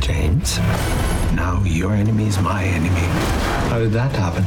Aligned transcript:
James, 0.00 0.58
now 1.34 1.62
your 1.64 1.92
enemy 1.92 2.26
is 2.26 2.38
my 2.40 2.64
enemy. 2.64 2.90
How 3.70 3.78
did 3.78 3.92
that 3.92 4.12
happen? 4.12 4.44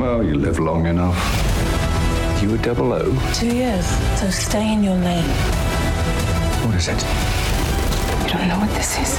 Well, 0.00 0.22
you 0.22 0.34
live 0.34 0.58
long 0.58 0.86
enough. 0.86 1.51
You 2.42 2.52
a 2.52 2.58
double 2.58 2.92
O? 2.92 3.32
Two 3.34 3.54
years, 3.54 3.86
so 4.18 4.28
stay 4.28 4.72
in 4.72 4.82
your 4.82 4.96
lane. 4.96 5.22
What 6.66 6.74
is 6.74 6.88
it? 6.88 7.00
You 8.20 8.36
don't 8.36 8.48
know 8.48 8.58
what 8.58 8.70
this 8.70 8.98
is? 8.98 9.16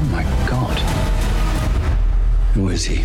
Oh 0.00 0.08
my 0.10 0.24
god. 0.48 0.78
Who 2.54 2.70
is 2.70 2.86
he? 2.86 3.04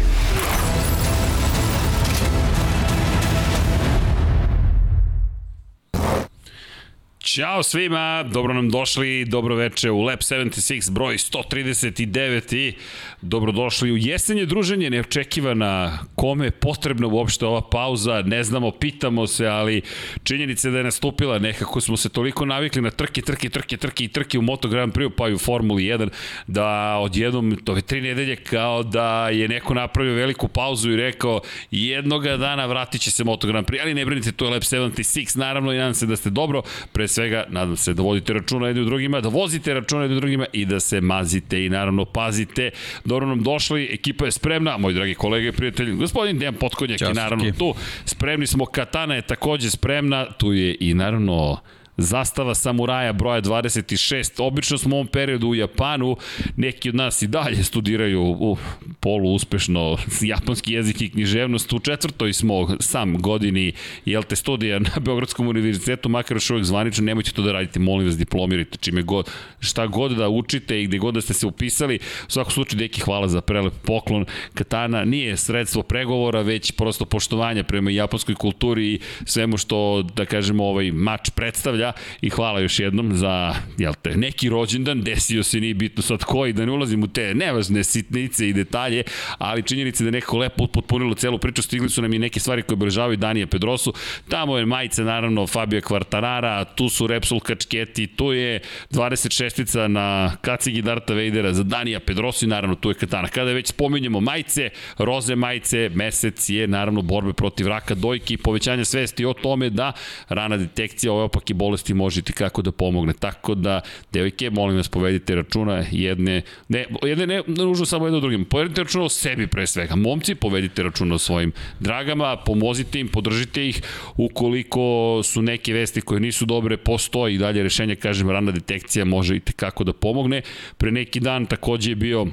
Ćao 7.35 7.63
svima, 7.63 8.23
dobro 8.23 8.53
nam 8.53 8.70
došli, 8.70 9.25
dobro 9.25 9.55
veče 9.55 9.91
u 9.91 10.02
Lab 10.02 10.20
76 10.20 10.91
broj 10.91 11.17
139 11.17 12.55
i 12.55 12.73
dobrodošli 13.21 13.91
u 13.91 13.98
jesenje 13.98 14.45
druženje, 14.45 14.89
neočekivana, 14.89 15.99
kome 16.15 16.45
je 16.45 16.51
potrebna 16.51 17.07
uopšte 17.07 17.45
ova 17.45 17.62
pauza, 17.62 18.21
ne 18.21 18.43
znamo, 18.43 18.71
pitamo 18.71 19.27
se, 19.27 19.48
ali 19.48 19.82
činjenica 20.23 20.68
je 20.68 20.71
da 20.71 20.77
je 20.77 20.84
nastupila, 20.84 21.40
nekako 21.40 21.82
smo 21.82 21.98
se 21.98 22.10
toliko 22.10 22.45
navikli 22.45 22.82
na 22.82 22.91
trke, 22.91 23.21
trke, 23.21 23.49
trke, 23.49 23.77
trke 23.77 24.04
i 24.04 24.07
trke 24.07 24.40
u 24.40 24.41
Moto 24.41 24.67
Grand 24.67 24.93
Prix, 24.93 25.10
pa 25.17 25.29
i 25.29 25.34
u 25.34 25.38
Formuli 25.38 25.84
1, 25.84 26.10
da 26.48 26.98
odjednom, 26.98 27.57
ove 27.67 27.82
tri 27.82 28.01
nedelje, 28.01 28.35
kao 28.35 28.84
da 28.84 29.29
je 29.29 29.48
neko 29.48 29.73
napravio 29.73 30.13
veliku 30.13 30.48
pauzu 30.48 30.91
i 30.91 30.95
rekao, 30.95 31.41
jednoga 31.71 32.38
dana 32.38 32.65
vratit 32.65 33.01
će 33.01 33.12
se 33.12 33.23
Moto 33.23 33.48
Grand 33.48 33.67
Prix, 33.67 33.82
ali 33.82 33.93
ne 33.93 34.05
brinite, 34.05 34.32
to 34.32 34.45
je 34.45 34.51
Lab 34.51 34.62
76, 34.62 35.38
naravno 35.38 35.73
i 35.73 35.77
nadam 35.77 35.93
se 35.93 36.05
da 36.05 36.15
ste 36.15 36.29
dobro, 36.29 36.62
pre 36.93 37.07
svega, 37.07 37.24
nadam 37.49 37.77
se 37.77 37.93
da 37.93 38.01
vodite 38.04 38.34
računa 38.34 38.68
jedni 38.68 38.81
u 38.81 38.85
drugima, 38.85 39.21
da 39.21 39.29
vozite 39.29 39.73
računa 39.73 40.01
jedni 40.01 40.18
u 40.18 40.20
drugima 40.20 40.45
i 40.54 40.65
da 40.65 40.79
se 40.79 41.01
mazite 41.01 41.65
i 41.65 41.70
naravno 41.70 42.05
pazite. 42.05 42.71
Dobro 43.05 43.27
nam 43.27 43.43
došli, 43.43 43.90
ekipa 43.91 44.26
je 44.26 44.32
spremna, 44.32 44.77
moji 44.77 44.95
dragi 44.95 45.15
kolege 45.15 45.48
i 45.48 45.51
prijatelji, 45.51 45.95
gospodin 45.95 46.40
Dejan 46.40 46.54
Potkonjak 46.54 47.01
je 47.01 47.13
naravno 47.13 47.51
tu, 47.51 47.73
spremni 48.05 48.48
smo, 48.48 48.65
Katana 48.65 49.15
je 49.15 49.21
takođe 49.21 49.70
spremna, 49.70 50.26
tu 50.32 50.54
je 50.54 50.77
i 50.79 50.93
naravno 50.93 51.57
zastava 51.98 52.55
samuraja 52.55 53.13
broja 53.13 53.41
26. 53.41 54.43
Obično 54.43 54.77
smo 54.77 54.96
u 54.96 54.99
ovom 54.99 55.07
periodu 55.07 55.48
u 55.48 55.55
Japanu, 55.55 56.18
neki 56.55 56.90
od 56.90 56.96
nas 56.96 57.21
i 57.21 57.27
dalje 57.27 57.63
studiraju 57.63 58.21
u 58.21 58.57
polu 58.99 59.34
uspešno 59.34 59.98
japanski 60.21 60.73
jezik 60.73 61.01
i 61.01 61.10
književnost. 61.10 61.73
U 61.73 61.79
četvrtoj 61.79 62.34
smo 62.34 62.77
sam 62.79 63.21
godini 63.21 63.73
jel 64.06 64.23
te 64.23 64.35
studija 64.35 64.79
na 64.79 65.00
Beogradskom 65.00 65.47
univerzitetu, 65.47 66.09
makar 66.09 66.38
još 66.38 66.50
uvek 66.50 66.63
zvanično, 66.63 67.03
nemojte 67.03 67.31
to 67.31 67.41
da 67.41 67.51
radite, 67.51 67.79
molim 67.79 68.07
vas 68.07 68.18
diplomirajte 68.18 68.78
čime 68.78 69.01
god, 69.01 69.29
šta 69.59 69.88
god 69.88 70.12
da 70.12 70.29
učite 70.29 70.81
i 70.81 70.88
gde 70.88 70.97
god 70.97 71.13
da 71.13 71.22
ste 71.22 71.34
se 71.34 71.47
upisali. 71.47 72.00
U 72.28 72.31
svakom 72.31 72.51
slučaju, 72.51 72.79
deki, 72.79 73.01
hvala 73.01 73.28
za 73.28 73.41
prelep 73.41 73.73
poklon. 73.84 74.25
Katana 74.53 75.06
nije 75.06 75.38
sredstvo 75.38 75.84
pregovora, 75.84 76.41
već 76.41 76.72
prosto 76.72 77.06
poštovanja 77.06 77.63
prema 77.63 77.91
japanskoj 77.91 78.35
kulturi 78.35 78.94
i 78.94 79.00
svemu 79.25 79.57
što, 79.57 80.06
da 80.16 80.25
kažemo, 80.25 80.63
ovaj 80.66 80.91
mač 80.91 81.29
predstavlja 81.29 81.84
i 82.22 82.29
hvala 82.29 82.59
još 82.59 82.79
jednom 82.79 83.18
za, 83.18 83.56
jel 83.78 83.94
te, 84.01 84.18
neki 84.18 84.50
rođendan, 84.50 85.01
desio 85.01 85.44
se, 85.44 85.59
nije 85.59 85.73
bitno 85.73 86.03
sad 86.03 86.23
koji, 86.23 86.53
da 86.53 86.66
ne 86.66 86.72
ulazim 86.72 87.03
u 87.03 87.07
te 87.07 87.35
nevažne 87.35 87.84
sitnice 87.84 88.50
i 88.50 88.53
detalje, 88.53 89.03
ali 89.38 89.63
činjenica 89.63 90.03
da 90.03 90.07
je 90.07 90.12
neko 90.12 90.38
lepo 90.38 90.68
potpunilo 90.68 91.16
celu 91.16 91.38
priču, 91.38 91.62
stigli 91.62 91.90
su 91.90 92.01
nam 92.01 92.13
i 92.13 92.19
neke 92.19 92.40
stvari 92.40 92.62
koje 92.62 92.74
obeležavaju 92.74 93.18
Danija 93.18 93.47
Pedrosu, 93.47 93.94
tamo 94.29 94.57
je 94.57 94.66
majica 94.66 95.03
naravno 95.03 95.47
Fabio 95.47 95.81
Quartarara, 95.81 96.66
tu 96.75 96.90
su 96.90 97.07
Repsol 97.07 97.40
kačketi, 97.40 98.07
tu 98.07 98.34
je 98.34 98.59
26-ica 98.91 99.88
na 99.88 100.35
kacigi 100.41 100.81
Darta 100.81 101.13
Vadera 101.13 101.53
za 101.53 101.63
Danija 101.63 102.00
Pedrosu 102.00 102.45
i 102.45 102.47
naravno 102.47 102.75
tu 102.75 102.90
je 102.90 102.94
Katana. 102.94 103.28
Kada 103.28 103.51
već 103.51 103.68
spominjemo 103.68 104.19
majice, 104.19 104.69
roze 104.97 105.35
majice, 105.35 105.90
mesec 105.94 106.50
je 106.50 106.68
naravno 106.68 107.01
borbe 107.01 107.34
protiv 107.34 107.68
raka 107.68 107.95
dojke 107.95 108.34
i 108.34 108.38
povećanja 108.38 108.85
svesti 108.85 109.25
o 109.25 109.34
tome 109.34 109.69
da 109.69 109.91
rana 110.29 110.57
detekcija 110.57 111.13
ove 111.13 111.24
opake 111.24 111.53
bolesti 111.75 111.94
možete 111.94 112.34
kako 112.34 112.62
da 112.62 112.72
pomogne. 112.72 113.13
Tako 113.13 113.56
da, 113.56 113.81
devojke, 114.13 114.50
molim 114.50 114.78
vas 114.78 114.88
povedite 114.90 115.36
računa 115.36 115.84
jedne, 115.91 116.41
ne, 116.69 116.86
jedne 117.03 117.28
ne, 117.28 117.41
ne 117.47 117.66
nužno 117.66 117.86
samo 117.86 118.06
jedno 118.06 118.19
drugim, 118.19 118.46
povedite 118.46 118.84
računa 118.84 119.06
o 119.06 119.09
sebi 119.09 119.47
pre 119.47 119.68
svega. 119.68 119.96
Momci, 119.96 120.36
povedite 120.36 120.84
računa 120.84 121.16
o 121.16 121.19
svojim 121.19 121.52
dragama, 121.80 122.38
pomozite 122.38 123.00
im, 123.00 123.08
podržite 123.08 123.68
ih, 123.68 123.81
ukoliko 124.18 125.22
su 125.24 125.41
neke 125.41 125.74
vesti 125.74 126.02
koje 126.02 126.19
nisu 126.19 126.46
dobre, 126.46 126.78
postoji 126.78 127.36
i 127.36 127.38
dalje 127.38 127.63
rešenje, 127.63 127.96
kažem, 127.96 128.30
rana 128.30 128.52
detekcija 128.52 129.06
može 129.06 129.36
i 129.36 129.40
kako 129.40 129.84
da 129.84 129.94
pomogne. 129.94 130.42
Pre 130.78 130.92
neki 130.92 131.19
dan 131.19 131.46
takođe 131.46 131.92
je 131.92 131.96
bio 131.96 132.28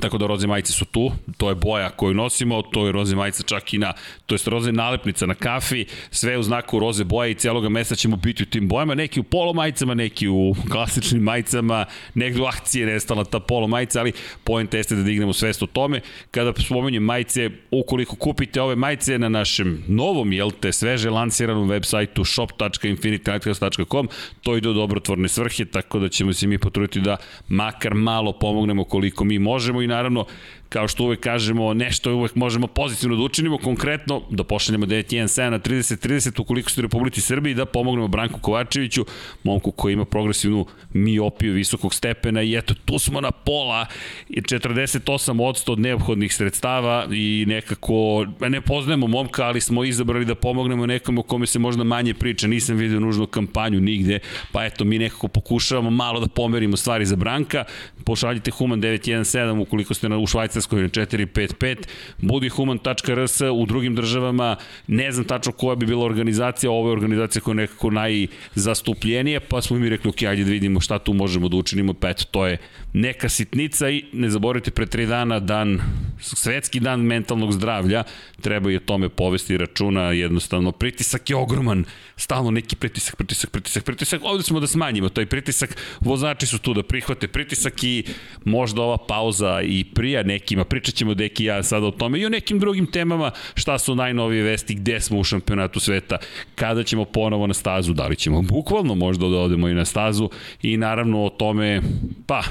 Tako 0.00 0.18
da 0.18 0.26
roze 0.26 0.46
majice 0.46 0.72
su 0.72 0.84
tu, 0.84 1.12
to 1.36 1.48
je 1.48 1.54
boja 1.54 1.90
koju 1.90 2.14
nosimo, 2.14 2.62
to 2.62 2.86
je 2.86 2.92
roze 2.92 3.16
majica 3.16 3.42
čak 3.42 3.74
i 3.74 3.78
na, 3.78 3.92
to 4.26 4.34
je 4.34 4.38
roze 4.46 4.72
nalepnica 4.72 5.26
na 5.26 5.34
kafi, 5.34 5.84
sve 6.10 6.38
u 6.38 6.42
znaku 6.42 6.78
roze 6.78 7.04
boje 7.04 7.30
i 7.30 7.34
cijeloga 7.34 7.68
mesta 7.68 7.94
ćemo 7.94 8.16
biti 8.16 8.42
u 8.42 8.46
tim 8.46 8.68
bojama, 8.68 8.94
neki 8.94 9.20
u 9.20 9.22
polo 9.22 9.52
majicama, 9.52 9.94
neki 9.94 10.28
u 10.28 10.54
klasičnim 10.72 11.22
majicama, 11.22 11.84
negde 12.14 12.42
u 12.42 12.44
akcije 12.44 12.86
nestala 12.86 13.24
ta 13.24 13.40
polo 13.40 13.66
majica, 13.66 14.00
ali 14.00 14.12
point 14.44 14.74
jeste 14.74 14.94
da 14.94 15.02
dignemo 15.02 15.32
svest 15.32 15.62
o 15.62 15.66
tome. 15.66 16.00
Kada 16.30 16.52
spomenjem 16.62 17.02
majice, 17.02 17.50
ukoliko 17.70 18.16
kupite 18.16 18.62
ove 18.62 18.76
majice 18.76 19.18
na 19.18 19.28
našem 19.28 19.84
novom, 19.88 20.32
jel 20.32 20.50
te, 20.50 20.72
sveže 20.72 21.10
lansiranom 21.10 21.68
web 21.68 21.84
sajtu 21.84 22.24
shop.infinitylighthouse.com, 22.24 24.08
to 24.42 24.56
ide 24.56 24.68
u 24.68 24.72
dobrotvorne 24.72 25.28
svrhe, 25.28 25.64
tako 25.64 25.98
da 25.98 26.08
ćemo 26.08 26.32
se 26.32 26.46
mi 26.46 26.58
potruditi 26.58 27.00
da 27.00 27.16
makar 27.48 27.94
malo 27.94 28.32
pomognemo 28.32 28.84
koliko 28.84 29.24
mi 29.24 29.38
možemo 29.38 29.79
i 29.82 29.86
naravno 29.86 30.26
kao 30.70 30.88
što 30.88 31.04
uvek 31.04 31.20
kažemo, 31.20 31.74
nešto 31.74 32.14
uvek 32.14 32.34
možemo 32.34 32.66
pozitivno 32.66 33.16
da 33.16 33.22
učinimo, 33.22 33.58
konkretno 33.58 34.22
da 34.30 34.44
pošaljemo 34.44 34.86
917 34.86 35.50
na 35.50 35.58
30-30 35.58 36.40
ukoliko 36.40 36.70
ste 36.70 36.80
u 36.80 36.82
Republici 36.82 37.20
Srbiji, 37.20 37.54
da 37.54 37.66
pomognemo 37.66 38.08
Branku 38.08 38.40
Kovačeviću, 38.40 39.06
momku 39.42 39.72
koji 39.72 39.92
ima 39.92 40.04
progresivnu 40.04 40.66
miopiju 40.92 41.54
visokog 41.54 41.94
stepena 41.94 42.42
i 42.42 42.56
eto, 42.56 42.74
tu 42.84 42.98
smo 42.98 43.20
na 43.20 43.30
pola, 43.30 43.86
48% 44.28 45.72
od 45.72 45.78
neophodnih 45.78 46.34
sredstava 46.34 47.06
i 47.12 47.44
nekako, 47.48 48.26
ne 48.48 48.60
poznajemo 48.60 49.06
momka, 49.06 49.44
ali 49.44 49.60
smo 49.60 49.84
izabrali 49.84 50.24
da 50.24 50.34
pomognemo 50.34 50.86
nekom 50.86 51.18
o 51.18 51.22
kome 51.22 51.46
se 51.46 51.58
možda 51.58 51.84
manje 51.84 52.14
priča, 52.14 52.46
nisam 52.46 52.76
vidio 52.76 53.00
nužnu 53.00 53.26
kampanju 53.26 53.80
nigde, 53.80 54.18
pa 54.52 54.64
eto, 54.64 54.84
mi 54.84 54.98
nekako 54.98 55.28
pokušavamo 55.28 55.90
malo 55.90 56.20
da 56.20 56.28
pomerimo 56.28 56.76
stvari 56.76 57.06
za 57.06 57.16
Branka, 57.16 57.64
pošaljite 58.04 58.50
Human 58.50 58.82
917 58.82 59.62
ukoliko 59.62 59.94
ste 59.94 60.08
na, 60.08 60.18
u 60.18 60.26
Švajcarskoj 60.26 60.59
na 60.72 60.88
455, 60.88 61.76
budihuman.rs 62.18 63.40
u 63.40 63.66
drugim 63.66 63.94
državama, 63.94 64.56
ne 64.86 65.12
znam 65.12 65.24
tačno 65.24 65.52
koja 65.52 65.74
bi 65.74 65.86
bila 65.86 66.04
organizacija, 66.04 66.70
ovo 66.70 66.88
je 66.88 66.92
organizacija 66.92 67.42
koja 67.42 67.52
je 67.52 67.56
nekako 67.56 67.90
najzastupljenija, 67.90 69.40
pa 69.40 69.62
smo 69.62 69.78
mi 69.78 69.88
rekli, 69.88 70.08
ok, 70.08 70.22
ajde 70.22 70.44
da 70.44 70.50
vidimo 70.50 70.80
šta 70.80 70.98
tu 70.98 71.12
možemo 71.12 71.48
da 71.48 71.56
učinimo, 71.56 71.94
pa 71.94 72.08
eto, 72.10 72.24
to 72.30 72.46
je 72.46 72.58
neka 72.92 73.28
sitnica 73.28 73.90
i 73.90 74.04
ne 74.12 74.30
zaboravite 74.30 74.70
pre 74.70 74.86
tri 74.86 75.06
dana 75.06 75.40
dan, 75.40 75.80
svetski 76.20 76.80
dan 76.80 77.00
mentalnog 77.00 77.52
zdravlja, 77.52 78.02
treba 78.40 78.70
i 78.70 78.76
o 78.76 78.80
tome 78.80 79.08
povesti 79.08 79.56
računa, 79.56 80.02
jednostavno 80.02 80.72
pritisak 80.72 81.30
je 81.30 81.36
ogroman, 81.36 81.84
stalno 82.16 82.50
neki 82.50 82.76
pritisak, 82.76 83.16
pritisak, 83.16 83.50
pritisak, 83.50 83.84
pritisak, 83.84 84.20
ovde 84.24 84.42
smo 84.42 84.60
da 84.60 84.66
smanjimo 84.66 85.08
taj 85.08 85.26
pritisak, 85.26 85.76
vozači 86.00 86.46
su 86.46 86.58
tu 86.58 86.74
da 86.74 86.82
prihvate 86.82 87.28
pritisak 87.28 87.84
i 87.84 88.04
možda 88.44 88.82
ova 88.82 88.96
pauza 88.96 89.60
i 89.62 89.84
prija 89.84 90.22
nekima, 90.50 90.64
pričat 90.64 90.94
ćemo 90.94 91.14
deki 91.14 91.44
ja 91.44 91.62
sada 91.62 91.86
o 91.86 91.90
tome 91.90 92.18
i 92.18 92.26
o 92.26 92.28
nekim 92.28 92.58
drugim 92.58 92.86
temama, 92.86 93.30
šta 93.54 93.78
su 93.78 93.94
najnovije 93.94 94.42
vesti, 94.42 94.74
gde 94.74 95.00
smo 95.00 95.18
u 95.18 95.24
šampionatu 95.24 95.80
sveta, 95.80 96.18
kada 96.54 96.82
ćemo 96.82 97.04
ponovo 97.04 97.46
na 97.46 97.54
stazu, 97.54 97.92
da 97.92 98.06
li 98.06 98.16
ćemo 98.16 98.42
bukvalno 98.42 98.94
možda 98.94 99.28
da 99.28 99.36
odemo 99.36 99.68
i 99.68 99.74
na 99.74 99.84
stazu 99.84 100.30
i 100.62 100.76
naravno 100.76 101.24
o 101.24 101.30
tome, 101.30 101.80
pa, 102.26 102.42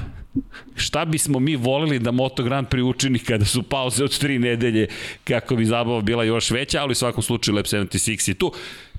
šta 0.76 1.06
bismo 1.06 1.40
mi 1.40 1.56
volili 1.56 2.00
da 2.00 2.12
Moto 2.12 2.44
Grand 2.44 2.68
Prix 2.68 2.84
učini 2.84 3.20
kada 3.20 3.46
su 3.46 3.64
pauze 3.64 4.04
od 4.04 4.18
tri 4.18 4.40
nedelje 4.40 4.88
kako 5.24 5.56
bi 5.56 5.66
zabava 5.66 6.02
bila 6.02 6.24
još 6.24 6.52
veća, 6.52 6.82
ali 6.82 6.92
u 6.92 6.96
svakom 6.96 7.24
slučaju 7.24 7.56
Lab 7.56 7.66
76 7.66 8.30
je 8.30 8.36
tu. 8.36 8.54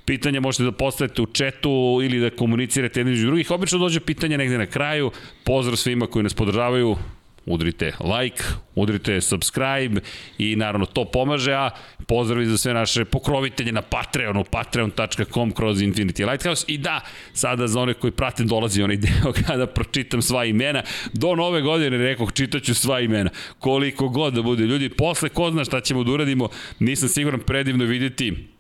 Pitanja 0.05 0.41
možete 0.41 0.65
da 0.65 0.73
postavite 0.73 1.23
u 1.23 1.27
četu 1.27 2.01
ili 2.03 2.21
da 2.21 2.31
komunicirate 2.31 3.01
jedni 3.01 3.13
iz 3.13 3.23
drugih. 3.23 3.51
Obično 3.51 3.79
dođe 3.79 4.01
pitanje 4.01 4.39
negde 4.39 4.59
na 4.59 4.67
kraju. 4.67 5.11
Pozdrav 5.45 5.77
svima 5.77 6.07
koji 6.07 6.23
nas 6.23 6.35
podržavaju 6.35 6.97
udrite 7.47 7.93
like, 8.01 8.43
udrite 8.75 9.21
subscribe 9.21 10.01
i 10.39 10.57
naravno 10.57 10.87
to 10.87 11.05
pomaže, 11.05 11.53
a 11.53 11.71
pozdravi 12.07 12.47
za 12.47 12.59
sve 12.59 12.75
naše 12.75 13.05
pokrovitelje 13.05 13.73
na 13.73 13.83
Patreonu, 13.83 14.45
patreon.com 14.45 15.53
kroz 15.53 15.79
Infinity 15.79 16.31
Lighthouse. 16.31 16.65
I 16.69 16.79
da, 16.79 17.01
sada 17.33 17.67
za 17.67 17.81
one 17.81 17.95
koji 17.95 18.11
prate 18.11 18.45
dolazi 18.45 18.83
onaj 18.83 18.97
deo 18.97 19.33
kada 19.47 19.67
pročitam 19.67 20.23
sva 20.23 20.45
imena, 20.45 20.83
do 21.13 21.35
nove 21.35 21.63
godine 21.63 21.99
rekao 21.99 22.31
čitaću 22.31 22.75
sva 22.75 23.01
imena, 23.01 23.31
koliko 23.59 24.09
god 24.09 24.35
da 24.35 24.43
bude 24.43 24.65
ljudi, 24.65 24.89
posle 24.89 25.29
ko 25.29 25.51
zna 25.51 25.65
šta 25.65 25.81
ćemo 25.81 26.05
da 26.05 26.13
uradimo, 26.13 26.49
nisam 26.79 27.09
siguran 27.09 27.41
predivno 27.41 27.85
videti 27.85 28.60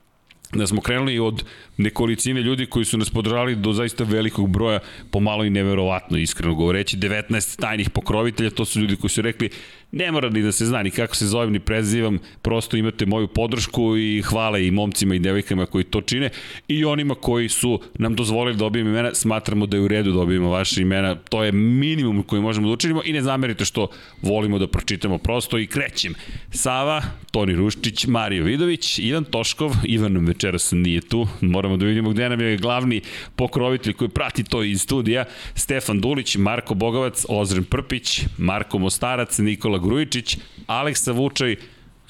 da 0.52 0.66
smo 0.66 0.80
krenuli 0.80 1.18
od 1.18 1.44
nekolicine 1.76 2.42
ljudi 2.42 2.66
koji 2.66 2.84
su 2.84 2.98
nas 2.98 3.10
podržali 3.10 3.56
do 3.56 3.72
zaista 3.72 4.04
velikog 4.04 4.50
broja, 4.50 4.80
pomalo 5.10 5.44
i 5.44 5.50
neverovatno, 5.50 6.18
iskreno 6.18 6.54
govoreći, 6.54 6.96
19 6.96 7.60
tajnih 7.60 7.90
pokrovitelja, 7.90 8.50
to 8.50 8.64
su 8.64 8.80
ljudi 8.80 8.96
koji 8.96 9.10
su 9.10 9.22
rekli 9.22 9.50
ne 9.92 10.12
mora 10.12 10.30
ni 10.30 10.42
da 10.42 10.52
se 10.52 10.66
zna 10.66 10.82
ni 10.82 10.90
kako 10.90 11.16
se 11.16 11.26
zovem 11.26 11.52
ni 11.52 11.60
prezivam, 11.60 12.18
prosto 12.42 12.76
imate 12.76 13.06
moju 13.06 13.28
podršku 13.28 13.96
i 13.96 14.22
hvala 14.22 14.58
i 14.58 14.70
momcima 14.70 15.14
i 15.14 15.18
devojkama 15.18 15.66
koji 15.66 15.84
to 15.84 16.00
čine 16.00 16.30
i 16.68 16.84
onima 16.84 17.14
koji 17.14 17.48
su 17.48 17.80
nam 17.98 18.14
dozvolili 18.14 18.56
da 18.56 18.58
dobijemo 18.58 18.90
imena, 18.90 19.14
smatramo 19.14 19.66
da 19.66 19.76
je 19.76 19.82
u 19.82 19.88
redu 19.88 20.10
da 20.10 20.16
dobijemo 20.16 20.50
vaše 20.50 20.82
imena, 20.82 21.14
to 21.14 21.44
je 21.44 21.52
minimum 21.52 22.22
koji 22.22 22.42
možemo 22.42 22.66
da 22.66 22.72
učinimo 22.72 23.02
i 23.04 23.12
ne 23.12 23.22
zamerite 23.22 23.64
što 23.64 23.88
volimo 24.22 24.58
da 24.58 24.66
pročitamo 24.66 25.18
prosto 25.18 25.58
i 25.58 25.66
krećem. 25.66 26.14
Sava, 26.50 27.02
Toni 27.30 27.54
Ruščić, 27.54 28.06
Mario 28.06 28.44
Vidović, 28.44 28.98
Ivan 28.98 29.24
Toškov, 29.24 29.72
Ivan 29.84 30.26
večeras 30.26 30.72
nije 30.72 31.00
tu, 31.00 31.28
moramo 31.40 31.76
da 31.76 31.86
vidimo 31.86 32.10
gde 32.10 32.28
nam 32.28 32.40
je 32.40 32.56
glavni 32.56 33.00
pokrovitelj 33.36 33.92
koji 33.92 34.08
prati 34.08 34.44
to 34.44 34.62
iz 34.62 34.82
studija, 34.82 35.24
Stefan 35.54 36.00
Dulić, 36.00 36.36
Marko 36.36 36.74
Bogavac, 36.74 37.24
Ozren 37.28 37.64
Prpić, 37.64 38.22
Marko 38.38 38.78
Mostarac, 38.78 39.38
Nikola 39.38 39.79
Grujičić, 39.80 40.38
Aleksa 40.66 41.12
Vučaj, 41.12 41.56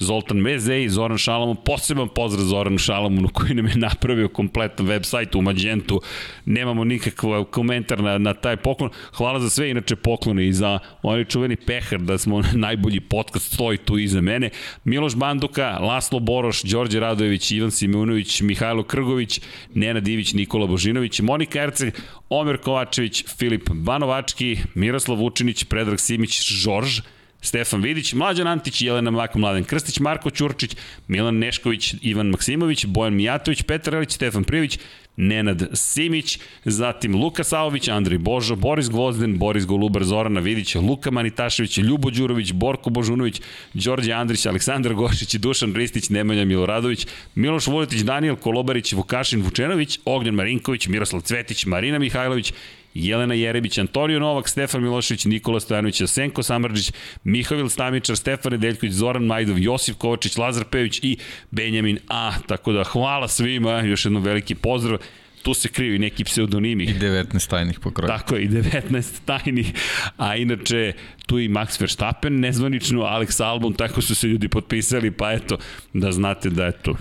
Zoltan 0.01 0.37
Mezej, 0.37 0.89
Zoran 0.89 1.17
Šalamun, 1.17 1.55
poseban 1.65 2.09
pozdrav 2.09 2.45
Zoran 2.45 2.77
Šalamunu 2.77 3.29
koji 3.29 3.53
nam 3.53 3.67
je 3.67 3.75
napravio 3.75 4.29
kompletan 4.29 4.85
web 4.85 5.03
sajt 5.05 5.35
u 5.35 5.41
Magentu. 5.41 6.01
Nemamo 6.45 6.83
nikakav 6.83 7.43
komentar 7.43 8.03
na, 8.03 8.17
na 8.17 8.33
taj 8.33 8.57
poklon. 8.57 8.89
Hvala 9.13 9.39
za 9.39 9.49
sve 9.49 9.69
inače 9.69 9.95
poklone 9.95 10.47
i 10.47 10.53
za 10.53 10.79
onaj 11.03 11.25
čuveni 11.25 11.55
pehar 11.55 11.99
da 11.99 12.17
smo 12.17 12.41
najbolji 12.65 12.99
podcast 12.99 13.53
stoji 13.53 13.77
tu 13.77 13.97
iza 13.97 14.21
mene. 14.21 14.49
Miloš 14.83 15.15
Banduka, 15.15 15.77
Laslo 15.79 16.19
Boroš, 16.19 16.63
Đorđe 16.63 16.99
Radojević, 16.99 17.51
Ivan 17.51 17.71
Simunović, 17.71 18.41
Mihajlo 18.41 18.83
Krgović, 18.83 19.41
Nena 19.73 19.99
Divić, 19.99 20.33
Nikola 20.33 20.67
Božinović, 20.67 21.19
Monika 21.19 21.61
Erceg, 21.61 21.93
Omer 22.29 22.57
Kovačević, 22.57 23.25
Filip 23.37 23.69
Banovački, 23.69 24.57
Miroslav 24.75 25.17
Vučinić, 25.17 25.63
Predrag 25.63 25.99
Simić, 25.99 26.41
Žorž, 26.43 27.01
Stefan 27.41 27.81
Vidić, 27.81 28.13
Mlađan 28.13 28.47
Antić, 28.47 28.81
Jelena 28.81 29.11
Mlako, 29.11 29.39
Mladen 29.39 29.63
Krstić, 29.63 29.99
Marko 29.99 30.29
Ćurčić, 30.29 30.75
Milan 31.07 31.37
Nešković, 31.37 31.95
Ivan 32.01 32.27
Maksimović, 32.27 32.85
Bojan 32.85 33.13
Mijatović, 33.13 33.63
Petar 33.63 33.95
Elić, 33.95 34.11
Stefan 34.11 34.43
Privić, 34.43 34.79
Nenad 35.17 35.69
Simić, 35.73 36.39
zatim 36.65 37.15
Luka 37.15 37.43
Saović, 37.43 37.87
Andrej 37.87 38.17
Božo, 38.17 38.55
Boris 38.55 38.89
Gvozden, 38.89 39.37
Boris 39.37 39.65
Golubar, 39.65 40.03
Zorana 40.03 40.39
Vidić, 40.39 40.75
Luka 40.75 41.11
Manitašević, 41.11 41.77
Ljubo 41.77 42.09
Đurović, 42.09 42.51
Borko 42.51 42.89
Božunović, 42.89 43.41
Đorđe 43.73 44.11
Andrić, 44.11 44.45
Aleksandar 44.45 44.93
Gošić, 44.93 45.35
Dušan 45.35 45.73
Ristić, 45.73 46.09
Nemanja 46.09 46.45
Miloradović, 46.45 47.07
Miloš 47.35 47.67
Vuletić, 47.67 48.01
Daniel 48.01 48.35
Kolobarić, 48.35 48.93
Vukašin 48.93 49.41
Vučenović, 49.41 49.99
Ognjan 50.05 50.35
Marinković, 50.35 50.87
Miroslav 50.87 51.21
Cvetić, 51.21 51.65
Marina 51.65 51.99
Mihajlović, 51.99 52.53
Jelena 52.93 53.33
Jerebić, 53.33 53.77
Antonio 53.77 54.19
Novak, 54.19 54.49
Stefan 54.49 54.81
Milošević, 54.81 55.25
Nikola 55.25 55.59
Stojanović, 55.59 56.01
Senko 56.07 56.43
Samrđić, 56.43 56.91
Mihovil 57.23 57.69
Stamičar, 57.69 58.17
Stefan 58.17 58.51
Nedeljković, 58.51 58.93
Zoran 58.93 59.23
Majdov, 59.23 59.59
Josif 59.59 59.95
Kovačić, 59.95 60.37
Lazar 60.37 60.65
Pević 60.65 60.99
i 61.03 61.17
Benjamin 61.51 61.99
A. 62.07 62.31
Tako 62.47 62.71
da 62.71 62.83
hvala 62.83 63.27
svima, 63.27 63.81
još 63.81 64.05
jednom 64.05 64.23
veliki 64.23 64.55
pozdrav 64.55 64.97
tu 65.43 65.53
se 65.53 65.69
kriju 65.69 65.95
i 65.95 65.99
neki 65.99 66.23
pseudonimi. 66.23 66.83
I 66.83 66.93
19 66.93 67.49
tajnih 67.49 67.79
pokroja. 67.79 68.17
Tako 68.17 68.35
je, 68.35 68.43
i 68.43 68.49
19 68.49 69.19
tajnih. 69.25 69.73
A 70.17 70.35
inače, 70.35 70.93
tu 71.25 71.39
i 71.39 71.49
Max 71.49 71.81
Verstappen 71.81 72.39
nezvanično, 72.39 73.01
Alex 73.01 73.43
Albon, 73.43 73.73
tako 73.73 74.01
su 74.01 74.15
se 74.15 74.27
ljudi 74.27 74.47
potpisali, 74.47 75.11
pa 75.11 75.31
eto, 75.31 75.57
da 75.93 76.11
znate 76.11 76.49
da 76.49 76.67
eto, 76.67 76.95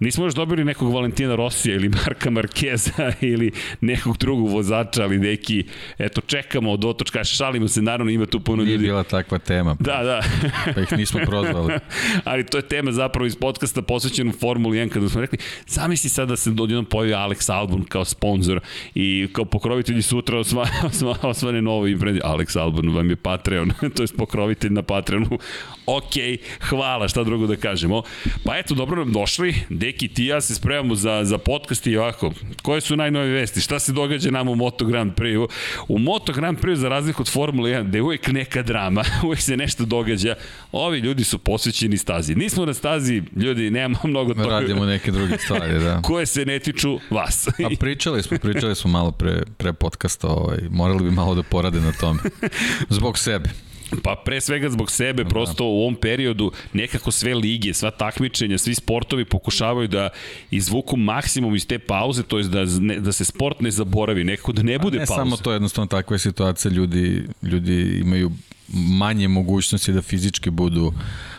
Nismo 0.00 0.24
još 0.24 0.34
dobili 0.34 0.64
nekog 0.64 0.94
Valentina 0.94 1.34
Rosija 1.34 1.74
ili 1.74 1.88
Marka 1.88 2.30
Markeza 2.30 3.12
ili 3.32 3.52
nekog 3.80 4.16
drugog 4.16 4.48
vozača, 4.48 5.02
ali 5.02 5.18
neki, 5.18 5.64
eto, 5.98 6.20
čekamo 6.20 6.72
od 6.72 6.84
otočka, 6.84 7.24
šalimo 7.24 7.68
se, 7.68 7.82
naravno 7.82 8.12
ima 8.12 8.26
tu 8.26 8.40
puno 8.40 8.62
ljudi. 8.62 8.78
Nije 8.78 8.88
bila 8.88 9.02
takva 9.02 9.38
tema. 9.38 9.74
Pa, 9.74 9.84
da, 9.84 10.02
da. 10.02 10.22
pa 10.74 10.80
ih 10.80 10.92
nismo 10.92 11.20
prozvali. 11.26 11.74
ali 12.24 12.46
to 12.46 12.58
je 12.58 12.68
tema 12.68 12.92
zapravo 12.92 13.26
iz 13.26 13.36
podcasta 13.36 13.82
posvećena 13.82 14.32
Formuli 14.40 14.78
1, 14.78 14.88
kada 14.88 15.08
smo 15.08 15.20
rekli, 15.20 15.38
zamisli 15.66 16.10
sad 16.10 16.28
da 16.28 16.36
se 16.36 16.50
odjednom 16.50 16.84
pojavi 16.84 17.12
Alex 17.12 17.52
Albon 17.52 17.84
kao 17.84 18.04
sponsor 18.04 18.60
i 18.94 19.28
kao 19.32 19.44
pokrovitelji 19.44 20.02
sutra 20.02 20.38
osva, 20.38 20.66
osva, 20.84 21.16
osvane 21.22 21.62
novo 21.62 21.86
ime. 21.86 21.96
Alex 22.24 22.58
Albon 22.58 22.94
vam 22.94 23.10
je 23.10 23.16
Patreon, 23.16 23.72
to 23.96 24.02
je 24.02 24.06
pokrovitelj 24.18 24.72
na 24.72 24.82
Patreonu. 24.82 25.38
ok, 25.86 26.12
hvala, 26.60 27.08
šta 27.08 27.24
drugo 27.24 27.46
da 27.46 27.56
kažemo. 27.56 28.02
Pa 28.44 28.56
eto, 28.58 28.74
dobro 28.74 29.04
nam 29.04 29.12
došli, 29.12 29.54
Deki, 29.86 30.08
ti 30.08 30.24
ja 30.24 30.40
se 30.40 30.54
spremamo 30.54 30.94
za, 30.94 31.24
za 31.24 31.38
podcast 31.38 31.86
i 31.86 31.96
ovako, 31.96 32.32
koje 32.62 32.80
su 32.80 32.96
najnove 32.96 33.26
vesti, 33.28 33.60
šta 33.60 33.78
se 33.78 33.92
događa 33.92 34.30
nam 34.30 34.48
u 34.48 34.54
Moto 34.54 34.84
Grand 34.84 35.12
Prix? 35.14 35.48
U 35.88 35.98
Moto 35.98 36.32
Grand 36.32 36.58
Prix, 36.58 36.74
za 36.74 36.88
razliku 36.88 37.22
od 37.22 37.28
Formule 37.28 37.70
1, 37.70 37.88
gde 37.88 37.98
je 37.98 38.02
uvijek 38.02 38.26
neka 38.26 38.62
drama, 38.62 39.04
uvijek 39.24 39.40
se 39.40 39.56
nešto 39.56 39.84
događa, 39.84 40.34
ovi 40.72 40.98
ljudi 40.98 41.24
su 41.24 41.38
posvećeni 41.38 41.96
stazi. 41.96 42.34
Nismo 42.34 42.66
na 42.66 42.74
stazi, 42.74 43.22
ljudi, 43.36 43.70
nemamo 43.70 43.98
mnogo 44.04 44.34
toga. 44.34 44.48
Radimo 44.48 44.84
neke 44.86 45.10
druge 45.10 45.38
stvari, 45.38 45.78
da. 45.78 46.02
koje 46.08 46.26
se 46.26 46.44
ne 46.44 46.58
tiču 46.58 46.98
vas. 47.10 47.48
A 47.48 47.68
pričali 47.80 48.22
smo, 48.22 48.38
pričali 48.38 48.74
smo 48.74 48.90
malo 48.90 49.10
pre, 49.10 49.42
pre 49.56 49.72
podcasta, 49.72 50.28
ovaj, 50.28 50.58
morali 50.70 51.04
bi 51.04 51.10
malo 51.10 51.34
da 51.34 51.42
porade 51.42 51.80
na 51.80 51.92
tome. 51.92 52.20
Zbog 52.88 53.18
sebe. 53.18 53.65
Pa 54.02 54.16
pre 54.24 54.40
svega 54.40 54.70
zbog 54.70 54.90
sebe, 54.90 55.24
da. 55.24 55.28
prosto 55.28 55.64
u 55.64 55.80
ovom 55.80 55.94
periodu 55.94 56.52
nekako 56.72 57.10
sve 57.10 57.34
lige, 57.34 57.74
sva 57.74 57.90
takmičenja, 57.90 58.58
svi 58.58 58.74
sportovi 58.74 59.24
pokušavaju 59.24 59.88
da 59.88 60.08
izvuku 60.50 60.96
maksimum 60.96 61.54
iz 61.54 61.66
te 61.66 61.78
pauze, 61.78 62.22
to 62.22 62.38
je 62.38 62.44
da, 62.44 62.64
ne, 62.64 63.00
da 63.00 63.12
se 63.12 63.24
sport 63.24 63.60
ne 63.60 63.70
zaboravi, 63.70 64.24
nekako 64.24 64.52
da 64.52 64.62
ne 64.62 64.78
bude 64.78 64.98
ne 64.98 65.06
pauze. 65.06 65.22
Ne 65.22 65.24
samo 65.24 65.36
to, 65.36 65.52
jednostavno 65.52 65.86
takva 65.86 66.14
je 66.14 66.18
situacija, 66.18 66.72
ljudi, 66.72 67.22
ljudi 67.42 67.98
imaju 68.00 68.32
manje 68.72 69.28
mogućnosti 69.28 69.92
da 69.92 70.02
fizički 70.02 70.50
budu 70.50 70.92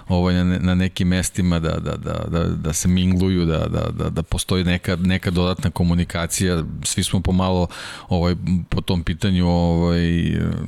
ovaj, 0.08 0.36
na, 0.36 0.60
na 0.60 0.76
nekim 0.76 1.08
mestima 1.08 1.60
da, 1.60 1.80
da, 1.80 1.96
da, 1.98 2.26
da, 2.28 2.44
da 2.44 2.74
se 2.74 2.88
mingluju, 2.88 3.46
da, 3.46 3.58
da, 3.58 3.90
da, 3.98 4.10
da 4.10 4.24
postoji 4.24 4.64
neka, 4.64 4.96
neka 4.96 5.32
dodatna 5.32 5.70
komunikacija. 5.70 6.64
Svi 6.84 7.04
smo 7.04 7.22
pomalo 7.22 7.68
ovaj, 8.10 8.36
po 8.70 8.82
tom 8.82 9.04
pitanju 9.04 9.48
ovaj, 9.48 10.02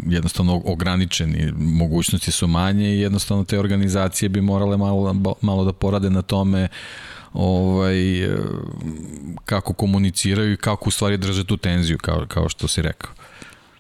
jednostavno 0.05 0.61
ograničeni. 0.65 1.51
Mogućnosti 1.57 2.31
su 2.31 2.47
manje 2.47 2.95
i 2.95 2.99
jednostavno 2.99 3.43
te 3.43 3.59
organizacije 3.59 4.29
bi 4.29 4.41
morale 4.41 4.77
malo, 4.77 5.15
malo 5.41 5.65
da 5.65 5.73
porade 5.73 6.09
na 6.09 6.21
tome 6.21 6.67
ovaj, 7.33 7.97
kako 9.45 9.73
komuniciraju 9.73 10.53
i 10.53 10.57
kako 10.57 10.89
u 10.89 10.91
stvari 10.91 11.17
drže 11.17 11.43
tu 11.43 11.57
tenziju, 11.57 11.97
kao, 11.97 12.25
kao 12.27 12.49
što 12.49 12.67
si 12.67 12.81
rekao. 12.81 13.18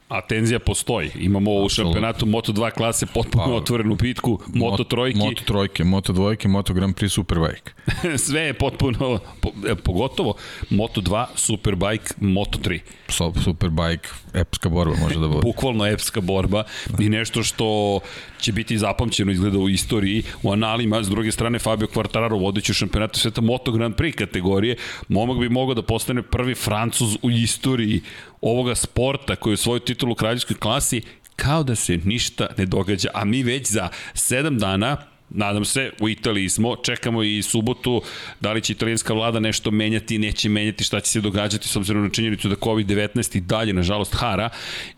A 0.09 0.21
tenzija 0.21 0.59
postoji. 0.59 1.11
Imamo 1.15 1.51
u 1.51 1.69
šampionatu 1.69 2.25
Moto2 2.25 2.71
klase 2.71 3.05
potpuno 3.05 3.45
pa, 3.45 3.51
otvorenu 3.51 3.95
pitku, 3.95 4.39
Moto 4.47 4.83
trojki. 4.83 5.19
Moto 5.19 5.43
trojke, 5.45 5.83
Moto 5.83 6.13
dvojke, 6.13 6.47
Moto 6.47 6.73
Grand 6.73 6.95
Prix 6.95 7.09
Superbike. 7.13 7.71
Sve 8.25 8.41
je 8.41 8.53
potpuno, 8.53 9.19
po, 9.41 9.49
e, 9.67 9.75
pogotovo 9.75 10.33
Moto2, 10.69 11.25
Superbike, 11.35 12.13
Moto3. 12.21 12.79
So, 13.07 13.33
Superbike, 13.43 14.09
epska 14.33 14.69
borba 14.69 14.95
može 15.01 15.19
da 15.19 15.27
bude. 15.27 15.41
Bukvalno 15.49 15.85
epska 15.85 16.21
borba 16.21 16.63
i 16.99 17.09
nešto 17.09 17.43
što 17.43 17.99
će 18.39 18.51
biti 18.51 18.77
zapamćeno 18.77 19.31
izgleda 19.31 19.57
u 19.57 19.69
istoriji, 19.69 20.23
u 20.43 20.51
analima, 20.51 21.03
s 21.03 21.09
druge 21.09 21.31
strane 21.31 21.59
Fabio 21.59 21.87
Quartararo 21.87 22.39
vodeći 22.39 22.71
u 22.71 22.75
šampionatu 22.75 23.19
sveta 23.19 23.41
Moto 23.41 23.71
Grand 23.71 23.95
Prix 23.95 24.15
kategorije, 24.15 24.75
momak 25.07 25.39
bi 25.39 25.49
mogao 25.49 25.73
da 25.73 25.81
postane 25.81 26.21
prvi 26.21 26.55
Francuz 26.55 27.15
u 27.21 27.31
istoriji 27.31 28.01
ovoga 28.41 28.75
sporta 28.75 29.35
koji 29.35 29.53
je 29.53 29.57
svoju 29.57 29.79
titulu 29.79 30.11
u 30.11 30.15
kraljevskoj 30.15 30.57
klasi 30.57 31.01
kao 31.35 31.63
da 31.63 31.75
se 31.75 31.97
ništa 31.97 32.47
ne 32.57 32.65
događa, 32.65 33.09
a 33.13 33.25
mi 33.25 33.43
već 33.43 33.67
za 33.67 33.89
7 34.13 34.59
dana 34.59 34.97
Nadam 35.29 35.65
se, 35.65 35.91
u 35.99 36.09
Italiji 36.09 36.49
smo, 36.49 36.75
čekamo 36.75 37.23
i 37.23 37.41
subotu, 37.41 38.01
da 38.39 38.53
li 38.53 38.61
će 38.61 38.73
italijanska 38.73 39.13
vlada 39.13 39.39
nešto 39.39 39.71
menjati, 39.71 40.17
neće 40.17 40.49
menjati, 40.49 40.83
šta 40.83 40.99
će 40.99 41.11
se 41.11 41.21
događati 41.21 41.67
s 41.67 41.75
obzirom 41.75 42.03
na 42.03 42.09
činjenicu 42.09 42.49
da 42.49 42.55
COVID-19 42.55 43.37
i 43.37 43.41
dalje, 43.41 43.73
nažalost, 43.73 44.15
hara 44.15 44.49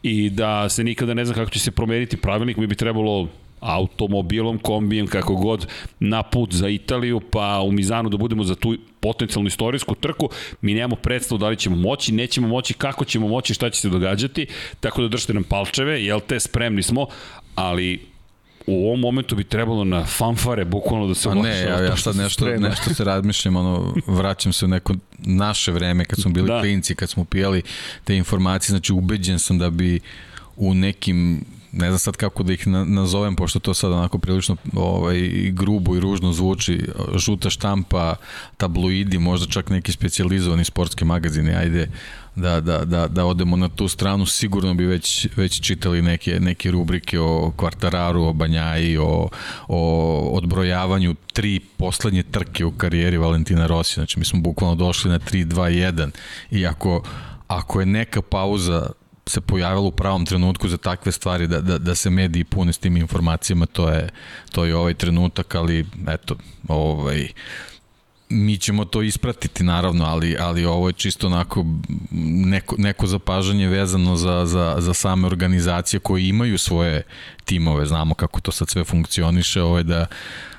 i 0.04 0.30
da 0.30 0.70
se 0.70 0.84
nikada 0.84 1.14
ne 1.14 1.26
zna 1.26 1.36
kako 1.36 1.52
će 1.52 1.60
se 1.60 1.72
promeniti 1.72 2.18
pravilnik, 2.18 2.58
mi 2.58 2.68
bi 2.68 2.76
trebalo 2.76 3.28
automobilom, 3.62 4.58
kombijem, 4.58 5.08
kako 5.08 5.36
god, 5.36 5.68
na 6.00 6.24
put 6.24 6.54
za 6.54 6.70
Italiju, 6.70 7.20
pa 7.32 7.62
u 7.62 7.72
Mizanu 7.72 8.10
da 8.10 8.18
budemo 8.18 8.44
za 8.44 8.56
tu 8.56 8.78
potencijalnu 9.00 9.48
istorijsku 9.48 9.96
trku, 9.96 10.30
mi 10.62 10.74
nemamo 10.74 10.96
predstavu 10.96 11.40
da 11.40 11.50
li 11.50 11.58
ćemo 11.58 11.76
moći, 11.76 12.12
nećemo 12.12 12.48
moći, 12.48 12.74
kako 12.74 13.06
ćemo 13.06 13.28
moći, 13.28 13.54
šta 13.54 13.70
će 13.70 13.82
se 13.82 13.90
događati, 13.90 14.48
tako 14.80 15.02
da 15.02 15.08
držite 15.08 15.34
nam 15.34 15.44
palčeve, 15.44 16.04
jel 16.04 16.20
te, 16.28 16.40
spremni 16.40 16.84
smo, 16.84 17.08
ali 17.56 18.12
u 18.68 18.88
ovom 18.88 19.00
momentu 19.00 19.36
bi 19.36 19.44
trebalo 19.44 19.84
na 19.84 20.06
fanfare 20.06 20.66
bukvalno 20.66 21.08
da 21.08 21.16
se 21.16 21.30
A 21.30 21.34
ne, 21.34 21.60
ja, 21.60 21.82
ja 21.82 21.98
sad 21.98 22.16
nešto, 22.16 22.46
sprema. 22.46 22.68
nešto 22.68 22.94
se 22.94 23.04
razmišljam, 23.04 23.56
ono, 23.56 23.94
vraćam 24.08 24.54
se 24.54 24.66
u 24.66 24.68
neko 24.68 24.96
naše 25.18 25.72
vreme 25.72 26.06
kad 26.06 26.20
smo 26.20 26.32
bili 26.32 26.48
da. 26.48 26.60
klinci, 26.62 26.96
kad 26.96 27.10
smo 27.10 27.26
pijali 27.26 27.62
te 28.04 28.16
informacije, 28.16 28.70
znači 28.70 28.94
ubeđen 28.94 29.40
sam 29.40 29.58
da 29.58 29.70
bi 29.70 30.00
u 30.56 30.74
nekim 30.74 31.46
ne 31.72 31.88
znam 31.88 32.00
sad 32.00 32.18
kako 32.18 32.44
da 32.44 32.54
ih 32.54 32.68
nazovem, 32.68 33.36
pošto 33.36 33.60
to 33.60 33.74
sad 33.74 33.92
onako 33.92 34.18
prilično 34.18 34.56
ovaj, 34.74 35.20
grubo 35.52 35.96
i 35.96 36.00
ružno 36.00 36.34
zvuči, 36.34 36.88
žuta 37.16 37.50
štampa, 37.50 38.16
tabloidi, 38.58 39.20
možda 39.20 39.48
čak 39.48 39.70
neki 39.70 39.92
specializovani 39.92 40.64
sportski 40.64 41.06
magazini, 41.06 41.56
ajde 41.56 41.90
da, 42.36 42.62
da, 42.62 42.86
da, 42.86 43.08
da 43.08 43.26
odemo 43.26 43.58
na 43.58 43.70
tu 43.70 43.88
stranu, 43.88 44.26
sigurno 44.26 44.74
bi 44.74 44.86
već, 44.86 45.28
već 45.36 45.62
čitali 45.62 46.02
neke, 46.02 46.40
neke 46.40 46.72
rubrike 46.72 47.20
o 47.20 47.52
Kvartararu, 47.56 48.24
o 48.24 48.34
Banjaji, 48.34 48.98
o, 48.98 49.30
o 49.68 50.20
odbrojavanju 50.34 51.16
tri 51.34 51.60
poslednje 51.78 52.24
trke 52.24 52.66
u 52.66 52.72
karijeri 52.72 53.18
Valentina 53.18 53.68
Rossi, 53.68 53.94
znači 53.94 54.20
mi 54.20 54.26
smo 54.26 54.40
bukvalno 54.40 54.76
došli 54.76 55.12
na 55.12 55.20
3-2-1 55.20 56.10
i 56.52 56.66
ako, 56.66 57.04
ako 57.48 57.80
je 57.80 57.86
neka 57.86 58.22
pauza 58.22 58.90
se 59.26 59.42
pojavilo 59.42 59.88
u 59.88 59.92
pravom 59.92 60.26
trenutku 60.26 60.68
za 60.68 60.78
takve 60.78 61.12
stvari 61.12 61.48
da, 61.48 61.62
da, 61.62 61.78
da 61.78 61.96
se 61.96 62.10
mediji 62.10 62.44
pune 62.44 62.74
s 62.74 62.78
tim 62.78 62.98
informacijama, 62.98 63.66
to 63.66 63.90
je, 63.90 64.10
to 64.52 64.66
je 64.66 64.76
ovaj 64.76 64.94
trenutak, 64.94 65.56
ali 65.56 65.86
eto, 66.08 66.36
ovaj, 66.68 67.28
mi 68.30 68.58
ćemo 68.58 68.86
to 68.86 69.02
ispratiti 69.02 69.64
naravno, 69.64 70.06
ali, 70.06 70.38
ali 70.40 70.66
ovo 70.66 70.90
je 70.90 70.94
čisto 70.94 71.28
onako 71.28 71.66
neko, 72.46 72.76
neko 72.78 73.08
zapažanje 73.08 73.68
vezano 73.68 74.16
za, 74.16 74.46
za, 74.46 74.76
za 74.80 74.94
same 74.94 75.28
organizacije 75.28 76.00
koje 76.00 76.28
imaju 76.28 76.58
svoje 76.58 77.04
timove, 77.46 77.86
znamo 77.86 78.14
kako 78.14 78.42
to 78.42 78.52
sad 78.52 78.70
sve 78.70 78.84
funkcioniše, 78.84 79.62
ovo 79.62 79.78
je 79.78 79.84
da 79.84 80.06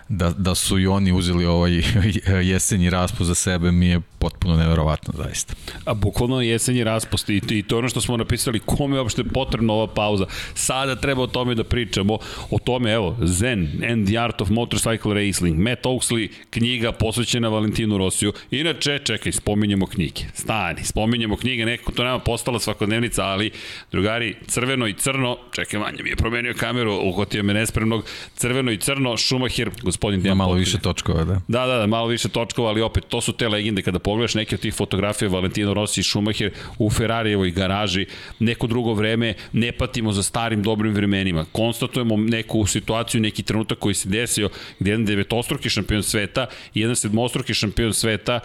da, 0.09 0.31
da 0.31 0.55
su 0.55 0.79
i 0.79 0.87
oni 0.87 1.13
uzeli 1.13 1.45
ovaj 1.45 1.83
jesenji 2.53 2.91
raspust 2.91 3.29
za 3.29 3.35
sebe 3.35 3.73
mi 3.73 3.87
je 3.87 4.01
potpuno 4.19 4.57
neverovatno 4.57 5.15
zaista. 5.17 5.55
A 5.85 5.95
bukvalno 5.95 6.41
jesenji 6.41 6.85
raspust 6.85 7.29
i, 7.29 7.41
i 7.51 7.63
to 7.63 7.75
je 7.75 7.79
ono 7.79 7.89
što 7.89 8.01
smo 8.01 8.17
napisali 8.17 8.61
kome 8.61 8.97
je 8.97 9.01
uopšte 9.01 9.25
potrebna 9.25 9.73
ova 9.73 9.87
pauza. 9.87 10.27
Sada 10.55 10.97
treba 10.97 11.23
o 11.23 11.27
tome 11.27 11.55
da 11.55 11.65
pričamo, 11.65 12.19
o 12.51 12.59
tome 12.59 12.93
evo 12.93 13.17
Zen 13.23 13.69
and 13.91 14.09
the 14.09 14.19
Art 14.19 14.41
of 14.41 14.49
Motorcycle 14.49 15.15
Racing, 15.15 15.59
Matt 15.59 15.87
Oaksley, 15.87 16.29
knjiga 16.51 16.93
posvećena 16.93 17.49
Valentinu 17.49 17.99
Rosiju. 17.99 18.33
Inače, 18.51 18.99
čekaj, 18.99 19.33
spominjemo 19.33 19.87
knjige. 19.87 20.23
Stani, 20.35 20.85
spominjemo 20.85 21.37
knjige, 21.37 21.65
nekako 21.67 21.93
to 21.93 22.05
nema 22.05 22.19
postala 22.19 22.61
svakodnevnica, 22.61 23.25
ali 23.25 23.51
drugari, 23.93 24.37
crveno 24.47 24.87
i 24.87 24.95
crno, 24.95 25.39
čekaj, 25.55 25.81
manje 25.81 26.03
mi 26.03 26.11
je 26.11 26.17
promenio 26.17 26.55
kameru, 26.55 26.93
uhotio 26.93 27.43
me 27.43 27.55
nespremnog, 27.55 28.05
crveno 28.37 28.73
i 28.73 28.79
crno, 28.79 29.17
Schumacher, 29.17 29.71
gospodin 29.93 30.23
Dejan 30.23 30.37
Malo 30.37 30.55
više 30.55 30.79
točkova, 30.79 31.25
da. 31.25 31.41
Da, 31.49 31.67
da, 31.67 31.79
da, 31.79 31.87
malo 31.87 32.07
više 32.07 32.29
točkova, 32.29 32.69
ali 32.69 32.81
opet, 32.81 33.05
to 33.09 33.21
su 33.21 33.33
te 33.33 33.49
legende 33.49 33.83
kada 33.83 33.99
pogledaš 33.99 34.35
neke 34.35 34.55
od 34.55 34.61
tih 34.61 34.75
fotografija 34.75 35.29
Valentino 35.29 35.75
Rossi 35.75 36.01
i 36.01 36.05
Schumacher 36.05 36.51
u 36.79 36.91
Ferrarijevoj 36.91 37.51
garaži, 37.51 38.07
neko 38.39 38.67
drugo 38.67 38.95
vreme, 38.95 39.35
ne 39.53 39.73
patimo 39.73 40.13
za 40.13 40.23
starim 40.23 40.63
dobrim 40.63 40.95
vremenima. 40.95 41.45
Konstatujemo 41.53 42.17
neku 42.17 42.67
situaciju, 42.67 43.21
neki 43.21 43.43
trenutak 43.43 43.79
koji 43.79 43.95
se 43.95 44.09
desio 44.09 44.49
gde 44.81 44.91
jedan 44.91 45.05
devetostruki 45.05 45.71
šampion 45.71 46.03
sveta 46.03 46.47
i 46.75 46.81
jedan 46.81 46.97
sedmostruki 46.97 47.55
šampion 47.55 47.95
sveta 47.95 48.41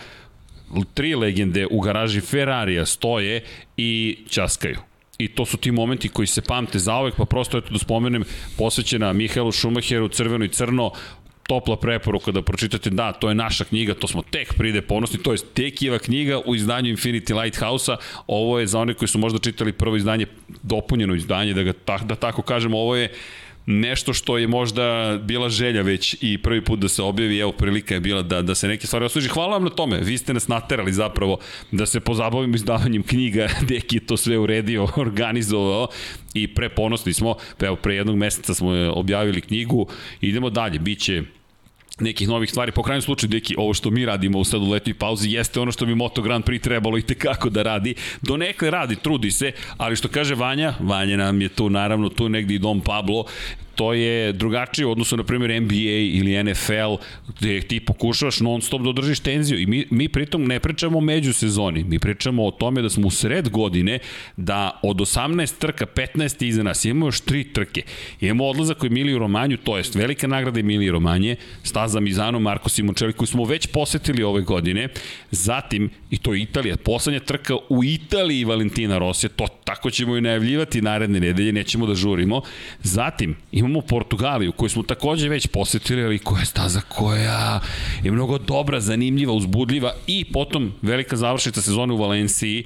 tri 0.94 1.16
legende 1.16 1.68
u 1.72 1.80
garaži 1.80 2.22
Ferrarija 2.22 2.86
stoje 2.86 3.44
i 3.77 4.18
časkaju. 4.30 4.77
I 5.18 5.27
to 5.27 5.46
su 5.46 5.58
ti 5.58 5.72
momenti 5.72 6.10
koji 6.10 6.27
se 6.27 6.42
pamte 6.42 6.80
zaovek, 6.80 7.16
pa 7.16 7.25
prosto 7.25 7.58
eto 7.58 7.70
da 7.70 7.80
spomenem 7.80 8.24
posvećena 8.58 9.13
Mihajlu 9.13 9.51
Šumacheru, 9.51 10.10
crveno 10.10 10.46
i 10.46 10.50
crno, 10.50 10.92
topla 11.48 11.77
preporuka 11.77 12.32
da 12.32 12.42
pročitate, 12.42 12.89
da, 12.89 13.12
to 13.13 13.30
je 13.30 13.36
naša 13.36 13.63
knjiga, 13.63 13.94
to 13.94 14.08
smo 14.08 14.22
tek 14.22 14.54
pride 14.54 14.82
ponosni, 14.82 15.24
to 15.24 15.32
je 15.32 15.38
Tekijeva 15.54 16.00
knjiga 16.00 16.42
u 16.46 16.56
izdanju 16.56 16.96
Infinity 16.96 17.42
Lighthouse-a, 17.42 17.98
ovo 18.27 18.60
je 18.60 18.68
za 18.68 18.80
one 18.80 18.94
koji 18.94 19.10
su 19.10 19.20
možda 19.20 19.39
čitali 19.39 19.72
prvo 19.72 19.96
izdanje, 19.96 20.25
dopunjeno 20.63 21.16
izdanje, 21.16 21.54
da, 21.54 21.63
ga, 21.63 21.74
da 22.06 22.16
tako 22.16 22.42
kažemo, 22.42 22.77
ovo 22.77 22.96
je 22.96 23.12
nešto 23.70 24.13
što 24.13 24.38
je 24.38 24.48
možda 24.48 25.20
bila 25.24 25.50
želja 25.50 25.82
već 25.82 26.16
i 26.22 26.38
prvi 26.38 26.62
put 26.62 26.80
da 26.80 26.88
se 26.88 27.04
objavi, 27.04 27.39
evo 27.39 27.51
prilika 27.51 27.94
je 27.94 28.00
bila 28.00 28.22
da, 28.22 28.42
da 28.42 28.56
se 28.56 28.68
neke 28.68 28.88
stvari 28.88 29.06
osveži. 29.06 29.30
Hvala 29.30 29.51
vam 29.51 29.63
na 29.63 29.70
tome, 29.70 30.00
vi 30.00 30.18
ste 30.18 30.34
nas 30.34 30.48
naterali 30.48 30.94
zapravo 30.94 31.38
da 31.72 31.86
se 31.86 32.00
pozabavimo 32.00 32.56
izdavanjem 32.56 33.04
knjiga, 33.04 33.48
Deki 33.70 33.96
je 33.96 34.06
to 34.06 34.18
sve 34.18 34.38
uredio, 34.38 34.88
organizovao 35.06 35.88
i 36.34 36.48
preponosni 36.48 37.13
smo, 37.13 37.36
evo 37.62 37.75
pre 37.75 37.96
jednog 37.96 38.16
meseca 38.16 38.54
smo 38.54 38.92
objavili 38.94 39.42
knjigu, 39.42 39.88
idemo 40.22 40.50
dalje, 40.50 40.80
biće 40.80 41.24
nekih 42.00 42.27
novih 42.27 42.50
stvari. 42.50 42.72
Po 42.72 42.84
krajnjem 42.84 43.01
slučaju, 43.01 43.30
deki, 43.30 43.56
ovo 43.58 43.74
što 43.74 43.89
mi 43.89 44.06
radimo 44.06 44.39
u 44.39 44.44
sad 44.44 44.62
u 44.62 44.70
letnoj 44.70 44.94
pauzi 44.94 45.30
jeste 45.30 45.60
ono 45.60 45.72
što 45.72 45.86
bi 45.86 45.96
Moto 45.96 46.22
Grand 46.22 46.46
Prix 46.46 46.62
trebalo 46.62 46.98
i 46.98 47.01
tekako 47.01 47.50
da 47.50 47.63
radi. 47.63 47.96
Do 48.22 48.38
nekle 48.38 48.72
radi, 48.72 48.96
trudi 48.96 49.32
se, 49.32 49.51
ali 49.77 49.96
što 49.96 50.08
kaže 50.08 50.36
Vanja, 50.36 50.74
Vanja 50.80 51.18
nam 51.18 51.42
je 51.42 51.50
tu 51.50 51.70
naravno, 51.70 52.10
tu 52.10 52.30
negdje 52.30 52.56
i 52.56 52.60
Dom 52.60 52.82
Pablo, 52.82 53.25
to 53.77 53.93
je 53.93 54.34
drugačije 54.34 54.86
u 54.86 54.91
odnosu 54.91 55.17
na 55.17 55.24
primjer 55.24 55.62
NBA 55.62 55.98
ili 56.13 56.43
NFL 56.43 56.96
gde 57.39 57.62
ti 57.62 57.79
pokušavaš 57.79 58.39
non 58.39 58.62
stop 58.62 58.81
da 58.81 58.89
održiš 58.89 59.19
tenziju 59.19 59.60
i 59.60 59.65
mi, 59.65 59.86
mi 59.89 60.10
pritom 60.10 60.46
ne 60.46 60.60
pričamo 60.60 60.98
o 60.98 61.01
međusezoni, 61.01 61.84
mi 61.84 62.00
pričamo 62.00 62.46
o 62.46 62.51
tome 62.51 62.81
da 62.81 62.89
smo 62.89 63.07
u 63.07 63.12
sred 63.12 63.50
godine 63.50 64.00
da 64.38 64.79
od 64.84 64.98
18 64.98 65.57
trka 65.60 65.86
15 65.86 66.46
iza 66.46 66.63
nas 66.63 66.86
imamo 66.86 67.05
još 67.05 67.22
3 67.22 67.53
trke. 67.53 67.81
Imamo 68.22 68.46
odlazak 68.46 68.84
u 68.84 68.86
Emiliju 68.86 69.19
Romanju, 69.19 69.57
to 69.57 69.77
jest 69.77 69.96
velika 69.96 70.27
nagrada 70.27 70.60
Emilije 70.60 70.91
Romanje, 70.91 71.36
staza 71.63 72.00
Mizano, 72.00 72.39
Marko 72.39 72.69
Simončeli 72.69 73.13
koju 73.13 73.27
smo 73.27 73.46
već 73.46 73.67
posetili 73.67 74.24
ove 74.24 74.41
godine, 74.41 74.88
zatim 75.31 75.89
i 76.10 76.17
to 76.17 76.34
je 76.34 76.41
Italija, 76.41 76.77
poslednja 76.77 77.19
trka 77.19 77.55
u 77.69 77.84
Italiji 77.84 78.46
Valentina 78.46 78.98
Rosija, 78.98 79.29
to 79.36 79.48
tako 79.63 79.91
ćemo 79.91 80.17
i 80.17 80.22
najavljivati 80.22 80.81
naredne 80.81 81.19
nedelje, 81.19 81.53
nećemo 81.53 81.86
da 81.86 81.96
žurimo. 81.96 82.41
Zatim 82.84 83.36
imamo 83.51 83.67
imamo 83.68 83.82
Portugaliju 83.82 84.52
koju 84.52 84.70
smo 84.70 84.84
takođe 84.84 85.30
već 85.30 85.48
posetili, 85.48 86.04
ali 86.04 86.20
koja 86.20 86.40
je 86.40 86.46
staza 86.46 86.82
koja 86.82 87.62
je 88.04 88.12
mnogo 88.12 88.38
dobra, 88.38 88.80
zanimljiva, 88.80 89.34
uzbudljiva 89.34 89.94
i 90.08 90.26
potom 90.26 90.74
velika 90.82 91.16
završnica 91.16 91.62
sezone 91.62 91.94
u 91.94 91.98
Valenciji 91.98 92.66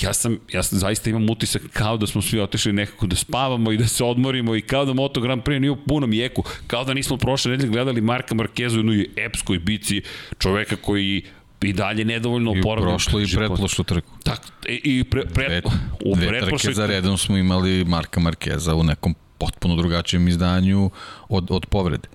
ja 0.00 0.12
sam, 0.12 0.38
ja 0.52 0.62
sam 0.62 0.78
zaista 0.78 1.10
imam 1.10 1.30
utisak 1.30 1.62
kao 1.72 1.96
da 1.96 2.06
smo 2.06 2.22
svi 2.22 2.40
otišli 2.40 2.72
nekako 2.72 3.06
da 3.06 3.16
spavamo 3.16 3.72
i 3.72 3.76
da 3.76 3.86
se 3.86 4.04
odmorimo 4.04 4.56
i 4.56 4.60
kao 4.60 4.84
da 4.84 4.92
Moto 4.92 5.20
Grand 5.20 5.42
Prix 5.42 5.58
nije 5.58 5.70
u 5.70 5.76
punom 5.76 6.12
jeku, 6.12 6.42
kao 6.66 6.84
da 6.84 6.94
nismo 6.94 7.16
prošle 7.16 7.50
nedelje 7.50 7.70
gledali 7.70 8.00
Marka 8.00 8.34
Markezu 8.34 8.76
u 8.76 8.78
jednoj 8.78 9.06
epskoj 9.16 9.58
bici 9.58 10.02
čoveka 10.38 10.76
koji 10.76 11.22
i 11.62 11.72
dalje 11.72 12.04
nedovoljno 12.04 12.50
oporavljen. 12.50 12.88
I 12.88 12.92
prošlo 12.92 13.20
i 13.20 13.26
pretprošlo 13.36 13.84
trku. 13.84 14.12
Tak, 14.24 14.40
i 14.68 15.04
pre, 15.04 15.22
pre, 15.34 15.48
dve, 15.48 15.62
u 16.04 16.16
dve 16.16 16.40
trke 16.40 16.72
za 16.72 16.86
redom 16.86 17.18
smo 17.18 17.36
imali 17.36 17.84
Marka 17.84 18.20
Markeza 18.20 18.74
u 18.74 18.82
nekom 18.82 19.14
potpuno 19.38 19.76
drugačijem 19.76 20.28
izdanju 20.28 20.90
od, 21.28 21.50
od 21.50 21.66
povrede. 21.66 22.08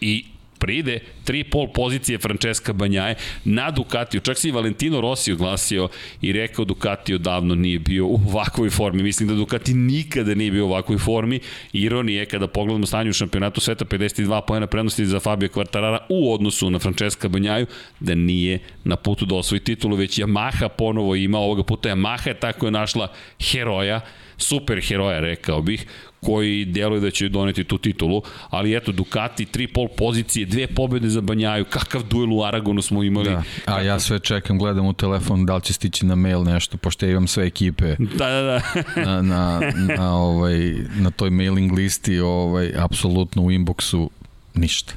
I 0.00 0.24
pride, 0.62 1.00
tri 1.24 1.44
pol 1.44 1.72
pozicije 1.74 2.18
Francesca 2.18 2.72
Banjaje 2.72 3.14
na 3.44 3.70
Ducatiju. 3.70 4.20
Čak 4.20 4.38
se 4.38 4.48
i 4.48 4.52
Valentino 4.52 5.00
Rossi 5.00 5.32
oglasio 5.32 5.88
i 6.20 6.32
rekao 6.32 6.64
Ducati 6.64 7.14
odavno 7.14 7.54
nije 7.54 7.78
bio 7.78 8.06
u 8.06 8.14
ovakvoj 8.14 8.70
formi. 8.70 9.02
Mislim 9.02 9.28
da 9.28 9.34
Ducati 9.34 9.74
nikada 9.74 10.34
nije 10.34 10.50
bio 10.50 10.66
u 10.66 10.70
ovakvoj 10.70 10.98
formi. 10.98 11.40
Ironije 11.72 12.26
kada 12.26 12.46
pogledamo 12.46 12.86
stanje 12.86 13.10
u 13.10 13.12
šampionatu 13.12 13.60
sveta 13.60 13.84
52 13.84 14.40
pojena 14.46 14.66
prednosti 14.66 15.06
za 15.06 15.20
Fabio 15.20 15.48
Quartarara 15.48 15.98
u 16.08 16.34
odnosu 16.34 16.70
na 16.70 16.78
Francesca 16.78 17.28
Banjaju 17.28 17.66
da 18.00 18.14
nije 18.14 18.58
na 18.84 18.96
putu 18.96 19.26
da 19.26 19.34
osvoji 19.34 19.60
titulu, 19.60 19.96
već 19.96 20.18
Yamaha 20.18 20.68
ponovo 20.68 21.14
ima 21.14 21.38
ovoga 21.38 21.62
puta. 21.62 21.88
Yamaha 21.88 22.28
je 22.28 22.34
tako 22.34 22.66
je 22.66 22.70
našla 22.70 23.08
heroja 23.40 24.00
super 24.42 24.80
heroja, 24.80 25.20
rekao 25.20 25.62
bih, 25.62 25.86
koji 26.22 26.64
deluje 26.64 27.00
da 27.00 27.10
će 27.10 27.28
doneti 27.28 27.64
tu 27.64 27.78
titulu, 27.78 28.22
ali 28.50 28.76
eto, 28.76 28.92
Ducati, 28.92 29.44
tri 29.44 29.66
pol 29.66 29.88
pozicije, 29.88 30.46
dve 30.46 30.66
pobjede 30.66 31.08
za 31.08 31.20
Banjaju, 31.20 31.64
kakav 31.64 32.02
duel 32.02 32.32
u 32.32 32.44
Aragonu 32.44 32.82
smo 32.82 33.02
imali. 33.02 33.30
Da. 33.30 33.42
A 33.66 33.80
ja 33.80 34.00
sve 34.00 34.18
čekam, 34.18 34.58
gledam 34.58 34.86
u 34.86 34.92
telefon 34.92 35.46
da 35.46 35.56
li 35.56 35.62
će 35.62 35.72
stići 35.72 36.06
na 36.06 36.14
mail 36.14 36.42
nešto, 36.42 36.76
pošto 36.76 37.06
ja 37.06 37.10
imam 37.12 37.26
sve 37.26 37.46
ekipe 37.46 37.96
da, 37.98 38.30
da, 38.30 38.42
da. 38.42 38.60
na, 39.06 39.22
na, 39.22 39.60
na, 39.96 40.16
ovaj, 40.16 40.74
na 40.94 41.10
toj 41.10 41.30
mailing 41.30 41.72
listi, 41.72 42.20
ovaj, 42.20 42.72
apsolutno 42.76 43.42
u 43.42 43.50
inboxu 43.50 44.08
ništa 44.54 44.94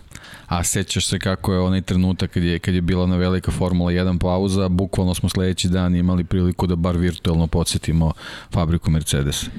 a 0.60 0.64
sećaš 0.64 1.06
se 1.06 1.20
kako 1.20 1.54
je 1.54 1.60
onaj 1.60 1.82
trenutak 1.82 2.32
kad 2.32 2.44
je, 2.44 2.60
kad 2.60 2.74
je 2.74 2.82
bila 2.82 3.08
na 3.08 3.16
velika 3.16 3.52
Formula 3.52 3.92
1 3.92 4.20
pauza, 4.20 4.70
bukvalno 4.70 5.14
smo 5.14 5.30
sledeći 5.30 5.70
dan 5.70 5.96
imali 5.96 6.24
priliku 6.24 6.68
da 6.68 6.76
bar 6.76 6.98
virtualno 6.98 7.48
podsjetimo 7.48 8.14
fabriku 8.52 8.92
Mercedes. 8.92 9.50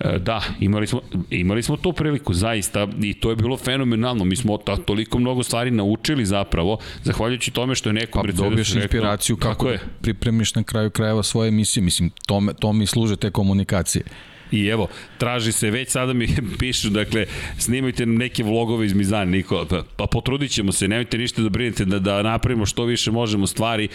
E, 0.00 0.18
da, 0.18 0.42
imali 0.60 0.86
smo, 0.86 1.00
imali 1.30 1.62
smo 1.62 1.76
tu 1.76 1.92
priliku, 1.92 2.34
zaista, 2.34 2.88
i 3.02 3.14
to 3.14 3.30
je 3.30 3.36
bilo 3.36 3.56
fenomenalno. 3.56 4.24
Mi 4.24 4.36
smo 4.36 4.56
ta, 4.56 4.76
toliko 4.76 5.18
mnogo 5.18 5.42
stvari 5.42 5.70
naučili 5.70 6.26
zapravo, 6.26 6.78
zahvaljujući 7.04 7.50
tome 7.50 7.74
što 7.74 7.88
je 7.88 7.92
neko 7.92 8.18
pa, 8.18 8.22
Mercedes 8.22 8.44
dobiješ 8.44 8.68
rekao, 8.68 8.82
inspiraciju 8.82 9.36
kako, 9.36 9.52
kako 9.52 9.68
je. 9.68 9.80
pripremiš 10.00 10.54
na 10.54 10.62
kraju 10.62 10.90
krajeva 10.90 11.22
svoje 11.22 11.48
emisije. 11.48 11.82
Mislim, 11.82 12.10
to, 12.26 12.42
to 12.60 12.72
mi 12.72 12.86
služe 12.86 13.16
te 13.16 13.30
komunikacije 13.30 14.04
I 14.50 14.66
evo, 14.66 14.88
traži 15.18 15.52
se, 15.52 15.70
već 15.70 15.88
sada 15.88 16.12
mi 16.12 16.28
pišu, 16.58 16.90
dakle, 16.90 17.26
snimajte 17.58 18.06
nam 18.06 18.16
neke 18.16 18.44
vlogove 18.44 18.86
iz 18.86 18.92
Mizana, 18.92 19.24
Nikola, 19.24 19.66
pa, 19.66 19.82
pa 19.96 20.06
potrudit 20.06 20.50
ćemo 20.50 20.72
se, 20.72 20.88
nemojte 20.88 21.18
ništa 21.18 21.42
da 21.42 21.48
brinete, 21.48 21.84
da, 21.84 21.98
da 21.98 22.22
napravimo 22.22 22.66
što 22.66 22.84
više 22.84 23.10
možemo 23.10 23.46
stvari, 23.46 23.88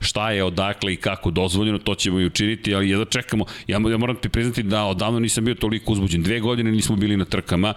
šta 0.00 0.30
je, 0.30 0.44
odakle 0.44 0.92
i 0.92 0.96
kako 0.96 1.30
dozvoljeno, 1.30 1.78
to 1.78 1.94
ćemo 1.94 2.20
i 2.20 2.26
učiniti, 2.26 2.74
ali 2.74 2.90
jedno 2.90 3.04
čekamo, 3.04 3.44
ja, 3.66 3.80
ja 3.90 3.96
moram 3.96 4.16
ti 4.16 4.28
priznati 4.28 4.62
da 4.62 4.84
odavno 4.84 5.20
nisam 5.20 5.44
bio 5.44 5.54
toliko 5.54 5.92
uzbuđen, 5.92 6.22
dve 6.22 6.40
godine 6.40 6.72
nismo 6.72 6.96
bili 6.96 7.16
na 7.16 7.24
trkama, 7.24 7.74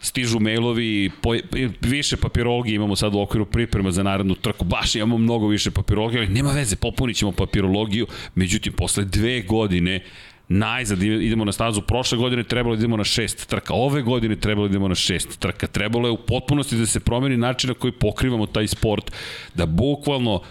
stižu 0.00 0.40
mailovi, 0.40 1.10
po, 1.22 1.34
više 1.80 2.16
papirologije 2.16 2.74
imamo 2.74 2.96
sad 2.96 3.14
u 3.14 3.20
okviru 3.20 3.46
priprema 3.46 3.90
za 3.90 4.02
narednu 4.02 4.34
trku, 4.34 4.64
baš 4.64 4.94
imamo 4.94 5.18
mnogo 5.18 5.48
više 5.48 5.70
papirologije, 5.70 6.18
ali 6.20 6.34
nema 6.34 6.52
veze, 6.52 6.76
popunit 6.76 7.16
ćemo 7.16 7.32
papirologiju, 7.32 8.06
međutim, 8.34 8.72
posle 8.72 9.04
dve 9.04 9.40
godine 9.40 10.00
najzad 10.48 11.02
idemo 11.02 11.44
na 11.44 11.52
stazu. 11.52 11.82
Prošle 11.82 12.18
godine 12.18 12.42
trebalo 12.42 12.76
da 12.76 12.80
idemo 12.80 12.96
na 12.96 13.04
šest 13.04 13.46
trka, 13.46 13.74
ove 13.74 14.02
godine 14.02 14.36
trebalo 14.36 14.68
da 14.68 14.72
idemo 14.72 14.88
na 14.88 14.94
šest 14.94 15.38
trka. 15.38 15.66
Trebalo 15.66 16.08
je 16.08 16.12
u 16.12 16.26
potpunosti 16.26 16.76
da 16.76 16.86
se 16.86 17.00
promeni 17.00 17.36
način 17.36 17.68
na 17.68 17.74
koji 17.74 17.92
pokrivamo 17.92 18.46
taj 18.46 18.66
sport, 18.66 19.12
da 19.54 19.66
bukvalno 19.66 20.42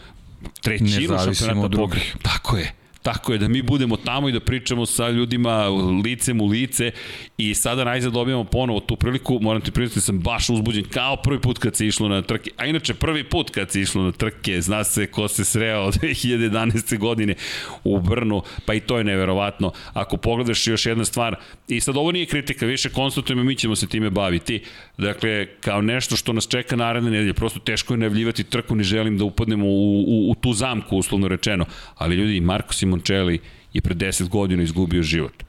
trećinu 0.61 1.17
šampionata 1.35 1.77
pokrivamo. 1.77 2.19
Tako 2.21 2.57
je. 2.57 2.82
Tako 3.03 3.33
je, 3.33 3.37
da 3.39 3.47
mi 3.47 3.61
budemo 3.61 3.97
tamo 3.97 4.29
i 4.29 4.31
da 4.31 4.39
pričamo 4.39 4.85
sa 4.85 5.09
ljudima 5.09 5.67
licem 6.05 6.41
u 6.41 6.47
lice 6.47 6.91
i 7.37 7.53
sada 7.53 7.83
najzad 7.83 8.13
dobijamo 8.13 8.43
ponovo 8.43 8.79
tu 8.79 8.95
priliku, 8.95 9.39
moram 9.41 9.61
ti 9.61 9.71
priznati 9.71 9.97
da 9.97 10.01
sam 10.01 10.19
baš 10.19 10.49
uzbuđen 10.49 10.83
kao 10.83 11.15
prvi 11.15 11.41
put 11.41 11.57
kad 11.57 11.75
se 11.75 11.87
išlo 11.87 12.07
na 12.07 12.21
trke, 12.21 12.51
a 12.57 12.65
inače 12.65 12.93
prvi 12.93 13.23
put 13.23 13.49
kad 13.49 13.71
se 13.71 13.81
išlo 13.81 14.03
na 14.03 14.11
trke, 14.11 14.61
zna 14.61 14.83
se 14.83 15.07
ko 15.07 15.27
se 15.27 15.45
sreo 15.45 15.81
od 15.81 15.93
2011. 16.01 16.97
godine 16.97 17.35
u 17.83 17.99
Brnu, 17.99 18.41
pa 18.65 18.73
i 18.73 18.79
to 18.79 18.97
je 18.97 19.03
neverovatno. 19.03 19.71
Ako 19.93 20.17
pogledaš 20.17 20.67
još 20.67 20.85
jedna 20.85 21.05
stvar, 21.05 21.35
i 21.67 21.79
sad 21.79 21.97
ovo 21.97 22.11
nije 22.11 22.25
kritika, 22.25 22.65
više 22.65 22.89
konstatujemo, 22.89 23.43
mi 23.43 23.55
ćemo 23.55 23.75
se 23.75 23.87
time 23.87 24.09
baviti, 24.09 24.63
dakle, 24.97 25.47
kao 25.61 25.81
nešto 25.81 26.15
što 26.15 26.33
nas 26.33 26.47
čeka 26.47 26.75
naredne 26.75 27.11
nedelje, 27.11 27.33
prosto 27.33 27.59
teško 27.59 27.93
je 27.93 27.97
najavljivati 27.97 28.43
trku, 28.43 28.75
ne 28.75 28.83
želim 28.83 29.17
da 29.17 29.23
upadnemo 29.23 29.65
u, 29.65 30.03
u, 30.07 30.31
u 30.31 30.35
tu 30.35 30.53
zamku, 30.53 30.97
uslovno 30.97 31.27
rečeno, 31.27 31.65
ali 31.95 32.15
ljudi, 32.15 32.41
Marko 32.41 32.73
Simoncelli 32.93 33.39
je 33.73 33.81
pre 33.81 33.95
10 33.95 34.29
godina 34.29 34.63
izgubio 34.63 35.03
život 35.03 35.43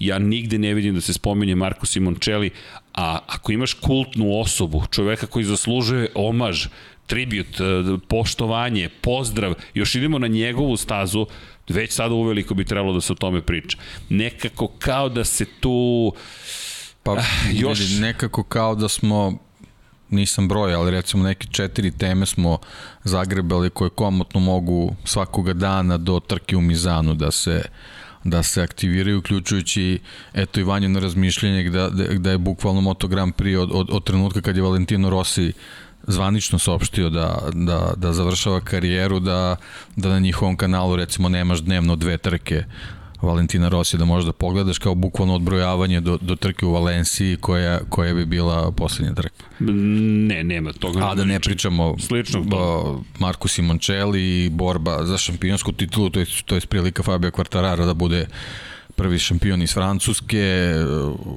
ja 0.00 0.18
nigde 0.18 0.58
ne 0.58 0.74
vidim 0.74 0.94
da 0.94 1.00
se 1.00 1.12
spominje 1.12 1.54
Marko 1.54 1.86
Simoncelli, 1.86 2.50
a 2.94 3.18
ako 3.26 3.52
imaš 3.52 3.74
kultnu 3.74 4.40
osobu, 4.40 4.82
čoveka 4.90 5.26
koji 5.26 5.44
zaslužuje 5.44 6.08
omaž, 6.14 6.66
tribut, 7.06 7.60
e, 7.60 7.98
poštovanje, 8.08 8.88
pozdrav, 9.00 9.54
još 9.74 9.94
idemo 9.94 10.18
na 10.18 10.26
njegovu 10.26 10.76
stazu, 10.76 11.26
već 11.68 11.92
sada 11.92 12.14
uveliko 12.14 12.54
bi 12.54 12.64
trebalo 12.64 12.94
da 12.94 13.00
se 13.00 13.12
o 13.12 13.16
tome 13.16 13.42
priča. 13.42 13.78
Nekako 14.08 14.68
kao 14.78 15.08
da 15.08 15.24
se 15.24 15.44
tu... 15.60 16.12
Pa, 17.02 17.12
ah, 17.12 17.24
još... 17.52 17.78
nekako 18.00 18.42
kao 18.42 18.74
da 18.74 18.88
smo 18.88 19.38
nisam 20.10 20.48
broj, 20.48 20.74
ali 20.74 20.90
recimo 20.90 21.22
neke 21.22 21.46
četiri 21.46 21.90
teme 21.90 22.26
smo 22.26 22.58
zagrebali 23.04 23.70
koje 23.70 23.90
komotno 23.90 24.40
mogu 24.40 24.94
svakoga 25.04 25.52
dana 25.52 25.98
do 25.98 26.20
trke 26.20 26.56
u 26.56 26.60
Mizanu 26.60 27.14
da 27.14 27.30
se 27.30 27.62
da 28.24 28.42
se 28.42 28.62
aktiviraju, 28.62 29.18
uključujući 29.18 29.98
eto 30.34 30.60
i 30.60 30.62
vanjeno 30.62 31.00
razmišljenje 31.00 31.70
da, 31.70 31.90
da, 32.18 32.30
je 32.30 32.38
bukvalno 32.38 32.80
Moto 32.80 33.08
Grand 33.08 33.34
Prix 33.34 33.58
od, 33.58 33.70
od, 33.72 33.88
od 33.90 34.04
trenutka 34.04 34.40
kad 34.40 34.56
je 34.56 34.62
Valentino 34.62 35.10
Rossi 35.10 35.52
zvanično 36.06 36.58
saopštio 36.58 37.10
da, 37.10 37.38
da, 37.52 37.92
da 37.96 38.12
završava 38.12 38.60
karijeru, 38.60 39.20
da, 39.20 39.56
da 39.96 40.08
na 40.08 40.18
njihovom 40.18 40.56
kanalu 40.56 40.96
recimo 40.96 41.28
nemaš 41.28 41.60
dnevno 41.60 41.96
dve 41.96 42.18
trke 42.18 42.64
Valentina 43.22 43.68
Rossi 43.68 43.98
da 43.98 44.04
možda 44.04 44.32
pogledaš 44.32 44.78
kao 44.78 44.94
bukvalno 44.94 45.34
odbrojavanje 45.34 46.00
do, 46.00 46.18
do 46.20 46.36
trke 46.36 46.66
u 46.66 46.72
Valenciji 46.72 47.36
koja, 47.36 47.80
koja 47.88 48.14
bi 48.14 48.24
bila 48.24 48.72
poslednja 48.72 49.14
trka. 49.14 49.44
Ne, 49.58 50.44
nema 50.44 50.72
toga. 50.72 51.10
A 51.10 51.14
da 51.14 51.24
ne 51.24 51.40
pričamo 51.40 51.96
slično 51.98 52.44
o 52.52 53.00
Marku 53.18 53.48
Simoncelli 53.48 54.44
i 54.44 54.48
borba 54.50 55.04
za 55.04 55.18
šampionsku 55.18 55.72
titulu, 55.72 56.10
to 56.10 56.20
je, 56.20 56.26
to 56.44 56.54
je 56.54 56.60
prilika 56.60 57.02
Fabio 57.02 57.30
Quartararo 57.30 57.86
da 57.86 57.94
bude 57.94 58.26
prvi 59.00 59.18
šampion 59.18 59.62
iz 59.62 59.72
Francuske, 59.72 60.74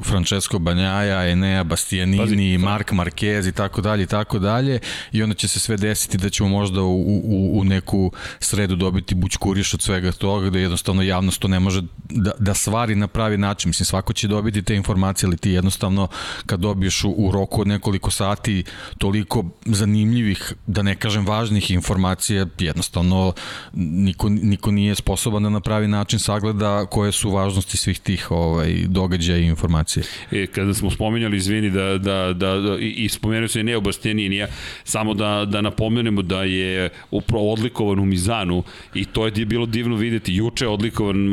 Francesco 0.03 0.59
Banjaja, 0.59 1.29
Enea 1.29 1.63
Bastianini, 1.63 2.17
Pazi, 2.17 2.57
Mark 2.57 2.91
Marquez 2.91 3.47
i 3.49 3.51
tako 3.51 3.81
dalje 3.81 4.03
i 4.03 4.07
tako 4.07 4.39
dalje 4.39 4.79
i 5.11 5.23
onda 5.23 5.35
će 5.35 5.47
se 5.47 5.59
sve 5.59 5.77
desiti 5.77 6.17
da 6.17 6.29
ćemo 6.29 6.49
možda 6.49 6.81
u, 6.81 7.01
u, 7.23 7.59
u 7.59 7.63
neku 7.63 8.11
sredu 8.39 8.75
dobiti 8.75 9.15
bućkuriš 9.15 9.73
od 9.73 9.81
svega 9.81 10.11
toga 10.11 10.49
da 10.49 10.59
jednostavno 10.59 11.01
javnost 11.01 11.39
to 11.39 11.47
ne 11.47 11.59
može 11.59 11.81
da, 12.09 12.31
da 12.39 12.53
stvari 12.53 12.95
na 12.95 13.07
pravi 13.07 13.37
način. 13.37 13.69
Mislim, 13.69 13.85
svako 13.85 14.13
će 14.13 14.27
dobiti 14.27 14.61
te 14.61 14.75
informacije, 14.75 15.27
ali 15.27 15.37
ti 15.37 15.51
jednostavno 15.51 16.07
kad 16.45 16.59
dobiješ 16.59 17.03
u, 17.03 17.09
u 17.09 17.31
roku 17.31 17.61
od 17.61 17.67
nekoliko 17.67 18.11
sati 18.11 18.63
toliko 18.97 19.45
zanimljivih, 19.65 20.53
da 20.67 20.81
ne 20.81 20.95
kažem 20.95 21.25
važnih 21.25 21.71
informacija, 21.71 22.45
jednostavno 22.59 23.33
niko, 23.73 24.29
niko 24.29 24.71
nije 24.71 24.95
sposoban 24.95 25.43
da 25.43 25.49
na 25.49 25.59
pravi 25.59 25.87
način 25.87 26.19
sagleda 26.19 26.85
koje 26.85 27.11
su 27.11 27.31
važne 27.31 27.52
važnosti 27.53 27.77
svih 27.77 27.99
tih 27.99 28.31
ovaj, 28.31 28.73
događaja 28.87 29.37
i 29.37 29.45
informacije. 29.45 30.03
E, 30.31 30.47
kada 30.47 30.73
smo 30.73 30.91
spomenjali, 30.91 31.37
izvini, 31.37 31.69
da, 31.69 31.97
da, 31.97 32.33
da, 32.33 32.55
da 32.59 32.77
i, 32.79 33.09
spomenuo 33.09 33.47
se 33.47 33.63
ne 33.63 33.79
Bastianinija, 33.81 34.47
samo 34.83 35.13
da, 35.13 35.45
da 35.45 35.61
napomenemo 35.61 36.21
da 36.21 36.43
je 36.43 36.89
upravo 37.11 37.51
odlikovan 37.53 37.99
u 37.99 38.05
Mizanu 38.05 38.63
i 38.93 39.05
to 39.05 39.25
je 39.25 39.45
bilo 39.45 39.65
divno 39.65 39.95
videti. 39.95 40.33
Juče 40.33 40.65
je 40.65 40.69
odlikovan 40.69 41.31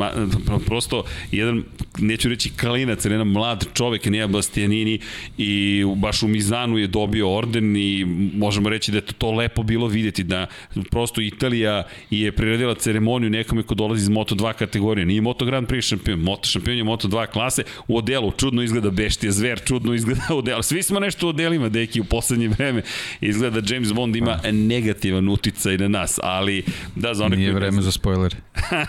prosto 0.65 1.03
jedan, 1.31 1.63
neću 1.99 2.29
reći 2.29 2.49
kalinac, 2.49 3.05
jedan 3.05 3.27
mlad 3.27 3.65
čovek, 3.73 4.05
Nea 4.05 4.27
Bastianini 4.27 4.99
i 5.37 5.83
baš 5.95 6.23
u 6.23 6.27
Mizanu 6.27 6.77
je 6.77 6.87
dobio 6.87 7.29
orden 7.29 7.75
i 7.75 8.05
možemo 8.35 8.69
reći 8.69 8.91
da 8.91 8.97
je 8.97 9.01
to, 9.01 9.13
to 9.13 9.31
lepo 9.31 9.63
bilo 9.63 9.87
videti 9.87 10.23
da 10.23 10.47
prosto 10.91 11.21
Italija 11.21 11.83
je 12.09 12.31
priredila 12.31 12.75
ceremoniju 12.75 13.29
nekome 13.29 13.63
ko 13.63 13.75
dolazi 13.75 14.01
iz 14.01 14.09
Moto2 14.09 14.53
kategorije. 14.53 15.05
Nije 15.05 15.21
Moto 15.21 15.45
Grand 15.45 15.67
Prix 15.67 15.81
šampion 15.87 16.10
šampion, 16.11 16.19
moto 16.19 16.49
šampion 16.49 16.77
je 16.77 16.83
Moto2 16.83 17.27
klase, 17.27 17.63
u 17.87 17.97
odelu 17.97 18.31
čudno 18.31 18.61
izgleda 18.61 18.89
Beštija, 18.89 19.31
Zver 19.31 19.61
čudno 19.65 19.93
izgleda 19.93 20.21
u 20.29 20.37
odelu. 20.37 20.63
Svi 20.63 20.83
smo 20.83 20.99
nešto 20.99 21.25
u 21.25 21.29
odelima, 21.29 21.69
deki, 21.69 22.01
u 22.01 22.03
poslednje 22.03 22.47
vreme. 22.47 22.81
Izgleda 23.21 23.61
da 23.61 23.73
James 23.73 23.93
Bond 23.93 24.15
ima 24.15 24.39
negativan 24.51 25.29
uticaj 25.29 25.77
na 25.77 25.87
nas, 25.87 26.19
ali 26.23 26.63
da, 26.95 27.13
za 27.13 27.25
one 27.25 27.37
Nije 27.37 27.53
vreme 27.53 27.77
ne... 27.77 27.81
za 27.81 27.91
spoiler. 27.91 28.35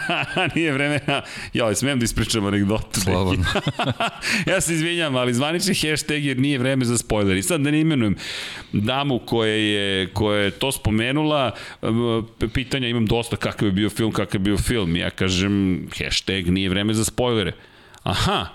Nije 0.54 0.72
vreme, 0.72 1.00
ja, 1.52 1.74
smem 1.74 1.98
da 1.98 2.04
ispričam 2.04 2.46
anegdotu. 2.46 3.00
Slobodno. 3.00 3.44
ja 4.50 4.60
se 4.60 4.74
izvinjam, 4.74 5.16
ali 5.16 5.34
zvanični 5.34 5.74
hashtag 5.74 6.24
jer 6.24 6.38
nije 6.38 6.58
vreme 6.58 6.84
za 6.84 6.98
spoiler. 6.98 7.36
I 7.36 7.42
sad 7.42 7.60
da 7.60 7.70
ne 7.70 7.80
imenujem 7.80 8.16
damu 8.72 9.18
koja 9.18 9.54
je, 9.54 10.06
koja 10.06 10.40
je 10.40 10.50
to 10.50 10.72
spomenula, 10.72 11.50
pitanja 12.54 12.88
imam 12.88 13.06
dosta 13.06 13.36
kakav 13.36 13.68
je 13.68 13.72
bio 13.72 13.90
film, 13.90 14.12
kakav 14.12 14.40
je 14.40 14.44
bio 14.44 14.58
film. 14.58 14.96
Ja 14.96 15.10
kažem, 15.10 15.86
hashtag 15.98 16.48
nije 16.48 16.68
vreme 16.68 16.94
za 16.94 17.01
spoilere. 17.04 17.52
Aha, 18.02 18.46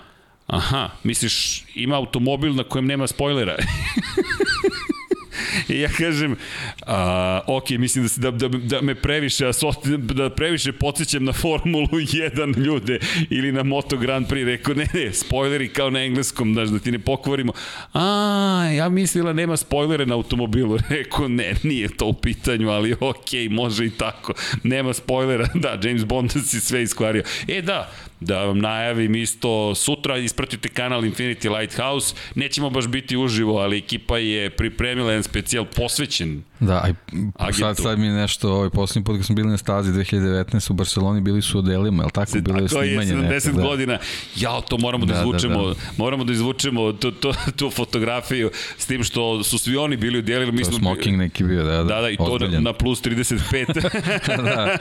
aha, 0.46 0.90
misliš 1.04 1.64
ima 1.74 1.96
automobil 1.96 2.54
na 2.54 2.64
kojem 2.64 2.86
nema 2.86 3.06
spoilera? 3.06 3.56
I 5.68 5.80
ja 5.80 5.88
kažem, 5.88 6.36
a, 6.86 7.40
ok, 7.46 7.70
mislim 7.70 8.04
da, 8.04 8.08
se, 8.08 8.20
da, 8.20 8.30
da, 8.30 8.48
da 8.48 8.82
me 8.82 8.94
previše, 8.94 9.50
da 10.00 10.30
previše 10.30 10.72
podsjećam 10.72 11.24
na 11.24 11.32
Formulu 11.32 11.86
1 11.86 12.58
ljude 12.58 12.98
ili 13.30 13.52
na 13.52 13.62
Moto 13.62 13.96
Grand 13.96 14.26
Prix. 14.26 14.44
Rekao, 14.44 14.74
ne, 14.74 14.86
ne, 14.94 15.12
spoileri 15.12 15.68
kao 15.68 15.90
na 15.90 16.04
engleskom, 16.04 16.54
znaš, 16.54 16.68
da 16.68 16.78
ti 16.78 16.92
ne 16.92 16.98
pokvarimo. 16.98 17.52
A, 17.94 18.70
ja 18.76 18.88
mislila 18.88 19.32
nema 19.32 19.56
spoilere 19.56 20.06
na 20.06 20.14
automobilu. 20.14 20.78
Rekao, 20.90 21.28
ne, 21.28 21.54
nije 21.62 21.88
to 21.88 22.06
u 22.06 22.14
pitanju, 22.14 22.70
ali 22.70 22.96
ok, 23.00 23.50
može 23.50 23.86
i 23.86 23.90
tako. 23.90 24.32
Nema 24.62 24.92
spoilera, 24.92 25.48
da, 25.62 25.78
James 25.82 26.04
Bond 26.04 26.32
si 26.32 26.60
sve 26.60 26.82
iskvario. 26.82 27.22
E 27.48 27.62
da, 27.62 27.90
da 28.20 28.44
vam 28.44 28.58
najavim 28.58 29.14
isto 29.14 29.74
sutra 29.74 30.18
ispratite 30.18 30.68
kanal 30.68 31.02
Infinity 31.02 31.58
Lighthouse. 31.58 32.14
Nećemo 32.34 32.70
baš 32.70 32.86
biti 32.86 33.16
uživo 33.16 33.58
ali 33.58 33.78
ekipa 33.78 34.18
je 34.18 34.50
pripremila 34.50 35.10
jedan 35.10 35.22
specijal 35.22 35.64
posvećen 35.64 36.42
Da, 36.60 36.84
aj, 37.36 37.52
sad, 37.52 37.76
sad 37.76 37.98
mi 37.98 38.06
je 38.06 38.12
nešto, 38.12 38.52
ovaj 38.52 38.70
poslednji 38.70 39.04
put 39.04 39.16
kad 39.16 39.26
smo 39.26 39.34
bili 39.34 39.48
na 39.48 39.56
stazi 39.56 39.92
2019 39.92 40.70
u 40.70 40.74
Barceloni, 40.74 41.20
bili 41.20 41.42
su 41.42 41.58
u 41.58 41.62
delima, 41.62 42.04
je 42.04 42.10
tako? 42.10 42.40
Bilo 42.40 42.58
je 42.58 42.68
snimanje. 42.68 43.12
Tako 43.12 43.32
je, 43.32 43.40
70 43.40 43.52
da. 43.52 43.62
godina. 43.62 43.98
Ja, 44.36 44.60
to 44.60 44.78
moramo 44.78 45.06
da, 45.06 45.14
da, 45.14 45.18
da 45.18 45.20
izvučemo, 45.20 45.68
da, 45.68 45.74
da. 45.74 45.80
moramo 45.96 46.24
da 46.24 46.32
izvučemo 46.32 46.92
tu, 46.92 47.10
tu, 47.10 47.32
tu 47.56 47.70
fotografiju, 47.70 48.50
s 48.78 48.86
tim 48.86 49.04
što 49.04 49.44
su 49.44 49.58
svi 49.58 49.76
oni 49.76 49.96
bili 49.96 50.18
u 50.18 50.22
delima. 50.22 50.52
Mi 50.52 50.62
to 50.62 50.70
smo, 50.70 50.78
smoking 50.78 51.18
neki 51.18 51.44
bio, 51.44 51.64
da, 51.64 51.76
da. 51.76 51.82
Da, 51.84 52.00
da, 52.00 52.10
i 52.10 52.16
to 52.16 52.38
na, 52.38 52.60
na 52.60 52.72
plus 52.72 53.02
35. 53.02 53.72
da. 54.44 54.78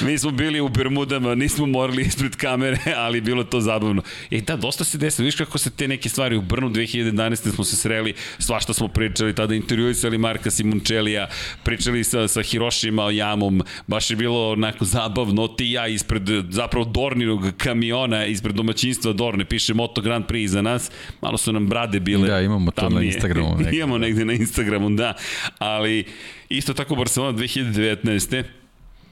mi 0.00 0.18
smo 0.18 0.30
bili 0.30 0.60
u 0.60 0.68
Bermudama, 0.68 1.34
nismo 1.34 1.66
morali 1.66 2.02
ispred 2.02 2.36
kamere, 2.36 2.78
ali 2.96 3.20
bilo 3.20 3.44
to 3.44 3.60
zabavno. 3.60 4.02
I 4.30 4.40
da, 4.40 4.56
dosta 4.56 4.84
se 4.84 4.98
desilo, 4.98 5.26
viš 5.26 5.36
kako 5.36 5.58
se 5.58 5.70
te 5.70 5.88
neke 5.88 6.08
stvari 6.08 6.36
u 6.36 6.42
Brnu 6.42 6.70
2011. 6.70 7.54
smo 7.54 7.64
se 7.64 7.76
sreli, 7.76 8.14
svašta 8.38 8.74
smo 8.74 8.88
pričali, 8.88 9.34
tada 9.34 9.54
intervjuisali 9.54 10.18
Marka 10.18 10.50
Simoncelli, 10.50 11.15
Ferrarija, 11.16 11.28
pričali 11.62 12.04
sa, 12.04 12.28
sa 12.28 12.42
Hiroshima 12.42 13.10
Jamom, 13.10 13.62
baš 13.86 14.10
je 14.10 14.16
bilo 14.16 14.52
onako 14.52 14.84
zabavno, 14.84 15.48
ti 15.48 15.70
ja 15.70 15.86
ispred 15.86 16.22
zapravo 16.50 16.84
Dorninog 16.84 17.52
kamiona, 17.56 18.26
ispred 18.26 18.54
domaćinstva 18.54 19.12
Dorne, 19.12 19.44
piše 19.44 19.74
Moto 19.74 20.00
Grand 20.00 20.24
Prix 20.26 20.44
iza 20.44 20.62
nas, 20.62 20.90
malo 21.20 21.36
su 21.36 21.52
nam 21.52 21.66
brade 21.66 22.00
bile. 22.00 22.28
Da, 22.28 22.40
imamo 22.40 22.70
to 22.70 22.80
tamnije. 22.80 23.00
na 23.00 23.06
Instagramu. 23.06 23.56
Nekde. 23.58 23.76
imamo 23.76 23.98
negde 23.98 24.24
na 24.24 24.32
Instagramu, 24.32 24.90
da, 24.90 25.14
ali 25.58 26.04
isto 26.48 26.74
tako 26.74 26.94
Barcelona 26.94 27.38
2019 27.38 28.44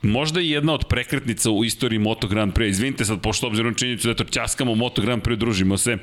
možda 0.02 0.40
i 0.40 0.50
jedna 0.50 0.74
od 0.74 0.84
prekretnica 0.88 1.50
u 1.50 1.64
istoriji 1.64 1.98
Moto 1.98 2.28
Grand 2.28 2.52
Prix. 2.52 2.68
Izvinite 2.68 3.04
sad, 3.04 3.20
pošto 3.20 3.46
obzirom 3.46 3.74
činjenicu 3.74 4.08
da 4.08 4.12
eto 4.12 4.24
časkamo 4.24 4.74
Moto 4.74 5.02
Grand 5.02 5.22
Prix, 5.22 5.36
družimo 5.36 5.78
se. 5.78 5.98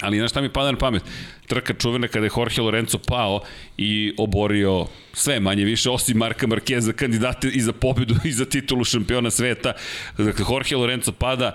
Ali 0.00 0.18
znaš 0.18 0.30
šta 0.30 0.40
mi 0.40 0.52
pada 0.52 0.72
na 0.72 0.78
pamet? 0.78 1.02
Trka 1.46 1.74
čuvena 1.74 2.08
kada 2.08 2.26
je 2.26 2.30
Jorge 2.36 2.62
Lorenzo 2.62 2.98
pao 2.98 3.40
i 3.76 4.14
oborio 4.18 4.86
sve 5.12 5.40
manje 5.40 5.64
više, 5.64 5.90
osim 5.90 6.16
Marka 6.16 6.46
Markeza, 6.46 6.92
kandidate 6.92 7.48
i 7.48 7.60
za 7.60 7.72
pobedu 7.72 8.14
i 8.24 8.32
za 8.32 8.44
titulu 8.44 8.84
šampiona 8.84 9.30
sveta. 9.30 9.72
Dakle, 10.18 10.44
Jorge 10.50 10.76
Lorenzo 10.76 11.12
pada, 11.12 11.54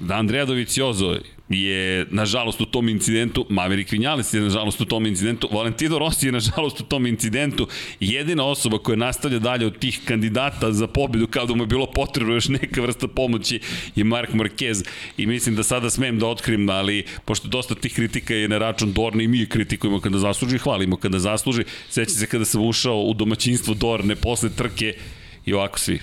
da 0.00 0.14
Andrea 0.14 0.44
Doviciozo 0.44 1.18
je 1.48 2.06
nažalost 2.10 2.60
u 2.60 2.66
tom 2.66 2.88
incidentu, 2.88 3.46
Maverick 3.48 3.92
Vinales 3.92 4.34
je 4.34 4.40
nažalost 4.40 4.80
u 4.80 4.84
tom 4.84 5.06
incidentu, 5.06 5.48
Valentino 5.52 5.98
Rossi 5.98 6.26
je 6.26 6.32
nažalost 6.32 6.80
u 6.80 6.84
tom 6.84 7.06
incidentu, 7.06 7.68
jedina 8.00 8.44
osoba 8.44 8.78
koja 8.78 8.96
nastavlja 8.96 9.38
dalje 9.38 9.66
od 9.66 9.78
tih 9.78 10.00
kandidata 10.04 10.72
za 10.72 10.86
pobedu 10.86 11.26
kao 11.26 11.46
da 11.46 11.54
mu 11.54 11.62
je 11.62 11.66
bilo 11.66 11.86
potrebno 11.86 12.34
još 12.34 12.48
neka 12.48 12.82
vrsta 12.82 13.08
pomoći 13.08 13.60
je 13.94 14.04
Mark 14.04 14.30
Marquez. 14.30 14.84
I 15.16 15.26
mislim 15.26 15.56
da 15.56 15.62
sada 15.62 15.90
smem 15.90 16.18
da 16.18 16.26
otkrim, 16.26 16.68
ali 16.70 17.04
pošto 17.24 17.48
dosta 17.48 17.74
tih 17.74 17.94
kritika 17.94 18.34
je 18.34 18.48
na 18.48 18.58
račun 18.58 18.92
Dorne 18.92 19.24
i 19.24 19.28
mi 19.28 19.46
kritikujemo 19.46 20.00
kada 20.00 20.18
zasluži, 20.18 20.58
hvalimo 20.58 20.96
kada 20.96 21.18
zasluži, 21.18 21.64
seća 21.88 22.10
se 22.10 22.26
kada 22.26 22.44
sam 22.44 22.62
ušao 22.66 23.02
u 23.02 23.14
domaćinstvo 23.14 23.74
Dorne 23.74 24.16
posle 24.16 24.50
trke 24.50 24.94
i 25.46 25.52
ovako 25.52 25.78
svi, 25.78 26.00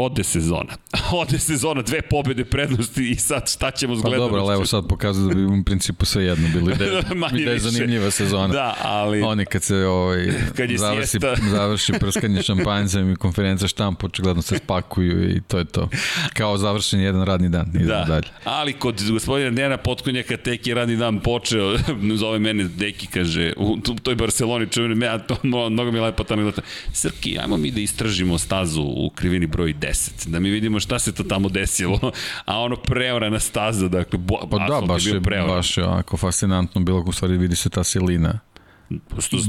Ode 0.00 0.24
sezona. 0.24 0.74
Ode 1.20 1.38
sezona, 1.38 1.82
dve 1.82 2.02
pobede 2.02 2.44
prednosti 2.44 3.10
i 3.10 3.16
sad 3.16 3.50
šta 3.50 3.70
ćemo 3.70 3.96
s 3.96 4.02
Pa 4.02 4.10
dobro, 4.10 4.40
ali 4.40 4.54
evo 4.54 4.66
sad 4.66 4.88
pokazuje 4.88 5.28
da 5.28 5.34
bi 5.34 5.44
u 5.44 5.64
principu 5.64 6.04
sve 6.04 6.24
jedno 6.24 6.48
bilo 6.48 6.66
da 6.76 6.84
je, 6.84 7.44
da 7.44 7.50
je 7.50 7.58
zanimljiva 7.58 8.10
sezona. 8.10 8.48
Da, 8.48 8.76
ali... 8.82 9.22
Oni 9.22 9.44
kad 9.44 9.62
se 9.62 9.76
ovaj, 9.76 10.32
Kad 10.56 10.70
je 10.70 10.78
završi, 10.78 11.18
završi 11.50 11.92
prskanje 12.00 12.42
šampanjcem 12.42 13.12
i 13.12 13.16
konferencija 13.16 13.68
štampa, 13.68 14.06
očigledno 14.06 14.42
se 14.42 14.56
spakuju 14.56 15.30
i 15.30 15.40
to 15.40 15.58
je 15.58 15.64
to. 15.64 15.88
Kao 16.32 16.58
završen 16.58 17.00
jedan 17.00 17.22
radni 17.22 17.48
dan. 17.48 17.70
Da, 17.72 18.04
dalje. 18.08 18.28
ali 18.44 18.72
kod 18.72 19.02
gospodina 19.10 19.50
Dena 19.50 19.76
Potkonjaka 19.76 20.36
tek 20.36 20.66
je 20.66 20.74
radni 20.74 20.96
dan 20.96 21.20
počeo, 21.20 21.76
zove 22.14 22.38
mene 22.38 22.64
Deki, 22.64 23.06
kaže, 23.06 23.52
u 23.56 23.76
toj 24.02 24.14
Barceloni 24.14 24.66
čuvene, 24.66 25.06
ja 25.06 25.18
to 25.18 25.36
mnogo 25.42 25.90
mi 25.90 25.98
je 25.98 26.02
lepo 26.02 26.24
tamo 26.24 26.42
gledati. 26.42 26.66
Srki, 26.92 27.38
ajmo 27.38 27.56
mi 27.56 27.70
da 27.70 27.80
istražimo 27.80 28.38
stazu 28.38 28.82
u 28.82 29.10
krivini 29.14 29.46
broj 29.46 29.74
10, 29.74 29.89
da 30.26 30.40
mi 30.40 30.50
vidimo 30.50 30.80
šta 30.80 30.98
se 30.98 31.14
to 31.14 31.22
tamo 31.22 31.48
desilo, 31.48 32.12
a 32.44 32.58
ono 32.58 32.76
preorana 32.76 33.40
staza, 33.40 33.88
dakle, 33.88 34.18
bo, 34.18 34.36
Pa 34.50 34.58
da, 34.58 34.80
baš 34.86 35.06
je, 35.06 35.20
baš 35.20 35.76
je 35.76 35.84
onako 35.84 36.16
fascinantno 36.16 36.80
bilo, 36.80 37.04
u 37.06 37.12
stvari 37.12 37.36
vidi 37.36 37.56
se 37.56 37.70
ta 37.70 37.84
silina. 37.84 38.38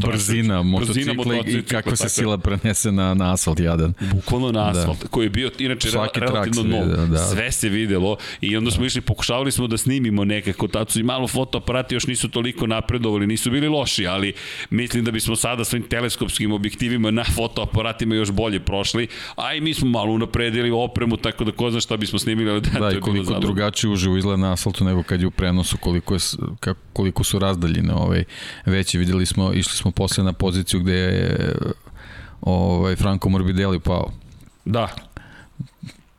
Brzina 0.01 0.63
motocikla 0.63 1.35
i- 1.37 1.51
i 1.51 1.63
kakva 1.63 1.95
se 1.95 2.09
sila 2.09 2.37
prenese 2.37 2.91
na, 2.91 3.13
na 3.13 3.33
asfalt 3.33 3.59
jadan. 3.59 3.93
Bukvalno 4.13 4.51
na 4.51 4.69
asfalt, 4.69 5.01
da. 5.01 5.07
koji 5.07 5.25
je 5.25 5.29
bio 5.29 5.51
inače 5.59 5.89
Svaki 5.89 6.19
relativno 6.19 6.63
nov. 6.69 6.87
video, 6.87 7.05
da. 7.07 7.17
Sve 7.19 7.51
se 7.51 7.69
videlo 7.69 8.17
i 8.41 8.57
onda 8.57 8.71
smo 8.71 8.85
išli, 8.85 9.01
pokušavali 9.01 9.51
smo 9.51 9.67
da 9.67 9.77
snimimo 9.77 10.25
nekako, 10.25 10.67
tad 10.67 10.89
su 10.89 10.99
i 10.99 11.03
malo 11.03 11.27
fotoaparati 11.27 11.95
još 11.95 12.07
nisu 12.07 12.29
toliko 12.29 12.67
napredovali, 12.67 13.27
nisu 13.27 13.51
bili 13.51 13.67
loši, 13.69 14.07
ali 14.07 14.33
mislim 14.69 15.03
da 15.03 15.11
bismo 15.11 15.35
sada 15.35 15.63
svojim 15.63 15.83
teleskopskim 15.83 16.51
objektivima 16.51 17.11
na 17.11 17.23
fotoaparatima 17.25 18.15
još 18.15 18.31
bolje 18.31 18.59
prošli, 18.61 19.07
a 19.35 19.53
i 19.53 19.61
mi 19.61 19.73
smo 19.73 19.87
malo 19.89 20.11
unapredili 20.11 20.71
opremu, 20.71 21.17
tako 21.17 21.43
da 21.43 21.51
ko 21.51 21.71
zna 21.71 21.79
šta 21.79 21.97
bismo 21.97 22.19
snimili, 22.19 22.51
ali 22.51 22.61
da, 22.61 22.69
to 22.69 22.79
Da, 22.79 22.85
je 22.85 22.91
i 22.91 22.93
bilo 22.93 23.01
koliko 23.03 23.25
zabavno. 23.25 23.45
drugačije 23.45 23.91
uživo 23.91 24.17
izgleda 24.17 24.37
na 24.37 24.53
asfaltu 24.53 24.83
nego 24.83 25.03
kad 25.03 25.21
je 25.21 25.27
u 25.27 25.31
prenosu, 25.31 25.77
koliko, 25.77 26.13
je, 26.13 26.19
koliko 26.93 27.23
su 27.23 27.39
razdaljine 27.39 27.93
ovaj, 27.93 28.23
veće. 28.65 28.97
Videli 28.97 29.25
smo, 29.31 29.53
išli 29.53 29.77
smo 29.77 29.91
posle 29.91 30.23
na 30.23 30.33
poziciju 30.33 30.79
gde 30.79 30.93
je 30.93 31.55
ovaj, 32.41 32.95
Franco 32.95 33.29
Morbidelli 33.29 33.79
pao. 33.79 34.11
Da, 34.65 34.87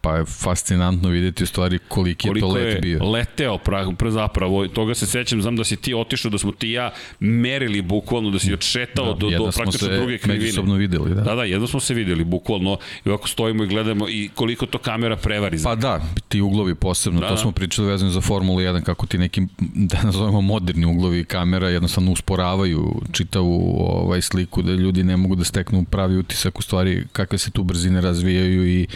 Pa 0.03 0.17
je 0.17 0.25
fascinantno 0.25 1.09
videti 1.09 1.45
u 1.45 1.47
stvari 1.47 1.79
koliki 1.89 2.29
je 2.29 2.35
to 2.35 2.41
koliko 2.41 2.59
let 2.59 2.75
je 2.75 2.81
bio. 2.81 3.05
leteo 3.11 3.59
pra, 3.59 3.87
pra 3.99 4.11
zapravo, 4.11 4.69
toga 4.69 4.95
se 4.95 5.07
sećam, 5.07 5.43
znam 5.43 5.57
da 5.57 5.65
si 5.65 5.77
ti 5.77 5.95
otišao, 5.95 6.31
da 6.31 6.39
smo 6.39 6.53
ti 6.53 6.69
i 6.69 6.73
ja 6.73 6.93
merili 7.21 7.83
bukvalno, 7.83 8.31
da 8.31 8.39
si 8.39 8.53
odšetao 8.53 9.05
da, 9.05 9.13
do, 9.13 9.17
do 9.19 9.27
Jedno 9.27 9.53
smo 9.53 9.63
praktično 9.63 9.89
se 9.89 9.95
druge 9.97 10.19
krivine. 10.19 10.45
međusobno 10.45 10.75
videli, 10.75 11.15
da. 11.15 11.21
Da, 11.21 11.35
da, 11.35 11.45
jedno 11.45 11.67
smo 11.67 11.81
se 11.81 11.95
videli, 11.95 12.25
bukvalno, 12.25 12.77
i 13.05 13.09
ovako 13.09 13.29
stojimo 13.29 13.65
i 13.65 13.67
gledamo 13.67 14.09
i 14.09 14.31
koliko 14.35 14.67
to 14.67 14.79
kamera 14.79 15.17
prevari. 15.17 15.59
Pa 15.65 15.75
da, 15.75 16.01
ti 16.29 16.41
uglovi 16.41 16.75
posebno, 16.75 17.21
Da, 17.21 17.25
da, 17.25 17.29
to 17.29 17.35
da. 17.35 17.41
smo 17.41 17.53
pričali 17.53 17.89
vezano 17.89 18.11
za 18.11 18.21
Formulu 18.21 18.59
1, 18.61 18.83
kako 18.83 19.07
ti 19.07 19.19
neki, 19.19 19.43
da 19.75 20.03
nazovemo 20.03 20.41
moderni 20.41 20.87
uglovi 20.87 21.25
kamera 21.25 21.69
jednostavno 21.69 22.13
usporavaju 22.13 23.01
čitavu 23.13 23.75
ovaj, 23.79 24.23
sliku, 24.23 24.63
da 24.63 24.73
ljudi 24.73 25.05
ne 25.05 25.17
mogu 25.17 25.37
da 25.37 25.45
steknu 25.45 25.85
pravi 25.85 26.17
utisak 26.17 26.59
u 26.59 26.63
stvari 26.63 27.05
kakve 27.13 27.39
se 27.39 27.51
tu 27.51 27.63
brzine 27.63 28.01
razvijaju 28.01 28.69
i 28.69 28.87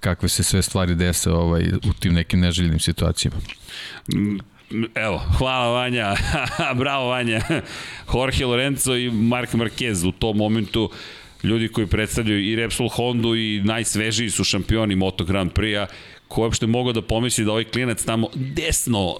kakve 0.00 0.28
se 0.28 0.42
sve 0.42 0.62
stvari 0.62 0.94
dese 0.94 1.30
ovaj, 1.30 1.68
u 1.90 1.92
tim 2.00 2.14
nekim 2.14 2.40
neželjenim 2.40 2.80
situacijama. 2.80 3.36
Evo, 4.94 5.18
hvala 5.38 5.68
Vanja, 5.72 6.14
bravo 6.80 7.08
Vanja. 7.08 7.40
Jorge 8.14 8.46
Lorenzo 8.46 8.96
i 8.96 9.10
Mark 9.10 9.52
Marquez 9.52 10.08
u 10.08 10.12
tom 10.12 10.36
momentu 10.36 10.90
ljudi 11.42 11.68
koji 11.68 11.86
predstavljaju 11.86 12.40
i 12.40 12.56
Repsol 12.56 12.88
Hondu 12.88 13.36
i 13.36 13.60
najsvežiji 13.64 14.30
su 14.30 14.44
šampioni 14.44 14.96
Moto 14.96 15.24
Grand 15.24 15.52
Prix-a 15.52 15.86
ko 16.30 16.40
je 16.40 16.44
uopšte 16.44 16.66
mogao 16.66 16.92
da 16.92 17.02
pomisli 17.02 17.44
da 17.44 17.50
ovaj 17.50 17.64
klinac 17.64 18.04
tamo 18.04 18.28
desno, 18.34 19.16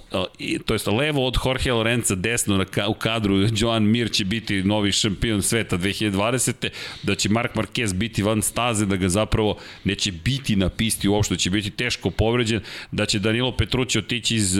to 0.65 0.73
jest 0.73 0.87
levo 0.87 1.27
od 1.27 1.37
Jorge 1.45 1.71
Lorenza, 1.71 2.15
desno 2.15 2.57
na, 2.57 2.65
ka, 2.65 2.87
u 2.87 2.93
kadru, 2.93 3.47
Joan 3.55 3.83
Mir 3.83 4.11
će 4.11 4.25
biti 4.25 4.63
novi 4.63 4.91
šampion 4.91 5.41
sveta 5.41 5.77
2020. 5.77 6.69
Da 7.03 7.15
će 7.15 7.29
Mark 7.29 7.55
Marquez 7.55 7.93
biti 7.93 8.23
van 8.23 8.41
staze, 8.41 8.85
da 8.85 8.95
ga 8.95 9.09
zapravo 9.09 9.57
neće 9.83 10.11
biti 10.11 10.55
na 10.55 10.69
pisti 10.69 11.09
uopšte, 11.09 11.33
da 11.33 11.37
će 11.37 11.49
biti 11.49 11.69
teško 11.69 12.09
povređen, 12.09 12.61
da 12.91 13.05
će 13.05 13.19
Danilo 13.19 13.51
Petrući 13.57 13.99
otići 13.99 14.35
iz, 14.35 14.59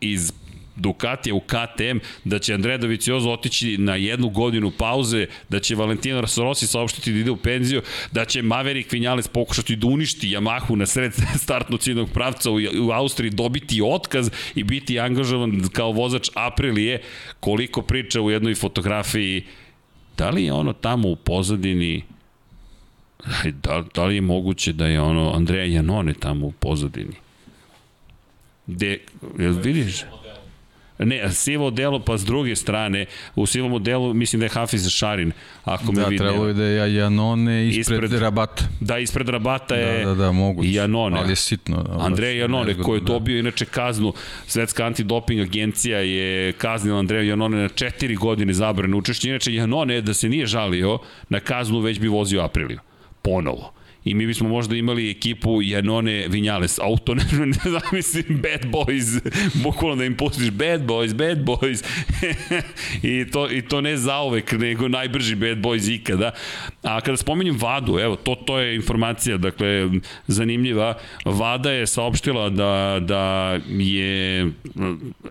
iz 0.00 0.32
Ducatija 0.76 1.34
u 1.34 1.40
KTM, 1.40 1.98
da 2.24 2.38
će 2.38 2.54
Andrea 2.54 2.78
Doviciozo 2.78 3.30
otići 3.30 3.78
na 3.78 3.96
jednu 3.96 4.28
godinu 4.28 4.70
pauze, 4.70 5.26
da 5.48 5.60
će 5.60 5.74
Valentino 5.74 6.22
Rossi 6.36 6.66
saopštiti 6.66 7.12
da 7.12 7.18
ide 7.18 7.30
u 7.30 7.36
penziju, 7.36 7.82
da 8.12 8.24
će 8.24 8.42
Maverick 8.42 8.92
Vinales 8.92 9.28
pokušati 9.28 9.76
da 9.76 9.86
uništi 9.86 10.28
Yamahu 10.28 10.74
na 10.74 10.86
sred 10.86 11.12
startno 11.44 11.76
ciljnog 11.76 12.10
pravca 12.10 12.50
u, 12.50 12.54
u 12.80 12.90
Austriji, 12.90 13.30
dobiti 13.30 13.82
otkaz 13.84 14.30
i 14.54 14.64
biti 14.64 15.00
angažovan 15.00 15.68
kao 15.72 15.92
vozač 15.92 16.30
Aprilije, 16.34 17.02
koliko 17.40 17.82
priča 17.82 18.20
u 18.20 18.30
jednoj 18.30 18.54
fotografiji, 18.54 19.44
da 20.18 20.30
li 20.30 20.44
je 20.44 20.52
ono 20.52 20.72
tamo 20.72 21.08
u 21.08 21.16
pozadini 21.16 22.02
da, 23.44 23.84
da 23.94 24.04
li 24.04 24.14
je 24.14 24.20
moguće 24.20 24.72
da 24.72 24.86
je 24.86 25.00
ono 25.00 25.32
Andreja 25.34 25.64
Janone 25.64 26.14
tamo 26.14 26.46
u 26.46 26.52
pozadini? 26.52 27.14
De, 28.66 28.98
jel 29.38 29.52
vidiš? 29.52 30.04
Ne, 30.98 31.30
sivo 31.30 31.70
delo, 31.70 31.98
pa 31.98 32.18
s 32.18 32.24
druge 32.24 32.56
strane, 32.56 33.06
u 33.34 33.46
sivom 33.46 33.70
modelu 33.70 34.14
mislim 34.14 34.40
da 34.40 34.46
je 34.46 34.50
Hafiz 34.50 34.88
Šarin, 34.88 35.32
ako 35.64 35.92
me 35.92 36.00
Da, 36.00 36.06
vidi. 36.06 36.18
trebalo 36.18 36.48
je 36.48 36.54
da 36.54 36.64
je 36.64 36.94
Janone 36.94 37.68
ispred, 37.68 38.02
Ispred- 38.02 38.18
Rabata. 38.18 38.64
Da, 38.80 38.98
ispred 38.98 39.28
Rabata 39.28 39.74
je 39.74 39.98
Da, 39.98 40.04
da, 40.04 40.14
da, 40.16 40.32
moguće. 40.32 40.72
Janone. 40.72 41.18
Ali 41.18 41.32
je 41.32 41.36
sitno. 41.36 41.82
da, 41.82 41.98
Andrej 42.00 42.38
Janone, 42.38 42.64
nezgodno, 42.66 42.84
koji 42.84 42.96
je 42.96 43.00
da. 43.00 43.06
dobio 43.06 43.38
inače 43.38 43.64
kaznu, 43.64 44.12
Svetska 44.46 44.86
antidoping 44.86 45.40
agencija 45.40 45.98
je 45.98 46.52
kaznila 46.52 46.98
Andreja 46.98 47.22
Janone 47.22 47.56
na 47.58 47.68
četiri 47.68 48.14
godine 48.16 48.52
zabrane 48.52 48.96
učešće. 48.96 49.28
Inače, 49.28 49.54
Janone, 49.54 50.00
da 50.00 50.14
se 50.14 50.28
nije 50.28 50.46
žalio 50.46 50.98
na 51.28 51.40
kaznu, 51.40 51.78
već 51.78 52.00
bi 52.00 52.08
vozio 52.08 52.40
Apriliju. 52.42 52.78
Ponovo 53.22 53.72
i 54.04 54.14
mi 54.14 54.26
bismo 54.26 54.48
možda 54.48 54.76
imali 54.76 55.10
ekipu 55.10 55.62
Janone 55.62 56.26
Vinjales, 56.28 56.78
auto, 56.78 57.14
ne, 57.14 57.24
ne 57.46 57.70
zamislim, 57.80 58.42
bad 58.42 58.70
boys, 58.70 59.20
bukvalno 59.54 59.96
da 59.96 60.04
im 60.04 60.16
pustiš 60.16 60.50
bad 60.50 60.80
boys, 60.80 61.14
bad 61.14 61.38
boys, 61.44 61.84
I, 63.02 63.30
to, 63.30 63.50
i 63.50 63.62
to 63.62 63.80
ne 63.80 63.96
zaovek, 63.96 64.52
nego 64.52 64.88
najbrži 64.88 65.34
bad 65.34 65.58
boys 65.58 65.94
ikada. 65.94 66.30
A 66.82 67.00
kada 67.00 67.16
spominjem 67.16 67.58
Vadu, 67.58 67.98
evo, 67.98 68.16
to, 68.16 68.34
to 68.34 68.58
je 68.58 68.74
informacija, 68.76 69.36
dakle, 69.36 69.88
zanimljiva, 70.26 70.94
Vada 71.24 71.70
je 71.70 71.86
saopštila 71.86 72.50
da, 72.50 72.98
da 73.00 73.58
je 73.68 74.50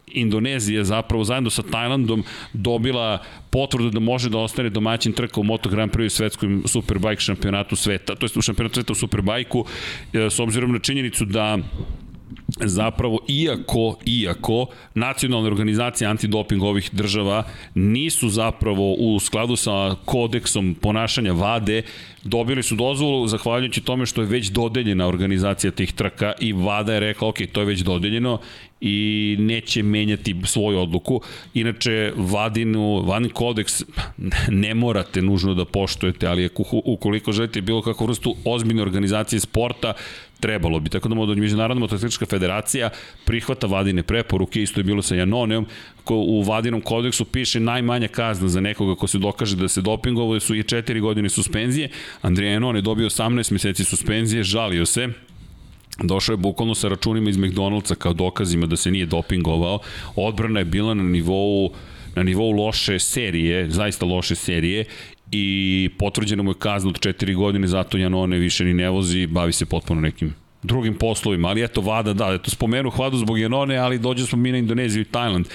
Indonezija 0.07 0.83
zapravo 0.83 1.23
zajedno 1.23 1.49
sa 1.49 1.63
Tajlandom 1.63 2.23
dobila 2.53 3.23
potvrdu 3.49 3.89
da 3.89 3.99
može 3.99 4.29
da 4.29 4.37
ostane 4.37 4.69
domaćin 4.69 5.13
trka 5.13 5.39
u 5.39 5.43
Moto 5.43 5.69
Grand 5.69 5.91
Prix 5.91 6.05
u 6.05 6.09
svetskom 6.09 6.63
Superbike 6.65 7.21
šampionatu 7.21 7.75
sveta, 7.75 8.15
to 8.15 8.25
je 8.25 8.29
u 8.35 8.41
šampionatu 8.41 8.60
sveta 8.69 8.93
u 8.93 8.95
Superbajku, 8.95 9.65
e, 10.13 10.29
s 10.29 10.39
obzirom 10.39 10.71
na 10.71 10.79
činjenicu 10.79 11.25
da 11.25 11.57
zapravo 12.59 13.19
iako 13.27 13.97
iako 14.05 14.65
nacionalne 14.95 15.47
organizacije 15.47 16.07
antidoping 16.07 16.63
ovih 16.63 16.89
država 16.91 17.43
nisu 17.75 18.29
zapravo 18.29 18.93
u 18.93 19.19
skladu 19.19 19.55
sa 19.55 19.95
kodeksom 20.05 20.75
ponašanja 20.81 21.33
vade 21.33 21.81
dobili 22.23 22.63
su 22.63 22.75
dozvolu 22.75 23.27
zahvaljujući 23.27 23.81
tome 23.81 24.05
što 24.05 24.21
je 24.21 24.27
već 24.27 24.47
dodeljena 24.47 25.07
organizacija 25.07 25.71
tih 25.71 25.93
trka 25.93 26.33
i 26.39 26.53
vada 26.53 26.93
je 26.93 26.99
rekla 26.99 27.27
ok, 27.27 27.37
to 27.51 27.59
je 27.59 27.65
već 27.65 27.79
dodeljeno 27.79 28.39
i 28.81 29.35
neće 29.39 29.83
menjati 29.83 30.35
svoju 30.45 30.79
odluku. 30.79 31.21
Inače, 31.53 32.11
Vadinu, 32.15 33.03
Vadin 33.05 33.29
kodeks 33.29 33.83
ne 34.49 34.73
morate 34.73 35.21
nužno 35.21 35.53
da 35.53 35.65
poštujete, 35.65 36.27
ali 36.27 36.49
ukoliko 36.85 37.31
želite 37.31 37.61
bilo 37.61 37.81
kakvu 37.81 38.05
vrstu 38.05 38.35
ozbiljne 38.45 38.81
organizacije 38.81 39.39
sporta, 39.39 39.93
trebalo 40.39 40.79
bi. 40.79 40.89
Tako 40.89 41.09
da 41.09 41.35
Međunarodna 41.35 41.79
motociklička 41.79 42.25
federacija 42.25 42.89
prihvata 43.25 43.67
vadine 43.67 44.03
preporuke, 44.03 44.61
isto 44.61 44.79
je 44.79 44.83
bilo 44.83 45.01
sa 45.01 45.15
Janoneom, 45.15 45.65
ko 46.03 46.15
u 46.15 46.41
vadinom 46.41 46.81
kodeksu 46.81 47.25
piše 47.25 47.59
najmanja 47.59 48.07
kazna 48.07 48.47
za 48.47 48.61
nekoga 48.61 48.95
ko 48.95 49.07
se 49.07 49.17
dokaže 49.17 49.55
da 49.55 49.67
se 49.67 49.81
dopingovao 49.81 50.39
su 50.39 50.55
i 50.55 50.63
4 50.63 51.01
godine 51.01 51.29
suspenzije. 51.29 51.89
Andrija 52.21 52.51
Janone 52.51 52.81
dobio 52.81 53.09
18 53.09 53.51
meseci 53.51 53.83
suspenzije, 53.83 54.43
žalio 54.43 54.85
se, 54.85 55.07
Došao 56.03 56.33
je 56.33 56.37
bukvalno 56.37 56.75
sa 56.75 56.87
računima 56.87 57.29
iz 57.29 57.37
McDonald'sa 57.37 57.95
kao 57.95 58.13
dokazima 58.13 58.65
da 58.65 58.75
se 58.75 58.91
nije 58.91 59.05
dopingovao. 59.05 59.79
Odbrana 60.15 60.59
je 60.59 60.65
bila 60.65 60.93
na 60.93 61.03
nivou 61.03 61.71
na 62.15 62.23
nivou 62.23 62.51
loše 62.51 62.99
serije, 62.99 63.69
zaista 63.69 64.05
loše 64.05 64.35
serije 64.35 64.85
i 65.31 65.89
potvrđena 65.97 66.43
mu 66.43 66.51
je 66.51 66.55
kazna 66.59 66.89
od 66.89 66.99
4 66.99 67.35
godine, 67.35 67.67
zato 67.67 67.97
Janone 67.97 68.37
više 68.37 68.65
ni 68.65 68.73
ne 68.73 68.89
vozi, 68.89 69.27
bavi 69.27 69.53
se 69.53 69.65
potpuno 69.65 70.01
nekim 70.01 70.40
drugim 70.63 70.95
poslovima, 70.95 71.47
ali 71.47 71.63
eto 71.63 71.81
Vada, 71.81 72.13
da, 72.13 72.33
eto 72.33 72.51
spomenu 72.51 72.89
hvadu 72.89 73.17
zbog 73.17 73.39
Janone, 73.39 73.77
ali 73.77 73.99
dođe 73.99 74.25
smo 74.25 74.37
mi 74.37 74.51
na 74.51 74.57
Indoneziju 74.57 75.01
i 75.01 75.05
Tajland. 75.05 75.45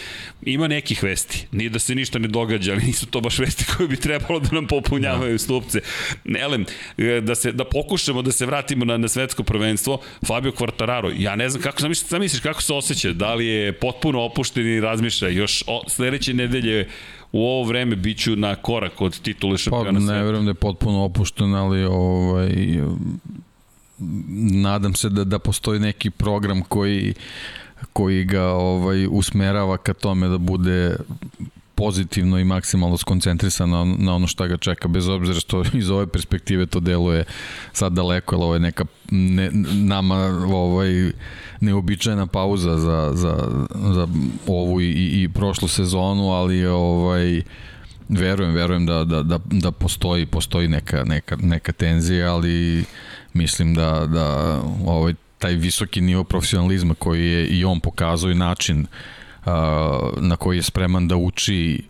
Ima 0.43 0.69
nekih 0.69 1.03
vesti, 1.03 1.47
nije 1.53 1.71
da 1.71 1.79
se 1.79 1.95
ništa 1.95 2.19
ne 2.19 2.29
događa, 2.29 2.73
ali 2.73 2.83
nisu 2.83 3.07
to 3.07 3.21
baš 3.21 3.39
vesti 3.39 3.65
koje 3.77 3.89
bi 3.89 3.97
trebalo 3.97 4.41
da 4.41 4.49
nam 4.53 4.67
popunjavaju 4.67 5.33
da. 5.33 5.39
stupce. 5.39 5.81
Elem, 6.39 6.65
e, 6.99 7.21
da, 7.21 7.35
se, 7.35 7.53
da 7.53 7.65
pokušamo 7.65 8.23
da 8.23 8.33
se 8.33 8.47
vratimo 8.47 8.85
na, 8.85 8.97
na 8.97 9.09
svetsko 9.09 9.43
prvenstvo, 9.43 10.01
Fabio 10.27 10.53
Quartararo, 10.53 11.13
ja 11.19 11.37
ne 11.37 11.49
znam 11.49 11.63
kako, 11.63 11.81
sam 11.81 11.89
misliš, 11.89 12.09
sam 12.09 12.21
misliš 12.21 12.43
kako 12.43 12.63
se 12.63 12.75
osjeća, 12.75 13.13
da 13.13 13.35
li 13.35 13.47
je 13.47 13.73
potpuno 13.73 14.23
opušten 14.23 14.67
i 14.67 14.81
razmišlja, 14.81 15.29
još 15.29 15.65
o, 15.67 15.83
sledeće 15.89 16.35
nedelje 16.35 16.89
u 17.33 17.47
ovo 17.47 17.69
vreme 17.69 17.97
biću 17.97 18.37
na 18.37 18.55
korak 18.55 19.01
od 19.01 19.21
titule 19.21 19.59
šampiona 19.59 20.01
pa, 20.01 20.13
ne 20.13 20.25
verujem 20.25 20.45
da 20.45 20.51
je 20.51 20.55
potpuno 20.55 21.05
opušten, 21.05 21.55
ali 21.55 21.85
ovaj, 21.85 22.51
nadam 24.39 24.95
se 24.95 25.09
da, 25.09 25.25
da 25.25 25.39
postoji 25.39 25.81
neki 25.81 26.11
program 26.11 26.63
koji 26.63 27.15
koji 27.93 28.25
ga 28.25 28.45
ovaj 28.45 29.07
usmerava 29.11 29.77
ka 29.77 29.95
tome 29.95 30.29
da 30.29 30.39
bude 30.39 30.97
pozitivno 31.77 32.39
i 32.39 32.45
maksimalno 32.45 32.97
skoncentrisan 32.97 33.71
na, 33.71 33.85
na 33.85 34.15
ono 34.15 34.27
šta 34.27 34.47
ga 34.47 34.57
čeka, 34.57 34.89
bez 34.89 35.09
obzira 35.09 35.41
što 35.41 35.63
iz 35.83 35.91
ove 35.91 36.07
perspektive 36.07 36.67
to 36.67 36.81
deluje 36.81 37.25
sad 37.73 37.93
daleko, 37.93 38.35
jer 38.35 38.43
ovo 38.43 38.55
je 38.55 38.61
neka 38.61 38.85
ne, 39.11 39.51
nama 39.75 40.17
ovaj, 40.47 41.11
neobičajna 41.61 42.27
pauza 42.27 42.79
za, 42.79 43.11
za, 43.15 43.37
za 43.95 44.09
ovu 44.47 44.81
i, 44.81 45.23
i 45.23 45.29
prošlu 45.35 45.69
sezonu, 45.69 46.31
ali 46.31 46.67
ovaj, 46.67 47.43
verujem, 48.09 48.55
verujem 48.55 48.87
da, 48.87 49.05
da, 49.05 49.23
da, 49.23 49.39
da 49.51 49.71
postoji, 49.71 50.27
postoji 50.27 50.69
neka, 50.69 51.05
neka, 51.05 51.37
neka 51.37 51.73
tenzija, 51.73 52.35
ali 52.35 52.85
mislim 53.37 53.75
da, 53.75 54.07
da 54.07 54.61
ovaj, 54.87 55.15
taj 55.39 55.55
visoki 55.55 56.01
nivo 56.01 56.25
profesionalizma 56.25 56.95
koji 56.95 57.27
je 57.27 57.47
i 57.47 57.65
on 57.65 57.81
pokazao 57.81 58.31
i 58.31 58.35
način 58.35 58.81
uh, 58.81 59.53
na 60.17 60.37
koji 60.37 60.57
je 60.57 60.63
spreman 60.63 61.09
da 61.09 61.17
uči 61.17 61.83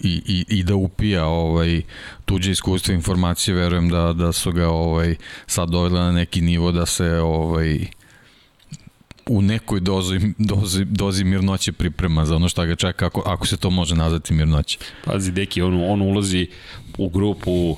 i, 0.00 0.22
i, 0.26 0.44
i 0.48 0.62
da 0.62 0.74
upija 0.74 1.26
ovaj 1.26 1.82
tuđe 2.24 2.50
iskustva 2.50 2.94
informacije 2.94 3.54
verujem 3.54 3.88
da 3.88 4.12
da 4.12 4.32
su 4.32 4.52
ga 4.52 4.68
ovaj 4.68 5.16
sad 5.46 5.70
doveli 5.70 5.94
na 5.94 6.12
neki 6.12 6.40
nivo 6.40 6.72
da 6.72 6.86
se 6.86 7.10
ovaj 7.10 7.86
u 9.28 9.42
nekoj 9.42 9.80
dozi, 9.80 10.20
dozi, 10.38 10.84
dozi 10.84 11.24
mirnoće 11.24 11.72
priprema 11.72 12.26
za 12.26 12.36
ono 12.36 12.48
šta 12.48 12.64
ga 12.64 12.76
čeka, 12.76 13.06
ako, 13.06 13.22
ako 13.26 13.46
se 13.46 13.56
to 13.56 13.70
može 13.70 13.94
nazvati 13.94 14.34
mirnoće. 14.34 14.78
Pazi, 15.04 15.32
deki, 15.32 15.62
on, 15.62 15.84
on 15.84 16.02
ulazi 16.02 16.46
u 16.98 17.08
grupu 17.08 17.76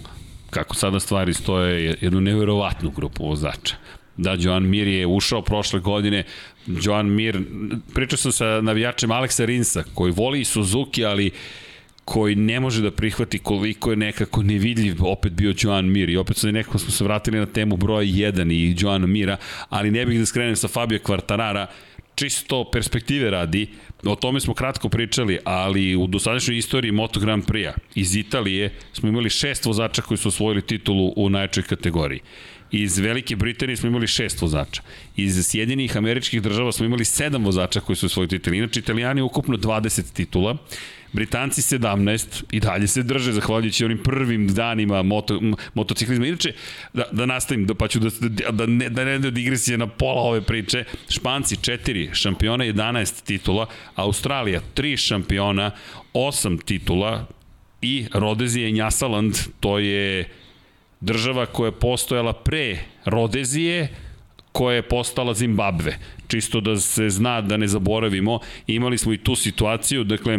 kako 0.51 0.75
sada 0.75 1.01
stvari 1.01 1.35
stoje, 1.35 1.97
jednu 2.01 2.21
neverovatnu 2.21 2.91
grupu 2.91 3.27
vozača. 3.27 3.75
Da, 4.17 4.37
Joan 4.39 4.69
Mir 4.69 4.89
je 4.89 5.07
ušao 5.07 5.43
prošle 5.43 5.81
godine, 5.81 6.25
Joan 6.67 7.07
Mir, 7.07 7.41
pričao 7.95 8.17
sam 8.17 8.33
sa 8.33 8.61
navijačem 8.61 9.11
Aleksa 9.11 9.45
Rinsa, 9.45 9.85
koji 9.95 10.13
voli 10.13 10.45
Suzuki, 10.45 11.05
ali 11.05 11.31
koji 12.05 12.35
ne 12.35 12.61
može 12.61 12.83
da 12.83 12.91
prihvati 12.91 13.39
koliko 13.39 13.91
je 13.91 13.97
nekako 13.97 14.43
nevidljiv 14.43 14.97
opet 15.05 15.33
bio 15.33 15.55
Joan 15.59 15.87
Mir 15.87 16.11
i 16.11 16.17
opet 16.17 16.37
se 16.37 16.53
nekako 16.53 16.79
smo 16.79 16.91
se 16.91 17.05
vratili 17.05 17.39
na 17.39 17.47
temu 17.47 17.77
broja 17.77 18.03
1 18.03 18.53
i 18.53 18.77
Joan 18.79 19.11
Mira, 19.11 19.37
ali 19.69 19.91
ne 19.91 20.07
bih 20.07 20.19
da 20.19 20.27
skrenem 20.27 20.57
sa 20.57 20.69
Fabio 20.69 20.99
Quartarara, 20.99 21.67
čisto 22.21 22.65
perspektive 22.73 23.31
radi, 23.31 23.67
o 24.05 24.15
tome 24.17 24.41
smo 24.41 24.55
kratko 24.55 24.89
pričali, 24.89 25.39
ali 25.45 25.97
u 25.97 26.07
dosadašnjoj 26.07 26.59
istoriji 26.59 26.93
Moto 26.93 27.21
Grand 27.21 27.45
Prix-a 27.45 27.73
iz 27.95 28.17
Italije 28.17 28.73
smo 28.93 29.09
imali 29.09 29.31
šest 29.31 29.67
vozača 29.67 30.03
koji 30.03 30.19
su 30.19 30.29
osvojili 30.29 30.63
titulu 30.63 31.13
u 31.17 31.31
najjačoj 31.31 31.63
kategoriji. 31.63 32.21
Iz 32.71 32.99
Velike 32.99 33.37
Britanije 33.37 33.77
smo 33.77 33.89
imali 33.89 34.07
šest 34.07 34.43
vozača. 34.43 34.83
Iz 35.17 35.47
Sjedinjenih 35.47 35.97
američkih 35.97 36.43
država 36.43 36.73
smo 36.73 36.87
imali 36.87 37.05
sedam 37.05 37.45
vozača 37.45 37.81
koji 37.81 37.97
su 37.97 38.07
osvojili 38.07 38.29
titulu. 38.29 38.57
Inače, 38.57 38.81
Italijani 38.81 39.23
ukupno 39.23 39.57
20 39.57 40.13
titula. 40.13 40.57
Britanci 41.13 41.61
17 41.61 42.43
i 42.51 42.61
dalje 42.61 42.87
se 42.87 43.03
drže 43.03 43.33
zahvaljujući 43.33 43.85
onim 43.85 43.99
prvim 43.99 44.55
danima 44.55 45.03
moto, 45.03 45.41
motociklizma. 45.75 46.27
Inače, 46.27 46.53
da, 46.93 47.05
da 47.13 47.27
nastavim, 47.27 47.67
da, 47.67 47.75
pa 47.75 47.89
ću 47.89 47.99
da, 47.99 48.11
da, 48.21 48.51
da 48.51 48.67
ne, 48.67 48.89
da 48.89 49.05
ne 49.05 49.19
da 49.19 49.31
digresije 49.31 49.79
na 49.79 49.87
pola 49.87 50.23
ove 50.23 50.41
priče. 50.41 50.85
Španci 51.09 51.57
4 51.57 52.15
šampiona, 52.15 52.65
11 52.65 53.25
titula, 53.25 53.67
Australija 53.95 54.61
3 54.75 54.97
šampiona, 54.97 55.71
8 56.15 56.65
titula 56.65 57.27
i 57.83 58.07
Rodezija 58.13 58.69
i 58.69 58.73
Njasaland, 58.73 59.35
to 59.61 59.79
je 59.79 60.29
država 61.01 61.47
koja 61.47 61.69
je 61.69 61.79
postojala 61.79 62.33
pre 62.33 62.79
Rodezije, 63.05 63.89
koja 64.53 64.77
je 64.77 64.83
postala 64.83 65.35
Zimbabve. 65.35 65.99
Čisto 66.29 66.61
da 66.61 66.77
se 66.77 67.11
zna, 67.11 67.41
da 67.41 67.57
ne 67.57 67.67
zaboravimo, 67.67 68.41
imali 68.67 68.99
smo 68.99 69.13
i 69.13 69.19
tu 69.19 69.37
situaciju, 69.37 70.05
dakle, 70.05 70.39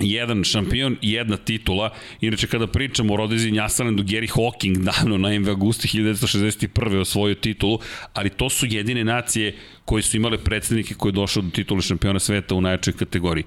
jedan 0.00 0.44
šampion 0.44 0.96
i 1.02 1.12
jedna 1.12 1.36
titula. 1.36 1.90
Inače, 2.20 2.46
kada 2.46 2.66
pričamo 2.66 3.14
o 3.14 3.16
Rodezi 3.16 3.50
Njasalandu, 3.50 4.02
Gary 4.02 4.30
Hawking 4.30 4.78
davno 4.78 5.18
na 5.18 5.38
MV 5.38 5.48
Augusti 5.48 5.88
1961. 5.88 7.00
osvojio 7.00 7.34
titulu, 7.34 7.78
ali 8.12 8.30
to 8.30 8.50
su 8.50 8.66
jedine 8.66 9.04
nacije 9.04 9.56
koje 9.84 10.02
su 10.02 10.16
imale 10.16 10.38
predsednike 10.38 10.94
koji 10.94 11.10
je 11.10 11.14
došao 11.14 11.42
do 11.42 11.50
titula 11.50 11.80
šampiona 11.80 12.18
sveta 12.18 12.54
u 12.54 12.60
najjačoj 12.60 12.92
kategoriji. 12.92 13.44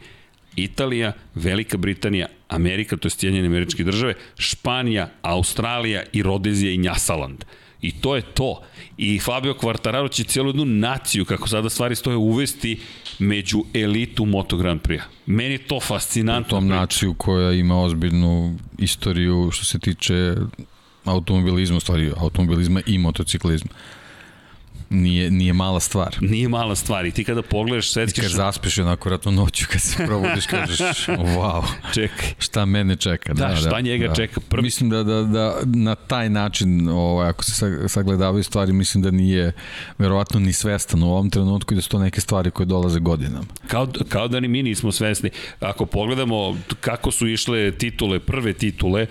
Italija, 0.56 1.14
Velika 1.36 1.78
Britanija, 1.78 2.28
Amerika, 2.48 2.98
to 2.98 3.06
je 3.06 3.10
Sjedinjene 3.12 3.48
američke 3.48 3.84
države, 3.84 4.14
Španija, 4.38 5.10
Australija 5.22 6.04
i 6.14 6.24
Rodezija 6.24 6.72
i 6.72 6.78
Njasaland. 6.78 7.44
I 7.82 7.92
to 7.92 8.16
je 8.16 8.22
to. 8.22 8.62
I 8.98 9.20
Fabio 9.20 9.54
Quartararo 9.54 10.12
će 10.12 10.24
cijelu 10.24 10.50
jednu 10.50 10.66
naciju, 10.66 11.26
kako 11.26 11.48
sada 11.48 11.70
stvari 11.70 11.96
stoje, 11.96 12.18
uvesti 12.18 12.80
među 13.20 13.64
elitu 13.74 14.26
Moto 14.26 14.58
Grand 14.58 14.82
Prix-a. 14.82 15.04
Meni 15.26 15.52
je 15.52 15.68
to 15.68 15.80
fascinantno. 15.80 16.50
Tom 16.50 16.68
naciju 16.68 17.14
koja 17.14 17.52
ima 17.52 17.82
ozbiljnu 17.82 18.58
istoriju 18.78 19.50
što 19.52 19.66
se 19.66 19.80
tiče 19.80 20.36
automobilizma, 21.06 21.80
stvari 21.80 22.12
automobilizma 22.18 22.82
i 22.86 22.98
motociklizma 22.98 23.72
nije, 24.92 25.32
nije 25.32 25.54
mala 25.54 25.80
stvar. 25.80 26.18
Nije 26.22 26.50
mala 26.50 26.76
stvar 26.76 27.06
i 27.06 27.12
ti 27.12 27.24
kada 27.24 27.42
pogledaš 27.42 27.92
svetski... 27.92 28.22
I 28.22 28.24
kad 28.24 28.32
zaspiš 28.32 28.78
onako 28.78 29.10
vratno 29.10 29.32
noću, 29.32 29.66
kad 29.72 29.82
se 29.82 30.06
probudiš, 30.06 30.46
kažeš, 30.46 30.80
wow, 31.08 31.64
čekaj. 31.94 32.28
šta 32.40 32.66
mene 32.66 32.96
čeka. 32.96 33.34
Da, 33.34 33.48
da 33.48 33.56
šta 33.56 33.70
da, 33.70 33.82
njega 33.82 34.08
da. 34.08 34.16
čeka. 34.16 34.40
Prvi... 34.50 34.64
Mislim 34.64 34.90
da, 34.90 35.04
da, 35.04 35.22
da 35.22 35.56
na 35.66 35.96
taj 35.96 36.30
način, 36.30 36.90
ovaj, 36.90 37.30
ako 37.30 37.44
se 37.44 37.88
sagledavaju 37.88 38.44
stvari, 38.44 38.74
mislim 38.74 39.04
da 39.04 39.12
nije 39.12 39.52
verovatno 39.98 40.40
ni 40.40 40.54
svestan 40.54 41.04
u 41.04 41.12
ovom 41.12 41.30
trenutku 41.30 41.74
i 41.74 41.76
da 41.76 41.82
su 41.82 41.90
to 41.90 42.00
neke 42.00 42.22
stvari 42.22 42.52
koje 42.52 42.66
dolaze 42.66 43.00
godinama. 43.00 43.46
Kao, 43.68 43.88
kao 44.10 44.28
da 44.28 44.40
ni 44.40 44.48
mi 44.48 44.64
nismo 44.64 44.92
svesni. 44.92 45.30
Ako 45.60 45.86
pogledamo 45.86 46.58
kako 46.80 47.12
su 47.12 47.28
išle 47.28 47.72
titule, 47.72 48.20
prve 48.20 48.54
titule, 48.54 49.08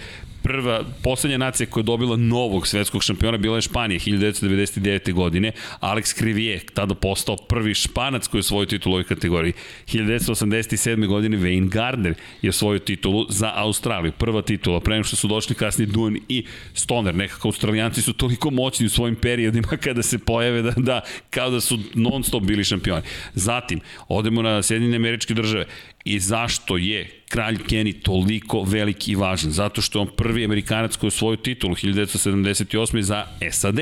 prva, 0.51 0.85
poslednja 1.03 1.39
nacija 1.39 1.67
koja 1.67 1.81
je 1.81 1.85
dobila 1.85 2.17
novog 2.17 2.67
svetskog 2.67 3.03
šampiona 3.03 3.39
bila 3.39 3.57
je 3.57 3.63
Španija 3.63 4.01
1999. 4.01 5.13
godine. 5.13 5.53
Alex 5.81 6.19
Krivije, 6.19 6.61
tada 6.75 6.95
postao 6.95 7.37
prvi 7.37 7.75
španac 7.75 8.27
koji 8.27 8.39
je 8.39 8.43
svoju 8.43 8.67
titulu 8.67 8.93
u 8.93 8.97
ovoj 8.97 9.05
kategoriji. 9.05 9.53
1987. 9.87 11.07
godine 11.07 11.37
Wayne 11.37 11.69
Gardner 11.69 12.15
je 12.43 12.53
svoju 12.53 12.79
titulu 12.79 13.27
za 13.29 13.53
Australiju. 13.55 14.13
Prva 14.13 14.43
titula, 14.43 14.81
pre 14.81 15.05
što 15.05 15.17
su 15.17 15.29
došli 15.29 15.55
kasnije 15.55 15.87
Duan 15.87 16.17
i 16.29 16.45
Stoner. 16.75 17.15
Nekako 17.15 17.49
Australijanci 17.49 18.03
su 18.03 18.13
toliko 18.13 18.51
moćni 18.51 18.87
u 18.87 18.91
svojim 18.91 19.17
periodima 19.17 19.69
kada 19.85 20.03
se 20.03 20.19
pojave 20.19 20.63
da, 20.63 20.73
da 20.77 21.01
kao 21.31 21.51
da 21.51 21.61
su 21.61 21.79
non 21.95 22.25
stop 22.25 22.43
bili 22.43 22.65
šampioni. 22.65 23.03
Zatim, 23.35 23.81
odemo 24.09 24.43
na 24.43 24.63
Sjedinjene 24.63 24.97
američke 24.97 25.35
države. 25.35 25.67
I 26.05 26.19
zašto 26.19 26.77
je 26.77 27.11
kralj 27.29 27.57
Kenny 27.69 28.03
toliko 28.03 28.63
veliki 28.63 29.13
i 29.13 29.15
važan? 29.15 29.51
Zato 29.51 29.83
što 29.83 29.99
je 29.99 30.01
on 30.01 30.09
prvi 30.17 30.45
amerikanac 30.45 30.97
koji 30.97 31.09
je 31.09 31.13
svoju 31.13 31.37
titulu 31.37 31.75
1978. 31.75 33.01
za 33.01 33.27
SAD. 33.51 33.81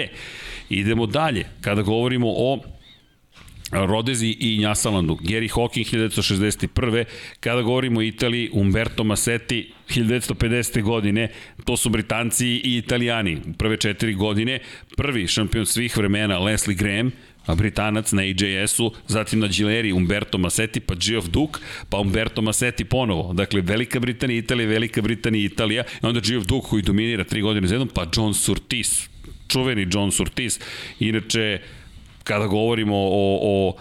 Idemo 0.68 1.06
dalje. 1.06 1.46
Kada 1.60 1.82
govorimo 1.82 2.28
o 2.28 2.58
Rodezi 3.70 4.36
i 4.40 4.58
Njasalandu, 4.58 5.14
Gary 5.14 5.48
Hawking 5.54 5.84
1961. 5.84 7.04
Kada 7.40 7.62
govorimo 7.62 8.00
o 8.00 8.02
Italiji, 8.02 8.50
Umberto 8.52 9.04
Massetti 9.04 9.72
1950. 9.88 10.82
godine, 10.82 11.28
to 11.64 11.76
su 11.76 11.90
Britanci 11.90 12.46
i 12.46 12.76
Italijani. 12.76 13.38
Prve 13.58 13.76
četiri 13.76 14.14
godine, 14.14 14.60
prvi 14.96 15.26
šampion 15.26 15.66
svih 15.66 15.96
vremena 15.96 16.38
Leslie 16.38 16.76
Graham, 16.76 17.12
Britanac 17.54 18.12
na 18.12 18.22
AJS-u, 18.22 18.92
zatim 19.08 19.40
na 19.40 19.48
Gileri 19.48 19.92
Umberto 19.92 20.38
Massetti, 20.38 20.80
pa 20.80 20.94
Geoff 20.94 21.28
Duke, 21.28 21.60
pa 21.90 22.00
Umberto 22.00 22.42
Massetti 22.42 22.84
ponovo. 22.84 23.32
Dakle, 23.32 23.60
Velika 23.60 24.00
Britanija, 24.00 24.38
Italija, 24.38 24.68
Velika 24.68 25.02
Britanija, 25.02 25.46
Italija, 25.46 25.84
i 26.02 26.06
onda 26.06 26.20
Geoff 26.20 26.46
Duke 26.46 26.66
koji 26.70 26.82
dominira 26.82 27.24
tri 27.24 27.40
godine 27.40 27.68
za 27.68 27.74
jednom, 27.74 27.88
pa 27.88 28.06
John 28.16 28.34
Surtees, 28.34 29.08
čuveni 29.48 29.86
John 29.92 30.12
Surtees. 30.12 30.60
Inače, 31.00 31.60
kada 32.24 32.46
govorimo 32.46 32.96
o, 32.96 33.38
o 33.42 33.76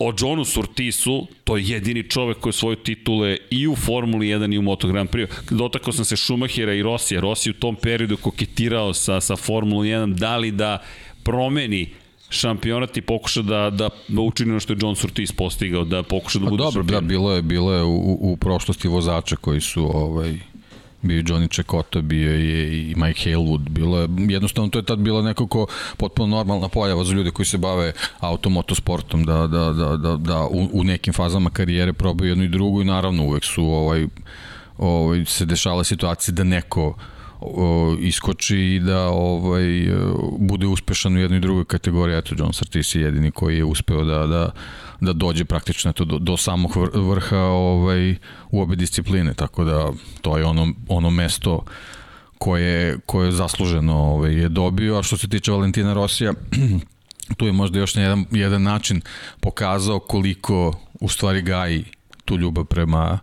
o 0.00 0.12
Johnu 0.18 0.44
Surtisu, 0.44 1.26
to 1.44 1.56
je 1.56 1.64
jedini 1.68 2.08
čovek 2.10 2.38
koji 2.38 2.50
je 2.50 2.54
svoje 2.54 2.76
titule 2.76 3.36
i 3.50 3.68
u 3.68 3.76
Formuli 3.76 4.26
1 4.26 4.54
i 4.54 4.58
u 4.58 4.62
Moto 4.62 4.88
Grand 4.88 5.10
Prix. 5.10 5.28
Dotakao 5.50 5.92
sam 5.92 6.04
se 6.04 6.16
Schumachera 6.16 6.74
i 6.74 6.82
Rosija. 6.82 7.20
Rossi 7.20 7.50
u 7.50 7.52
tom 7.52 7.76
periodu 7.76 8.16
koketirao 8.16 8.94
sa, 8.94 9.20
sa 9.20 9.36
Formula 9.36 9.84
1, 9.84 10.14
da 10.14 10.36
li 10.36 10.50
da 10.50 10.82
promeni 11.22 11.88
šampionat 12.30 12.96
i 12.96 13.00
pokuša 13.00 13.42
da, 13.42 13.70
da, 13.70 13.88
da 14.08 14.20
učini 14.20 14.50
ono 14.50 14.60
što 14.60 14.72
je 14.72 14.78
John 14.82 14.96
Surtees 14.96 15.32
postigao, 15.32 15.84
da 15.84 16.02
pokuša 16.02 16.38
da 16.38 16.44
pa 16.44 16.50
bude 16.50 16.62
dobro, 16.62 16.82
šampion. 16.82 17.02
Da, 17.02 17.08
bilo 17.08 17.32
je, 17.32 17.42
bilo 17.42 17.72
je 17.72 17.82
u, 17.82 18.18
u 18.20 18.36
prošlosti 18.36 18.88
vozača 18.88 19.36
koji 19.36 19.60
su 19.60 19.90
ovaj, 19.96 20.38
bio 21.02 21.16
je 21.16 21.22
Johnny 21.22 21.48
Čekota, 21.50 22.00
bio 22.00 22.32
je 22.32 22.80
i 22.80 22.94
Mike 22.96 23.30
Halewood, 23.30 23.68
bilo 23.68 23.98
je, 23.98 24.08
jednostavno 24.28 24.70
to 24.70 24.78
je 24.78 24.84
tad 24.84 24.98
bila 24.98 25.22
nekako 25.22 25.66
potpuno 25.96 26.36
normalna 26.36 26.68
pojava 26.68 27.04
za 27.04 27.12
ljude 27.12 27.30
koji 27.30 27.46
se 27.46 27.58
bave 27.58 27.92
automotosportom, 28.20 29.24
da, 29.24 29.46
da, 29.46 29.72
da, 29.72 29.96
da, 29.96 30.16
da 30.16 30.46
u, 30.46 30.68
u 30.72 30.84
nekim 30.84 31.12
fazama 31.12 31.50
karijere 31.50 31.92
probaju 31.92 32.28
jednu 32.28 32.44
i 32.44 32.48
drugu 32.48 32.82
i 32.82 32.84
naravno 32.84 33.24
uvek 33.24 33.44
su 33.44 33.64
ovaj, 33.64 34.06
ovaj, 34.78 35.24
se 35.24 35.44
dešala 35.44 35.84
situacija 35.84 36.34
da 36.34 36.44
neko 36.44 36.94
o, 37.40 37.96
iskoči 38.00 38.58
i 38.58 38.80
da 38.80 39.08
ovaj 39.08 39.66
bude 40.38 40.66
uspešan 40.66 41.16
u 41.16 41.20
jednoj 41.20 41.38
i 41.38 41.40
drugoj 41.40 41.64
kategoriji. 41.64 42.18
Eto, 42.18 42.34
John 42.38 42.52
Surtees 42.52 42.94
je 42.94 43.02
jedini 43.02 43.30
koji 43.30 43.56
je 43.56 43.64
uspeo 43.64 44.04
da, 44.04 44.26
da, 44.26 44.50
da 45.00 45.12
dođe 45.12 45.44
praktično 45.44 45.90
eto, 45.90 46.04
do, 46.04 46.18
do 46.18 46.36
samog 46.36 46.72
vrha 46.94 47.38
ovaj, 47.38 48.16
u 48.50 48.62
obe 48.62 48.76
discipline, 48.76 49.34
tako 49.34 49.64
da 49.64 49.92
to 50.20 50.38
je 50.38 50.44
ono, 50.44 50.72
ono 50.88 51.10
mesto 51.10 51.64
koje, 52.38 52.98
koje 53.06 53.26
je 53.26 53.32
zasluženo 53.32 53.94
ovaj, 53.96 54.34
je 54.34 54.48
dobio, 54.48 54.98
a 54.98 55.02
što 55.02 55.16
se 55.16 55.28
tiče 55.28 55.52
Valentina 55.52 55.92
Rosija, 55.92 56.32
tu 57.36 57.46
je 57.46 57.52
možda 57.52 57.78
još 57.78 57.94
na 57.94 58.02
jedan, 58.02 58.24
jedan 58.30 58.62
način 58.62 59.00
pokazao 59.40 59.98
koliko 59.98 60.80
u 61.00 61.08
stvari 61.08 61.42
gaji 61.42 61.84
tu 62.24 62.36
ljubav 62.36 62.64
prema, 62.64 63.18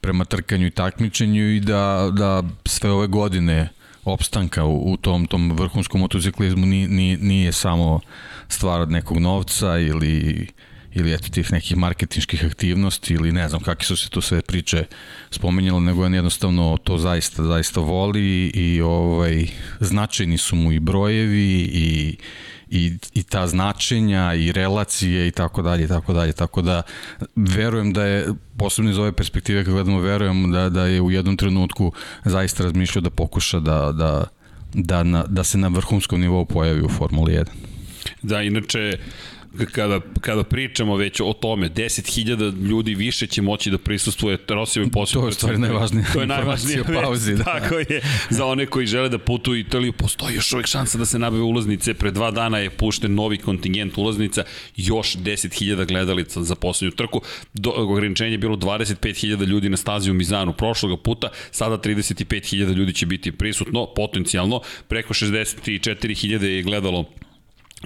prema 0.00 0.24
trkanju 0.24 0.66
i 0.66 0.70
takmičenju 0.70 1.56
i 1.56 1.60
da, 1.60 2.10
da 2.12 2.42
sve 2.66 2.90
ove 2.90 3.06
godine 3.06 3.68
opstanka 4.04 4.64
u, 4.64 4.92
u 4.92 4.96
tom, 4.96 5.26
tom 5.26 5.52
vrhunskom 5.52 6.00
motociklizmu 6.00 6.66
nije, 6.66 6.88
nije, 6.88 7.18
nije 7.18 7.52
samo 7.52 8.00
stvar 8.48 8.80
od 8.80 8.90
nekog 8.90 9.18
novca 9.18 9.78
ili 9.78 10.46
ili 10.94 11.14
eto 11.14 11.28
tih 11.28 11.52
nekih 11.52 11.76
marketinških 11.76 12.44
aktivnosti 12.44 13.14
ili 13.14 13.32
ne 13.32 13.48
znam 13.48 13.62
kakve 13.62 13.84
su 13.84 13.96
se 13.96 14.10
to 14.10 14.20
sve 14.20 14.42
priče 14.42 14.84
spomenjale, 15.30 15.80
nego 15.80 16.04
on 16.04 16.14
jednostavno 16.14 16.76
to 16.84 16.98
zaista, 16.98 17.42
zaista 17.44 17.80
voli 17.80 18.46
i 18.54 18.80
ovaj, 18.80 19.46
značajni 19.80 20.38
su 20.38 20.56
mu 20.56 20.72
i 20.72 20.80
brojevi 20.80 21.70
i, 21.72 22.16
i, 22.70 22.98
i 23.14 23.22
ta 23.22 23.46
značenja 23.46 24.34
i 24.34 24.52
relacije 24.52 25.28
i 25.28 25.30
tako 25.30 25.62
dalje 25.62 25.84
i 25.84 25.88
tako 25.88 26.12
dalje. 26.12 26.32
Tako 26.32 26.62
da 26.62 26.82
verujem 27.36 27.92
da 27.92 28.04
je 28.04 28.26
posebno 28.58 28.90
iz 28.90 28.98
ove 28.98 29.12
perspektive 29.12 29.64
kad 29.64 29.74
gledamo 29.74 30.00
verujem 30.00 30.52
da, 30.52 30.68
da 30.68 30.86
je 30.86 31.00
u 31.00 31.10
jednom 31.10 31.36
trenutku 31.36 31.92
zaista 32.24 32.64
razmišljao 32.64 33.02
da 33.02 33.10
pokuša 33.10 33.60
da, 33.60 33.92
da, 33.92 34.24
da, 34.74 35.02
na, 35.02 35.24
da 35.28 35.44
se 35.44 35.58
na 35.58 35.68
vrhunskom 35.68 36.20
nivou 36.20 36.44
pojavi 36.44 36.82
u 36.82 36.88
Formuli 36.88 37.32
1 37.32 37.44
Da, 38.22 38.42
inače, 38.42 38.98
kada, 39.72 40.00
kada 40.20 40.44
pričamo 40.44 40.96
već 40.96 41.20
o 41.20 41.32
tome, 41.32 41.68
10.000 41.68 42.68
ljudi 42.68 42.94
više 42.94 43.26
će 43.26 43.42
moći 43.42 43.70
da 43.70 43.78
prisustuje 43.78 44.38
Rosijevoj 44.48 44.90
posjetu. 44.90 45.20
To 45.20 45.26
je 45.26 45.32
stvari 45.32 45.58
najvažnije. 45.58 46.04
To 46.12 46.20
je 46.20 46.26
najvažnije 46.26 46.84
pauzi. 46.84 47.34
Da. 47.34 47.44
Tako 47.44 47.78
je. 47.78 48.02
Za 48.30 48.44
one 48.44 48.66
koji 48.66 48.86
žele 48.86 49.08
da 49.08 49.18
putuju 49.18 49.54
u 49.54 49.58
Italiju, 49.58 49.92
postoji 49.92 50.34
još 50.34 50.52
uvek 50.52 50.66
šansa 50.66 50.98
da 50.98 51.06
se 51.06 51.18
nabave 51.18 51.42
ulaznice. 51.42 51.94
Pre 51.94 52.10
dva 52.10 52.30
dana 52.30 52.58
je 52.58 52.70
pušten 52.70 53.14
novi 53.14 53.38
kontingent 53.38 53.98
ulaznica, 53.98 54.44
još 54.76 55.16
10.000 55.16 55.86
gledalica 55.86 56.42
za 56.42 56.54
poslednju 56.54 56.96
trku. 56.96 57.22
Do, 57.54 57.70
ograničenje 57.76 58.32
je 58.32 58.38
bilo 58.38 58.56
25.000 58.56 59.46
ljudi 59.46 59.68
na 59.68 59.76
stazi 59.76 60.10
u 60.10 60.14
Mizanu 60.14 60.52
prošloga 60.52 60.96
puta, 60.96 61.28
sada 61.50 61.78
35.000 61.78 62.74
ljudi 62.74 62.92
će 62.92 63.06
biti 63.06 63.32
prisutno, 63.32 63.86
potencijalno. 63.96 64.60
Preko 64.88 65.14
64.000 65.14 66.42
je 66.42 66.62
gledalo 66.62 67.04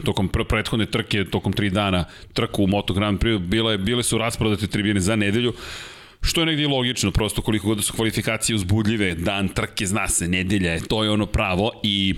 tokom 0.05 0.28
pr 0.28 0.44
prethodne 0.48 0.87
trke, 0.87 1.24
tokom 1.24 1.52
tri 1.52 1.70
dana 1.70 2.05
trku 2.33 2.64
u 2.64 2.66
Moto 2.66 2.94
Grand 2.94 3.20
Prix, 3.20 3.38
bile, 3.38 3.78
bile 3.78 4.02
su 4.02 4.18
rasprodate 4.18 4.66
tribine 4.66 5.00
za 5.00 5.16
nedelju, 5.16 5.52
Što 6.22 6.40
je 6.40 6.46
negdje 6.46 6.68
logično, 6.68 7.11
prosto 7.11 7.42
koliko 7.42 7.66
god 7.66 7.76
da 7.76 7.83
su 7.83 7.92
kvalifikacije 7.92 8.57
uzbudljive, 8.57 9.14
dan 9.14 9.48
trke, 9.48 9.87
zna 9.87 10.09
se, 10.09 10.28
nedelja 10.28 10.72
je, 10.72 10.81
to 10.81 11.05
je 11.05 11.11
ono 11.11 11.26
pravo 11.26 11.72
i 11.83 12.14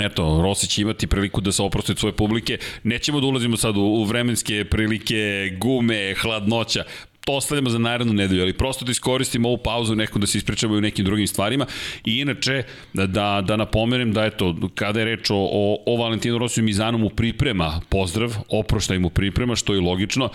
Eto, 0.00 0.42
Rossi 0.42 0.66
će 0.66 0.82
imati 0.82 1.06
priliku 1.06 1.40
da 1.40 1.52
se 1.52 1.62
oprosti 1.62 1.92
od 1.92 1.98
svoje 1.98 2.12
publike. 2.16 2.58
Nećemo 2.82 3.20
da 3.20 3.26
ulazimo 3.26 3.56
sad 3.56 3.76
u, 3.76 3.80
u 3.80 4.04
vremenske 4.04 4.64
prilike, 4.64 5.52
gume, 5.60 6.14
hladnoća 6.14 6.84
to 7.24 7.32
ostavljamo 7.32 7.70
za 7.70 7.78
narednu 7.78 8.12
nedelju, 8.12 8.42
ali 8.42 8.52
prosto 8.52 8.84
da 8.84 8.90
iskoristimo 8.90 9.48
ovu 9.48 9.58
pauzu 9.58 9.94
neko 9.94 10.18
da 10.18 10.26
se 10.26 10.38
ispričamo 10.38 10.74
i 10.74 10.78
u 10.78 10.80
nekim 10.80 11.04
drugim 11.04 11.26
stvarima. 11.26 11.66
I 12.04 12.18
inače 12.18 12.62
da, 12.92 13.06
da, 13.06 13.42
da 13.46 13.56
napomenem 13.56 14.12
da 14.12 14.24
eto, 14.24 14.56
kada 14.74 15.00
je 15.00 15.04
reč 15.04 15.30
o, 15.30 15.36
o, 15.36 15.82
o 15.86 15.96
Valentinu 15.96 16.38
Rosiju 16.38 16.64
Mizanu 16.64 16.98
mu 16.98 17.10
priprema 17.10 17.80
pozdrav, 17.88 18.34
oproštaj 18.48 18.98
mu 18.98 19.10
priprema, 19.10 19.56
što 19.56 19.74
je 19.74 19.80
logično. 19.80 20.28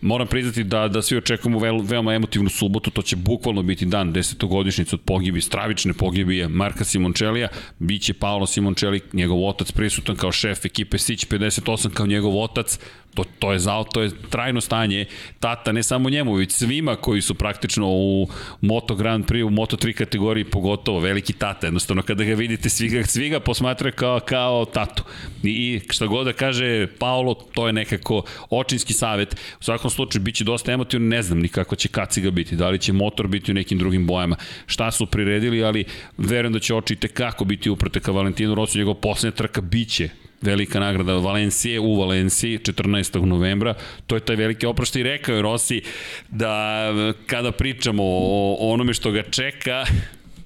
Moram 0.00 0.26
priznati 0.26 0.64
da, 0.64 0.88
da 0.88 1.02
svi 1.02 1.16
očekujemo 1.16 1.58
ve, 1.58 1.70
veoma 1.82 2.14
emotivnu 2.14 2.50
subotu, 2.50 2.90
to 2.90 3.02
će 3.02 3.16
bukvalno 3.16 3.62
biti 3.62 3.86
dan 3.86 4.12
desetogodišnjica 4.12 4.96
od 4.96 5.00
pogibi, 5.00 5.40
stravične 5.40 5.92
pogibije 5.92 6.48
Marka 6.48 6.84
Simončelija, 6.84 7.48
biće 7.78 8.14
Paolo 8.14 8.46
Simončeli, 8.46 9.00
njegov 9.12 9.48
otac 9.48 9.72
prisutan 9.72 10.16
kao 10.16 10.32
šef 10.32 10.64
ekipe 10.64 10.98
Sić 10.98 11.26
58 11.26 11.90
kao 11.90 12.06
njegov 12.06 12.42
otac, 12.42 12.78
to, 13.14 13.24
to 13.38 13.52
je 13.52 13.58
zao, 13.58 13.84
to 13.84 14.02
je 14.02 14.10
trajno 14.30 14.60
stanje 14.60 15.04
tata, 15.40 15.72
ne 15.72 15.82
samo 15.82 16.10
njemu, 16.10 16.34
već 16.34 16.52
svima 16.52 16.96
koji 16.96 17.22
su 17.22 17.34
praktično 17.34 17.86
u 17.88 18.28
Moto 18.60 18.94
Grand 18.94 19.26
Prix, 19.26 19.44
u 19.44 19.50
Moto 19.50 19.76
3 19.76 19.92
kategoriji 19.92 20.44
pogotovo, 20.44 21.00
veliki 21.00 21.32
tata, 21.32 21.66
jednostavno 21.66 22.02
kada 22.02 22.24
ga 22.24 22.34
vidite, 22.34 22.68
svi 22.68 22.88
ga, 22.88 23.04
svi 23.04 23.28
ga 23.28 23.40
posmatraju 23.40 23.92
kao, 23.96 24.20
kao 24.20 24.64
tatu. 24.64 25.02
I, 25.42 25.50
I 25.50 25.80
šta 25.90 26.06
god 26.06 26.26
da 26.26 26.32
kaže 26.32 26.86
Paolo, 26.98 27.34
to 27.34 27.66
je 27.66 27.72
nekako 27.72 28.22
očinski 28.50 28.92
savet. 28.92 29.34
U 29.60 29.64
svakom 29.64 29.90
slučaju, 29.90 30.22
bit 30.22 30.34
će 30.34 30.44
dosta 30.44 30.72
emotivno, 30.72 31.08
ne 31.08 31.22
znam 31.22 31.38
ni 31.38 31.48
kako 31.48 31.76
će 31.76 31.88
kaciga 31.88 32.30
biti, 32.30 32.56
da 32.56 32.70
li 32.70 32.78
će 32.78 32.92
motor 32.92 33.26
biti 33.26 33.50
u 33.50 33.54
nekim 33.54 33.78
drugim 33.78 34.06
bojama, 34.06 34.36
šta 34.66 34.90
su 34.90 35.06
priredili, 35.06 35.64
ali 35.64 35.84
verujem 36.18 36.52
da 36.52 36.58
će 36.58 36.74
oči 36.74 36.96
kako 36.96 37.44
biti 37.44 37.70
uprte 37.70 38.00
ka 38.00 38.12
Valentinu 38.12 38.54
Rosu, 38.54 38.78
njegov 38.78 38.94
poslednja 38.94 39.36
trka 39.36 39.60
biće 39.60 40.08
velika 40.42 40.80
nagrada 40.80 41.12
Valencije 41.12 41.80
u 41.80 42.00
Valenciji 42.00 42.58
14. 42.58 43.24
novembra. 43.24 43.74
To 44.06 44.14
je 44.14 44.20
taj 44.20 44.36
veliki 44.36 44.66
oproštaj 44.66 45.00
i 45.00 45.02
rekao 45.02 45.34
je 45.34 45.42
Rossi 45.42 45.82
da 46.28 46.86
kada 47.26 47.52
pričamo 47.52 48.02
o 48.06 48.56
onome 48.60 48.94
što 48.94 49.10
ga 49.10 49.22
čeka, 49.22 49.84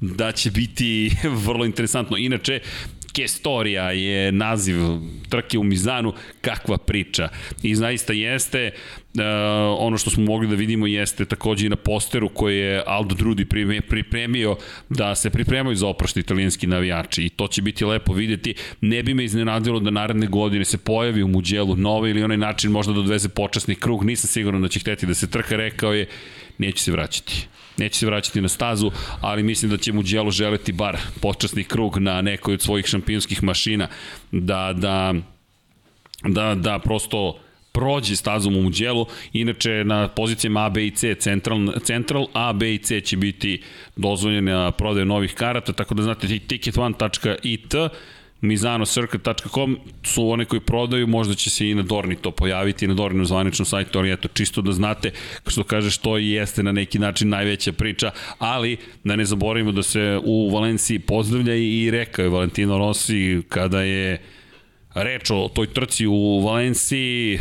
da 0.00 0.32
će 0.32 0.50
biti 0.50 1.10
vrlo 1.46 1.64
interesantno. 1.64 2.16
Inače, 2.16 2.60
Kestorija 3.12 3.90
je 3.90 4.32
naziv 4.32 4.76
trke 5.28 5.58
u 5.58 5.64
Mizanu, 5.64 6.12
kakva 6.40 6.78
priča. 6.78 7.28
I 7.62 7.74
zaista 7.74 8.12
jeste, 8.12 8.70
uh, 9.16 9.76
ono 9.78 9.98
što 9.98 10.10
smo 10.10 10.24
mogli 10.24 10.48
da 10.48 10.54
vidimo 10.54 10.86
jeste 10.86 11.24
takođe 11.24 11.66
i 11.66 11.68
na 11.68 11.76
posteru 11.76 12.28
koje 12.28 12.56
je 12.56 12.82
Aldo 12.86 13.14
Drudi 13.14 13.44
pripremio 13.88 14.56
da 14.88 15.14
se 15.14 15.30
pripremaju 15.30 15.76
za 15.76 15.86
oprošti 15.86 16.20
italijanski 16.20 16.66
navijači. 16.66 17.24
I 17.24 17.28
to 17.28 17.48
će 17.48 17.62
biti 17.62 17.84
lepo 17.84 18.12
videti. 18.12 18.54
Ne 18.80 19.02
bi 19.02 19.14
me 19.14 19.24
iznenadilo 19.24 19.80
da 19.80 19.90
naredne 19.90 20.26
godine 20.26 20.64
se 20.64 20.78
pojavi 20.78 21.22
u 21.22 21.28
Muđelu 21.28 21.76
nove 21.76 22.10
ili 22.10 22.22
onaj 22.22 22.36
način 22.36 22.70
možda 22.70 22.92
da 22.92 23.00
odveze 23.00 23.28
počasni 23.28 23.74
krug, 23.74 24.04
nisam 24.04 24.28
siguran 24.28 24.62
da 24.62 24.68
će 24.68 24.80
hteti 24.80 25.06
da 25.06 25.14
se 25.14 25.30
trka, 25.30 25.56
rekao 25.56 25.92
je 25.92 26.08
neće 26.58 26.82
se 26.82 26.92
vraćati. 26.92 27.46
Neće 27.78 27.98
se 27.98 28.06
vraćati 28.06 28.40
na 28.40 28.48
stazu, 28.48 28.90
ali 29.20 29.42
mislim 29.42 29.70
da 29.70 29.76
će 29.76 29.92
mu 29.92 30.02
Đelo 30.02 30.30
želeti 30.30 30.72
bar 30.72 30.96
počasni 31.20 31.64
krug 31.64 31.98
na 31.98 32.22
nekoj 32.22 32.54
od 32.54 32.62
svojih 32.62 32.86
šampionskih 32.86 33.42
mašina, 33.42 33.88
da, 34.32 34.72
da, 34.72 35.14
da, 36.24 36.54
da 36.54 36.78
prosto 36.78 37.38
prođe 37.76 38.16
stazom 38.16 38.56
u 38.56 38.62
Muđelu. 38.62 39.06
Inače, 39.32 39.84
na 39.84 40.08
pozicijama 40.08 40.64
A, 40.64 40.70
B 40.70 40.86
i 40.86 40.90
C, 40.90 41.14
Central, 41.14 41.58
Central 41.82 42.26
A, 42.32 42.52
B 42.52 42.74
i 42.74 42.78
C 42.78 43.00
će 43.00 43.16
biti 43.16 43.62
dozvoljene 43.96 44.72
prodaje 44.78 45.04
novih 45.04 45.34
karata, 45.34 45.72
tako 45.72 45.94
da 45.94 46.02
znate 46.02 46.26
ticket1.it 46.26 47.74
mizanocircuit.com 48.40 49.78
su 50.02 50.28
one 50.30 50.44
koji 50.44 50.60
prodaju, 50.60 51.06
možda 51.06 51.34
će 51.34 51.50
se 51.50 51.68
i 51.68 51.74
na 51.74 51.82
Dorni 51.82 52.16
to 52.16 52.30
pojaviti, 52.30 52.84
i 52.84 52.88
na 52.88 52.94
Dorni 52.94 53.26
zvaničnom 53.26 53.66
sajtu, 53.66 53.98
ali 53.98 54.12
eto, 54.12 54.28
čisto 54.28 54.62
da 54.62 54.72
znate, 54.72 55.10
što 55.46 55.64
kaže, 55.64 55.90
što 55.90 56.18
i 56.18 56.30
jeste 56.30 56.62
na 56.62 56.72
neki 56.72 56.98
način 56.98 57.28
najveća 57.28 57.72
priča, 57.72 58.10
ali 58.38 58.76
da 59.04 59.16
ne 59.16 59.24
zaboravimo 59.24 59.72
da 59.72 59.82
se 59.82 60.20
u 60.24 60.50
Valenciji 60.54 60.98
pozdravlja 60.98 61.54
i 61.54 61.90
rekao 61.90 62.22
je 62.22 62.28
Valentino 62.28 62.78
Rossi 62.78 63.42
kada 63.48 63.82
je 63.82 64.20
reč 64.94 65.30
o 65.30 65.48
toj 65.54 65.66
trci 65.66 66.06
u 66.06 66.40
Valenciji, 66.44 67.38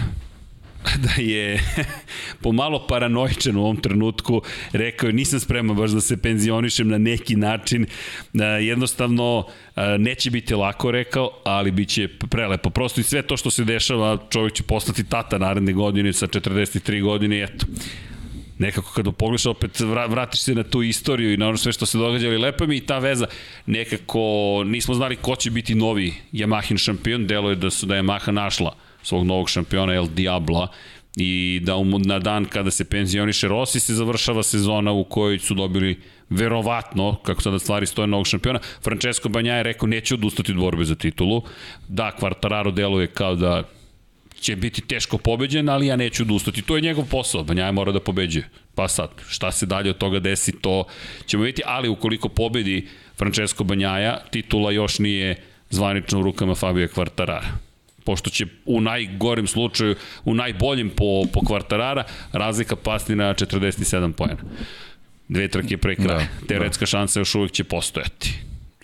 da 1.05 1.21
je 1.21 1.59
pomalo 2.43 2.88
paranoičan 2.88 3.57
u 3.57 3.61
ovom 3.61 3.77
trenutku, 3.77 4.41
rekao 4.71 5.07
je 5.07 5.13
nisam 5.13 5.39
spreman 5.39 5.77
baš 5.77 5.91
da 5.91 6.01
se 6.01 6.17
penzionišem 6.17 6.88
na 6.88 6.97
neki 6.97 7.36
način, 7.36 7.86
jednostavno 8.61 9.47
neće 9.99 10.31
biti 10.31 10.55
lako 10.55 10.91
rekao, 10.91 11.31
ali 11.43 11.71
bit 11.71 11.89
će 11.89 12.07
prelepo. 12.07 12.69
Prosto 12.69 13.01
i 13.01 13.03
sve 13.03 13.21
to 13.21 13.38
što 13.38 13.49
se 13.49 13.63
dešava, 13.63 14.17
čovjek 14.29 14.53
će 14.53 14.63
postati 14.63 15.03
tata 15.03 15.38
naredne 15.38 15.73
godine 15.73 16.13
sa 16.13 16.27
43 16.27 17.03
godine 17.03 17.38
i 17.38 17.43
eto, 17.43 17.65
nekako 18.57 18.91
kada 18.95 19.11
pogledaš 19.11 19.45
opet 19.45 19.79
vratiš 20.07 20.41
se 20.41 20.55
na 20.55 20.63
tu 20.63 20.83
istoriju 20.83 21.33
i 21.33 21.38
na 21.38 21.47
ono 21.47 21.57
sve 21.57 21.73
što 21.73 21.86
se 21.86 21.97
događa, 21.97 22.27
ali 22.27 22.38
lepo 22.38 22.67
mi 22.67 22.77
i 22.77 22.86
ta 22.86 22.99
veza, 22.99 23.25
nekako 23.65 24.19
nismo 24.65 24.93
znali 24.93 25.15
ko 25.15 25.36
će 25.36 25.51
biti 25.51 25.75
novi 25.75 26.13
Yamahin 26.33 26.77
šampion, 26.77 27.27
delo 27.27 27.49
je 27.49 27.55
da 27.55 27.69
su 27.69 27.86
da 27.86 27.95
je 27.95 28.03
Yamaha 28.03 28.31
našla 28.31 28.84
svog 29.05 29.25
novog 29.25 29.49
šampiona 29.49 29.93
El 29.93 30.07
Diabla 30.07 30.67
i 31.15 31.59
da 31.63 31.75
um, 31.75 32.01
na 32.05 32.19
dan 32.19 32.45
kada 32.45 32.71
se 32.71 32.85
penzioniše 32.85 33.47
Rossi 33.47 33.79
se 33.79 33.93
završava 33.93 34.43
sezona 34.43 34.91
u 34.91 35.03
kojoj 35.03 35.39
su 35.39 35.53
dobili 35.53 35.99
verovatno, 36.29 37.15
kako 37.23 37.41
sada 37.41 37.59
stvari 37.59 37.85
stoje 37.85 38.07
novog 38.07 38.27
šampiona, 38.27 38.59
Francesco 38.83 39.29
Banja 39.29 39.53
je 39.53 39.63
rekao 39.63 39.87
neće 39.87 40.13
odustati 40.13 40.51
od 40.51 40.57
borbe 40.57 40.85
za 40.85 40.95
titulu. 40.95 41.41
Da, 41.87 42.11
Quartararo 42.21 42.73
deluje 42.73 43.07
kao 43.07 43.35
da 43.35 43.63
će 44.39 44.55
biti 44.55 44.81
teško 44.81 45.17
pobeđen, 45.17 45.69
ali 45.69 45.87
ja 45.87 45.95
neću 45.95 46.23
odustati. 46.23 46.61
To 46.61 46.75
je 46.75 46.81
njegov 46.81 47.05
posao, 47.09 47.43
Banjaja 47.43 47.71
mora 47.71 47.91
da 47.91 47.99
pobeđuje. 47.99 48.49
Pa 48.75 48.87
sad, 48.87 49.09
šta 49.27 49.51
se 49.51 49.65
dalje 49.65 49.89
od 49.89 49.97
toga 49.97 50.19
desi, 50.19 50.51
to 50.61 50.83
ćemo 51.25 51.43
vidjeti, 51.43 51.61
ali 51.65 51.89
ukoliko 51.89 52.29
pobedi 52.29 52.87
Francesco 53.17 53.63
Banjaja, 53.63 54.19
titula 54.31 54.71
još 54.71 54.99
nije 54.99 55.35
zvanično 55.69 56.19
u 56.19 56.23
rukama 56.23 56.55
Fabio 56.55 56.87
Quartarara 56.87 57.64
pošto 58.05 58.29
će 58.29 58.45
u 58.65 58.81
najgorim 58.81 59.47
slučaju, 59.47 59.95
u 60.25 60.33
najboljem 60.33 60.89
po, 60.89 61.23
po 61.33 61.39
kvartarara, 61.45 62.03
razlika 62.31 62.75
pasti 62.75 63.15
na 63.15 63.33
47 63.33 64.11
pojena. 64.13 64.41
Dve 65.27 65.47
trke 65.47 65.77
pre 65.77 65.95
kraja. 65.95 66.19
Da, 66.19 66.47
Teoretska 66.47 66.83
da. 66.83 66.85
šansa 66.85 67.19
još 67.19 67.35
uvek 67.35 67.51
će 67.51 67.63
postojati. 67.63 68.33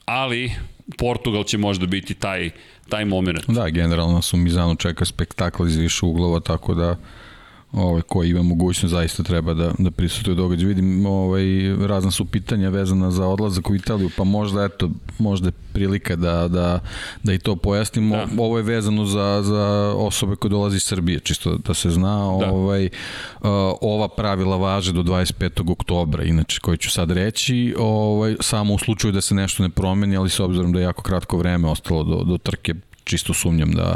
Ali, 0.05 0.51
Portugal 0.97 1.43
će 1.43 1.57
možda 1.57 1.85
biti 1.85 2.13
taj, 2.13 2.49
taj 2.89 3.05
moment. 3.05 3.39
Da, 3.47 3.69
generalno 3.69 4.21
su 4.21 4.37
Mizanu 4.37 4.75
čeka 4.75 5.05
spektakl 5.05 5.67
iz 5.67 5.75
više 5.75 6.05
uglova, 6.05 6.39
tako 6.39 6.73
da 6.73 6.97
ovaj, 7.73 8.01
koji 8.01 8.29
ima 8.29 8.43
mogućnost 8.43 8.91
zaista 8.91 9.23
treba 9.23 9.53
da, 9.53 9.71
da 9.79 9.91
prisutuje 9.91 10.35
događaj. 10.35 10.67
Vidim, 10.67 11.05
ovaj, 11.05 11.43
razna 11.87 12.11
su 12.11 12.25
pitanja 12.25 12.69
vezana 12.69 13.11
za 13.11 13.27
odlazak 13.27 13.69
u 13.69 13.75
Italiju, 13.75 14.09
pa 14.17 14.23
možda, 14.23 14.63
eto, 14.65 14.89
možda 15.19 15.47
je 15.47 15.51
prilika 15.73 16.15
da, 16.15 16.47
da, 16.47 16.79
da 17.23 17.33
i 17.33 17.39
to 17.39 17.55
pojasnimo. 17.55 18.15
Da. 18.15 18.27
Ovo 18.37 18.57
je 18.57 18.63
vezano 18.63 19.05
za, 19.05 19.41
za 19.43 19.93
osobe 19.97 20.35
koje 20.35 20.49
dolazi 20.49 20.75
iz 20.75 20.83
Srbije, 20.83 21.19
čisto 21.19 21.57
da 21.57 21.73
se 21.73 21.89
zna. 21.89 22.15
Da. 22.39 22.51
Ovaj, 22.51 22.85
uh, 22.85 23.49
ova 23.81 24.07
pravila 24.07 24.57
važe 24.57 24.93
do 24.93 25.03
25. 25.03 25.71
oktobra, 25.71 26.23
inače, 26.23 26.59
koji 26.59 26.77
ću 26.77 26.91
sad 26.91 27.11
reći, 27.11 27.75
ovaj, 27.79 28.35
samo 28.39 28.73
u 28.73 28.77
slučaju 28.77 29.11
da 29.11 29.21
se 29.21 29.35
nešto 29.35 29.63
ne 29.63 29.69
promeni, 29.69 30.17
ali 30.17 30.29
s 30.29 30.39
obzirom 30.39 30.73
da 30.73 30.79
je 30.79 30.83
jako 30.83 31.01
kratko 31.01 31.37
vreme 31.37 31.67
ostalo 31.67 32.03
do, 32.03 32.23
do 32.23 32.37
trke 32.37 32.73
čisto 33.03 33.33
sumnjam 33.33 33.71
da, 33.71 33.95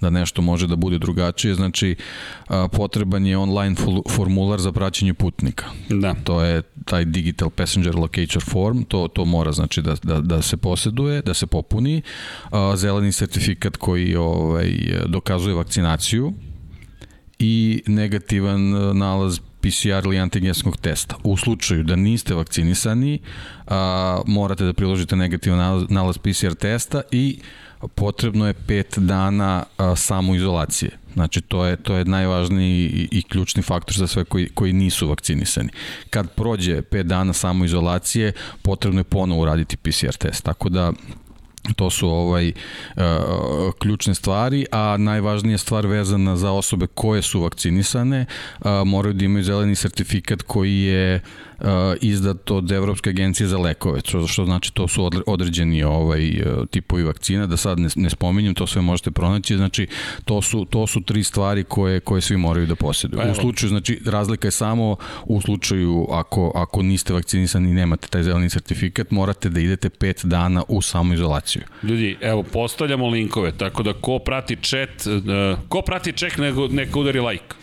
da 0.00 0.10
nešto 0.10 0.42
može 0.42 0.66
da 0.66 0.76
bude 0.76 0.98
drugačije. 0.98 1.54
Znači, 1.54 1.96
a, 2.48 2.68
potreban 2.68 3.26
je 3.26 3.38
online 3.38 3.76
formular 4.10 4.60
za 4.60 4.72
praćenje 4.72 5.14
putnika. 5.14 5.66
Da. 5.88 6.14
To 6.24 6.42
je 6.42 6.62
taj 6.84 7.04
Digital 7.04 7.50
Passenger 7.50 7.94
Locator 7.94 8.42
Form, 8.42 8.82
to, 8.82 9.08
to 9.08 9.24
mora 9.24 9.52
znači 9.52 9.82
da, 9.82 9.96
da, 10.02 10.20
da 10.20 10.42
se 10.42 10.56
poseduje, 10.56 11.22
da 11.22 11.34
se 11.34 11.46
popuni. 11.46 12.02
A, 12.50 12.76
zeleni 12.76 13.12
sertifikat 13.12 13.76
koji 13.76 14.16
ovaj, 14.16 14.72
dokazuje 15.06 15.54
vakcinaciju 15.54 16.32
i 17.38 17.82
negativan 17.86 18.60
nalaz 18.98 19.38
PCR 19.66 20.06
ili 20.06 20.18
antigenskog 20.18 20.76
testa. 20.76 21.16
U 21.24 21.36
slučaju 21.36 21.82
da 21.82 21.96
niste 21.96 22.34
vakcinisani, 22.34 23.18
a, 23.66 24.20
morate 24.26 24.64
da 24.64 24.72
priložite 24.72 25.16
negativan 25.16 25.58
nalaz, 25.58 25.84
nalaz 25.88 26.18
PCR 26.18 26.54
testa 26.54 27.02
i 27.10 27.38
potrebno 27.94 28.46
je 28.46 28.54
pet 28.54 28.98
dana 28.98 29.64
samoizolacije. 29.96 30.90
Znači, 31.16 31.40
to 31.40 31.64
je, 31.64 31.76
to 31.76 31.96
je 31.96 32.04
najvažniji 32.04 33.08
i, 33.12 33.22
ključni 33.22 33.62
faktor 33.62 33.96
za 33.96 34.06
sve 34.06 34.24
koji, 34.24 34.48
koji 34.48 34.72
nisu 34.72 35.08
vakcinisani. 35.08 35.68
Kad 36.10 36.30
prođe 36.30 36.82
pet 36.82 37.06
dana 37.06 37.32
samoizolacije, 37.32 38.32
potrebno 38.62 39.00
je 39.00 39.04
ponovo 39.04 39.42
uraditi 39.42 39.76
PCR 39.76 40.16
test. 40.18 40.44
Tako 40.44 40.68
da, 40.68 40.92
To 41.76 41.90
su 41.90 42.08
ovaj 42.08 42.52
uh, 42.96 43.02
ključne 43.78 44.14
stvari, 44.14 44.66
a 44.72 44.96
najvažnija 44.96 45.58
stvar 45.58 45.86
vezana 45.86 46.36
za 46.36 46.52
osobe 46.52 46.86
koje 46.86 47.22
su 47.22 47.40
vakcinisane, 47.40 48.26
uh, 48.60 48.66
moraju 48.86 49.14
da 49.14 49.24
imaju 49.24 49.44
zeleni 49.44 49.74
sertifikat 49.74 50.42
koji 50.42 50.80
je 50.80 51.20
izdat 52.00 52.50
od 52.50 52.72
Evropske 52.72 53.10
agencije 53.10 53.46
za 53.46 53.58
lekove, 53.58 54.00
što, 54.04 54.26
što 54.26 54.44
znači 54.44 54.72
to 54.74 54.88
su 54.88 55.10
određeni 55.26 55.82
ovaj 55.82 56.28
uh, 56.28 56.68
tipovi 56.70 57.02
vakcina, 57.02 57.46
da 57.46 57.56
sad 57.56 57.78
ne, 57.78 57.88
ne 57.96 58.10
spominjem, 58.10 58.54
to 58.54 58.66
sve 58.66 58.82
možete 58.82 59.10
pronaći, 59.10 59.56
znači 59.56 59.86
to 60.24 60.42
su, 60.42 60.64
to 60.64 60.86
su 60.86 61.00
tri 61.00 61.22
stvari 61.22 61.64
koje, 61.64 62.00
koje 62.00 62.20
svi 62.20 62.36
moraju 62.36 62.66
da 62.66 62.74
posjeduju. 62.74 63.22
Pa 63.22 63.30
u 63.30 63.34
slučaju, 63.34 63.70
znači 63.70 64.00
razlika 64.04 64.48
je 64.48 64.52
samo 64.52 64.96
u 65.24 65.40
slučaju 65.40 66.06
ako, 66.10 66.52
ako 66.54 66.82
niste 66.82 67.12
vakcinisani 67.12 67.70
i 67.70 67.74
nemate 67.74 68.08
taj 68.08 68.22
zeleni 68.22 68.50
sertifikat, 68.50 69.10
morate 69.10 69.48
da 69.48 69.60
idete 69.60 69.90
pet 69.90 70.24
dana 70.24 70.62
u 70.68 70.82
samoizolaciju. 70.82 71.62
Ljudi, 71.82 72.16
evo, 72.20 72.42
postavljamo 72.42 73.08
linkove, 73.08 73.52
tako 73.52 73.82
da 73.82 73.92
ko 73.92 74.18
prati 74.18 74.56
chat, 74.56 75.06
uh, 75.06 75.58
ko 75.68 75.82
prati 75.82 76.12
nego, 76.38 76.68
neka 76.68 76.98
udari 76.98 77.20
like. 77.20 77.54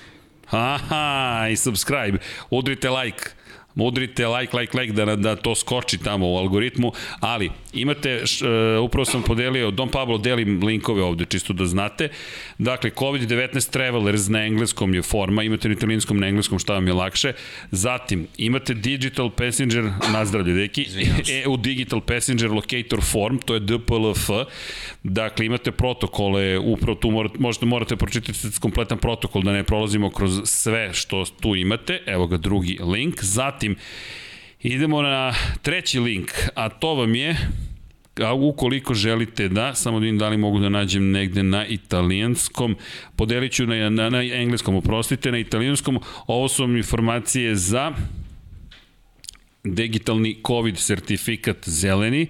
Aha, 0.49 1.47
i 1.51 1.55
subscribe, 1.55 2.17
udrite 2.49 2.89
like 2.89 3.42
Udrite 3.75 4.27
like, 4.39 4.57
like, 4.57 4.77
like 4.77 4.93
da, 4.93 5.15
da 5.15 5.35
to 5.35 5.55
skoči 5.55 5.97
tamo 5.97 6.33
u 6.33 6.37
algoritmu, 6.37 6.91
ali 7.19 7.51
imate, 7.73 8.23
uh, 8.23 8.83
upravo 8.83 9.05
sam 9.05 9.23
podelio, 9.23 9.71
Don 9.71 9.89
Pablo 9.89 10.17
delim 10.17 10.63
linkove 10.63 11.03
ovde, 11.03 11.25
čisto 11.25 11.53
da 11.53 11.65
znate. 11.65 12.09
Dakle, 12.57 12.89
COVID-19 12.89 13.71
Travelers 13.71 14.27
na 14.27 14.45
engleskom 14.45 14.93
je 14.93 15.01
forma, 15.01 15.43
imate 15.43 15.67
na 15.67 15.73
italijanskom, 15.73 16.19
na 16.19 16.27
engleskom, 16.27 16.59
šta 16.59 16.73
vam 16.73 16.87
je 16.87 16.93
lakše. 16.93 17.33
Zatim, 17.71 18.27
imate 18.37 18.73
Digital 18.73 19.29
Passenger, 19.29 19.91
nazdravlje, 20.13 20.53
deki, 20.53 20.85
EU 21.43 21.57
Digital 21.57 22.01
Passenger 22.01 22.51
Locator 22.51 23.01
Form, 23.01 23.37
to 23.37 23.53
je 23.53 23.59
DPLF. 23.59 24.29
Dakle, 25.03 25.45
imate 25.45 25.71
protokole, 25.71 26.59
upravo 26.59 26.95
tu 26.95 27.11
morate, 27.11 27.35
možete, 27.39 27.65
morate 27.65 27.95
pročitati 27.95 28.39
kompletan 28.59 28.97
protokol 28.97 29.41
da 29.41 29.51
ne 29.51 29.63
prolazimo 29.63 30.09
kroz 30.09 30.41
sve 30.45 30.93
što 30.93 31.25
tu 31.39 31.55
imate. 31.55 32.01
Evo 32.05 32.27
ga 32.27 32.37
drugi 32.37 32.79
link. 32.81 33.23
Zatim, 33.23 33.75
idemo 34.63 35.01
na 35.01 35.33
treći 35.61 35.99
link, 35.99 36.31
a 36.55 36.69
to 36.69 36.93
vam 36.95 37.15
je 37.15 37.37
a 38.21 38.33
ukoliko 38.33 38.93
želite 38.93 39.49
da, 39.49 39.75
samo 39.75 39.99
da 39.99 40.03
vidim 40.03 40.17
da 40.17 40.29
li 40.29 40.37
mogu 40.37 40.59
da 40.59 40.69
nađem 40.69 41.11
negde 41.11 41.43
na 41.43 41.65
italijanskom, 41.65 42.75
podelit 43.15 43.51
ću 43.51 43.67
na, 43.67 43.89
na, 43.89 44.09
na 44.09 44.23
engleskom, 44.23 44.75
oprostite, 44.75 45.31
na 45.31 45.37
italijanskom, 45.37 45.99
ovo 46.27 46.47
su 46.47 46.63
vam 46.63 46.77
informacije 46.77 47.55
za 47.55 47.91
digitalni 49.63 50.37
COVID 50.47 50.77
sertifikat 50.77 51.69
zeleni, 51.69 52.27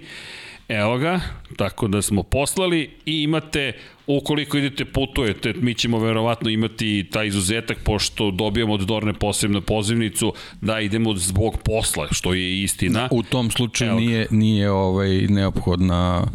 Evo 0.68 0.98
ga, 0.98 1.20
tako 1.56 1.88
da 1.88 2.02
smo 2.02 2.22
poslali 2.22 2.90
i 3.06 3.22
imate, 3.22 3.72
ukoliko 4.06 4.58
idete 4.58 4.84
putujete, 4.84 5.52
mi 5.52 5.74
ćemo 5.74 5.98
verovatno 5.98 6.50
imati 6.50 7.06
taj 7.12 7.26
izuzetak, 7.26 7.78
pošto 7.84 8.30
dobijamo 8.30 8.72
od 8.72 8.80
Dorne 8.80 9.12
posebnu 9.12 9.60
pozivnicu, 9.60 10.32
da 10.60 10.80
idemo 10.80 11.14
zbog 11.14 11.58
posla, 11.64 12.08
što 12.10 12.34
je 12.34 12.62
istina. 12.62 13.08
U 13.10 13.22
tom 13.22 13.50
slučaju 13.50 13.90
Evo 13.90 14.00
nije, 14.00 14.26
nije 14.30 14.70
ovaj, 14.70 15.08
neophodna 15.28 16.26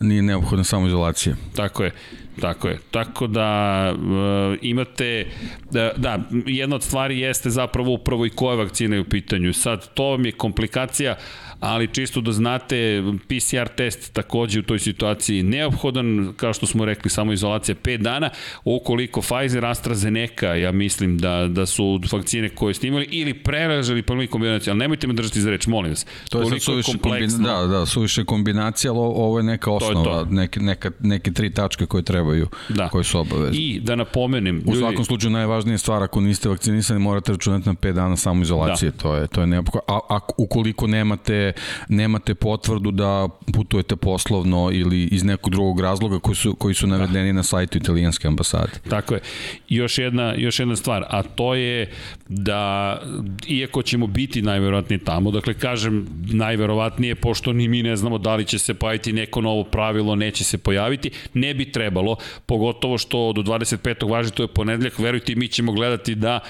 nije 0.00 0.22
neophodna 0.22 0.64
samoizolacija. 0.64 1.34
Tako 1.56 1.84
je. 1.84 1.92
Tako 2.40 2.68
je. 2.68 2.78
Tako 2.90 3.26
da 3.26 3.48
e, 3.92 4.58
imate, 4.62 5.26
da, 5.70 5.92
da, 5.96 6.18
jedna 6.46 6.76
od 6.76 6.82
stvari 6.82 7.20
jeste 7.20 7.50
zapravo 7.50 7.92
upravo 7.92 8.26
i 8.26 8.30
koja 8.30 8.56
vakcina 8.56 8.94
je 8.94 9.00
u 9.00 9.04
pitanju. 9.04 9.52
Sad, 9.52 9.94
to 9.94 10.04
vam 10.04 10.26
je 10.26 10.32
komplikacija, 10.32 11.16
ali 11.60 11.88
čisto 11.88 12.20
da 12.20 12.32
znate, 12.32 13.02
PCR 13.26 13.68
test 13.76 14.12
takođe 14.12 14.60
u 14.60 14.62
toj 14.62 14.78
situaciji 14.78 15.42
neophodan, 15.42 16.32
kao 16.36 16.52
što 16.52 16.66
smo 16.66 16.84
rekli, 16.84 17.10
samo 17.10 17.32
izolacija 17.32 17.74
5 17.74 17.96
dana, 17.96 18.30
ukoliko 18.64 19.20
Pfizer, 19.20 19.64
AstraZeneca, 19.64 20.46
ja 20.46 20.72
mislim 20.72 21.18
da, 21.18 21.48
da 21.48 21.66
su 21.66 22.00
vakcine 22.12 22.48
koje 22.48 22.74
ste 22.74 22.88
imali, 22.88 23.04
ili 23.10 23.34
preražali 23.34 24.02
prvi 24.02 24.26
kombinacije, 24.26 24.70
ali 24.70 24.78
nemojte 24.78 25.06
me 25.06 25.12
držati 25.12 25.40
za 25.40 25.50
reč, 25.50 25.66
molim 25.66 25.90
vas. 25.90 26.06
To 26.30 26.42
je 26.42 26.60
suviše, 26.60 26.98
kombina, 26.98 27.38
da, 27.38 27.66
da, 27.66 27.86
suviše 27.86 28.24
kombinacija, 28.24 28.92
ali 28.92 29.00
ovo 29.00 29.38
je 29.38 29.42
neka 29.42 29.70
osnova, 29.70 30.24
to. 30.24 30.30
Neke, 30.30 30.60
neka, 30.60 30.90
neke 31.00 31.32
tri 31.32 31.50
tačke 31.50 31.86
koje 31.86 32.02
trebaju, 32.02 32.48
Da. 32.68 32.88
koje 32.88 33.04
su 33.04 33.18
obavezne. 33.18 33.58
I 33.58 33.80
da 33.80 33.96
napomenem, 33.96 34.56
U 34.66 34.68
ljudi, 34.68 34.78
svakom 34.78 35.04
slučaju 35.04 35.30
najvažnija 35.30 35.78
stvar 35.78 36.02
ako 36.02 36.20
niste 36.20 36.48
vakcinisani 36.48 37.00
morate 37.00 37.32
računati 37.32 37.68
na 37.68 37.74
5 37.74 37.92
dana 37.92 38.16
samoizolacije. 38.16 38.90
Da. 38.90 38.96
To 38.96 39.14
je 39.16 39.26
to 39.26 39.40
je 39.40 39.46
neophodno. 39.46 39.80
A, 39.86 40.00
a 40.08 40.18
ukoliko 40.36 40.86
nemate 40.86 41.47
nemate 41.88 42.34
potvrdu 42.34 42.90
da 42.90 43.28
putujete 43.54 43.96
poslovno 43.96 44.70
ili 44.72 45.02
iz 45.04 45.24
nekog 45.24 45.52
drugog 45.52 45.80
razloga 45.80 46.18
koji 46.18 46.34
su 46.34 46.54
koji 46.54 46.74
su 46.74 46.86
navedeni 46.86 47.32
da. 47.32 47.36
na 47.36 47.42
sajtu 47.42 47.78
italijanske 47.78 48.28
ambasade. 48.28 48.72
Tako 48.88 49.14
je. 49.14 49.20
Još 49.68 49.98
jedna, 49.98 50.34
još 50.34 50.58
jedna 50.60 50.76
stvar, 50.76 51.04
a 51.08 51.22
to 51.22 51.54
je 51.54 51.90
da, 52.28 53.02
iako 53.46 53.82
ćemo 53.82 54.06
biti 54.06 54.42
najverovatnije 54.42 54.98
tamo, 55.04 55.30
dakle 55.30 55.54
kažem 55.54 56.06
najverovatnije, 56.32 57.14
pošto 57.14 57.52
ni 57.52 57.68
mi 57.68 57.82
ne 57.82 57.96
znamo 57.96 58.18
da 58.18 58.36
li 58.36 58.44
će 58.44 58.58
se 58.58 58.74
pojaviti 58.74 59.12
neko 59.12 59.40
novo 59.40 59.64
pravilo, 59.64 60.14
neće 60.14 60.44
se 60.44 60.58
pojaviti, 60.58 61.10
ne 61.34 61.54
bi 61.54 61.72
trebalo, 61.72 62.16
pogotovo 62.46 62.98
što 62.98 63.32
do 63.32 63.42
25. 63.42 64.10
važi, 64.10 64.30
to 64.30 64.42
je 64.42 64.48
ponedeljak, 64.48 64.98
verujte, 64.98 65.34
mi 65.34 65.48
ćemo 65.48 65.72
gledati 65.72 66.14
da 66.14 66.40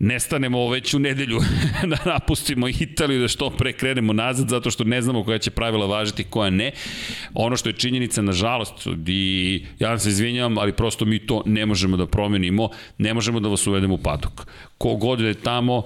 nestanemo 0.00 0.68
već 0.68 0.94
u 0.94 0.98
nedelju 0.98 1.40
da 1.90 1.96
napustimo 2.04 2.68
Italiju, 2.68 3.20
da 3.20 3.28
što 3.28 3.50
pre 3.50 3.72
krenemo 3.72 4.12
nazad, 4.12 4.48
zato 4.48 4.70
što 4.70 4.84
ne 4.84 5.02
znamo 5.02 5.24
koja 5.24 5.38
će 5.38 5.50
pravila 5.50 5.86
važiti, 5.86 6.24
koja 6.24 6.50
ne. 6.50 6.72
Ono 7.34 7.56
što 7.56 7.68
je 7.68 7.72
činjenica, 7.72 8.22
nažalost, 8.22 8.86
i 9.06 9.64
ja 9.78 9.88
vam 9.88 9.98
se 9.98 10.08
izvinjavam, 10.08 10.58
ali 10.58 10.72
prosto 10.72 11.04
mi 11.04 11.26
to 11.26 11.42
ne 11.46 11.66
možemo 11.66 11.96
da 11.96 12.06
promenimo, 12.06 12.68
ne 12.98 13.14
možemo 13.14 13.40
da 13.40 13.48
vas 13.48 13.66
uvedemo 13.66 13.94
u 13.94 13.98
padok. 13.98 14.46
Kogod 14.78 15.20
je 15.20 15.34
tamo, 15.34 15.82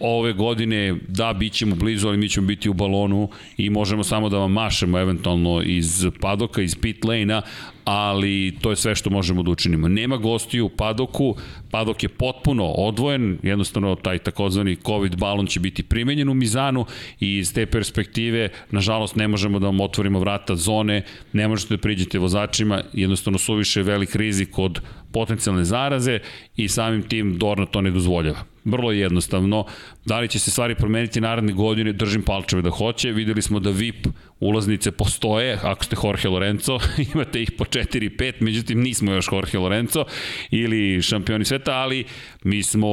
ove 0.00 0.32
godine, 0.32 0.96
da, 1.08 1.32
bit 1.32 1.52
ćemo 1.52 1.76
blizu, 1.76 2.08
ali 2.08 2.16
mi 2.16 2.28
ćemo 2.28 2.46
biti 2.46 2.68
u 2.68 2.74
balonu 2.74 3.28
i 3.56 3.70
možemo 3.70 4.04
samo 4.04 4.28
da 4.28 4.38
vam 4.38 4.52
mašemo 4.52 4.98
eventualno 4.98 5.62
iz 5.62 6.06
padoka, 6.20 6.62
iz 6.62 6.76
pit 6.76 7.04
lane-a, 7.04 7.42
ali 7.84 8.56
to 8.60 8.70
je 8.70 8.76
sve 8.76 8.94
što 8.94 9.10
možemo 9.10 9.42
da 9.42 9.50
učinimo. 9.50 9.88
Nema 9.88 10.16
gostiju 10.16 10.66
u 10.66 10.68
padoku, 10.68 11.36
padok 11.70 12.02
je 12.02 12.08
potpuno 12.08 12.64
odvojen, 12.64 13.38
jednostavno 13.42 13.94
taj 13.94 14.18
takozvani 14.18 14.76
COVID 14.76 15.16
balon 15.16 15.46
će 15.46 15.60
biti 15.60 15.82
primenjen 15.82 16.28
u 16.28 16.34
Mizanu 16.34 16.86
i 17.20 17.36
iz 17.36 17.54
te 17.54 17.66
perspektive, 17.66 18.48
nažalost, 18.70 19.16
ne 19.16 19.28
možemo 19.28 19.58
da 19.58 19.66
vam 19.66 19.80
otvorimo 19.80 20.20
vrata 20.20 20.56
zone, 20.56 21.02
ne 21.32 21.48
možete 21.48 21.76
da 21.76 21.80
priđete 21.80 22.18
vozačima, 22.18 22.82
jednostavno 22.92 23.38
suviše 23.38 23.82
velik 23.82 24.16
rizik 24.16 24.58
od 24.58 24.80
potencijalne 25.12 25.64
zaraze 25.64 26.18
i 26.56 26.68
samim 26.68 27.02
tim 27.02 27.38
Dorna 27.38 27.66
to 27.66 27.80
ne 27.80 27.90
dozvoljava. 27.90 28.57
Vrlo 28.68 28.92
je 28.92 29.00
jednostavno. 29.00 29.64
Da 30.04 30.20
li 30.20 30.28
će 30.28 30.38
se 30.38 30.50
stvari 30.50 30.74
promeniti 30.74 31.20
naredne 31.20 31.52
godine, 31.52 31.92
držim 31.92 32.22
palčeve 32.22 32.62
da 32.62 32.70
hoće. 32.70 33.12
Videli 33.12 33.42
smo 33.42 33.60
da 33.60 33.70
VIP 33.70 34.06
ulaznice 34.40 34.90
postoje, 34.90 35.58
ako 35.62 35.84
ste 35.84 35.96
Jorge 36.04 36.28
Lorenzo, 36.28 36.78
imate 37.14 37.42
ih 37.42 37.52
po 37.58 37.64
4-5, 37.64 38.32
međutim 38.40 38.80
nismo 38.80 39.12
još 39.12 39.28
Jorge 39.32 39.58
Lorenzo 39.58 40.04
ili 40.50 41.02
šampioni 41.02 41.44
sveta, 41.44 41.72
ali 41.72 42.04
mi 42.44 42.62
smo, 42.62 42.88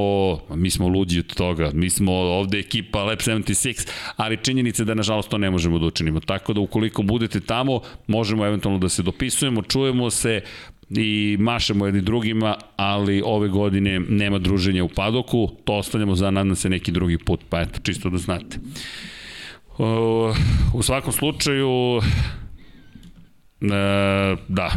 mi 0.49 0.69
smo 0.69 0.87
luđi 0.87 1.19
od 1.19 1.35
toga, 1.35 1.71
mi 1.73 1.89
smo 1.89 2.11
ovde 2.13 2.59
ekipa 2.59 3.03
Lab 3.03 3.17
76, 3.17 3.89
ali 4.15 4.37
činjenica 4.37 4.83
je 4.83 4.85
da 4.85 4.93
nažalost 4.93 5.29
to 5.29 5.37
ne 5.37 5.51
možemo 5.51 5.79
da 5.79 5.85
učinimo. 5.85 6.19
Tako 6.19 6.53
da 6.53 6.61
ukoliko 6.61 7.03
budete 7.03 7.39
tamo, 7.39 7.81
možemo 8.07 8.45
eventualno 8.45 8.79
da 8.79 8.89
se 8.89 9.03
dopisujemo, 9.03 9.61
čujemo 9.61 10.09
se, 10.09 10.41
i 10.89 11.37
mašemo 11.39 11.85
jedni 11.85 12.01
drugima, 12.01 12.55
ali 12.75 13.21
ove 13.25 13.47
godine 13.47 13.99
nema 13.99 14.39
druženja 14.39 14.83
u 14.83 14.89
padoku, 14.89 15.51
to 15.63 15.73
ostavljamo 15.73 16.15
za 16.15 16.31
nadam 16.31 16.55
se 16.55 16.69
neki 16.69 16.91
drugi 16.91 17.17
put, 17.17 17.39
pa 17.49 17.61
eto, 17.61 17.79
čisto 17.83 18.09
da 18.09 18.17
znate. 18.17 18.57
U 20.73 20.83
svakom 20.83 21.13
slučaju, 21.13 22.01
e, 23.61 23.67
da, 24.47 24.71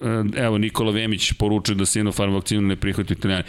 e, 0.00 0.44
evo 0.44 0.58
Nikola 0.58 0.92
Vemić 0.92 1.32
poručuje 1.32 1.76
da 1.76 1.86
Sinopharm 1.86 2.34
vakcinu 2.34 2.62
ne 2.62 2.76
prihvati 2.76 3.12
italijani. 3.12 3.44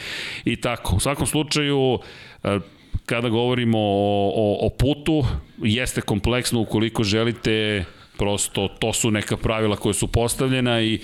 I 0.45 0.55
tako, 0.55 0.95
u 0.95 0.99
svakom 0.99 1.27
slučaju, 1.27 1.99
e, 2.43 2.59
kada 3.05 3.29
govorimo 3.29 3.79
o, 3.79 4.31
o, 4.35 4.67
o 4.67 4.69
putu, 4.69 5.23
jeste 5.57 6.01
kompleksno 6.01 6.59
ukoliko 6.59 7.03
želite 7.03 7.85
prosto 8.19 8.67
to 8.79 8.93
su 8.93 9.11
neka 9.11 9.37
pravila 9.37 9.75
koje 9.75 9.93
su 9.93 10.07
postavljena 10.07 10.81
i 10.81 10.99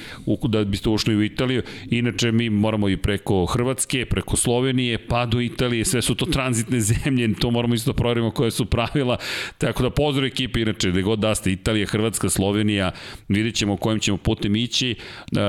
da 0.47 0.63
biste 0.63 0.89
ušli 0.89 1.15
u 1.15 1.23
Italiju. 1.23 1.63
Inače 1.89 2.31
mi 2.31 2.49
moramo 2.49 2.89
i 2.89 2.97
preko 2.97 3.45
Hrvatske, 3.45 4.05
preko 4.05 4.37
Slovenije, 4.37 5.07
pa 5.07 5.25
do 5.25 5.41
Italije, 5.41 5.85
sve 5.85 6.01
su 6.01 6.15
to 6.15 6.25
tranzitne 6.25 6.79
zemlje, 6.91 7.33
to 7.39 7.51
moramo 7.51 7.75
isto 7.75 7.91
da 7.91 7.95
proverimo 7.95 8.31
koje 8.31 8.51
su 8.51 8.65
pravila. 8.65 9.17
Tako 9.57 9.83
da 9.83 9.89
pozdrav 9.89 10.25
ekipe, 10.25 10.61
inače 10.61 10.91
da 10.91 11.01
god 11.01 11.19
da 11.19 11.35
ste 11.35 11.51
Italija, 11.51 11.87
Hrvatska, 11.87 12.29
Slovenija, 12.29 12.91
vidjet 13.27 13.55
ćemo 13.55 13.77
kojim 13.77 13.99
ćemo 13.99 14.17
putem 14.17 14.55
ići. 14.55 14.95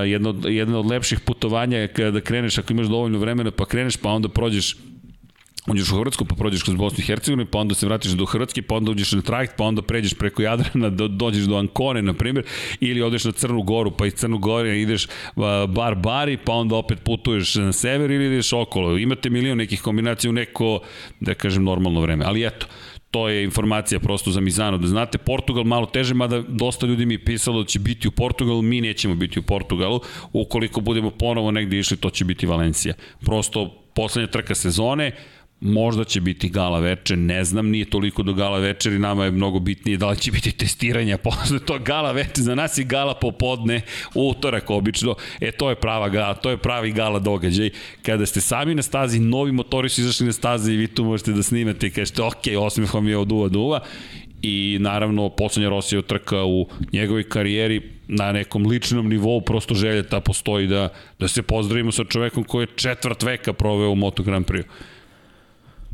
Jedno, 0.07 0.35
jedno 0.45 0.81
od 0.81 0.87
lepših 0.87 1.21
putovanja 1.21 1.79
je 1.79 1.89
kada 1.89 2.21
kreneš, 2.21 2.59
ako 2.59 2.73
imaš 2.73 2.87
dovoljno 2.87 3.19
vremena, 3.19 3.51
pa 3.51 3.65
kreneš, 3.65 3.97
pa 3.97 4.11
onda 4.11 4.29
prođeš 4.29 4.77
uđeš 5.67 5.93
u 5.93 5.97
Hrvatsku, 5.97 6.25
pa 6.25 6.35
prođeš 6.35 6.63
kroz 6.63 6.77
Bosnu 6.77 6.99
i 6.99 7.07
Hercegovinu, 7.07 7.47
pa 7.51 7.59
onda 7.59 7.75
se 7.75 7.87
vratiš 7.87 8.13
do 8.13 8.25
Hrvatske, 8.25 8.63
pa 8.63 8.75
onda 8.75 8.91
uđeš 8.91 9.13
na 9.13 9.23
trajekt, 9.23 9.57
pa 9.57 9.65
onda 9.65 9.83
pređeš 9.83 10.15
preko 10.15 10.43
Jadrana, 10.43 10.91
do, 10.91 11.09
dođeš 11.09 11.45
do 11.45 11.57
Ankone, 11.57 12.03
na 12.03 12.15
primjer, 12.15 12.45
ili 12.81 13.03
odeš 13.03 13.25
na 13.25 13.33
Crnu 13.33 13.63
Goru, 13.63 13.91
pa 13.91 14.07
iz 14.07 14.15
Crnu 14.15 14.39
Gore 14.39 14.81
ideš 14.81 15.07
bar 15.69 15.95
bari, 15.95 16.37
pa 16.37 16.53
onda 16.53 16.77
opet 16.77 16.99
putuješ 17.05 17.55
na 17.55 17.73
sever 17.73 18.11
ili 18.11 18.27
ideš 18.27 18.53
okolo. 18.53 18.99
Imate 18.99 19.31
milion 19.31 19.59
nekih 19.59 19.83
kombinacija 19.83 20.31
u 20.31 20.33
neko, 20.33 20.81
da 21.21 21.35
kažem, 21.35 21.65
normalno 21.65 22.01
vreme. 22.01 22.25
Ali 22.25 22.47
eto, 22.47 22.67
to 23.11 23.29
je 23.29 23.45
informacija 23.45 24.01
prosto 24.01 24.31
za 24.31 24.41
Mizano. 24.41 24.79
Da 24.79 24.87
znate, 24.87 25.19
Portugal 25.19 25.65
malo 25.65 25.87
teže, 25.87 26.15
mada 26.15 26.43
dosta 26.49 26.87
ljudi 26.87 27.07
mi 27.07 27.15
je 27.15 27.25
pisalo 27.25 27.63
da 27.63 27.67
će 27.67 27.79
biti 27.79 28.09
u 28.09 28.11
Portugalu, 28.11 28.63
mi 28.63 28.81
nećemo 28.81 29.15
biti 29.15 29.39
u 29.39 29.43
Portugalu. 29.43 30.01
Ukoliko 30.33 30.81
budemo 30.81 31.11
ponovo 31.11 31.51
negde 31.51 31.79
išli, 31.79 31.97
to 31.97 32.11
će 32.11 32.25
biti 32.25 32.47
Valencija. 32.47 32.95
Prosto 33.21 33.83
poslednja 33.95 34.31
trka 34.31 34.55
sezone, 34.55 35.13
Možda 35.61 36.05
će 36.05 36.21
biti 36.21 36.49
gala 36.49 36.81
večer, 36.81 37.19
ne 37.19 37.45
znam, 37.45 37.71
nije 37.71 37.85
toliko 37.85 38.23
do 38.23 38.33
gala 38.33 38.59
večeri, 38.59 38.99
nama 38.99 39.25
je 39.25 39.31
mnogo 39.31 39.59
bitnije 39.59 39.97
da 39.97 40.11
li 40.11 40.17
će 40.17 40.33
biti 40.33 40.53
testiranja 40.53 41.19
posle 41.19 41.59
to 41.59 41.79
gala 41.79 42.13
večer, 42.13 42.45
za 42.45 42.55
nas 42.55 42.79
je 42.79 42.85
gala 42.85 43.15
popodne, 43.15 43.81
utorak 44.15 44.71
obično, 44.71 45.15
e 45.41 45.53
to 45.53 45.71
je 45.71 45.75
prava 45.75 46.09
gala, 46.09 46.35
to 46.35 46.51
je 46.51 46.57
pravi 46.57 46.93
gala 46.93 47.19
događaj, 47.19 47.71
kada 48.03 48.27
ste 48.27 48.41
sami 48.41 48.75
na 48.75 48.83
stazi, 48.83 49.19
novi 49.19 49.53
motori 49.53 49.89
su 49.89 50.01
izašli 50.01 50.27
na 50.27 50.33
stazi 50.33 50.73
i 50.73 50.77
vi 50.77 50.87
tu 50.87 51.05
možete 51.05 51.33
da 51.33 51.43
snimate 51.43 51.87
i 51.87 51.91
kažete, 51.91 52.23
ok, 52.23 52.45
osmeh 52.59 52.95
vam 52.95 53.09
je 53.09 53.17
od 53.17 53.33
uva 53.33 53.49
do 53.49 53.61
uva, 53.61 53.81
i 54.43 54.79
naravno 54.81 55.29
poslednja 55.29 55.69
Rosija 55.69 56.03
trka 56.03 56.45
u 56.45 56.69
njegovoj 56.93 57.29
karijeri 57.29 57.83
na 58.09 58.33
nekom 58.33 58.67
ličnom 58.67 59.09
nivou 59.09 59.41
prosto 59.41 59.75
želja 59.75 60.03
ta 60.03 60.21
postoji 60.21 60.67
da, 60.67 60.89
da 61.19 61.29
se 61.29 61.43
pozdravimo 61.43 61.93
sa 61.93 62.05
čovekom 62.05 62.45
koji 62.45 62.63
je 62.63 62.77
četvrt 62.77 63.23
veka 63.23 63.53
proveo 63.53 63.91
u 63.91 63.95
Moto 63.95 64.23
Grand 64.23 64.47
Prix 64.47 64.65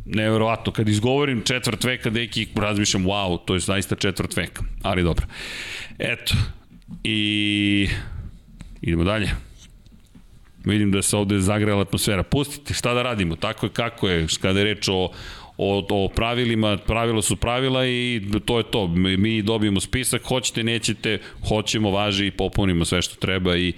neverovatno, 0.04 0.72
kad 0.72 0.88
izgovorim 0.88 1.42
četvrt 1.44 1.84
veka, 1.84 2.10
deki, 2.10 2.46
razmišljam, 2.54 3.04
wow, 3.04 3.38
to 3.44 3.54
je 3.54 3.60
zaista 3.60 3.96
četvrt 3.96 4.36
veka, 4.36 4.62
ali 4.82 5.02
dobro. 5.02 5.26
Eto, 5.98 6.34
i 7.04 7.88
idemo 8.82 9.04
dalje. 9.04 9.30
Vidim 10.64 10.92
da 10.92 11.02
se 11.02 11.16
ovde 11.16 11.38
zagrela 11.38 11.82
atmosfera. 11.82 12.22
Pustite, 12.22 12.74
šta 12.74 12.94
da 12.94 13.02
radimo, 13.02 13.36
tako 13.36 13.66
je 13.66 13.70
kako 13.70 14.08
je, 14.08 14.26
kada 14.40 14.58
je 14.58 14.64
reč 14.64 14.88
o, 14.88 15.10
o, 15.58 15.86
o 15.90 16.08
pravilima, 16.08 16.76
pravila 16.86 17.22
su 17.22 17.36
pravila 17.36 17.86
i 17.86 18.22
to 18.44 18.58
je 18.58 18.64
to. 18.70 18.86
Mi 18.96 19.42
dobijemo 19.42 19.80
spisak, 19.80 20.22
hoćete, 20.24 20.64
nećete, 20.64 21.18
hoćemo, 21.48 21.90
važi 21.90 22.26
i 22.26 22.30
popunimo 22.30 22.84
sve 22.84 23.02
što 23.02 23.16
treba 23.16 23.56
i 23.56 23.72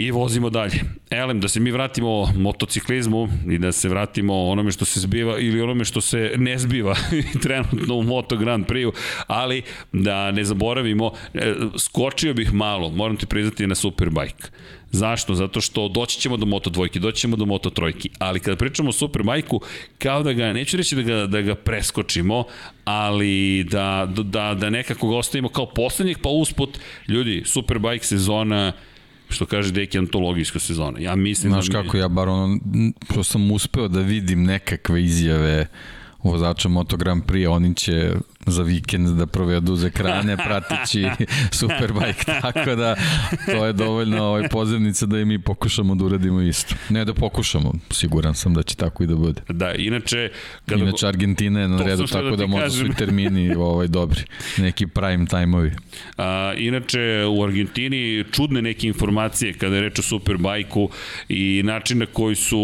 I 0.00 0.10
vozimo 0.10 0.50
dalje. 0.50 0.80
Elem, 1.10 1.40
da 1.40 1.48
se 1.48 1.60
mi 1.60 1.70
vratimo 1.70 2.32
motociklizmu 2.36 3.28
i 3.50 3.58
da 3.58 3.72
se 3.72 3.88
vratimo 3.88 4.44
onome 4.44 4.72
što 4.72 4.84
se 4.84 5.00
zbiva 5.00 5.38
ili 5.38 5.60
onome 5.60 5.84
što 5.84 6.00
se 6.00 6.32
ne 6.36 6.58
zbiva 6.58 6.94
trenutno 7.42 7.94
u 7.94 8.02
Moto 8.02 8.36
Grand 8.36 8.66
Prix-u, 8.66 8.92
ali 9.26 9.62
da 9.92 10.30
ne 10.30 10.44
zaboravimo, 10.44 11.12
e, 11.34 11.54
skočio 11.78 12.34
bih 12.34 12.54
malo, 12.54 12.90
moram 12.90 13.16
ti 13.16 13.26
priznati 13.26 13.66
na 13.66 13.74
Superbike. 13.74 14.48
Zašto? 14.90 15.34
Zato 15.34 15.60
što 15.60 15.88
doći 15.88 16.20
ćemo 16.20 16.36
do 16.36 16.46
Moto 16.46 16.70
dvojke, 16.70 16.98
doći 16.98 17.20
ćemo 17.20 17.36
do 17.36 17.46
Moto 17.46 17.70
trojke, 17.70 18.08
ali 18.18 18.40
kada 18.40 18.56
pričamo 18.56 18.88
o 18.88 18.92
Superbajku, 18.92 19.60
kao 19.98 20.22
da 20.22 20.32
ga, 20.32 20.52
neću 20.52 20.76
reći 20.76 20.96
da 20.96 21.02
ga, 21.02 21.26
da 21.26 21.40
ga 21.40 21.54
preskočimo, 21.54 22.44
ali 22.84 23.64
da, 23.64 24.08
da, 24.24 24.54
da 24.54 24.70
nekako 24.70 25.08
ga 25.08 25.16
ostavimo 25.16 25.48
kao 25.48 25.66
poslednjih, 25.66 26.18
pa 26.22 26.28
usput, 26.28 26.78
ljudi, 27.08 27.42
Superbike 27.46 28.04
sezona, 28.04 28.72
što 29.28 29.46
kaže 29.46 29.72
Deki 29.72 29.98
antologijska 29.98 30.58
sezona. 30.58 30.98
Ja 30.98 31.16
mislim 31.16 31.52
Znaš 31.52 31.66
da 31.66 31.78
mi... 31.78 31.84
kako 31.84 31.96
ja 31.96 32.08
bar 32.08 32.28
ono, 32.28 32.58
što 33.10 33.24
sam 33.24 33.50
uspeo 33.50 33.88
da 33.88 34.00
vidim 34.00 34.44
nekakve 34.44 35.02
izjave 35.04 35.66
vozača 36.22 36.68
Moto 36.68 36.96
Grand 36.96 37.24
Prix, 37.24 37.48
oni 37.48 37.74
će 37.74 38.12
za 38.46 38.62
vikend 38.62 39.08
da 39.08 39.26
provedu 39.26 39.72
uz 39.72 39.84
ekrane 39.84 40.36
prateći 40.36 41.06
Superbike, 41.58 42.24
tako 42.42 42.74
da 42.74 42.96
to 43.46 43.66
je 43.66 43.72
dovoljno 43.72 44.24
ovaj, 44.24 44.48
pozivnica 44.48 45.06
da 45.06 45.20
i 45.20 45.24
mi 45.24 45.38
pokušamo 45.38 45.94
da 45.94 46.04
uradimo 46.04 46.40
isto. 46.40 46.74
Ne 46.88 47.04
da 47.04 47.14
pokušamo, 47.14 47.72
siguran 47.90 48.34
sam 48.34 48.54
da 48.54 48.62
će 48.62 48.76
tako 48.76 49.02
i 49.02 49.06
da 49.06 49.16
bude. 49.16 49.40
Da, 49.48 49.74
inače... 49.74 50.30
Kada... 50.66 50.82
Inače 50.82 51.06
Argentina 51.06 51.60
je 51.60 51.68
na 51.68 51.82
redu, 51.82 52.06
tako 52.06 52.30
da, 52.30 52.36
da 52.36 52.46
možda 52.46 52.70
su 52.70 52.86
i 52.86 52.94
termini 52.94 53.54
ovaj, 53.56 53.88
dobri, 53.88 54.22
neki 54.58 54.86
prime 54.86 55.26
time-ovi. 55.26 55.72
A, 56.16 56.54
inače, 56.56 57.24
u 57.30 57.44
Argentini 57.44 58.24
čudne 58.32 58.62
neke 58.62 58.86
informacije 58.86 59.52
kada 59.52 59.74
je 59.74 59.80
reč 59.80 59.98
o 59.98 60.02
Superbajku 60.02 60.90
i 61.28 61.62
način 61.64 61.98
na 61.98 62.06
koji 62.06 62.34
su 62.34 62.58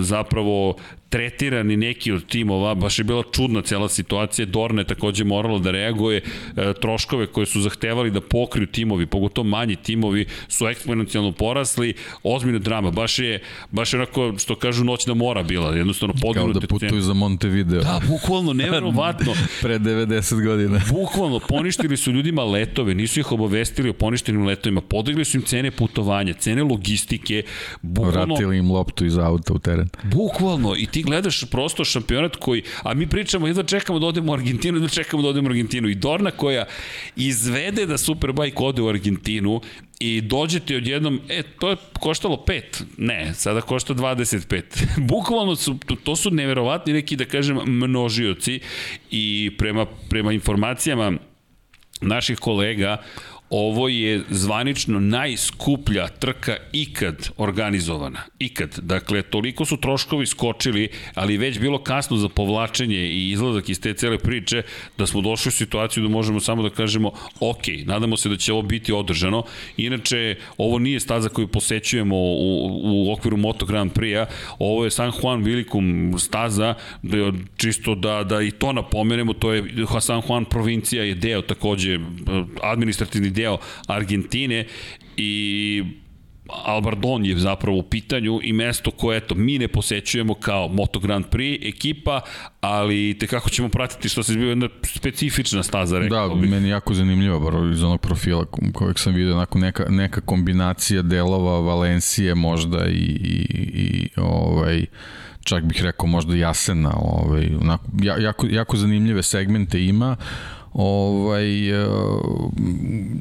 zapravo 0.00 0.76
tretirani 1.08 1.76
neki 1.76 2.12
od 2.12 2.26
timova, 2.26 2.74
baš 2.74 2.98
je 2.98 3.04
bila 3.04 3.22
čudna 3.32 3.62
cela 3.62 3.88
situacija, 3.88 4.46
Dorne 4.46 4.84
takođe 4.84 5.24
moralo 5.24 5.58
da 5.58 5.70
reaguje, 5.70 6.22
e, 6.56 6.72
troškove 6.80 7.26
koje 7.26 7.46
su 7.46 7.60
zahtevali 7.60 8.10
da 8.10 8.20
pokriju 8.20 8.66
timovi, 8.66 9.06
pogotovo 9.06 9.48
manji 9.48 9.76
timovi, 9.76 10.26
su 10.48 10.68
eksponencijalno 10.68 11.32
porasli, 11.32 11.94
ozbiljna 12.22 12.58
drama, 12.58 12.90
baš 12.90 13.18
je, 13.18 13.42
baš 13.70 13.92
je 13.92 14.00
onako, 14.00 14.34
što 14.38 14.54
kažu, 14.54 14.84
noćna 14.84 15.14
mora 15.14 15.42
bila, 15.42 15.76
jednostavno 15.76 16.14
podignuti. 16.22 16.52
Kao 16.52 16.60
da 16.60 16.66
putuju 16.66 17.00
za 17.00 17.12
Montevideo. 17.12 17.80
Da, 17.80 18.00
bukvalno, 18.08 18.52
neverovatno. 18.52 19.34
Pre 19.62 19.78
90 19.78 20.44
godina. 20.44 20.80
bukvalno, 21.00 21.40
poništili 21.48 21.96
su 21.96 22.12
ljudima 22.12 22.44
letove, 22.44 22.94
nisu 22.94 23.20
ih 23.20 23.32
obavestili 23.32 23.88
o 23.88 23.92
poništenim 23.92 24.46
letovima, 24.46 24.80
podigli 24.80 25.24
su 25.24 25.36
im 25.36 25.42
cene 25.42 25.70
putovanja, 25.70 26.32
cene 26.32 26.62
logistike, 26.62 27.42
bukvalno... 27.82 28.34
Vratili 28.34 28.58
im 28.58 28.70
loptu 28.70 29.04
iz 29.04 29.18
auta 29.18 29.52
u 29.54 29.58
teren. 29.58 29.88
Bukvalno, 30.02 30.74
i 30.76 30.86
ti 30.86 30.97
gledaš 31.02 31.44
prosto 31.50 31.84
šampionat 31.84 32.36
koji, 32.36 32.62
a 32.82 32.94
mi 32.94 33.06
pričamo, 33.06 33.46
jedva 33.46 33.62
čekamo 33.62 33.98
da 33.98 34.06
odemo 34.06 34.32
u 34.32 34.34
Argentinu, 34.34 34.76
jedva 34.76 34.88
čekamo 34.88 35.22
da 35.22 35.28
odemo 35.28 35.48
u 35.48 35.50
Argentinu. 35.50 35.88
I 35.88 35.94
Dorna 35.94 36.30
koja 36.30 36.64
izvede 37.16 37.86
da 37.86 37.98
Superbike 37.98 38.56
ode 38.58 38.82
u 38.82 38.88
Argentinu 38.88 39.60
i 40.00 40.20
dođete 40.20 40.76
odjednom, 40.76 41.20
e, 41.28 41.42
to 41.42 41.70
je 41.70 41.76
koštalo 42.00 42.44
5. 42.46 42.62
Ne, 42.96 43.34
sada 43.34 43.60
košta 43.60 43.94
25. 43.94 44.62
Bukvalno 45.10 45.56
su, 45.56 45.78
to, 45.86 45.96
to 45.96 46.16
su 46.16 46.30
neverovatni 46.30 46.92
neki, 46.92 47.16
da 47.16 47.24
kažem, 47.24 47.58
množioci 47.66 48.60
i 49.10 49.50
prema, 49.58 49.86
prema 50.08 50.32
informacijama 50.32 51.12
naših 52.00 52.38
kolega, 52.38 52.96
ovo 53.50 53.88
je 53.88 54.22
zvanično 54.30 55.00
najskuplja 55.00 56.08
trka 56.08 56.56
ikad 56.72 57.28
organizovana. 57.36 58.20
Ikad. 58.38 58.78
Dakle, 58.82 59.22
toliko 59.22 59.64
su 59.64 59.76
troškovi 59.76 60.26
skočili, 60.26 60.88
ali 61.14 61.36
već 61.36 61.58
bilo 61.58 61.82
kasno 61.82 62.16
za 62.16 62.28
povlačenje 62.28 62.96
i 62.96 63.30
izlazak 63.30 63.68
iz 63.68 63.80
te 63.80 63.94
cele 63.94 64.18
priče, 64.18 64.62
da 64.98 65.06
smo 65.06 65.20
došli 65.20 65.48
u 65.48 65.52
situaciju 65.52 66.02
da 66.02 66.08
možemo 66.08 66.40
samo 66.40 66.62
da 66.62 66.70
kažemo, 66.70 67.12
ok, 67.40 67.62
nadamo 67.84 68.16
se 68.16 68.28
da 68.28 68.36
će 68.36 68.52
ovo 68.52 68.62
biti 68.62 68.92
održano. 68.92 69.42
Inače, 69.76 70.36
ovo 70.56 70.78
nije 70.78 71.00
staza 71.00 71.28
koju 71.28 71.48
posećujemo 71.48 72.16
u, 72.16 72.80
u 72.84 73.12
okviru 73.12 73.36
Moto 73.36 73.66
Grand 73.66 73.92
Prix-a, 73.92 74.26
ovo 74.58 74.84
je 74.84 74.90
San 74.90 75.12
Juan 75.22 75.42
Vilikum 75.42 76.14
staza, 76.18 76.74
da, 77.02 77.32
čisto 77.56 77.94
da, 77.94 78.24
da 78.24 78.42
i 78.42 78.50
to 78.50 78.72
napomenemo, 78.72 79.32
to 79.32 79.52
je 79.52 79.64
San 80.00 80.22
Juan 80.28 80.44
provincija 80.44 81.02
je 81.02 81.14
deo 81.14 81.42
takođe 81.42 81.98
administrativni 82.62 83.30
deo 83.38 83.58
Argentine 83.86 84.64
i 85.16 85.84
Albardon 86.64 87.26
je 87.26 87.36
zapravo 87.36 87.78
u 87.78 87.82
pitanju 87.82 88.40
i 88.42 88.52
mesto 88.52 88.90
koje 88.90 89.16
eto, 89.16 89.34
mi 89.34 89.58
ne 89.58 89.68
posećujemo 89.68 90.34
kao 90.34 90.68
Moto 90.68 91.00
Grand 91.00 91.24
Prix 91.30 91.68
ekipa, 91.68 92.20
ali 92.60 93.16
te 93.20 93.26
kako 93.26 93.50
ćemo 93.50 93.68
pratiti 93.68 94.08
što 94.08 94.22
se 94.22 94.32
zbiva 94.32 94.48
jedna 94.48 94.68
specifična 94.84 95.62
staza, 95.62 95.98
rekao 95.98 96.28
Da, 96.28 96.34
bih. 96.34 96.50
meni 96.50 96.68
jako 96.68 96.94
zanimljivo, 96.94 97.40
bar 97.40 97.54
iz 97.72 97.82
onog 97.82 98.00
profila 98.00 98.44
kojeg 98.72 98.98
sam 98.98 99.14
vidio, 99.14 99.34
onako 99.34 99.58
neka, 99.58 99.84
neka 99.88 100.20
kombinacija 100.20 101.02
delova 101.02 101.60
Valencije 101.60 102.34
možda 102.34 102.86
i, 102.86 102.92
i, 102.94 103.46
i 103.74 104.08
ovaj, 104.16 104.86
čak 105.44 105.64
bih 105.64 105.82
rekao 105.82 106.06
možda 106.06 106.36
Jasena, 106.36 106.92
ovaj, 106.96 107.48
onako, 107.60 107.84
jako, 108.20 108.46
jako 108.50 108.76
zanimljive 108.76 109.22
segmente 109.22 109.84
ima, 109.84 110.16
ovaj 110.72 111.70
e, 111.70 111.86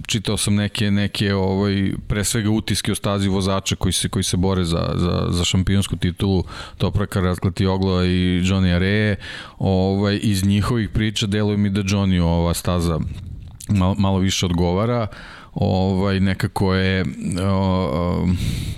čitao 0.08 0.38
sam 0.38 0.56
neke 0.56 0.92
neke 0.92 1.34
ovaj 1.34 1.92
pre 2.08 2.24
svega 2.24 2.50
utiske 2.50 2.92
o 2.92 2.96
stazi 2.96 3.30
vozača 3.30 3.76
koji 3.76 3.94
se 3.94 4.10
koji 4.10 4.24
se 4.24 4.38
bore 4.38 4.64
za 4.64 4.94
za 4.96 5.28
za 5.30 5.46
šampionsku 5.46 5.96
titulu 5.96 6.44
Topraka 6.78 7.36
Oglo 7.70 8.06
i 8.06 8.42
Johnny 8.44 8.76
Areje 8.76 9.16
ovaj 9.58 10.20
iz 10.24 10.46
njihovih 10.46 10.90
priča 10.90 11.28
deluje 11.28 11.58
mi 11.58 11.70
da 11.70 11.82
Johnny 11.82 12.22
ova 12.22 12.54
staza 12.54 13.00
malo, 13.70 13.96
malo 13.98 14.20
više 14.20 14.46
odgovara. 14.46 15.08
Ovaj 15.54 16.20
nekako 16.20 16.74
je 16.74 17.06
o, 17.52 18.28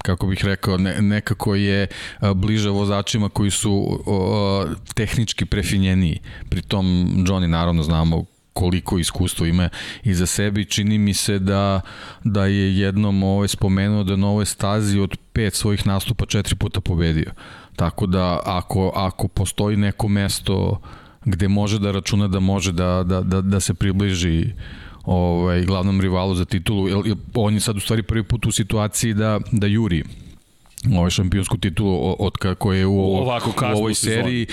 kako 0.03 0.27
bih 0.27 0.45
rekao 0.45 0.77
ne, 0.77 1.01
nekako 1.01 1.55
je 1.55 1.87
bliže 2.35 2.69
vozačima 2.69 3.29
koji 3.29 3.51
su 3.51 4.01
o, 4.05 4.65
tehnički 4.95 5.45
prefinjeniji. 5.45 6.19
Pritom 6.49 6.85
Johnny 7.27 7.47
naravno 7.47 7.83
znamo 7.83 8.25
koliko 8.59 8.99
iskustvo 8.99 9.45
ima 9.45 9.69
iza 10.03 10.25
sebe 10.25 10.61
i 10.61 10.65
čini 10.65 10.97
mi 10.97 11.13
se 11.13 11.39
da, 11.39 11.81
da 12.23 12.45
je 12.45 12.77
jednom 12.77 13.23
ovaj 13.23 13.47
spomenuo 13.47 14.03
da 14.03 14.15
na 14.15 14.27
ovoj 14.27 14.45
stazi 14.45 14.99
od 14.99 15.17
pet 15.33 15.53
svojih 15.53 15.87
nastupa 15.87 16.25
četiri 16.25 16.55
puta 16.55 16.81
pobedio. 16.81 17.31
Tako 17.75 18.05
da 18.05 18.39
ako, 18.45 18.91
ako 18.95 19.27
postoji 19.27 19.77
neko 19.77 20.07
mesto 20.07 20.81
gde 21.25 21.47
može 21.47 21.79
da 21.79 21.91
računa 21.91 22.27
da 22.27 22.39
može 22.39 22.71
da, 22.71 23.03
da, 23.03 23.21
da, 23.21 23.41
da 23.41 23.59
se 23.59 23.73
približi 23.73 24.51
ovaj, 25.05 25.63
glavnom 25.65 26.01
rivalu 26.01 26.35
za 26.35 26.45
titulu, 26.45 26.89
on 27.33 27.53
je 27.53 27.59
sad 27.59 27.77
u 27.77 27.79
stvari 27.79 28.03
prvi 28.03 28.23
put 28.23 28.45
u 28.45 28.51
situaciji 28.51 29.13
da, 29.13 29.39
da 29.51 29.67
juri 29.67 30.03
ovaj 30.87 31.09
šampionsku 31.09 31.57
titulu 31.57 32.15
od 32.19 32.37
kako 32.37 32.73
je 32.73 32.85
u, 32.85 33.15
Ovako, 33.15 33.53
u 33.73 33.77
ovoj 33.77 33.93
seriji 33.93 34.47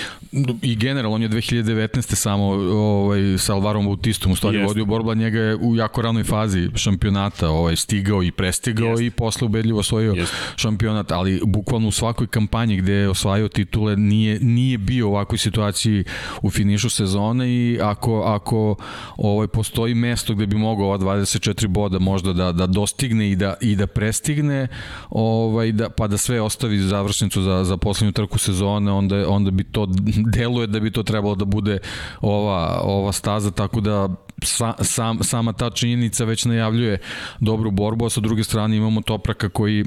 i 0.62 0.76
generalno 0.76 1.14
on 1.14 1.22
je 1.22 1.28
2019. 1.28 2.14
samo 2.14 2.44
ovaj, 2.44 3.38
sa 3.38 3.54
Alvarom 3.54 3.86
Bautistom 3.86 4.32
u 4.32 4.36
stvari 4.36 4.56
Jest. 4.56 4.68
vodio 4.68 4.84
borba, 4.84 5.14
njega 5.14 5.38
je 5.38 5.56
u 5.56 5.76
jako 5.76 6.02
ranoj 6.02 6.24
fazi 6.24 6.68
šampionata 6.74 7.48
ovaj, 7.48 7.76
stigao 7.76 8.22
i 8.22 8.30
prestigao 8.30 8.88
Jest. 8.88 9.02
i 9.02 9.10
posle 9.10 9.46
ubedljivo 9.46 9.78
osvojio 9.80 10.12
Jest. 10.12 10.32
šampionat, 10.56 11.12
ali 11.12 11.40
bukvalno 11.44 11.88
u 11.88 11.92
svakoj 11.92 12.26
kampanji 12.26 12.76
gde 12.76 12.92
je 12.92 13.08
osvajao 13.08 13.48
titule 13.48 13.96
nije, 13.96 14.40
nije 14.40 14.78
bio 14.78 15.08
u 15.08 15.10
ovakvoj 15.10 15.38
situaciji 15.38 16.04
u 16.42 16.50
finišu 16.50 16.90
sezone 16.90 17.48
i 17.48 17.78
ako, 17.82 18.22
ako 18.22 18.76
ovaj, 19.16 19.46
postoji 19.46 19.94
mesto 19.94 20.34
gde 20.34 20.46
bi 20.46 20.56
mogao 20.56 20.86
ova 20.86 20.98
24 20.98 21.66
boda 21.66 21.98
možda 21.98 22.32
da, 22.32 22.52
da 22.52 22.66
dostigne 22.66 23.30
i 23.30 23.36
da, 23.36 23.54
i 23.60 23.76
da 23.76 23.86
prestigne 23.86 24.68
ovaj, 25.10 25.72
da, 25.72 25.90
pa 25.90 26.06
da 26.06 26.15
da 26.16 26.20
sve 26.20 26.40
ostavi 26.40 26.78
završnicu 26.78 27.42
za, 27.42 27.64
za 27.64 27.76
poslednju 27.76 28.12
trku 28.12 28.38
sezone, 28.38 28.92
onda, 28.92 29.28
onda 29.28 29.50
bi 29.50 29.64
to 29.64 29.86
deluje 30.36 30.66
da 30.66 30.80
bi 30.80 30.90
to 30.90 31.02
trebalo 31.02 31.34
da 31.34 31.44
bude 31.44 31.78
ova, 32.20 32.80
ova 32.82 33.12
staza, 33.12 33.50
tako 33.50 33.80
da 33.80 34.08
sa, 34.42 34.74
sam, 34.80 35.22
sama 35.22 35.52
ta 35.52 35.70
činjenica 35.70 36.24
već 36.24 36.44
najavljuje 36.44 36.98
dobru 37.40 37.70
borbu, 37.70 38.06
a 38.06 38.10
sa 38.10 38.20
druge 38.20 38.44
strane 38.44 38.76
imamo 38.76 39.02
Topraka 39.02 39.48
koji 39.48 39.84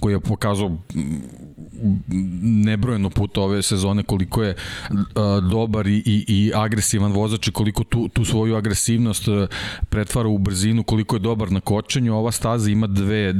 koji 0.00 0.12
je 0.12 0.20
pokazao 0.20 0.78
nebrojeno 2.42 3.10
puta 3.10 3.40
ove 3.40 3.62
sezone 3.62 4.02
koliko 4.02 4.42
je 4.42 4.54
a, 5.14 5.40
dobar 5.50 5.86
i, 5.86 6.02
i, 6.06 6.24
i 6.28 6.52
agresivan 6.54 7.12
vozač 7.12 7.48
i 7.48 7.52
koliko 7.52 7.84
tu, 7.84 8.08
tu 8.08 8.24
svoju 8.24 8.56
agresivnost 8.56 9.28
a, 9.28 9.46
pretvara 9.88 10.28
u 10.28 10.38
brzinu, 10.38 10.82
koliko 10.82 11.16
je 11.16 11.20
dobar 11.20 11.52
na 11.52 11.60
kočenju. 11.60 12.16
Ova 12.16 12.32
staza 12.32 12.70
ima 12.70 12.86
dve, 12.86 13.32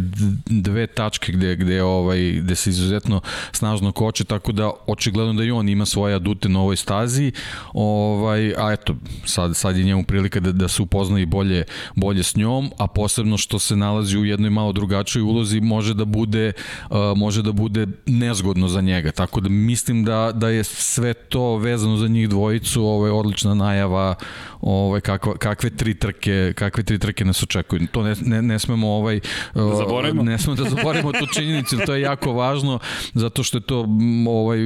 dve 0.47 0.86
tačke 0.86 1.32
gde, 1.32 1.57
gde, 1.57 1.82
ovaj, 1.82 2.32
gde 2.32 2.55
se 2.57 2.70
izuzetno 2.70 3.20
snažno 3.53 3.93
koče, 3.93 4.24
tako 4.24 4.53
da 4.53 4.70
očigledno 4.86 5.32
da 5.32 5.45
i 5.45 5.51
on 5.51 5.68
ima 5.68 5.86
svoje 5.86 6.14
adute 6.14 6.49
na 6.49 6.61
ovoj 6.61 6.76
stazi. 6.76 7.32
Ovaj, 7.72 8.55
a 8.59 8.72
eto, 8.72 8.97
sad, 9.24 9.57
sad 9.57 9.76
je 9.76 9.84
njemu 9.84 10.05
prilika 10.05 10.41
da, 10.41 10.53
da 10.53 10.68
se 10.68 10.82
upozna 10.82 11.20
i 11.20 11.26
bolje, 11.26 11.64
bolje 11.95 12.22
s 12.22 12.36
njom, 12.36 12.70
a 12.78 12.86
posebno 12.86 13.36
što 13.36 13.59
se 13.59 13.76
nalazi 13.76 14.18
u 14.18 14.24
jednoj 14.24 14.51
malo 14.51 14.72
drugačoj 14.72 15.22
ulozi 15.22 15.61
može 15.61 15.95
da 15.95 16.05
bude 16.05 16.53
uh, 16.91 16.97
može 17.16 17.43
da 17.43 17.53
bude 17.53 17.86
nezgodno 18.28 18.68
za 18.68 18.80
njega. 18.80 19.12
Tako 19.12 19.40
da 19.40 19.48
mislim 19.48 20.04
da 20.04 20.32
da 20.34 20.48
je 20.48 20.64
sve 20.64 21.14
to 21.14 21.56
vezano 21.56 21.96
za 21.96 22.08
njih 22.08 22.28
dvojicu, 22.28 22.84
ovo 22.84 23.06
je 23.06 23.12
odlična 23.12 23.54
najava, 23.54 24.14
ovaj 24.60 25.00
kakva, 25.00 25.36
kakve 25.36 25.70
tri 25.70 25.94
trke, 25.94 26.52
kakve 26.56 26.82
tri 26.82 26.98
trke 26.98 27.24
nas 27.24 27.42
očekuju. 27.42 27.86
To 27.92 28.02
ne, 28.02 28.14
ne, 28.20 28.42
ne 28.42 28.58
smemo 28.58 28.88
ovaj 28.88 29.20
da 29.54 29.76
zaboravimo. 29.76 30.22
ne 30.22 30.38
smemo 30.38 30.56
da 30.56 30.70
zaboravimo 30.70 31.12
tu 31.12 31.26
činjenicu, 31.34 31.76
to 31.86 31.94
je 31.94 32.00
jako 32.00 32.32
važno 32.32 32.78
zato 33.14 33.42
što 33.42 33.58
je 33.58 33.62
to 33.62 33.86
ovaj 34.28 34.58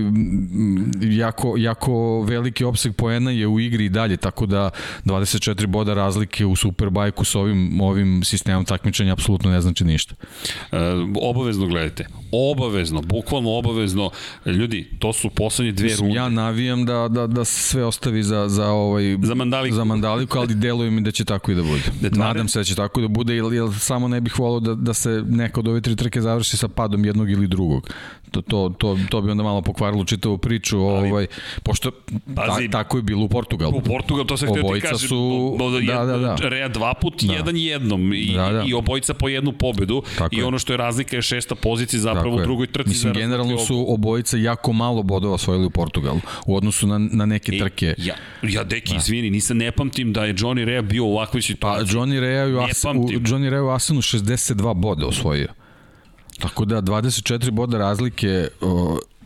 jako 1.00 1.54
jako 1.56 2.22
veliki 2.22 2.64
opseg 2.64 2.94
poena 2.96 3.30
je 3.30 3.46
u 3.46 3.60
igri 3.60 3.84
i 3.84 3.88
dalje, 3.88 4.16
tako 4.16 4.46
da 4.46 4.70
24 5.04 5.66
boda 5.66 5.94
razlike 5.94 6.46
u 6.46 6.56
Superbajku 6.56 7.24
sa 7.24 7.40
ovim 7.40 7.80
ovim 7.80 8.24
sistemom 8.24 8.64
takmičenja 8.64 9.12
apsolutno 9.12 9.50
ne 9.50 9.60
znači 9.60 9.84
ništa. 9.84 10.14
E, 10.72 10.76
obavezno 11.22 11.66
gledajte. 11.66 12.06
Obavezno, 12.32 13.02
bukvalno 13.02 13.50
obavezno. 13.52 14.10
Ljudi, 14.46 14.90
to 14.98 15.12
su 15.12 15.30
poslednje 15.30 15.72
dve 15.72 15.96
runde. 15.96 16.14
ja 16.14 16.28
navijam 16.28 16.84
da, 16.84 17.08
da, 17.08 17.26
da 17.26 17.44
se 17.44 17.62
sve 17.62 17.84
ostavi 17.84 18.22
za, 18.22 18.48
za, 18.48 18.68
ovaj, 18.68 19.16
Za 19.22 19.34
Mandaliku. 19.34 19.76
za 19.76 19.84
Mandaliku, 19.84 20.38
ali 20.38 20.54
deluje 20.54 20.90
mi 20.90 21.00
da 21.00 21.10
će 21.10 21.24
tako 21.24 21.52
i 21.52 21.54
da 21.54 21.62
bude. 21.62 21.82
Da 22.00 22.10
tvare- 22.10 22.18
Nadam 22.18 22.48
se 22.48 22.58
da 22.58 22.64
će 22.64 22.74
tako 22.74 23.00
i 23.00 23.02
da 23.02 23.08
bude, 23.08 23.34
jer, 23.34 23.52
jer 23.52 23.68
samo 23.72 24.08
ne 24.08 24.20
bih 24.20 24.38
volao 24.38 24.60
da, 24.60 24.74
da 24.74 24.94
se 24.94 25.24
neka 25.26 25.60
od 25.60 25.68
ove 25.68 25.80
tri 25.80 25.96
trke 25.96 26.20
završi 26.20 26.56
sa 26.56 26.68
padom 26.68 27.04
jednog 27.04 27.30
ili 27.30 27.46
drugog. 27.46 27.90
To, 28.32 28.40
to, 28.42 28.72
to, 28.78 28.98
to 29.10 29.20
bi 29.20 29.30
onda 29.30 29.42
malo 29.42 29.62
pokvarilo 29.62 30.04
čitavu 30.04 30.38
priču, 30.38 30.78
ovaj, 30.78 31.26
pošto 31.62 31.90
Pazi, 32.36 32.68
ta, 32.68 32.78
tako 32.78 32.96
je 32.96 33.02
bilo 33.02 33.24
u 33.24 33.28
Portugalu. 33.28 33.76
U 33.76 33.80
Portugal, 33.82 34.24
to 34.24 34.36
se 34.36 34.46
htio 34.46 34.62
ti 34.64 34.80
kažem. 34.80 35.08
su- 35.08 35.56
do, 35.58 35.70
da, 35.82 36.04
da, 36.04 36.18
da. 36.18 36.36
Rea 36.40 36.68
dva 36.68 36.94
put, 36.94 37.22
Da. 37.22 37.32
jedan 37.32 37.56
jednom. 37.56 38.12
I, 38.12 38.32
Da, 38.34 38.50
da. 38.50 38.64
I 38.66 38.74
obojica 38.74 39.14
po 39.14 39.28
jednu 39.28 39.52
pobedu. 39.52 40.02
Tako 40.18 40.34
I 40.34 40.38
je. 40.38 40.44
ono 40.44 40.58
što 40.58 40.72
je 40.72 40.76
razlika 40.76 41.16
je 41.16 41.22
šesta 41.22 41.54
pozicija 41.54 42.00
zapravo 42.00 42.30
Tako 42.30 42.42
u 42.42 42.44
drugoj 42.44 42.66
trci. 42.66 42.88
Mislim, 42.88 43.12
generalno 43.12 43.58
su 43.58 43.84
obojica 43.88 44.36
jako 44.36 44.72
malo 44.72 45.02
bodova 45.02 45.34
osvojili 45.34 45.66
u 45.66 45.70
Portugalu 45.70 46.20
u 46.46 46.56
odnosu 46.56 46.86
na, 46.86 46.98
na 46.98 47.26
neke 47.26 47.52
E, 47.52 47.58
trke. 47.58 47.94
Ja, 47.98 48.14
ja 48.42 48.64
deki, 48.64 48.96
izvini, 48.96 49.30
nisam 49.30 49.56
ne 49.56 49.72
pamtim 49.72 50.12
da 50.12 50.24
je 50.24 50.34
Johnny 50.34 50.64
Rea 50.64 50.82
bio 50.82 51.04
u 51.04 51.12
ovakvoj 51.12 51.40
Pa 51.40 51.46
situaciji. 51.46 51.96
Johnny 51.96 52.20
Rea 52.20 52.46
u, 52.48 52.60
As, 52.60 52.84
u. 52.84 52.88
Johnny 53.10 53.48
Rea 53.48 53.62
u 53.62 53.68
Asenu 53.68 54.00
62 54.00 54.74
boda 54.74 55.06
osvojio. 55.06 55.48
Tako 56.38 56.64
da 56.64 56.82
24 56.82 57.50
boda 57.50 57.78
razlike 57.78 58.48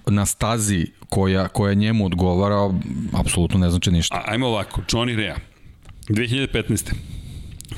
na 0.06 0.26
stazi 0.26 0.86
koja, 1.08 1.48
koja 1.48 1.74
njemu 1.74 2.06
odgovara, 2.06 2.70
apsolutno 3.12 3.58
ne 3.58 3.70
znači 3.70 3.90
ništa. 3.90 4.16
A, 4.16 4.22
ajmo 4.26 4.46
ovako, 4.46 4.80
Johnny 4.88 5.16
Rea, 5.16 5.36
2015. 6.08 6.92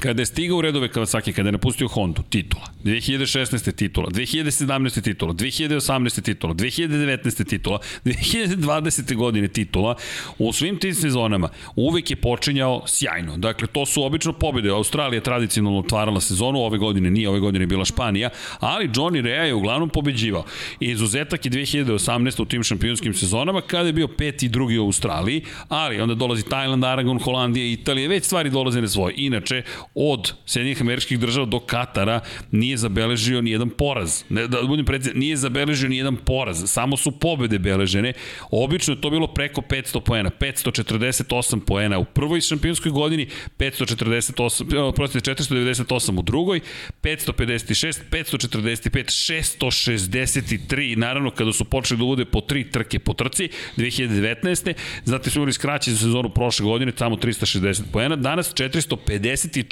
Kada 0.01 0.22
je 0.22 0.26
stigao 0.26 0.59
u 0.59 0.61
redove 0.61 0.89
Kawasaki, 0.89 1.32
kada 1.32 1.49
je 1.49 1.53
napustio 1.53 1.89
Hondu, 1.89 2.22
titula. 2.30 2.64
2016. 2.84 3.72
titula, 3.72 4.09
2017. 4.11 5.03
titula, 5.03 5.32
2018. 5.32 6.22
titula, 6.22 6.55
2019. 6.55 7.49
titula, 7.49 7.78
2020. 8.05 9.14
godine 9.14 9.49
titula. 9.49 9.95
U 10.39 10.53
svim 10.53 10.78
tim 10.78 10.95
sezonama 10.95 11.49
uvek 11.76 12.11
je 12.11 12.16
počinjao 12.16 12.82
sjajno. 12.86 13.36
Dakle, 13.36 13.68
to 13.68 13.86
su 13.86 14.05
obično 14.05 14.32
pobjede. 14.32 14.70
Australija 14.70 15.20
tradicionalno 15.20 15.78
otvarala 15.78 16.20
sezonu, 16.20 16.59
ove 16.59 16.78
godine 16.78 17.11
nije, 17.11 17.28
ove 17.28 17.41
godine 17.41 17.62
je 17.62 17.66
bila 17.66 17.84
Španija, 17.84 18.30
ali 18.61 18.89
Johnny 18.89 19.22
Rea 19.22 19.45
je 19.45 19.55
uglavnom 19.55 19.89
pobeđivao. 19.89 20.45
Izuzetak 20.80 21.45
je 21.45 21.51
2018. 21.51 22.43
u 22.43 22.45
tim 22.45 22.62
šampionskim 22.62 23.14
sezonama, 23.14 23.61
kada 23.61 23.86
je 23.86 23.93
bio 23.93 24.09
peti 24.09 24.47
i 24.47 24.49
drugi 24.49 24.78
u 24.78 24.84
Australiji, 24.84 25.43
ali 25.68 26.01
onda 26.01 26.14
dolazi 26.14 26.43
Tajland, 26.43 26.84
Aragon, 26.84 27.18
Holandija, 27.18 27.66
Italija, 27.66 28.09
već 28.09 28.24
stvari 28.24 28.51
dolaze 28.51 28.80
na 28.80 28.89
svoje. 28.89 29.14
Inače, 29.16 29.62
od 29.95 30.33
Sjedinjih 30.47 30.81
američkih 30.81 31.18
država 31.18 31.47
do 31.47 31.61
Katara 31.61 32.20
nije 32.51 32.76
zabeležio 32.76 33.41
ni 33.41 33.51
jedan 33.51 33.70
poraz. 33.70 34.22
Ne, 34.29 34.47
da 34.47 34.62
budem 34.62 34.85
precizan, 34.85 35.18
nije 35.18 35.37
zabeležio 35.37 35.89
ni 35.89 35.97
jedan 35.97 36.16
poraz. 36.16 36.64
Samo 36.66 36.97
su 36.97 37.11
pobede 37.18 37.59
beležene. 37.59 38.12
Obično 38.51 38.95
je 38.95 39.01
to 39.01 39.11
bilo 39.11 39.26
preko 39.26 39.61
500 39.61 40.01
poena. 40.01 40.31
548 40.41 41.61
poena 41.61 41.99
u 41.99 42.05
prvoj 42.05 42.41
šampionskoj 42.41 42.93
godini, 42.93 43.29
548, 43.59 44.93
prostite, 44.93 45.31
498 45.31 46.18
u 46.18 46.22
drugoj, 46.22 46.61
556, 47.03 48.01
545, 48.11 49.33
663. 49.33 50.97
Naravno, 50.97 51.31
kada 51.31 51.53
su 51.53 51.64
počeli 51.64 51.99
da 51.99 52.05
uvode 52.05 52.24
po 52.24 52.41
tri 52.41 52.70
trke 52.70 52.99
po 52.99 53.14
trci, 53.14 53.49
2019. 53.76 54.72
Zatim 55.05 55.33
smo 55.33 55.39
imali 55.39 55.53
skraćenu 55.53 55.97
sezonu 55.97 56.29
prošle 56.29 56.64
godine, 56.64 56.93
tamo 56.93 57.16
360 57.16 57.83
poena. 57.93 58.16
Danas 58.16 58.55
454 58.55 59.68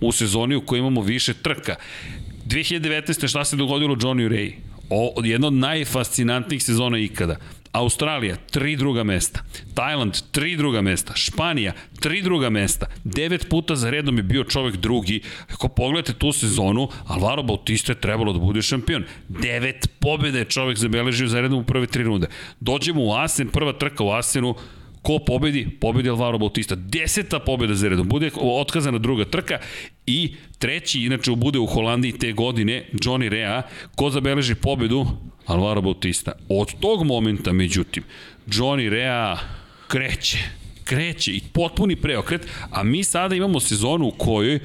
u 0.00 0.12
sezoni 0.12 0.56
u 0.56 0.60
kojoj 0.60 0.78
imamo 0.78 1.00
više 1.00 1.34
trka. 1.34 1.76
2019. 2.46 3.28
šta 3.28 3.44
se 3.44 3.56
dogodilo 3.56 3.94
Johnny 3.94 4.28
Ray? 4.28 4.52
O, 4.90 5.14
jedna 5.24 5.46
od 5.46 5.52
najfascinantnijih 5.52 6.62
sezona 6.62 6.98
ikada. 6.98 7.36
Australija, 7.72 8.36
tri 8.50 8.76
druga 8.76 9.04
mesta. 9.04 9.40
Tajland, 9.74 10.16
tri 10.32 10.56
druga 10.56 10.82
mesta. 10.82 11.12
Španija, 11.16 11.72
tri 12.00 12.22
druga 12.22 12.50
mesta. 12.50 12.86
Devet 13.04 13.48
puta 13.48 13.76
za 13.76 13.90
redom 13.90 14.16
je 14.16 14.22
bio 14.22 14.44
čovek 14.44 14.76
drugi. 14.76 15.20
Ako 15.52 15.68
pogledate 15.68 16.12
tu 16.12 16.32
sezonu, 16.32 16.88
Alvaro 17.06 17.42
Bautista 17.42 17.92
je 17.92 18.00
trebalo 18.00 18.32
da 18.32 18.38
bude 18.38 18.62
šampion. 18.62 19.04
Devet 19.28 19.88
pobjede 20.00 20.38
je 20.38 20.44
čovek 20.44 20.78
zabeležio 20.78 21.28
za 21.28 21.40
redom 21.40 21.58
u 21.58 21.64
prve 21.64 21.86
tri 21.86 22.02
runde. 22.02 22.26
Dođemo 22.60 23.04
u 23.04 23.12
Asen, 23.12 23.48
prva 23.48 23.72
trka 23.72 24.04
u 24.04 24.10
Asenu, 24.10 24.54
Ko 25.02 25.18
pobedi? 25.18 25.68
Pobedi 25.80 26.08
Alvaro 26.08 26.38
Bautista. 26.38 26.74
Deseta 26.74 27.38
pobeda 27.38 27.74
za 27.74 27.88
redom. 27.88 28.08
Bude 28.08 28.30
otkazana 28.36 28.98
druga 28.98 29.24
trka 29.24 29.58
i 30.06 30.34
treći, 30.58 31.00
inače, 31.00 31.30
bude 31.30 31.58
u 31.58 31.66
Holandiji 31.66 32.12
te 32.12 32.32
godine, 32.32 32.84
Johnny 32.92 33.28
Rea. 33.28 33.62
Ko 33.96 34.10
zabeleži 34.10 34.54
pobedu? 34.54 35.06
Alvaro 35.46 35.80
Bautista. 35.80 36.32
Od 36.48 36.74
tog 36.80 37.04
momenta, 37.04 37.52
međutim, 37.52 38.02
Johnny 38.46 38.88
Rea 38.88 39.38
kreće. 39.88 40.38
Kreće 40.84 41.32
i 41.32 41.40
potpuni 41.52 41.96
preokret, 41.96 42.46
a 42.70 42.82
mi 42.82 43.04
sada 43.04 43.34
imamo 43.34 43.60
sezonu 43.60 44.06
u 44.06 44.10
kojoj 44.10 44.60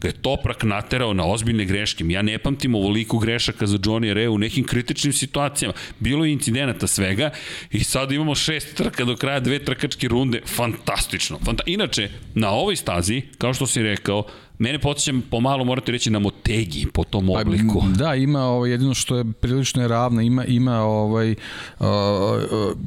ga 0.00 0.08
je 0.08 0.12
Toprak 0.12 0.62
naterao 0.62 1.14
na 1.14 1.26
ozbiljne 1.26 1.64
greške. 1.64 2.04
Ja 2.08 2.22
ne 2.22 2.38
pamtim 2.38 2.74
ovoliko 2.74 3.18
grešaka 3.18 3.66
za 3.66 3.78
Johnny 3.78 4.12
Rea 4.12 4.30
u 4.30 4.38
nekim 4.38 4.64
kritičnim 4.64 5.12
situacijama. 5.12 5.74
Bilo 5.98 6.24
je 6.24 6.32
incidenata 6.32 6.86
svega 6.86 7.30
i 7.70 7.84
sad 7.84 8.12
imamo 8.12 8.34
šest 8.34 8.76
trka 8.76 9.04
do 9.04 9.16
kraja 9.16 9.40
dve 9.40 9.58
trkačke 9.64 10.08
runde. 10.08 10.42
Fantastično. 10.46 11.38
Fanta 11.44 11.62
Inače, 11.66 12.08
na 12.34 12.50
ovoj 12.50 12.76
stazi, 12.76 13.22
kao 13.38 13.54
što 13.54 13.66
si 13.66 13.82
rekao, 13.82 14.24
mene 14.60 14.78
podsjećam 14.78 15.22
pomalo 15.30 15.64
morate 15.64 15.92
reći 15.92 16.10
na 16.10 16.18
Motegi 16.18 16.86
po 16.92 17.04
tom 17.04 17.30
obliku. 17.30 17.80
Pa, 17.80 18.04
da, 18.04 18.14
ima 18.14 18.44
ovaj, 18.44 18.70
jedino 18.70 18.94
što 18.94 19.16
je 19.16 19.24
prilično 19.32 19.82
je 19.82 19.88
ravna, 19.88 20.22
ima, 20.22 20.44
ima 20.44 20.80
ovaj, 20.80 21.34
uh, 21.78 21.86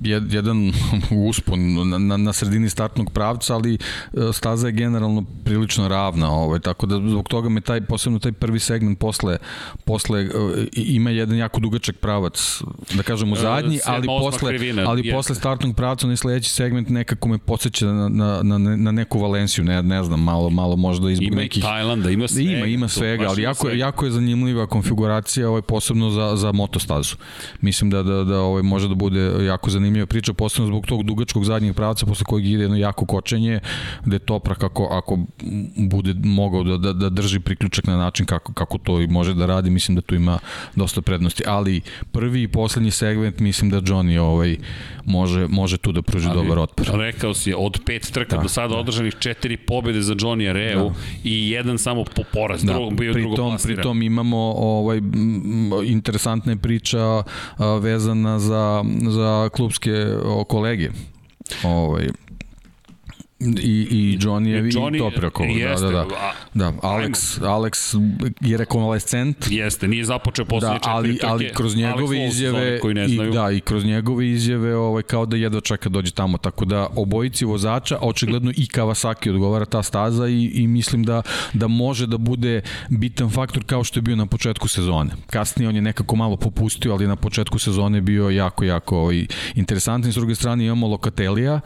jed, 0.04 0.34
jedan 0.34 0.72
uspon 1.30 1.90
na, 1.90 1.98
na, 1.98 2.18
na 2.18 2.34
sredini 2.34 2.70
startnog 2.70 3.12
pravca, 3.12 3.56
ali 3.56 3.78
uh, 4.14 4.36
staza 4.36 4.68
je 4.68 4.72
generalno 4.72 5.26
prilično 5.44 5.88
ravna, 5.88 6.32
ovaj, 6.32 6.60
tako 6.60 6.86
da 6.86 7.10
zbog 7.10 7.30
toga 7.30 7.50
me 7.50 7.62
taj, 7.62 7.82
posebno 7.82 8.20
taj 8.20 8.32
prvi 8.32 8.60
segment 8.60 9.00
posle, 9.00 9.38
posle 9.86 10.26
uh, 10.26 10.30
ima 10.74 11.10
jedan 11.10 11.38
jako 11.38 11.60
dugačak 11.60 11.96
pravac, 11.96 12.62
da 12.94 13.04
kažem 13.04 13.32
u 13.32 13.36
zadnji, 13.36 13.80
ali 13.86 14.08
posle, 14.08 14.50
krivina, 14.50 14.84
ali 14.88 15.02
jeste. 15.02 15.16
posle 15.16 15.36
startnog 15.36 15.76
pravca, 15.76 16.08
onaj 16.08 16.18
sledeći 16.18 16.50
segment 16.50 16.90
nekako 16.90 17.28
me 17.28 17.38
podsjeća 17.38 17.86
na, 17.86 18.10
na, 18.10 18.44
na, 18.44 18.76
na 18.76 18.92
neku 18.92 19.20
Valenciju, 19.20 19.64
ne, 19.64 19.84
ne 19.84 20.04
znam, 20.04 20.24
malo, 20.24 20.50
malo 20.50 20.76
možda 20.76 21.12
izbog 21.12 21.28
Ima 21.28 21.42
i 21.42 21.44
nekih 21.44 21.62
Tajlanda, 21.64 22.09
ima 22.09 22.28
svega. 22.28 22.51
Ima, 22.51 22.66
ima 22.66 22.88
tu, 22.88 22.93
svega, 22.93 23.26
ali 23.30 23.41
ima 23.41 23.49
jako, 23.49 23.61
svega. 23.61 23.78
jako 23.78 24.05
je 24.05 24.11
zanimljiva 24.11 24.68
konfiguracija, 24.68 25.49
ovaj, 25.49 25.61
posebno 25.61 26.09
za, 26.09 26.36
za 26.36 26.51
motostazu. 26.51 27.16
Mislim 27.61 27.89
da, 27.89 28.03
da, 28.03 28.24
da 28.24 28.39
ovaj, 28.39 28.64
može 28.64 28.88
da 28.88 28.95
bude 28.95 29.45
jako 29.45 29.70
zanimljiva 29.70 30.05
priča, 30.05 30.34
posebno 30.34 30.68
zbog 30.68 30.86
tog 30.86 31.03
dugačkog 31.03 31.45
zadnjeg 31.45 31.76
pravca, 31.76 32.05
posle 32.05 32.26
kojeg 32.26 32.45
ide 32.45 32.64
jedno 32.64 32.78
jako 32.78 33.05
kočenje, 33.05 33.59
gde 34.05 34.20
Toprak 34.20 34.64
ako, 34.64 34.88
ako 34.91 35.20
bude 35.78 36.14
mogao 36.24 36.64
da, 36.64 36.78
da, 36.78 36.93
da 36.93 37.09
drži 37.09 37.39
priključak 37.39 37.88
na 37.88 37.97
način 37.97 38.26
kako, 38.26 38.53
kako 38.53 38.78
to 38.78 39.01
i 39.01 39.07
može 39.07 39.34
da 39.34 39.45
radi, 39.45 39.70
mislim 39.70 39.95
da 39.95 40.01
tu 40.01 40.16
ima 40.16 40.39
dosta 40.76 41.01
prednosti. 41.01 41.43
Ali 41.47 41.82
prvi 42.11 42.43
i 42.43 42.47
poslednji 42.47 42.91
segment, 42.91 43.39
mislim 43.39 43.70
da 43.72 43.82
Johnny 43.82 44.20
ovaj, 44.20 44.57
može, 45.05 45.47
može 45.47 45.78
tu 45.78 45.91
da 45.91 46.01
pruži 46.01 46.30
dobar 46.34 46.59
otpor. 46.59 46.88
Rekao 46.93 47.34
si, 47.34 47.53
od 47.57 47.80
pet 47.86 48.11
trka 48.11 48.36
Da, 48.36 48.41
do 48.41 48.49
sada 48.49 48.74
da. 48.74 48.80
održanih 48.80 49.16
četiri 49.20 49.57
pobede 49.57 50.01
za 50.01 50.16
Johnny 50.16 50.49
Areu 50.49 50.89
Da. 50.89 50.95
i 51.24 51.49
jedan 51.54 51.78
samo 51.78 52.04
po 52.16 52.24
poraz, 52.34 52.64
da, 52.64 52.74
drugom 52.74 52.95
bio 52.95 53.14
drugo 53.14 53.36
tom, 53.36 53.58
pri 53.64 53.82
tom 53.82 54.01
imamo 54.01 54.54
ovaj, 54.58 55.01
interesantna 55.86 56.51
je 56.51 56.58
priča 56.58 57.24
vezana 57.82 58.39
za, 58.39 58.84
za 59.10 59.49
klubske 59.49 59.91
kolege. 60.47 60.89
Ovaj, 61.64 62.08
i, 63.44 63.88
i 63.91 64.18
Johnny, 64.22 64.72
Johnny 64.74 64.96
i 64.96 65.00
Toprakov. 65.00 65.46
Da, 65.46 65.52
jeste, 65.52 65.86
da, 65.86 65.91
da. 65.91 66.00
a- 66.00 66.34
da. 66.54 66.72
Alex, 66.82 67.39
Alex 67.41 68.00
je 68.41 68.58
rekonvalescent, 68.58 69.38
Jeste, 69.50 69.88
nije 69.88 70.06
započeo 70.06 70.46
poslednje 70.46 70.74
da, 70.76 70.80
četiri 70.80 70.91
ali, 70.91 71.20
ali 71.24 71.50
kroz 71.54 71.76
Alex 71.76 71.78
njegove 71.78 72.18
za 72.18 72.24
izjave 72.24 72.80
koji 72.80 72.94
ne 72.94 73.06
i, 73.06 73.16
znaju. 73.16 73.32
da, 73.32 73.52
i 73.52 73.60
kroz 73.60 73.86
njegove 73.86 74.30
izjave 74.30 74.76
ovaj, 74.76 75.04
kao 75.04 75.26
da 75.26 75.38
jedva 75.38 75.62
čeka 75.62 75.89
dođe 75.89 76.12
tamo, 76.12 76.38
tako 76.38 76.66
da 76.66 76.88
obojici 76.96 77.46
vozača, 77.46 77.98
očigledno 78.02 78.52
i 78.52 78.68
Kawasaki 78.74 79.30
odgovara 79.30 79.66
ta 79.66 79.84
staza 79.84 80.28
i, 80.28 80.44
i 80.54 80.68
mislim 80.68 81.04
da, 81.04 81.22
da 81.54 81.68
može 81.68 82.08
da 82.08 82.18
bude 82.18 82.62
bitan 82.89 83.30
faktor 83.30 83.64
kao 83.66 83.84
što 83.84 83.98
je 83.98 84.02
bio 84.02 84.16
na 84.16 84.26
početku 84.26 84.68
sezone. 84.68 85.12
Kasnije 85.30 85.70
on 85.70 85.76
je 85.76 85.82
nekako 85.82 86.16
malo 86.16 86.38
popustio, 86.38 86.94
ali 86.94 87.08
na 87.08 87.16
početku 87.16 87.60
sezone 87.60 88.02
bio 88.02 88.30
jako, 88.30 88.64
jako 88.64 88.98
ovaj, 88.98 89.26
interesantan. 89.56 90.12
S 90.12 90.16
druge 90.16 90.36
strane 90.36 90.66
imamo 90.66 90.88
Lokatelija, 90.88 91.60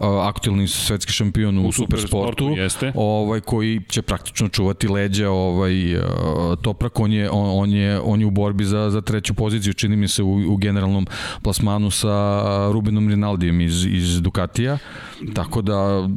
aktuelni 0.00 0.68
svetski 0.68 1.12
šampion 1.12 1.58
u, 1.58 1.68
U 1.68 1.72
supersportu, 1.72 2.16
supersportu, 2.16 2.62
jeste. 2.62 2.92
ovaj 2.94 3.40
koji 3.40 3.80
će 3.88 4.02
praktično 4.02 4.48
čuvati 4.48 4.88
leđa 4.88 5.30
ovaj 5.30 5.94
uh, 5.94 6.02
Toprak 6.62 7.00
on 7.00 7.12
je 7.12 7.30
on, 7.30 7.62
on 7.62 7.70
je 7.70 8.00
on 8.00 8.20
je 8.20 8.26
u 8.26 8.30
borbi 8.30 8.64
za 8.64 8.90
za 8.90 9.00
treću 9.00 9.34
poziciju 9.34 9.72
čini 9.72 9.96
mi 9.96 10.08
se 10.08 10.22
u, 10.22 10.52
u 10.52 10.56
generalnom 10.56 11.06
plasmanu 11.42 11.90
sa 11.90 12.42
Rubenom 12.72 13.08
Rinaldijem 13.08 13.60
iz 13.60 13.86
iz 13.86 14.20
Ducatija 14.22 14.78
tako 15.34 15.62
da 15.62 16.08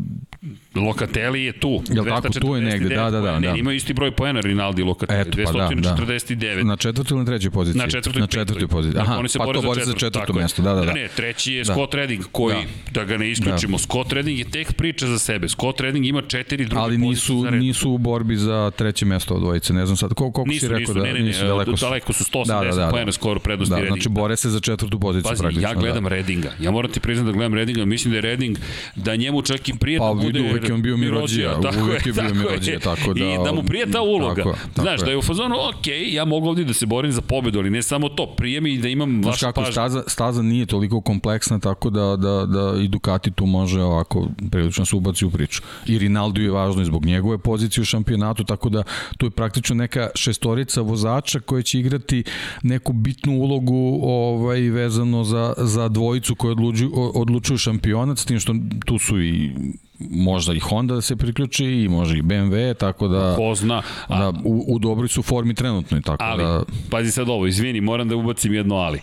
Lokateli 0.75 1.43
je 1.43 1.51
tu. 1.59 1.81
Jel 1.89 2.05
tako, 2.05 2.29
tu 2.29 2.55
je 2.55 2.61
negde, 2.61 2.95
da, 2.95 3.09
da, 3.09 3.21
da, 3.21 3.39
da. 3.39 3.49
imaju 3.57 3.77
isti 3.77 3.93
broj 3.93 4.11
poena 4.11 4.39
Rinaldi 4.39 4.81
i 4.81 4.85
Lokateli, 4.85 5.21
Eto, 5.21 5.37
pa 5.45 5.51
da, 5.51 5.69
da. 5.75 5.95
249. 5.95 6.63
na 6.63 6.75
četvrtoj 6.75 7.15
ili 7.15 7.19
na 7.19 7.25
trećoj 7.25 7.51
poziciji 7.51 7.79
Na 7.79 7.87
četvrtoj, 7.87 8.21
na 8.21 8.27
četvrtoj 8.27 8.67
poziciji 8.67 8.93
Dakle, 8.93 9.11
aha 9.11 9.19
oni 9.19 9.29
se 9.29 9.37
pa 9.37 9.45
bore 9.45 9.61
to 9.61 9.67
bori 9.67 9.85
za 9.85 9.93
četvrto, 9.93 10.33
mesto 10.33 10.61
da 10.61 10.73
da 10.73 10.85
da 10.85 10.93
Ne, 10.93 11.07
treći 11.15 11.53
je 11.53 11.63
Da. 11.63 11.73
Scott 11.73 11.93
Redding 11.93 12.23
koji, 12.31 12.55
da. 12.55 12.91
da 12.91 13.03
ga 13.05 13.17
ne 13.17 13.31
isključimo, 13.31 13.77
Scott 13.77 14.13
Redding 14.13 14.39
je 14.39 14.51
tek 14.51 14.73
priča 14.73 15.07
za 15.07 15.19
sebe. 15.19 15.49
Scott 15.49 15.81
Redding 15.81 16.05
ima 16.05 16.21
četiri 16.21 16.65
druge 16.65 16.81
ali 16.81 16.97
nisu 16.97 17.45
nisu 17.51 17.91
u 17.91 17.97
borbi 17.97 18.35
za 18.35 18.71
treće 18.77 19.05
mesto 19.05 19.33
od 19.33 19.41
dvojice 19.41 19.73
ne 19.73 19.85
znam 19.85 19.97
sad 19.97 20.13
koliko, 20.13 20.33
koliko 20.33 20.49
Nisu, 20.49 20.59
si 20.59 20.67
rekao 20.67 20.79
nisu, 20.79 20.93
da 20.93 21.03
ne, 21.03 21.13
ne, 21.13 21.19
nisu 21.19 21.45
daleko 21.45 21.77
su 21.77 21.85
daleko 21.85 22.13
su 22.13 22.23
180 22.23 22.47
Da, 22.47 22.59
da, 22.59 22.69
da, 22.69 22.75
da. 22.75 22.89
poena 22.89 23.11
skoro 23.11 23.39
prednosti 23.39 23.69
da, 23.69 23.75
Reddinga. 23.75 23.95
znači 23.95 24.09
bore 24.09 24.35
se 24.37 24.49
za 24.49 24.59
četvrtu 24.59 24.99
poziciju 24.99 25.29
Pazi, 25.29 25.41
praktično 25.41 25.69
ja 25.69 25.73
gledam 25.75 26.03
da. 26.03 26.09
Redinga. 26.09 26.51
Ja 26.59 26.71
moram 26.71 26.91
ti 26.91 26.99
priznati 26.99 27.25
da 27.25 27.31
gledam 27.31 27.53
Redinga. 27.53 27.85
Mislim 27.85 28.11
da 28.11 28.17
je 28.17 28.21
Reding, 28.21 28.57
da 28.95 29.15
njemu 29.15 29.41
čak 29.41 29.69
i 29.69 29.73
prije 29.79 29.99
Pa, 29.99 30.07
da 30.07 30.13
bude... 30.13 30.62
uvek 30.63 30.69
je 30.69 30.75
on 30.75 30.81
bio 30.81 30.97
Mirođija, 30.97 31.61
tako 31.61 31.77
uvek 31.79 32.05
je 32.05 32.13
bio 32.13 32.23
tako 32.23 32.35
Mirođija, 32.35 32.79
tako 32.79 33.13
da- 33.13 33.25
I 33.25 33.37
da 33.45 33.51
mu 33.53 33.63
prije 33.63 33.85
ta 33.87 34.01
uloga. 34.01 34.35
Tako 34.35 34.57
tako 34.65 34.81
Znaš, 34.81 35.01
je. 35.01 35.05
da 35.05 35.11
je 35.11 35.17
u 35.17 35.21
fazonu, 35.21 35.55
ok, 35.69 35.83
ja 36.07 36.25
mogu 36.25 36.47
ovdje 36.47 36.65
da 36.65 36.73
se 36.73 36.85
borim 36.85 37.11
za 37.11 37.21
pobedu, 37.21 37.59
ali 37.59 37.69
ne 37.69 37.81
samo 37.83 38.09
to, 38.09 38.25
prije 38.27 38.61
mi 38.61 38.77
da 38.77 38.87
imam 38.87 39.09
Znaš 39.13 39.25
vašu 39.25 39.39
kako, 39.41 39.61
pažnju. 39.61 39.71
staza, 39.71 40.03
staza 40.07 40.41
nije 40.41 40.65
toliko 40.65 41.01
kompleksna, 41.01 41.59
tako 41.59 41.89
da, 41.89 42.15
da, 42.17 42.45
da 42.45 42.81
i 42.81 42.87
Ducati 42.87 43.31
tu 43.31 43.45
može 43.45 43.81
ovako 43.81 44.27
prilično 44.51 44.85
se 44.85 44.95
ubaci 44.95 45.25
u 45.25 45.31
priču. 45.31 45.61
I 45.85 45.97
Rinaldo 45.97 46.41
je 46.41 46.51
važno 46.51 46.81
i 46.81 46.85
zbog 46.85 47.05
njegove 47.05 47.37
pozicije 47.37 47.81
u 47.81 47.85
šampionatu, 47.85 48.43
tako 48.43 48.69
da 48.69 48.83
tu 49.17 49.25
je 49.25 49.29
praktično 49.29 49.75
neka 49.75 50.09
šestorica 50.15 50.81
vozača 50.81 51.39
koja 51.39 51.61
će 51.61 51.79
igrati 51.79 52.23
neku 52.63 52.93
bitnu 52.93 53.33
ulogu 53.33 53.99
ovaj, 54.03 54.61
vezano 54.61 55.23
za, 55.23 55.53
za 55.57 55.87
dvojicu 55.87 56.35
koji 56.35 56.51
odlučuju, 56.51 56.91
odlučuju 57.15 57.57
šampionat, 57.57 58.17
s 58.17 58.25
tim 58.25 58.39
što 58.39 58.55
tu 58.85 58.97
su 58.99 59.21
i 59.21 59.51
možda 59.99 60.53
i 60.53 60.59
Honda 60.59 60.95
da 60.95 61.01
se 61.01 61.15
priključi 61.15 61.65
i 61.65 61.89
može 61.89 62.17
i 62.17 62.21
BMW, 62.21 62.77
tako 62.77 63.07
da, 63.07 63.35
Ko 63.35 63.55
zna, 63.55 63.81
a, 64.07 64.19
da 64.19 64.39
u, 64.43 64.65
u 64.67 64.79
dobroj 64.79 65.07
su 65.07 65.21
formi 65.21 65.53
trenutno, 65.53 66.01
tako 66.01 66.23
ali, 66.23 66.43
da 66.43 66.63
pazi 66.89 67.11
sad 67.11 67.29
ovo, 67.29 67.47
izvini, 67.47 67.81
moram 67.81 68.09
da 68.09 68.15
ubacim 68.15 68.53
jedno 68.53 68.75
ali. 68.75 69.01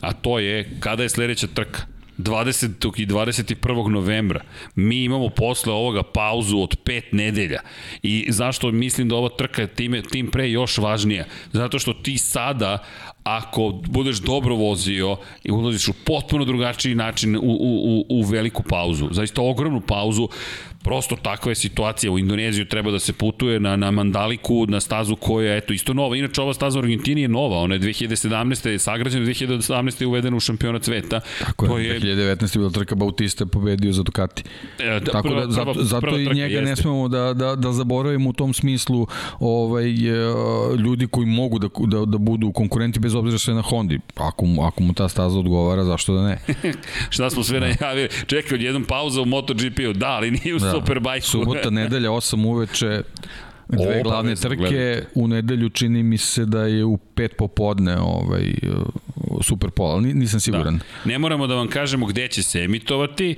A 0.00 0.12
to 0.12 0.38
je, 0.38 0.76
kada 0.80 1.02
je 1.02 1.08
sledeća 1.08 1.46
trka? 1.46 1.82
20. 2.18 3.00
i 3.00 3.06
21. 3.06 3.88
novembra. 3.88 4.40
Mi 4.74 5.04
imamo 5.04 5.28
posle 5.28 5.72
ovoga 5.72 6.02
pauzu 6.02 6.58
od 6.58 6.76
pet 6.84 7.04
nedelja. 7.12 7.60
I 8.02 8.26
zašto 8.28 8.70
mislim 8.72 9.08
da 9.08 9.16
ova 9.16 9.28
trka 9.28 9.62
je 9.62 9.68
time, 9.68 10.02
tim 10.02 10.30
pre 10.30 10.50
još 10.50 10.78
važnija? 10.78 11.24
Zato 11.52 11.78
što 11.78 11.92
ti 11.92 12.18
sada, 12.18 12.78
ako 13.24 13.80
budeš 13.88 14.20
dobro 14.20 14.54
vozio 14.54 15.16
i 15.44 15.50
ulaziš 15.50 15.88
u 15.88 15.92
potpuno 16.06 16.44
drugačiji 16.44 16.94
način 16.94 17.36
u, 17.36 17.40
u, 17.40 17.98
u, 17.98 18.04
u 18.08 18.22
veliku 18.22 18.62
pauzu, 18.62 19.08
zaista 19.10 19.42
ogromnu 19.42 19.80
pauzu, 19.80 20.28
prosto 20.82 21.16
takva 21.16 21.50
je 21.50 21.56
situacija. 21.56 22.12
U 22.12 22.18
Indoneziju 22.18 22.64
treba 22.64 22.90
da 22.90 22.98
se 22.98 23.12
putuje 23.12 23.60
na, 23.60 23.76
na 23.76 23.90
Mandaliku, 23.90 24.66
na 24.66 24.80
stazu 24.80 25.16
koja 25.16 25.52
je 25.52 25.58
eto, 25.58 25.72
isto 25.72 25.94
nova. 25.94 26.16
Inače, 26.16 26.42
ova 26.42 26.54
staza 26.54 26.78
u 26.78 26.82
Argentini 26.82 27.22
je 27.22 27.28
nova. 27.28 27.58
Ona 27.58 27.74
je 27.74 27.80
2017. 27.80 28.68
je 28.68 28.78
sagrađena, 28.78 29.26
2017. 29.26 30.00
je 30.00 30.06
uvedena 30.06 30.36
u 30.36 30.40
šampiona 30.40 30.82
sveta. 30.82 31.20
Tako 31.38 31.66
to 31.66 31.78
je, 31.78 32.00
2019. 32.00 32.56
je 32.56 32.58
bila 32.58 32.70
trka 32.70 32.94
Bautista 32.94 33.46
pobedio 33.46 33.92
za 33.92 34.02
Ducati. 34.02 34.42
E, 34.78 35.00
da, 35.00 35.12
Tako 35.12 35.28
prva- 35.28 35.46
da 35.46 35.52
zato, 35.52 35.72
prva- 35.72 35.84
zato 35.84 36.00
prva 36.00 36.18
i 36.18 36.26
njega 36.26 36.60
ne 36.60 36.70
jeste. 36.70 36.82
smemo 36.82 37.08
da, 37.08 37.34
da, 37.34 37.56
da 37.56 37.72
zaboravimo 37.72 38.30
u 38.30 38.32
tom 38.32 38.54
smislu 38.54 39.06
ovaj, 39.40 39.90
e, 39.90 40.24
ljudi 40.78 41.06
koji 41.06 41.26
mogu 41.26 41.58
da, 41.58 41.68
da, 41.78 42.04
da 42.04 42.18
budu 42.18 42.52
konkurenti 42.52 43.00
bez 43.00 43.14
obzira 43.14 43.38
što 43.38 43.50
je 43.50 43.54
na 43.54 43.62
Hondi. 43.62 43.98
Ako, 44.16 44.46
ako 44.62 44.82
mu 44.82 44.92
ta 44.92 45.08
staza 45.08 45.38
odgovara, 45.38 45.84
zašto 45.84 46.14
da 46.14 46.22
ne? 46.22 46.38
Šta 47.10 47.30
smo 47.30 47.42
sve 47.42 47.60
najavili? 47.60 48.08
Čekaj, 48.26 48.54
odjednom 48.54 48.84
pauza 48.84 49.22
u 49.22 49.24
MotoGP-u. 49.24 49.92
Da, 49.92 50.06
ali 50.08 50.30
nije 50.30 50.54
u 50.54 50.58
da. 50.58 50.71
Superbike-u. 50.72 51.20
Subota, 51.22 51.70
nedelja, 51.80 52.10
8 52.10 52.46
uveče, 52.46 53.02
dve 53.68 53.80
Obavezno 53.80 54.02
glavne 54.02 54.34
trke, 54.36 54.56
gledati. 54.56 55.06
u 55.14 55.28
nedelju 55.28 55.68
čini 55.68 56.02
mi 56.02 56.18
se 56.18 56.44
da 56.44 56.62
je 56.62 56.84
u 56.84 56.96
pet 56.96 57.32
popodne 57.38 57.98
ovaj, 57.98 58.42
e, 58.42 58.54
super 59.42 59.70
pola, 59.70 59.94
ali 59.94 60.06
ni- 60.06 60.14
nisam 60.14 60.40
siguran. 60.40 60.78
Da. 60.78 60.84
Ne 61.04 61.18
moramo 61.18 61.46
da 61.46 61.54
vam 61.54 61.68
kažemo 61.68 62.06
gde 62.06 62.28
će 62.28 62.42
se 62.42 62.58
emitovati, 62.60 63.36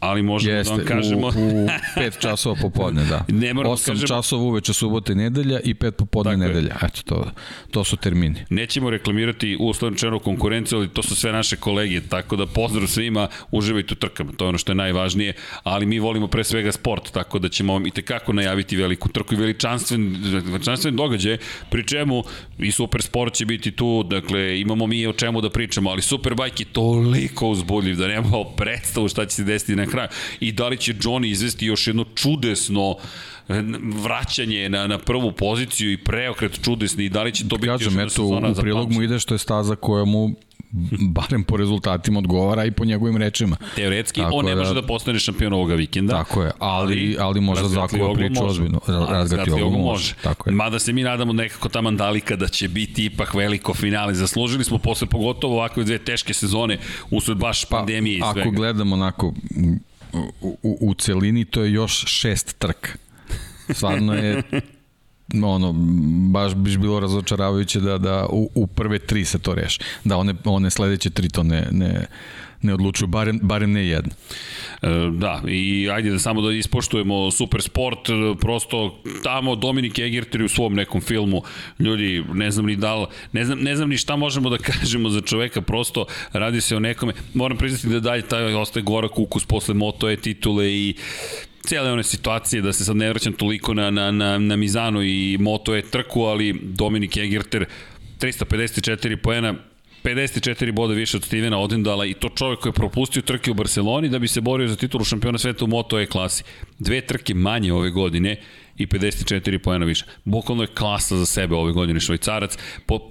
ali 0.00 0.22
možemo 0.22 0.56
Jeste, 0.56 0.72
da 0.72 0.76
vam 0.76 0.86
kažemo... 0.86 1.26
u, 1.26 1.30
u 1.30 1.68
5 1.96 2.18
časova 2.18 2.56
popodne, 2.62 3.04
da. 3.04 3.24
Ne 3.38 3.54
moramo 3.54 3.74
8 3.76 3.86
kažemo- 3.86 4.06
časova 4.08 4.42
uveče 4.42 4.72
subota 4.72 5.12
i 5.12 5.16
nedelja 5.16 5.60
i 5.60 5.74
5 5.74 5.90
popodne 5.90 6.32
Tako 6.32 6.42
je. 6.42 6.48
nedelja. 6.48 6.76
Eto, 6.82 7.02
to, 7.04 7.30
to 7.70 7.84
su 7.84 7.96
termini. 7.96 8.44
Nećemo 8.50 8.90
reklamirati 8.90 9.56
uslovno 9.60 9.98
čenu 9.98 10.18
konkurenciju, 10.18 10.78
ali 10.78 10.88
to 10.88 11.02
su 11.02 11.16
sve 11.16 11.32
naše 11.32 11.56
kolege, 11.56 12.00
tako 12.00 12.36
da 12.36 12.46
pozdrav 12.46 12.86
svima, 12.86 13.28
uživajte 13.50 13.92
u 13.92 13.96
trkama, 13.96 14.32
to 14.32 14.44
je 14.44 14.48
ono 14.48 14.58
što 14.58 14.72
je 14.72 14.76
najvažnije, 14.76 15.32
ali 15.62 15.86
mi 15.86 15.98
volimo 15.98 16.26
pre 16.28 16.44
svega 16.44 16.72
sport, 16.72 17.10
tako 17.12 17.38
da 17.38 17.48
ćemo 17.48 17.72
vam 17.72 17.86
i 17.86 17.90
tekako 17.90 18.32
najaviti 18.32 18.76
veliku 18.76 19.08
trku 19.08 19.34
i 19.34 19.38
veličanstven, 19.38 20.16
veličanstven 20.44 20.96
događaj, 20.96 21.38
pri 21.70 21.86
čemu 21.86 22.22
i 22.58 22.72
super 22.72 23.02
sport 23.02 23.34
će 23.34 23.46
biti 23.46 23.70
tu, 23.70 24.02
dakle 24.02 24.60
imamo 24.60 24.86
mi 24.86 25.06
o 25.06 25.12
čemu 25.12 25.40
da 25.40 25.50
pričamo, 25.50 25.90
ali 25.90 26.02
Superbike 26.02 26.62
je 26.62 26.72
toliko 26.72 27.48
uzbudljiv 27.48 27.96
da 27.96 28.08
nemamo 28.08 28.44
predstavu 28.44 29.08
šta 29.08 29.26
će 29.26 29.34
se 29.36 29.44
desiti 29.44 29.76
na 29.76 29.85
kraju. 29.90 30.08
I 30.40 30.52
da 30.52 30.68
li 30.68 30.76
će 30.76 30.94
Johnny 30.94 31.30
izvesti 31.30 31.66
još 31.66 31.86
jedno 31.86 32.04
čudesno 32.14 32.96
vraćanje 34.02 34.68
na, 34.68 34.86
na 34.86 34.98
prvu 34.98 35.32
poziciju 35.32 35.92
i 35.92 35.96
preokret 35.96 36.64
čudesni 36.64 37.04
i 37.04 37.08
da 37.08 37.22
li 37.22 37.32
će 37.32 37.48
to 37.48 37.56
biti 37.56 37.66
još 37.66 37.78
Kažem, 37.78 37.92
jedna 37.92 38.02
eto, 38.02 38.10
sezona 38.10 38.48
u 38.48 38.54
prilog 38.54 38.92
mu 38.92 39.02
ide 39.02 39.18
što 39.18 39.34
je 39.34 39.38
staza 39.38 39.76
koja 39.76 40.04
mu 40.04 40.30
barem 41.16 41.44
po 41.44 41.56
rezultatima 41.56 42.18
odgovara 42.18 42.64
i 42.64 42.70
po 42.70 42.84
njegovim 42.84 43.16
rečima. 43.16 43.56
Teoretski, 43.74 44.20
Tako 44.20 44.34
on 44.34 44.44
ne 44.44 44.54
da- 44.54 44.60
može 44.60 44.74
da 44.74 44.82
postane 44.82 45.18
šampion 45.18 45.52
ovoga 45.52 45.74
vikenda. 45.74 46.12
Tako 46.14 46.42
je, 46.42 46.50
ali, 46.58 47.16
ali 47.20 47.40
može 47.40 47.62
oglu 47.64 48.14
priču 48.14 48.42
može. 48.42 48.46
ozbiljno. 48.46 48.80
Razgati 49.08 49.50
oglu 49.50 49.78
može. 49.78 50.14
Tako 50.22 50.50
je. 50.50 50.54
Mada 50.54 50.78
se 50.78 50.92
mi 50.92 51.02
nadamo 51.02 51.32
nekako 51.32 51.68
ta 51.68 51.80
mandalika 51.80 52.36
da 52.36 52.48
će 52.48 52.68
biti 52.68 53.04
ipak 53.04 53.34
veliko 53.34 53.74
finale. 53.74 54.14
Zaslužili 54.14 54.64
smo 54.64 54.78
posle 54.78 55.06
pogotovo 55.06 55.54
ovakve 55.54 55.84
dve 55.84 55.98
teške 55.98 56.34
sezone 56.34 56.78
usled 57.10 57.38
baš 57.38 57.64
pandemije 57.64 58.16
i 58.16 58.20
svega. 58.20 58.34
Pa, 58.34 58.40
Ako 58.40 58.50
gledamo 58.50 58.94
onako 58.94 59.34
u, 60.42 60.56
u, 60.62 60.78
u 60.80 60.94
celini, 60.94 61.44
to 61.44 61.62
je 61.62 61.72
još 61.72 62.04
šest 62.06 62.58
trka. 62.58 63.05
Stvarno 63.70 64.14
je 64.14 64.42
ono, 65.44 65.72
baš 66.30 66.54
biš 66.54 66.76
bilo 66.76 67.00
razočaravajuće 67.00 67.80
da, 67.80 67.98
da 67.98 68.26
u, 68.30 68.50
u 68.54 68.66
prve 68.66 68.98
tri 68.98 69.24
se 69.24 69.38
to 69.38 69.54
reši. 69.54 69.80
Da 70.04 70.16
one, 70.16 70.34
one 70.44 70.70
sledeće 70.70 71.10
tri 71.10 71.28
to 71.28 71.42
ne, 71.42 71.68
ne, 71.70 72.06
ne 72.62 72.74
odlučuju, 72.74 73.08
barem, 73.08 73.40
barem 73.42 73.72
ne 73.72 73.86
jedna. 73.86 74.14
E, 74.82 74.88
Da, 75.12 75.42
i 75.48 75.90
ajde 75.90 76.10
da 76.10 76.18
samo 76.18 76.42
da 76.42 76.52
ispoštujemo 76.52 77.30
super 77.30 77.62
sport, 77.62 77.98
prosto 78.40 79.02
tamo 79.22 79.56
Dominik 79.56 79.98
Egerter 79.98 80.42
u 80.42 80.48
svom 80.48 80.74
nekom 80.74 81.00
filmu, 81.00 81.42
ljudi, 81.78 82.24
ne 82.32 82.50
znam 82.50 82.66
ni 82.66 82.76
da 82.76 82.94
li, 82.94 83.06
ne 83.32 83.44
znam, 83.44 83.58
ne 83.58 83.76
znam 83.76 83.88
ni 83.88 83.96
šta 83.96 84.16
možemo 84.16 84.50
da 84.50 84.58
kažemo 84.72 85.08
za 85.08 85.20
čoveka, 85.20 85.60
prosto 85.60 86.06
radi 86.32 86.60
se 86.60 86.76
o 86.76 86.80
nekome, 86.80 87.12
moram 87.34 87.56
priznati 87.56 87.88
da 87.88 88.00
dalje 88.00 88.22
taj 88.22 88.54
ostaje 88.54 88.82
gorak 88.82 89.18
ukus 89.18 89.44
posle 89.44 89.74
Moto 89.74 90.10
E 90.10 90.16
titule 90.16 90.72
i 90.72 90.94
cijele 91.66 91.92
one 91.92 92.02
situacije, 92.02 92.62
da 92.62 92.72
se 92.72 92.84
sad 92.84 92.96
ne 92.96 93.08
vraćam 93.08 93.32
toliko 93.32 93.74
na, 93.74 93.90
na, 93.90 94.10
na, 94.10 94.38
na 94.38 94.56
Mizano 94.56 95.02
i 95.02 95.36
Moto 95.40 95.76
E 95.76 95.82
trku, 95.82 96.22
ali 96.22 96.60
Dominik 96.62 97.16
Egerter 97.16 97.64
354 98.20 99.16
poena, 99.16 99.54
54 100.04 100.72
boda 100.72 100.94
više 100.94 101.16
od 101.16 101.24
Stevena 101.24 101.58
Odendala 101.58 102.06
i 102.06 102.14
to 102.14 102.28
čovjek 102.28 102.60
koji 102.60 102.70
je 102.70 102.74
propustio 102.74 103.22
trke 103.22 103.50
u 103.50 103.54
Barceloni 103.54 104.08
da 104.08 104.18
bi 104.18 104.28
se 104.28 104.40
borio 104.40 104.68
za 104.68 104.76
titulu 104.76 105.04
šampiona 105.04 105.38
sveta 105.38 105.64
u 105.64 105.68
Moto 105.68 106.00
E 106.00 106.06
klasi. 106.06 106.44
Dve 106.78 107.00
trke 107.00 107.34
manje 107.34 107.72
ove 107.72 107.90
godine 107.90 108.36
i 108.78 108.86
54 108.86 109.58
poena 109.58 109.86
više. 109.86 110.04
Bukvalno 110.24 110.62
je 110.62 110.74
klasa 110.74 111.16
za 111.16 111.26
sebe 111.26 111.54
ove 111.54 111.72
godine 111.72 112.00
švajcarac. 112.00 112.58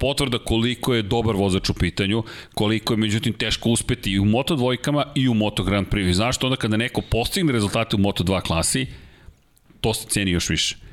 Potvrda 0.00 0.38
koliko 0.38 0.94
je 0.94 1.02
dobar 1.02 1.36
vozač 1.36 1.70
u 1.70 1.74
pitanju, 1.74 2.22
koliko 2.54 2.92
je 2.92 2.96
međutim 2.96 3.32
teško 3.32 3.70
uspeti 3.70 4.12
i 4.12 4.18
u 4.18 4.24
Moto 4.24 4.56
dvojkama 4.56 5.04
i 5.14 5.28
u 5.28 5.34
Moto 5.34 5.62
Grand 5.62 5.86
Prix. 5.88 6.12
Zašto 6.12 6.46
onda 6.46 6.56
kada 6.56 6.76
neko 6.76 7.00
postigne 7.00 7.52
rezultate 7.52 7.96
u 7.96 7.98
Moto 7.98 8.24
2 8.24 8.40
klasi, 8.40 8.86
to 9.80 9.94
se 9.94 10.08
ceni 10.08 10.30
još 10.30 10.48
više 10.48 10.85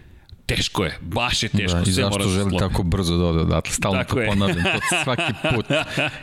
teško 0.46 0.84
je, 0.84 0.98
baš 1.02 1.44
je 1.44 1.50
teško. 1.50 1.78
Da, 1.78 1.84
I 1.90 1.92
zašto 1.92 2.30
želi 2.30 2.50
slobi. 2.50 2.58
tako 2.58 2.84
brzo 2.84 3.18
da 3.18 3.26
ode 3.26 3.40
odatle, 3.40 3.74
stalno 3.74 3.98
tako 4.00 4.16
to 4.16 4.22
je. 4.22 4.28
ponavljam, 4.28 4.64
to 4.64 4.96
svaki 5.04 5.34
put 5.56 5.66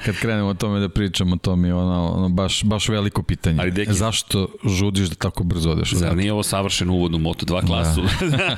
kad 0.05 0.17
krenemo 0.17 0.49
o 0.49 0.55
tome 0.55 0.81
da 0.81 0.89
pričamo, 0.89 1.37
to 1.37 1.57
mi 1.57 1.69
je 1.69 1.75
ono, 1.75 2.13
ono 2.13 2.29
baš, 2.29 2.65
baš 2.65 2.89
veliko 2.89 3.23
pitanje. 3.23 3.57
Ali 3.61 3.71
deki, 3.71 3.93
zašto 3.93 4.49
žudiš 4.65 5.09
da 5.09 5.15
tako 5.15 5.45
brzo 5.45 5.71
odeš 5.71 5.93
odatle? 5.93 6.09
Zar 6.09 6.17
nije 6.17 6.33
ovo 6.33 6.43
savršen 6.43 6.91
uvod 6.91 7.15
u 7.15 7.19
Moto2 7.19 7.67
klasu? 7.67 8.03
Da. 8.21 8.57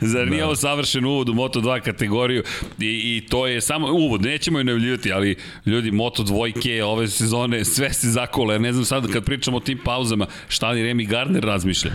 Zar 0.12 0.28
nije 0.28 0.40
da. 0.40 0.46
ovo 0.46 0.56
savršen 0.56 1.04
uvod 1.04 1.28
u 1.28 1.34
Moto2 1.34 1.80
kategoriju? 1.80 2.42
I, 2.80 2.86
I 3.16 3.26
to 3.30 3.46
je 3.46 3.60
samo 3.60 3.92
uvod, 3.92 4.22
nećemo 4.22 4.58
je 4.58 4.64
najavljivati, 4.64 5.12
ali 5.12 5.36
ljudi, 5.66 5.90
Moto 5.90 6.22
dvojke 6.22 6.84
ove 6.84 7.08
sezone, 7.08 7.64
sve 7.64 7.92
se 7.92 8.10
zakole. 8.10 8.58
Ne 8.58 8.72
znam 8.72 8.84
sad 8.84 9.12
kad 9.12 9.24
pričamo 9.24 9.56
o 9.56 9.60
tim 9.60 9.78
pauzama, 9.84 10.26
šta 10.48 10.70
li 10.70 10.82
Remy 10.82 11.08
Gardner 11.08 11.44
razmišlja? 11.44 11.92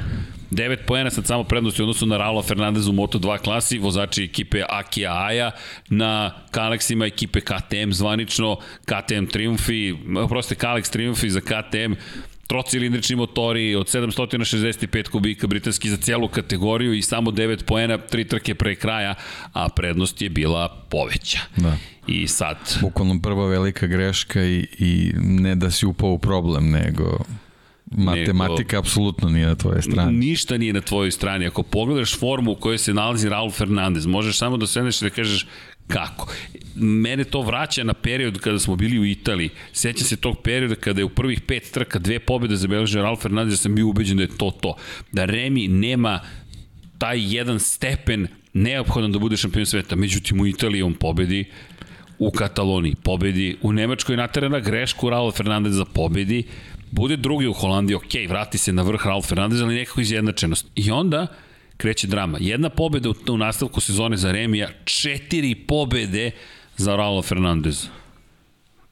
9 0.52 0.78
poena 0.88 1.10
sad 1.10 1.26
samo 1.26 1.44
prednosti 1.44 1.82
u 1.82 1.86
odnosu 1.86 2.06
na 2.06 2.18
Raula 2.18 2.44
Fernandez 2.44 2.88
u 2.88 2.92
Moto2 2.92 3.38
klasi, 3.38 3.78
vozači 3.78 4.24
ekipe 4.24 4.64
Akija 4.70 5.26
Aja, 5.26 5.52
na 5.90 6.32
Kalexima 6.52 7.08
ekipe 7.08 7.42
KTM 7.42 7.92
zvanično, 7.92 8.58
KTM 8.86 9.26
Triumfi, 9.26 9.96
proste 10.30 10.56
Kalex 10.56 10.92
Triumfi 10.92 11.30
za 11.30 11.42
KTM, 11.42 11.94
trocilindrični 12.48 13.16
motori 13.16 13.76
od 13.76 13.88
765 13.88 15.10
kubika 15.10 15.48
britanski 15.48 15.90
za 15.90 15.98
celu 15.98 16.28
kategoriju 16.28 16.94
i 16.94 17.02
samo 17.02 17.32
9 17.32 17.64
poena, 17.64 17.98
tri 17.98 18.26
trke 18.26 18.56
pre 18.56 18.76
kraja, 18.76 19.16
a 19.54 19.70
prednost 19.70 20.22
je 20.22 20.30
bila 20.30 20.86
poveća. 20.90 21.40
Da. 21.58 21.78
I 22.08 22.28
sad... 22.28 22.58
Bukvalno 22.82 23.20
prva 23.22 23.48
velika 23.48 23.88
greška 23.88 24.44
i, 24.44 24.68
i 24.80 25.12
ne 25.18 25.56
da 25.56 25.72
si 25.72 25.86
upao 25.86 26.10
u 26.10 26.18
problem, 26.18 26.70
nego 26.70 27.20
Matematika 27.92 28.76
nego, 28.76 28.80
apsolutno 28.80 29.30
nije 29.30 29.46
na 29.46 29.56
tvojoj 29.56 29.82
strani. 29.82 30.18
Ništa 30.18 30.58
nije 30.58 30.74
na 30.74 30.82
tvojoj 30.82 31.12
strani. 31.12 31.48
Ako 31.48 31.64
pogledaš 31.64 32.20
formu 32.20 32.52
u 32.52 32.56
kojoj 32.56 32.78
se 32.78 32.94
nalazi 32.94 33.30
Raul 33.30 33.52
Fernandez, 33.52 34.06
možeš 34.06 34.38
samo 34.38 34.58
da 34.58 34.68
sedneš 34.68 35.02
i 35.02 35.06
da 35.06 35.10
kažeš 35.10 35.46
kako. 35.88 36.34
Mene 36.76 37.24
to 37.24 37.42
vraća 37.42 37.84
na 37.84 37.94
period 37.94 38.40
kada 38.40 38.60
smo 38.60 38.76
bili 38.76 39.00
u 39.00 39.06
Italiji. 39.06 39.50
Seća 39.74 40.04
se 40.04 40.16
tog 40.16 40.42
perioda 40.44 40.76
kada 40.76 41.02
je 41.02 41.06
u 41.06 41.10
prvih 41.10 41.42
pet 41.42 41.72
trka 41.72 42.00
dve 42.00 42.20
pobjede 42.20 42.56
zabeležio 42.56 43.02
Raul 43.02 43.16
Fernandez, 43.16 43.54
ja 43.54 43.58
sam 43.58 43.76
bio 43.76 43.88
ubeđen 43.88 44.18
da 44.18 44.24
je 44.24 44.38
to 44.38 44.52
to. 44.62 44.76
Da 45.12 45.26
Remi 45.26 45.68
nema 45.68 46.20
taj 46.98 47.36
jedan 47.36 47.60
stepen 47.60 48.28
neophodan 48.54 49.12
da 49.12 49.20
bude 49.20 49.38
šampion 49.38 49.66
sveta. 49.66 49.96
Međutim, 49.96 50.40
u 50.40 50.48
Italiji 50.48 50.82
on 50.82 50.94
pobedi, 50.94 51.46
u 52.20 52.32
Kataloniji 52.32 52.96
pobedi, 53.04 53.58
u 53.62 53.74
Nemačkoj 53.74 54.18
naterana 54.18 54.60
grešku 54.60 55.10
Raul 55.10 55.32
Fernandez 55.32 55.74
za 55.74 55.86
pobedi, 55.86 56.44
bude 56.92 57.18
drugi 57.18 57.48
u 57.48 57.54
Holandiji, 57.54 57.96
ok, 57.96 58.30
vrati 58.30 58.58
se 58.58 58.74
na 58.74 58.82
vrh 58.82 59.06
Ralf 59.06 59.28
Fernandez, 59.28 59.62
ali 59.62 59.76
nekako 59.76 60.02
izjednačenost. 60.02 60.68
I 60.76 60.92
onda 60.92 61.28
kreće 61.78 62.08
drama. 62.08 62.38
Jedna 62.42 62.70
pobeda 62.70 63.10
u, 63.10 63.16
u 63.30 63.38
nastavku 63.38 63.82
sezone 63.82 64.18
za 64.18 64.32
Remija, 64.32 64.70
četiri 64.84 65.56
pobede 65.56 66.32
za 66.78 66.96
Raula 66.96 67.22
Fernandeza. 67.22 67.88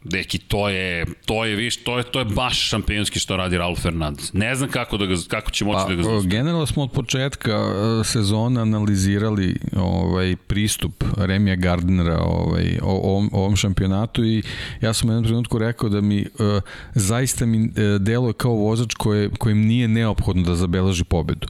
Deki, 0.09 0.37
to 0.37 0.69
je, 0.69 1.05
to 1.25 1.45
je, 1.45 1.55
viš, 1.55 1.83
to 1.83 1.97
je, 1.97 2.03
to 2.03 2.19
je 2.19 2.25
baš 2.25 2.69
šampionski 2.69 3.19
što 3.19 3.37
radi 3.37 3.57
Raul 3.57 3.75
Fernandez. 3.75 4.33
Ne 4.33 4.55
znam 4.55 4.69
kako, 4.69 4.97
da 4.97 5.05
ga, 5.05 5.15
kako 5.27 5.51
će 5.51 5.65
moći 5.65 5.83
pa, 5.83 5.89
da 5.89 5.95
ga 5.95 6.03
zaustavi. 6.03 6.31
Generalno 6.31 6.65
smo 6.65 6.83
od 6.83 6.91
početka 6.91 7.51
e, 7.51 8.03
sezona 8.03 8.61
analizirali 8.61 9.55
ovaj 9.75 10.35
pristup 10.47 11.03
Remija 11.17 11.55
Gardnera 11.55 12.19
ovaj, 12.21 12.79
o, 12.81 12.91
ovom, 12.91 13.29
ovom 13.33 13.55
šampionatu 13.55 14.25
i 14.25 14.43
ja 14.81 14.93
sam 14.93 15.09
u 15.09 15.11
jednom 15.11 15.25
trenutku 15.25 15.57
rekao 15.57 15.89
da 15.89 16.01
mi 16.01 16.21
uh, 16.21 16.61
zaista 16.95 17.45
mi 17.45 17.59
uh, 17.59 18.01
deluje 18.01 18.33
kao 18.33 18.51
vozač 18.51 18.93
koje, 18.93 19.29
kojim 19.29 19.65
nije 19.65 19.87
neophodno 19.87 20.43
da 20.43 20.55
zabeleži 20.55 21.03
pobedu 21.03 21.47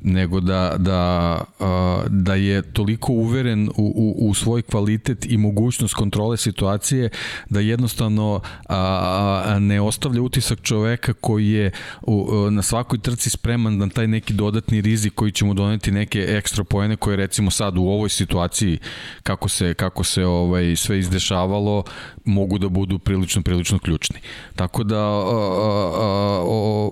nego 0.00 0.40
da, 0.40 0.76
da, 0.78 1.40
da 2.08 2.34
je 2.34 2.62
toliko 2.62 3.12
uveren 3.12 3.68
u, 3.68 3.72
u, 3.76 4.28
u 4.28 4.34
svoj 4.34 4.62
kvalitet 4.62 5.26
i 5.28 5.36
mogućnost 5.36 5.94
kontrole 5.94 6.36
situacije 6.36 7.08
da 7.50 7.60
jednostavno 7.60 8.40
ne 9.60 9.80
ostavlja 9.80 10.22
utisak 10.22 10.62
čoveka 10.62 11.12
koji 11.12 11.48
je 11.48 11.70
u, 12.02 12.50
na 12.50 12.62
svakoj 12.62 12.98
trci 12.98 13.30
spreman 13.30 13.78
na 13.78 13.88
taj 13.88 14.06
neki 14.06 14.32
dodatni 14.32 14.80
rizik 14.80 15.14
koji 15.14 15.32
će 15.32 15.44
mu 15.44 15.54
doneti 15.54 15.90
neke 15.90 16.26
ekstra 16.28 16.64
poene 16.64 16.96
koje 16.96 17.16
recimo 17.16 17.50
sad 17.50 17.78
u 17.78 17.82
ovoj 17.82 18.08
situaciji 18.08 18.78
kako 19.22 19.48
se, 19.48 19.74
kako 19.74 20.04
se 20.04 20.24
ovaj 20.24 20.76
sve 20.76 20.98
izdešavalo 20.98 21.84
mogu 22.24 22.58
da 22.58 22.68
budu 22.68 22.98
prilično 22.98 23.42
prilično 23.42 23.78
ključni. 23.78 24.20
Tako 24.56 24.84
da 24.84 24.98
a, 24.98 25.20
a, 25.20 25.88
a, 26.00 26.90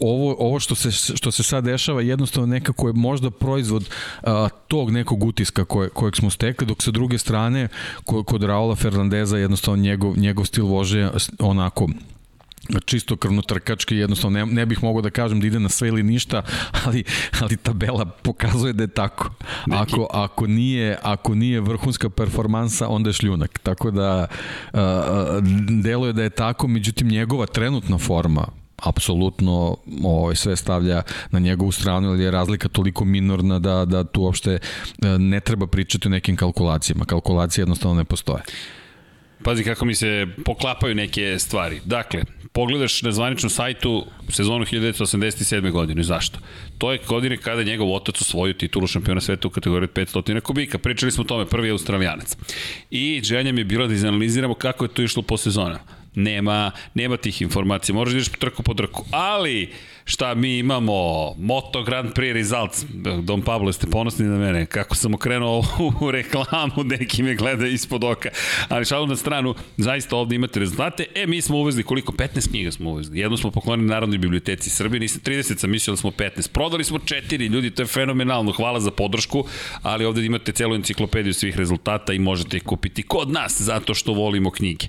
ovo, 0.00 0.36
ovo 0.38 0.60
što 0.60 0.74
se, 0.74 0.90
što 0.90 1.30
se 1.30 1.42
sad 1.42 1.64
dešava 1.64 1.79
jednostavno 1.88 2.46
nekako 2.46 2.88
je 2.88 2.92
možda 2.92 3.30
proizvod 3.30 3.88
a, 4.22 4.48
tog 4.68 4.90
nekog 4.90 5.24
utiska 5.24 5.64
koje, 5.64 5.88
kojeg 5.88 6.16
smo 6.16 6.30
stekli, 6.30 6.66
dok 6.66 6.82
sa 6.82 6.90
druge 6.90 7.18
strane 7.18 7.68
kod, 8.04 8.24
kod 8.26 8.42
Raula 8.42 8.74
Fernandeza 8.74 9.38
jednostavno 9.38 9.82
njegov, 9.82 10.18
njegov 10.18 10.44
stil 10.44 10.66
vože 10.66 11.10
onako 11.38 11.88
čisto 12.84 13.16
krvno 13.16 13.42
trkački, 13.42 13.96
jednostavno 13.96 14.38
ne, 14.38 14.46
ne 14.46 14.66
bih 14.66 14.82
mogao 14.82 15.02
da 15.02 15.10
kažem 15.10 15.40
da 15.40 15.46
ide 15.46 15.60
na 15.60 15.68
sve 15.68 15.88
ili 15.88 16.02
ništa, 16.02 16.42
ali, 16.84 17.04
ali 17.40 17.56
tabela 17.56 18.04
pokazuje 18.04 18.72
da 18.72 18.82
je 18.82 18.88
tako. 18.88 19.30
Ako, 19.70 20.06
ako, 20.12 20.46
nije, 20.46 20.98
ako 21.02 21.34
nije 21.34 21.60
vrhunska 21.60 22.10
performansa, 22.10 22.88
onda 22.88 23.08
je 23.08 23.14
šljunak. 23.14 23.58
Tako 23.58 23.90
da 23.90 24.26
uh, 24.72 24.80
deluje 25.82 26.12
da 26.12 26.22
je 26.22 26.30
tako, 26.30 26.68
međutim 26.68 27.08
njegova 27.08 27.46
trenutna 27.46 27.98
forma 27.98 28.59
apsolutno 28.82 29.76
ovaj, 30.04 30.36
sve 30.36 30.56
stavlja 30.56 31.02
na 31.30 31.38
njegovu 31.38 31.72
stranu, 31.72 32.08
ali 32.08 32.22
je 32.22 32.30
razlika 32.30 32.68
toliko 32.68 33.04
minorna 33.04 33.58
da, 33.58 33.84
da 33.84 34.04
tu 34.04 34.22
uopšte 34.22 34.58
ne 35.18 35.40
treba 35.40 35.66
pričati 35.66 36.08
o 36.08 36.10
nekim 36.10 36.36
kalkulacijama. 36.36 37.04
Kalkulacije 37.04 37.62
jednostavno 37.62 37.96
ne 37.96 38.04
postoje. 38.04 38.42
Pazi 39.42 39.64
kako 39.64 39.84
mi 39.84 39.94
se 39.94 40.26
poklapaju 40.44 40.94
neke 40.94 41.38
stvari. 41.38 41.80
Dakle, 41.84 42.24
pogledaš 42.52 43.02
na 43.02 43.12
zvaničnom 43.12 43.50
sajtu 43.50 44.06
sezonu 44.28 44.64
1987. 44.64 45.70
godine. 45.70 46.02
Zašto? 46.02 46.38
To 46.78 46.92
je 46.92 46.98
godine 47.08 47.36
kada 47.36 47.60
je 47.60 47.64
njegov 47.64 47.94
otac 47.94 48.20
osvojio 48.20 48.54
titulu 48.54 48.86
šampiona 48.86 49.20
sveta 49.20 49.48
u 49.48 49.50
kategoriji 49.50 49.88
500 49.88 50.40
kubika. 50.40 50.78
Pričali 50.78 51.12
smo 51.12 51.22
o 51.22 51.26
tome, 51.26 51.46
prvi 51.46 51.68
je 51.68 51.72
australijanac. 51.72 52.36
I 52.90 53.20
želja 53.24 53.50
je 53.50 53.64
bila 53.64 53.86
da 53.86 53.94
izanaliziramo 53.94 54.54
kako 54.54 54.84
je 54.84 54.88
to 54.88 55.02
išlo 55.02 55.22
po 55.22 55.36
sezonama. 55.36 55.99
Nema, 56.14 56.70
nema 56.94 57.16
tih 57.16 57.42
informacija, 57.42 57.94
moraš 57.94 58.12
da 58.12 58.18
ideš 58.18 58.28
trku 58.28 58.62
po 58.62 58.74
trku. 58.74 59.04
Ali, 59.10 59.72
šta 60.10 60.34
mi 60.34 60.58
imamo, 60.58 60.94
Moto 61.38 61.82
Grand 61.82 62.14
Prix 62.14 62.34
Results, 62.34 62.84
Don 63.22 63.42
Pablo, 63.42 63.72
ste 63.72 63.86
ponosni 63.86 64.26
na 64.26 64.38
mene, 64.38 64.66
kako 64.66 64.94
sam 64.94 65.14
okrenuo 65.14 65.64
u 66.00 66.10
reklamu, 66.16 66.84
neki 66.84 67.22
me 67.22 67.34
gleda 67.34 67.66
ispod 67.66 68.04
oka, 68.04 68.28
ali 68.68 68.84
šalu 68.84 69.06
na 69.06 69.16
stranu, 69.16 69.54
zaista 69.76 70.16
ovde 70.16 70.34
imate 70.36 70.60
rezultate, 70.60 71.06
e, 71.14 71.26
mi 71.26 71.40
smo 71.40 71.58
uvezli 71.58 71.82
koliko, 71.82 72.12
15 72.12 72.50
knjiga 72.50 72.70
smo 72.72 72.90
uvezli, 72.90 73.18
jednu 73.18 73.36
smo 73.36 73.50
poklonili 73.50 73.88
Narodnoj 73.88 74.18
biblioteci 74.18 74.70
Srbije, 74.70 75.00
nisam 75.00 75.20
30, 75.24 75.58
sam 75.58 75.70
mislio 75.70 75.92
da 75.92 75.96
smo 75.96 76.10
15, 76.10 76.50
prodali 76.52 76.84
smo 76.84 76.98
4, 76.98 77.48
ljudi, 77.48 77.70
to 77.70 77.82
je 77.82 77.86
fenomenalno, 77.86 78.52
hvala 78.52 78.80
za 78.80 78.90
podršku, 78.90 79.44
ali 79.82 80.04
ovde 80.04 80.24
imate 80.24 80.52
celu 80.52 80.74
enciklopediju 80.74 81.34
svih 81.34 81.56
rezultata 81.56 82.12
i 82.12 82.18
možete 82.18 82.56
ih 82.56 82.62
kupiti 82.62 83.02
kod 83.02 83.30
nas, 83.30 83.60
zato 83.60 83.94
što 83.94 84.12
volimo 84.12 84.50
knjige. 84.50 84.86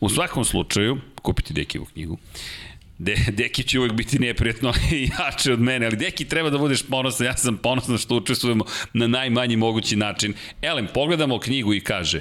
U 0.00 0.08
svakom 0.08 0.44
slučaju, 0.44 0.98
kupiti 1.22 1.54
Dekivu 1.54 1.84
knjigu. 1.84 2.18
De, 3.02 3.16
Deki 3.30 3.62
će 3.62 3.78
uvek 3.78 3.92
biti 3.92 4.18
neprijatno 4.18 4.72
i 4.92 5.08
jače 5.18 5.52
od 5.52 5.60
mene, 5.60 5.86
ali 5.86 5.96
Deki 5.96 6.24
treba 6.24 6.50
da 6.50 6.58
budeš 6.58 6.82
ponosan, 6.82 7.26
ja 7.26 7.36
sam 7.36 7.56
ponosan 7.56 7.98
što 7.98 8.16
učestvujemo 8.16 8.64
na 8.92 9.06
najmanji 9.06 9.56
mogući 9.56 9.96
način. 9.96 10.34
Elem, 10.62 10.88
pogledamo 10.94 11.38
knjigu 11.38 11.74
i 11.74 11.80
kaže, 11.80 12.20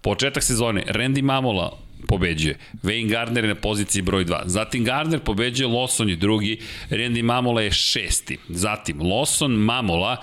početak 0.00 0.42
sezone, 0.42 0.84
Randy 0.86 1.22
Mamola 1.22 1.78
pobeđuje. 2.08 2.58
Wayne 2.82 3.10
Gardner 3.10 3.44
je 3.44 3.48
na 3.48 3.54
poziciji 3.54 4.02
broj 4.02 4.24
2. 4.24 4.42
Zatim 4.46 4.84
Gardner 4.84 5.20
pobeđuje, 5.20 5.68
Lawson 5.68 6.08
je 6.08 6.16
drugi, 6.16 6.58
Randy 6.90 7.22
Mamola 7.22 7.62
je 7.62 7.70
šesti. 7.70 8.38
Zatim 8.48 9.00
Lawson, 9.00 9.56
Mamola, 9.56 10.16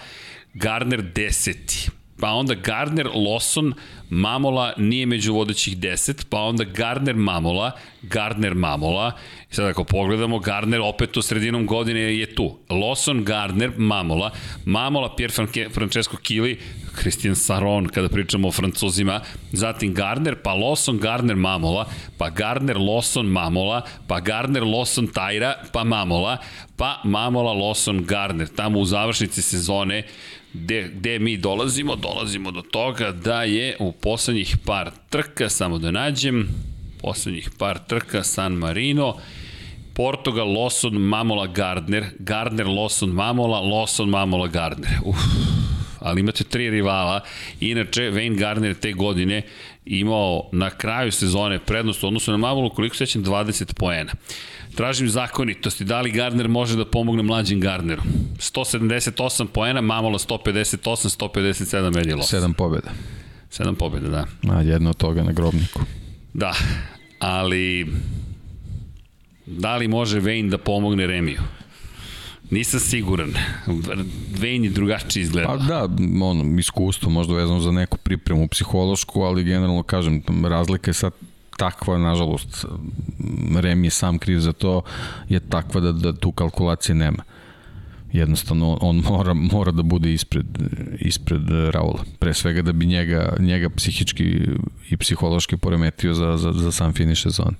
Gardner 0.53 1.01
deseti 1.01 1.89
pa 2.23 2.31
onda 2.31 2.53
Gardner, 2.53 3.07
Lawson, 3.07 3.73
Mamola 4.09 4.73
nije 4.77 5.05
među 5.05 5.33
vodećih 5.33 5.77
10, 5.77 6.25
pa 6.29 6.41
onda 6.41 6.63
Gardner, 6.63 7.15
Mamola, 7.15 7.71
Gardner, 8.01 8.53
Mamola, 8.53 9.11
Sad 9.53 9.65
ako 9.65 9.83
pogledamo, 9.83 10.39
Gardner 10.39 10.81
opet 10.81 11.17
u 11.17 11.21
sredinom 11.21 11.65
godine 11.65 11.99
je 11.99 12.35
tu. 12.35 12.57
Lawson, 12.69 13.23
Gardner, 13.23 13.71
Mamola, 13.77 14.31
Mamola, 14.65 15.15
Pier 15.15 15.31
Francesco 15.73 16.17
Kili, 16.17 16.59
Christian 17.01 17.35
Saron, 17.35 17.87
kada 17.87 18.09
pričamo 18.09 18.47
o 18.47 18.51
Francuzima, 18.51 19.21
zatim 19.51 19.93
Gardner, 19.93 20.35
pa 20.43 20.53
Lawson, 20.53 20.97
Gardner, 20.97 21.35
Mamola, 21.35 21.85
pa 22.17 22.29
Gardner, 22.29 22.77
Lawson, 22.77 23.25
Mamola, 23.25 23.81
pa 24.07 24.19
Gardner, 24.19 24.63
Lawson, 24.63 25.07
Tajra, 25.07 25.53
pa 25.73 25.83
Mamola, 25.83 26.37
pa 26.77 27.01
Mamola, 27.03 27.53
Lawson, 27.53 28.03
Gardner. 28.03 28.47
Tamo 28.47 28.79
u 28.79 28.85
završnici 28.85 29.41
sezone 29.41 30.03
gde, 30.53 30.91
gde 30.93 31.19
mi 31.19 31.37
dolazimo, 31.37 31.95
dolazimo 31.95 32.51
do 32.51 32.61
toga 32.61 33.11
da 33.11 33.43
je 33.43 33.75
u 33.79 33.91
poslednjih 33.91 34.57
par 34.65 34.91
trka, 35.09 35.49
samo 35.49 35.77
da 35.77 35.91
nađem, 35.91 36.47
poslednjih 37.01 37.49
par 37.57 37.79
trka 37.87 38.23
San 38.23 38.53
Marino, 38.53 39.17
Portugal, 39.93 40.47
Lawson, 40.47 40.97
Mamola, 40.97 41.47
Gardner, 41.47 42.05
Gardner, 42.19 42.65
Lawson, 42.65 43.09
Mamola, 43.09 43.59
Lawson, 43.59 44.09
Mamola, 44.09 44.47
Gardner. 44.47 44.91
Uf, 45.05 45.17
ali 45.99 46.19
imate 46.19 46.43
tri 46.43 46.69
rivala. 46.69 47.21
Inače, 47.59 48.01
Wayne 48.01 48.37
Gardner 48.39 48.75
te 48.75 48.93
godine 48.93 49.41
imao 49.85 50.49
na 50.51 50.69
kraju 50.69 51.11
sezone 51.11 51.59
prednost 51.59 52.03
u 52.03 52.07
odnosu 52.07 52.31
na 52.31 52.37
Mamolu, 52.37 52.69
koliko 52.69 52.95
sećam, 52.95 53.23
20 53.23 53.73
poena. 53.73 54.11
Tražim 54.75 55.09
zakonitosti, 55.09 55.83
da 55.83 56.01
li 56.01 56.11
Gardner 56.11 56.47
može 56.47 56.77
da 56.77 56.85
pomogne 56.85 57.23
mlađim 57.23 57.59
Gardneru? 57.59 58.01
178 58.37 59.47
poena, 59.47 59.81
Mamola 59.81 60.19
158, 60.19 61.19
157 61.19 61.99
Eddie 61.99 62.15
Loss. 62.15 62.33
7 62.33 62.53
pobjeda. 62.53 62.91
7 63.51 63.75
pobjeda, 63.75 64.09
da. 64.09 64.53
A 64.53 64.61
jedno 64.61 64.89
od 64.89 64.97
toga 64.97 65.23
na 65.23 65.31
grobniku. 65.31 65.79
Da, 66.33 66.53
ali 67.19 67.87
da 69.45 69.75
li 69.75 69.87
može 69.87 70.21
Wayne 70.21 70.49
da 70.49 70.57
pomogne 70.57 71.07
Remiju? 71.07 71.41
Nisam 72.49 72.79
siguran. 72.79 73.33
Wayne 74.39 74.63
je 74.63 74.69
drugačije 74.69 75.23
izgleda. 75.23 75.47
Pa 75.47 75.57
da, 75.57 75.87
ono, 76.23 76.59
iskustvo 76.59 77.09
možda 77.09 77.33
vezano 77.33 77.59
za 77.59 77.71
neku 77.71 77.97
pripremu 77.97 78.47
psihološku, 78.47 79.21
ali 79.21 79.43
generalno 79.43 79.83
kažem, 79.83 80.23
razlika 80.49 80.89
je 80.89 80.93
sad 80.93 81.13
takva, 81.57 81.97
nažalost, 81.97 82.65
Remi 83.55 83.87
je 83.87 83.91
sam 83.91 84.19
kriv 84.19 84.39
za 84.39 84.53
to, 84.53 84.81
je 85.29 85.39
takva 85.39 85.81
da, 85.81 85.91
da 85.91 86.13
tu 86.13 86.31
kalkulacije 86.31 86.95
nema. 86.95 87.23
Jednostavno, 88.13 88.77
on 88.81 88.95
mora, 89.09 89.33
mora 89.33 89.71
da 89.71 89.83
bude 89.83 90.13
ispred, 90.13 90.45
ispred 90.99 91.49
Raula. 91.71 92.03
Pre 92.19 92.33
svega 92.33 92.61
da 92.61 92.71
bi 92.71 92.85
njega, 92.85 93.35
njega 93.39 93.69
psihički 93.69 94.47
i 94.89 94.97
psihološki 94.97 95.57
poremetio 95.57 96.13
za, 96.13 96.37
za, 96.37 96.51
za 96.51 96.71
sam 96.71 96.93
finiš 96.93 97.23
sezone 97.23 97.57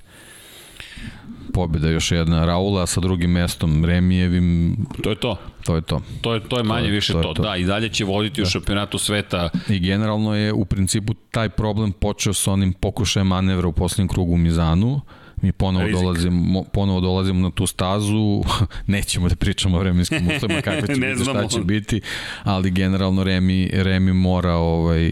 pobjeda 1.53 1.89
još 1.89 2.11
jedna 2.11 2.45
Raula 2.45 2.87
sa 2.87 3.01
drugim 3.01 3.31
mestom 3.31 3.85
Remijevim. 3.85 4.77
To 5.03 5.09
je 5.09 5.15
to. 5.15 5.37
To 5.65 5.75
je 5.75 5.81
to. 5.81 6.01
To 6.21 6.33
je, 6.33 6.39
to 6.39 6.57
je 6.57 6.63
manje 6.63 6.81
to 6.81 6.87
je, 6.87 6.91
više 6.91 7.13
to, 7.13 7.21
to. 7.21 7.33
to. 7.33 7.43
Da, 7.43 7.55
i 7.55 7.63
dalje 7.63 7.89
će 7.89 8.05
voditi 8.05 8.41
da. 8.41 8.47
u 8.47 8.49
šampionatu 8.49 8.97
sveta. 8.97 9.49
I 9.69 9.79
generalno 9.79 10.35
je 10.35 10.53
u 10.53 10.65
principu 10.65 11.13
taj 11.13 11.49
problem 11.49 11.91
počeo 11.91 12.33
sa 12.33 12.51
onim 12.51 12.73
pokušajem 12.73 13.27
manevra 13.27 13.67
u 13.67 13.73
poslednjem 13.73 14.07
krugu 14.07 14.33
u 14.33 14.37
Mizanu. 14.37 15.01
Mi 15.41 15.51
ponovo 15.51 15.85
Rizik. 15.85 16.01
dolazimo, 16.01 16.63
ponovo 16.63 17.01
dolazimo 17.01 17.41
na 17.41 17.51
tu 17.51 17.67
stazu, 17.67 18.43
nećemo 18.87 19.29
da 19.29 19.35
pričamo 19.35 19.77
o 19.77 19.79
vremenskim 19.79 20.29
uslovima 20.35 20.61
kako 20.67 20.87
će 20.87 20.93
biti, 20.93 21.23
šta 21.23 21.47
će 21.47 21.59
biti, 21.59 22.01
ali 22.43 22.71
generalno 22.71 23.23
Remi, 23.23 23.69
Remi 23.73 24.13
mora, 24.13 24.53
ovaj, 24.53 25.11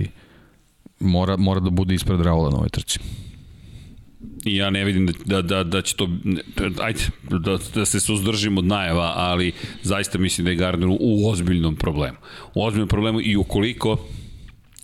mora, 0.99 1.37
mora 1.37 1.59
da 1.59 1.69
bude 1.69 1.93
ispred 1.93 2.21
Raula 2.21 2.49
na 2.49 2.57
ovoj 2.57 2.69
trci. 2.69 2.99
I 4.45 4.55
ja 4.55 4.69
ne 4.69 4.83
vidim 4.83 5.05
da, 5.05 5.13
da, 5.25 5.41
da, 5.41 5.63
da 5.63 5.81
će 5.81 5.95
to, 5.95 6.09
ajde, 6.81 6.99
da, 7.29 7.57
da 7.75 7.85
se 7.85 7.99
suzdržimo 7.99 8.59
od 8.59 8.65
najava, 8.65 9.13
ali 9.15 9.51
zaista 9.83 10.17
mislim 10.17 10.45
da 10.45 10.51
je 10.51 10.57
Gardner 10.57 10.89
u 10.99 11.29
ozbiljnom 11.29 11.75
problemu. 11.75 12.17
U 12.53 12.63
ozbiljnom 12.65 12.87
problemu 12.87 13.21
i 13.21 13.35
ukoliko 13.35 13.97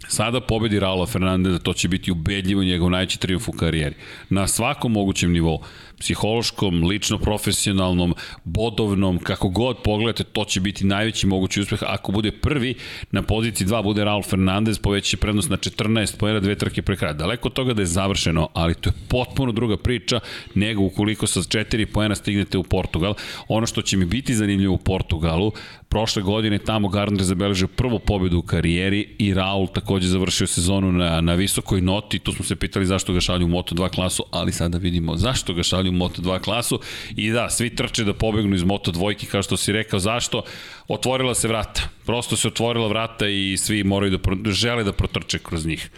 sada 0.08 0.41
pobedi 0.41 0.80
Raula 0.80 1.05
Fernandeza, 1.05 1.60
to 1.60 1.74
će 1.74 1.88
biti 1.88 2.12
ubedljivo 2.12 2.64
njegov 2.64 2.89
najveći 2.89 3.20
triumf 3.20 3.47
u 3.47 3.51
karijeri. 3.51 3.95
Na 4.30 4.47
svakom 4.47 4.91
mogućem 4.91 5.32
nivou 5.32 5.62
psihološkom, 5.99 6.83
lično 6.83 7.17
profesionalnom, 7.17 8.15
bodovnom, 8.43 9.19
kako 9.19 9.49
god 9.49 9.77
pogledate, 9.83 10.23
to 10.23 10.45
će 10.45 10.59
biti 10.59 10.85
najveći 10.85 11.27
mogući 11.27 11.61
uspeh. 11.61 11.79
Ako 11.85 12.11
bude 12.11 12.31
prvi, 12.31 12.75
na 13.11 13.21
poziciji 13.21 13.67
2 13.67 13.83
bude 13.83 14.03
Raul 14.03 14.23
Fernandez, 14.23 14.79
poveći 14.79 15.17
prednost 15.17 15.49
na 15.49 15.57
14 15.57 16.17
pojena, 16.17 16.39
dve 16.39 16.55
trke 16.55 16.81
pre 16.81 16.95
kraja. 16.95 17.13
Daleko 17.13 17.47
od 17.47 17.53
toga 17.53 17.73
da 17.73 17.81
je 17.81 17.85
završeno, 17.85 18.49
ali 18.53 18.73
to 18.73 18.89
je 18.89 18.93
potpuno 19.07 19.51
druga 19.51 19.77
priča 19.77 20.19
nego 20.55 20.83
ukoliko 20.83 21.27
sa 21.27 21.39
4 21.39 21.85
pojena 21.85 22.15
stignete 22.15 22.57
u 22.57 22.63
Portugal. 22.63 23.13
Ono 23.47 23.67
što 23.67 23.81
će 23.81 23.97
mi 23.97 24.05
biti 24.05 24.35
zanimljivo 24.35 24.73
u 24.73 24.77
Portugalu, 24.77 25.51
prošle 25.89 26.21
godine 26.21 26.57
tamo 26.57 26.87
Gardner 26.87 27.23
zabeležio 27.23 27.67
prvu 27.67 27.99
pobedu 27.99 28.37
u 28.37 28.41
karijeri 28.41 29.15
i 29.17 29.33
Raul 29.33 29.67
takođe 29.67 30.07
završio 30.07 30.47
sezonu 30.47 30.91
na, 30.91 31.21
na 31.21 31.33
visokoj 31.33 31.81
noti. 31.81 32.19
Tu 32.19 32.31
smo 32.31 32.45
se 32.45 32.55
pitali 32.55 32.85
zašto 32.85 33.13
ga 33.13 33.21
šalju 33.21 33.45
u 33.45 33.49
Moto2 33.49 33.89
klasu, 33.89 34.23
ali 34.31 34.51
sada 34.51 34.77
vidimo 34.77 35.17
zašto 35.17 35.53
ga 35.53 35.63
šalju 35.63 35.86
u 35.89 35.91
Moto2 35.91 36.39
klasu. 36.39 36.79
I 37.15 37.31
da, 37.31 37.49
svi 37.49 37.75
trče 37.75 38.03
da 38.03 38.13
pobegnu 38.13 38.55
iz 38.55 38.63
Moto2, 38.63 39.25
kao 39.25 39.43
što 39.43 39.57
si 39.57 39.71
rekao, 39.71 39.99
zašto? 39.99 40.43
Otvorila 40.88 41.35
se 41.35 41.47
vrata. 41.47 41.89
Prosto 42.05 42.35
se 42.35 42.47
otvorila 42.47 42.88
vrata 42.88 43.27
i 43.27 43.57
svi 43.57 43.83
moraju 43.83 44.17
da 44.17 44.51
žele 44.51 44.83
da 44.83 44.91
protrče 44.93 45.39
kroz 45.39 45.65
njih 45.65 45.89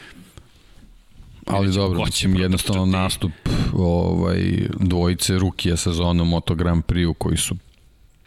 ali 1.49 1.71
dobro, 1.71 2.05
mislim, 2.05 2.35
jednostavno 2.35 2.85
nastup 2.85 3.31
ovaj, 3.73 4.67
dvojice 4.79 5.39
Rukija 5.39 5.77
sezona 5.77 6.23
Moto 6.23 6.55
Grand 6.55 6.83
Prix 6.83 7.13
koji 7.17 7.37
su 7.37 7.55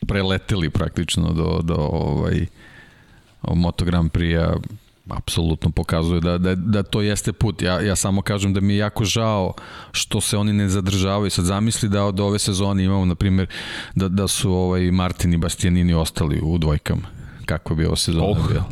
preleteli 0.07 0.71
praktično 0.71 1.33
do, 1.33 1.61
do 1.63 1.75
ovaj, 1.75 2.47
Moto 3.43 3.85
Grand 3.85 4.11
Prix-a 4.11 4.57
apsolutno 5.09 5.71
pokazuje 5.71 6.21
da, 6.21 6.39
da, 6.39 6.55
da 6.55 6.83
to 6.83 7.01
jeste 7.01 7.33
put. 7.33 7.63
Ja, 7.63 7.81
ja 7.81 7.97
samo 7.97 8.23
kažem 8.23 8.55
da 8.55 8.61
mi 8.61 8.75
je 8.75 8.79
jako 8.79 9.05
žao 9.05 9.55
što 9.93 10.21
se 10.21 10.37
oni 10.37 10.53
ne 10.53 10.69
zadržavaju. 10.69 11.31
Sad 11.31 11.45
zamisli 11.45 11.89
da 11.89 12.05
od 12.05 12.21
ove 12.21 12.39
sezone 12.39 12.85
imamo, 12.85 13.05
na 13.05 13.15
primjer, 13.15 13.47
da, 13.95 14.09
da 14.09 14.29
su 14.29 14.53
ovaj 14.53 14.91
Martin 14.91 15.33
i 15.33 15.37
Bastianini 15.37 15.95
ostali 15.95 16.41
u 16.43 16.59
dvojkama. 16.59 17.03
Kako 17.47 17.75
bi 17.75 17.87
ova 17.87 17.97
sezona 17.97 18.27
oh. 18.27 18.49
bila? 18.49 18.65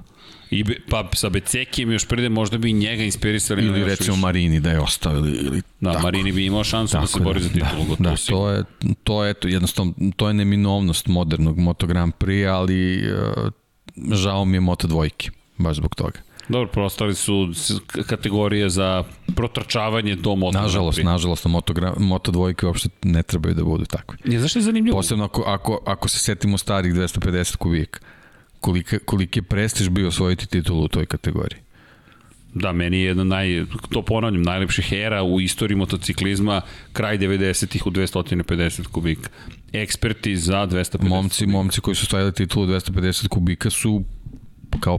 I 0.51 0.65
be, 0.65 0.75
pa 0.89 1.09
sa 1.15 1.29
Becekijem 1.29 1.93
još 1.93 2.07
prede 2.07 2.29
možda 2.29 2.59
bi 2.59 2.73
njega 2.73 3.03
inspirisali. 3.03 3.67
Ili 3.67 3.85
recimo 3.85 4.15
više. 4.15 4.21
Marini 4.21 4.61
da 4.61 4.71
je 4.71 4.81
ostavili. 4.81 5.31
Ili, 5.31 5.63
da, 5.81 5.93
tako. 5.93 6.03
Marini 6.03 6.33
bi 6.33 6.47
imao 6.47 6.65
šansu 6.65 6.93
tako, 6.93 7.03
da 7.03 7.07
se 7.07 7.21
bori 7.21 7.41
za 7.41 7.49
da, 7.49 7.55
titulu. 7.55 7.97
Da, 7.99 8.11
da, 8.11 8.17
to 8.17 8.51
je, 8.51 8.65
to 9.05 9.25
je, 9.25 9.35
to, 9.35 9.49
jednostavno, 9.49 9.93
to 10.17 10.29
je 10.29 10.35
neminovnost 10.35 11.07
modernog 11.07 11.59
Moto 11.59 11.87
Grand 11.87 12.13
Prix, 12.19 12.49
ali 12.49 13.03
uh, 13.13 14.15
žao 14.15 14.45
mi 14.45 14.57
je 14.57 14.61
Moto 14.61 14.87
dvojke, 14.87 15.31
baš 15.61 15.77
zbog 15.77 15.95
toga. 15.95 16.21
Dobro, 16.49 16.69
prostali 16.69 17.15
su 17.15 17.49
kategorije 18.07 18.71
za 18.71 19.05
protrčavanje 19.37 20.17
do 20.17 20.35
Moto 20.35 20.61
Nažalost, 20.61 20.99
Grand 20.99 21.13
nažalost, 21.13 21.45
na 21.45 21.51
Moto, 21.51 21.75
Moto 21.99 22.33
dvojke 22.33 22.67
uopšte 22.67 22.89
ne 23.03 23.23
trebaju 23.23 23.55
da 23.55 23.65
budu 23.65 23.85
takve. 23.85 24.19
Je, 24.25 24.41
zašto 24.41 24.59
je 24.59 24.63
zanimljivo? 24.63 24.97
Posebno 24.97 25.25
ako, 25.25 25.43
ako, 25.43 25.83
ako 25.87 26.09
se 26.09 26.19
setimo 26.19 26.59
starih 26.59 26.95
250 26.95 27.57
kubika 27.57 28.01
koliki, 28.61 28.99
koliki 28.99 29.39
je 29.39 29.43
prestiž 29.43 29.89
bio 29.89 30.09
osvojiti 30.09 30.47
titulu 30.47 30.85
u 30.85 30.89
toj 30.89 31.07
kategoriji. 31.07 31.61
Da, 32.55 32.73
meni 32.73 32.99
je 32.99 33.05
jedna 33.05 33.25
naj, 33.25 33.65
to 33.91 34.03
ponavljam, 34.03 34.43
najlepših 34.43 34.93
era 34.93 35.23
u 35.23 35.41
istoriji 35.41 35.77
motociklizma, 35.77 36.61
kraj 36.93 37.19
90-ih 37.19 37.87
u 37.87 37.91
250 37.91 38.87
kubika. 38.87 39.31
Eksperti 39.73 40.37
za 40.37 40.67
250 40.67 41.03
momci, 41.09 41.39
kubika. 41.45 41.57
Momci 41.57 41.81
koji 41.81 41.95
su 41.95 42.07
stojali 42.07 42.33
titulu 42.33 42.67
250 42.67 43.29
kubika 43.29 43.71
su 43.71 44.03
kao 44.81 44.99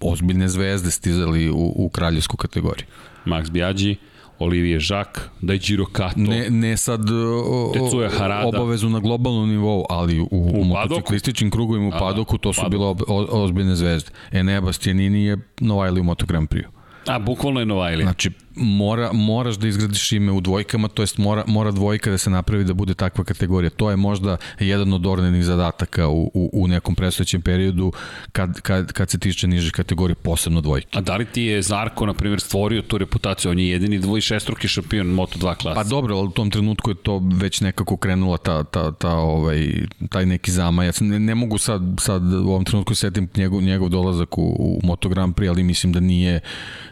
ozbiljne 0.00 0.48
zvezde 0.48 0.90
stizali 0.90 1.50
u, 1.50 1.72
u 1.76 1.88
kraljevsku 1.88 2.36
kategoriju. 2.36 2.86
Max 3.24 3.50
Biaggi, 3.50 3.96
Olivier 4.38 4.82
Jacques, 4.90 5.24
Daijiro 5.40 5.86
Kato. 5.86 6.20
Ne, 6.20 6.50
ne 6.50 6.76
sad 6.76 7.10
o, 7.10 7.72
Tetsuya 7.74 8.10
Harada. 8.18 8.48
obavezu 8.48 8.88
na 8.88 9.00
globalnom 9.00 9.48
nivou, 9.48 9.86
ali 9.90 10.20
u, 10.20 10.28
u, 10.30 10.60
u 10.60 10.64
motociklističkim 10.64 11.50
krugovima 11.50 11.88
u 11.88 11.90
da, 11.90 11.98
Padoku 11.98 12.38
to 12.38 12.52
su 12.52 12.68
bile 12.68 12.94
ozbiljne 13.30 13.74
zvezde. 13.74 14.10
Enea 14.32 14.60
Bastianini 14.60 15.24
je 15.24 15.38
Novajli 15.60 16.00
u 16.00 16.04
Moto 16.04 16.26
Grand 16.26 16.48
Prix. 16.48 16.64
A, 17.06 17.18
bukvalno 17.18 17.60
je 17.60 17.66
Novajli. 17.66 18.02
Znači, 18.02 18.30
mora, 18.56 19.12
moraš 19.12 19.56
da 19.56 19.68
izgradiš 19.68 20.12
ime 20.12 20.32
u 20.32 20.40
dvojkama, 20.40 20.88
to 20.88 21.02
jest 21.02 21.18
mora, 21.18 21.44
mora 21.46 21.70
dvojka 21.70 22.10
da 22.10 22.18
se 22.18 22.30
napravi 22.30 22.64
da 22.64 22.74
bude 22.74 22.94
takva 22.94 23.24
kategorija. 23.24 23.70
To 23.70 23.90
je 23.90 23.96
možda 23.96 24.36
jedan 24.60 24.92
od 24.92 25.06
ornenih 25.06 25.44
zadataka 25.44 26.08
u, 26.08 26.30
u, 26.34 26.50
u 26.52 26.68
nekom 26.68 26.94
predstojećem 26.94 27.42
periodu 27.42 27.92
kad, 28.32 28.60
kad, 28.60 28.92
kad 28.92 29.10
se 29.10 29.18
tiče 29.18 29.48
nižih 29.48 29.72
kategorija, 29.72 30.16
posebno 30.22 30.60
dvojke. 30.60 30.98
A 30.98 31.00
da 31.00 31.16
li 31.16 31.24
ti 31.24 31.42
je 31.42 31.62
Zarko, 31.62 32.06
na 32.06 32.14
primjer, 32.14 32.40
stvorio 32.40 32.82
tu 32.82 32.98
reputaciju? 32.98 33.50
On 33.50 33.58
je 33.58 33.68
jedini 33.68 33.98
dvoj 33.98 34.20
šestruki 34.20 34.68
šampion 34.68 35.06
Moto2 35.06 35.56
klasa. 35.56 35.80
Pa 35.80 35.84
dobro, 35.84 36.16
ali 36.16 36.28
u 36.28 36.30
tom 36.30 36.50
trenutku 36.50 36.90
je 36.90 36.94
to 36.94 37.22
već 37.32 37.60
nekako 37.60 37.96
krenula 37.96 38.36
ta, 38.36 38.64
ta, 38.64 38.92
ta, 38.92 39.12
ovaj, 39.14 39.68
taj 40.10 40.26
neki 40.26 40.50
zamajac. 40.50 41.00
Ne, 41.00 41.18
ne 41.18 41.34
mogu 41.34 41.58
sad, 41.58 41.82
sad 42.00 42.32
u 42.32 42.48
ovom 42.48 42.64
trenutku 42.64 42.94
setim 42.94 43.28
njegov, 43.36 43.62
njegov 43.62 43.88
dolazak 43.88 44.38
u, 44.38 44.42
u 44.58 44.80
Moto 44.82 45.08
Grand 45.08 45.34
Prix, 45.34 45.48
ali 45.48 45.62
mislim 45.62 45.92
da 45.92 46.00
nije, 46.00 46.40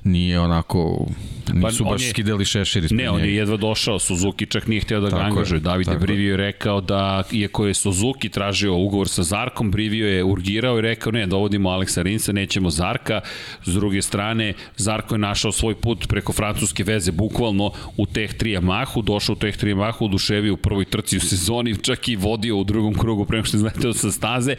nije 0.04 0.40
onako 0.40 1.06
Nisu 1.52 1.84
Pa 1.84 1.90
baš 1.90 2.02
je- 2.02 2.10
skidali 2.10 2.44
šešir 2.44 2.84
ispred 2.84 3.00
Ne, 3.00 3.10
on 3.10 3.20
je 3.24 3.34
jedva 3.34 3.56
došao, 3.56 3.98
Suzuki 3.98 4.46
čak 4.46 4.66
nije 4.66 4.80
hteo 4.80 5.00
da 5.00 5.10
ga 5.10 5.16
angažuje. 5.16 5.60
David 5.60 5.86
tako 5.86 5.96
je. 5.96 6.00
Brivio 6.00 6.30
je 6.30 6.36
rekao 6.36 6.80
da, 6.80 7.22
iako 7.32 7.66
je 7.66 7.74
Suzuki 7.74 8.28
tražio 8.28 8.74
ugovor 8.76 9.08
sa 9.08 9.22
Zarkom, 9.22 9.70
Brivio 9.70 10.08
je 10.08 10.24
urgirao 10.24 10.78
i 10.78 10.80
rekao 10.80 11.12
ne, 11.12 11.26
dovodimo 11.26 11.70
Aleksa 11.70 12.02
Rinsa, 12.02 12.32
nećemo 12.32 12.70
Zarka. 12.70 13.20
S 13.64 13.74
druge 13.74 14.02
strane, 14.02 14.52
Zarko 14.76 15.14
je 15.14 15.18
našao 15.18 15.52
svoj 15.52 15.74
put 15.74 16.08
preko 16.08 16.32
francuske 16.32 16.84
veze, 16.84 17.12
bukvalno 17.12 17.70
u 17.96 18.06
Teh 18.06 18.34
3 18.34 18.60
Yamahu, 18.60 19.02
došao 19.04 19.32
u 19.32 19.36
Teh 19.36 19.56
3 19.58 19.74
Yamahu, 19.74 20.04
oduševio 20.04 20.54
u 20.54 20.56
prvoj 20.56 20.84
trci 20.84 21.16
u 21.16 21.20
sezoni, 21.20 21.76
čak 21.76 22.08
i 22.08 22.16
vodio 22.16 22.56
u 22.56 22.64
drugom 22.64 22.94
krugu 22.94 23.24
prema 23.24 23.44
što 23.44 23.58
znate 23.58 23.92
sa 23.92 24.10
staze 24.10 24.56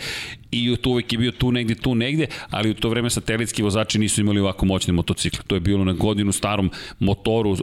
i 0.52 0.76
tu 0.82 0.90
uvek 0.92 1.14
je 1.14 1.18
bio 1.20 1.32
tu 1.32 1.52
negde, 1.52 1.76
tu 1.76 1.96
negde, 1.96 2.28
ali 2.50 2.70
u 2.70 2.74
to 2.74 2.90
vreme 2.90 3.10
satelitski 3.10 3.64
vozači 3.64 4.00
nisu 4.00 4.22
imali 4.22 4.40
ovako 4.40 4.66
moćne 4.66 4.94
motocikle. 4.94 5.44
To 5.48 5.56
je 5.56 5.60
bilo 5.60 5.84
na 5.84 5.94
godinu 5.94 6.32
starom 6.32 6.72
motoru, 7.00 7.56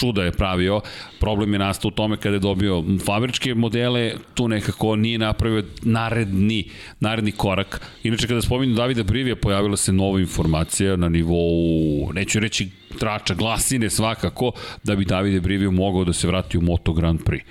čuda 0.00 0.24
je 0.24 0.32
pravio. 0.32 0.80
Problem 1.20 1.52
je 1.52 1.58
nastao 1.58 1.88
u 1.88 1.90
tome 1.90 2.16
kada 2.16 2.36
je 2.36 2.40
dobio 2.40 2.84
fabričke 3.04 3.54
modele, 3.54 4.12
tu 4.34 4.48
nekako 4.48 4.96
nije 4.96 5.18
napravio 5.18 5.64
naredni, 5.82 6.64
naredni 7.00 7.32
korak. 7.32 7.80
Inače, 8.02 8.26
kada 8.26 8.42
spominju 8.42 8.74
Davida 8.74 9.02
Brivija, 9.02 9.36
pojavila 9.36 9.76
se 9.76 9.92
nova 9.92 10.20
informacija 10.20 10.96
na 10.96 11.08
nivou, 11.08 12.12
neću 12.12 12.40
reći 12.40 12.70
trača, 12.98 13.34
glasine 13.34 13.90
svakako, 13.90 14.52
da 14.84 14.96
bi 14.96 15.04
Davide 15.04 15.40
Brivio 15.40 15.70
mogao 15.70 16.04
da 16.04 16.12
se 16.12 16.26
vrati 16.26 16.58
u 16.58 16.62
Moto 16.62 16.92
Grand 16.92 17.20
Prix. 17.20 17.42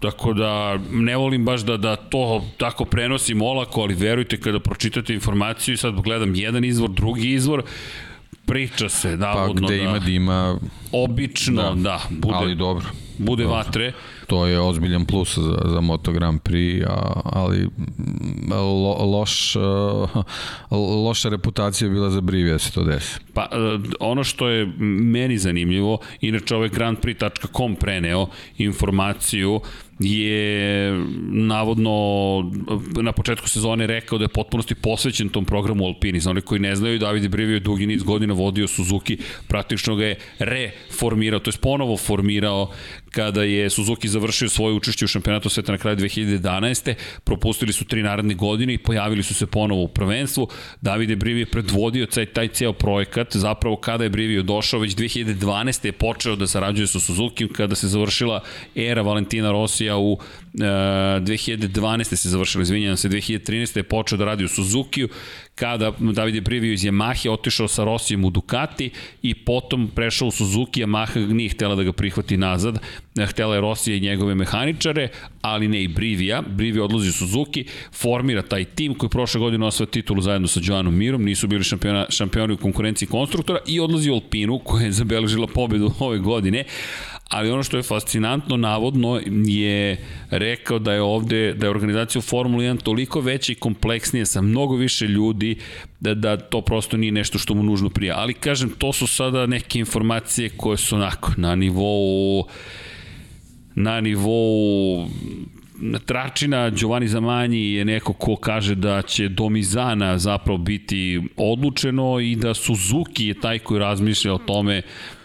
Tako 0.00 0.32
da 0.34 0.78
ne 0.92 1.16
volim 1.16 1.44
baš 1.44 1.60
da, 1.60 1.76
da 1.76 1.96
to 1.96 2.44
tako 2.56 2.84
prenosim 2.84 3.42
olako, 3.42 3.80
ali 3.80 3.94
verujte 3.94 4.40
kada 4.40 4.60
pročitate 4.60 5.14
informaciju 5.14 5.74
i 5.74 5.76
sad 5.76 5.94
gledam 6.00 6.34
jedan 6.34 6.64
izvor, 6.64 6.90
drugi 6.90 7.32
izvor, 7.32 7.62
priča 8.46 8.88
se 8.88 9.16
Pa 9.20 9.26
navodno 9.26 9.66
gde 9.68 9.76
da 9.76 9.82
ima 9.82 9.98
dima, 9.98 10.58
obično 10.92 11.62
da, 11.62 11.74
da 11.74 12.00
bude, 12.10 12.34
ali 12.36 12.54
dobro. 12.54 12.84
bude 13.18 13.42
Dobro. 13.42 13.56
vatre. 13.56 13.92
To 14.26 14.46
je 14.46 14.60
ozbiljan 14.60 15.04
plus 15.04 15.38
za, 15.38 15.58
za 15.64 15.80
Moto 15.80 16.12
Grand 16.12 16.40
Prix, 16.40 16.84
a, 16.86 17.20
ali 17.24 17.66
mm, 17.66 18.52
lo, 18.52 19.06
loš, 19.06 19.56
uh, 19.56 19.62
loša 21.06 21.28
reputacija 21.28 21.86
je 21.86 21.92
bila 21.92 22.10
za 22.10 22.20
Brivija 22.20 22.52
da 22.52 22.58
se 22.58 22.72
to 22.72 22.84
desi. 22.84 23.18
Pa 23.34 23.42
e, 23.42 23.78
ono 24.00 24.24
što 24.24 24.48
je 24.48 24.66
meni 24.78 25.38
zanimljivo, 25.38 25.98
inače 26.20 26.56
ovaj 26.56 26.68
grandprix.com 26.68 27.76
preneo 27.76 28.26
informaciju 28.58 29.60
je 29.98 30.92
navodno 31.30 31.90
na 33.02 33.12
početku 33.12 33.48
sezone 33.48 33.86
rekao 33.86 34.18
da 34.18 34.24
je 34.24 34.28
potpunosti 34.28 34.74
posvećen 34.74 35.28
tom 35.28 35.44
programu 35.44 35.84
Alpini. 35.84 36.20
Za 36.20 36.30
one 36.30 36.40
koji 36.40 36.60
ne 36.60 36.76
znaju, 36.76 36.98
David 36.98 37.30
Brivio 37.30 37.54
je 37.54 37.60
dugi 37.60 37.86
niz 37.86 38.02
godina 38.02 38.34
vodio 38.34 38.68
Suzuki, 38.68 39.18
praktično 39.48 39.96
ga 39.96 40.04
je 40.04 40.18
reformirao, 40.38 41.40
to 41.40 41.50
je 41.50 41.58
ponovo 41.60 41.96
formirao 41.96 42.70
kada 43.10 43.42
je 43.42 43.70
Suzuki 43.70 44.08
završio 44.08 44.48
svoje 44.48 44.74
učešće 44.74 45.04
u 45.04 45.08
šampionatu 45.08 45.48
sveta 45.48 45.72
na 45.72 45.78
kraju 45.78 45.96
2011. 45.96 46.94
Propustili 47.24 47.72
su 47.72 47.84
tri 47.84 48.02
naredne 48.02 48.34
godine 48.34 48.74
i 48.74 48.78
pojavili 48.78 49.22
su 49.22 49.34
se 49.34 49.46
ponovo 49.46 49.82
u 49.82 49.88
prvenstvu. 49.88 50.48
David 50.80 51.10
je 51.10 51.16
Brivio 51.16 51.46
predvodio 51.52 52.06
taj, 52.06 52.26
taj 52.26 52.48
ceo 52.48 52.72
projekat. 52.72 53.36
Zapravo 53.36 53.76
kada 53.76 54.04
je 54.04 54.10
Brivio 54.10 54.42
došao, 54.42 54.80
već 54.80 54.94
2012. 54.96 55.86
je 55.86 55.92
počeo 55.92 56.36
da 56.36 56.46
sarađuje 56.46 56.86
sa 56.86 57.00
Suzuki 57.00 57.48
kada 57.48 57.74
se 57.74 57.88
završila 57.88 58.40
era 58.74 59.02
Valentina 59.02 59.52
Rosija 59.82 59.98
u 59.98 60.18
e, 60.54 60.58
2012. 61.20 62.16
se 62.16 62.28
završila, 62.28 62.62
izvinjam 62.62 62.96
se, 62.96 63.08
2013. 63.08 63.76
je 63.76 63.82
počeo 63.82 64.18
da 64.18 64.24
radi 64.24 64.44
u 64.44 64.48
Suzukiju, 64.48 65.08
kada 65.54 65.92
David 65.98 66.34
je 66.34 66.40
Brivio 66.40 66.72
iz 66.72 66.80
Yamahe 66.80 67.30
otišao 67.30 67.68
sa 67.68 67.84
Rosijem 67.84 68.24
u 68.24 68.30
Ducati 68.30 68.90
i 69.22 69.34
potom 69.34 69.88
prešao 69.94 70.28
u 70.28 70.30
Suzuki, 70.30 70.84
Yamaha 70.84 71.32
nije 71.32 71.50
htela 71.50 71.74
da 71.74 71.82
ga 71.82 71.92
prihvati 71.92 72.36
nazad, 72.36 72.78
htela 73.28 73.54
je 73.54 73.60
Rosija 73.60 73.96
i 73.96 74.00
njegove 74.00 74.34
mehaničare, 74.34 75.08
ali 75.42 75.68
ne 75.68 75.82
i 75.82 75.88
Brivija. 75.88 76.42
Brivija 76.42 76.84
odlazi 76.84 77.08
u 77.08 77.12
Suzuki, 77.12 77.64
formira 77.92 78.42
taj 78.42 78.64
tim 78.64 78.94
koji 78.94 79.10
prošle 79.10 79.40
godine 79.40 79.66
osvaja 79.66 79.90
titulu 79.90 80.22
zajedno 80.22 80.48
sa 80.48 80.60
Joanom 80.62 80.94
Mirom, 80.94 81.24
nisu 81.24 81.46
bili 81.46 81.64
šampiona, 81.64 82.06
šampioni 82.08 82.54
u 82.54 82.56
konkurenciji 82.56 83.08
konstruktora 83.08 83.58
i 83.66 83.80
odlazi 83.80 84.10
u 84.10 84.14
Alpinu 84.14 84.58
koja 84.58 84.84
je 84.84 84.92
zabeležila 84.92 85.46
pobedu 85.46 85.90
ove 85.98 86.18
godine, 86.18 86.64
ali 87.32 87.50
ono 87.50 87.62
što 87.62 87.76
je 87.76 87.82
fascinantno 87.82 88.56
navodno 88.56 89.20
je 89.46 89.96
rekao 90.30 90.78
da 90.78 90.92
je 90.92 91.02
ovde 91.02 91.54
da 91.54 91.66
je 91.66 91.70
organizacija 91.70 92.18
u 92.18 92.22
Formuli 92.22 92.64
1 92.64 92.82
toliko 92.82 93.20
veća 93.20 93.52
i 93.52 93.54
kompleksnija 93.54 94.26
sa 94.26 94.40
mnogo 94.40 94.76
više 94.76 95.06
ljudi 95.06 95.56
da, 96.00 96.14
da 96.14 96.36
to 96.36 96.60
prosto 96.60 96.96
nije 96.96 97.12
nešto 97.12 97.38
što 97.38 97.54
mu 97.54 97.62
nužno 97.62 97.90
prija. 97.90 98.14
Ali 98.18 98.34
kažem, 98.34 98.70
to 98.78 98.92
su 98.92 99.06
sada 99.06 99.46
neke 99.46 99.78
informacije 99.78 100.48
koje 100.48 100.76
su 100.76 100.96
onako 100.96 101.32
na 101.36 101.54
nivou 101.54 102.44
na 103.74 104.00
nivou 104.00 105.08
Tračina 106.06 106.70
Giovanni 106.70 107.08
Zamanji 107.08 107.72
je 107.72 107.84
neko 107.84 108.12
ko 108.12 108.36
kaže 108.36 108.74
da 108.74 109.02
će 109.02 109.28
do 109.28 109.48
Mizana 109.48 110.18
zapravo 110.18 110.58
biti 110.58 111.22
odlučeno 111.36 112.20
i 112.20 112.36
da 112.36 112.54
Suzuki 112.54 113.26
je 113.26 113.40
taj 113.40 113.58
koji 113.58 113.80
razmišlja 113.80 114.34
o 114.34 114.38
tome 114.38 114.82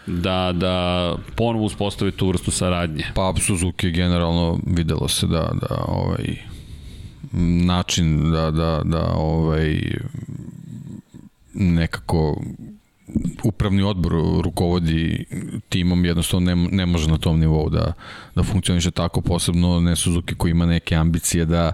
da, 0.08 0.52
da 0.52 1.14
ponovo 1.36 1.64
uspostave 1.64 2.10
tu 2.10 2.28
vrstu 2.28 2.50
saradnje. 2.50 3.04
Pa 3.14 3.34
Suzuki 3.46 3.90
generalno 3.90 4.58
videlo 4.66 5.08
se 5.08 5.26
da, 5.26 5.50
da 5.60 5.84
ovaj 5.88 6.36
način 7.66 8.32
da, 8.32 8.50
da, 8.50 8.80
da 8.84 9.12
ovaj 9.14 9.80
nekako 11.54 12.42
upravni 13.42 13.82
odbor 13.82 14.12
rukovodi 14.42 15.24
timom 15.68 16.04
jednostavno 16.04 16.54
ne, 16.54 16.68
ne 16.70 16.86
može 16.86 17.10
na 17.10 17.18
tom 17.18 17.40
nivou 17.40 17.68
da, 17.70 17.92
da 18.34 18.42
funkcioniše 18.42 18.90
tako, 18.90 19.20
posebno 19.20 19.80
ne 19.80 19.96
Suzuki 19.96 20.34
koji 20.34 20.50
ima 20.50 20.66
neke 20.66 20.94
ambicije 20.94 21.44
da 21.44 21.72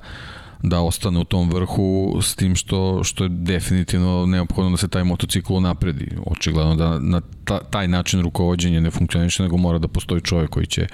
da 0.64 0.80
ostane 0.80 1.18
u 1.18 1.24
tom 1.24 1.50
vrhu 1.50 2.18
s 2.22 2.34
tim 2.34 2.56
što, 2.56 3.04
što 3.04 3.24
je 3.24 3.28
definitivno 3.28 4.26
neophodno 4.26 4.70
da 4.70 4.76
se 4.76 4.88
taj 4.88 5.04
motocikl 5.04 5.60
napredi. 5.60 6.08
Očigledno 6.26 6.76
da 6.76 6.98
na 6.98 7.20
ta, 7.44 7.58
taj 7.60 7.88
način 7.88 8.22
rukovodđenja 8.22 8.80
ne 8.80 8.90
funkcioniše, 8.90 9.42
nego 9.42 9.56
mora 9.56 9.78
da 9.78 9.88
postoji 9.88 10.20
čovjek 10.20 10.50
koji 10.50 10.66
će 10.66 10.86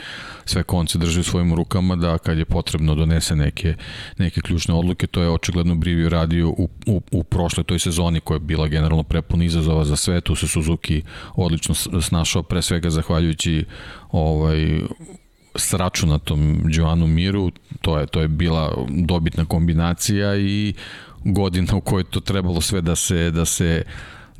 sve 0.44 0.62
konce 0.62 0.98
drži 0.98 1.20
u 1.20 1.24
svojim 1.24 1.55
rukama, 1.55 1.97
da 1.97 2.18
kad 2.18 2.38
je 2.38 2.44
potrebno 2.44 2.94
donese 2.94 3.36
neke, 3.36 3.74
neke 4.18 4.40
ključne 4.40 4.74
odluke, 4.74 5.06
to 5.06 5.22
je 5.22 5.30
očigledno 5.30 5.74
Brivio 5.74 6.09
radio 6.09 6.48
u, 6.48 6.68
u, 6.86 7.01
u 7.10 7.24
prošle 7.24 7.64
toj 7.64 7.78
sezoni 7.78 8.20
koja 8.20 8.36
je 8.36 8.40
bila 8.40 8.68
generalno 8.68 9.02
prepun 9.02 9.42
izazova 9.42 9.84
za 9.84 9.97
sve, 9.97 10.20
tu 10.20 10.34
se 10.34 10.48
Suzuki 10.48 11.02
odlično 11.34 11.74
snašao, 12.01 12.42
pre 12.42 12.62
svega 12.62 12.90
zahvaljujući 12.90 13.64
ovaj, 14.10 14.80
s 15.55 15.72
računatom 15.72 16.62
Joanu 16.68 17.06
Miru, 17.06 17.51
to 17.81 17.98
je, 17.98 18.06
to 18.06 18.20
je 18.20 18.28
bila 18.28 18.86
dobitna 18.89 19.44
kombinacija 19.44 20.36
i 20.36 20.74
godina 21.24 21.77
u 21.77 21.81
kojoj 21.81 22.05
to 22.05 22.20
trebalo 22.20 22.60
sve 22.60 22.81
da 22.81 22.97
se, 22.97 23.31
da 23.31 23.44
se 23.44 23.85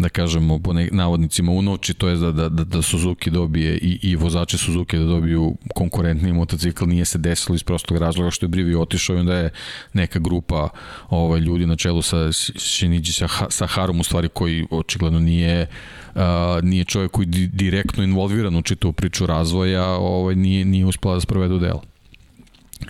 da 0.01 0.09
kažemo 0.09 0.59
po 0.59 0.73
ne, 0.73 0.89
navodnicima 0.93 1.53
unovči, 1.53 1.95
to 1.95 2.09
je 2.09 2.17
da, 2.17 2.33
da, 2.33 2.49
da, 2.49 2.83
Suzuki 2.83 3.31
dobije 3.31 3.79
i, 3.79 3.99
i 4.03 4.17
vozači 4.17 4.59
Suzuki 4.59 4.99
da 4.99 5.05
dobiju 5.05 5.57
konkurentni 5.75 6.33
motocikl, 6.33 6.87
nije 6.87 7.05
se 7.05 7.19
desilo 7.19 7.55
iz 7.55 7.63
prostog 7.63 7.97
razloga 7.97 8.31
što 8.31 8.47
je 8.47 8.49
Brivio 8.49 8.81
otišao 8.81 9.17
i 9.17 9.19
onda 9.19 9.35
je 9.35 9.51
neka 9.93 10.19
grupa 10.19 10.69
ovaj, 11.09 11.41
ljudi 11.41 11.67
na 11.67 11.77
čelu 11.77 12.03
sa 12.03 12.33
Shinichi 12.33 13.13
Saharom 13.49 14.01
u 14.01 14.05
stvari 14.05 14.29
koji 14.29 14.67
očigledno 14.71 15.21
nije 15.21 15.67
uh, 16.15 16.21
nije 16.63 16.85
čovjek 16.85 17.11
koji 17.11 17.27
di, 17.27 17.47
direktno 17.47 18.05
involviran 18.05 18.57
u 18.57 18.63
čitavu 18.63 18.93
priču 18.93 19.27
razvoja, 19.27 19.87
ovaj, 19.87 20.35
nije, 20.35 20.65
nije 20.65 20.87
uspela 20.87 21.15
da 21.15 21.21
sprovede 21.21 21.55
u 21.55 21.59
delo. 21.59 21.83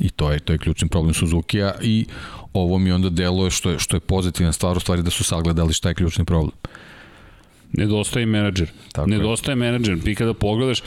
I 0.00 0.10
to 0.10 0.32
je 0.32 0.38
to 0.38 0.52
je 0.52 0.58
ključni 0.58 0.88
problem 0.88 1.14
Suzukija 1.14 1.74
i 1.82 2.06
ovo 2.52 2.78
mi 2.78 2.92
onda 2.92 3.10
deluje 3.10 3.50
što 3.50 3.70
je 3.70 3.78
što 3.78 3.96
je 3.96 4.00
pozitivna 4.00 4.52
stvar 4.52 4.76
u 4.76 4.80
stvari 4.80 5.02
da 5.02 5.10
su 5.10 5.24
sagledali 5.24 5.72
šta 5.72 5.88
je 5.88 5.94
ključni 5.94 6.24
problem. 6.24 6.52
Nedostaje 7.72 8.26
menadžer. 8.26 8.70
Tako 8.92 9.10
Nedostaje 9.10 9.52
je. 9.52 9.56
menadžer. 9.56 10.00
Ti 10.04 10.14
kada 10.14 10.34
pogledaš 10.34 10.82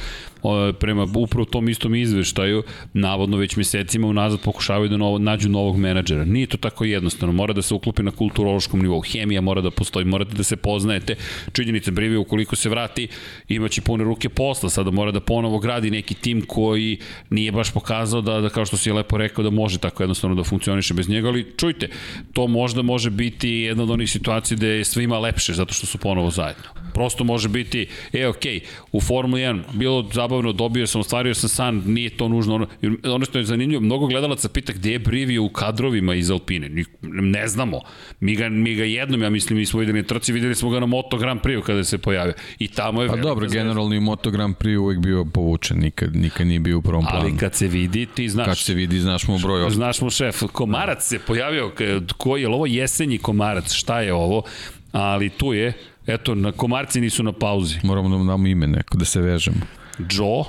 prema 0.79 1.07
upravo 1.15 1.45
tom 1.45 1.69
istom 1.69 1.95
izveštaju, 1.95 2.63
navodno 2.93 3.37
već 3.37 3.55
mesecima 3.55 4.07
unazad 4.07 4.41
pokušavaju 4.41 4.89
da 4.89 4.97
novo, 4.97 5.19
nađu 5.19 5.49
novog 5.49 5.77
menadžera. 5.77 6.25
Nije 6.25 6.47
to 6.47 6.57
tako 6.57 6.85
jednostavno. 6.85 7.33
Mora 7.33 7.53
da 7.53 7.61
se 7.61 7.73
uklopi 7.73 8.03
na 8.03 8.11
kulturološkom 8.11 8.81
nivou. 8.81 9.01
Hemija 9.01 9.41
mora 9.41 9.61
da 9.61 9.71
postoji, 9.71 10.05
morate 10.05 10.35
da 10.35 10.43
se 10.43 10.55
poznajete. 10.55 11.15
Činjenica 11.51 11.91
Brivio, 11.91 12.21
ukoliko 12.21 12.55
se 12.55 12.69
vrati, 12.69 13.07
imaće 13.47 13.81
pune 13.81 14.03
ruke 14.03 14.29
posla. 14.29 14.69
Sada 14.69 14.91
mora 14.91 15.11
da 15.11 15.19
ponovo 15.19 15.59
gradi 15.59 15.91
neki 15.91 16.13
tim 16.13 16.41
koji 16.47 16.97
nije 17.29 17.51
baš 17.51 17.71
pokazao 17.71 18.21
da, 18.21 18.41
da 18.41 18.49
kao 18.49 18.65
što 18.65 18.77
si 18.77 18.89
je 18.89 18.93
lepo 18.93 19.17
rekao, 19.17 19.43
da 19.43 19.49
može 19.49 19.77
tako 19.77 20.03
jednostavno 20.03 20.35
da 20.35 20.43
funkcioniše 20.43 20.93
bez 20.93 21.09
njega, 21.09 21.27
ali 21.27 21.53
čujte, 21.57 21.89
to 22.33 22.47
možda 22.47 22.81
može 22.81 23.09
biti 23.09 23.49
jedna 23.49 23.83
od 23.83 23.89
onih 23.89 24.11
situacija 24.11 24.57
gde 24.57 24.67
je 24.67 24.83
svima 24.83 25.19
lepše 25.19 25.53
zato 25.53 25.73
što 25.73 25.85
su 25.85 25.97
ponovo 25.97 26.29
zajedno. 26.29 26.63
Prosto 26.93 27.23
može 27.23 27.49
biti, 27.49 27.87
e, 28.13 28.27
ok, 28.27 28.45
u 28.91 29.01
Formuli 29.01 29.41
1 29.41 29.61
bilo 29.73 30.09
zabavno, 30.13 30.32
dobio 30.41 30.87
sam, 30.87 31.01
ostvario 31.01 31.33
sam 31.33 31.49
san, 31.49 31.83
nije 31.85 32.09
to 32.09 32.27
nužno. 32.27 32.55
Ono, 32.55 32.67
ono 33.03 33.25
što 33.25 33.37
je 33.37 33.43
zanimljivo, 33.43 33.81
mnogo 33.81 34.07
gledalaca 34.07 34.49
pita 34.49 34.73
gde 34.73 34.91
je 34.91 34.99
Brivio 34.99 35.43
u 35.43 35.49
kadrovima 35.49 36.15
iz 36.15 36.31
Alpine. 36.31 36.85
Ne 37.01 37.47
znamo. 37.47 37.79
Mi 38.19 38.35
ga, 38.35 38.49
mi 38.49 38.75
ga 38.75 38.83
jednom, 38.83 39.21
ja 39.21 39.29
mislim, 39.29 39.59
mi 39.59 39.65
smo 39.65 39.79
videli 39.79 40.01
na 40.01 40.07
trci, 40.07 40.33
videli 40.33 40.55
smo 40.55 40.69
ga 40.69 40.79
na 40.79 40.85
Moto 40.85 41.17
Grand 41.17 41.41
Prix 41.41 41.61
kada 41.61 41.83
se 41.83 41.97
pojavio. 41.97 42.33
I 42.59 42.67
tamo 42.67 43.01
je 43.01 43.07
Pa 43.07 43.15
dobro, 43.15 43.47
generalno 43.47 43.95
i 43.95 43.99
Moto 43.99 44.31
Grand 44.31 44.55
Prix 44.55 44.77
uvek 44.77 44.99
bio 44.99 45.25
povučen, 45.25 45.79
nikad, 45.79 46.15
nikad 46.15 46.47
nije 46.47 46.59
bio 46.59 46.77
u 46.77 46.81
prvom 46.81 47.05
planu. 47.05 47.19
Ali 47.19 47.37
kad 47.37 47.55
se 47.55 47.67
vidi, 47.67 48.05
ti 48.05 48.29
znaš. 48.29 48.45
Kad 48.45 48.57
se 48.57 48.73
vidi, 48.73 48.99
znaš 48.99 49.27
mu 49.27 49.39
broj. 49.39 49.69
Znaš 49.69 50.01
mu 50.01 50.09
šef. 50.09 50.43
Komarac 50.51 51.07
se 51.07 51.19
pojavio, 51.19 51.71
koji 52.17 52.41
je 52.41 52.47
ovo 52.47 52.65
jesenji 52.65 53.17
komarac, 53.17 53.73
šta 53.73 54.01
je 54.01 54.13
ovo? 54.13 54.43
Ali 54.91 55.29
tu 55.29 55.53
je, 55.53 55.73
Eto, 56.07 56.35
na 56.35 56.51
komarci 56.51 57.01
nisu 57.01 57.23
na 57.23 57.31
pauzi. 57.31 57.79
Moramo 57.83 58.17
da 58.17 58.23
damo 58.23 58.47
ime 58.47 58.67
neko, 58.67 58.97
da 58.97 59.05
se 59.05 59.21
vežemo. 59.21 59.57
Joe? 59.99 60.43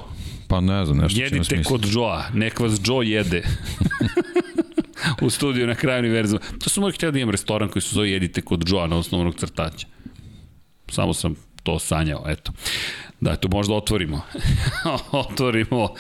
Pa 0.49 0.61
ne 0.61 0.85
znam, 0.85 0.99
nešto 0.99 1.21
Jedite 1.21 1.45
će 1.45 1.57
nas 1.57 1.67
kod 1.67 1.87
Joa, 1.93 2.25
nek 2.35 2.61
vas 2.61 2.81
Joe 2.85 3.07
jede. 3.07 3.43
u 5.23 5.31
studiju 5.31 5.67
na 5.67 5.75
kraju 5.75 5.99
univerzuma. 5.99 6.41
To 6.65 6.71
sam 6.71 6.83
uvijek 6.83 6.97
htio 6.97 7.11
da 7.11 7.19
imam 7.19 7.31
restoran 7.31 7.69
koji 7.69 7.83
se 7.83 7.95
zove 7.95 8.11
Jedite 8.11 8.43
kod 8.43 8.69
Joa 8.69 8.87
na 8.87 8.97
osnovnog 8.97 9.35
crtaća. 9.35 9.87
Samo 10.91 11.15
sam 11.15 11.35
to 11.63 11.79
sanjao, 11.79 12.25
eto. 12.27 12.53
Da, 13.25 13.37
to 13.37 13.49
možda 13.49 13.75
otvorimo. 13.75 14.21
otvorimo. 15.13 15.95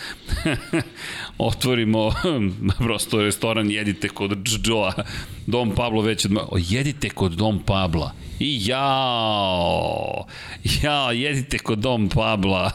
otvorimo 1.38 2.12
prosto 2.84 3.22
restoran 3.22 3.70
jedite 3.70 4.08
kod 4.08 4.48
Joa. 4.64 4.92
Dom 5.46 5.74
Pablo 5.74 6.02
već 6.02 6.24
odmah. 6.24 6.44
O, 6.48 6.56
jedite 6.58 7.10
kod 7.10 7.32
Dom 7.32 7.62
Pabla. 7.66 8.12
I 8.40 8.66
jao, 8.66 10.26
ja, 10.82 11.12
jedite 11.12 11.58
kod 11.58 11.78
Dom 11.78 12.08
Pabla, 12.08 12.70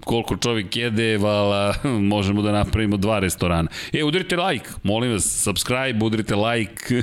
koliko 0.00 0.36
čovjek 0.36 0.76
jede, 0.76 1.18
vala, 1.18 1.74
možemo 1.84 2.42
da 2.42 2.52
napravimo 2.52 2.96
dva 2.96 3.18
restorana. 3.18 3.68
E, 3.92 4.04
udrite 4.04 4.36
like, 4.36 4.70
molim 4.82 5.12
vas, 5.12 5.42
subscribe, 5.42 6.04
udrite 6.04 6.34
like, 6.36 7.02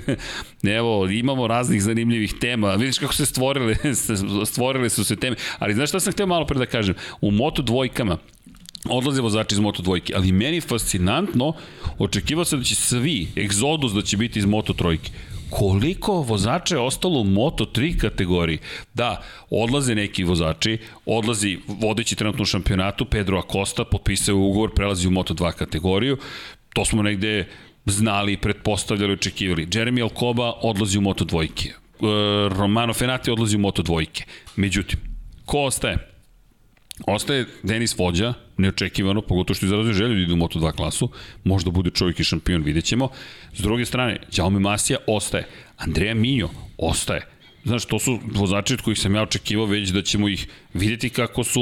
evo, 0.63 1.07
imamo 1.07 1.47
raznih 1.47 1.83
zanimljivih 1.83 2.33
tema, 2.41 2.75
vidiš 2.75 2.97
kako 2.97 3.13
se 3.13 3.25
stvorile, 3.25 3.75
stvorile 4.45 4.89
su 4.89 5.03
se 5.03 5.15
teme, 5.15 5.35
ali 5.59 5.73
znaš 5.73 5.89
šta 5.89 5.99
sam 5.99 6.13
htio 6.13 6.27
malo 6.27 6.45
pre 6.45 6.59
da 6.59 6.65
kažem, 6.85 7.17
u 7.21 7.31
Moto 7.31 7.61
dvojkama, 7.61 8.17
odlaze 8.89 9.21
vozači 9.21 9.55
iz 9.55 9.59
Moto 9.59 9.81
dvojke, 9.81 10.13
ali 10.15 10.31
meni 10.31 10.61
fascinantno, 10.61 11.53
očekivao 11.97 12.45
sam 12.45 12.59
da 12.59 12.65
će 12.65 12.75
svi, 12.75 13.27
egzodus 13.37 13.93
da 13.93 14.01
će 14.01 14.17
biti 14.17 14.39
iz 14.39 14.45
Moto 14.45 14.73
trojke, 14.73 15.11
koliko 15.49 16.21
vozača 16.21 16.75
je 16.75 16.81
ostalo 16.81 17.19
u 17.19 17.23
Moto3 17.23 17.97
kategoriji. 17.97 18.59
Da, 18.93 19.21
odlaze 19.49 19.95
neki 19.95 20.23
vozači, 20.23 20.77
odlazi 21.05 21.57
vodeći 21.67 22.15
trenutno 22.15 22.43
u 22.43 22.45
šampionatu, 22.45 23.05
Pedro 23.05 23.39
Acosta, 23.39 23.85
potpisao 23.85 24.35
ugovor, 24.35 24.73
prelazi 24.73 25.07
u 25.07 25.11
Moto2 25.11 25.51
kategoriju, 25.53 26.17
to 26.73 26.85
smo 26.85 27.03
negde 27.03 27.47
znali, 27.85 28.37
pretpostavljali, 28.37 29.13
očekivali. 29.13 29.67
Jeremy 29.67 30.03
Alcoba 30.03 30.53
odlazi 30.61 30.97
u 30.97 31.01
Moto 31.01 31.25
dvojke. 31.25 31.69
E, 31.69 31.75
Romano 32.49 32.93
Fenati 32.93 33.31
odlazi 33.31 33.55
u 33.55 33.59
Moto 33.59 33.81
dvojke. 33.81 34.23
Međutim, 34.55 34.99
ko 35.45 35.59
ostaje? 35.59 36.14
Ostaje 37.07 37.45
Denis 37.63 37.97
Vođa, 37.97 38.33
neočekivano, 38.57 39.21
pogotovo 39.21 39.55
što 39.55 39.65
izrazio 39.65 39.93
želju 39.93 40.15
da 40.15 40.21
ide 40.21 40.33
u 40.33 40.37
Moto2 40.37 40.75
klasu, 40.75 41.09
možda 41.43 41.71
bude 41.71 41.89
čovjek 41.89 42.19
i 42.19 42.23
šampion, 42.23 42.63
vidjet 42.63 42.85
ćemo. 42.85 43.09
S 43.53 43.59
druge 43.59 43.85
strane, 43.85 44.19
Jaume 44.37 44.59
Masija 44.59 44.99
ostaje, 45.07 45.47
Andreja 45.77 46.13
Minjo 46.13 46.49
ostaje. 46.77 47.27
Znaš, 47.65 47.85
to 47.85 47.99
su 47.99 48.19
vozači 48.31 48.73
od 48.73 48.81
kojih 48.81 48.99
sam 48.99 49.15
ja 49.15 49.21
očekivao 49.21 49.65
već 49.65 49.89
da 49.89 50.01
ćemo 50.01 50.29
ih 50.29 50.47
videti 50.73 51.09
kako 51.09 51.43
su 51.43 51.61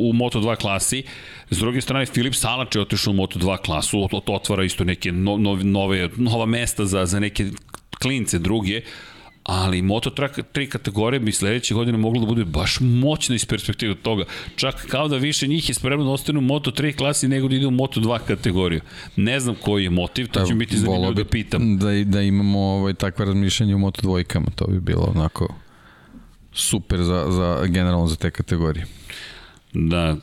u 0.00 0.12
Moto2 0.12 0.56
klasi. 0.56 1.02
S 1.50 1.58
druge 1.58 1.80
strane, 1.80 2.06
Filip 2.06 2.34
Salač 2.34 2.74
je 2.74 2.80
otišao 2.80 3.10
u 3.10 3.16
Moto2 3.16 3.58
klasu, 3.58 4.08
to 4.10 4.32
otvara 4.32 4.64
isto 4.64 4.84
neke 4.84 5.12
no, 5.12 5.36
nove, 5.62 6.08
nova 6.16 6.46
mesta 6.46 6.86
za, 6.86 7.06
za 7.06 7.20
neke 7.20 7.46
klince 7.98 8.38
druge, 8.38 8.80
ali 9.44 9.82
Moto 9.82 10.10
3 10.10 10.68
kategorije 10.68 11.20
bi 11.20 11.32
sledeće 11.32 11.74
godine 11.74 11.98
moglo 11.98 12.20
da 12.20 12.26
bude 12.26 12.44
baš 12.44 12.78
moćna 12.80 13.34
iz 13.34 13.46
perspektive 13.46 13.94
toga. 13.94 14.24
Čak 14.56 14.86
kao 14.88 15.08
da 15.08 15.16
više 15.16 15.46
njih 15.46 15.68
je 15.68 15.74
spremno 15.74 16.04
da 16.04 16.10
ostane 16.10 16.38
u 16.38 16.42
Moto 16.42 16.70
3 16.70 16.96
klasi 16.96 17.28
nego 17.28 17.48
da 17.48 17.56
ide 17.56 17.66
u 17.66 17.70
Moto 17.70 18.00
2 18.00 18.18
kategoriju. 18.26 18.80
Ne 19.16 19.40
znam 19.40 19.54
koji 19.62 19.84
je 19.84 19.90
motiv, 19.90 20.28
to 20.28 20.44
će 20.44 20.54
biti 20.54 20.78
zanimljivo 20.78 21.12
da 21.12 21.24
pitam. 21.24 21.78
Da, 21.78 22.04
da 22.04 22.22
imamo 22.22 22.58
ovaj, 22.60 22.94
takve 22.94 23.24
razmišljanje 23.24 23.74
u 23.74 23.78
Moto 23.78 24.02
dvojkama, 24.02 24.46
to 24.54 24.66
bi 24.66 24.80
bilo 24.80 25.12
onako 25.14 25.54
super 26.52 27.02
za, 27.02 27.26
za 27.30 27.66
generalno 27.66 28.06
za 28.06 28.16
te 28.16 28.30
kategorije. 28.30 28.86
Da, 29.74 30.16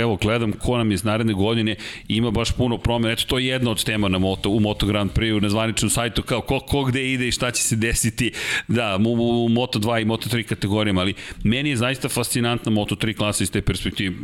evo 0.00 0.16
gledam 0.16 0.52
ko 0.52 0.76
nam 0.78 0.92
iz 0.92 1.04
naredne 1.04 1.32
godine 1.32 1.76
ima 2.08 2.30
baš 2.30 2.52
puno 2.52 2.78
promjena. 2.78 3.12
Eto, 3.12 3.24
to 3.26 3.38
je 3.38 3.46
jedna 3.46 3.70
od 3.70 3.84
tema 3.84 4.08
na 4.08 4.18
Moto, 4.18 4.50
u 4.50 4.60
Moto 4.60 4.86
Grand 4.86 5.10
Prix, 5.12 5.42
na 5.42 5.48
zvaničnom 5.48 5.90
sajtu, 5.90 6.22
kao 6.22 6.40
ko, 6.40 6.60
ko 6.60 6.84
gde 6.84 7.12
ide 7.12 7.28
i 7.28 7.32
šta 7.32 7.50
će 7.50 7.62
se 7.62 7.76
desiti 7.76 8.32
da, 8.68 8.98
u, 9.06 9.44
u 9.44 9.48
Moto 9.48 9.78
2 9.78 10.02
i 10.02 10.04
Moto 10.04 10.28
3 10.28 10.42
kategorijama, 10.42 11.00
ali 11.00 11.14
meni 11.44 11.70
je 11.70 11.76
zaista 11.76 12.08
fascinantna 12.08 12.72
Moto 12.72 12.94
3 12.94 13.16
klasa 13.16 13.44
iz 13.44 13.50
te 13.50 13.62
perspektive. 13.62 14.16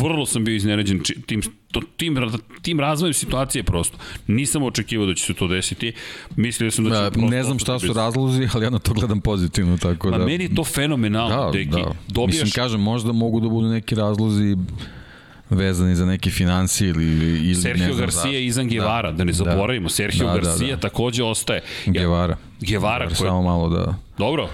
Vrlo 0.00 0.26
sam 0.26 0.44
bio 0.44 0.54
iznenađen 0.54 1.02
tim 1.26 1.42
to, 1.72 1.80
tim, 1.96 2.16
tim 2.62 2.80
razvojem 2.80 3.14
situacije 3.14 3.62
prosto. 3.62 3.98
Nisam 4.26 4.62
očekivao 4.62 5.06
da 5.06 5.14
će 5.14 5.24
se 5.24 5.34
to 5.34 5.48
desiti. 5.48 5.92
Mislio 6.36 6.70
sam 6.70 6.84
da 6.84 6.90
će... 6.90 7.02
Da, 7.02 7.10
prosto 7.10 7.30
ne 7.30 7.42
znam 7.42 7.58
šta 7.58 7.78
su 7.78 7.92
razlozi, 7.92 8.48
ali 8.54 8.64
ja 8.64 8.70
na 8.70 8.78
to 8.78 8.92
gledam 8.92 9.20
pozitivno. 9.20 9.76
Tako 9.76 10.10
pa 10.10 10.18
da... 10.18 10.24
meni 10.24 10.44
je 10.44 10.54
to 10.54 10.64
fenomenalno, 10.64 11.44
da, 11.44 11.50
deki. 11.50 11.70
Da. 11.70 11.92
Dobijaš... 12.08 12.42
Mislim, 12.42 12.50
kažem, 12.50 12.80
možda 12.80 13.12
mogu 13.12 13.40
da 13.40 13.48
budu 13.48 13.68
neki 13.68 13.94
razlozi 13.94 14.56
vezani 15.50 15.96
za 15.96 16.06
neke 16.06 16.30
financije 16.30 16.90
ili, 16.90 17.04
ili 17.04 17.54
Sergio 17.54 17.86
ne 17.86 17.92
znam 17.92 18.06
Garcia 18.06 18.38
i 18.38 18.46
Izan 18.46 18.68
Guevara, 18.68 19.10
da, 19.10 19.16
da 19.16 19.24
ne 19.24 19.32
zaboravimo. 19.32 19.88
Da, 19.88 19.94
Sergio 19.94 20.26
da, 20.26 20.34
Garcia 20.34 20.68
da, 20.68 20.74
da. 20.74 20.80
takođe 20.80 21.24
ostaje. 21.24 21.60
Guevara. 21.86 22.02
Guevara, 22.06 22.36
Guevara 22.60 23.06
koji... 23.06 23.16
Samo 23.16 23.42
malo 23.42 23.68
da... 23.68 23.94
Dobro, 24.18 24.48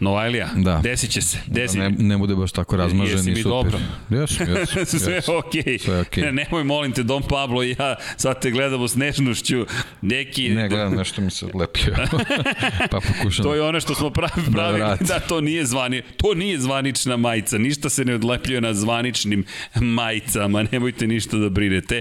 Novajlija, 0.00 0.48
da. 0.56 0.80
desit 0.82 1.10
će 1.10 1.22
se. 1.22 1.38
Desi. 1.46 1.78
Da, 1.78 1.88
ne, 1.88 1.96
ne 1.98 2.18
bude 2.18 2.34
baš 2.34 2.52
tako 2.52 2.76
razmažen 2.76 3.16
Jesi 3.16 3.30
i 3.30 3.42
super. 3.42 3.50
dobro. 3.50 3.78
Jesu, 4.10 4.44
jesu. 4.76 4.98
Sve 5.04 5.14
je 5.14 5.22
okej. 5.38 5.62
Okay. 5.62 5.84
Sve. 5.84 6.04
Okay. 6.04 6.32
Nemoj, 6.32 6.64
molim 6.64 6.92
te, 6.92 7.02
Dom 7.02 7.22
Pablo 7.22 7.62
i 7.62 7.76
ja 7.78 7.96
sad 8.16 8.40
te 8.42 8.50
gledamo 8.50 8.88
s 8.88 8.96
nežnošću. 8.96 9.66
Neki... 10.02 10.48
Ne, 10.48 10.68
gledam 10.68 10.94
nešto 10.94 11.22
mi 11.22 11.30
se 11.30 11.46
odlepio. 11.46 11.94
pa 12.90 13.00
pokušam. 13.00 13.44
To 13.44 13.54
je 13.54 13.62
ono 13.62 13.80
što 13.80 13.94
smo 13.94 14.10
pravi, 14.10 14.42
da 14.46 14.52
pravi 14.52 14.78
da, 14.78 14.96
da, 15.00 15.20
to 15.20 15.40
nije 15.40 15.66
zvani, 15.66 16.02
to 16.16 16.34
nije 16.34 16.58
zvanična 16.58 17.16
majica. 17.16 17.58
Ništa 17.58 17.88
se 17.88 18.04
ne 18.04 18.14
odlepljuje 18.14 18.60
na 18.60 18.74
zvaničnim 18.74 19.44
majicama. 19.74 20.64
Nemojte 20.72 21.06
ništa 21.06 21.36
da 21.36 21.48
brinete. 21.48 22.00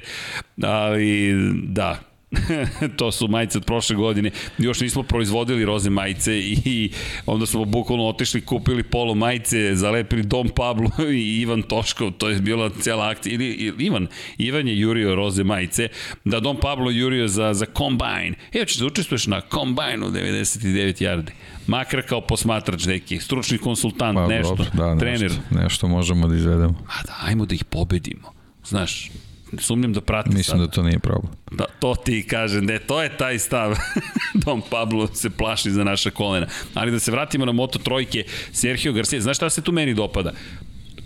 Ali, 0.61 1.33
da, 1.63 2.08
to 2.97 3.11
su 3.11 3.27
majice 3.27 3.57
od 3.57 3.65
prošle 3.65 3.95
godine. 3.95 4.31
Još 4.57 4.79
nismo 4.79 5.03
proizvodili 5.03 5.65
roze 5.65 5.89
majice 5.89 6.39
i 6.39 6.91
onda 7.25 7.45
smo 7.45 7.65
bukvalno 7.65 8.07
otišli, 8.07 8.41
kupili 8.41 8.83
polo 8.83 9.15
majice, 9.15 9.75
zalepili 9.75 10.23
Dom 10.23 10.49
Pablo 10.55 10.89
i 11.13 11.41
Ivan 11.41 11.61
Toškov, 11.61 12.11
to 12.11 12.29
je 12.29 12.39
bila 12.39 12.69
cijela 12.69 13.09
akcija. 13.09 13.33
Ili, 13.33 13.45
ili 13.45 13.85
Ivan, 13.85 14.07
Ivan 14.37 14.67
je 14.67 14.79
jurio 14.79 15.15
roze 15.15 15.43
majice, 15.43 15.87
da 16.25 16.39
Dom 16.39 16.57
Pablo 16.61 16.91
jurio 16.91 17.27
za, 17.27 17.53
za 17.53 17.65
Combine. 17.77 18.33
Evo 18.53 18.65
ćeš 18.65 18.77
da 18.77 18.85
učestvuješ 18.85 19.27
na 19.27 19.41
Combine 19.53 20.05
u 20.05 20.11
99 20.11 21.03
yardi. 21.03 21.31
Makar 21.67 22.01
kao 22.07 22.21
posmatrač 22.21 22.85
neki, 22.85 23.19
stručni 23.19 23.57
konsultant, 23.57 24.15
pa, 24.15 24.27
nešto, 24.27 24.55
dobro, 24.55 24.65
da, 24.73 24.99
trener. 24.99 25.21
Nešto, 25.21 25.41
nešto 25.51 25.87
možemo 25.87 26.27
da 26.27 26.35
izvedemo. 26.35 26.75
A 26.87 27.03
da, 27.05 27.13
ajmo 27.21 27.45
da 27.45 27.55
ih 27.55 27.63
pobedimo. 27.65 28.33
Znaš, 28.65 29.11
sumnjam 29.57 29.93
da 29.93 30.01
prati 30.01 30.29
Mislim 30.29 30.43
sada. 30.43 30.65
da 30.65 30.71
to 30.71 30.83
nije 30.83 30.99
problem. 30.99 31.33
Da, 31.51 31.65
to 31.79 31.95
ti 31.95 32.25
kažem, 32.27 32.65
ne, 32.65 32.79
to 32.79 33.03
je 33.03 33.17
taj 33.17 33.39
stav. 33.39 33.75
Dom 34.45 34.61
Pablo 34.69 35.07
se 35.07 35.29
plaši 35.29 35.71
za 35.71 35.83
naša 35.83 36.09
kolena. 36.09 36.47
Ali 36.73 36.91
da 36.91 36.99
se 36.99 37.11
vratimo 37.11 37.45
na 37.45 37.51
Moto 37.51 37.79
trojke, 37.79 38.23
Sergio 38.51 38.93
Garcia, 38.93 39.21
znaš 39.21 39.37
šta 39.37 39.49
se 39.49 39.61
tu 39.61 39.71
meni 39.71 39.93
dopada? 39.93 40.31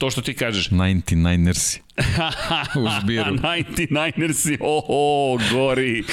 to 0.03 0.09
što 0.09 0.21
ti 0.21 0.33
kažeš. 0.33 0.69
99ersi. 0.69 1.79
U 2.79 2.87
žbiru. 2.99 3.35
99ersi, 3.35 4.57
oho, 4.75 5.39
gori. 5.53 6.03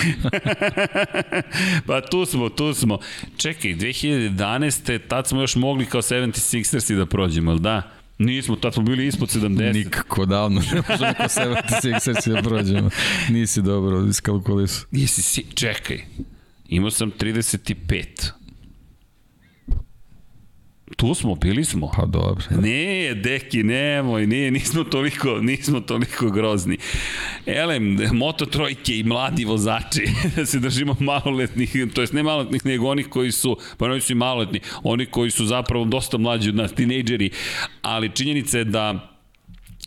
pa 1.87 2.01
tu 2.01 2.27
smo, 2.27 2.49
tu 2.49 2.75
smo. 2.75 2.99
Čekaj, 3.37 3.75
2011. 3.75 5.01
tad 5.09 5.27
smo 5.27 5.41
još 5.41 5.57
mogli 5.57 5.87
kao 5.87 6.03
76ersi 6.03 6.97
da 6.97 7.07
prođemo, 7.07 7.51
ali 7.51 7.61
da? 7.61 8.00
Nismo, 8.21 8.57
tad 8.57 8.75
smo 8.75 8.83
bili 8.83 9.07
ispod 9.07 9.29
70. 9.29 9.73
Nikako 9.73 10.27
davno, 10.27 10.61
ne 10.61 10.83
možemo 10.89 11.15
ko 11.15 11.23
76 11.23 12.33
da 12.35 12.43
prođemo. 12.43 12.91
Nisi 13.29 13.63
dobro 13.63 14.07
iskalkulisu. 14.07 14.87
Nisi, 14.91 15.23
si, 15.23 15.45
čekaj. 15.55 16.01
Imao 16.69 16.91
sam 16.91 17.13
35. 17.21 18.05
Tu 20.97 21.15
smo, 21.15 21.35
bili 21.35 21.65
smo. 21.65 21.91
Pa 21.97 22.07
dobro. 22.07 22.45
Ne, 22.51 23.15
deki, 23.15 23.63
nemoj, 23.63 24.27
nije, 24.27 24.51
nismo 24.51 24.85
toliko, 24.85 25.39
nismo 25.41 25.81
toliko 25.81 26.31
grozni. 26.31 26.79
Elem, 27.47 27.99
moto 28.13 28.47
trojke 28.47 28.99
i 28.99 29.05
mladi 29.05 29.45
vozači, 29.45 30.07
da 30.37 30.47
se 30.47 30.59
držimo 30.59 30.97
maloletnih, 31.01 31.77
to 31.95 32.01
jest 32.01 32.13
ne 32.13 32.23
maloletnih, 32.23 32.67
nego 32.67 32.89
onih 32.89 33.09
koji 33.09 33.33
su, 33.33 33.57
pa 33.77 33.85
oni 33.87 34.01
su 34.01 34.13
i 34.13 34.17
maloletni, 34.17 34.61
oni 34.83 35.07
koji 35.07 35.31
su 35.31 35.47
zapravo 35.47 35.85
dosta 35.85 36.19
mlađi 36.19 36.49
od 36.49 36.55
nas, 36.55 36.73
tinejdžeri, 36.73 37.31
ali 37.83 38.11
činjenica 38.15 38.59
je 38.59 38.65
da 38.65 39.10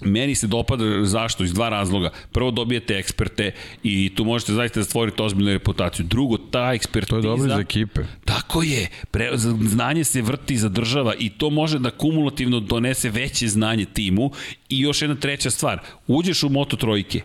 Meni 0.05 0.35
se 0.35 0.47
dopada 0.47 1.05
zašto? 1.05 1.43
Iz 1.43 1.53
dva 1.53 1.69
razloga. 1.69 2.09
Prvo 2.31 2.51
dobijete 2.51 2.97
eksperte 2.97 3.51
i 3.84 4.11
tu 4.15 4.25
možete 4.25 4.53
zaista 4.53 4.80
da 4.80 4.84
stvorite 4.84 5.23
ozbiljnu 5.23 5.51
reputaciju. 5.51 6.05
Drugo, 6.05 6.38
ta 6.38 6.73
ekspertiza... 6.73 7.09
To 7.09 7.17
je 7.17 7.21
dobro 7.21 7.47
za 7.47 7.61
ekipe. 7.61 8.01
Tako 8.25 8.63
je. 8.63 8.88
Pre, 9.11 9.30
znanje 9.61 10.03
se 10.03 10.21
vrti 10.21 10.57
za 10.57 10.69
država 10.69 11.13
i 11.19 11.30
to 11.30 11.49
može 11.49 11.80
da 11.80 11.91
kumulativno 11.91 12.59
donese 12.59 13.09
veće 13.09 13.47
znanje 13.47 13.85
timu. 13.85 14.31
I 14.69 14.80
još 14.80 15.01
jedna 15.01 15.15
treća 15.15 15.49
stvar. 15.49 15.80
Uđeš 16.07 16.43
u 16.43 16.49
Moto 16.49 16.75
trojke, 16.75 17.21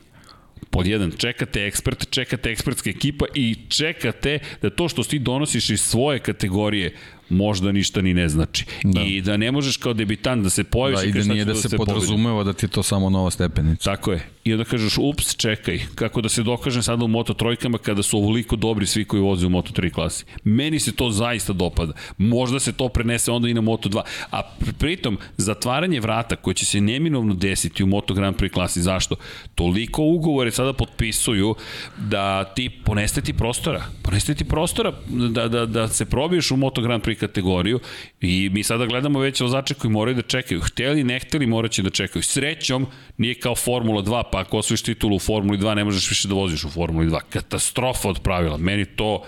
pod 0.70 0.86
jedan, 0.86 1.12
čekate 1.18 1.66
ekspert, 1.66 2.10
čekate 2.10 2.50
ekspertska 2.50 2.90
ekipa 2.90 3.26
i 3.34 3.56
čekate 3.68 4.38
da 4.62 4.70
to 4.70 4.88
što 4.88 5.02
ti 5.02 5.18
donosiš 5.18 5.70
iz 5.70 5.80
svoje 5.80 6.18
kategorije 6.18 6.94
možda 7.28 7.72
ništa 7.72 8.02
ni 8.02 8.14
ne 8.14 8.28
znači. 8.28 8.64
Da. 8.84 9.02
I 9.02 9.20
da 9.20 9.36
ne 9.36 9.52
možeš 9.52 9.76
kao 9.76 9.92
debitant 9.92 10.42
da 10.42 10.50
se 10.50 10.64
pojaviš 10.64 11.12
da, 11.12 11.18
i 11.18 11.22
da 11.22 11.32
nije 11.32 11.44
da, 11.44 11.52
da 11.52 11.60
se, 11.60 11.68
se 11.68 11.76
podrazumeva 11.76 12.44
da 12.44 12.52
ti 12.52 12.66
je 12.66 12.70
to 12.70 12.82
samo 12.82 13.10
nova 13.10 13.30
stepenica. 13.30 13.90
Tako 13.90 14.12
je. 14.12 14.28
I 14.48 14.52
onda 14.52 14.64
kažeš, 14.64 14.98
ups, 14.98 15.36
čekaj, 15.36 15.80
kako 15.94 16.20
da 16.20 16.28
se 16.28 16.42
dokažem 16.42 16.82
sada 16.82 17.04
u 17.04 17.08
Moto 17.08 17.34
trojkama 17.34 17.78
kada 17.78 18.02
su 18.02 18.16
ovoliko 18.18 18.56
dobri 18.56 18.86
svi 18.86 19.04
koji 19.04 19.22
voze 19.22 19.46
u 19.46 19.50
Moto 19.50 19.72
3 19.72 19.92
klasi. 19.92 20.24
Meni 20.44 20.78
se 20.80 20.92
to 20.92 21.10
zaista 21.10 21.52
dopada. 21.52 21.92
Možda 22.18 22.60
se 22.60 22.72
to 22.72 22.88
prenese 22.88 23.30
onda 23.30 23.48
i 23.48 23.54
na 23.54 23.60
Moto 23.60 23.88
2. 23.88 24.02
A 24.30 24.42
pritom, 24.78 25.18
zatvaranje 25.36 26.00
vrata 26.00 26.36
koje 26.36 26.54
će 26.54 26.66
se 26.66 26.80
neminovno 26.80 27.34
desiti 27.34 27.82
u 27.82 27.86
Moto 27.86 28.14
Grand 28.14 28.36
Prix 28.36 28.52
klasi. 28.52 28.82
Zašto? 28.82 29.16
Toliko 29.54 30.02
ugovore 30.02 30.50
sada 30.50 30.72
potpisuju 30.72 31.54
da 31.96 32.44
ti 32.44 32.70
poneste 32.84 33.20
ti 33.20 33.32
prostora. 33.32 33.84
Poneste 34.02 34.34
ti 34.34 34.44
prostora 34.44 34.92
da, 35.08 35.48
da, 35.48 35.66
da 35.66 35.88
se 35.88 36.04
probiješ 36.04 36.50
u 36.50 36.56
Moto 36.56 36.80
Grand 36.80 37.02
Prix 37.02 37.20
kategoriju 37.20 37.80
i 38.20 38.50
mi 38.52 38.62
sada 38.62 38.86
gledamo 38.86 39.20
već 39.20 39.40
vozače 39.40 39.74
koji 39.74 39.90
moraju 39.90 40.14
da 40.14 40.22
čekaju. 40.22 40.60
Hteli, 40.60 41.04
ne 41.04 41.18
hteli, 41.18 41.46
moraće 41.46 41.82
da 41.82 41.90
čekaju. 41.90 42.22
Srećom, 42.22 42.86
nije 43.16 43.34
kao 43.34 43.54
Formula 43.54 44.02
2, 44.02 44.22
pa 44.32 44.37
ako 44.38 44.58
osvojiš 44.58 44.82
titulu 44.82 45.16
u 45.16 45.18
Formuli 45.18 45.58
2, 45.58 45.74
ne 45.74 45.84
možeš 45.84 46.10
više 46.10 46.28
da 46.28 46.34
voziš 46.34 46.64
u 46.64 46.70
Formuli 46.70 47.06
2. 47.06 47.20
Katastrofa 47.30 48.08
od 48.08 48.20
pravila. 48.22 48.56
Meni 48.56 48.84
to 48.84 49.22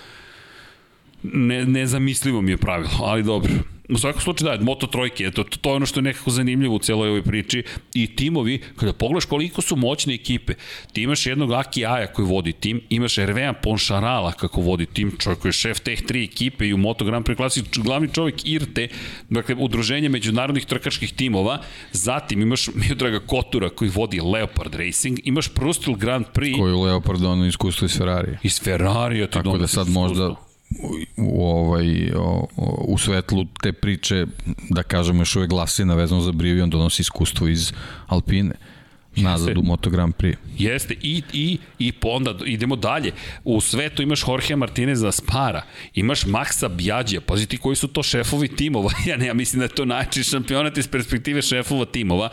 ne, 1.22 1.64
nezamislivo 1.64 2.42
mi 2.42 2.50
je 2.50 2.56
pravilo, 2.56 2.90
ali 3.00 3.22
dobro. 3.22 3.52
U 3.90 3.98
svakom 3.98 4.20
slučaju 4.20 4.58
da, 4.58 4.64
Moto 4.64 4.86
trojke, 4.86 5.30
to, 5.30 5.44
to 5.44 5.70
je 5.70 5.76
ono 5.76 5.86
što 5.86 6.00
je 6.00 6.02
nekako 6.02 6.30
zanimljivo 6.30 6.74
u 6.74 6.78
celoj 6.78 7.08
ovoj 7.08 7.22
priči 7.22 7.62
i 7.94 8.16
timovi, 8.16 8.60
kada 8.76 8.92
pogledaš 8.92 9.24
koliko 9.24 9.62
su 9.62 9.76
moćne 9.76 10.14
ekipe, 10.14 10.54
ti 10.92 11.02
imaš 11.02 11.26
jednog 11.26 11.52
Aki 11.52 11.86
Aja 11.86 12.06
koji 12.06 12.28
vodi 12.28 12.52
tim, 12.52 12.80
imaš 12.88 13.18
Ervean 13.18 13.54
Ponšarala 13.62 14.32
kako 14.32 14.60
vodi 14.60 14.86
tim, 14.86 15.12
čovjek 15.18 15.38
koji 15.40 15.48
je 15.48 15.52
šef 15.52 15.80
teh 15.80 16.02
tri 16.02 16.24
ekipe 16.24 16.68
i 16.68 16.74
u 16.74 16.76
Moto 16.76 17.04
Grand 17.04 17.26
Prix 17.26 17.36
klasi, 17.36 17.62
glavni 17.76 18.08
čovjek 18.12 18.34
IRTE, 18.44 18.88
dakle 19.28 19.54
udruženje 19.58 20.08
međunarodnih 20.08 20.66
trkačkih 20.66 21.12
timova, 21.12 21.58
zatim 21.92 22.42
imaš 22.42 22.68
Miodraga 22.74 23.20
Kotura 23.20 23.68
koji 23.68 23.90
vodi 23.90 24.20
Leopard 24.20 24.74
Racing, 24.74 25.18
imaš 25.24 25.48
Prustil 25.48 25.94
Grand 25.94 26.26
Prix. 26.34 26.58
Koji 26.58 26.70
je 26.70 26.76
Leopard 26.76 27.24
ono 27.24 27.46
iskustvo 27.46 27.84
iz 27.84 27.98
Ferrari. 27.98 28.36
Iz 28.42 28.60
Ferrari, 28.60 29.26
ti 29.26 29.32
Tako 29.32 29.58
da 29.58 29.66
sad 29.66 29.88
možda 29.88 30.49
u, 31.16 31.44
ovaj, 31.44 32.12
o, 32.16 32.46
u 32.88 32.98
svetlu 32.98 33.46
te 33.62 33.72
priče, 33.72 34.26
da 34.70 34.82
kažem, 34.82 35.18
još 35.18 35.36
uvek 35.36 35.50
glasina 35.50 35.94
vezano 35.94 36.20
za 36.20 36.32
Brivion 36.32 36.70
donosi 36.70 37.02
iskustvo 37.02 37.48
iz 37.48 37.72
Alpine 38.06 38.54
nazad 39.22 39.58
u 39.58 39.62
Moto 39.62 39.90
Grand 39.90 40.14
Prix. 40.14 40.36
Jeste, 40.58 40.94
i, 41.02 41.22
i, 41.32 41.58
i 41.78 41.92
onda 42.02 42.34
idemo 42.46 42.76
dalje. 42.76 43.12
U 43.44 43.60
svetu 43.60 44.02
imaš 44.02 44.22
Jorge 44.28 44.56
Martineza 44.56 45.12
Spara, 45.12 45.62
imaš 45.94 46.24
Maxa 46.24 46.68
Bjađija, 46.68 47.20
pazi 47.20 47.46
ti 47.46 47.56
koji 47.56 47.76
su 47.76 47.88
to 47.88 48.02
šefovi 48.02 48.48
timova, 48.48 48.90
ja 49.08 49.16
ne, 49.16 49.26
ja 49.26 49.34
mislim 49.34 49.58
da 49.58 49.64
je 49.64 49.68
to 49.68 49.84
najčešći 49.84 50.30
šampionat 50.30 50.78
iz 50.78 50.88
perspektive 50.88 51.42
šefova 51.42 51.84
timova. 51.84 52.28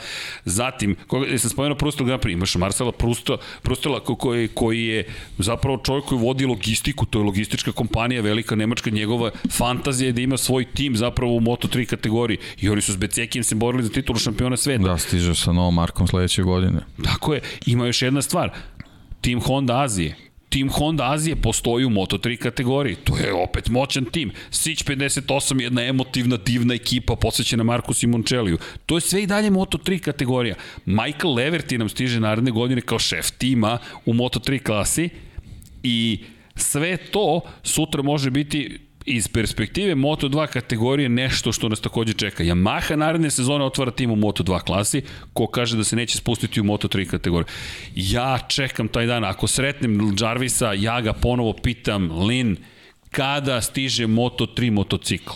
Zatim, 0.45 0.95
koga, 1.07 1.39
sam 1.39 1.49
spomenuo 1.49 1.77
Prustel 1.77 2.05
Grand 2.05 2.21
Prix, 2.21 2.33
imaš 2.33 2.55
Marcela 2.55 2.91
Prusto, 2.91 3.37
Prustela 3.61 3.99
koji, 3.99 4.47
koji 4.47 4.85
je 4.85 5.07
zapravo 5.37 5.77
čovjek 5.77 6.05
koji 6.05 6.21
vodi 6.21 6.45
logistiku, 6.45 7.05
to 7.05 7.19
je 7.19 7.25
logistička 7.25 7.71
kompanija, 7.71 8.21
velika 8.21 8.55
nemačka, 8.55 8.89
njegova 8.89 9.31
fantazija 9.51 10.07
je 10.07 10.13
da 10.13 10.21
ima 10.21 10.37
svoj 10.37 10.65
tim 10.65 10.95
zapravo 10.95 11.33
u 11.33 11.39
Moto3 11.39 11.85
kategoriji 11.85 12.37
i 12.61 12.69
oni 12.69 12.81
su 12.81 12.93
s 12.93 12.97
Becekijem 12.97 13.43
se 13.43 13.55
borili 13.55 13.83
za 13.83 13.89
titulu 13.89 14.19
šampiona 14.19 14.57
sveta. 14.57 14.83
Da, 14.83 14.97
stiže 14.97 15.35
sa 15.35 15.51
novom 15.51 15.75
markom 15.75 16.07
sledeće 16.07 16.43
godine. 16.43 16.76
Tako 17.03 17.33
je, 17.33 17.41
ima 17.65 17.85
još 17.85 18.01
jedna 18.01 18.21
stvar, 18.21 18.51
tim 19.21 19.39
Honda 19.39 19.81
Azije, 19.81 20.15
tim 20.49 20.69
Honda 20.69 21.11
Azije 21.11 21.35
postoji 21.35 21.85
u 21.85 21.89
Moto3 21.89 22.37
kategoriji. 22.37 22.95
To 22.95 23.17
je 23.17 23.33
opet 23.33 23.69
moćan 23.69 24.05
tim. 24.05 24.31
Sić 24.51 24.83
58 24.83 25.61
jedna 25.61 25.83
emotivna, 25.83 26.37
divna 26.37 26.73
ekipa 26.73 27.15
posvećena 27.15 27.63
Marku 27.63 27.93
Simončeliju. 27.93 28.57
To 28.85 28.97
je 28.97 29.01
sve 29.01 29.23
i 29.23 29.27
dalje 29.27 29.51
Moto3 29.51 29.99
kategorija. 29.99 30.55
Michael 30.85 31.33
Leverty 31.33 31.77
nam 31.77 31.89
stiže 31.89 32.19
naredne 32.19 32.51
godine 32.51 32.81
kao 32.81 32.99
šef 32.99 33.31
tima 33.31 33.77
u 34.05 34.13
Moto3 34.13 34.63
klasi 34.63 35.09
i 35.83 36.23
sve 36.55 36.97
to 36.97 37.41
sutra 37.63 38.01
može 38.01 38.29
biti 38.31 38.86
iz 39.07 39.27
perspektive 39.27 39.95
Moto2 39.95 40.47
kategorije 40.47 41.09
nešto 41.09 41.51
što 41.51 41.69
nas 41.69 41.81
takođe 41.81 42.13
čeka. 42.13 42.43
Yamaha 42.43 42.95
naredne 42.95 43.31
sezone 43.31 43.65
otvara 43.65 43.91
tim 43.91 44.11
u 44.11 44.15
Moto2 44.15 44.63
klasi, 44.63 45.01
ko 45.33 45.47
kaže 45.47 45.77
da 45.77 45.83
se 45.83 45.95
neće 45.95 46.17
spustiti 46.17 46.61
u 46.61 46.63
Moto3 46.63 47.05
kategoriju. 47.05 47.47
Ja 47.95 48.39
čekam 48.47 48.87
taj 48.87 49.05
dan, 49.05 49.23
ako 49.23 49.47
sretnem 49.47 50.15
Jarvisa, 50.19 50.73
ja 50.73 51.01
ga 51.01 51.13
ponovo 51.13 51.53
pitam, 51.53 52.11
Lin, 52.27 52.57
kada 53.11 53.61
stiže 53.61 54.07
Moto3 54.07 54.71
motocikl? 54.71 55.33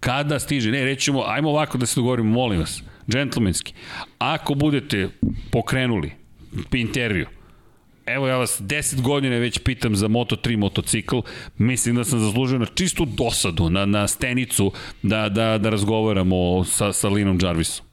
Kada 0.00 0.38
stiže? 0.38 0.70
Ne, 0.70 0.84
rećemo, 0.84 1.24
ajmo 1.26 1.50
ovako 1.50 1.78
da 1.78 1.86
se 1.86 1.96
dogovorimo, 1.96 2.30
molim 2.30 2.58
vas, 2.60 2.82
džentlmenski. 3.10 3.74
Ako 4.18 4.54
budete 4.54 5.08
pokrenuli 5.50 6.12
intervju, 6.72 7.26
Evo 8.06 8.28
ja 8.28 8.36
vas 8.36 8.60
10 8.60 9.00
godina 9.00 9.36
već 9.36 9.58
pitam 9.58 9.96
za 9.96 10.08
Moto3 10.08 10.56
motocikl, 10.56 11.18
mislim 11.58 11.96
da 11.96 12.04
sam 12.04 12.20
zaslužio 12.20 12.58
na 12.58 12.66
čistu 12.66 13.04
dosadu, 13.04 13.70
na, 13.70 13.86
na 13.86 14.08
stenicu 14.08 14.72
da, 15.02 15.28
da, 15.28 15.58
da 15.58 15.70
razgovaramo 15.70 16.64
sa, 16.64 16.92
sa 16.92 17.08
Linom 17.08 17.38
Jarvisom. 17.42 17.86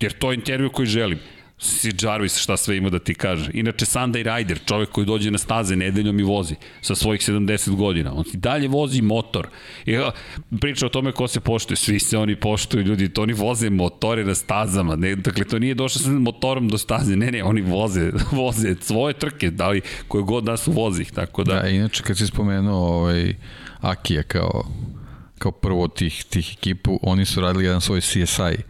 Jer 0.00 0.12
to 0.12 0.32
je 0.32 0.34
intervju 0.34 0.70
koji 0.70 0.86
želim 0.86 1.18
si 1.60 1.92
Jarvis 2.02 2.38
šta 2.38 2.56
sve 2.56 2.76
ima 2.76 2.90
da 2.90 2.98
ti 2.98 3.14
kaže. 3.14 3.50
Inače 3.54 3.86
Sunday 3.86 4.36
Rider, 4.36 4.58
čovek 4.66 4.88
koji 4.88 5.06
dođe 5.06 5.30
na 5.30 5.38
staze 5.38 5.76
nedeljom 5.76 6.20
i 6.20 6.22
vozi 6.22 6.54
sa 6.80 6.94
svojih 6.94 7.20
70 7.20 7.76
godina. 7.76 8.12
On 8.14 8.24
i 8.34 8.36
dalje 8.36 8.68
vozi 8.68 9.02
motor. 9.02 9.48
I 9.86 9.96
priča 10.60 10.86
o 10.86 10.88
tome 10.88 11.12
ko 11.12 11.28
se 11.28 11.40
poštuje. 11.40 11.76
Svi 11.76 11.98
se 11.98 12.18
oni 12.18 12.36
poštuju, 12.36 12.84
ljudi. 12.84 13.08
To 13.08 13.22
oni 13.22 13.32
voze 13.32 13.70
motore 13.70 14.24
na 14.24 14.34
stazama. 14.34 14.96
Ne, 14.96 15.16
dakle, 15.16 15.44
to 15.44 15.58
nije 15.58 15.74
došlo 15.74 16.00
sa 16.00 16.10
motorom 16.10 16.68
do 16.68 16.78
staze. 16.78 17.16
Ne, 17.16 17.30
ne, 17.30 17.44
oni 17.44 17.60
voze, 17.60 18.10
voze 18.42 18.74
svoje 18.80 19.14
trke, 19.14 19.50
da 19.50 19.68
li 19.68 19.80
koje 20.08 20.24
god 20.24 20.44
da 20.44 20.56
su 20.56 20.72
vozi. 20.72 21.04
Tako 21.04 21.44
da... 21.44 21.54
da, 21.54 21.68
inače 21.68 22.02
kad 22.02 22.18
si 22.18 22.26
spomenuo 22.26 22.78
ovaj, 22.78 23.34
Akija 23.80 24.22
kao, 24.22 24.64
kao 25.38 25.52
prvo 25.52 25.88
tih, 25.88 26.24
tih 26.30 26.54
ekipu, 26.58 26.98
oni 27.02 27.24
su 27.24 27.40
radili 27.40 27.64
jedan 27.64 27.80
svoj 27.80 28.00
CSI 28.00 28.62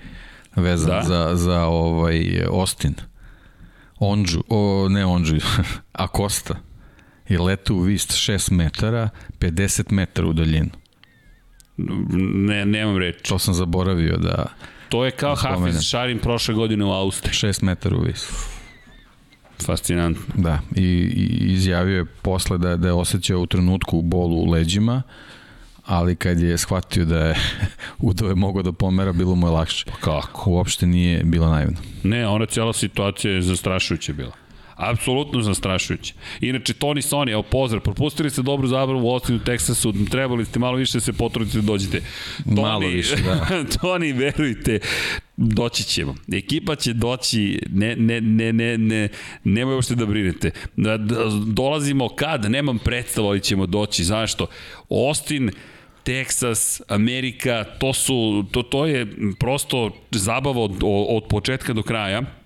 vezan 0.56 0.90
da. 0.90 1.02
za, 1.02 1.36
za 1.36 1.64
ovaj 1.64 2.44
Austin. 2.50 2.94
Onđu, 3.98 4.42
o, 4.48 4.88
ne 4.90 5.06
Onđu, 5.06 5.36
Akosta 5.92 6.54
i 7.28 7.38
letu 7.38 7.74
u 7.74 7.80
vist 7.80 8.10
6 8.12 8.52
metara, 8.52 9.08
50 9.38 9.92
metara 9.92 10.28
u 10.28 10.32
daljinu. 10.32 10.70
Ne, 12.46 12.66
nemam 12.66 12.98
reći. 12.98 13.22
To 13.22 13.38
sam 13.38 13.54
zaboravio 13.54 14.16
da... 14.16 14.44
To 14.88 15.04
je 15.04 15.10
kao 15.10 15.34
da 15.34 15.40
Hafiz 15.40 15.82
Šarin 15.82 16.18
prošle 16.18 16.54
godine 16.54 16.84
u 16.84 16.92
Austriji. 16.92 17.32
6 17.32 17.62
metara 17.62 17.96
u 17.96 18.00
vist. 18.00 18.32
Fascinantno. 19.66 20.34
Da, 20.34 20.60
i, 20.76 20.82
i 20.82 21.52
izjavio 21.52 21.98
je 21.98 22.04
posle 22.04 22.58
da, 22.58 22.76
da 22.76 22.88
je 22.88 22.92
osjećao 22.92 23.40
u 23.40 23.46
trenutku 23.46 24.02
bolu 24.02 24.36
u 24.36 24.50
leđima, 24.50 25.02
ali 25.90 26.16
kad 26.16 26.40
je 26.40 26.58
shvatio 26.58 27.04
da 27.04 27.18
je 27.18 27.34
udove 28.10 28.34
mogao 28.34 28.62
da 28.62 28.72
pomera, 28.72 29.12
bilo 29.12 29.34
mu 29.34 29.46
je 29.46 29.50
lakše. 29.50 29.84
Pa 29.86 29.96
kako? 29.96 30.50
Uopšte 30.50 30.86
nije 30.86 31.24
bilo 31.24 31.48
naivno. 31.48 31.76
Ne, 32.02 32.26
ona 32.26 32.46
cijela 32.46 32.72
situacija 32.72 33.34
je 33.34 33.42
zastrašujuća 33.42 34.12
bila. 34.12 34.32
Apsolutno 34.76 35.42
zastrašujuće. 35.42 36.14
Inače, 36.40 36.72
Tony 36.72 37.10
Sony, 37.10 37.32
evo 37.32 37.42
pozdrav, 37.42 37.82
propustili 37.82 38.30
ste 38.30 38.42
dobru 38.42 38.68
zabavu 38.68 39.06
u 39.06 39.12
Austinu, 39.12 39.38
Teksasu, 39.38 39.94
trebali 40.10 40.44
ste 40.44 40.58
malo 40.58 40.76
više 40.76 40.92
da 40.92 41.00
se 41.00 41.12
potrudite 41.12 41.58
da 41.58 41.66
dođete. 41.66 42.00
Tony, 42.44 42.62
malo 42.62 42.86
više, 42.86 43.16
da. 43.16 43.46
Tony, 43.82 44.18
verujte, 44.18 44.78
doći 45.36 45.84
ćemo. 45.84 46.14
Ekipa 46.32 46.76
će 46.76 46.92
doći, 46.92 47.60
ne, 47.70 47.96
ne, 47.96 48.20
ne, 48.20 48.52
ne, 48.52 48.78
ne, 48.78 49.08
nemoj 49.44 49.74
uopšte 49.74 49.94
da 49.94 50.06
brinete. 50.06 50.50
Da, 50.76 50.96
da, 50.96 51.16
dolazimo 51.46 52.08
kad, 52.08 52.50
nemam 52.50 52.78
predstavu, 52.78 53.28
ali 53.28 53.40
ćemo 53.40 53.66
doći. 53.66 54.04
Zašto? 54.04 54.46
Austin, 54.90 55.50
Texas, 56.02 56.82
Amerika, 56.88 57.64
to 57.78 57.92
su, 57.92 58.44
to, 58.50 58.62
to 58.62 58.86
je 58.86 59.06
prosto 59.38 59.90
zabava 60.10 60.60
od, 60.60 60.82
od 61.08 61.24
početka 61.28 61.72
do 61.72 61.82
kraja. 61.82 62.39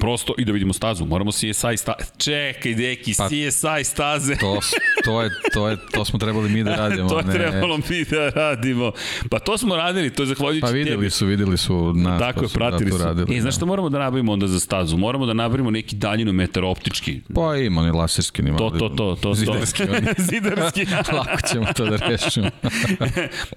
Prosto, 0.00 0.34
i 0.38 0.44
da 0.44 0.52
vidimo 0.52 0.72
stazu, 0.72 1.04
moramo 1.06 1.32
CSI 1.32 1.52
staze. 1.76 2.04
Čekaj, 2.16 2.74
deki, 2.74 3.14
pa, 3.18 3.28
CSI 3.28 3.84
staze. 3.84 4.36
To, 4.36 4.60
to, 5.04 5.22
je, 5.22 5.30
to, 5.52 5.68
je, 5.68 5.76
to 5.92 6.04
smo 6.04 6.18
trebali 6.18 6.48
mi 6.48 6.64
da 6.64 6.74
radimo. 6.86 7.08
to 7.08 7.18
je 7.18 7.24
ne. 7.24 7.32
trebalo 7.32 7.76
mi 7.78 8.04
da 8.04 8.28
radimo. 8.28 8.92
Pa 9.30 9.38
to 9.38 9.58
smo 9.58 9.76
radili, 9.76 10.10
to 10.10 10.22
je 10.22 10.26
zahvaljujući 10.26 10.60
Pa 10.60 10.70
videli 10.70 10.96
tebi. 10.96 11.10
su, 11.10 11.26
videli 11.26 11.56
su 11.58 11.92
nas. 11.92 12.20
Tako 12.20 12.40
pa 12.40 12.44
je, 12.44 12.48
pratili 12.48 12.90
zato 12.90 12.98
su. 12.98 13.04
Radili, 13.04 13.36
I 13.36 13.40
znaš 13.40 13.56
što 13.56 13.66
moramo 13.66 13.88
da 13.88 13.98
nabavimo 13.98 14.32
onda 14.32 14.46
za 14.46 14.60
stazu? 14.60 14.96
Moramo 14.96 15.26
da 15.26 15.32
nabavimo 15.32 15.70
neki 15.70 15.96
daljinometar 15.96 16.64
optički. 16.64 17.20
Pa 17.34 17.56
ima, 17.56 17.80
oni 17.80 17.90
laserski 17.90 18.42
nima. 18.42 18.58
To, 18.58 18.70
to, 18.70 18.78
to, 18.78 18.88
to. 18.88 19.16
to. 19.16 19.34
Zidarski 19.34 19.82
oni. 19.90 20.06
Zidarski. 20.18 20.86
Lako 21.18 21.48
ćemo 21.52 21.66
to 21.76 21.84
da 21.86 21.96
rešimo. 21.96 22.50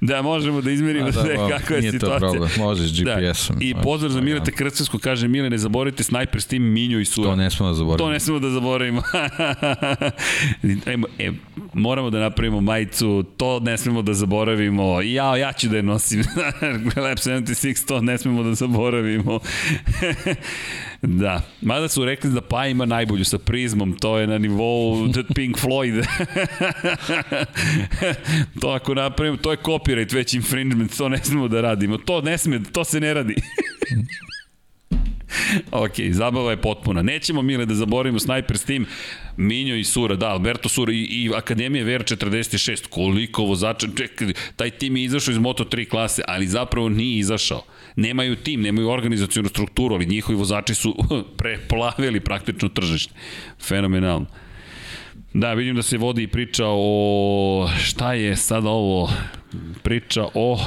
da, 0.01 0.21
možemo 0.21 0.61
da 0.61 0.71
izmerimo 0.71 1.05
da, 1.05 1.21
sve 1.21 1.35
ba, 1.37 1.49
kakva 1.49 1.75
je 1.75 1.81
nije 1.81 1.91
to 1.91 1.97
situacija. 1.99 2.29
problem, 2.31 2.49
možeš 2.57 2.91
GPS-om. 2.93 3.55
Da. 3.55 3.65
I 3.65 3.73
Možeš, 3.73 3.83
pozdrav 3.83 4.11
za 4.11 4.19
da, 4.19 4.25
Mileta 4.25 4.45
da. 4.45 4.51
Krcevsku, 4.51 4.99
kaže 4.99 5.27
Mile, 5.27 5.49
ne 5.49 5.57
zaboravite 5.57 6.03
s 6.37 6.45
tim 6.45 6.63
Minju 6.63 6.99
i 6.99 7.05
Sura. 7.05 7.29
To 7.29 7.35
ne 7.35 7.49
smemo 7.49 7.69
da 7.69 7.75
zaboravimo. 7.75 7.97
To 7.97 8.11
ne 8.11 8.19
smemo 8.19 8.39
da 8.39 8.49
zaboravimo. 8.49 9.01
E, 11.19 11.31
moramo 11.73 12.09
da 12.09 12.19
napravimo 12.19 12.61
majicu, 12.61 13.23
to 13.37 13.59
ne 13.59 13.77
smemo 13.77 14.01
da 14.01 14.13
zaboravimo. 14.13 15.01
Ja, 15.01 15.37
ja 15.37 15.53
ću 15.53 15.67
da 15.67 15.75
je 15.75 15.83
nosim. 15.83 16.19
Lab 17.05 17.17
76, 17.17 17.87
to 17.87 18.01
ne 18.01 18.17
smemo 18.17 18.43
da 18.43 18.53
zaboravimo. 18.53 19.39
da, 21.01 21.41
mada 21.61 21.87
su 21.87 22.05
rekli 22.05 22.31
da 22.31 22.41
Pa 22.41 22.65
ima 22.67 22.85
najbolju 22.85 23.25
sa 23.25 23.37
prizmom, 23.37 23.97
to 23.97 24.17
je 24.17 24.27
na 24.27 24.37
nivou 24.37 25.07
The 25.13 25.23
Pink 25.35 25.57
Floyd. 25.57 26.05
to 28.61 28.69
ako 28.69 28.93
napravimo, 28.93 29.37
to 29.37 29.51
je 29.51 29.57
copyright 29.57 30.13
već 30.13 30.33
infringement, 30.33 30.97
to 30.97 31.09
ne 31.09 31.17
smemo 31.23 31.47
da 31.47 31.61
radimo. 31.61 31.97
To 31.97 32.21
ne 32.21 32.37
sme, 32.37 32.63
to 32.71 32.83
se 32.83 32.99
ne 32.99 33.13
radi. 33.13 33.35
ok, 35.85 35.93
zabava 36.11 36.51
je 36.51 36.61
potpuna. 36.61 37.01
Nećemo, 37.01 37.41
Mile, 37.41 37.65
da 37.65 37.75
zaboravimo 37.75 38.19
snajper 38.19 38.57
s 38.57 38.65
tim. 38.65 38.85
Minjo 39.37 39.75
i 39.75 39.83
Sura, 39.83 40.15
da, 40.15 40.27
Alberto 40.27 40.69
Sura 40.69 40.93
i, 40.93 40.95
i 40.95 41.31
Akademija 41.35 41.85
VR46. 41.85 42.87
Koliko 42.89 43.43
vozača, 43.43 43.87
čekaj, 43.97 44.33
taj 44.55 44.69
tim 44.69 44.97
je 44.97 45.03
izašao 45.03 45.31
iz 45.31 45.37
Moto3 45.37 45.89
klase, 45.89 46.21
ali 46.27 46.47
zapravo 46.47 46.89
nije 46.89 47.19
izašao. 47.19 47.63
Nemaju 47.95 48.35
tim, 48.35 48.61
nemaju 48.61 48.89
organizacijonu 48.89 49.49
strukturu, 49.49 49.95
ali 49.95 50.05
njihovi 50.05 50.37
vozači 50.37 50.75
su 50.75 50.95
preplavili 51.37 52.19
praktično 52.19 52.69
tržište. 52.69 53.13
Fenomenalno. 53.61 54.25
Da, 55.33 55.53
vidim 55.53 55.75
da 55.75 55.81
se 55.81 55.97
vodi 55.97 56.27
priča 56.27 56.65
o... 56.67 57.69
Šta 57.83 58.13
je 58.13 58.35
sada 58.35 58.69
ovo? 58.69 59.11
Priča 59.83 60.25
o... 60.33 60.59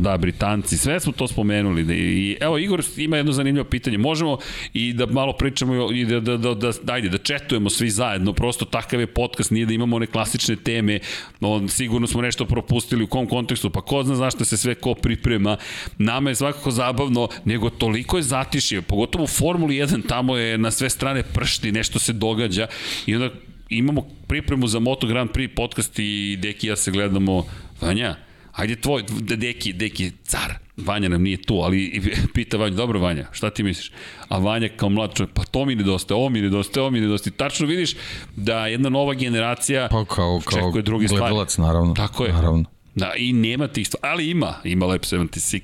Da, 0.00 0.16
Britanci, 0.16 0.78
sve 0.78 1.00
smo 1.00 1.12
to 1.12 1.28
spomenuli. 1.28 1.96
I, 1.96 2.36
evo, 2.40 2.58
Igor 2.58 2.82
ima 2.96 3.16
jedno 3.16 3.32
zanimljivo 3.32 3.64
pitanje. 3.64 3.98
Možemo 3.98 4.38
i 4.74 4.92
da 4.92 5.06
malo 5.06 5.32
pričamo 5.32 5.92
i 5.92 6.04
da, 6.04 6.20
da, 6.20 6.36
da, 6.36 6.54
da, 6.54 6.72
dajde, 6.82 7.08
da 7.08 7.18
četujemo 7.18 7.70
svi 7.70 7.90
zajedno. 7.90 8.32
Prosto 8.32 8.64
takav 8.64 9.00
je 9.00 9.06
podcast, 9.06 9.50
nije 9.50 9.66
da 9.66 9.72
imamo 9.72 9.96
one 9.96 10.06
klasične 10.06 10.56
teme. 10.56 10.98
No, 11.40 11.68
sigurno 11.68 12.06
smo 12.06 12.22
nešto 12.22 12.44
propustili 12.44 13.04
u 13.04 13.06
kom 13.06 13.26
kontekstu, 13.26 13.70
pa 13.70 13.80
ko 13.80 14.02
zna 14.02 14.14
zašto 14.14 14.44
se 14.44 14.56
sve 14.56 14.74
ko 14.74 14.94
priprema. 14.94 15.56
Nama 15.98 16.30
je 16.30 16.34
svakako 16.34 16.70
zabavno, 16.70 17.28
nego 17.44 17.70
toliko 17.70 18.16
je 18.16 18.22
zatišje, 18.22 18.82
pogotovo 18.82 19.24
u 19.24 19.26
Formuli 19.26 19.74
1, 19.74 20.08
tamo 20.08 20.36
je 20.36 20.58
na 20.58 20.70
sve 20.70 20.90
strane 20.90 21.22
pršti, 21.22 21.72
nešto 21.72 21.98
se 21.98 22.12
događa 22.12 22.66
i 23.06 23.14
onda 23.14 23.30
imamo 23.68 24.02
pripremu 24.26 24.66
za 24.66 24.78
Moto 24.78 25.06
Grand 25.06 25.30
Prix 25.30 25.54
podcast 25.54 25.98
i 25.98 26.38
Deki 26.42 26.66
ja 26.66 26.76
se 26.76 26.90
gledamo, 26.90 27.44
Vanja, 27.80 28.16
Ajde 28.52 28.76
tvoj, 28.76 29.04
deki, 29.20 29.72
deki, 29.72 30.12
car. 30.24 30.54
Vanja 30.76 31.08
nam 31.08 31.22
nije 31.22 31.42
tu, 31.42 31.54
ali 31.54 32.02
pita 32.34 32.56
Vanja, 32.56 32.76
dobro 32.76 33.00
Vanja, 33.00 33.26
šta 33.32 33.50
ti 33.50 33.62
misliš? 33.62 33.92
A 34.28 34.38
Vanja 34.38 34.68
kao 34.76 34.88
mlad 34.88 35.14
čovjek, 35.14 35.34
pa 35.34 35.44
to 35.44 35.64
mi 35.64 35.74
nedostaje, 35.74 36.16
ovo 36.18 36.28
mi 36.28 36.40
nedostaje, 36.40 36.82
ovo 36.82 36.90
mi 36.90 37.00
nedostaje. 37.00 37.32
Tačno 37.36 37.66
vidiš 37.66 37.96
da 38.36 38.66
jedna 38.66 38.88
nova 38.88 39.14
generacija 39.14 39.88
Pa 39.90 40.04
kao, 40.04 40.40
kao 40.44 40.58
očekuje 40.58 40.82
druge 40.82 41.08
stvari. 41.08 41.20
gledalac, 41.22 41.58
naravno. 41.58 41.94
Tako 41.94 42.24
je. 42.24 42.32
Naravno. 42.32 42.64
Da, 42.94 43.12
i 43.16 43.32
nema 43.32 43.68
tih 43.68 43.86
stvari, 43.86 44.12
ali 44.12 44.30
ima, 44.30 44.54
ima 44.64 44.86
Lab 44.86 45.00
76, 45.00 45.60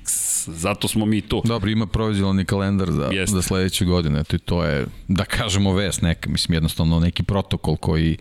zato 0.51 0.87
smo 0.87 1.05
mi 1.05 1.21
tu. 1.21 1.41
Dobro, 1.45 1.69
ima 1.69 1.87
provizionalni 1.87 2.45
kalendar 2.45 2.91
za, 2.91 3.09
Jeste. 3.11 3.35
za 3.35 3.41
sledeće 3.41 3.85
godine, 3.85 4.19
eto 4.19 4.35
i 4.35 4.39
to 4.39 4.63
je, 4.63 4.85
da 5.07 5.25
kažemo, 5.25 5.73
vest 5.73 6.01
neka, 6.01 6.29
mislim, 6.29 6.53
jednostavno 6.53 6.99
neki 6.99 7.23
protokol 7.23 7.75
koji, 7.77 8.17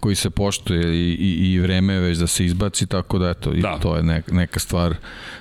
koji 0.00 0.14
se 0.14 0.30
poštuje 0.30 0.94
i, 0.96 1.12
i, 1.14 1.52
i 1.52 1.58
vreme 1.58 1.92
je 1.92 2.00
već 2.00 2.18
da 2.18 2.26
se 2.26 2.44
izbaci, 2.44 2.86
tako 2.86 3.18
da, 3.18 3.30
eto, 3.30 3.50
Da. 3.50 3.78
to 3.78 3.96
je 3.96 4.02
neka, 4.02 4.32
neka 4.34 4.60
stvar 4.60 4.94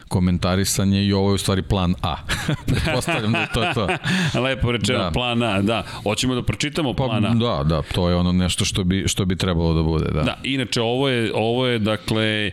komentarisanje 0.08 1.04
i 1.06 1.14
ovo 1.14 1.30
je 1.30 1.36
u 1.36 1.38
stvari 1.38 1.62
plan 1.62 1.96
A. 2.02 2.16
Pretpostavljam 2.68 3.32
da 3.32 3.40
je 3.40 3.48
to 3.54 3.64
to. 3.74 3.88
Lepo 4.44 4.72
rečeno. 4.72 5.00
Da. 5.00 5.12
plan 5.12 5.44
A, 5.44 5.62
da. 5.62 5.84
Hoćemo 6.04 6.36
da 6.36 6.44
pročitamo 6.44 6.94
Pa, 6.94 7.04
plan 7.04 7.26
A. 7.26 7.30
da, 7.34 7.64
da, 7.64 7.82
to 7.82 8.10
je 8.10 8.16
ono 8.16 8.32
nešto 8.32 8.66
što 8.66 8.84
bi, 8.84 9.04
što 9.08 9.26
bi 9.26 9.36
trebalo 9.36 9.74
da 9.74 9.84
bude, 9.84 10.06
da. 10.12 10.22
Da, 10.22 10.38
inače 10.44 10.82
ovo 10.82 11.10
je, 11.10 11.32
ovo 11.36 11.68
je 11.68 11.80
dakle 11.80 12.52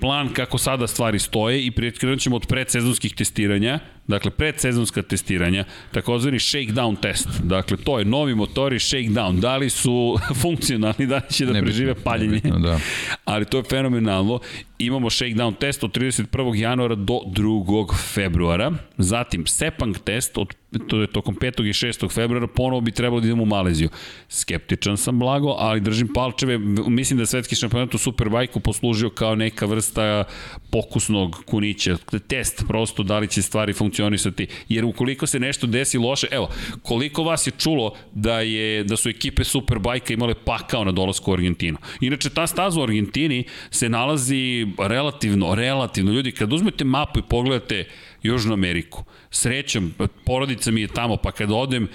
plan 0.00 0.28
kako 0.32 0.58
sada 0.58 0.86
stvari 0.86 1.18
stoje 1.18 1.66
i 1.66 1.70
krenut 1.98 2.20
ćemo 2.20 2.36
od 2.36 2.46
predsezonskih 2.46 3.14
testiranja, 3.14 3.78
dakle 4.08 4.30
predsezonska 4.30 5.02
testiranja, 5.02 5.64
takozvani 5.92 6.38
shakedown 6.38 6.96
test. 6.96 7.28
Dakle, 7.42 7.76
to 7.76 7.98
je 7.98 8.04
novi 8.04 8.34
motori 8.34 8.78
shakedown. 8.78 9.40
Da 9.40 9.56
li 9.56 9.70
su 9.70 10.18
funkcionalni, 10.42 11.06
da 11.06 11.16
li 11.16 11.32
će 11.32 11.46
da 11.46 11.52
Nebitno, 11.52 11.66
prežive 11.66 11.94
paljenje. 11.94 12.32
nebitno, 12.32 12.58
da. 12.58 12.78
Ali 13.24 13.44
to 13.44 13.56
je 13.56 13.62
fenomenalno. 13.70 14.40
Imamo 14.78 15.10
shakedown 15.10 15.54
test 15.58 15.84
od 15.84 15.96
31. 15.96 16.54
januara 16.54 16.94
do 16.94 17.20
2. 17.26 17.94
februara. 18.14 18.72
Zatim 18.98 19.46
Sepang 19.46 19.98
test 20.04 20.38
od 20.38 20.54
to 20.88 21.00
je 21.00 21.06
tokom 21.06 21.36
5. 21.36 21.68
i 21.68 21.72
6. 21.72 22.12
februara 22.12 22.46
ponovo 22.46 22.80
bi 22.80 22.90
trebalo 22.92 23.20
da 23.20 23.26
idemo 23.26 23.42
u 23.42 23.46
Maleziju. 23.46 23.88
Skeptičan 24.28 24.96
sam 24.96 25.18
blago, 25.18 25.54
ali 25.58 25.80
držim 25.80 26.08
palčeve. 26.14 26.58
Mislim 26.88 27.16
da 27.16 27.22
je 27.22 27.26
svetski 27.26 27.54
šampionat 27.56 27.94
u 27.94 27.98
Superbajku 27.98 28.60
poslužio 28.60 29.10
kao 29.10 29.34
neka 29.34 29.66
vrsta 29.66 30.24
pokusnog 30.70 31.42
kunića. 31.46 31.96
Test 32.28 32.64
prosto 32.68 33.02
da 33.02 33.18
li 33.18 33.28
će 33.28 33.42
stvari 33.42 33.72
funkcionisati. 33.96 34.46
Jer 34.68 34.84
ukoliko 34.84 35.26
se 35.26 35.38
nešto 35.38 35.66
desi 35.66 35.98
loše, 35.98 36.26
evo, 36.30 36.48
koliko 36.82 37.22
vas 37.22 37.46
je 37.46 37.52
čulo 37.58 37.94
da 38.12 38.40
je 38.40 38.84
da 38.84 38.96
su 38.96 39.08
ekipe 39.08 39.44
Superbajka 39.44 40.12
imale 40.12 40.34
pakao 40.34 40.84
na 40.84 40.92
dolasku 40.92 41.30
u 41.30 41.34
Argentinu. 41.34 41.78
Inače, 42.00 42.30
ta 42.30 42.46
staza 42.46 42.80
u 42.80 42.82
Argentini 42.82 43.44
se 43.70 43.88
nalazi 43.88 44.66
relativno, 44.78 45.54
relativno. 45.54 46.12
Ljudi, 46.12 46.32
kad 46.32 46.52
uzmete 46.52 46.84
mapu 46.84 47.18
i 47.18 47.22
pogledate 47.28 47.84
Južnu 48.22 48.52
Ameriku, 48.52 49.04
srećom, 49.30 49.94
porodica 50.24 50.70
mi 50.70 50.80
je 50.80 50.88
tamo, 50.88 51.16
pa 51.16 51.32
kad 51.32 51.50
odem, 51.52 51.88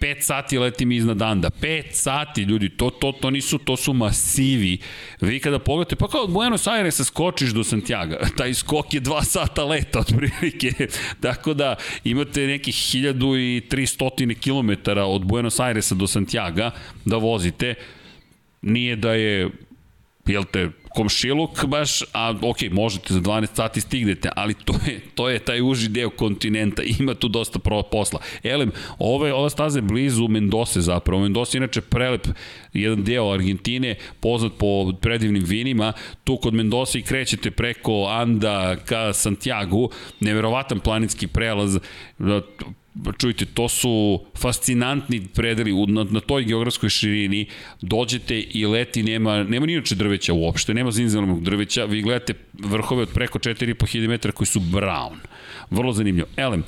5 0.00 0.20
sati 0.20 0.58
letim 0.58 0.92
iznad 0.92 1.22
Anda. 1.22 1.50
5 1.62 1.84
sati, 1.92 2.42
ljudi, 2.42 2.68
to, 2.68 2.90
to, 2.90 3.12
to 3.12 3.30
nisu, 3.30 3.58
to 3.58 3.76
su 3.76 3.92
masivi. 3.92 4.78
Vi 5.20 5.40
kada 5.40 5.58
pogledate, 5.58 5.96
pa 5.96 6.08
kao 6.08 6.22
od 6.22 6.30
Buenos 6.30 6.66
Airesa 6.66 7.04
skočiš 7.04 7.50
do 7.50 7.64
Santiago, 7.64 8.14
taj 8.38 8.54
skok 8.54 8.94
je 8.94 9.00
2 9.00 9.24
sata 9.24 9.64
leta 9.64 9.98
otprilike. 10.08 10.72
Tako 11.20 11.54
da 11.54 11.76
imate 12.04 12.46
nekih 12.46 12.74
1300 12.74 14.34
km 14.40 14.90
od 15.00 15.24
Buenos 15.24 15.60
Airesa 15.60 15.94
do 15.94 16.06
Santiago 16.06 16.70
da 17.04 17.16
vozite. 17.16 17.74
Nije 18.62 18.96
da 18.96 19.12
je 19.12 19.50
jel 20.28 20.44
te, 20.44 20.68
komšiluk 20.88 21.64
baš, 21.64 22.02
a 22.12 22.34
ok, 22.42 22.56
možete 22.70 23.14
za 23.14 23.20
12 23.20 23.54
sati 23.54 23.80
stignete, 23.80 24.30
ali 24.36 24.54
to 24.54 24.74
je, 24.86 25.00
to 25.14 25.28
je 25.28 25.38
taj 25.38 25.62
uži 25.62 25.88
deo 25.88 26.10
kontinenta, 26.10 26.82
ima 26.98 27.14
tu 27.14 27.28
dosta 27.28 27.58
posla. 27.90 28.20
Elem, 28.42 28.72
ove, 28.98 29.32
ova 29.32 29.50
staza 29.50 29.78
je 29.78 29.82
blizu 29.82 30.28
Mendose 30.28 30.80
zapravo, 30.80 31.22
Mendoza 31.22 31.56
je 31.56 31.58
inače 31.58 31.80
prelep 31.80 32.28
jedan 32.72 33.04
deo 33.04 33.32
Argentine, 33.32 33.94
poznat 34.20 34.52
po 34.58 34.92
predivnim 35.00 35.44
vinima, 35.44 35.92
tu 36.24 36.36
kod 36.36 36.54
Mendoza 36.54 36.98
i 36.98 37.02
krećete 37.02 37.50
preko 37.50 38.06
Anda 38.08 38.76
ka 38.76 39.12
Santiago, 39.12 39.88
neverovatan 40.20 40.80
planinski 40.80 41.26
prelaz, 41.26 41.78
čujte, 43.18 43.44
to 43.44 43.68
su 43.68 44.20
fascinantni 44.36 45.26
predeli 45.34 45.86
na, 45.86 46.04
na 46.04 46.20
toj 46.20 46.44
geografskoj 46.44 46.88
širini, 46.88 47.46
dođete 47.80 48.40
i 48.40 48.66
leti, 48.66 49.02
nema, 49.02 49.42
nema 49.42 49.66
ni 49.66 49.72
inače 49.72 49.94
drveća 49.94 50.32
uopšte, 50.32 50.74
nema 50.74 50.90
zinzelenog 50.90 51.42
drveća, 51.42 51.84
vi 51.84 52.02
gledate 52.02 52.34
vrhove 52.52 53.02
od 53.02 53.08
preko 53.14 53.38
4,5 53.38 54.08
metara 54.08 54.32
koji 54.32 54.46
su 54.46 54.60
brown. 54.60 55.16
Vrlo 55.70 55.92
zanimljivo. 55.92 56.28
Elem, 56.36 56.64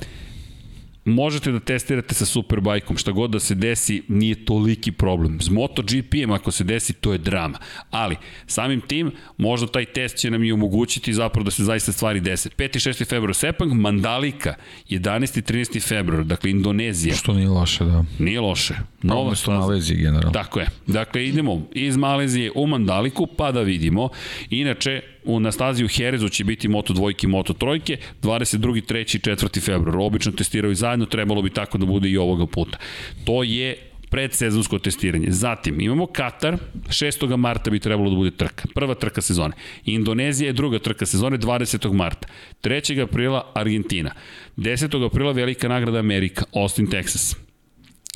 možete 1.05 1.51
da 1.51 1.59
testirate 1.59 2.15
sa 2.15 2.25
Superbajkom, 2.25 2.97
šta 2.97 3.11
god 3.11 3.31
da 3.31 3.39
se 3.39 3.55
desi, 3.55 4.03
nije 4.07 4.45
toliki 4.45 4.91
problem. 4.91 5.41
S 5.41 5.49
MotoGP-em 5.49 6.31
ako 6.31 6.51
se 6.51 6.63
desi, 6.63 6.93
to 6.93 7.11
je 7.11 7.17
drama. 7.17 7.57
Ali, 7.89 8.15
samim 8.47 8.81
tim, 8.81 9.11
možda 9.37 9.67
taj 9.67 9.85
test 9.85 10.17
će 10.17 10.31
nam 10.31 10.43
i 10.43 10.51
omogućiti 10.51 11.13
zapravo 11.13 11.43
da 11.43 11.51
se 11.51 11.63
zaista 11.63 11.91
stvari 11.91 12.19
dese. 12.19 12.49
5. 12.49 12.63
i 12.63 12.93
6. 12.93 13.07
februar 13.07 13.35
Sepang, 13.35 13.73
Mandalika, 13.73 14.55
11. 14.89 15.37
i 15.37 15.41
13. 15.41 15.87
februar, 15.87 16.23
dakle 16.23 16.51
Indonezija. 16.51 17.15
Što 17.15 17.33
nije 17.33 17.49
loše, 17.49 17.85
da. 17.85 18.05
Nije 18.19 18.39
loše. 18.39 18.75
Nova 19.01 19.21
Umesto 19.21 19.43
staza. 19.43 19.59
Malezije 19.59 19.97
generalno. 19.97 20.31
Tako 20.31 20.59
je. 20.59 20.67
Dakle, 20.87 21.27
idemo 21.27 21.67
iz 21.73 21.97
Malezije 21.97 22.51
u 22.55 22.67
Mandaliku, 22.67 23.27
pa 23.37 23.51
da 23.51 23.61
vidimo. 23.61 24.09
Inače, 24.49 25.01
u, 25.23 25.39
na 25.39 25.51
stazi 25.51 25.85
u 25.85 25.87
Herezu 25.87 26.29
će 26.29 26.43
biti 26.43 26.67
Moto 26.67 26.93
dvojke 26.93 27.27
i 27.27 27.29
Moto 27.29 27.53
trojke, 27.53 27.97
22. 28.21 28.57
3. 28.59 29.15
i 29.15 29.19
4. 29.19 29.65
februar. 29.65 29.97
Obično 29.97 30.31
testiraju 30.31 30.75
zajedno, 30.75 31.05
trebalo 31.05 31.41
bi 31.41 31.49
tako 31.49 31.77
da 31.77 31.85
bude 31.85 32.09
i 32.09 32.17
ovoga 32.17 32.45
puta. 32.45 32.77
To 33.25 33.43
je 33.43 33.77
predsezonsko 34.11 34.79
testiranje. 34.79 35.31
Zatim 35.31 35.81
imamo 35.81 36.05
Katar, 36.05 36.57
6. 36.87 37.37
marta 37.37 37.71
bi 37.71 37.79
trebalo 37.79 38.09
da 38.09 38.15
bude 38.15 38.31
trka, 38.31 38.63
prva 38.73 38.95
trka 38.95 39.21
sezone. 39.21 39.53
Indonezija 39.85 40.47
je 40.47 40.53
druga 40.53 40.79
trka 40.79 41.05
sezone 41.05 41.37
20. 41.37 41.93
marta. 41.93 42.27
3. 42.63 43.03
aprila 43.03 43.51
Argentina. 43.53 44.11
10. 44.57 45.05
aprila 45.05 45.31
Velika 45.31 45.67
nagrada 45.67 45.99
Amerika, 45.99 46.45
Austin, 46.53 46.87
Texas. 46.87 47.35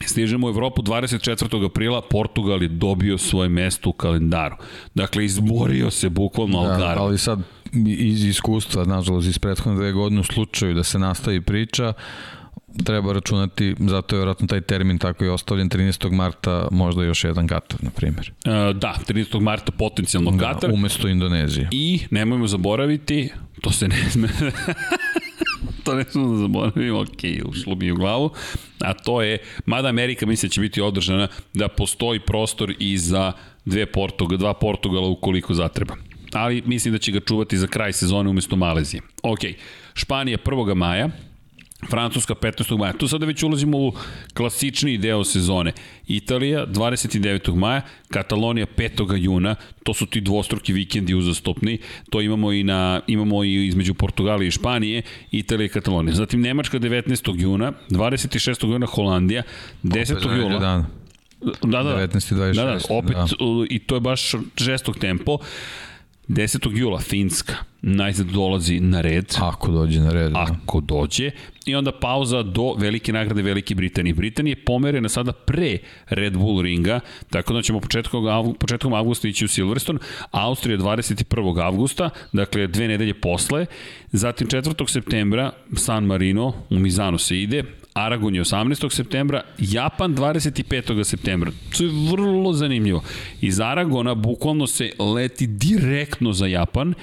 Stižemo 0.04 0.48
u 0.48 0.50
Evropu 0.50 0.82
24. 0.82 1.66
aprila, 1.66 2.02
Portugal 2.02 2.62
je 2.62 2.68
dobio 2.68 3.18
svoje 3.18 3.50
mesto 3.50 3.90
u 3.90 3.94
kalendaru. 3.94 4.56
Dakle, 4.96 5.26
izborio 5.26 5.92
se 5.92 6.10
bukvalno 6.10 6.64
da, 6.64 6.70
Algarve. 6.70 7.02
Ali 7.02 7.18
sad 7.18 7.40
iz 7.88 8.26
iskustva, 8.26 8.86
nažalost, 8.86 9.28
iz 9.28 9.40
prethodne 9.40 9.76
dve 9.76 9.92
godine 9.92 10.22
u 10.22 10.24
slučaju 10.24 10.74
da 10.74 10.84
se 10.84 11.00
nastavi 11.00 11.42
priča, 11.42 11.94
treba 12.84 13.14
računati, 13.14 13.76
zato 13.80 14.16
je 14.16 14.20
vjerojatno 14.20 14.48
taj 14.48 14.62
termin 14.62 14.98
tako 14.98 15.26
i 15.26 15.30
ostavljen 15.30 15.70
13. 15.70 16.12
marta, 16.12 16.68
možda 16.72 17.04
još 17.04 17.24
jedan 17.24 17.48
Katar, 17.48 17.84
na 17.84 17.90
primjer. 17.90 18.32
Uh, 18.46 18.78
da, 18.78 18.96
13. 19.08 19.40
marta 19.40 19.72
potencijalno 19.72 20.32
da, 20.32 20.54
Katar. 20.54 20.72
Umesto 20.74 21.08
Indonezije. 21.08 21.68
I 21.72 22.00
nemojmo 22.12 22.48
zaboraviti, 22.48 23.30
to 23.62 23.72
se 23.72 23.88
ne 23.88 24.10
sme... 24.10 24.28
to 25.84 25.96
ne 25.96 26.04
smo 26.04 26.28
da 26.28 26.36
zaboravimo, 26.36 27.00
ok, 27.00 27.50
ušlo 27.50 27.76
mi 27.76 27.92
u 27.92 27.96
glavu, 27.96 28.32
a 28.86 28.94
to 28.94 29.22
je, 29.22 29.38
mada 29.66 29.88
Amerika 29.88 30.26
misle 30.26 30.48
da 30.48 30.54
će 30.54 30.62
biti 30.62 30.82
održana, 30.82 31.28
da 31.54 31.68
postoji 31.68 32.20
prostor 32.20 32.74
i 32.80 32.98
za 32.98 33.32
dve 33.66 33.86
Portuga, 33.86 34.38
dva 34.38 34.54
Portugala 34.54 35.08
ukoliko 35.08 35.54
zatreba. 35.54 35.96
Ali 36.34 36.64
mislim 36.66 36.92
da 36.92 36.98
će 36.98 37.12
ga 37.12 37.20
čuvati 37.20 37.58
za 37.58 37.68
kraj 37.68 37.94
sezone 37.94 38.30
umesto 38.30 38.56
Malezije. 38.56 39.02
Ok, 39.24 39.40
Španija 39.94 40.38
1. 40.38 40.76
maja, 40.76 41.10
Francuska 41.90 42.36
15. 42.36 42.78
maja. 42.78 42.94
Tu 42.94 43.08
sada 43.08 43.26
već 43.26 43.44
ulazimo 43.44 43.78
u 43.78 43.94
klasični 44.34 44.98
deo 44.98 45.24
sezone. 45.24 45.74
Italija 46.08 46.66
29. 46.66 47.56
maja, 47.56 47.82
Katalonija 48.10 48.66
5. 48.78 49.16
juna, 49.18 49.56
to 49.84 49.94
su 49.94 50.06
ti 50.06 50.22
dvostruki 50.22 50.74
vikendi 50.74 51.16
uzastopni, 51.16 51.78
to 52.10 52.22
imamo 52.22 52.52
i 52.52 52.64
na 52.64 53.02
imamo 53.08 53.44
i 53.44 53.68
između 53.68 53.94
Portugalije 53.94 54.48
i 54.48 54.52
Španije, 54.52 55.02
Italija 55.32 55.66
i 55.66 55.70
Katalonija. 55.70 56.16
Zatim 56.16 56.42
Nemačka 56.42 56.80
19. 56.80 57.42
juna, 57.42 57.72
26. 57.90 58.68
juna 58.68 58.86
Holandija, 58.86 59.44
10. 59.84 60.38
jula. 60.38 60.60
Da, 60.60 61.84
da, 61.84 61.98
19. 62.08 62.36
26. 62.36 62.54
Da, 62.54 62.66
da, 62.66 62.80
opet, 62.90 63.16
da. 63.16 63.26
i 63.70 63.80
to 63.80 63.96
je 63.96 64.02
baš 64.02 64.32
žestok 64.58 65.00
tempo. 65.00 65.38
10. 66.28 66.78
jula 66.78 67.00
Finska 67.00 67.56
najzad 67.86 68.28
dolazi 68.28 68.80
na 68.80 69.02
red. 69.02 69.36
Ako 69.42 69.72
dođe 69.72 70.00
na 70.00 70.14
red. 70.14 70.32
Da. 70.32 70.40
Ako 70.40 70.82
dođe. 70.82 71.32
I 71.66 71.76
onda 71.76 71.92
pauza 71.92 72.44
do 72.44 72.74
velike 72.74 73.14
nagrade 73.14 73.42
Velike 73.42 73.76
Britanije. 73.76 74.14
Britanije 74.14 74.52
je 74.52 74.66
pomerena 74.66 75.10
sada 75.10 75.32
pre 75.32 75.78
Red 76.10 76.38
Bull 76.38 76.62
ringa, 76.62 77.00
tako 77.30 77.54
da 77.54 77.62
ćemo 77.62 77.80
početkom, 77.80 78.56
početkom 78.60 78.94
avgusta 78.94 79.28
ići 79.28 79.46
u 79.46 79.48
Silverstone. 79.48 80.00
Austrija 80.32 80.78
21. 80.78 81.64
avgusta, 81.64 82.10
dakle 82.34 82.68
dve 82.68 82.88
nedelje 82.88 83.14
posle. 83.14 83.66
Zatim 84.12 84.48
4. 84.48 84.90
septembra 84.90 85.52
San 85.76 86.06
Marino, 86.06 86.54
u 86.70 86.80
Mizano 86.80 87.18
se 87.18 87.42
ide, 87.42 87.64
Aragon 87.96 88.36
je 88.36 88.42
18. 88.42 88.96
septembra, 88.96 89.42
Japan 89.58 90.16
25. 90.16 91.04
septembra. 91.04 91.52
To 91.78 91.84
je 91.84 91.90
vrlo 92.12 92.54
zanimljivo. 92.54 93.04
Iz 93.42 93.60
Aragona 93.60 94.16
bukvalno 94.16 94.68
se 94.68 94.92
leti 95.16 95.48
direktno 95.48 96.34
za 96.34 96.48
Japan 96.48 96.94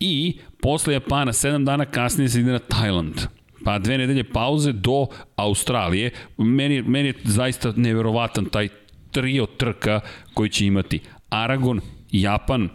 i 0.00 0.38
posle 0.60 0.94
Japana 0.94 1.32
7 1.32 1.64
dana 1.64 1.84
kasnije 1.84 2.28
se 2.28 2.40
ide 2.40 2.52
na 2.52 2.58
Tajland 2.58 3.20
pa 3.64 3.78
dve 3.78 3.98
nedelje 3.98 4.24
pauze 4.24 4.72
do 4.72 5.06
Australije. 5.36 6.10
Meni, 6.38 6.82
meni 6.82 7.08
je 7.08 7.14
zaista 7.24 7.72
neverovatan 7.76 8.44
taj 8.44 8.68
trio 9.10 9.46
trka 9.46 10.00
koji 10.34 10.50
će 10.50 10.66
imati 10.66 11.00
Aragon, 11.28 11.80
Japan, 12.12 12.68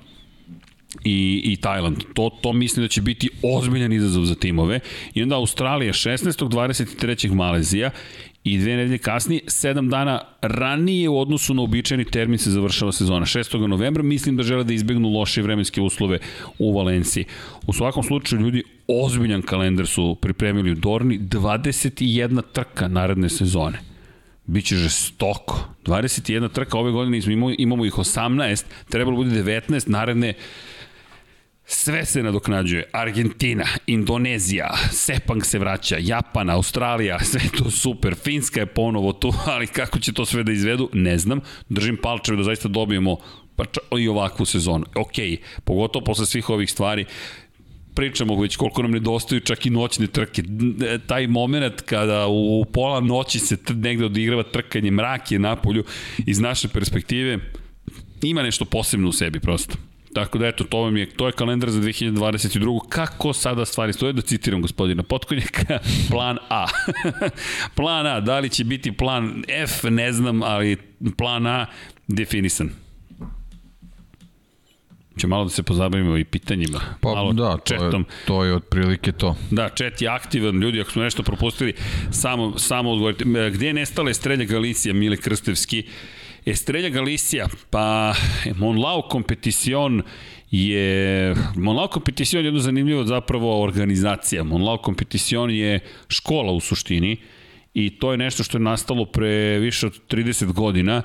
i, 1.04 1.42
i 1.46 1.56
Tajland. 1.56 1.98
To, 2.14 2.30
to 2.42 2.54
mislim 2.54 2.84
da 2.84 2.88
će 2.88 3.02
biti 3.02 3.30
ozbiljan 3.44 3.94
izazov 3.94 4.26
za 4.26 4.36
timove. 4.36 4.80
I 5.14 5.24
onda 5.24 5.36
Australija 5.36 5.94
16. 5.94 6.50
23. 6.50 7.34
Malezija 7.34 7.92
i 8.44 8.58
dve 8.58 8.76
nedelje 8.76 8.98
kasnije, 8.98 9.42
sedam 9.48 9.90
dana 9.90 10.22
ranije 10.42 11.10
u 11.10 11.20
odnosu 11.20 11.54
na 11.54 11.62
običajni 11.62 12.06
termin 12.06 12.38
se 12.38 12.52
završava 12.52 12.92
sezona. 12.92 13.26
6. 13.26 13.68
novembra 13.68 14.04
mislim 14.04 14.38
da 14.38 14.44
žele 14.44 14.64
da 14.64 14.74
izbegnu 14.74 15.10
loše 15.10 15.42
vremenske 15.42 15.82
uslove 15.82 16.20
u 16.60 16.78
Valenciji. 16.78 17.26
U 17.68 17.74
svakom 17.74 18.04
slučaju 18.04 18.42
ljudi 18.42 18.64
ozbiljan 18.88 19.42
kalendar 19.42 19.88
su 19.88 20.18
pripremili 20.22 20.72
u 20.72 20.76
Dorni, 20.76 21.20
21 21.20 22.42
trka 22.54 22.88
naredne 22.88 23.30
sezone. 23.30 23.80
Biće 24.46 24.76
žestoko. 24.76 25.70
21 25.86 26.52
trka 26.52 26.78
ove 26.78 26.92
godine 26.92 27.22
imamo, 27.28 27.54
imamo 27.58 27.86
ih 27.86 27.94
18, 27.94 28.64
trebalo 28.90 29.16
bude 29.16 29.44
19 29.44 29.90
naredne 29.90 30.34
Sve 31.72 32.06
se 32.06 32.24
nadoknađuje. 32.24 32.84
Argentina, 32.92 33.66
Indonezija, 33.88 34.78
Sepang 34.92 35.46
se 35.46 35.60
vraća, 35.60 35.98
Japan, 36.00 36.50
Australija, 36.50 37.20
sve 37.20 37.42
to 37.58 37.72
super. 37.72 38.16
Finska 38.16 38.60
je 38.60 38.66
ponovo 38.66 39.14
tu, 39.14 39.34
ali 39.54 39.68
kako 39.68 40.00
će 40.00 40.14
to 40.14 40.26
sve 40.26 40.44
da 40.44 40.52
izvedu, 40.52 40.90
ne 40.94 41.18
znam. 41.18 41.42
Držim 41.70 41.98
palčeve 42.04 42.38
da 42.38 42.44
zaista 42.44 42.68
dobijemo 42.68 43.18
pa 43.56 43.64
i 44.00 44.08
ovakvu 44.08 44.46
sezonu. 44.46 44.86
Ok, 44.96 45.14
pogotovo 45.64 46.06
posle 46.06 46.26
svih 46.26 46.50
ovih 46.50 46.72
stvari, 46.72 47.06
pričamo 47.96 48.42
već 48.42 48.56
koliko 48.56 48.82
nam 48.82 48.92
nedostaju 48.92 49.42
čak 49.42 49.66
i 49.66 49.70
noćne 49.70 50.08
trke. 50.08 50.44
Taj 51.08 51.28
moment 51.28 51.82
kada 51.82 52.28
u 52.28 52.66
pola 52.74 53.00
noći 53.00 53.40
se 53.40 53.58
negde 53.70 54.06
odigrava 54.06 54.44
trkanje, 54.44 54.92
mrak 54.92 55.32
je 55.32 55.40
na 55.40 55.56
polju 55.56 55.84
iz 56.26 56.40
naše 56.40 56.68
perspektive, 56.68 57.40
ima 58.22 58.44
nešto 58.44 58.66
posebno 58.66 59.10
u 59.10 59.12
sebi 59.12 59.40
prosto. 59.40 59.89
Tako 60.14 60.38
da 60.38 60.48
eto, 60.48 60.64
to 60.64 60.78
vam 60.82 60.98
je, 60.98 61.10
to 61.10 61.28
je 61.28 61.32
kalendar 61.32 61.70
za 61.70 61.82
2022. 61.82 62.88
Kako 62.90 63.34
sada 63.34 63.66
stvari 63.66 63.94
stoje, 63.94 64.14
da 64.14 64.22
citiram 64.22 64.62
gospodina 64.62 65.04
Potkonjaka, 65.04 65.80
plan 66.12 66.38
A. 66.50 66.66
plan 67.76 68.08
A, 68.08 68.20
da 68.20 68.40
li 68.40 68.50
će 68.50 68.64
biti 68.64 68.92
plan 68.92 69.44
F, 69.48 69.84
ne 69.84 70.14
znam, 70.14 70.44
ali 70.44 70.78
plan 71.18 71.48
A 71.48 71.66
definisan 72.08 72.70
će 75.20 75.28
malo 75.28 75.44
da 75.44 75.50
se 75.50 75.64
pozabavimo 75.64 76.18
i 76.18 76.24
pitanjima. 76.24 76.80
Pa 77.02 77.10
malo 77.10 77.34
da, 77.34 77.58
to 77.58 77.62
četom. 77.66 78.02
je, 78.02 78.26
to 78.26 78.44
je 78.44 78.56
otprilike 78.56 79.12
to. 79.12 79.36
Da, 79.52 79.70
čet 79.70 80.02
je 80.02 80.08
aktivan, 80.08 80.60
ljudi, 80.60 80.82
ako 80.82 80.92
smo 80.92 81.04
nešto 81.04 81.24
propustili, 81.24 81.74
samo, 82.12 82.58
samo 82.58 82.92
odgovorite. 82.92 83.26
Gde 83.54 83.68
je 83.68 83.74
nestala 83.74 84.10
Estrelja 84.10 84.46
Galicija, 84.46 84.94
Mile 84.94 85.18
Krstevski? 85.18 85.84
Estrella 86.50 86.90
Galicia, 86.90 87.48
pa 87.70 88.14
Monlau 88.56 89.04
Competition 89.12 90.02
je 90.52 91.36
Monlau 91.56 91.88
Competition 91.94 92.42
je 92.42 92.48
jedno 92.48 92.60
zanimljivo 92.60 93.04
zapravo 93.04 93.62
organizacija. 93.62 94.44
Monlau 94.44 94.78
Competition 94.86 95.52
je 95.52 95.80
škola 96.08 96.52
u 96.52 96.60
suštini 96.60 97.18
i 97.74 97.90
to 97.90 98.12
je 98.12 98.18
nešto 98.18 98.44
što 98.44 98.58
je 98.58 98.62
nastalo 98.62 99.06
pre 99.06 99.60
više 99.60 99.88
od 99.88 100.00
30 100.10 100.54
godina, 100.54 101.02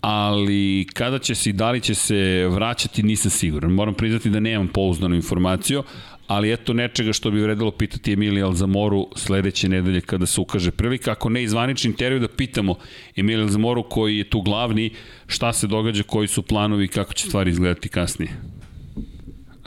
ali 0.00 0.86
kada 0.92 1.18
će 1.18 1.34
se 1.34 1.50
i 1.50 1.52
da 1.52 1.70
li 1.70 1.80
će 1.80 1.94
se 1.94 2.48
vraćati 2.50 3.02
nisam 3.02 3.30
siguran. 3.30 3.72
Moram 3.72 3.94
priznati 3.94 4.30
da 4.30 4.40
nemam 4.40 4.68
pouzdanu 4.68 5.14
informaciju, 5.14 5.82
ali 6.26 6.52
eto 6.52 6.72
nečega 6.72 7.12
što 7.12 7.30
bi 7.30 7.40
vredilo 7.40 7.70
pitati 7.70 8.12
Emilija 8.12 8.46
Alzamoru 8.46 9.08
sledeće 9.16 9.68
nedelje 9.68 10.00
kada 10.00 10.26
se 10.26 10.40
ukaže 10.40 10.70
prilika. 10.70 11.12
Ako 11.12 11.28
ne 11.28 11.42
izvanični 11.42 11.90
intervju 11.90 12.18
da 12.18 12.28
pitamo 12.28 12.74
Emilija 13.16 13.44
Alzamoru 13.44 13.82
koji 13.82 14.18
je 14.18 14.30
tu 14.30 14.40
glavni, 14.40 14.90
šta 15.26 15.52
se 15.52 15.66
događa, 15.66 16.02
koji 16.02 16.28
su 16.28 16.42
planovi 16.42 16.88
kako 16.88 17.14
će 17.14 17.26
stvari 17.26 17.50
izgledati 17.50 17.88
kasnije. 17.88 18.30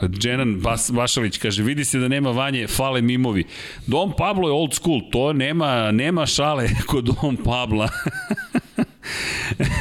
Dženan 0.05 0.59
Bas, 0.61 0.91
Bašalić 0.91 1.37
kaže, 1.37 1.63
vidi 1.63 1.85
se 1.85 1.99
da 1.99 2.07
nema 2.07 2.31
vanje, 2.31 2.67
fale 2.67 3.01
mimovi. 3.01 3.43
Dom 3.87 4.13
Pablo 4.17 4.47
je 4.47 4.53
old 4.53 4.73
school, 4.73 5.01
to 5.11 5.33
nema, 5.33 5.91
nema 5.91 6.25
šale 6.25 6.69
kod 6.89 7.05
Dom 7.05 7.37
Pabla. 7.37 7.89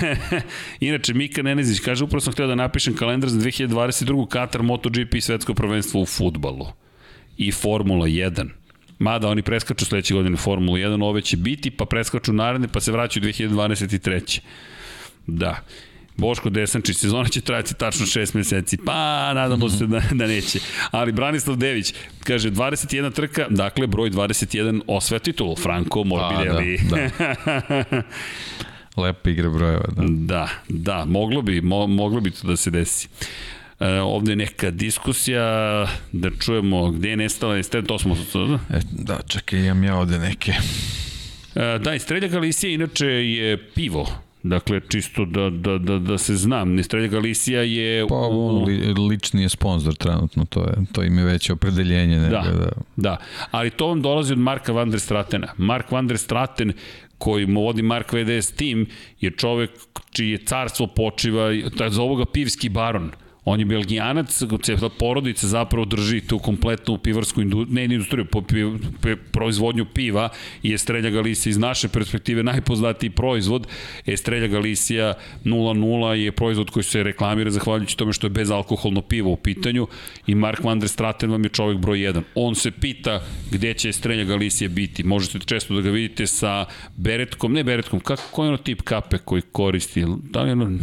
Inače, 0.80 1.14
Mika 1.14 1.42
Nenezić 1.42 1.80
kaže, 1.80 2.04
upravo 2.04 2.20
sam 2.20 2.32
htio 2.32 2.46
da 2.46 2.54
napišem 2.54 2.96
kalendar 2.96 3.30
za 3.30 3.38
2022. 3.38 4.28
Katar 4.28 4.62
MotoGP 4.62 5.20
svetsko 5.20 5.54
prvenstvo 5.54 6.02
u 6.02 6.06
futbalu 6.06 6.66
i 7.36 7.52
Formula 7.52 8.06
1. 8.06 8.48
Mada 8.98 9.28
oni 9.28 9.42
preskaču 9.42 9.84
sledeće 9.84 10.14
godine 10.14 10.36
Formulu 10.36 10.76
1, 10.76 11.04
ove 11.04 11.20
će 11.20 11.36
biti, 11.36 11.70
pa 11.70 11.84
preskaču 11.84 12.32
naredne, 12.32 12.68
pa 12.68 12.80
se 12.80 12.92
vraćaju 12.92 13.24
2023. 13.24 14.40
Da. 15.26 15.60
Boško 16.16 16.50
Desančić, 16.50 16.96
sezona 16.96 17.28
će 17.28 17.40
trajati 17.40 17.74
tačno 17.74 18.06
6 18.06 18.36
meseci, 18.36 18.78
pa 18.84 19.32
nadamo 19.34 19.68
se 19.68 19.86
da, 19.86 20.02
da 20.12 20.26
neće. 20.26 20.58
Ali 20.90 21.12
Branislav 21.12 21.56
Dević 21.56 21.94
kaže 22.24 22.50
21 22.50 23.12
trka, 23.12 23.46
dakle 23.50 23.86
broj 23.86 24.10
21 24.10 24.80
osvaja 24.86 25.18
titulu, 25.18 25.56
Franco 25.56 26.04
Morbidelli. 26.04 26.78
Pa, 26.90 26.96
da, 26.96 27.84
da. 27.90 28.02
Lepa 28.96 29.30
igra 29.30 29.50
brojeva, 29.50 29.84
da. 29.96 30.02
Da, 30.06 30.48
da, 30.68 31.04
moglo 31.04 31.42
bi, 31.42 31.60
mo, 31.60 31.86
moglo 31.86 32.20
bi 32.20 32.30
to 32.30 32.46
da 32.46 32.56
se 32.56 32.70
desi. 32.70 33.08
E, 33.80 34.00
ovde 34.00 34.32
je 34.32 34.36
neka 34.36 34.70
diskusija, 34.70 35.42
da 36.12 36.30
čujemo 36.30 36.90
gde 36.90 37.10
je 37.10 37.16
nestala, 37.16 37.56
jeste, 37.56 37.82
to 37.82 37.98
smo... 37.98 38.16
E, 38.70 38.80
da, 38.90 39.18
čekaj, 39.26 39.60
imam 39.60 39.84
ja 39.84 39.96
ovde 39.96 40.18
neke. 40.18 40.52
E, 41.54 41.78
da, 41.78 41.94
Estrelja 41.94 42.28
Galicija 42.28 42.72
inače 42.72 43.06
je 43.06 43.70
pivo, 43.74 44.06
Dakle, 44.48 44.80
čisto 44.88 45.24
da, 45.24 45.50
da, 45.50 45.78
da, 45.78 45.98
da 45.98 46.18
se 46.18 46.36
znam, 46.36 46.74
Nestrelja 46.74 47.08
Galicija 47.08 47.62
je... 47.62 48.06
Pa 48.08 48.14
on 48.14 48.64
li, 48.64 48.94
lični 48.94 49.42
je 49.42 49.48
sponsor 49.48 49.94
trenutno, 49.94 50.44
to, 50.44 50.60
je, 50.60 50.74
to 50.92 51.02
im 51.02 51.18
je 51.18 51.24
veće 51.24 51.52
opredeljenje. 51.52 52.18
Nego 52.18 52.34
da, 52.34 52.52
da, 52.52 52.68
da, 52.96 53.16
ali 53.50 53.70
to 53.70 53.86
vam 53.86 54.02
dolazi 54.02 54.32
od 54.32 54.38
Marka 54.38 54.72
van 54.72 54.90
der 54.90 55.00
Stratena. 55.00 55.48
Mark 55.56 55.90
van 55.92 56.06
der 56.06 56.18
Straten 56.18 56.72
koji 57.18 57.46
mu 57.46 57.62
vodi 57.62 57.82
Mark 57.82 58.12
VDS 58.12 58.52
tim 58.52 58.86
je 59.20 59.30
čovek 59.30 59.70
čije 60.10 60.38
carstvo 60.38 60.86
počiva, 60.86 61.52
da 61.78 61.90
zovu 61.90 62.16
ga 62.16 62.24
pivski 62.24 62.68
baron 62.68 63.10
On 63.48 63.60
je 63.60 63.66
belgijanac, 63.66 64.42
cijela 64.62 64.88
porodica 64.98 65.46
zapravo 65.46 65.84
drži 65.84 66.20
tu 66.20 66.38
kompletnu 66.38 66.98
pivarsku 66.98 67.40
industriju, 67.40 67.74
ne 67.74 67.84
industriju, 67.84 68.24
po, 68.24 68.42
piv, 68.42 68.68
po, 69.00 69.08
proizvodnju 69.32 69.84
piva 69.94 70.28
i 70.62 70.72
Estrelja 70.74 71.10
Galicija 71.10 71.50
iz 71.50 71.58
naše 71.58 71.88
perspektive 71.88 72.42
najpoznatiji 72.42 73.10
proizvod. 73.10 73.66
Estrelja 74.06 74.46
Galicija 74.46 75.14
00 75.44 76.12
je 76.12 76.32
proizvod 76.32 76.70
koji 76.70 76.84
se 76.84 77.02
reklamira 77.02 77.50
zahvaljujući 77.50 77.96
tome 77.96 78.12
što 78.12 78.26
je 78.26 78.30
bezalkoholno 78.30 79.02
pivo 79.02 79.30
u 79.30 79.36
pitanju 79.36 79.86
i 80.26 80.34
Mark 80.34 80.64
van 80.64 80.80
der 80.80 80.88
Straten 80.88 81.30
vam 81.30 81.44
je 81.44 81.50
čovjek 81.50 81.78
broj 81.78 81.98
1. 81.98 82.22
On 82.34 82.54
se 82.54 82.70
pita 82.70 83.22
gde 83.50 83.74
će 83.74 83.88
Estrelja 83.88 84.24
Galicija 84.24 84.68
biti. 84.68 85.04
Možete 85.04 85.38
često 85.38 85.74
da 85.74 85.80
ga 85.80 85.90
vidite 85.90 86.26
sa 86.26 86.66
beretkom, 86.96 87.52
ne 87.52 87.64
beretkom, 87.64 88.00
kako, 88.00 88.22
koji 88.30 88.46
je 88.46 88.48
ono 88.48 88.58
tip 88.58 88.82
kape 88.82 89.18
koji 89.18 89.42
koristi? 89.42 90.04
Da 90.30 90.42
li 90.42 90.48
je 90.48 90.52
ono 90.52 90.78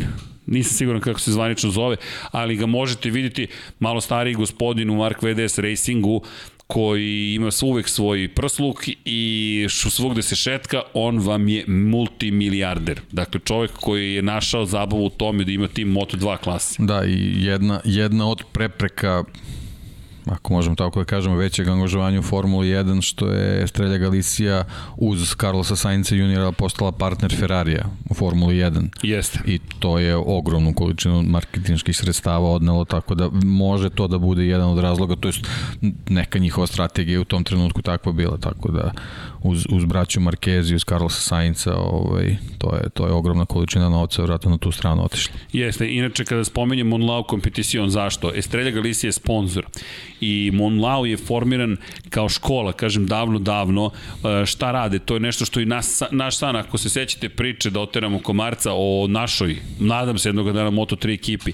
nisam 0.45 0.77
siguran 0.77 1.01
kako 1.01 1.19
se 1.19 1.31
zvanično 1.31 1.69
zove, 1.69 1.95
ali 2.31 2.55
ga 2.55 2.65
možete 2.65 3.09
vidjeti 3.09 3.47
malo 3.79 4.01
stariji 4.01 4.33
gospodin 4.33 4.89
u 4.89 4.95
Mark 4.95 5.21
VDS 5.21 5.59
Racingu, 5.59 6.21
koji 6.67 7.33
ima 7.33 7.49
uvek 7.63 7.87
svoj 7.87 8.29
prsluk 8.35 8.83
i 9.05 9.67
svugde 9.69 10.21
se 10.21 10.35
šetka, 10.35 10.81
on 10.93 11.19
vam 11.19 11.47
je 11.47 11.65
multimilijarder. 11.67 13.01
Dakle, 13.11 13.39
čovek 13.45 13.71
koji 13.71 14.13
je 14.13 14.21
našao 14.21 14.65
zabavu 14.65 15.05
u 15.05 15.09
tome 15.09 15.43
da 15.43 15.51
ima 15.51 15.67
tim 15.67 15.93
Moto2 15.93 16.37
klase. 16.37 16.75
Da, 16.79 17.05
i 17.05 17.45
jedna, 17.45 17.81
jedna 17.83 18.29
od 18.29 18.43
prepreka 18.51 19.23
ako 20.25 20.53
možemo 20.53 20.75
tako 20.75 20.99
da 20.99 21.05
kažemo, 21.05 21.35
većeg 21.35 21.67
angažovanja 21.67 22.19
u 22.19 22.23
Formuli 22.23 22.67
1, 22.67 23.01
što 23.01 23.27
je 23.27 23.63
Estrella 23.63 23.97
Galicia 23.97 24.65
uz 24.97 25.35
Carlosa 25.35 25.75
Sainza 25.75 26.15
juniora 26.15 26.51
postala 26.51 26.91
partner 26.91 27.35
Ferrarija 27.39 27.85
u 28.09 28.13
Formuli 28.13 28.55
1. 28.55 28.87
Jeste. 29.03 29.39
I 29.45 29.59
to 29.79 29.99
je 29.99 30.15
ogromnu 30.15 30.73
količinu 30.73 31.23
marketinških 31.23 31.97
sredstava 31.97 32.49
odnelo, 32.49 32.85
tako 32.85 33.15
da 33.15 33.29
može 33.43 33.89
to 33.89 34.07
da 34.07 34.17
bude 34.17 34.45
jedan 34.45 34.69
od 34.69 34.79
razloga, 34.79 35.15
to 35.15 35.27
je 35.27 35.33
neka 36.09 36.39
njihova 36.39 36.67
strategija 36.67 37.21
u 37.21 37.25
tom 37.25 37.43
trenutku 37.43 37.81
takva 37.81 38.11
bila, 38.11 38.37
tako 38.37 38.71
da 38.71 38.91
uz, 39.43 39.65
uz 39.69 39.85
braću 39.85 40.19
Markezi, 40.19 40.75
uz 40.75 40.83
Carlosa 40.85 41.21
Sainca, 41.21 41.75
ovaj, 41.75 42.35
to, 42.57 42.75
je, 42.75 42.89
to 42.89 43.07
je 43.07 43.13
ogromna 43.13 43.45
količina 43.45 43.89
novca 43.89 44.21
vratno 44.21 44.51
na 44.51 44.57
tu 44.57 44.71
stranu 44.71 45.05
otišla. 45.05 45.35
Jeste, 45.53 45.93
inače 45.93 46.25
kada 46.25 46.43
spomenjem 46.43 46.87
Monlau 46.87 47.23
Competition, 47.29 47.89
zašto? 47.89 48.31
Estrella 48.35 48.71
Galicia 48.71 49.07
je 49.07 49.11
sponsor 49.11 49.65
i 50.21 50.51
Monlau 50.53 51.05
je 51.05 51.17
formiran 51.17 51.77
kao 52.09 52.29
škola, 52.29 52.71
kažem 52.73 53.07
davno, 53.07 53.39
davno, 53.39 53.91
e, 54.41 54.45
šta 54.45 54.71
rade? 54.71 54.99
To 54.99 55.13
je 55.13 55.19
nešto 55.19 55.45
što 55.45 55.59
i 55.59 55.65
nas, 55.65 56.03
naš 56.11 56.37
san, 56.37 56.55
ako 56.55 56.77
se 56.77 56.89
sećate 56.89 57.29
priče 57.29 57.69
da 57.69 57.79
oteramo 57.79 58.19
komarca 58.19 58.71
o 58.73 59.07
našoj, 59.09 59.57
nadam 59.79 60.17
se 60.17 60.29
jednog 60.29 60.51
dana 60.51 60.71
Moto3 60.71 61.13
ekipi, 61.13 61.51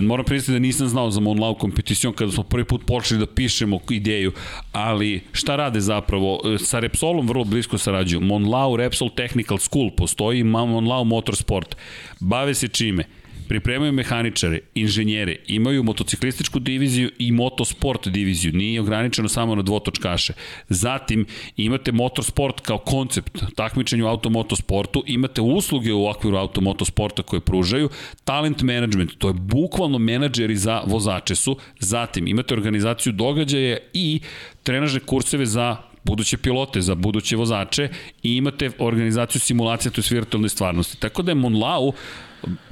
moram 0.00 0.24
priznati 0.24 0.52
da 0.52 0.58
nisam 0.58 0.88
znao 0.88 1.10
za 1.10 1.20
Monlau 1.20 1.54
kompeticijon 1.54 2.12
kada 2.12 2.32
smo 2.32 2.42
prvi 2.42 2.64
put 2.64 2.86
počeli 2.86 3.20
da 3.20 3.26
pišemo 3.26 3.80
ideju, 3.90 4.32
ali 4.72 5.22
šta 5.32 5.56
rade 5.56 5.80
zapravo? 5.80 6.40
E, 6.44 6.58
sa 6.58 6.78
Repsolom 6.78 7.28
vrlo 7.28 7.44
blisko 7.44 7.78
sarađuju. 7.78 8.20
Monlau 8.20 8.76
Repsol 8.76 9.10
Technical 9.10 9.58
School 9.58 9.90
postoji, 9.96 10.44
Monlau 10.44 11.04
Motorsport. 11.04 11.76
Bave 12.20 12.54
se 12.54 12.68
čime? 12.68 13.04
Pripremaju 13.48 13.92
mehaničare, 13.92 14.60
inženjere, 14.74 15.36
imaju 15.46 15.82
motociklističku 15.82 16.58
diviziju 16.58 17.10
i 17.18 17.32
motosport 17.32 18.08
diviziju, 18.08 18.52
nije 18.52 18.80
ograničeno 18.80 19.28
samo 19.28 19.54
na 19.54 19.62
dvotočkaše. 19.62 20.32
Zatim 20.68 21.26
imate 21.56 21.92
motorsport 21.92 22.60
kao 22.60 22.78
koncept, 22.78 23.42
takmičenju 23.56 24.04
u 24.04 24.08
automotosportu, 24.08 25.04
imate 25.06 25.40
usluge 25.40 25.92
u 25.92 26.06
okviru 26.08 26.36
automotosporta 26.36 27.22
koje 27.22 27.40
pružaju, 27.40 27.88
talent 28.24 28.62
management, 28.62 29.18
to 29.18 29.28
je 29.28 29.34
bukvalno 29.34 29.98
menadžeri 29.98 30.56
za 30.56 30.82
vozače 30.86 31.34
su, 31.34 31.56
zatim 31.78 32.26
imate 32.26 32.54
organizaciju 32.54 33.12
događaja 33.12 33.76
i 33.92 34.20
trenažne 34.62 35.00
kurseve 35.00 35.46
za 35.46 35.76
buduće 36.04 36.36
pilote, 36.36 36.80
za 36.80 36.94
buduće 36.94 37.36
vozače 37.36 37.88
i 38.22 38.36
imate 38.36 38.70
organizaciju 38.78 39.40
simulacije, 39.40 39.92
to 39.92 40.00
je 40.00 40.04
virtualne 40.10 40.48
stvarnosti. 40.48 41.00
Tako 41.00 41.22
da 41.22 41.30
je 41.30 41.34
Monlau 41.34 41.92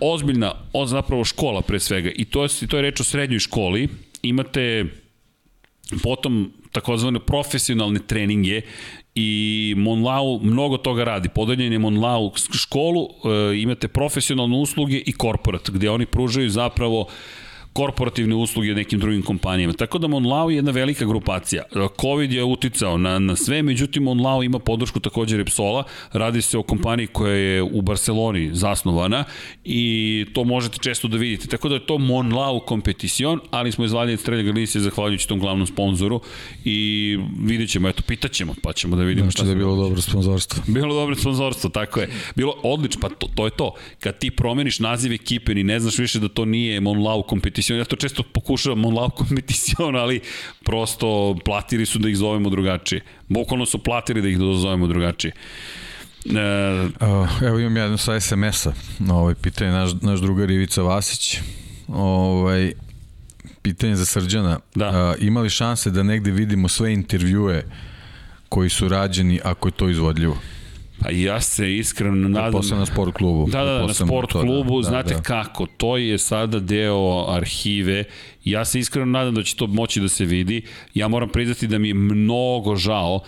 ozbiljna, 0.00 0.52
o, 0.72 0.86
zapravo 0.86 1.24
škola 1.24 1.62
pre 1.62 1.80
svega 1.80 2.10
i 2.10 2.24
to 2.24 2.42
je, 2.42 2.66
to 2.68 2.76
je 2.76 2.82
reč 2.82 3.00
o 3.00 3.04
srednjoj 3.04 3.40
školi, 3.48 3.88
imate 4.22 4.84
potom 6.02 6.52
takozvane 6.72 7.20
profesionalne 7.20 8.00
treninge 8.06 8.62
i 9.14 9.74
Monlau 9.76 10.40
mnogo 10.42 10.76
toga 10.76 11.04
radi. 11.04 11.28
Podeljen 11.28 11.72
je 11.72 11.78
Monlau 11.78 12.32
školu, 12.36 13.06
e, 13.06 13.56
imate 13.62 13.88
profesionalne 13.88 14.56
usluge 14.56 14.98
i 14.98 15.12
korporat, 15.12 15.70
gde 15.70 15.90
oni 15.90 16.06
pružaju 16.06 16.50
zapravo 16.50 17.06
korporativne 17.76 18.34
usluge 18.34 18.74
nekim 18.74 19.00
drugim 19.00 19.22
kompanijama. 19.22 19.72
Tako 19.72 19.98
da 19.98 20.08
Monlau 20.08 20.50
je 20.50 20.56
jedna 20.56 20.70
velika 20.70 21.04
grupacija. 21.04 21.62
Covid 22.00 22.32
je 22.32 22.44
uticao 22.44 22.98
na, 22.98 23.18
na 23.18 23.36
sve, 23.36 23.62
međutim 23.62 24.02
Monlau 24.02 24.42
ima 24.42 24.58
podršku 24.58 25.00
takođe 25.00 25.36
Repsola. 25.36 25.84
Radi 26.12 26.42
se 26.42 26.58
o 26.58 26.62
kompaniji 26.62 27.06
koja 27.06 27.32
je 27.32 27.62
u 27.62 27.82
Barceloni 27.82 28.50
zasnovana 28.52 29.24
i 29.64 30.26
to 30.32 30.44
možete 30.44 30.78
često 30.78 31.08
da 31.08 31.16
vidite. 31.16 31.46
Tako 31.46 31.68
da 31.68 31.74
je 31.74 31.86
to 31.86 31.98
Monlau 31.98 32.60
kompeticion, 32.60 33.40
ali 33.50 33.72
smo 33.72 33.84
izvaljeni 33.84 34.14
Estrella 34.14 34.42
Galicia 34.42 34.80
zahvaljujući 34.80 35.28
tom 35.28 35.40
glavnom 35.40 35.66
sponzoru 35.66 36.20
i 36.64 37.18
vidjet 37.44 37.70
ćemo, 37.70 37.88
eto, 37.88 38.02
pitaćemo, 38.06 38.54
pa 38.62 38.72
ćemo 38.72 38.96
da 38.96 39.02
vidimo 39.02 39.30
znači 39.30 39.44
da 39.44 39.50
je 39.50 39.56
bilo 39.56 39.76
dobro 39.76 40.00
sponzorstvo. 40.00 40.62
Bilo 40.76 40.94
dobro 40.94 41.14
sponzorstvo, 41.14 41.70
tako 41.70 42.00
je. 42.00 42.08
Bilo 42.36 42.54
odlično, 42.62 43.00
pa 43.00 43.08
to, 43.08 43.28
to 43.34 43.44
je 43.44 43.50
to. 43.50 43.74
Kad 44.00 44.18
ti 44.18 44.30
promeniš 44.30 44.78
naziv 44.78 45.12
ekipe 45.12 45.52
i 45.52 45.64
ne 45.64 45.80
znaš 45.80 45.98
više 45.98 46.18
da 46.18 46.28
to 46.28 46.44
nije 46.44 46.80
Monlau 46.80 47.22
kompeticion, 47.22 47.65
kompeticion, 47.66 47.78
ja 47.78 47.84
to 47.84 47.96
često 47.96 48.22
pokušavam 48.22 48.78
Monlau 48.78 49.10
kompeticion, 49.10 49.96
ali 49.96 50.20
prosto 50.64 51.36
platili 51.44 51.86
su 51.86 51.98
da 51.98 52.08
ih 52.08 52.16
zovemo 52.16 52.50
drugačije. 52.50 53.00
Bukvalno 53.28 53.66
su 53.66 53.78
platili 53.78 54.22
da 54.22 54.28
ih 54.28 54.38
zovemo 54.38 54.86
drugačije. 54.86 55.32
E, 56.24 57.46
Evo 57.46 57.58
imam 57.58 57.76
jedno 57.76 57.96
sa 57.96 58.20
SMS-a, 58.20 58.72
ovaj, 59.10 59.34
pitanje 59.34 59.70
naš, 59.70 59.90
naš 60.02 60.20
drugar 60.20 60.50
Ivica 60.50 60.82
Vasić, 60.82 61.38
ovaj, 61.88 62.72
pitanje 63.62 63.96
za 63.96 64.04
Srđana, 64.04 64.58
da. 64.74 64.86
A, 64.86 65.14
ima 65.18 65.40
li 65.40 65.50
šanse 65.50 65.90
da 65.90 66.02
negde 66.02 66.30
vidimo 66.30 66.68
sve 66.68 66.92
intervjue 66.92 67.64
koji 68.48 68.70
su 68.70 68.88
rađeni 68.88 69.40
ako 69.44 69.68
je 69.68 69.72
to 69.72 69.88
izvodljivo? 69.88 70.38
Pa 71.00 71.10
ja 71.10 71.40
se 71.40 71.76
iskreno 71.76 72.28
nadam... 72.28 72.52
Posle 72.52 72.78
na 72.78 72.86
sport 72.86 73.14
klubu. 73.14 73.50
Da, 73.50 73.64
da, 73.64 73.72
da 73.72 73.86
na 73.86 73.94
sport 73.94 74.30
to, 74.30 74.40
klubu, 74.40 74.82
da, 74.82 74.88
znate 74.88 75.14
da. 75.14 75.22
kako, 75.22 75.66
to 75.66 75.96
je 75.96 76.18
sada 76.18 76.60
deo 76.60 77.26
arhive. 77.28 78.04
Ja 78.44 78.64
se 78.64 78.78
iskreno 78.78 79.06
nadam 79.06 79.34
da 79.34 79.42
će 79.42 79.56
to 79.56 79.66
moći 79.66 80.00
da 80.00 80.08
se 80.08 80.24
vidi. 80.24 80.62
Ja 80.94 81.08
moram 81.08 81.28
priznati 81.28 81.66
da 81.66 81.78
mi 81.78 81.88
je 81.88 81.94
mnogo 81.94 82.76
žao 82.76 83.20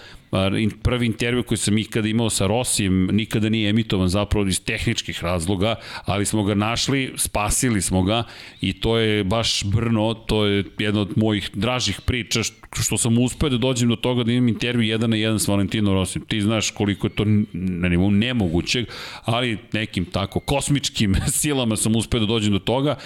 prvi 0.82 1.06
intervju 1.06 1.42
koji 1.42 1.58
sam 1.58 1.78
ikada 1.78 2.08
imao 2.08 2.30
sa 2.30 2.46
Rosijem 2.46 3.06
nikada 3.06 3.48
nije 3.48 3.70
emitovan 3.70 4.08
zapravo 4.08 4.46
iz 4.46 4.64
tehničkih 4.64 5.24
razloga, 5.24 5.74
ali 6.04 6.26
smo 6.26 6.44
ga 6.44 6.54
našli, 6.54 7.12
spasili 7.16 7.82
smo 7.82 8.02
ga 8.02 8.22
i 8.60 8.72
to 8.72 8.98
je 8.98 9.24
baš 9.24 9.64
Brno, 9.64 10.14
to 10.14 10.46
je 10.46 10.64
jedna 10.78 11.00
od 11.00 11.12
mojih 11.16 11.50
dražih 11.54 12.00
priča 12.00 12.40
što 12.80 12.98
sam 12.98 13.18
uspeo 13.18 13.48
da 13.48 13.58
dođem 13.58 13.88
do 13.88 13.96
toga 13.96 14.24
da 14.24 14.32
imam 14.32 14.48
intervju 14.48 14.82
jedan 14.82 15.10
na 15.10 15.16
jedan 15.16 15.38
s 15.38 15.48
Valentino 15.48 15.94
Rosijem. 15.94 16.24
Ti 16.26 16.40
znaš 16.40 16.70
koliko 16.70 17.06
je 17.06 17.10
to 17.10 17.24
na 17.52 17.88
nivou 17.88 18.10
nemogućeg, 18.10 18.86
ali 19.24 19.58
nekim 19.72 20.04
tako 20.04 20.40
kosmičkim 20.40 21.14
silama 21.40 21.76
sam 21.76 21.96
uspeo 21.96 22.20
da 22.20 22.26
dođem 22.26 22.52
do 22.52 22.58
toga. 22.58 22.96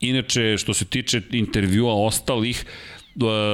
Inače, 0.00 0.56
što 0.58 0.74
se 0.74 0.84
tiče 0.84 1.22
intervjua 1.30 1.94
ostalih, 1.94 2.64
e, 2.64 2.95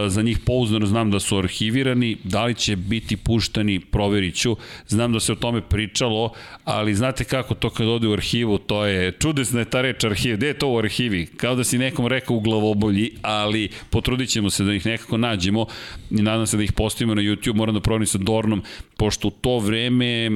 za 0.08 0.22
njih 0.22 0.38
pouzdano 0.38 0.86
znam 0.86 1.10
da 1.10 1.20
su 1.20 1.38
arhivirani, 1.38 2.16
da 2.24 2.44
li 2.44 2.54
će 2.54 2.76
biti 2.76 3.16
puštani, 3.16 3.80
proverit 3.80 4.34
ću. 4.34 4.56
Znam 4.88 5.12
da 5.12 5.20
se 5.20 5.32
o 5.32 5.34
tome 5.34 5.60
pričalo, 5.60 6.32
ali 6.64 6.94
znate 6.94 7.24
kako 7.24 7.54
to 7.54 7.70
kad 7.70 7.88
ode 7.88 8.08
u 8.08 8.12
arhivu, 8.12 8.58
to 8.58 8.86
je, 8.86 9.12
čudesna 9.12 9.58
je 9.58 9.64
ta 9.64 9.80
reč 9.80 10.04
arhiv, 10.04 10.36
gde 10.36 10.46
je 10.46 10.58
to 10.58 10.68
u 10.68 10.78
arhivi? 10.78 11.26
Kao 11.26 11.54
da 11.54 11.64
si 11.64 11.78
nekom 11.78 12.06
rekao 12.06 12.36
u 12.36 12.40
glavobolji, 12.40 13.10
ali 13.22 13.68
potrudit 13.90 14.28
ćemo 14.28 14.50
se 14.50 14.64
da 14.64 14.74
ih 14.74 14.86
nekako 14.86 15.16
nađemo 15.16 15.66
i 16.10 16.22
nadam 16.22 16.46
se 16.46 16.56
da 16.56 16.62
ih 16.62 16.72
postavimo 16.72 17.14
na 17.14 17.22
YouTube, 17.22 17.54
moram 17.54 17.74
da 17.74 17.80
proverim 17.80 18.06
sa 18.06 18.18
Dornom, 18.18 18.62
pošto 18.96 19.28
u 19.28 19.30
to 19.30 19.58
vreme, 19.58 20.30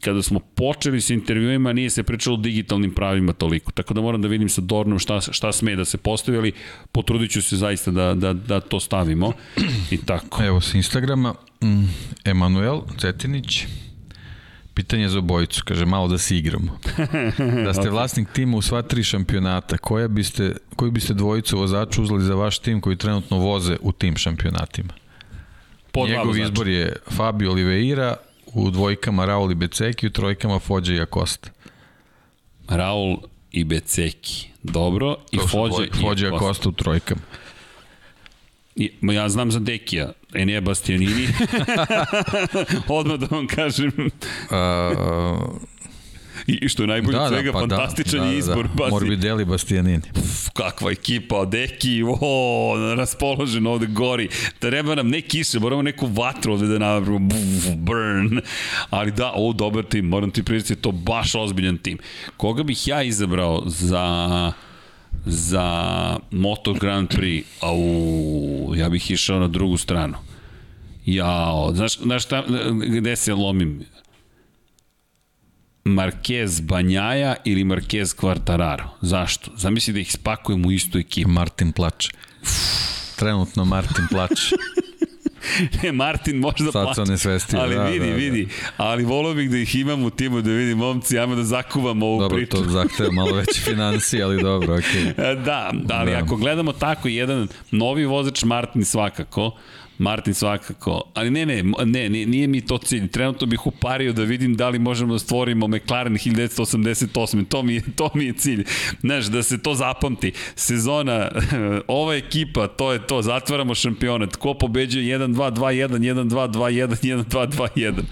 kada 0.00 0.22
smo 0.22 0.40
počeli 0.40 1.00
sa 1.00 1.14
intervjuima, 1.14 1.72
nije 1.72 1.90
se 1.90 2.02
pričalo 2.02 2.34
o 2.34 2.40
digitalnim 2.40 2.90
pravima 2.94 3.32
toliko, 3.32 3.72
tako 3.72 3.94
da 3.94 4.00
moram 4.00 4.22
da 4.22 4.28
vidim 4.28 4.48
sa 4.48 4.60
Dornom 4.60 4.98
šta, 4.98 5.20
šta 5.20 5.52
sme 5.52 5.76
da 5.76 5.84
se 5.84 5.98
postavi, 5.98 6.38
ali 6.38 6.52
potrudit 6.92 7.30
ću 7.30 7.42
se 7.42 7.56
zaista 7.56 7.90
da, 7.90 8.14
da, 8.14 8.32
da 8.32 8.59
to 8.60 8.80
stavimo 8.80 9.32
i 9.90 9.96
tako. 9.96 10.42
Evo 10.44 10.60
s 10.60 10.74
Instagrama, 10.74 11.34
mm, 11.64 11.84
Emanuel 12.24 12.80
Cetinić, 12.98 13.64
pitanje 14.74 15.08
za 15.08 15.18
obojicu, 15.18 15.62
kaže 15.64 15.86
malo 15.86 16.08
da 16.08 16.18
se 16.18 16.36
igramo. 16.36 16.78
Da 17.64 17.74
ste 17.74 17.90
vlasnik 17.90 18.28
tima 18.32 18.56
u 18.56 18.62
sva 18.62 18.82
tri 18.82 19.04
šampionata, 19.04 19.78
koja 19.78 20.08
biste, 20.08 20.56
koju 20.76 20.90
biste 20.90 21.14
dvojicu 21.14 21.58
vozača 21.58 22.02
uzeli 22.02 22.22
za 22.22 22.34
vaš 22.34 22.58
tim 22.58 22.80
koji 22.80 22.96
trenutno 22.96 23.38
voze 23.38 23.76
u 23.80 23.92
tim 23.92 24.16
šampionatima? 24.16 24.92
Po 25.92 26.06
Njegov 26.06 26.26
vozača. 26.26 26.44
izbor 26.44 26.68
je 26.68 26.96
Fabio 27.10 27.50
Oliveira, 27.50 28.16
u 28.54 28.70
dvojkama 28.70 29.24
Raul 29.24 29.52
i 29.52 29.54
Beceki, 29.54 30.06
u 30.06 30.10
trojkama 30.10 30.58
Fođa 30.58 30.94
i 30.94 31.00
Acosta. 31.00 31.50
Raul 32.68 33.16
i 33.52 33.64
Beceki. 33.64 34.48
Dobro. 34.62 35.16
I 35.32 35.38
Fođa 35.38 35.84
i 35.84 36.00
Fođa 36.00 36.26
i. 36.26 36.30
Acosta 36.30 36.68
u 36.68 36.72
trojkama. 36.72 37.20
Ja 39.02 39.28
znam 39.28 39.50
za 39.50 39.58
Dekija, 39.58 40.12
Enea 40.34 40.60
Bastianini. 40.60 41.28
Odmah 42.88 43.18
da 43.18 43.26
vam 43.30 43.46
kažem. 43.46 43.92
Uh, 43.96 45.70
I 46.46 46.68
što 46.68 46.82
je 46.82 46.86
najbolje 46.86 47.18
da, 47.18 47.28
svega, 47.28 47.52
pa 47.52 47.60
fantastičan 47.60 48.28
je 48.28 48.38
izbor. 48.38 48.68
Da, 48.68 48.74
pazi. 48.76 48.90
Morbidelli 48.90 49.44
Bastianini. 49.44 50.00
Pff, 50.14 50.48
kakva 50.54 50.90
ekipa, 50.90 51.44
Deki, 51.44 52.02
o, 52.20 52.74
raspoložen 52.96 53.66
ovde 53.66 53.86
gori. 53.86 54.28
Treba 54.58 54.94
nam 54.94 55.08
ne 55.08 55.20
kiše, 55.20 55.58
moramo 55.58 55.82
neku 55.82 56.06
vatru 56.06 56.52
ovde 56.52 56.66
da 56.66 56.78
napravimo, 56.78 57.28
buf, 57.28 57.74
burn. 57.76 58.40
Ali 58.90 59.10
da, 59.10 59.32
ovo 59.34 59.52
dobar 59.52 59.84
tim, 59.84 60.04
moram 60.04 60.30
ti 60.30 60.42
priznati, 60.42 60.82
to 60.82 60.92
baš 60.92 61.34
ozbiljan 61.34 61.78
tim. 61.78 61.98
Koga 62.36 62.62
bih 62.62 62.88
ja 62.88 63.02
izabrao 63.02 63.62
za 63.66 64.52
za 65.26 66.18
Moto 66.30 66.74
Grand 66.74 67.08
Prix, 67.08 67.44
au, 67.60 68.74
ja 68.76 68.88
bih 68.88 69.10
išao 69.10 69.38
na 69.38 69.48
drugu 69.48 69.76
stranu. 69.76 70.16
Jao, 71.06 71.72
znaš, 71.74 71.98
znaš 71.98 72.24
šta, 72.24 72.44
gde 72.86 73.16
se 73.16 73.34
lomim? 73.34 73.84
Marquez 75.84 76.60
Banjaja 76.60 77.36
ili 77.44 77.64
Marquez 77.64 78.16
Quartararo. 78.16 78.88
Zašto? 79.00 79.50
Zamisli 79.56 79.92
da 79.92 80.00
ih 80.00 80.12
spakujem 80.12 80.66
u 80.66 80.72
istu 80.72 80.98
ekipu. 80.98 81.30
Martin 81.30 81.72
plače. 81.72 82.10
Trenutno 83.16 83.64
Martin 83.64 84.06
plače. 84.10 84.56
Ne, 85.82 85.92
Martin 85.92 86.36
možda 86.36 86.72
Sad 86.72 86.98
on 86.98 87.08
nesvestio, 87.08 87.60
Ali 87.60 87.74
da, 87.74 87.84
vidi, 87.84 87.98
da, 88.00 88.06
da. 88.06 88.12
vidi. 88.12 88.48
Ali 88.76 89.04
volio 89.04 89.34
bih 89.34 89.50
da 89.50 89.56
ih 89.56 89.74
imam 89.76 90.02
u 90.02 90.10
timu, 90.10 90.42
da 90.42 90.50
vidim, 90.50 90.78
momci, 90.78 91.18
ajmo 91.18 91.34
da 91.34 91.44
zakuvamo 91.44 92.06
ovu 92.06 92.20
Dobro, 92.20 92.36
priču. 92.36 92.50
to 92.52 92.64
zahteva 92.64 93.12
malo 93.12 93.32
veće 93.32 93.60
financije, 93.70 94.22
ali 94.22 94.42
dobro, 94.42 94.74
okej. 94.74 95.02
E, 95.02 95.34
Da, 95.34 95.70
da, 95.74 95.94
ali 95.94 96.10
Da. 96.10 96.18
ako 96.18 96.36
gledamo 96.36 96.72
tako 96.72 97.08
jedan 97.08 97.48
novi 97.70 98.04
vozač 98.04 98.44
Martin 98.44 98.84
svakako, 98.84 99.56
Martin 100.00 100.34
svakako, 100.34 101.02
ali 101.14 101.30
ne, 101.30 101.46
ne, 101.46 101.62
ne, 101.84 102.08
ne, 102.08 102.26
nije 102.26 102.46
mi 102.46 102.60
to 102.60 102.78
cilj. 102.78 103.08
Trenutno 103.08 103.46
bih 103.46 103.66
upario 103.66 104.12
da 104.12 104.22
vidim 104.22 104.56
da 104.56 104.68
li 104.68 104.78
možemo 104.78 105.12
da 105.12 105.18
stvorimo 105.18 105.68
McLaren 105.68 106.14
1988. 106.14 107.48
To 107.48 107.62
mi 107.62 107.74
je, 107.74 107.82
to 107.96 108.10
mi 108.14 108.24
je 108.24 108.32
cilj. 108.32 108.64
Znaš, 109.00 109.26
da 109.26 109.42
se 109.42 109.62
to 109.62 109.74
zapamti. 109.74 110.32
Sezona, 110.54 111.30
ova 111.88 112.14
ekipa, 112.14 112.66
to 112.66 112.92
je 112.92 113.06
to, 113.06 113.22
zatvaramo 113.22 113.74
šampionat. 113.74 114.36
Ko 114.36 114.54
pobeđuje 114.54 115.18
1-2, 115.18 115.34
2-1, 115.34 115.88
1-2, 115.88 116.52
2-1, 116.52 117.24
1-2, 117.24 117.68
2-1. 117.74 118.02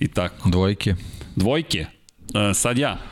I 0.00 0.08
tako. 0.08 0.50
Dvojke. 0.50 0.94
Dvojke. 1.36 1.86
Uh, 2.34 2.56
sad 2.56 2.78
ja. 2.78 3.11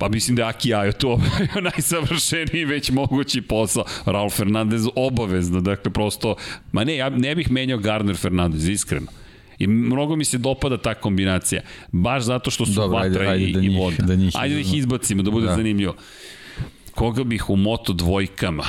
Pa 0.00 0.08
mislim 0.08 0.36
da 0.36 0.42
je 0.42 0.48
Aki 0.48 0.74
Ajo 0.74 0.92
tu 0.92 1.10
obavio 1.12 1.60
najsavršeniji 1.62 2.64
već 2.64 2.90
mogući 2.90 3.42
posao. 3.42 3.84
Raul 4.06 4.30
Fernandez 4.30 4.86
obavezno, 4.96 5.60
dakle 5.60 5.92
prosto, 5.92 6.34
ma 6.72 6.84
ne, 6.84 6.96
ja 6.96 7.08
ne 7.10 7.34
bih 7.34 7.50
menjao 7.50 7.78
Gardner 7.78 8.16
Fernandez, 8.16 8.68
iskreno. 8.68 9.06
I 9.58 9.66
mnogo 9.66 10.16
mi 10.16 10.24
se 10.24 10.38
dopada 10.38 10.78
ta 10.78 10.94
kombinacija. 10.94 11.62
Baš 11.92 12.22
zato 12.22 12.50
što 12.50 12.66
su 12.66 12.72
Dobro, 12.72 12.98
ajde- 12.98 13.08
vatra 13.10 13.30
ajde 13.30 13.44
i, 13.44 13.52
da 13.52 13.60
i 13.60 13.62
njih- 13.62 13.78
voda. 13.78 13.96
da 13.98 14.14
njih 14.14 14.32
ajde 14.34 14.54
da 14.54 14.60
ih 14.60 14.74
izbacimo, 14.74 15.22
da 15.22 15.30
bude 15.30 15.46
Da. 15.46 15.54
zanimljivo. 15.54 15.94
Koga 16.92 17.24
bih 17.24 17.50
u 17.50 17.56
moto 17.56 17.92
dvojkama? 17.92 18.64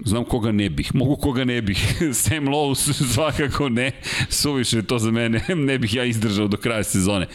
Znam 0.00 0.24
koga 0.24 0.52
ne 0.52 0.70
bih, 0.70 0.94
mogu 0.94 1.16
koga 1.16 1.44
ne 1.44 1.62
bih. 1.62 1.78
Sam 2.14 2.44
Lowe 2.44 2.74
svakako 3.14 3.68
ne, 3.68 3.90
suviše 4.28 4.82
to 4.82 4.98
za 4.98 5.10
mene, 5.10 5.40
ne 5.48 5.78
bih 5.78 5.94
ja 5.94 6.04
izdržao 6.04 6.48
do 6.48 6.56
kraja 6.56 6.84
sezone. 6.84 7.26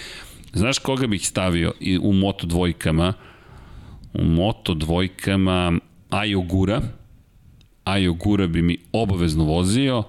Znaš 0.53 0.79
koga 0.79 1.07
bih 1.07 1.27
stavio 1.27 1.73
i 1.79 1.97
u 1.97 2.13
moto 2.13 2.47
dvojkama? 2.47 3.13
U 4.13 4.23
moto 4.23 4.73
dvojkama 4.73 5.73
Ajo 6.09 6.41
Gura. 6.41 6.81
Ajo 7.83 8.13
Gura 8.13 8.47
bi 8.47 8.61
mi 8.61 8.77
obavezno 8.91 9.43
vozio. 9.43 10.03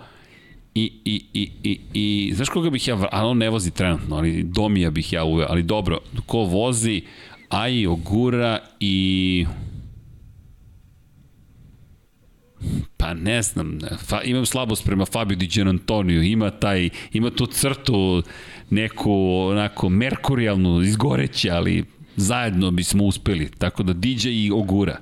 I, 0.75 0.93
i, 1.05 1.25
i, 1.35 1.51
i, 1.63 1.81
i 1.95 2.33
znaš 2.35 2.49
koga 2.49 2.71
bih 2.71 2.89
ja, 2.89 3.09
ali 3.13 3.29
on 3.29 3.39
ne 3.39 3.51
vozi 3.51 3.71
trenutno, 3.71 4.17
ali 4.17 4.43
Domija 4.43 4.91
bih 4.91 5.13
ja 5.13 5.25
uveo, 5.25 5.47
ali 5.51 5.63
dobro, 5.63 5.99
ko 6.27 6.39
vozi 6.39 7.03
Ajo 7.49 7.95
Gura 7.95 8.59
i 8.81 9.47
Pa 12.97 13.15
ne 13.15 13.43
znam, 13.43 13.79
fa, 14.07 14.23
imam 14.23 14.47
slabost 14.47 14.85
prema 14.85 15.05
Fabio 15.05 15.37
Di 15.37 15.47
Gianantonio, 15.47 16.23
ima 16.23 16.51
taj, 16.51 16.89
ima 17.13 17.31
tu 17.31 17.47
crtu 17.47 18.23
neku 18.75 19.13
onako 19.51 19.89
merkurijalnu, 19.89 20.83
izgoreće, 20.83 21.51
ali 21.51 21.85
zajedno 22.17 22.71
bismo 22.71 23.05
uspeli, 23.05 23.51
tako 23.59 23.83
da 23.83 23.93
DJ 23.93 24.29
i 24.29 24.51
Ogura. 24.53 24.97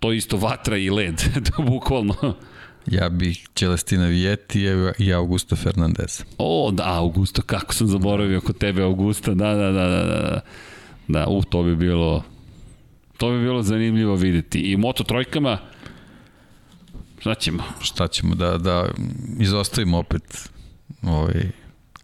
To 0.00 0.12
isto 0.12 0.36
vatra 0.36 0.76
i 0.76 0.90
led, 0.90 1.22
to 1.46 1.62
bukvalno. 1.62 2.36
Ja 2.86 3.08
bih 3.08 3.48
Celestina 3.54 4.06
Vieti 4.06 4.62
i 4.98 5.12
Augusto 5.12 5.56
Fernandez. 5.56 6.24
O, 6.38 6.70
da, 6.72 6.84
Augusto, 6.86 7.42
kako 7.42 7.74
sam 7.74 7.86
zaboravio 7.86 8.40
kod 8.40 8.58
tebe 8.58 8.82
Augusta, 8.82 9.34
da, 9.34 9.54
da, 9.54 9.70
da, 9.72 9.88
da, 9.88 10.04
da. 10.04 10.40
Da, 11.08 11.26
u, 11.28 11.42
to 11.42 11.62
bi 11.62 11.76
bilo, 11.76 12.24
to 13.16 13.30
bi 13.30 13.40
bilo 13.40 13.62
zanimljivo 13.62 14.14
videti. 14.14 14.60
I 14.60 14.74
u 14.74 14.78
moto 14.78 15.04
trojkama, 15.04 15.58
šta 17.18 17.34
ćemo? 17.34 17.62
Šta 17.80 18.08
ćemo 18.08 18.34
da, 18.34 18.58
da 18.58 18.88
izostavimo 19.38 19.98
opet 19.98 20.50
ovaj, 21.02 21.50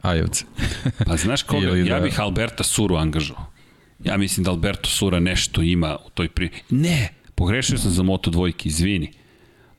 Ajovce. 0.02 0.44
Pa 1.06 1.16
znaš 1.16 1.42
koga, 1.42 1.76
ja 1.76 1.98
da- 1.98 2.00
bih 2.04 2.20
Alberta 2.20 2.64
Suru 2.64 2.96
angažao. 2.96 3.46
Ja 4.04 4.16
mislim 4.16 4.44
da 4.44 4.50
Alberto 4.50 4.88
Sura 4.88 5.20
nešto 5.20 5.62
ima 5.62 5.96
u 6.06 6.10
toj 6.10 6.28
pri... 6.28 6.50
Ne, 6.70 7.08
pogrešio 7.34 7.78
sam 7.78 7.90
za 7.90 8.02
Moto 8.02 8.30
dvojki, 8.30 8.68
izvini. 8.68 9.12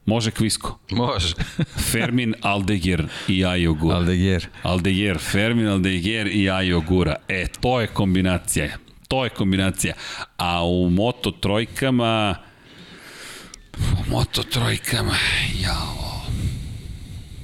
Može 0.05 0.31
Kvisko. 0.31 0.79
Može. 0.91 1.33
Fermin 1.91 2.33
Aldeguer 2.41 3.07
i 3.27 3.45
Ajo 3.45 3.73
Gura. 3.73 3.95
Aldeguer. 3.95 4.47
Aldeguer, 4.63 5.17
Fermin 5.17 5.67
Aldeguer 5.67 6.27
i 6.27 6.49
Ajo 6.49 6.81
Gura. 6.81 7.15
E, 7.27 7.47
to 7.61 7.81
je 7.81 7.87
kombinacija. 7.87 8.69
To 9.07 9.23
je 9.23 9.29
kombinacija. 9.29 9.93
A 10.37 10.65
u 10.65 10.89
Moto 10.89 11.31
trojkama... 11.31 12.35
U 13.77 14.09
Moto 14.09 14.43
trojkama, 14.43 15.15
jao. 15.61 16.21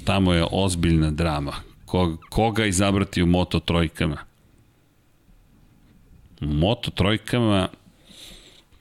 Tamo 0.03 0.33
je 0.33 0.45
ozbiljna 0.51 1.11
drama. 1.11 1.53
Koga, 1.89 2.17
koga 2.29 2.65
izabrati 2.65 3.23
u 3.23 3.25
Moto 3.25 3.59
trojkama? 3.59 4.17
U 6.41 6.45
Moto 6.45 6.91
trojkama, 6.91 7.67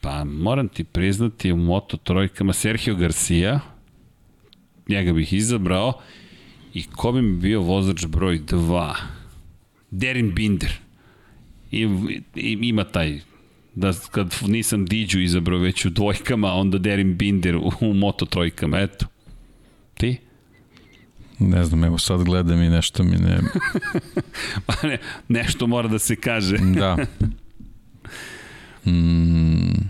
pa 0.01 0.25
moram 0.25 0.69
ti 0.69 0.85
priznati 0.85 1.53
u 1.53 1.57
Moto 1.57 1.97
trojkama 1.97 2.53
Sergio 2.53 2.95
Garcia, 2.95 3.61
njega 4.89 5.13
bih 5.13 5.33
izabrao, 5.33 6.01
i 6.75 6.85
ko 6.85 7.13
bi 7.13 7.23
mi 7.23 7.41
bio 7.41 7.61
vozač 7.61 8.07
broj 8.07 8.39
2? 8.39 8.95
Derin 9.91 10.35
Binder. 10.35 10.73
I, 11.71 11.89
i, 12.35 12.59
ima 12.63 12.85
taj 12.85 13.21
da 13.75 13.93
kad 14.11 14.37
nisam 14.47 14.87
Diđu 14.87 15.21
izabrao 15.21 15.59
već 15.59 15.85
u 15.85 15.91
dvojkama, 15.91 16.53
onda 16.53 16.79
Derin 16.79 17.17
Binder 17.17 17.57
u, 17.57 17.71
u 17.81 17.95
moto 17.95 18.27
trojkama, 18.27 18.79
eto. 18.79 19.07
Ti? 19.95 20.28
Ne 21.39 21.65
znam, 21.65 21.85
evo 21.85 21.99
sad 21.99 22.23
gledam 22.23 22.63
i 22.63 22.69
nešto 22.69 23.03
mi 23.03 23.17
ne... 23.17 23.39
Pa 24.67 24.75
ne, 24.89 24.99
nešto 25.29 25.67
mora 25.67 25.89
da 25.89 25.99
se 25.99 26.17
kaže. 26.17 26.59
Da. 26.81 26.97
Mm. 28.87 29.89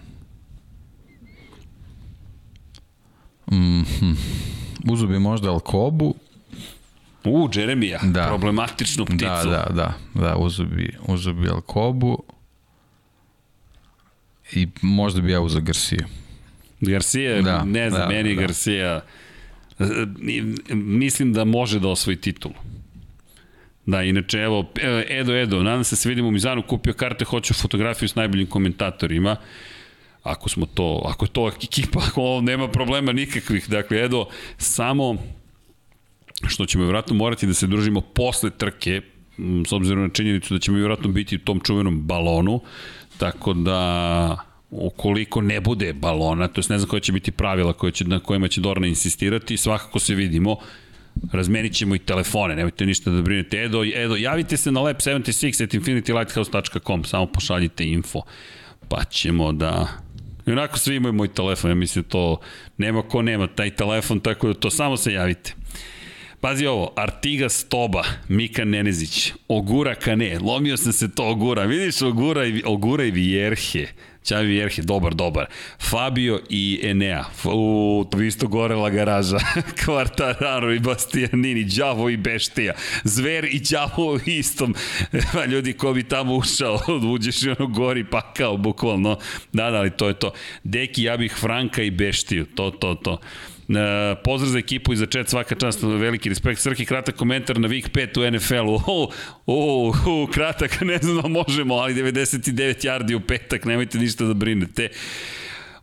Mm, 3.53 3.83
hm. 3.99 4.13
uzu 4.91 5.07
bi 5.07 5.19
možda 5.19 5.51
Alkobu, 5.51 6.15
U, 7.25 7.49
Jeremija, 7.55 8.01
Da. 8.03 8.27
problematičnu 8.27 9.05
pticu. 9.05 9.25
Da, 9.25 9.43
da, 9.45 9.67
da, 9.75 9.95
da, 10.15 10.37
uzu 10.37 10.65
bi, 10.65 10.97
uzu 11.07 11.33
bi 11.33 11.49
Alkobu 11.49 12.23
i 14.53 14.69
možda 14.83 15.21
bi 15.21 15.33
ja 15.33 15.41
uzao 15.41 15.61
Garcia. 15.61 16.07
Garcia, 16.81 17.35
da, 17.35 17.43
Da, 17.43 17.65
ne 17.65 17.91
znam, 17.91 18.03
da, 18.03 18.09
meni 18.09 18.35
da. 18.35 18.41
Garcia 18.41 18.87
e, 18.87 19.01
mislim 20.73 21.33
da 21.33 21.45
može 21.45 21.81
da 21.81 21.89
osvoji 21.89 22.17
titulu. 22.17 22.55
Da, 23.87 24.03
inače, 24.03 24.39
evo, 24.39 24.71
Edo, 25.09 25.35
Edo, 25.35 25.63
nadam 25.63 25.85
se 25.85 25.97
se 25.97 26.09
vidimo 26.09 26.29
u 26.29 26.31
Mizanu, 26.31 26.63
kupio 26.63 26.93
karte, 26.93 27.25
hoću 27.25 27.55
fotografiju 27.55 28.09
s 28.09 28.15
najboljim 28.15 28.47
komentatorima. 28.47 29.37
Ako 30.23 30.49
smo 30.49 30.67
to, 30.67 31.03
ako 31.07 31.25
je 31.25 31.29
to 31.29 31.49
ekipa, 31.49 32.01
ako 32.09 32.23
ovo 32.23 32.41
nema 32.41 32.69
problema 32.69 33.13
nikakvih. 33.13 33.69
Dakle, 33.69 34.05
Edo, 34.05 34.27
samo 34.59 35.17
što 36.47 36.67
ćemo 36.67 36.85
vjerojatno 36.85 37.15
morati 37.15 37.47
da 37.47 37.55
se 37.55 37.67
družimo 37.67 38.01
posle 38.01 38.51
trke, 38.51 39.03
s 39.69 39.73
obzirom 39.73 40.03
na 40.03 40.09
činjenicu 40.09 40.55
da 40.55 40.61
ćemo 40.61 40.77
vjerojatno 40.77 41.09
biti 41.09 41.37
u 41.37 41.39
tom 41.39 41.61
čuvenom 41.61 42.03
balonu, 42.03 42.61
tako 43.19 43.55
da 43.55 44.48
ukoliko 44.71 45.41
ne 45.41 45.61
bude 45.61 45.93
balona, 45.93 46.49
to 46.49 46.59
jest 46.59 46.71
ne 46.71 46.79
znam 46.79 46.91
koja 46.91 47.01
će 47.01 47.13
biti 47.13 47.33
pravila 47.33 47.73
koje 47.73 47.93
će, 47.93 48.05
na 48.05 48.21
kojima 48.21 48.49
će 48.49 48.61
Dorna 48.61 48.87
insistirati, 48.87 49.57
svakako 49.57 49.99
se 49.99 50.15
vidimo, 50.15 50.57
razmenit 51.33 51.73
ćemo 51.73 51.95
i 51.95 51.99
telefone, 51.99 52.57
nemojte 52.57 52.87
ništa 52.87 53.11
da 53.11 53.23
brinete. 53.23 53.63
Edo, 53.63 53.85
Edo 53.85 54.17
javite 54.17 54.57
se 54.57 54.73
na 54.73 54.81
lab76 54.81 55.65
at 55.65 55.75
infinitylighthouse.com, 55.75 57.05
samo 57.05 57.27
pošaljite 57.27 57.85
info, 57.85 58.23
pa 58.89 59.05
ćemo 59.05 59.53
da... 59.53 59.89
I 60.47 60.51
onako 60.51 60.79
svi 60.79 60.97
imaju 60.97 61.13
moj 61.13 61.29
telefon, 61.29 61.71
ja 61.71 61.75
mislim 61.75 62.05
to 62.05 62.41
nema 62.79 63.03
ko 63.03 63.23
nema 63.23 63.47
taj 63.47 63.71
telefon, 63.71 64.21
tako 64.21 64.49
da 64.49 64.55
to 64.55 64.71
samo 64.71 64.97
se 64.97 65.13
javite. 65.13 65.55
Pazi 66.41 66.67
ovo, 66.67 66.93
Artiga 66.97 67.49
Stoba, 67.49 68.05
Mika 68.29 68.65
Nenezić, 68.65 69.33
Ogura 69.49 69.95
Kane, 69.95 70.39
lomio 70.39 70.77
sam 70.77 70.93
se 70.93 71.15
to 71.15 71.29
Ogura, 71.29 71.65
vidiš 71.65 72.03
Ogura 72.03 72.47
i, 72.47 72.63
Ogura 72.67 73.05
i 73.05 73.11
Vierhe, 73.11 73.87
Ćavi 74.29 74.47
Vierhe, 74.47 74.83
dobar, 74.83 75.15
dobar. 75.15 75.47
Fabio 75.81 76.41
i 76.49 76.81
Enea, 76.83 77.25
u, 77.45 78.05
to 78.11 78.23
isto 78.23 78.49
gorela 78.49 78.91
garaža, 78.91 79.39
Kvartararo 79.85 80.73
i 80.75 80.79
Bastianini, 80.79 81.65
Đavo 81.65 82.09
i 82.09 82.17
Beštija, 82.17 82.75
Zver 83.05 83.45
i 83.45 83.61
Đavo 83.71 84.13
u 84.13 84.19
istom, 84.27 84.75
Pa 85.33 85.45
ljudi 85.45 85.73
ko 85.73 85.93
bi 85.93 86.03
tamo 86.03 86.35
ušao, 86.35 86.81
uđeš 87.15 87.43
i 87.43 87.51
ono 87.51 87.67
gori 87.67 88.05
pakao, 88.05 88.57
bukvalno, 88.57 89.19
da, 89.53 89.71
da, 89.71 89.77
ali 89.79 89.91
to 89.91 90.09
je 90.09 90.15
to. 90.15 90.33
Deki, 90.65 91.03
ja 91.03 91.17
bih 91.17 91.35
Franka 91.41 91.83
i 91.83 91.91
Beštiju, 91.91 92.47
to, 92.47 92.71
to, 92.71 92.95
to. 92.95 93.19
Pozdrav 94.25 94.51
za 94.51 94.59
ekipu 94.59 94.93
i 94.93 94.97
za 94.97 95.07
chat, 95.07 95.29
svaka 95.29 95.55
čast, 95.55 95.83
veliki 95.83 96.29
respekt. 96.29 96.61
Srki, 96.61 96.87
kratak 96.87 97.17
komentar 97.17 97.61
na 97.61 97.69
Week 97.69 97.91
5 97.91 98.19
u 98.19 98.31
NFL-u. 98.31 98.81
O, 98.87 99.11
o, 99.47 99.93
o, 100.07 100.27
kratak, 100.27 100.81
ne 100.91 100.99
znam 100.99 101.23
da 101.23 101.29
možemo, 101.29 101.75
ali 101.75 101.95
99 101.95 102.87
yardi 102.87 103.15
u 103.15 103.21
petak, 103.21 103.65
nemojte 103.65 103.99
ništa 103.99 104.25
da 104.25 104.35
brinete. 104.35 104.89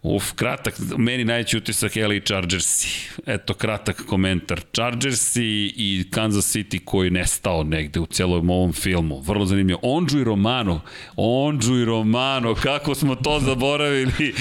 Uf, 0.07 0.31
kratak, 0.35 0.75
meni 0.97 1.25
najveći 1.25 1.57
utisak 1.57 1.95
LA 1.95 2.19
Chargersi. 2.25 3.09
Eto, 3.25 3.53
kratak 3.53 4.03
komentar. 4.07 4.61
Chargersi 4.73 5.73
i 5.75 6.07
Kansas 6.11 6.55
City 6.55 6.85
koji 6.85 7.07
je 7.07 7.11
nestao 7.11 7.63
negde 7.63 7.99
u 7.99 8.05
celom 8.05 8.49
ovom 8.49 8.73
filmu. 8.73 9.21
Vrlo 9.21 9.45
zanimljivo. 9.45 9.79
Onđu 9.83 10.19
i 10.19 10.23
Romano. 10.23 10.81
Onđu 11.15 11.75
i 11.75 11.85
Romano, 11.85 12.55
kako 12.55 12.95
smo 12.95 13.15
to 13.15 13.39
zaboravili. 13.39 14.33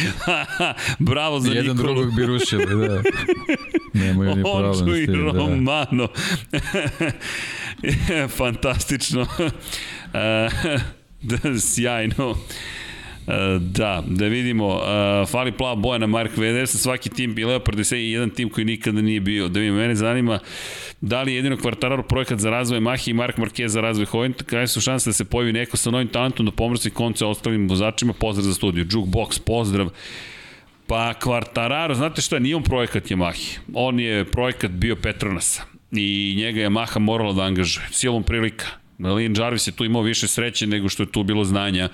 Bravo 0.99 1.41
za 1.41 1.53
Jedan 1.53 1.77
Nikolu. 1.77 1.95
drugog 1.95 2.16
bi 2.16 2.27
rušili, 2.27 2.66
da. 2.89 3.03
Nemaju 4.05 4.36
ni 4.36 4.43
problem 4.43 4.81
Onđu 4.81 4.97
i 4.97 5.07
da. 5.07 5.12
Romano. 5.12 6.09
Fantastično. 8.39 9.27
E, 10.15 10.49
da, 11.23 11.61
sjajno. 11.61 12.36
E, 13.29 13.59
Da, 13.61 14.03
da 14.07 14.27
vidimo, 14.27 14.67
uh, 14.67 15.29
fali 15.29 15.53
plava 15.53 15.75
boja 15.75 15.99
na 15.99 16.07
Mark 16.07 16.31
VDS, 16.37 16.77
svaki 16.77 17.11
tim 17.11 17.39
i 17.39 17.45
Leopard 17.45 17.93
i 17.93 18.11
jedan 18.11 18.31
tim 18.31 18.51
koji 18.51 18.65
nikada 18.65 19.01
nije 19.01 19.21
bio. 19.21 19.49
Da 19.49 19.61
vidimo, 19.61 19.79
mene 19.79 19.95
zanima 19.95 20.39
da 21.01 21.23
li 21.23 21.33
je 21.33 21.37
jedino 21.37 21.57
kvartarar 21.57 22.03
projekat 22.03 22.39
za 22.39 22.51
razvoj 22.51 22.81
Mahi 22.81 23.11
i 23.11 23.15
Mark 23.15 23.37
Marquez 23.37 23.67
za 23.67 23.81
razvoj 23.81 24.07
Hovent, 24.07 24.43
kada 24.43 24.67
su 24.67 24.81
šanse 24.81 25.11
da 25.11 25.13
se 25.13 25.25
pojavi 25.25 25.53
neko 25.53 25.77
sa 25.77 25.91
novim 25.91 26.09
talentom 26.09 26.47
da 26.47 26.53
pomrsi 26.53 26.91
konce 26.91 27.25
ostalim 27.25 27.69
vozačima, 27.69 28.13
pozdrav 28.13 28.45
za 28.45 28.55
studiju, 28.55 28.85
Jukebox, 28.85 29.41
pozdrav. 29.47 29.89
Pa 30.87 31.15
Kvartararo, 31.15 31.95
znate 31.95 32.23
šta, 32.23 32.39
nije 32.39 32.57
on 32.57 32.63
projekat 32.63 33.05
Yamahi, 33.05 33.59
on 33.75 34.01
je 34.01 34.25
projekat 34.25 34.71
bio 34.71 34.97
Petronasa 34.97 35.63
i 35.93 36.35
njega 36.37 36.61
je 36.61 36.69
Yamaha 36.69 36.99
morala 36.99 37.33
da 37.33 37.43
angažuje, 37.43 37.87
silom 37.91 38.23
prilika. 38.23 38.84
Lin 38.99 39.35
Jarvis 39.39 39.66
je 39.66 39.73
tu 39.73 39.85
imao 39.85 40.03
više 40.03 40.29
sreće 40.29 40.66
nego 40.66 40.89
što 40.89 41.03
je 41.03 41.12
tu 41.12 41.23
bilo 41.23 41.45
znanja 41.45 41.89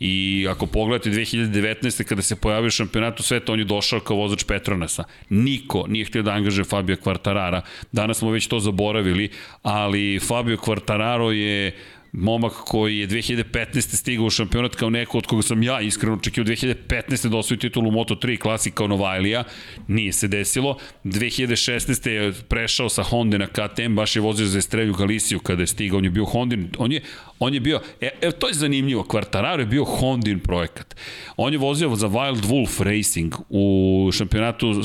i 0.00 0.46
ako 0.50 0.66
pogledate 0.66 1.10
2019. 1.10 2.04
kada 2.04 2.22
se 2.22 2.36
pojavio 2.36 2.70
šampionatu 2.70 3.22
sveta, 3.22 3.52
on 3.52 3.58
je 3.58 3.64
došao 3.64 4.00
kao 4.00 4.16
vozač 4.16 4.44
Petronasa. 4.44 5.04
Niko 5.28 5.86
nije 5.88 6.04
htio 6.04 6.22
da 6.22 6.30
angaže 6.30 6.64
Fabio 6.64 6.96
Quartarara. 6.96 7.60
Danas 7.92 8.18
smo 8.18 8.30
već 8.30 8.46
to 8.46 8.60
zaboravili, 8.60 9.30
ali 9.62 10.20
Fabio 10.20 10.56
Quartararo 10.56 11.30
je 11.30 11.76
momak 12.12 12.52
koji 12.52 12.98
je 12.98 13.08
2015. 13.08 13.96
stigao 13.96 14.26
u 14.26 14.30
šampionat 14.30 14.74
kao 14.74 14.90
neko 14.90 15.18
od 15.18 15.26
koga 15.26 15.42
sam 15.42 15.62
ja 15.62 15.80
iskreno 15.80 16.16
očekio 16.16 16.44
2015. 16.44 17.28
da 17.28 17.36
osvoji 17.36 17.58
titulu 17.58 17.90
Moto3 17.90 18.38
klasi 18.38 18.70
kao 18.70 18.86
Novajlija, 18.86 19.44
nije 19.88 20.12
se 20.12 20.28
desilo. 20.28 20.78
2016. 21.04 22.08
je 22.08 22.32
prešao 22.48 22.88
sa 22.88 23.02
Honda 23.02 23.38
na 23.38 23.46
KTM, 23.46 23.94
baš 23.94 24.16
je 24.16 24.22
vozio 24.22 24.46
za 24.46 24.58
Estrelju 24.58 24.94
Galisiju 24.94 25.38
kada 25.38 25.62
je 25.62 25.66
stigao, 25.66 25.98
on 25.98 26.04
je 26.04 26.10
bio 26.10 26.24
Hondin, 26.24 26.68
on 26.78 26.92
je, 26.92 27.02
on 27.38 27.54
je 27.54 27.60
bio, 27.60 27.80
e, 28.00 28.08
e, 28.20 28.30
to 28.30 28.48
je 28.48 28.54
zanimljivo, 28.54 29.02
Quartararo 29.02 29.60
je 29.60 29.66
bio 29.66 29.84
Hondin 29.84 30.40
projekat. 30.40 30.96
On 31.36 31.52
je 31.52 31.58
vozio 31.58 31.96
za 31.96 32.08
Wild 32.08 32.42
Wolf 32.42 32.82
Racing 32.82 33.34
u 33.48 34.10
šampionatu 34.12 34.70
uh, 34.70 34.84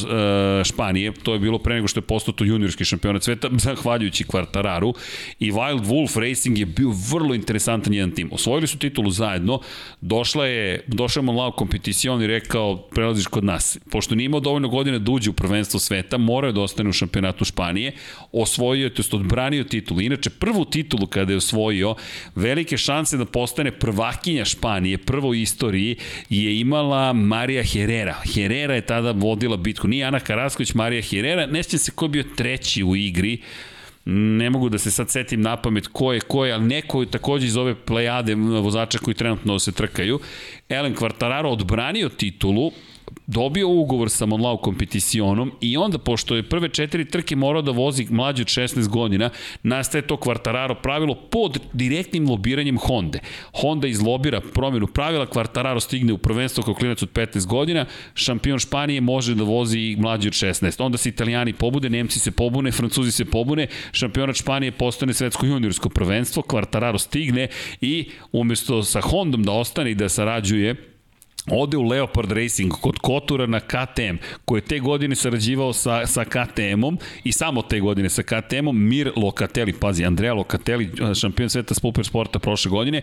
Španije, 0.63 1.13
to 1.23 1.33
je 1.33 1.39
bilo 1.39 1.59
pre 1.59 1.75
nego 1.75 1.87
što 1.87 1.97
je 1.97 2.01
postao 2.01 2.33
to 2.33 2.43
juniorski 2.43 2.85
šampionat 2.85 3.23
sveta, 3.23 3.49
zahvaljujući 3.57 4.23
Quartararu, 4.23 4.93
i 5.39 5.51
Wild 5.51 5.85
Wolf 5.85 6.19
Racing 6.19 6.57
je 6.57 6.65
bio 6.65 6.89
interesantan 7.35 7.93
jedan 7.93 8.11
tim. 8.11 8.29
Osvojili 8.31 8.67
su 8.67 8.77
titulu 8.77 9.11
zajedno, 9.11 9.59
došla 10.01 10.45
je, 10.45 10.83
došao 10.87 11.21
je 11.21 11.25
Monlau 11.25 11.51
kompeticion 11.51 12.23
i 12.23 12.27
rekao, 12.27 12.77
prelaziš 12.77 13.27
kod 13.27 13.43
nas. 13.43 13.77
Pošto 13.91 14.15
nije 14.15 14.25
imao 14.25 14.39
dovoljno 14.39 14.67
godina 14.67 14.99
da 14.99 15.11
uđe 15.11 15.29
u 15.29 15.33
prvenstvo 15.33 15.79
sveta, 15.79 16.17
morao 16.17 16.49
je 16.49 16.53
da 16.53 16.61
ostane 16.61 16.89
u 16.89 16.93
šampionatu 16.93 17.45
Španije, 17.45 17.91
osvojio 18.31 18.83
je, 18.83 18.93
to 18.93 18.99
jest 18.99 19.13
odbranio 19.13 19.63
titulu. 19.63 20.01
Inače, 20.01 20.29
prvu 20.29 20.65
titulu 20.65 21.07
kada 21.07 21.33
je 21.33 21.37
osvojio, 21.37 21.95
velike 22.35 22.77
šanse 22.77 23.17
da 23.17 23.25
postane 23.25 23.71
prvakinja 23.71 24.45
Španije, 24.45 24.97
prvo 24.97 25.29
u 25.29 25.35
istoriji, 25.35 25.95
je 26.29 26.59
imala 26.59 27.13
Marija 27.13 27.63
Herrera. 27.63 28.15
Herrera 28.33 28.75
je 28.75 28.81
tada 28.81 29.11
vodila 29.11 29.57
bitku. 29.57 29.87
Nije 29.87 30.05
Ana 30.05 30.19
Karasković, 30.19 30.73
Marija 30.73 31.01
Herrera. 31.01 31.45
Ne 31.45 31.63
se 31.63 31.91
ko 31.91 32.05
je 32.05 32.09
bio 32.09 32.23
treći 32.35 32.83
u 32.83 32.95
igri 32.95 33.41
ne 34.09 34.49
mogu 34.49 34.69
da 34.69 34.77
se 34.77 34.91
sad 34.91 35.09
setim 35.09 35.41
na 35.41 35.57
pamet 35.57 35.87
ko 35.87 36.13
je, 36.13 36.19
ko 36.19 36.45
je, 36.45 36.53
ali 36.53 36.65
neko 36.65 37.01
je 37.01 37.11
takođe 37.11 37.45
iz 37.45 37.57
ove 37.57 37.75
plejade 37.75 38.35
vozača 38.35 38.97
koji 38.97 39.13
trenutno 39.15 39.59
se 39.59 39.71
trkaju. 39.71 40.19
Ellen 40.69 40.95
Quartararo 40.95 41.47
odbranio 41.47 42.09
titulu, 42.09 42.71
dobio 43.27 43.69
ugovor 43.69 44.09
sa 44.09 44.25
Monlau 44.25 44.57
kompeticionom 44.57 45.51
i 45.61 45.77
onda, 45.77 45.97
pošto 45.97 46.35
je 46.35 46.49
prve 46.49 46.69
četiri 46.69 47.05
trke 47.05 47.35
morao 47.35 47.61
da 47.61 47.71
vozi 47.71 48.07
mlađi 48.09 48.41
od 48.41 48.47
16 48.47 48.87
godina, 48.87 49.29
nastaje 49.63 50.01
to 50.01 50.15
Quartararo 50.15 50.75
pravilo 50.83 51.15
pod 51.15 51.59
direktnim 51.73 52.29
lobiranjem 52.29 52.77
Honda. 52.77 53.19
Honda 53.53 53.87
izlobira 53.87 54.41
promjenu 54.53 54.87
pravila, 54.87 55.25
Quartararo 55.25 55.79
stigne 55.79 56.13
u 56.13 56.17
prvenstvo 56.17 56.63
kao 56.63 56.73
klinac 56.73 57.03
od 57.03 57.11
15 57.11 57.45
godina, 57.45 57.85
šampion 58.13 58.59
Španije 58.59 59.01
može 59.01 59.35
da 59.35 59.43
vozi 59.43 59.79
i 59.79 59.95
mlađi 59.99 60.27
od 60.27 60.33
16. 60.33 60.83
Onda 60.83 60.97
se 60.97 61.09
Italijani 61.09 61.53
pobude, 61.53 61.89
Nemci 61.89 62.19
se 62.19 62.31
pobune, 62.31 62.71
Francuzi 62.71 63.11
se 63.11 63.25
pobune, 63.25 63.67
šampionat 63.91 64.35
Španije 64.35 64.71
postane 64.71 65.13
svetsko 65.13 65.45
juniorsko 65.45 65.89
prvenstvo, 65.89 66.43
Quartararo 66.43 66.97
stigne 66.97 67.47
i 67.81 68.09
umesto 68.31 68.83
sa 68.83 69.01
Hondom 69.01 69.43
da 69.43 69.51
ostane 69.51 69.91
i 69.91 69.95
da 69.95 70.09
sarađuje, 70.09 70.96
ode 71.51 71.77
u 71.77 71.83
Leopard 71.83 72.31
Racing 72.31 72.73
kod 72.81 72.99
Kotura 72.99 73.45
na 73.45 73.59
KTM, 73.59 74.17
koji 74.45 74.59
je 74.59 74.65
te 74.65 74.79
godine 74.79 75.15
sarađivao 75.15 75.73
sa, 75.73 76.07
sa 76.07 76.25
KTM-om 76.25 76.97
i 77.23 77.31
samo 77.31 77.61
te 77.61 77.79
godine 77.79 78.09
sa 78.09 78.23
KTM-om, 78.23 78.87
Mir 78.87 79.11
Locatelli, 79.15 79.73
pazi, 79.73 80.05
Andrea 80.05 80.33
Locatelli, 80.33 80.91
šampion 81.21 81.49
sveta 81.49 81.73
Super 81.73 82.05
Sporta 82.05 82.39
prošle 82.39 82.69
godine, 82.69 83.01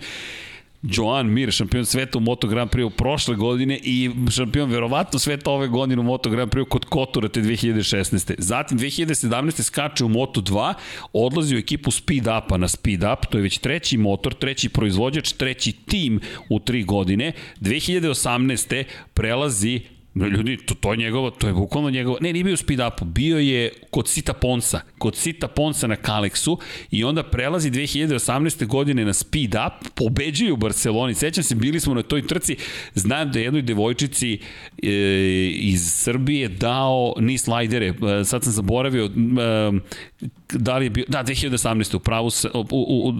Joan 0.90 1.32
Mir, 1.32 1.50
šampion 1.50 1.86
sveta 1.86 2.18
u 2.18 2.20
Moto 2.20 2.48
Grand 2.48 2.70
Prix 2.70 2.90
prošle 2.90 3.36
godine 3.36 3.78
i 3.82 4.10
šampion 4.30 4.70
verovatno 4.70 5.18
sveta 5.18 5.50
ove 5.50 5.68
godine 5.68 6.00
u 6.00 6.04
Moto 6.04 6.30
Grand 6.30 6.52
Prix 6.52 6.68
kod 6.68 6.84
Kotura 6.84 7.28
te 7.28 7.40
2016. 7.40 8.34
Zatim 8.38 8.78
2017. 8.78 9.62
skače 9.62 10.04
u 10.04 10.08
Moto 10.08 10.40
2, 10.40 10.74
odlazi 11.12 11.56
u 11.56 11.58
ekipu 11.58 11.90
Speed 11.90 12.26
Upa 12.44 12.56
na 12.56 12.68
Speed 12.68 13.02
Up, 13.02 13.26
to 13.30 13.38
je 13.38 13.42
već 13.42 13.58
treći 13.58 13.96
motor, 13.96 14.34
treći 14.34 14.68
proizvođač, 14.68 15.32
treći 15.32 15.72
tim 15.72 16.20
u 16.48 16.60
tri 16.60 16.82
godine. 16.84 17.32
2018. 17.60 18.84
prelazi 19.14 19.80
Ljudi, 20.14 20.56
to, 20.56 20.74
to 20.74 20.92
je 20.92 20.96
njegovo, 20.96 21.30
to 21.30 21.46
je 21.46 21.52
bukvalno 21.52 21.90
njegovo, 21.90 22.18
ne, 22.20 22.32
nije 22.32 22.44
bio 22.44 22.54
u 22.54 22.56
speed 22.56 22.80
upu, 22.80 23.04
bio 23.04 23.38
je 23.38 23.72
kod 23.90 24.08
Sita 24.08 24.32
Ponsa, 24.32 24.80
kod 24.98 25.16
Sita 25.16 25.48
Ponsa 25.48 25.86
na 25.86 25.96
Kalexu 25.96 26.56
i 26.90 27.04
onda 27.04 27.22
prelazi 27.22 27.70
2018. 27.70 28.66
godine 28.66 29.04
na 29.04 29.12
speed 29.12 29.54
up, 29.54 29.88
pobeđuje 29.94 30.52
u 30.52 30.56
Barceloni, 30.56 31.14
sećam 31.14 31.44
se, 31.44 31.54
bili 31.54 31.80
smo 31.80 31.94
na 31.94 32.02
toj 32.02 32.26
trci, 32.26 32.56
znam 32.94 33.32
da 33.32 33.38
je 33.38 33.44
jednoj 33.44 33.62
devojčici 33.62 34.38
e, 34.82 34.88
iz 35.50 35.92
Srbije 35.92 36.48
dao 36.48 37.14
ni 37.18 37.38
slajdere, 37.38 37.86
e, 37.86 38.24
sad 38.24 38.44
sam 38.44 38.52
zaboravio, 38.52 39.04
e, 39.04 39.10
da 40.52 40.78
li 40.78 40.86
je 40.86 40.90
bio, 40.90 41.04
da, 41.08 41.24
2018. 41.24 41.96
u 41.96 41.98
pravu, 41.98 42.30
se, 42.30 42.48
u, 42.54 42.66
u, 42.70 43.08
u, 43.08 43.12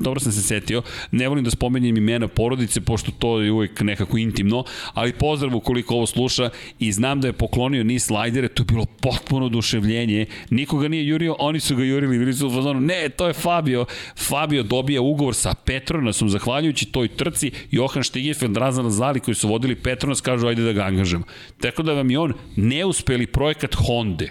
dobro 0.00 0.20
sam 0.20 0.32
se 0.32 0.42
setio, 0.42 0.82
ne 1.10 1.28
volim 1.28 1.44
da 1.44 1.50
spomenjem 1.50 1.96
imena 1.96 2.28
porodice, 2.28 2.80
pošto 2.80 3.12
to 3.18 3.40
je 3.40 3.52
uvijek 3.52 3.80
nekako 3.80 4.18
intimno, 4.18 4.64
ali 4.94 5.12
pozdrav 5.12 5.56
ukoliko 5.56 5.94
ovo 5.94 6.06
sluša 6.06 6.50
i 6.78 6.92
znam 6.92 7.20
da 7.20 7.28
je 7.28 7.32
poklonio 7.32 7.84
ni 7.84 7.98
slajdere, 7.98 8.48
to 8.48 8.62
je 8.62 8.66
bilo 8.66 8.86
potpuno 9.00 9.46
oduševljenje, 9.46 10.26
nikoga 10.50 10.88
nije 10.88 11.06
jurio, 11.06 11.36
oni 11.38 11.60
su 11.60 11.76
ga 11.76 11.84
jurili, 11.84 12.18
bili 12.18 12.34
su 12.34 12.46
u 12.46 12.50
fazonu, 12.50 12.80
ne, 12.80 13.08
to 13.08 13.26
je 13.26 13.32
Fabio, 13.32 13.84
Fabio 14.16 14.62
dobija 14.62 15.00
ugovor 15.00 15.34
sa 15.34 15.54
Petronasom, 15.54 16.28
zahvaljujući 16.28 16.86
toj 16.86 17.08
trci, 17.08 17.50
Johan 17.70 18.02
Štigefeld, 18.02 18.56
Razan 18.56 18.90
Zali 18.90 19.20
koji 19.20 19.34
su 19.34 19.48
vodili 19.48 19.74
Petronas, 19.74 20.20
kažu 20.20 20.46
ajde 20.46 20.62
da 20.62 20.72
ga 20.72 20.82
angažemo. 20.82 21.24
Tako 21.60 21.82
da 21.82 21.92
vam 21.92 22.10
je 22.10 22.18
on 22.18 22.32
neuspeli 22.56 23.26
projekat 23.26 23.74
Honda, 23.74 24.24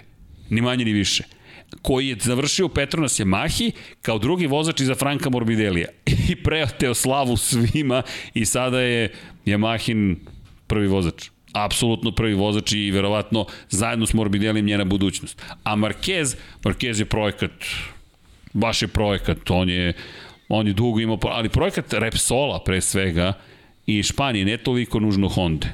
ni 0.50 0.60
manje 0.60 0.84
ni 0.84 0.92
više 0.92 1.39
koji 1.82 2.08
je 2.08 2.16
završio 2.20 2.68
Petronas 2.68 3.20
Yamahi 3.20 3.70
kao 4.02 4.18
drugi 4.18 4.46
vozač 4.46 4.80
iza 4.80 4.94
Franka 4.94 5.30
Morbidelija 5.30 5.88
i 6.30 6.36
preoteo 6.36 6.94
slavu 6.94 7.36
svima 7.36 8.02
i 8.34 8.44
sada 8.44 8.80
je 8.80 9.12
Yamahin 9.46 10.16
prvi 10.66 10.86
vozač 10.86 11.30
apsolutno 11.52 12.12
prvi 12.12 12.34
vozač 12.34 12.72
i 12.72 12.90
verovatno 12.90 13.46
zajedno 13.68 14.06
s 14.06 14.14
Morbidelijem 14.14 14.66
njena 14.66 14.84
budućnost. 14.84 15.42
A 15.62 15.76
Marquez, 15.76 16.36
Marquez 16.62 16.98
je 16.98 17.04
projekat, 17.04 17.50
baš 18.52 18.82
je 18.82 18.88
projekat, 18.88 19.50
on 19.50 19.68
je, 19.68 19.92
on 20.48 20.66
je 20.66 20.72
dugo 20.72 21.00
imao, 21.00 21.18
ali 21.22 21.48
projekat 21.48 21.92
Repsola 21.92 22.62
pre 22.64 22.80
svega 22.80 23.32
i 23.86 24.02
Španije, 24.02 24.44
ne 24.44 24.56
toliko 24.56 25.00
nužno 25.00 25.28
Honda. 25.28 25.68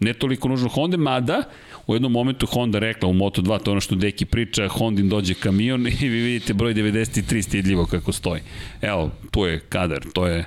Ne 0.00 0.12
toliko 0.12 0.48
nužno 0.48 0.68
Honda, 0.68 0.96
mada 0.96 1.42
u 1.86 1.94
jednom 1.94 2.12
momentu 2.12 2.46
Honda 2.46 2.78
rekla 2.78 3.08
u 3.08 3.12
Moto2, 3.12 3.62
to 3.62 3.70
ono 3.70 3.80
što 3.80 3.94
Deki 3.94 4.24
priča, 4.24 4.68
Hondin 4.68 5.08
dođe 5.08 5.34
kamion 5.34 5.86
i 6.00 6.08
vi 6.08 6.20
vidite 6.20 6.54
broj 6.54 6.74
93 6.74 7.42
stidljivo 7.42 7.86
kako 7.86 8.12
stoji. 8.12 8.40
Evo, 8.82 9.10
tu 9.30 9.46
je 9.46 9.60
kadar, 9.60 10.04
to 10.12 10.26
je, 10.26 10.44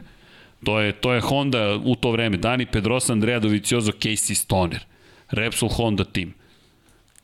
to 0.63 0.79
je, 0.79 0.91
to 0.91 1.13
je 1.13 1.21
Honda 1.21 1.79
u 1.83 1.95
to 1.95 2.11
vreme. 2.11 2.37
Dani 2.37 2.65
Pedrosa, 2.65 3.13
Andrea 3.13 3.39
Doviciozo, 3.39 3.91
Casey 3.91 4.33
Stoner. 4.33 4.85
Repsol 5.29 5.69
Honda 5.69 6.03
tim. 6.03 6.33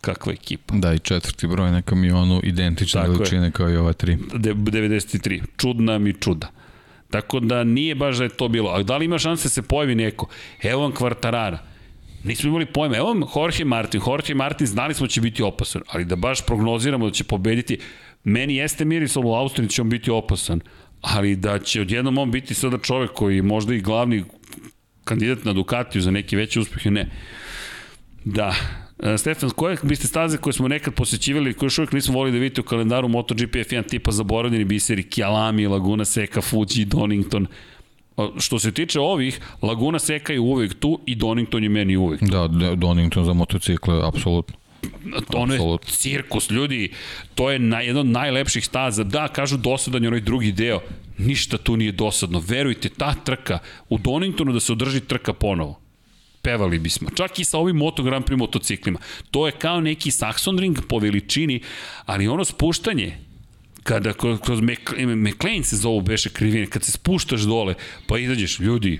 Kakva 0.02 0.34
ekipa. 0.34 0.76
Da, 0.78 0.94
i 0.94 1.00
četvrti 1.00 1.48
broj 1.48 1.72
na 1.72 1.82
kamionu, 1.82 2.42
identične 2.44 3.02
Tako 3.02 3.14
veličine 3.14 3.46
je. 3.46 3.52
kao 3.52 3.70
i 3.70 3.76
ova 3.76 3.94
tri. 3.94 4.18
93. 4.18 5.42
Čudna 5.58 5.98
mi 5.98 6.14
čuda. 6.14 6.52
Tako 7.10 7.40
da 7.40 7.64
nije 7.64 7.96
baš 7.96 8.18
da 8.18 8.24
je 8.24 8.30
to 8.30 8.48
bilo. 8.48 8.70
A 8.70 8.84
da 8.84 8.98
li 8.98 9.06
ima 9.06 9.20
šanse 9.20 9.44
da 9.44 9.50
se 9.50 9.62
pojavi 9.62 9.96
neko? 9.96 10.28
Evo 10.64 10.82
vam 10.82 10.92
Kvartarara 10.92 11.75
Nismo 12.26 12.50
imali 12.50 12.66
pojma. 12.66 12.98
Evo 12.98 13.30
Jorge 13.36 13.66
Martin. 13.66 14.02
Jorge 14.08 14.34
Martin 14.34 14.68
znali 14.68 14.94
smo 14.94 15.06
da 15.06 15.12
će 15.12 15.22
biti 15.22 15.44
opasan, 15.44 15.82
ali 15.88 16.06
da 16.06 16.16
baš 16.16 16.46
prognoziramo 16.46 17.06
da 17.06 17.12
će 17.12 17.24
pobediti, 17.24 17.78
meni 18.24 18.56
jeste 18.56 18.86
mirisalo 18.86 19.30
u 19.30 19.36
Austriji 19.36 19.68
da 19.68 19.72
će 19.72 19.82
on 19.82 19.90
biti 19.90 20.12
opasan, 20.12 20.62
ali 21.02 21.36
da 21.36 21.60
će 21.60 21.82
odjednom 21.82 22.18
on 22.18 22.32
biti 22.32 22.54
sada 22.54 22.78
čovek 22.78 23.12
koji 23.12 23.42
možda 23.42 23.76
i 23.76 23.82
glavni 23.82 24.24
kandidat 25.04 25.46
na 25.46 25.54
Ducatiju 25.54 26.02
za 26.02 26.12
neki 26.12 26.36
veći 26.36 26.60
uspeh, 26.60 26.86
ne. 26.86 27.10
Da, 28.26 28.56
e, 29.00 29.18
Stefan, 29.18 29.50
koje 29.50 29.78
biste 29.84 30.08
staze 30.08 30.38
koje 30.38 30.54
smo 30.54 30.68
nekad 30.68 30.94
posećivali, 30.94 31.54
koje 31.54 31.68
još 31.68 31.78
uvijek 31.78 31.92
nismo 31.92 32.14
volili 32.14 32.38
da 32.38 32.42
vidite 32.42 32.62
u 32.62 32.64
kalendaru 32.64 33.08
MotoGP 33.08 33.56
F1 33.56 33.90
tipa 33.90 34.12
zaboravljeni 34.12 34.66
biseri, 34.66 35.10
Kjalami, 35.10 35.68
Laguna 35.68 36.06
Seca, 36.06 36.42
Fuji, 36.42 36.86
Donington, 36.86 37.48
Što 38.40 38.60
se 38.60 38.72
tiče 38.72 39.00
ovih, 39.00 39.40
Laguna 39.62 40.00
Seca 40.00 40.34
je 40.34 40.40
uvek 40.40 40.74
tu 40.80 41.00
i 41.06 41.16
Donington 41.16 41.64
je 41.64 41.70
meni 41.70 41.98
uvek 41.98 42.20
tu. 42.20 42.26
Da, 42.26 42.48
Donington 42.76 43.26
za 43.26 43.34
motocikle, 43.34 44.08
apsolutno. 44.08 44.56
To 45.32 45.54
je 45.54 45.78
cirkus, 45.86 46.52
ljudi, 46.52 46.92
to 47.36 47.52
je 47.52 47.60
na, 47.60 47.82
jedan 47.82 48.00
od 48.00 48.06
najlepših 48.06 48.66
staza. 48.66 49.04
Da, 49.04 49.28
kažu 49.28 49.58
dosadan 49.58 50.04
je 50.04 50.08
onaj 50.08 50.22
drugi 50.22 50.52
deo, 50.52 50.80
ništa 51.18 51.58
tu 51.58 51.78
nije 51.78 51.92
dosadno. 51.92 52.44
Verujte, 52.48 52.90
ta 52.90 53.14
trka 53.14 53.60
u 53.90 53.98
Doningtonu 53.98 54.54
da 54.54 54.60
se 54.60 54.72
održi 54.72 55.00
trka 55.00 55.34
ponovo 55.34 55.86
pevali 56.46 56.80
bismo. 56.80 57.10
Čak 57.16 57.40
i 57.40 57.44
sa 57.44 57.58
ovim 57.58 57.76
Moto 57.76 58.04
Grand 58.04 58.26
Prix 58.26 58.38
motociklima. 58.38 59.00
To 59.32 59.48
je 59.48 59.52
kao 59.52 59.82
neki 59.82 60.12
Saxon 60.12 60.60
ring 60.60 60.78
po 60.90 61.00
veličini, 61.00 61.62
ali 62.06 62.28
ono 62.28 62.46
spuštanje, 62.46 63.18
kada 63.86 64.14
kroz 64.14 64.62
McLean 65.16 65.64
se 65.64 65.78
zovu 65.78 66.02
beše 66.02 66.30
krivine, 66.30 66.66
kad 66.66 66.84
se 66.84 66.92
spuštaš 66.92 67.42
dole, 67.42 67.76
pa 68.08 68.18
izađeš, 68.18 68.60
ljudi, 68.60 69.00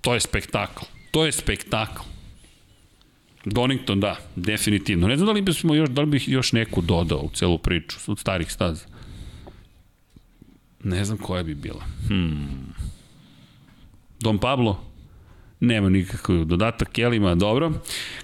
to 0.00 0.14
je 0.14 0.20
spektakl. 0.20 0.84
To 1.10 1.26
je 1.26 1.32
spektakl. 1.32 2.02
Donington, 3.44 4.00
da, 4.00 4.16
definitivno. 4.36 5.08
Ne 5.08 5.16
znam 5.16 5.26
da 5.26 5.32
li 5.32 5.42
bismo 5.42 5.74
još, 5.74 5.88
da 5.88 6.00
li 6.00 6.06
bih 6.06 6.28
još 6.28 6.52
neku 6.52 6.80
dodao 6.80 7.18
u 7.18 7.30
celu 7.34 7.58
priču 7.58 7.98
od 8.06 8.18
starih 8.18 8.52
staza. 8.52 8.86
Ne 10.84 11.04
znam 11.04 11.18
koja 11.18 11.42
bi 11.42 11.54
bila. 11.54 11.84
Hmm. 12.06 12.74
Don 14.20 14.38
Pablo? 14.38 14.80
Nema 15.60 15.88
nikakav 15.88 16.44
dodatak 16.44 16.88
Kelima, 16.92 17.34
dobro. 17.34 17.72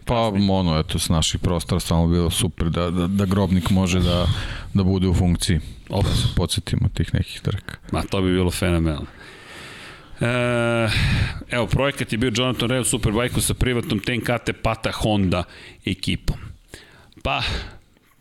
Pa 0.05 0.15
ono, 0.51 0.79
eto, 0.79 0.99
s 0.99 1.09
naših 1.09 1.41
prostora 1.41 1.81
samo 1.81 2.07
bilo 2.09 2.31
super 2.31 2.71
da, 2.71 2.91
da, 2.91 3.07
da 3.07 3.25
grobnik 3.25 3.71
može 3.71 4.01
da, 4.01 4.27
da 4.75 4.85
bude 4.85 5.09
u 5.09 5.15
funkciji. 5.15 5.61
Opa. 5.89 6.09
Da 6.09 6.15
se 6.15 6.29
podsjetimo 6.37 6.89
tih 6.95 7.15
nekih 7.15 7.41
trka. 7.41 7.75
Ma, 7.93 8.03
to 8.03 8.21
bi 8.23 8.33
bilo 8.33 8.51
fenomenalno. 8.51 9.07
E, 10.21 10.89
evo, 11.51 11.67
projekat 11.67 12.13
je 12.13 12.19
bio 12.19 12.33
Jonathan 12.35 12.69
Rea 12.69 12.85
Superbike-u 12.85 13.41
sa 13.41 13.55
privatnom 13.55 14.01
Tenkate 14.01 14.53
Pata 14.53 14.93
Honda 14.93 15.45
ekipom. 15.85 16.37
Pa, 17.23 17.43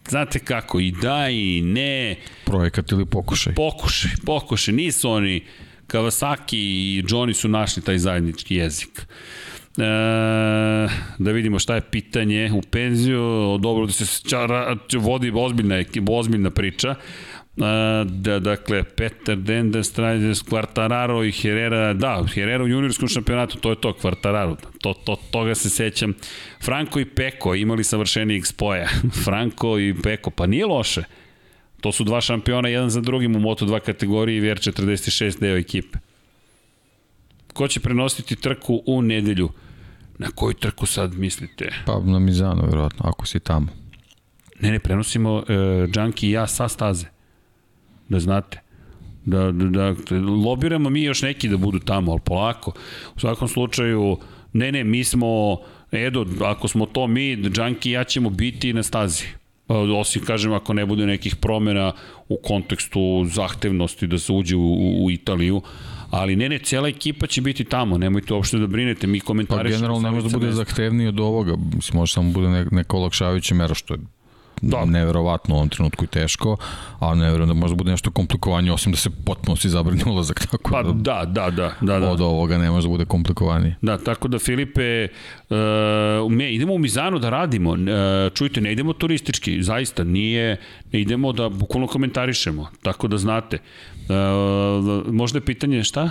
znate 0.09 0.39
kako, 0.39 0.79
i 0.79 0.91
da 0.91 1.29
i 1.29 1.61
ne. 1.61 2.15
Projekat 2.45 2.91
ili 2.91 3.05
pokušaj? 3.05 3.53
Pokušaj, 3.53 4.11
pokušaj. 4.25 4.73
Nisu 4.73 5.09
oni, 5.09 5.43
Kawasaki 5.87 6.57
i 6.57 7.03
Johnny 7.07 7.33
su 7.33 7.47
našli 7.47 7.83
taj 7.83 7.97
zajednički 7.97 8.55
jezik. 8.55 9.07
E, 9.77 9.83
da 11.17 11.31
vidimo 11.31 11.59
šta 11.59 11.75
je 11.75 11.81
pitanje 11.81 12.51
u 12.53 12.61
penziju, 12.61 13.57
dobro 13.61 13.85
da 13.85 13.91
se 13.91 14.29
čara, 14.29 14.77
vodi 14.99 15.31
ozbiljna, 15.35 15.83
ozbiljna 16.09 16.49
priča. 16.49 16.95
Da, 17.55 18.39
dakle, 18.39 18.83
Peter 18.83 19.37
Dender, 19.37 19.83
Strajdes, 19.83 20.43
Quartararo 20.43 21.23
i 21.23 21.31
Herrera, 21.31 21.93
da, 21.93 22.23
Herrera 22.33 22.63
u 22.63 22.67
juniorskom 22.67 23.07
šampionatu, 23.07 23.57
to 23.57 23.69
je 23.69 23.81
to, 23.81 23.93
Quartararo, 24.01 24.55
to, 24.81 24.93
to, 24.93 25.15
toga 25.31 25.55
se 25.55 25.69
sećam. 25.69 26.13
Franco 26.63 26.99
i 26.99 27.05
Peko 27.05 27.55
imali 27.55 27.83
savršeni 27.83 28.41
Expoja, 28.41 28.87
Franco 29.25 29.79
i 29.79 29.95
Peko, 30.03 30.29
pa 30.29 30.45
nije 30.45 30.65
loše. 30.65 31.03
To 31.81 31.91
su 31.91 32.03
dva 32.03 32.21
šampiona, 32.21 32.69
jedan 32.69 32.89
za 32.89 33.01
drugim 33.01 33.35
u 33.35 33.39
Moto2 33.39 33.79
kategoriji 33.79 34.37
i 34.37 34.41
VR46 34.41 35.39
deo 35.39 35.57
ekipe. 35.57 35.97
Ko 37.53 37.67
će 37.67 37.79
prenositi 37.79 38.35
trku 38.35 38.83
u 38.85 39.01
nedelju? 39.01 39.49
Na 40.17 40.27
koju 40.35 40.53
trku 40.53 40.85
sad 40.85 41.13
mislite? 41.13 41.73
Pa 41.85 41.99
na 41.99 42.19
Mizanu, 42.19 42.65
verovatno, 42.65 43.05
ako 43.05 43.25
si 43.25 43.39
tamo. 43.39 43.67
Ne, 44.59 44.71
ne, 44.71 44.79
prenosimo 44.79 45.35
uh, 45.35 45.45
Junkie 45.95 46.29
i 46.29 46.31
ja 46.31 46.47
sa 46.47 46.67
staze 46.67 47.14
da 48.09 48.19
znate. 48.19 48.61
Da, 49.25 49.51
da, 49.51 49.69
da, 50.09 50.15
lobiramo 50.19 50.89
mi 50.89 51.03
još 51.03 51.21
neki 51.21 51.49
da 51.49 51.57
budu 51.57 51.79
tamo, 51.79 52.11
ali 52.11 52.21
polako. 52.25 52.71
U 53.15 53.19
svakom 53.19 53.47
slučaju, 53.47 54.17
ne, 54.53 54.71
ne, 54.71 54.83
mi 54.83 55.03
smo, 55.03 55.57
Edo, 55.91 56.25
ako 56.41 56.67
smo 56.67 56.85
to 56.85 57.07
mi, 57.07 57.37
Džanki 57.37 57.91
ja 57.91 58.03
ćemo 58.03 58.29
biti 58.29 58.73
na 58.73 58.83
stazi. 58.83 59.25
Osim, 59.67 60.21
kažem, 60.25 60.53
ako 60.53 60.73
ne 60.73 60.85
bude 60.85 61.05
nekih 61.05 61.35
promjena 61.35 61.93
u 62.29 62.37
kontekstu 62.43 63.25
zahtevnosti 63.25 64.07
da 64.07 64.17
se 64.17 64.33
uđe 64.33 64.55
u, 64.55 64.61
u, 64.61 65.05
u 65.05 65.11
Italiju, 65.11 65.61
ali 66.09 66.35
ne, 66.35 66.49
ne, 66.49 66.59
cijela 66.59 66.87
ekipa 66.87 67.27
će 67.27 67.41
biti 67.41 67.63
tamo, 67.63 67.97
nemojte 67.97 68.33
uopšte 68.33 68.57
da 68.57 68.67
brinete, 68.67 69.07
mi 69.07 69.19
komentarišemo. 69.19 69.71
Pa 69.71 69.77
generalno 69.77 70.09
ne 70.09 70.15
može 70.15 70.29
da 70.29 70.37
bude 70.37 70.51
zahtevniji 70.51 71.07
od 71.07 71.19
ovoga, 71.19 71.55
mislim, 71.75 71.99
može 71.99 72.13
samo 72.13 72.31
bude 72.31 72.65
neka 72.71 72.97
olakšavajuća 72.97 73.55
mera, 73.55 73.73
što 73.73 73.93
je 73.93 73.99
da. 74.61 74.85
neverovatno 74.85 75.55
u 75.55 75.57
ovom 75.57 75.69
trenutku 75.69 76.03
i 76.03 76.07
teško, 76.07 76.57
a 76.99 77.15
ne 77.15 77.31
verujem 77.31 77.47
da 77.47 77.53
može 77.53 77.73
da 77.73 77.77
bude 77.77 77.91
nešto 77.91 78.11
komplikovanje, 78.11 78.71
osim 78.71 78.91
da 78.91 78.97
se 78.97 79.09
potpuno 79.25 79.55
si 79.55 79.69
zabrani 79.69 80.01
ulazak, 80.05 80.47
tako 80.51 80.71
pa, 80.71 80.83
da, 80.83 80.91
da, 80.93 81.25
da, 81.25 81.49
da, 81.51 81.73
da, 81.81 81.99
da. 81.99 82.11
od 82.11 82.21
ovoga 82.21 82.57
ne 82.57 82.71
može 82.71 82.87
da 82.87 82.91
bude 82.91 83.05
komplikovanije. 83.05 83.75
Da, 83.81 83.97
tako 83.97 84.27
da 84.27 84.39
Filipe, 84.39 85.07
uh, 85.49 86.31
me, 86.31 86.53
idemo 86.53 86.73
u 86.73 86.77
Mizanu 86.77 87.19
da 87.19 87.29
radimo, 87.29 87.71
uh, 87.71 87.77
čujte, 88.33 88.61
ne 88.61 88.71
idemo 88.71 88.93
turistički, 88.93 89.63
zaista, 89.63 90.03
nije, 90.03 90.57
ne 90.91 91.01
idemo 91.01 91.31
da 91.33 91.49
bukvalno 91.49 91.87
komentarišemo, 91.87 92.67
tako 92.81 93.07
da 93.07 93.17
znate. 93.17 93.57
Uh, 94.09 95.13
možda 95.13 95.37
je 95.37 95.45
pitanje 95.45 95.83
šta? 95.83 96.09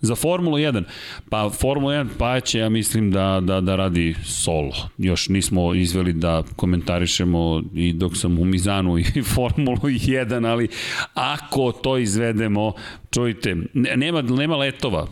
Za 0.00 0.14
Formulu 0.14 0.56
1, 0.56 0.82
pa 1.30 1.50
Formula 1.50 1.94
1 1.94 2.08
pa 2.18 2.40
će, 2.40 2.58
ja 2.58 2.68
mislim 2.68 3.10
da, 3.10 3.40
da, 3.42 3.60
da 3.60 3.76
radi 3.76 4.14
solo. 4.24 4.72
Još 4.98 5.28
nismo 5.28 5.74
izveli 5.74 6.12
da 6.12 6.42
komentarišemo 6.56 7.62
i 7.74 7.92
dok 7.92 8.16
sam 8.16 8.38
u 8.38 8.44
Mizanu 8.44 8.98
i 8.98 9.04
Formulu 9.34 9.76
1, 9.76 10.48
ali 10.48 10.68
ako 11.14 11.72
to 11.72 11.98
izvedemo, 11.98 12.72
čujte, 13.10 13.56
nema, 13.74 14.22
nema 14.22 14.56
letova. 14.56 15.06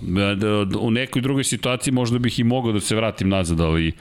U 0.80 0.90
nekoj 0.90 1.22
drugoj 1.22 1.44
situaciji 1.44 1.92
možda 1.92 2.18
bih 2.18 2.38
i 2.38 2.44
mogao 2.44 2.72
da 2.72 2.80
se 2.80 2.96
vratim 2.96 3.28
nazad, 3.28 3.60
ali 3.60 3.92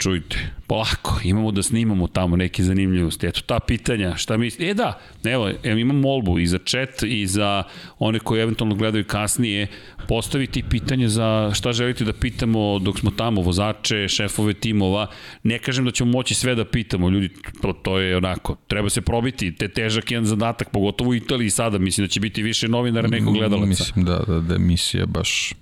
čujte, 0.00 0.50
polako, 0.66 1.20
imamo 1.24 1.52
da 1.52 1.62
snimamo 1.62 2.06
tamo 2.06 2.36
neke 2.36 2.62
zanimljivosti. 2.62 3.26
Eto, 3.26 3.40
ta 3.46 3.60
pitanja, 3.60 4.16
šta 4.16 4.36
mi... 4.36 4.50
E 4.58 4.74
da, 4.74 5.00
evo, 5.24 5.50
evo 5.62 5.78
imam 5.78 5.96
molbu 5.96 6.38
i 6.38 6.46
za 6.46 6.58
chat 6.58 7.02
i 7.02 7.26
za 7.26 7.62
one 7.98 8.18
koji 8.18 8.42
eventualno 8.42 8.74
gledaju 8.74 9.04
kasnije, 9.04 9.66
postaviti 10.08 10.62
pitanje 10.62 11.08
za 11.08 11.50
šta 11.54 11.72
želite 11.72 12.04
da 12.04 12.12
pitamo 12.12 12.78
dok 12.78 12.98
smo 12.98 13.10
tamo, 13.10 13.40
vozače, 13.40 14.08
šefove 14.08 14.54
timova. 14.54 15.06
Ne 15.42 15.58
kažem 15.58 15.84
da 15.84 15.90
ćemo 15.90 16.10
moći 16.10 16.34
sve 16.34 16.54
da 16.54 16.64
pitamo, 16.64 17.10
ljudi, 17.10 17.30
to, 17.62 17.72
to 17.72 17.98
je 17.98 18.16
onako, 18.16 18.56
treba 18.68 18.90
se 18.90 19.00
probiti, 19.00 19.54
te 19.54 19.68
težak 19.68 20.10
jedan 20.10 20.26
zadatak, 20.26 20.70
pogotovo 20.70 21.10
u 21.10 21.14
Italiji 21.14 21.50
sada, 21.50 21.78
mislim 21.78 22.06
da 22.06 22.08
će 22.08 22.20
biti 22.20 22.42
više 22.42 22.68
novinara 22.68 23.08
nego 23.08 23.32
gledalaca. 23.32 23.66
Mislim 23.66 24.04
da, 24.04 24.22
da, 24.26 24.40
da 24.40 24.54
emisija 24.54 25.06
baš 25.06 25.52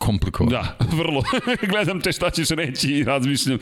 komplikovano. 0.00 0.50
Da, 0.50 0.76
vrlo. 0.98 1.22
Gledam 1.70 2.00
te 2.00 2.12
šta 2.12 2.30
ćeš 2.30 2.48
reći 2.48 2.88
i 2.88 3.04
razmišljam. 3.04 3.58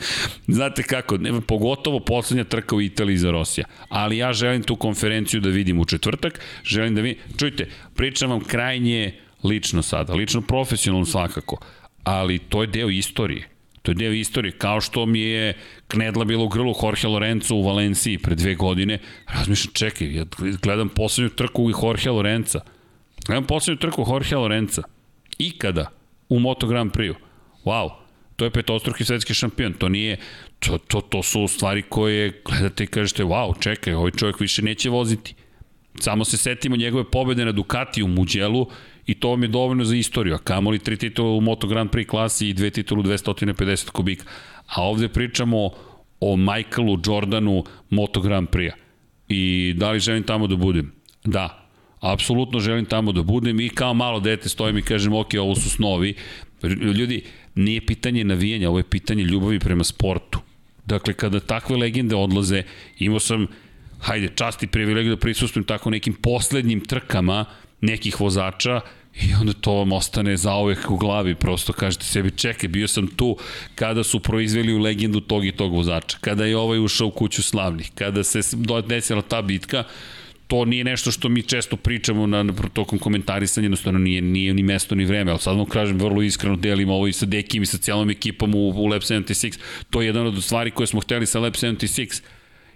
Znate 0.47 0.83
kako, 0.83 1.17
ne, 1.17 1.41
pogotovo 1.41 1.99
poslednja 1.99 2.43
trka 2.43 2.75
u 2.75 2.81
Italiji 2.81 3.17
za 3.17 3.31
Rosija. 3.31 3.65
Ali 3.89 4.17
ja 4.17 4.33
želim 4.33 4.63
tu 4.63 4.75
konferenciju 4.75 5.41
da 5.41 5.49
vidim 5.49 5.79
u 5.79 5.85
četvrtak. 5.85 6.39
Želim 6.63 6.95
da 6.95 7.01
vidim... 7.01 7.23
Čujte, 7.39 7.69
pričam 7.95 8.29
vam 8.29 8.39
krajnje 8.39 9.19
lično 9.43 9.81
sada, 9.81 10.13
lično 10.13 10.41
profesionalno 10.41 11.05
svakako, 11.05 11.57
ali 12.03 12.39
to 12.39 12.61
je 12.61 12.67
deo 12.67 12.89
istorije. 12.89 13.49
To 13.81 13.91
je 13.91 13.95
deo 13.95 14.11
istorije, 14.11 14.51
kao 14.51 14.81
što 14.81 15.05
mi 15.05 15.19
je 15.19 15.57
knedla 15.87 16.25
bilo 16.25 16.45
u 16.45 16.47
grlu 16.47 16.73
Jorge 16.83 17.07
Lorenzo 17.07 17.55
u 17.55 17.63
Valenciji 17.63 18.17
pre 18.17 18.35
dve 18.35 18.55
godine. 18.55 18.99
Razmišljam, 19.27 19.73
čekaj, 19.73 20.15
ja 20.15 20.25
gledam 20.61 20.89
poslednju 20.89 21.29
trku 21.29 21.69
i 21.69 21.73
Jorge 21.83 22.09
Lorenza. 22.09 22.61
Gledam 23.25 23.43
poslednju 23.43 23.79
trku 23.79 24.05
Jorge 24.09 24.35
Lorenza. 24.35 24.81
Ikada 25.37 26.02
u 26.29 26.39
Moto 26.39 26.67
Grand 26.67 26.91
Prix. 26.91 27.15
Wow, 27.65 27.89
to 28.35 28.45
je 28.45 28.51
petostruki 28.51 29.03
svetski 29.03 29.33
šampion, 29.33 29.73
to 29.73 29.89
nije, 29.89 30.17
to, 30.59 30.77
to, 30.77 31.01
to 31.01 31.23
su 31.23 31.47
stvari 31.47 31.81
koje 31.81 32.41
gledate 32.45 32.83
i 32.83 32.87
kažete, 32.87 33.23
wow, 33.23 33.61
čekaj, 33.63 33.93
ovaj 33.93 34.11
čovjek 34.11 34.39
više 34.39 34.61
neće 34.61 34.89
voziti. 34.89 35.35
Samo 35.99 36.25
se 36.25 36.37
setimo 36.37 36.75
njegove 36.75 37.11
pobede 37.11 37.45
na 37.45 37.51
Ducati 37.51 38.03
u 38.03 38.07
Muđelu 38.07 38.67
i 39.05 39.13
to 39.13 39.29
vam 39.29 39.43
je 39.43 39.47
dovoljno 39.47 39.85
za 39.85 39.95
istoriju, 39.95 40.35
a 40.35 40.37
kamoli 40.37 40.79
tri 40.79 40.97
titula 40.97 41.29
u 41.29 41.41
Moto 41.41 41.67
Grand 41.67 41.89
Prix 41.89 42.07
klasi 42.07 42.49
i 42.49 42.53
dve 42.53 42.69
titulu 42.69 43.03
250 43.03 43.89
kubika. 43.89 44.25
A 44.67 44.83
ovde 44.83 45.07
pričamo 45.07 45.69
o 46.19 46.35
Michaelu 46.37 46.97
Jordanu 47.05 47.63
Moto 47.89 48.21
Grand 48.21 48.49
Prix. 48.49 48.73
I 49.27 49.73
da 49.77 49.91
li 49.91 49.99
želim 49.99 50.23
tamo 50.23 50.47
da 50.47 50.55
budem? 50.55 50.91
Da, 51.23 51.62
apsolutno 52.11 52.59
želim 52.59 52.85
tamo 52.85 53.11
da 53.11 53.23
budem 53.23 53.59
i 53.59 53.69
kao 53.69 53.93
malo 53.93 54.19
dete 54.19 54.49
stojim 54.49 54.77
i 54.77 54.81
kažem 54.81 55.13
ok, 55.13 55.33
ovo 55.39 55.55
su 55.55 55.69
snovi. 55.69 56.13
Ljudi, 56.63 57.23
nije 57.55 57.85
pitanje 57.85 58.23
navijanja, 58.23 58.69
ovo 58.69 58.77
je 58.77 58.89
pitanje 58.89 59.23
ljubavi 59.23 59.59
prema 59.59 59.83
sportu. 59.83 60.39
Dakle, 60.85 61.13
kada 61.13 61.39
takve 61.39 61.77
legende 61.77 62.15
odlaze, 62.15 62.63
imao 62.99 63.19
sam, 63.19 63.47
hajde, 63.99 64.27
čast 64.35 64.63
i 64.63 64.67
privilegiju 64.67 65.15
da 65.15 65.19
prisustujem 65.19 65.63
tako 65.63 65.89
nekim 65.89 66.13
poslednjim 66.13 66.79
trkama 66.79 67.45
nekih 67.81 68.21
vozača 68.21 68.81
I 69.21 69.33
onda 69.39 69.53
to 69.53 69.73
vam 69.73 69.91
ostane 69.91 70.37
zaovek 70.37 70.91
u 70.91 70.97
glavi, 70.97 71.35
prosto 71.35 71.73
kažete 71.73 72.05
sebi, 72.05 72.31
čekaj, 72.31 72.69
bio 72.69 72.87
sam 72.87 73.07
tu 73.07 73.37
kada 73.75 74.03
su 74.03 74.19
proizveli 74.19 74.73
u 74.73 74.79
legendu 74.79 75.19
tog 75.21 75.45
i 75.45 75.51
tog 75.51 75.73
vozača, 75.73 76.17
kada 76.21 76.45
je 76.45 76.57
ovaj 76.57 76.79
ušao 76.79 77.07
u 77.07 77.11
kuću 77.11 77.43
slavnih, 77.43 77.91
kada 77.95 78.23
se 78.23 78.39
desila 78.87 79.21
ta 79.21 79.41
bitka, 79.41 79.83
to 80.47 80.65
nije 80.65 80.83
nešto 80.83 81.11
što 81.11 81.29
mi 81.29 81.41
često 81.41 81.75
pričamo 81.77 82.27
na, 82.27 82.43
na 82.43 82.53
tokom 82.73 82.99
komentarisanja, 82.99 83.65
jednostavno 83.65 83.99
nije, 83.99 84.21
nije 84.21 84.53
ni 84.53 84.63
mesto 84.63 84.95
ni 84.95 85.05
vreme, 85.05 85.31
ali 85.31 85.39
sad 85.39 85.57
vam 85.57 85.65
kažem 85.65 85.99
vrlo 85.99 86.21
iskreno 86.21 86.55
delim 86.55 86.89
ovo 86.89 87.07
i 87.07 87.13
sa 87.13 87.25
Dekim 87.25 87.63
i 87.63 87.65
sa 87.65 87.77
cijelom 87.77 88.09
ekipom 88.09 88.55
u, 88.55 88.69
u 88.69 88.85
Lab 88.85 89.01
76, 89.01 89.59
to 89.89 90.01
je 90.01 90.07
jedna 90.07 90.23
od 90.23 90.43
stvari 90.43 90.71
koje 90.71 90.87
smo 90.87 91.01
hteli 91.01 91.25
sa 91.25 91.39
Lab 91.39 91.53
76. 91.53 92.21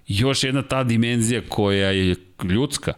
Još 0.08 0.44
jedna 0.44 0.62
ta 0.62 0.84
dimenzija 0.84 1.42
koja 1.50 1.92
je 1.92 2.16
ljudska, 2.44 2.94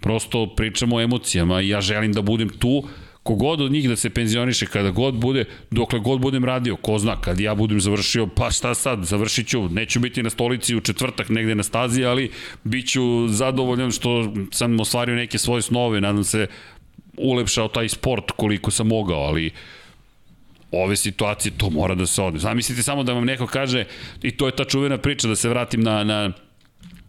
prosto 0.00 0.54
pričamo 0.56 0.96
o 0.96 1.00
emocijama 1.00 1.60
i 1.60 1.68
ja 1.68 1.80
želim 1.80 2.12
da 2.12 2.22
budem 2.22 2.48
tu, 2.48 2.88
kogod 3.24 3.60
od 3.60 3.72
njih 3.72 3.88
da 3.88 3.96
se 3.96 4.10
penzioniše, 4.10 4.66
kada 4.66 4.90
god 4.90 5.14
bude, 5.14 5.44
dokle 5.70 5.98
god 5.98 6.20
budem 6.20 6.44
radio, 6.44 6.76
ko 6.76 6.98
zna, 6.98 7.20
kad 7.20 7.40
ja 7.40 7.54
budem 7.54 7.80
završio, 7.80 8.26
pa 8.26 8.50
šta 8.50 8.74
sad, 8.74 9.04
završit 9.04 9.48
ću, 9.48 9.68
neću 9.68 10.00
biti 10.00 10.22
na 10.22 10.30
stolici 10.30 10.76
u 10.76 10.80
četvrtak 10.80 11.28
negde 11.28 11.54
na 11.54 11.62
stazi, 11.62 12.04
ali 12.04 12.30
bit 12.64 12.90
ću 12.90 13.28
zadovoljan 13.28 13.90
što 13.90 14.32
sam 14.52 14.80
ostvario 14.80 15.16
neke 15.16 15.38
svoje 15.38 15.62
snove, 15.62 16.00
nadam 16.00 16.24
se 16.24 16.46
ulepšao 17.16 17.68
taj 17.68 17.88
sport 17.88 18.30
koliko 18.30 18.70
sam 18.70 18.86
mogao, 18.86 19.20
ali 19.20 19.50
ove 20.70 20.96
situacije, 20.96 21.52
to 21.56 21.70
mora 21.70 21.94
da 21.94 22.06
se 22.06 22.22
ode. 22.22 22.38
Zamislite 22.38 22.82
samo 22.82 23.02
da 23.02 23.12
vam 23.12 23.24
neko 23.24 23.46
kaže, 23.46 23.84
i 24.22 24.30
to 24.30 24.46
je 24.46 24.56
ta 24.56 24.64
čuvena 24.64 24.98
priča, 24.98 25.28
da 25.28 25.36
se 25.36 25.48
vratim 25.48 25.80
na, 25.80 26.04
na 26.04 26.32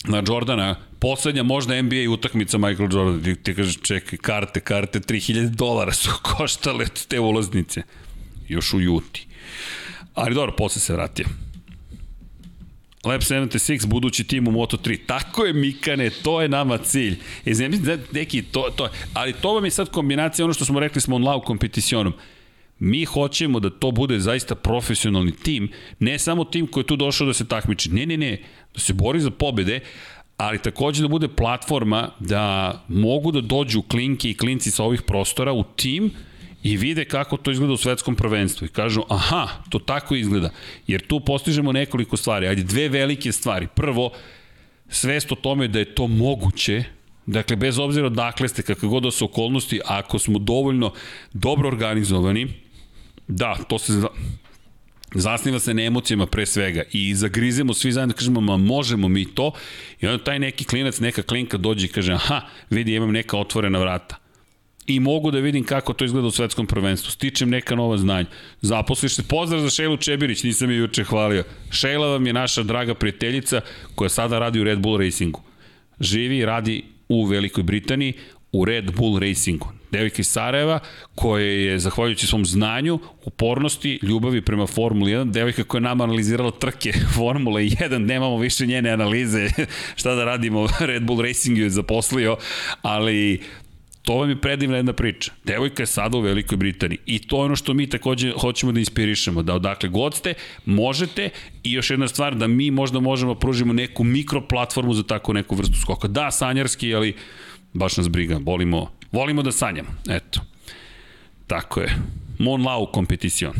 na 0.07 0.23
Jordana, 0.27 0.75
poslednja 0.99 1.43
možda 1.43 1.81
NBA 1.81 2.09
utakmica 2.11 2.57
Michael 2.57 2.89
Jordan, 2.91 3.23
ti, 3.23 3.35
ti 3.35 3.55
kažeš 3.55 3.81
čekaj, 3.81 4.19
karte, 4.19 4.59
karte, 4.59 4.99
3000 4.99 5.49
dolara 5.49 5.93
su 5.93 6.09
koštale 6.37 6.85
te 7.07 7.19
ulaznice. 7.19 7.81
Još 8.47 8.73
u 8.73 8.81
Juti. 8.81 9.27
Ali 10.13 10.35
dobro, 10.35 10.55
posle 10.55 10.81
se 10.81 10.93
vratio. 10.93 11.25
Lab 13.05 13.21
76, 13.21 13.85
budući 13.85 14.23
tim 14.23 14.47
u 14.47 14.51
Moto3. 14.51 14.99
Tako 15.05 15.45
je, 15.45 15.53
Mikane, 15.53 16.09
to 16.09 16.41
je 16.41 16.49
nama 16.49 16.77
cilj. 16.77 17.19
E, 17.45 17.53
znači, 17.53 17.79
neki, 18.11 18.41
to, 18.41 18.69
to, 18.75 18.89
ali 19.13 19.33
to 19.33 19.53
vam 19.53 19.65
je 19.65 19.71
sad 19.71 19.89
kombinacija, 19.89 20.45
ono 20.45 20.53
što 20.53 20.65
smo 20.65 20.79
rekli 20.79 21.01
smo 21.01 21.15
on 21.15 21.23
lau 21.23 21.41
kompeticionom. 21.41 22.13
Mi 22.79 23.05
hoćemo 23.05 23.59
da 23.59 23.69
to 23.69 23.91
bude 23.91 24.19
zaista 24.19 24.55
profesionalni 24.55 25.31
tim, 25.31 25.69
ne 25.99 26.19
samo 26.19 26.43
tim 26.43 26.67
koji 26.67 26.81
je 26.81 26.87
tu 26.87 26.95
došao 26.95 27.27
da 27.27 27.33
se 27.33 27.47
takmiči. 27.47 27.89
Ne, 27.91 28.05
ne, 28.05 28.17
ne, 28.17 28.41
da 28.73 28.79
se 28.79 28.93
bori 28.93 29.19
za 29.19 29.31
pobede, 29.31 29.79
ali 30.37 30.61
takođe 30.61 31.01
da 31.01 31.07
bude 31.07 31.27
platforma 31.27 32.09
da 32.19 32.73
mogu 32.87 33.31
da 33.31 33.41
dođu 33.41 33.81
klinki 33.81 34.29
i 34.29 34.37
klinci 34.37 34.71
sa 34.71 34.83
ovih 34.83 35.01
prostora 35.01 35.53
u 35.53 35.63
tim 35.63 36.11
i 36.63 36.77
vide 36.77 37.05
kako 37.05 37.37
to 37.37 37.51
izgleda 37.51 37.73
u 37.73 37.77
svetskom 37.77 38.15
prvenstvu 38.15 38.65
i 38.65 38.69
kažu 38.69 39.01
aha, 39.09 39.47
to 39.69 39.79
tako 39.79 40.15
izgleda. 40.15 40.49
Jer 40.87 41.07
tu 41.07 41.19
postižemo 41.19 41.71
nekoliko 41.71 42.17
stvari. 42.17 42.47
Ajde, 42.47 42.63
dve 42.63 42.89
velike 42.89 43.31
stvari. 43.31 43.67
Prvo, 43.75 44.11
svest 44.89 45.31
o 45.31 45.35
tome 45.35 45.67
da 45.67 45.79
je 45.79 45.95
to 45.95 46.07
moguće, 46.07 46.83
dakle, 47.25 47.55
bez 47.55 47.79
obzira 47.79 48.09
dakle 48.09 48.47
ste, 48.47 48.61
kakve 48.61 48.89
god 48.89 49.03
da 49.03 49.11
su 49.11 49.25
okolnosti, 49.25 49.79
ako 49.85 50.19
smo 50.19 50.39
dovoljno 50.39 50.93
dobro 51.33 51.67
organizovani, 51.67 52.64
da, 53.27 53.55
to 53.67 53.79
se 53.79 53.93
zasniva 55.15 55.59
se 55.59 55.73
na 55.73 55.83
emocijama 55.83 56.25
pre 56.25 56.45
svega 56.45 56.83
i 56.91 57.15
zagrizemo 57.15 57.73
svi 57.73 57.91
zajedno 57.91 58.13
kažemo 58.13 58.41
ma 58.41 58.57
možemo 58.57 59.07
mi 59.07 59.25
to 59.25 59.51
i 60.01 60.07
onda 60.07 60.23
taj 60.23 60.39
neki 60.39 60.63
klinac, 60.63 60.99
neka 60.99 61.21
klinka 61.21 61.57
dođe 61.57 61.85
i 61.85 61.89
kaže 61.89 62.13
aha, 62.13 62.41
vidi 62.69 62.95
imam 62.95 63.11
neka 63.11 63.37
otvorena 63.37 63.79
vrata 63.79 64.25
i 64.87 64.99
mogu 64.99 65.31
da 65.31 65.39
vidim 65.39 65.63
kako 65.63 65.93
to 65.93 66.05
izgleda 66.05 66.27
u 66.27 66.31
svetskom 66.31 66.67
prvenstvu. 66.67 67.11
Stičem 67.11 67.49
neka 67.49 67.75
nova 67.75 67.97
znanja. 67.97 68.27
Zaposliš 68.61 69.15
se. 69.15 69.23
Pozdrav 69.23 69.61
za 69.61 69.69
Šejlu 69.69 69.97
Čebirić, 69.97 70.43
nisam 70.43 70.71
je 70.71 70.77
juče 70.77 71.03
hvalio. 71.03 71.43
Šejla 71.71 72.07
vam 72.07 72.27
je 72.27 72.33
naša 72.33 72.63
draga 72.63 72.93
prijateljica 72.93 73.61
koja 73.95 74.09
sada 74.09 74.39
radi 74.39 74.59
u 74.59 74.63
Red 74.63 74.79
Bull 74.79 74.97
Racingu. 74.97 75.41
Živi 75.99 76.37
i 76.37 76.45
radi 76.45 76.83
u 77.09 77.25
Velikoj 77.25 77.63
Britaniji 77.63 78.13
u 78.51 78.65
Red 78.65 78.91
Bull 78.95 79.19
Racingu. 79.19 79.67
Devika 79.95 80.19
iz 80.19 80.27
Sarajeva, 80.27 80.79
koja 81.15 81.45
je, 81.45 81.79
zahvaljujući 81.79 82.27
svom 82.27 82.45
znanju, 82.45 82.99
upornosti, 83.25 83.99
ljubavi 84.01 84.41
prema 84.41 84.67
Formuli 84.67 85.11
1, 85.11 85.31
devika 85.31 85.63
koja 85.63 85.79
je 85.79 85.83
nama 85.83 86.03
analizirala 86.03 86.51
trke 86.51 86.93
Formule 87.15 87.61
1, 87.61 87.97
nemamo 87.97 88.37
više 88.37 88.65
njene 88.65 88.89
analize, 88.89 89.49
šta 89.99 90.15
da 90.15 90.25
radimo, 90.25 90.67
Red 90.89 91.03
Bull 91.03 91.21
Racing 91.21 91.57
je 91.57 91.69
zaposlio, 91.69 92.37
ali 92.81 93.41
To 94.05 94.17
vam 94.17 94.29
je 94.29 94.41
predivna 94.41 94.77
jedna 94.77 94.93
priča. 94.93 95.31
Devojka 95.43 95.83
je 95.83 95.87
sada 95.89 96.17
u 96.17 96.21
Velikoj 96.21 96.57
Britaniji 96.57 96.99
i 97.05 97.19
to 97.19 97.37
je 97.37 97.45
ono 97.45 97.55
što 97.55 97.73
mi 97.73 97.87
takođe 97.89 98.31
hoćemo 98.31 98.71
da 98.71 98.79
inspirišemo, 98.79 99.41
da 99.41 99.55
odakle 99.55 99.89
god 99.89 100.13
ste, 100.15 100.33
možete 100.65 101.29
i 101.63 101.73
još 101.73 101.89
jedna 101.89 102.07
stvar, 102.07 102.35
da 102.35 102.47
mi 102.47 102.71
možda 102.71 102.99
možemo 102.99 103.33
da 103.33 103.39
pružimo 103.39 103.73
neku 103.73 104.03
mikroplatformu 104.03 104.93
za 104.93 105.03
tako 105.03 105.33
neku 105.33 105.55
vrstu 105.55 105.79
skoka. 105.81 106.07
Da, 106.07 106.31
sanjarski, 106.31 106.93
ali 106.95 107.15
baš 107.73 107.97
nas 107.97 108.09
briga, 108.09 108.39
volimo, 108.45 108.91
volimo 109.11 109.41
da 109.41 109.51
sanjamo, 109.51 109.89
eto. 110.09 110.41
Tako 111.47 111.81
je. 111.81 111.95
Mon 112.39 112.65
Lau 112.65 112.91
kompeticion. 112.91 113.53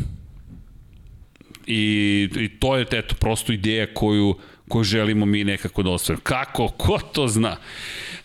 I, 1.66 2.28
I 2.36 2.48
to 2.48 2.76
je, 2.76 2.86
eto, 2.92 3.14
prosto 3.14 3.52
ideja 3.52 3.86
koju, 3.94 4.34
koju 4.68 4.84
želimo 4.84 5.26
mi 5.26 5.44
nekako 5.44 5.82
da 5.82 5.90
ostvarimo. 5.90 6.22
Kako? 6.24 6.68
Ko 6.68 6.98
to 7.12 7.28
zna? 7.28 7.56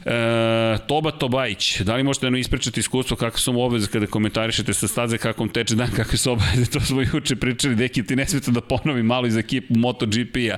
E, 0.06 0.78
Toba 0.88 1.12
Tobajić, 1.12 1.80
da 1.80 1.96
li 1.96 2.04
možete 2.04 2.26
da 2.26 2.30
nam 2.30 2.40
ispričati 2.40 2.80
iskustvo 2.80 3.18
kako 3.18 3.40
su 3.40 3.54
mu 3.54 3.64
obaveze 3.64 3.88
kada 3.88 4.08
komentarišete 4.08 4.74
sa 4.74 4.88
staze 4.88 5.18
kako 5.18 5.44
vam 5.44 5.50
teče 5.54 5.76
dan, 5.76 5.92
kakve 5.96 6.18
su 6.18 6.32
obaveze, 6.32 6.66
to 6.72 6.80
smo 6.80 7.02
juče 7.02 7.36
pričali, 7.36 7.76
deki 7.76 8.04
ti 8.04 8.16
ne 8.16 8.26
smete 8.26 8.52
da 8.52 8.62
ponovim 8.62 9.06
malo 9.06 9.28
iz 9.28 9.38
ekipu 9.38 9.74
MotoGP-a. 9.78 10.58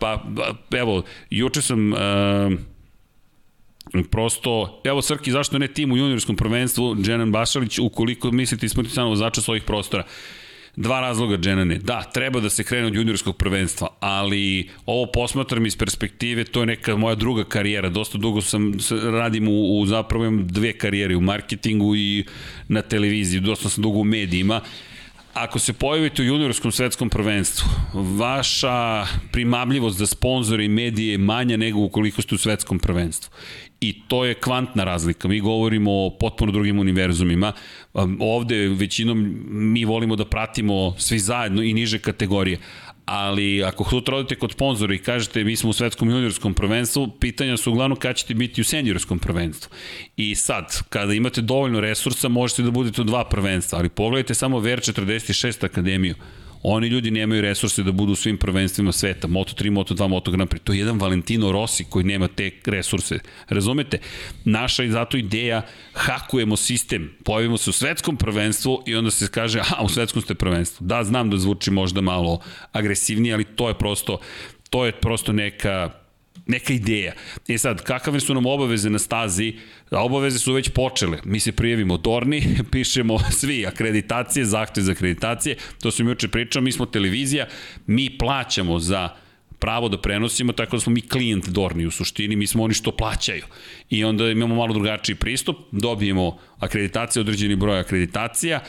pa, 0.00 0.24
evo, 0.70 1.02
juče 1.30 1.62
sam... 1.62 1.92
E, 1.94 2.71
prosto, 4.10 4.80
evo 4.84 5.02
Srki, 5.02 5.30
zašto 5.30 5.58
ne 5.58 5.68
tim 5.68 5.92
u 5.92 5.96
juniorskom 5.96 6.36
prvenstvu, 6.36 6.96
Dženan 7.02 7.32
Bašalić, 7.32 7.78
ukoliko 7.78 8.30
mislite 8.30 8.66
ispuniti 8.66 8.94
samo 8.94 9.08
vozača 9.08 9.40
svojih 9.40 9.62
prostora. 9.62 10.04
Dva 10.76 11.00
razloga, 11.00 11.36
Dženane. 11.36 11.78
Da, 11.78 12.02
treba 12.02 12.40
da 12.40 12.50
se 12.50 12.64
krene 12.64 12.86
od 12.86 12.94
juniorskog 12.94 13.36
prvenstva, 13.36 13.88
ali 14.00 14.68
ovo 14.86 15.12
posmatram 15.12 15.66
iz 15.66 15.76
perspektive, 15.76 16.44
to 16.44 16.60
je 16.60 16.66
neka 16.66 16.96
moja 16.96 17.14
druga 17.14 17.44
karijera. 17.44 17.88
Dosta 17.88 18.18
dugo 18.18 18.40
sam, 18.40 18.72
radim 19.02 19.48
u, 19.48 19.80
u 19.80 19.86
zapravo 19.86 20.24
imam 20.24 20.46
dve 20.46 20.72
karijere, 20.72 21.16
u 21.16 21.20
marketingu 21.20 21.96
i 21.96 22.24
na 22.68 22.82
televiziji. 22.82 23.40
Dosta 23.40 23.68
sam 23.68 23.82
dugo 23.82 23.98
u 23.98 24.04
medijima 24.04 24.60
ako 25.34 25.58
se 25.58 25.72
pojavite 25.72 26.22
u 26.22 26.24
juniorskom 26.24 26.72
svetskom 26.72 27.10
prvenstvu, 27.10 27.68
vaša 27.94 29.06
primamljivost 29.32 29.98
za 29.98 30.06
sponzore 30.06 30.64
i 30.64 30.68
medije 30.68 31.12
je 31.12 31.18
manja 31.18 31.56
nego 31.56 31.80
ukoliko 31.80 32.22
ste 32.22 32.34
u 32.34 32.38
svetskom 32.38 32.78
prvenstvu 32.78 33.30
i 33.82 34.00
to 34.08 34.24
je 34.24 34.34
kvantna 34.34 34.84
razlika. 34.84 35.28
Mi 35.28 35.40
govorimo 35.40 35.92
o 35.92 36.10
potpuno 36.20 36.52
drugim 36.52 36.78
univerzumima. 36.78 37.52
Ovde 38.20 38.68
većinom 38.68 39.36
mi 39.48 39.84
volimo 39.84 40.16
da 40.16 40.24
pratimo 40.24 40.94
svi 40.98 41.18
zajedno 41.18 41.62
i 41.62 41.74
niže 41.74 41.98
kategorije. 41.98 42.58
Ali 43.04 43.64
ako 43.64 43.84
sutra 43.90 44.16
odete 44.16 44.34
kod 44.34 44.52
sponzora 44.52 44.94
i 44.94 44.98
kažete 44.98 45.44
mi 45.44 45.56
smo 45.56 45.70
u 45.70 45.72
svetskom 45.72 46.10
juniorskom 46.10 46.54
prvenstvu, 46.54 47.08
pitanja 47.20 47.56
su 47.56 47.72
uglavnom 47.72 47.98
kada 47.98 48.14
ćete 48.14 48.34
biti 48.34 48.60
u 48.60 48.64
seniorskom 48.64 49.18
prvenstvu. 49.18 49.70
I 50.16 50.34
sad, 50.34 50.82
kada 50.88 51.14
imate 51.14 51.40
dovoljno 51.40 51.80
resursa, 51.80 52.28
možete 52.28 52.62
da 52.62 52.70
budete 52.70 53.00
u 53.00 53.04
dva 53.04 53.24
prvenstva, 53.24 53.78
ali 53.78 53.88
pogledajte 53.88 54.34
samo 54.34 54.60
VR46 54.60 55.64
akademiju 55.64 56.14
Oni 56.62 56.88
ljudi 56.88 57.10
nemaju 57.10 57.42
resurse 57.42 57.82
da 57.82 57.92
budu 57.92 58.12
u 58.12 58.16
svim 58.16 58.38
prvenstvima 58.38 58.92
sveta, 58.92 59.28
Moto3, 59.28 59.70
Moto2, 59.70 60.08
Moto 60.08 60.30
Grand 60.30 60.50
Prix. 60.50 60.64
To 60.64 60.72
je 60.72 60.78
jedan 60.78 60.98
Valentino 60.98 61.52
Rossi 61.52 61.84
koji 61.84 62.04
nema 62.04 62.28
te 62.28 62.50
resurse. 62.66 63.18
Razumete? 63.48 63.98
Naša 64.44 64.82
je 64.82 64.90
zato 64.90 65.16
ideja, 65.16 65.62
hakujemo 65.92 66.56
sistem, 66.56 67.12
pojavimo 67.24 67.56
se 67.56 67.70
u 67.70 67.72
svetskom 67.72 68.16
prvenstvu 68.16 68.82
i 68.86 68.94
onda 68.94 69.10
se 69.10 69.28
kaže, 69.28 69.60
a 69.76 69.84
u 69.84 69.88
svetskom 69.88 70.22
ste 70.22 70.34
prvenstvu. 70.34 70.86
Da, 70.86 71.04
znam 71.04 71.30
da 71.30 71.36
zvuči 71.36 71.70
možda 71.70 72.00
malo 72.00 72.40
agresivnije, 72.72 73.34
ali 73.34 73.44
to 73.44 73.68
je 73.68 73.78
prosto 73.78 74.18
to 74.72 74.86
je 74.86 74.92
prosto 74.92 75.32
neka 75.32 75.90
neka 76.52 76.72
ideja. 76.72 77.12
E 77.48 77.58
sad, 77.58 77.82
kakave 77.82 78.20
su 78.20 78.34
nam 78.34 78.46
obaveze 78.46 78.90
na 78.90 78.98
stazi? 78.98 79.54
Obaveze 79.90 80.38
su 80.38 80.52
već 80.52 80.68
počele. 80.68 81.18
Mi 81.24 81.40
se 81.40 81.52
prijavimo 81.52 81.96
Dorni, 81.96 82.42
pišemo 82.72 83.18
svi 83.30 83.66
akreditacije, 83.66 84.44
zahteve 84.44 84.84
za 84.84 84.92
akreditacije, 84.92 85.56
to 85.82 85.90
sam 85.90 86.08
juče 86.08 86.28
pričao, 86.28 86.62
mi 86.62 86.72
smo 86.72 86.86
televizija, 86.86 87.46
mi 87.86 88.18
plaćamo 88.18 88.78
za 88.78 89.08
pravo 89.62 89.88
da 89.88 90.00
prenosimo, 90.00 90.52
tako 90.52 90.76
da 90.76 90.80
smo 90.80 90.92
mi 90.92 91.00
klijent 91.00 91.48
Dorni 91.48 91.86
u 91.86 91.90
suštini, 91.90 92.36
mi 92.36 92.46
smo 92.46 92.64
oni 92.64 92.74
što 92.74 92.90
plaćaju. 92.92 93.44
I 93.90 94.04
onda 94.04 94.30
imamo 94.30 94.54
malo 94.54 94.74
drugačiji 94.74 95.16
pristup, 95.16 95.56
dobijemo 95.70 96.38
akreditacije, 96.58 97.20
određeni 97.20 97.56
broj 97.56 97.78
akreditacija, 97.80 98.60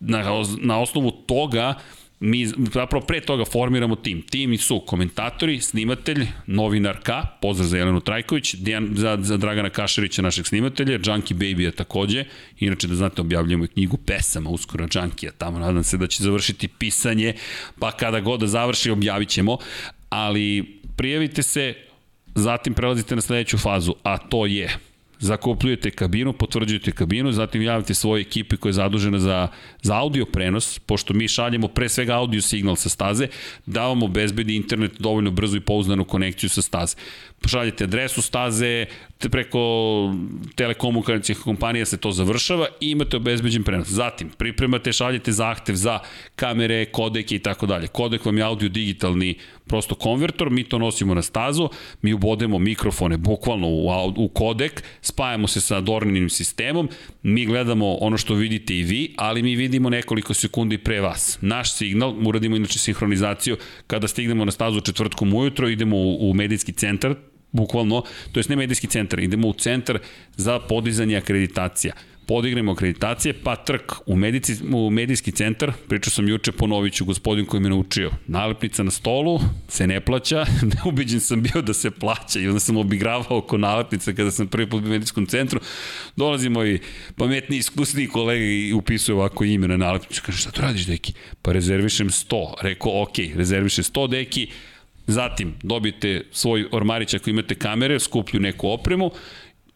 na, 0.00 0.24
na 0.60 0.80
osnovu 0.80 1.10
toga 1.10 1.74
mi 2.20 2.46
zapravo 2.46 3.06
pre 3.06 3.20
toga 3.20 3.44
formiramo 3.44 3.96
tim. 3.96 4.22
Tim 4.22 4.58
su 4.58 4.80
komentatori, 4.86 5.60
snimatelj, 5.60 6.26
novinar 6.46 7.00
K, 7.02 7.12
pozdrav 7.42 7.68
za 7.68 7.78
Jelenu 7.78 8.00
Trajković, 8.00 8.54
Dejan, 8.54 8.90
za, 8.96 9.18
za 9.20 9.36
Dragana 9.36 9.70
Kašarića, 9.70 10.22
našeg 10.22 10.46
snimatelja, 10.46 10.98
Junkie 11.04 11.36
Baby-a 11.36 11.70
takođe, 11.70 12.24
inače 12.58 12.88
da 12.88 12.94
znate 12.94 13.20
objavljujemo 13.20 13.64
i 13.64 13.68
knjigu 13.68 13.96
pesama 13.96 14.50
uskoro 14.50 14.86
Junkie-a, 14.94 15.32
tamo 15.38 15.58
nadam 15.58 15.84
se 15.84 15.96
da 15.96 16.06
će 16.06 16.22
završiti 16.22 16.68
pisanje, 16.68 17.34
pa 17.78 17.92
kada 17.92 18.20
god 18.20 18.40
da 18.40 18.46
završi 18.46 18.90
objavit 18.90 19.28
ćemo, 19.28 19.58
ali 20.08 20.80
prijavite 20.96 21.42
se, 21.42 21.74
zatim 22.34 22.74
prelazite 22.74 23.16
na 23.16 23.22
sledeću 23.22 23.58
fazu, 23.58 23.94
a 24.02 24.18
to 24.18 24.46
je 24.46 24.76
zakupljujete 25.20 25.90
kabinu, 25.90 26.32
potvrđujete 26.32 26.92
kabinu, 26.92 27.32
zatim 27.32 27.62
javite 27.62 27.94
svoje 27.94 28.20
ekipe 28.20 28.56
koja 28.56 28.70
je 28.70 28.74
zadužena 28.74 29.18
za, 29.18 29.48
za 29.82 29.96
audio 29.96 30.24
prenos, 30.24 30.78
pošto 30.78 31.14
mi 31.14 31.28
šaljemo 31.28 31.68
pre 31.68 31.88
svega 31.88 32.16
audio 32.16 32.42
signal 32.42 32.76
sa 32.76 32.88
staze, 32.88 33.28
da 33.66 33.86
vam 33.86 34.02
obezbedi 34.02 34.56
internet 34.56 34.92
dovoljno 34.98 35.30
brzo 35.30 35.56
i 35.56 35.60
pouzdanu 35.60 36.04
konekciju 36.04 36.50
sa 36.50 36.62
staze. 36.62 36.96
Šaljete 37.46 37.84
adresu 37.84 38.22
staze, 38.22 38.86
preko 39.28 39.60
telekomunikacijih 40.54 41.38
kompanija 41.38 41.84
se 41.84 41.96
to 41.96 42.12
završava 42.12 42.66
i 42.80 42.90
imate 42.90 43.16
obezbeđen 43.16 43.62
prenos. 43.62 43.88
Zatim, 43.88 44.30
pripremate, 44.38 44.92
šaljete 44.92 45.32
zahtev 45.32 45.74
za 45.74 45.98
kamere, 46.36 46.84
kodeke 46.84 47.34
i 47.34 47.38
tako 47.38 47.66
dalje. 47.66 47.86
Kodek 47.86 48.24
vam 48.24 48.38
je 48.38 48.44
audio 48.44 48.68
digitalni 48.68 49.34
prosto 49.66 49.94
konvertor, 49.94 50.50
mi 50.50 50.64
to 50.64 50.78
nosimo 50.78 51.14
na 51.14 51.22
stazu, 51.22 51.68
mi 52.02 52.12
ubodemo 52.12 52.58
mikrofone 52.58 53.16
bukvalno 53.16 53.68
u, 53.68 53.88
u 54.16 54.28
kodek, 54.28 54.82
spajamo 55.02 55.46
se 55.46 55.60
sa 55.60 55.80
Dorninim 55.80 56.30
sistemom, 56.30 56.88
mi 57.22 57.46
gledamo 57.46 57.94
ono 57.94 58.16
što 58.16 58.34
vidite 58.34 58.76
i 58.76 58.82
vi, 58.82 59.14
ali 59.16 59.42
mi 59.42 59.56
vidimo 59.56 59.90
nekoliko 59.90 60.34
sekundi 60.34 60.78
pre 60.78 61.00
vas. 61.00 61.38
Naš 61.40 61.74
signal, 61.76 62.14
uradimo 62.26 62.56
inače 62.56 62.78
sinhronizaciju, 62.78 63.56
kada 63.86 64.08
stignemo 64.08 64.44
na 64.44 64.50
stazu 64.52 64.80
četvrtkom 64.80 65.34
ujutro, 65.34 65.68
idemo 65.68 65.96
u, 65.96 66.30
u 66.30 66.34
medijski 66.34 66.72
centar, 66.72 67.14
bukvalno, 67.52 68.02
to 68.32 68.40
je 68.40 68.44
ne 68.48 68.56
medijski 68.56 68.86
centar, 68.86 69.20
idemo 69.20 69.48
u 69.48 69.52
centar 69.52 69.98
za 70.36 70.58
podizanje 70.58 71.16
akreditacija. 71.16 71.92
Podignemo 72.26 72.72
akreditacije, 72.72 73.34
pa 73.44 73.56
trk 73.56 73.92
u, 74.06 74.16
medici, 74.16 74.56
u 74.72 74.90
medijski 74.90 75.32
centar, 75.32 75.72
pričao 75.88 76.10
sam 76.10 76.28
juče, 76.28 76.52
ponovit 76.52 76.94
ću 76.94 77.04
gospodin 77.04 77.46
koji 77.46 77.60
me 77.60 77.68
naučio. 77.68 78.10
Nalepnica 78.26 78.82
na 78.82 78.90
stolu 78.90 79.40
se 79.68 79.86
ne 79.86 80.00
plaća, 80.00 80.46
neubiđen 80.74 81.20
sam 81.20 81.42
bio 81.42 81.62
da 81.62 81.74
se 81.74 81.90
plaća 81.90 82.40
i 82.40 82.48
onda 82.48 82.60
sam 82.60 82.76
obigravao 82.76 83.38
oko 83.38 83.58
nalepnice 83.58 84.14
kada 84.14 84.30
sam 84.30 84.46
prvi 84.46 84.70
put 84.70 84.84
u 84.84 84.88
medijskom 84.88 85.26
centru. 85.26 85.60
Dolazi 86.16 86.48
moj 86.48 86.78
pametni, 87.16 87.56
iskusni 87.56 88.06
kolega 88.06 88.44
i 88.44 88.72
upisuje 88.72 89.16
ovako 89.16 89.44
ime 89.44 89.68
na 89.68 89.76
nalepnicu. 89.76 90.22
Kaže, 90.26 90.38
šta 90.38 90.50
to 90.50 90.62
radiš, 90.62 90.86
deki? 90.86 91.12
Pa 91.42 91.52
rezervišem 91.52 92.08
100. 92.08 92.54
Rekao, 92.62 93.02
ok, 93.02 93.18
rezervišem 93.36 93.84
100, 93.84 94.08
deki, 94.10 94.48
Zatim, 95.06 95.54
dobijete 95.62 96.22
svoj 96.32 96.66
ormarić 96.72 97.14
ako 97.14 97.30
imate 97.30 97.54
kamere, 97.54 98.00
skuplju 98.00 98.40
neku 98.40 98.68
opremu, 98.68 99.10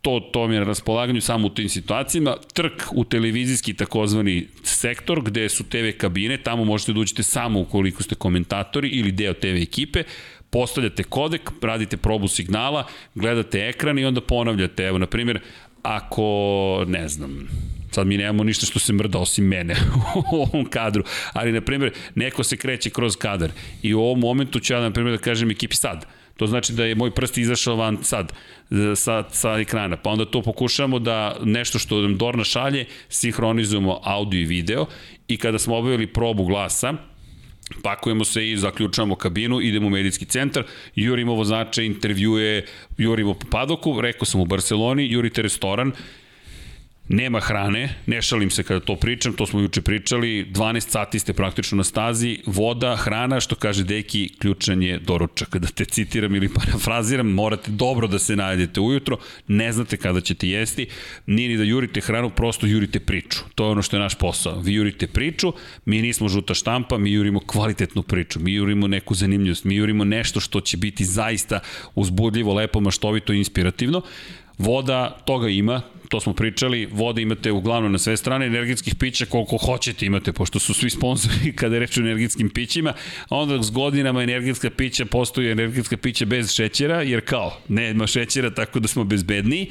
to, 0.05 0.21
to 0.33 0.49
mi 0.49 0.55
je 0.55 0.61
na 0.61 0.67
raspolaganju 0.67 1.21
samo 1.21 1.47
u 1.47 1.51
tim 1.51 1.69
situacijama. 1.69 2.37
Trk 2.53 2.83
u 2.93 3.05
televizijski 3.05 3.75
takozvani 3.75 4.47
sektor 4.63 5.23
gde 5.23 5.49
su 5.49 5.65
TV 5.65 5.97
kabine, 5.99 6.37
tamo 6.37 6.65
možete 6.65 6.93
da 6.93 7.01
uđete 7.01 7.23
samo 7.23 7.61
ukoliko 7.61 8.03
ste 8.03 8.15
komentatori 8.15 8.89
ili 8.89 9.13
deo 9.13 9.35
TV 9.35 9.47
ekipe, 9.47 10.03
postavljate 10.51 11.03
kodek, 11.03 11.51
radite 11.63 11.97
probu 11.97 12.29
signala, 12.29 12.87
gledate 13.15 13.69
ekran 13.69 13.99
i 13.99 14.05
onda 14.05 14.21
ponavljate. 14.21 14.85
Evo, 14.85 14.99
na 14.99 15.07
primjer, 15.07 15.41
ako, 15.83 16.85
ne 16.89 17.09
znam, 17.09 17.49
Sad 17.95 18.07
mi 18.07 18.17
nemamo 18.17 18.45
ništa 18.45 18.67
što 18.67 18.79
se 18.79 18.93
mrda 18.93 19.19
osim 19.19 19.45
mene 19.45 19.77
u 20.33 20.37
ovom 20.43 20.65
kadru. 20.65 21.05
Ali, 21.33 21.53
na 21.53 21.61
primjer, 21.61 21.93
neko 22.15 22.45
se 22.45 22.57
kreće 22.57 22.91
kroz 22.91 23.17
kadar 23.17 23.51
i 23.83 23.95
u 23.95 24.01
ovom 24.01 24.21
momentu 24.21 24.61
ću 24.61 24.73
ja, 24.73 24.81
na 24.81 24.91
primjer, 24.91 25.17
da 25.17 25.23
kažem 25.23 25.51
ekipi 25.51 25.77
sad. 25.77 26.07
To 26.37 26.47
znači 26.47 26.73
da 26.73 26.85
je 26.85 26.95
moj 26.95 27.11
prst 27.15 27.39
izašao 27.39 27.77
van 27.77 27.99
sad, 28.03 28.33
sa, 28.97 29.25
sa 29.31 29.59
ekrana. 29.61 29.97
Pa 29.97 30.11
onda 30.11 30.25
to 30.25 30.43
pokušamo 30.43 30.99
da 30.99 31.37
nešto 31.45 31.79
što 31.79 32.01
nam 32.03 32.17
Dorna 32.17 32.45
šalje, 32.45 32.87
sinhronizujemo 33.09 34.01
audio 34.03 34.41
i 34.41 34.45
video 34.45 34.87
i 35.29 35.37
kada 35.37 35.59
smo 35.59 35.77
obavili 35.77 36.07
probu 36.07 36.45
glasa, 36.45 36.95
pakujemo 37.83 38.25
se 38.25 38.51
i 38.51 38.57
zaključavamo 38.57 39.15
kabinu, 39.15 39.61
idemo 39.61 39.87
u 39.87 39.91
medijski 39.91 40.25
centar, 40.25 40.65
jurimo 40.95 41.35
vozače, 41.35 41.87
intervjuje, 41.87 42.67
jurimo 42.99 43.35
po 43.35 43.47
padoku, 43.51 44.01
rekao 44.01 44.27
sam 44.27 44.41
u 44.41 44.45
Barceloni, 44.45 45.13
jurite 45.13 45.43
restoran 45.43 45.93
Nema 47.09 47.41
hrane, 47.41 47.95
ne 48.07 48.23
šalim 48.23 48.51
se 48.51 48.63
kada 48.63 48.81
to 48.81 48.97
pričam, 48.97 49.33
to 49.33 49.47
smo 49.47 49.61
juče 49.61 49.83
pričali, 49.83 50.47
12 50.53 50.89
sati 50.89 51.19
ste 51.19 51.33
praktično 51.33 51.77
na 51.77 51.85
stazi, 51.85 52.39
voda, 52.47 52.97
hrana, 52.97 53.41
što 53.41 53.55
kaže 53.55 53.85
Deki, 53.85 54.29
ključan 54.39 54.83
je 54.83 54.99
doručak. 54.99 55.57
Da 55.57 55.69
te 55.69 55.85
citiram 55.85 56.35
ili 56.35 56.49
parafraziram, 56.55 57.29
morate 57.29 57.71
dobro 57.71 58.07
da 58.07 58.19
se 58.19 58.37
najedete 58.37 58.81
ujutro, 58.81 59.19
ne 59.49 59.73
znate 59.73 59.97
kada 59.97 60.21
ćete 60.21 60.49
jesti, 60.49 60.87
nije 61.27 61.49
ni 61.49 61.57
da 61.57 61.65
jurite 61.65 62.01
hranu, 62.01 62.31
prosto 62.31 62.67
jurite 62.67 63.01
priču. 63.01 63.39
To 63.55 63.65
je 63.65 63.71
ono 63.71 63.83
što 63.83 63.97
je 63.97 64.01
naš 64.01 64.15
posao. 64.15 64.61
Vi 64.61 64.75
jurite 64.75 65.07
priču, 65.07 65.53
mi 65.85 66.03
nismo 66.03 66.29
žuta 66.29 66.55
štampa, 66.55 66.99
mi 66.99 67.13
jurimo 67.13 67.41
kvalitetnu 67.41 68.03
priču, 68.03 68.41
mi 68.41 68.53
jurimo 68.53 68.89
neku 68.89 69.15
zanimljivost, 69.15 69.65
mi 69.65 69.75
jurimo 69.75 70.05
nešto 70.05 70.41
što 70.41 70.61
će 70.61 70.77
biti 70.77 71.05
zaista 71.05 71.61
uzbudljivo, 71.95 72.55
lepo, 72.55 72.81
maštovito 72.81 73.33
i 73.33 73.39
inspirativno 73.39 74.03
Voda, 74.59 75.17
toga 75.25 75.49
ima, 75.49 75.83
to 76.09 76.21
smo 76.21 76.33
pričali, 76.33 76.89
vode 76.93 77.23
imate 77.23 77.53
uglavnom 77.53 77.93
na 77.93 77.99
sve 77.99 78.17
strane, 78.17 78.47
energetskih 78.47 78.95
pića 78.95 79.27
koliko 79.27 79.57
hoćete 79.57 80.07
imate, 80.07 80.33
pošto 80.33 80.59
su 80.59 80.75
svi 80.75 80.91
sponzori 80.91 81.53
kada 81.61 81.79
reče 81.79 82.01
o 82.01 82.05
energetskim 82.05 82.51
pićima, 82.51 82.93
a 83.29 83.37
onda 83.37 83.63
s 83.63 83.71
godinama 83.71 84.23
energetska 84.23 84.71
pića 84.71 85.05
postoji 85.05 85.51
energetska 85.51 85.97
pića 85.97 86.25
bez 86.25 86.53
šećera, 86.53 87.03
jer 87.03 87.21
kao, 87.25 87.59
nema 87.69 88.07
šećera, 88.07 88.55
tako 88.55 88.81
da 88.81 88.89
smo 88.89 89.05
bezbedniji 89.05 89.71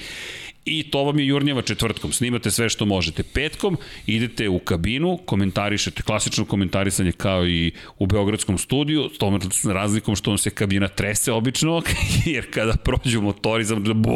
I 0.65 0.83
to 0.83 1.03
vam 1.03 1.19
je 1.19 1.27
Jurnjeva 1.27 1.61
četvrtkom. 1.61 2.11
Snimate 2.11 2.51
sve 2.51 2.69
što 2.69 2.85
možete. 2.85 3.23
Petkom 3.23 3.77
idete 4.07 4.49
u 4.49 4.59
kabinu, 4.59 5.19
komentarišete, 5.25 6.03
klasično 6.03 6.45
komentarisanje 6.45 7.11
kao 7.11 7.47
i 7.47 7.71
u 7.99 8.05
Beogradskom 8.05 8.57
studiju, 8.57 9.09
s 9.15 9.17
tom 9.17 9.39
razlikom 9.73 10.15
što 10.15 10.31
vam 10.31 10.37
se 10.37 10.49
kabina 10.49 10.87
trese 10.87 11.31
obično, 11.31 11.81
jer 12.25 12.51
kada 12.53 12.73
prođu 12.73 13.21
motori, 13.21 13.63
znam 13.63 13.83
da 13.83 13.93
bo, 13.93 14.11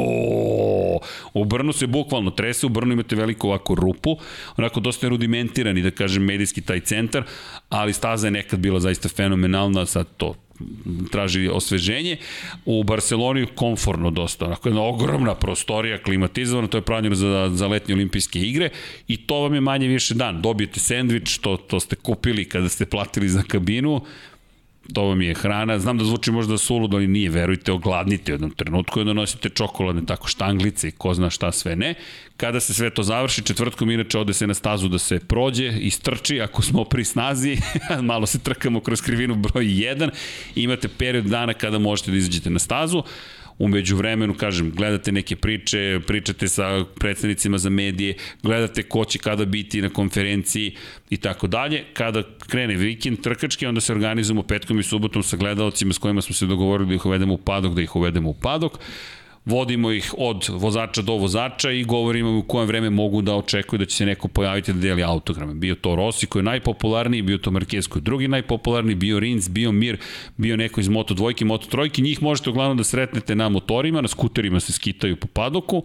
u 1.34 1.46
Brnu 1.46 1.74
se 1.74 1.88
bukvalno 1.88 2.32
trese, 2.32 2.66
u 2.66 2.70
Brnu 2.70 2.94
imate 2.94 3.16
veliku 3.16 3.48
ovako 3.48 3.76
rupu, 3.76 4.18
onako 4.58 4.80
dosta 4.80 5.08
rudimentirani, 5.08 5.82
da 5.82 5.92
kažem, 5.92 6.24
medijski 6.24 6.62
taj 6.62 6.80
centar, 6.80 7.24
ali 7.70 7.94
staza 7.94 8.28
je 8.28 8.32
nekad 8.32 8.60
bila 8.60 8.80
zaista 8.80 9.10
fenomenalna, 9.10 9.86
sad 9.86 10.08
to 10.18 10.36
traži 11.12 11.48
osveženje. 11.48 12.18
U 12.66 12.84
Barceloni 12.84 13.46
komforno 13.56 14.12
dosta, 14.12 14.46
onako 14.46 14.70
jedna 14.70 14.82
ogromna 14.82 15.36
prostorija, 15.36 16.02
klimatizovana, 16.04 16.68
to 16.68 16.78
je 16.78 16.82
pravljeno 16.82 17.16
za, 17.16 17.50
za 17.54 17.68
letnje 17.68 17.94
olimpijske 17.96 18.40
igre 18.40 18.70
i 19.08 19.18
to 19.18 19.40
vam 19.42 19.54
je 19.54 19.62
manje 19.62 19.88
više 19.88 20.14
dan. 20.14 20.42
Dobijete 20.42 20.80
sendvič, 20.80 21.38
to, 21.38 21.58
to 21.58 21.80
ste 21.80 21.96
kupili 21.96 22.46
kada 22.46 22.70
ste 22.70 22.86
platili 22.86 23.30
za 23.30 23.44
kabinu, 23.48 24.02
to 24.94 25.04
vam 25.04 25.22
je 25.22 25.34
hrana, 25.34 25.80
znam 25.80 25.98
da 25.98 26.06
zvuči 26.06 26.32
možda 26.32 26.58
suludo, 26.58 26.98
ali 26.98 27.08
nije, 27.08 27.30
verujte, 27.30 27.72
ogladnite 27.72 28.32
u 28.32 28.36
jednom 28.36 28.52
trenutku 28.52 29.02
i 29.02 29.06
da 29.06 29.14
nosite 29.14 29.50
čokoladne 29.50 30.06
tako 30.06 30.28
štanglice 30.28 30.88
i 30.88 30.92
ko 30.92 31.14
zna 31.14 31.30
šta 31.30 31.52
sve 31.52 31.76
ne. 31.76 31.94
Kada 32.38 32.60
se 32.60 32.74
sve 32.74 32.90
to 32.90 33.04
završi, 33.04 33.44
četvrtkom 33.44 33.92
inače 33.92 34.20
ode 34.20 34.34
se 34.34 34.48
na 34.48 34.54
stazu 34.54 34.88
da 34.88 34.98
se 34.98 35.20
prođe, 35.20 35.68
i 35.80 35.90
strči, 35.90 36.42
ako 36.42 36.62
smo 36.62 36.84
pri 36.84 37.04
snazi, 37.04 37.58
malo 38.02 38.26
se 38.26 38.40
trkamo 38.40 38.80
kroz 38.80 39.02
krivinu 39.02 39.36
broj 39.36 39.66
1, 39.66 40.10
imate 40.56 40.88
period 40.88 41.26
dana 41.26 41.54
kada 41.54 41.80
možete 41.80 42.12
da 42.12 42.18
izađete 42.18 42.50
na 42.50 42.60
stazu, 42.60 43.04
umeđu 43.60 43.96
vremenu, 43.96 44.34
kažem, 44.34 44.72
gledate 44.72 45.12
neke 45.12 45.36
priče, 45.36 46.00
pričate 46.08 46.48
sa 46.48 46.86
predstavnicima 47.00 47.58
za 47.58 47.70
medije, 47.70 48.16
gledate 48.44 48.84
ko 48.84 49.06
će 49.06 49.20
kada 49.20 49.46
biti 49.46 49.82
na 49.82 49.90
konferenciji 49.90 50.76
i 51.10 51.18
tako 51.18 51.48
dalje. 51.48 51.84
Kada 51.94 52.24
krene 52.48 52.76
vikend 52.76 53.22
trkački, 53.22 53.66
onda 53.66 53.82
se 53.82 53.94
organizujemo 53.94 54.44
petkom 54.44 54.80
i 54.80 54.84
subotom 54.84 55.24
sa 55.24 55.38
gledalcima 55.38 55.94
s 55.94 55.98
kojima 55.98 56.22
smo 56.22 56.36
se 56.36 56.46
dogovorili 56.46 56.90
da 56.90 56.96
ih 56.96 57.06
uvedemo 57.06 57.34
u 57.34 57.38
padok, 57.38 57.74
da 57.74 57.82
ih 57.82 57.96
uvedemo 57.96 58.30
u 58.30 58.34
padok 58.34 58.80
vodimo 59.48 59.92
ih 59.92 60.14
od 60.18 60.50
vozača 60.50 61.02
do 61.02 61.14
vozača 61.14 61.72
i 61.72 61.84
govorimo 61.84 62.38
u 62.38 62.42
kojem 62.42 62.68
vreme 62.68 62.90
mogu 62.90 63.22
da 63.22 63.36
očekuju 63.36 63.80
da 63.80 63.86
će 63.86 63.96
se 63.96 64.06
neko 64.06 64.28
pojaviti 64.28 64.74
da 64.74 64.80
deli 64.80 65.04
autograme. 65.04 65.54
Bio 65.54 65.76
to 65.76 65.96
Rossi 65.96 66.28
koji 66.28 66.40
je 66.40 66.44
najpopularniji, 66.44 67.22
bio 67.22 67.38
to 67.38 67.52
Marquez 67.52 67.88
koji 67.88 68.02
je 68.02 68.04
drugi 68.04 68.28
najpopularniji, 68.28 68.96
bio 68.96 69.20
Rins, 69.20 69.50
bio 69.50 69.72
Mir, 69.72 69.98
bio 70.38 70.58
neko 70.58 70.82
iz 70.82 70.90
Moto 70.90 71.14
dvojke, 71.14 71.46
Moto 71.46 71.68
trojke, 71.68 72.02
njih 72.02 72.24
možete 72.24 72.50
uglavnom 72.50 72.78
da 72.78 72.84
sretnete 72.84 73.36
na 73.36 73.50
motorima, 73.50 74.02
na 74.02 74.08
skuterima 74.08 74.60
se 74.60 74.74
skitaju 74.74 75.16
po 75.16 75.28
padoku 75.28 75.84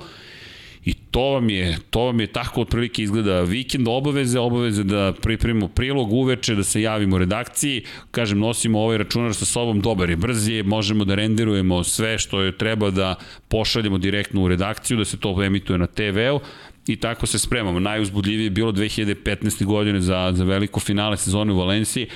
to 1.12 1.20
vam 1.20 1.50
je, 1.50 1.78
to 1.90 2.04
vam 2.04 2.20
je 2.20 2.26
tako 2.26 2.60
otprilike 2.60 3.02
izgleda 3.02 3.40
vikend, 3.40 3.88
obaveze, 3.88 4.38
obaveze 4.40 4.84
da 4.84 5.12
pripremimo 5.22 5.68
prilog 5.68 6.12
uveče, 6.12 6.54
da 6.54 6.64
se 6.64 6.82
javimo 6.82 7.18
redakciji, 7.18 7.82
kažem, 8.10 8.38
nosimo 8.38 8.80
ovaj 8.80 8.98
računar 8.98 9.34
sa 9.34 9.44
sobom, 9.44 9.80
dobar 9.80 10.10
je, 10.10 10.16
brz 10.16 10.48
je, 10.48 10.62
možemo 10.62 11.04
da 11.04 11.14
renderujemo 11.14 11.84
sve 11.84 12.18
što 12.18 12.40
je 12.40 12.56
treba 12.58 12.90
da 12.90 13.14
pošaljemo 13.48 13.98
direktno 13.98 14.42
u 14.42 14.48
redakciju, 14.48 14.96
da 14.96 15.04
se 15.04 15.20
to 15.20 15.36
emituje 15.44 15.78
na 15.78 15.86
TV-u, 15.86 16.40
i 16.86 16.96
tako 16.96 17.26
se 17.26 17.38
spremamo. 17.38 17.80
Najuzbudljivije 17.80 18.46
je 18.46 18.50
bilo 18.50 18.72
2015. 18.72 19.64
godine 19.64 20.00
za, 20.00 20.32
za 20.34 20.44
veliko 20.44 20.80
finale 20.80 21.16
sezone 21.16 21.52
u 21.52 21.58
Valenciji. 21.58 22.06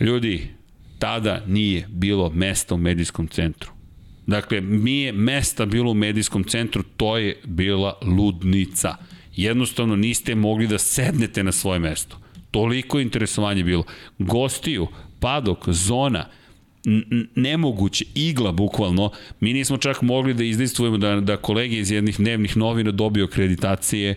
Ljudi, 0.00 0.48
tada 0.98 1.42
nije 1.46 1.86
bilo 1.88 2.30
mesta 2.30 2.74
u 2.74 2.78
medijskom 2.78 3.28
centru. 3.28 3.73
Dakle, 4.26 4.60
mi 4.60 5.00
je 5.00 5.12
mesta 5.12 5.66
bilo 5.66 5.90
u 5.90 5.94
medijskom 5.94 6.44
centru, 6.44 6.82
to 6.96 7.18
je 7.18 7.40
bila 7.44 7.98
ludnica. 8.02 8.96
Jednostavno 9.36 9.96
niste 9.96 10.34
mogli 10.34 10.66
da 10.66 10.78
sednete 10.78 11.44
na 11.44 11.52
svoje 11.52 11.78
mesto. 11.78 12.18
Toliko 12.50 13.00
interesovanje 13.00 13.64
bilo. 13.64 13.84
Gostiju, 14.18 14.86
padok, 15.20 15.68
zona, 15.68 16.28
nemoguće, 17.34 18.04
igla 18.14 18.52
bukvalno, 18.52 19.10
mi 19.40 19.52
nismo 19.52 19.76
čak 19.76 20.02
mogli 20.02 20.34
da 20.34 20.44
izdejstvujemo 20.44 20.98
da, 20.98 21.20
da 21.20 21.36
kolege 21.36 21.76
iz 21.76 21.90
jednih 21.90 22.16
dnevnih 22.18 22.56
novina 22.56 22.90
dobiju 22.90 23.24
akreditacije, 23.24 24.14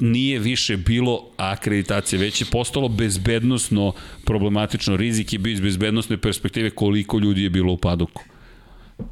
nije 0.00 0.38
više 0.38 0.76
bilo 0.76 1.28
akreditacije, 1.36 2.18
već 2.18 2.40
je 2.40 2.46
postalo 2.52 2.88
bezbednostno 2.88 3.92
problematično. 4.24 4.96
Rizik 4.96 5.32
je 5.32 5.38
bio 5.38 5.52
iz 5.52 5.60
bezbednostne 5.60 6.16
perspektive 6.16 6.70
koliko 6.70 7.18
ljudi 7.18 7.42
je 7.42 7.50
bilo 7.50 7.72
u 7.72 7.76
padoku. 7.76 8.22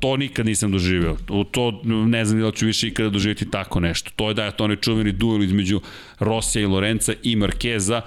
To 0.00 0.16
nikad 0.16 0.46
nisam 0.46 0.72
doživeo. 0.72 1.16
To 1.50 1.80
ne 1.84 2.24
znam 2.24 2.40
da 2.40 2.50
ću 2.50 2.66
više 2.66 2.88
ikada 2.88 3.08
doživjeti 3.08 3.50
tako 3.50 3.80
nešto. 3.80 4.10
To 4.16 4.28
je 4.28 4.34
da 4.34 4.44
je 4.44 4.56
to 4.56 4.64
onaj 4.64 4.76
čuveni 4.76 5.12
duel 5.12 5.42
između 5.42 5.80
Rosija 6.18 6.62
i 6.62 6.66
Lorenza 6.66 7.12
i 7.22 7.36
Markeza 7.36 8.00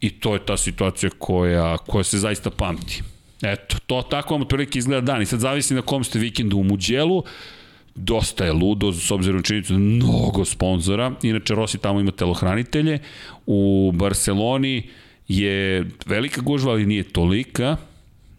i 0.00 0.10
to 0.10 0.34
je 0.34 0.46
ta 0.46 0.56
situacija 0.56 1.10
koja, 1.18 1.78
koja 1.78 2.04
se 2.04 2.18
zaista 2.18 2.50
pamti. 2.50 3.02
Eto, 3.42 3.76
to 3.86 4.02
tako 4.02 4.34
vam 4.34 4.42
otprilike 4.42 4.78
izgleda 4.78 5.00
dan 5.00 5.22
i 5.22 5.26
sad 5.26 5.40
zavisi 5.40 5.74
na 5.74 5.82
kom 5.82 6.04
ste 6.04 6.18
vikendu 6.18 6.56
u 6.56 6.64
Muđelu, 6.64 7.24
dosta 7.94 8.44
je 8.44 8.52
ludo, 8.52 8.92
s 8.92 9.10
obzirom 9.10 9.42
činjenicu 9.42 9.74
mnogo 9.78 10.44
sponzora, 10.44 11.12
inače 11.22 11.54
Rossi 11.54 11.78
tamo 11.78 12.00
ima 12.00 12.10
telohranitelje, 12.10 12.98
u 13.46 13.92
Barceloni 13.94 14.88
je 15.28 15.86
velika 16.06 16.40
gužva, 16.40 16.72
ali 16.72 16.86
nije 16.86 17.02
tolika, 17.02 17.76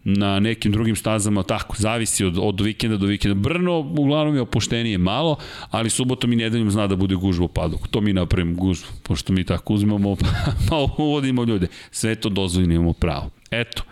na 0.04 0.40
nekim 0.40 0.72
drugim 0.72 0.96
stazama, 0.96 1.42
tako, 1.42 1.74
zavisi 1.78 2.24
od, 2.24 2.38
od 2.38 2.60
vikenda 2.60 2.96
do 2.96 3.06
vikenda. 3.06 3.34
Brno 3.34 3.78
uglavnom 3.78 4.34
je 4.34 4.40
opuštenije 4.40 4.98
malo, 4.98 5.36
ali 5.70 5.90
subotom 5.90 6.32
i 6.32 6.36
nedeljom 6.36 6.70
zna 6.70 6.86
da 6.86 6.96
bude 6.96 7.14
gužba 7.14 7.44
u 7.44 7.48
padoku. 7.48 7.88
To 7.88 8.00
mi 8.00 8.12
napravimo 8.12 8.54
gužbu, 8.56 8.86
pošto 9.02 9.32
mi 9.32 9.44
tako 9.44 9.74
uzmemo, 9.74 10.16
pa 10.68 10.76
uvodimo 10.98 11.44
ljude. 11.44 11.66
Sve 11.90 12.14
to 12.14 12.28
dozvoljeno 12.28 12.74
imamo 12.74 12.92
pravo. 12.92 13.30
Eto. 13.50 13.82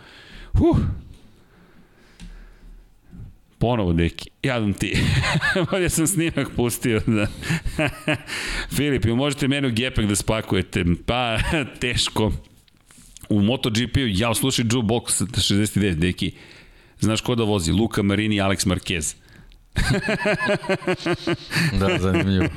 Huh. 0.59 0.77
Ponovo, 3.59 3.93
deki. 3.93 4.31
Jadam 4.43 4.73
ti. 4.73 4.97
Bolje 5.71 5.89
sam 5.89 6.07
snimak 6.07 6.49
pustio. 6.57 7.01
Da. 7.07 7.27
Filip, 8.77 9.05
možete 9.05 9.49
mene 9.49 9.69
u 9.69 9.71
gepek 9.71 10.07
da 10.07 10.17
spakujete? 10.17 10.85
Pa, 11.07 11.39
teško 11.81 12.33
u 13.33 13.43
MotoGP-u, 13.43 14.07
ja 14.07 14.35
slušaj 14.35 14.65
Joe 14.73 14.83
Box 14.83 15.25
69, 15.25 15.95
deki, 15.95 16.33
znaš 17.01 17.21
ko 17.21 17.35
da 17.35 17.45
vozi? 17.45 17.73
Luka 17.73 18.03
Marini 18.03 18.37
i 18.37 18.41
Alex 18.41 18.67
Marquez. 18.67 19.15
da, 21.81 21.99
zanimljivo. 21.99 22.49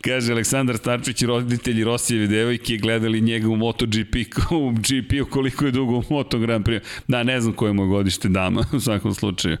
Kaže 0.00 0.32
Aleksandar 0.32 0.76
Starčić 0.76 1.22
roditelji 1.22 1.84
Rosijeve 1.84 2.26
devojke 2.26 2.76
gledali 2.76 3.20
njega 3.20 3.48
u 3.48 3.56
MotoGP, 3.56 4.14
u 4.50 4.70
GP-u 4.70 5.26
koliko 5.30 5.64
je 5.64 5.70
dugo 5.70 5.98
u 5.98 6.04
Moto 6.10 6.38
Grand 6.38 6.66
Prix. 6.66 6.80
Da, 7.08 7.22
ne 7.22 7.40
znam 7.40 7.52
koje 7.52 7.72
mu 7.72 7.86
godište 7.86 8.28
dama 8.28 8.64
u 8.76 8.80
svakom 8.80 9.14
slučaju. 9.14 9.56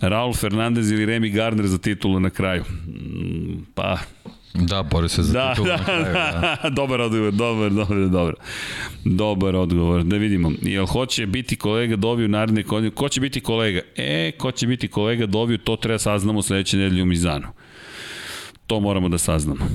Raul 0.00 0.34
Fernandez 0.34 0.90
ili 0.90 1.06
Remy 1.06 1.32
Gardner 1.32 1.66
za 1.66 1.78
titulu 1.78 2.20
na 2.20 2.30
kraju. 2.30 2.64
Mm, 2.86 3.64
pa, 3.74 3.98
Da, 4.54 4.82
bori 4.82 5.08
se 5.08 5.22
za 5.22 5.32
da, 5.32 5.54
titul 5.54 5.66
da, 5.66 5.76
na 5.76 5.84
kraju. 5.84 6.04
Da. 6.04 6.58
da. 6.62 6.70
dobar 6.76 7.00
odgovor, 7.00 7.32
dobar, 7.32 7.70
dobar, 7.70 8.08
dobar. 8.08 8.34
Dobar 9.04 9.56
odgovor. 9.56 10.04
Da 10.04 10.16
vidimo. 10.16 10.52
Jel 10.62 10.86
hoće 10.86 11.26
biti 11.26 11.56
kolega 11.56 11.96
Doviju 11.96 12.28
naredne 12.28 12.62
godine? 12.62 12.90
Ko 12.90 13.08
će 13.08 13.20
biti 13.20 13.40
kolega? 13.40 13.80
E, 13.96 14.32
ko 14.38 14.52
će 14.52 14.66
biti 14.66 14.88
kolega 14.88 15.26
Doviju, 15.26 15.58
to 15.58 15.76
treba 15.76 15.98
saznamo 15.98 16.42
sledeće 16.42 16.76
nedelje 16.76 17.02
u 17.02 17.06
Mizanu. 17.06 17.46
To 18.66 18.80
moramo 18.80 19.08
da 19.08 19.18
saznamo. 19.18 19.66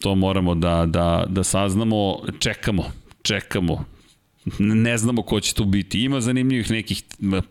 To 0.00 0.14
moramo 0.14 0.54
da, 0.54 0.86
da, 0.86 1.24
da 1.28 1.44
saznamo. 1.44 2.18
Čekamo, 2.38 2.84
čekamo 3.22 3.84
ne 4.58 4.98
znamo 4.98 5.22
ko 5.22 5.40
će 5.40 5.54
tu 5.54 5.64
biti. 5.64 6.02
Ima 6.02 6.20
zanimljivih 6.20 6.70
nekih 6.70 7.02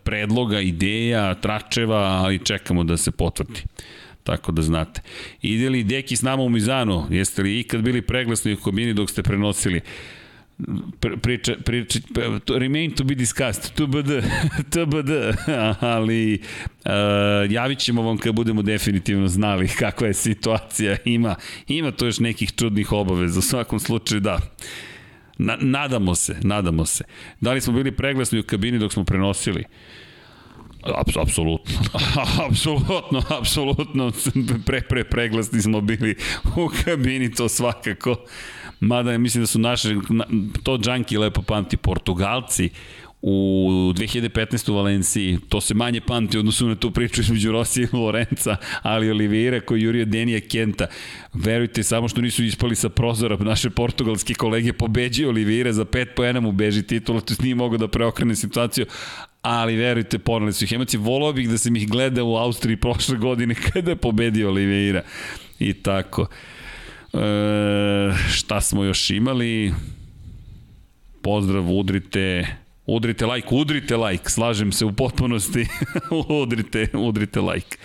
predloga, 0.02 0.60
ideja, 0.60 1.34
tračeva, 1.34 1.98
ali 1.98 2.38
čekamo 2.38 2.84
da 2.84 2.96
se 2.96 3.10
potvrdi. 3.10 3.62
Tako 4.26 4.52
da 4.52 4.62
znate. 4.62 5.00
Ide 5.42 5.68
li 5.70 5.84
Deki 5.84 6.16
s 6.16 6.22
nama 6.22 6.42
u 6.42 6.48
Mizanu? 6.48 7.06
Jeste 7.10 7.42
li 7.42 7.60
ikad 7.60 7.82
bili 7.82 8.02
preglasni 8.02 8.52
u 8.52 8.56
kabini 8.56 8.94
dok 8.94 9.10
ste 9.10 9.22
prenosili? 9.22 9.80
priča, 11.22 11.54
priča, 11.64 11.98
remain 12.58 12.90
to 12.90 13.04
be 13.04 13.14
discussed, 13.14 13.74
TBD, 13.74 14.10
TBD, 14.72 15.10
ali 15.80 16.40
uh, 16.84 16.90
javit 17.50 17.78
ćemo 17.78 18.02
vam 18.02 18.18
kad 18.18 18.34
budemo 18.34 18.62
definitivno 18.62 19.28
znali 19.28 19.68
kakva 19.78 20.06
je 20.06 20.14
situacija, 20.14 20.96
ima, 21.04 21.34
ima 21.68 21.90
to 21.90 22.06
još 22.06 22.20
nekih 22.20 22.52
čudnih 22.54 22.92
obaveza, 22.92 23.38
u 23.38 23.42
svakom 23.42 23.80
slučaju 23.80 24.20
da. 24.20 24.38
Na, 25.38 25.58
nadamo 25.60 26.14
se, 26.14 26.36
nadamo 26.42 26.86
se. 26.86 27.04
Da 27.40 27.52
li 27.52 27.60
smo 27.60 27.72
bili 27.72 27.92
preglasni 27.92 28.38
u 28.38 28.42
kabini 28.42 28.78
dok 28.78 28.92
smo 28.92 29.04
prenosili? 29.04 29.64
Aps, 30.94 31.16
apsolutno. 31.16 31.74
apsolutno, 32.48 33.22
apsolutno. 33.28 34.12
Pre, 34.66 34.80
pre 34.80 35.04
preglasni 35.04 35.62
smo 35.62 35.80
bili 35.80 36.16
u 36.56 36.68
kabini, 36.84 37.34
to 37.34 37.48
svakako. 37.48 38.16
Mada 38.80 39.18
mislim 39.18 39.42
da 39.42 39.46
su 39.46 39.58
naše, 39.58 39.96
to 40.62 40.78
Džanki 40.78 41.18
lepo 41.18 41.42
pamti, 41.42 41.76
Portugalci 41.76 42.70
u 43.22 43.92
2015. 43.96 44.70
u 44.70 44.74
Valenciji, 44.74 45.38
to 45.48 45.60
se 45.60 45.74
manje 45.74 46.00
pamti 46.00 46.38
odnosu 46.38 46.68
na 46.68 46.74
tu 46.74 46.90
priču 46.90 47.20
između 47.20 47.52
Rosija 47.52 47.88
i 47.92 47.96
Lorenca, 47.96 48.56
ali 48.82 49.10
Oliveira 49.10 49.60
koji 49.60 49.82
jurio 49.82 50.04
Denija 50.04 50.40
Kenta. 50.40 50.86
Verujte, 51.34 51.82
samo 51.82 52.08
što 52.08 52.20
nisu 52.20 52.44
ispali 52.44 52.76
sa 52.76 52.88
prozora, 52.88 53.36
naše 53.36 53.70
portugalske 53.70 54.34
kolege 54.34 54.72
pobeđi 54.72 55.24
Oliveira, 55.24 55.72
za 55.72 55.84
pet 55.84 56.08
poena 56.16 56.40
mu 56.40 56.52
beži 56.52 56.82
titula, 56.82 57.20
to 57.20 57.34
nije 57.42 57.54
mogao 57.54 57.78
da 57.78 57.88
preokrene 57.88 58.36
situaciju, 58.36 58.86
ali 59.46 59.76
verujte, 59.76 60.18
poneli 60.18 60.52
su 60.52 60.64
ih 60.64 60.72
emocije. 60.72 61.00
Volao 61.00 61.32
bih 61.32 61.48
da 61.48 61.58
sam 61.58 61.76
ih 61.76 61.88
gleda 61.88 62.24
u 62.24 62.36
Austriji 62.36 62.76
prošle 62.76 63.16
godine 63.16 63.54
kada 63.72 63.90
je 63.90 63.96
pobedio 63.96 64.48
Oliveira. 64.48 65.02
I 65.58 65.72
tako. 65.72 66.26
E, 67.12 67.18
šta 68.32 68.60
smo 68.60 68.84
još 68.84 69.10
imali? 69.10 69.74
Pozdrav, 71.22 71.70
udrite 71.70 72.46
Udrite 72.86 73.26
like, 73.26 73.48
udrite 73.50 73.96
like, 73.96 74.30
slažem 74.30 74.72
se 74.72 74.84
u 74.84 74.92
potpunosti. 74.92 75.66
udrite, 76.42 76.88
udrite 76.94 77.40
like. 77.40 77.76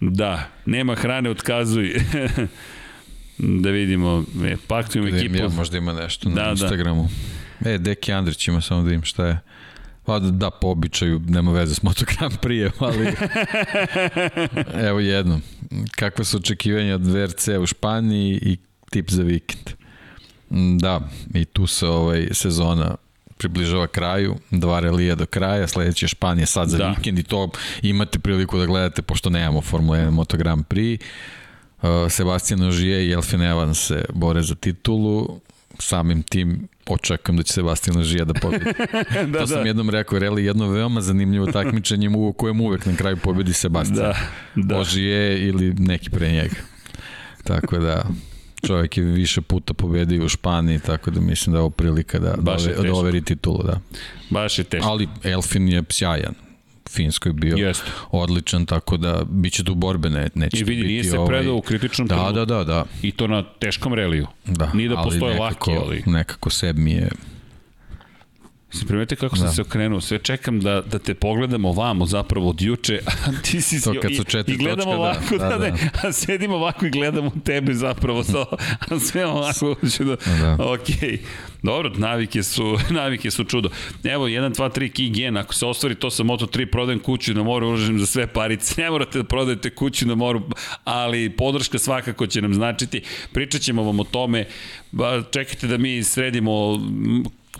Da, 0.00 0.48
nema 0.66 0.94
hrane, 0.94 1.30
otkazuj. 1.30 1.92
da 3.62 3.70
vidimo, 3.70 4.24
e, 4.44 4.56
paktujem 4.66 5.14
ekipu. 5.14 5.36
Ja, 5.36 5.48
možda 5.48 5.78
ima 5.78 5.92
nešto 5.92 6.28
na 6.28 6.34
da, 6.34 6.42
da. 6.42 6.50
Instagramu. 6.50 7.08
Da. 7.60 7.70
E, 7.70 7.78
Deki 7.78 8.12
Andrić 8.12 8.48
ima 8.48 8.60
samo 8.60 8.82
da 8.82 8.94
im 8.94 9.02
šta 9.02 9.26
je. 9.26 9.38
Pa 10.04 10.18
da, 10.18 10.50
po 10.50 10.68
običaju, 10.68 11.20
nema 11.28 11.52
veze 11.52 11.74
s 11.74 11.82
motogram 11.82 12.32
prije, 12.42 12.70
ali 12.78 13.14
evo 14.88 15.00
jedno. 15.00 15.40
Kakve 15.96 16.24
su 16.24 16.36
očekivanja 16.36 16.94
od 16.94 17.06
VRC 17.06 17.48
u 17.48 17.66
Španiji 17.66 18.38
i 18.42 18.56
tip 18.90 19.10
za 19.10 19.22
vikend? 19.22 19.70
Da, 20.80 21.00
i 21.34 21.44
tu 21.44 21.66
se 21.66 21.86
ovaj 21.86 22.28
sezona 22.32 22.94
približava 23.36 23.86
kraju, 23.86 24.36
dva 24.50 24.80
relija 24.80 25.14
do 25.14 25.26
kraja, 25.26 25.68
sledeće 25.68 26.08
Španije 26.08 26.46
sad 26.46 26.68
za 26.68 26.78
da. 26.78 26.94
vikend 26.96 27.18
i 27.18 27.22
to 27.22 27.48
imate 27.82 28.18
priliku 28.18 28.58
da 28.58 28.66
gledate 28.66 29.02
pošto 29.02 29.30
nemamo 29.30 29.60
Formula 29.60 29.98
1 29.98 30.10
Moto 30.10 30.36
Grand 30.36 30.64
Prix. 30.66 31.00
Uh, 31.82 31.88
Sebastian 32.10 32.62
Ožije 32.62 33.06
i 33.06 33.12
Elfin 33.12 33.42
Evans 33.42 33.86
se 33.86 34.04
bore 34.14 34.42
za 34.42 34.54
titulu, 34.54 35.40
samim 35.78 36.22
tim 36.22 36.68
očekujem 36.86 37.36
da 37.36 37.42
će 37.42 37.52
Sebastian 37.52 37.96
Ožija 37.96 38.24
da 38.24 38.34
pobedi. 38.34 38.64
da, 39.32 39.38
to 39.38 39.46
sam 39.46 39.62
da. 39.62 39.68
jednom 39.68 39.90
rekao, 39.90 40.18
Reli 40.18 40.44
jedno 40.44 40.68
veoma 40.68 41.00
zanimljivo 41.00 41.46
takmičenje 41.46 42.08
u 42.08 42.32
kojem 42.32 42.60
uvek 42.60 42.86
na 42.86 42.96
kraju 42.96 43.16
pobedi 43.16 43.52
Sebastian. 43.52 43.96
Da, 43.96 44.16
da. 44.54 44.78
Ožije 44.78 45.48
ili 45.48 45.74
neki 45.78 46.10
pre 46.10 46.32
njega. 46.32 46.56
Tako 47.44 47.78
da, 47.78 48.04
Čovjek 48.66 48.96
je 48.96 49.04
više 49.04 49.40
puta 49.40 49.74
pobedio 49.74 50.24
u 50.24 50.28
Španiji, 50.28 50.78
tako 50.78 51.10
da 51.10 51.20
mislim 51.20 51.52
da 51.52 51.58
je 51.58 51.60
ovo 51.60 51.70
prilika 51.70 52.18
da, 52.18 52.34
da, 52.36 52.56
da 52.82 52.94
overi 52.94 53.24
titulu. 53.24 53.62
Da. 53.62 53.80
Baš 54.30 54.58
je 54.58 54.64
teško. 54.64 54.88
Ali 54.88 55.08
Elfin 55.24 55.68
je 55.68 55.82
sjajan. 55.90 56.34
Finsko 56.92 57.28
je 57.28 57.32
bio 57.32 57.56
Jest. 57.56 57.84
odličan, 58.10 58.66
tako 58.66 58.96
da 58.96 59.22
biće 59.30 59.64
tu 59.64 59.74
borbe, 59.74 60.10
ne, 60.10 60.28
neće 60.34 60.60
I 60.60 60.64
vidi, 60.64 60.82
nije 60.82 61.04
se 61.04 61.18
ovaj... 61.18 61.28
predao 61.28 61.56
u 61.56 61.60
kritičnom 61.60 62.08
da, 62.08 62.32
da, 62.34 62.44
da, 62.44 62.64
da. 62.64 62.84
I 63.02 63.12
to 63.12 63.26
na 63.26 63.42
teškom 63.58 63.94
reliju. 63.94 64.26
Da, 64.44 64.70
nije 64.74 64.88
da 64.88 64.96
postoje 64.96 65.34
nekako, 65.34 65.70
laki, 65.70 65.86
ali... 65.86 66.02
Nekako 66.06 66.50
seb 66.50 66.78
mi 66.78 66.92
je 66.92 67.08
Se 68.72 68.86
primetite 68.86 69.16
kako 69.16 69.36
sam 69.36 69.46
da. 69.46 69.52
se 69.52 69.62
okrenuo, 69.62 70.00
sve 70.00 70.18
čekam 70.18 70.60
da, 70.60 70.80
da 70.80 70.98
te 70.98 71.14
pogledamo 71.14 71.68
ovamo 71.68 72.06
zapravo 72.06 72.48
od 72.48 72.62
juče, 72.62 73.00
a 73.06 73.42
ti 73.42 73.60
si 73.60 73.84
to 73.84 73.94
kad 74.02 74.16
su 74.16 74.24
četiri 74.24 74.52
i, 74.52 74.54
i 74.54 74.58
gledamo 74.58 74.84
točka, 74.84 74.96
ovako, 74.96 75.38
da, 75.38 75.48
da, 75.48 75.58
da, 75.58 75.70
da. 75.70 76.08
a 76.08 76.12
sedimo 76.12 76.56
ovako 76.56 76.86
i 76.86 76.90
gledamo 76.90 77.30
tebe 77.44 77.74
zapravo, 77.74 78.24
to, 78.24 78.46
a 78.90 78.98
sve 78.98 79.26
ovako, 79.26 79.76
da, 79.98 80.16
da. 80.40 80.56
ok. 80.72 81.18
Dobro, 81.62 81.92
navike 81.96 82.42
su, 82.42 82.78
navike 82.90 83.30
su 83.30 83.44
čudo. 83.44 83.70
Evo, 84.04 84.28
1, 84.28 84.54
2, 84.54 84.78
3 84.78 84.92
key 84.92 85.14
gen, 85.14 85.36
ako 85.36 85.54
se 85.54 85.66
ostvari 85.66 85.94
to 85.94 86.10
sa 86.10 86.22
Moto3, 86.22 86.66
prodajem 86.66 87.00
kuću 87.00 87.34
na 87.34 87.42
moru, 87.42 87.68
ulažem 87.68 87.98
za 87.98 88.06
sve 88.06 88.26
parice. 88.26 88.82
Ne 88.82 88.90
morate 88.90 89.18
da 89.18 89.24
prodajete 89.24 89.70
kuću 89.74 90.06
na 90.06 90.14
moru, 90.14 90.42
ali 90.84 91.30
podrška 91.30 91.78
svakako 91.78 92.26
će 92.26 92.42
nam 92.42 92.54
značiti. 92.54 93.02
Pričat 93.32 93.60
ćemo 93.60 93.82
vam 93.82 94.00
o 94.00 94.04
tome. 94.04 94.46
Čekajte 95.30 95.66
da 95.66 95.78
mi 95.78 96.04
sredimo 96.04 96.78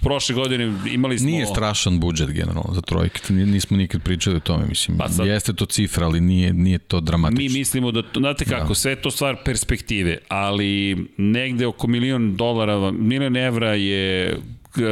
prošle 0.02 0.34
godine 0.34 0.74
imali 0.92 1.18
smo... 1.18 1.26
Nije 1.26 1.46
strašan 1.46 2.00
budžet 2.00 2.30
generalno 2.30 2.74
za 2.74 2.80
trojke, 2.80 3.32
nismo 3.32 3.76
nikad 3.76 4.02
pričali 4.02 4.36
o 4.36 4.40
tome, 4.40 4.66
mislim. 4.66 4.98
Pa 4.98 5.08
sad, 5.08 5.26
Jeste 5.26 5.52
to 5.52 5.66
cifra, 5.66 6.06
ali 6.06 6.20
nije, 6.20 6.52
nije 6.52 6.78
to 6.78 7.00
dramatično. 7.00 7.42
Mi 7.42 7.58
mislimo 7.58 7.92
da, 7.92 8.02
znate 8.16 8.44
kako, 8.44 8.68
da. 8.68 8.74
sve 8.74 8.96
to 8.96 9.10
stvar 9.10 9.36
perspektive, 9.44 10.18
ali 10.28 10.96
negde 11.16 11.66
oko 11.66 11.86
milion 11.86 12.36
dolara, 12.36 12.90
milion 12.90 13.36
evra 13.36 13.74
je 13.74 14.36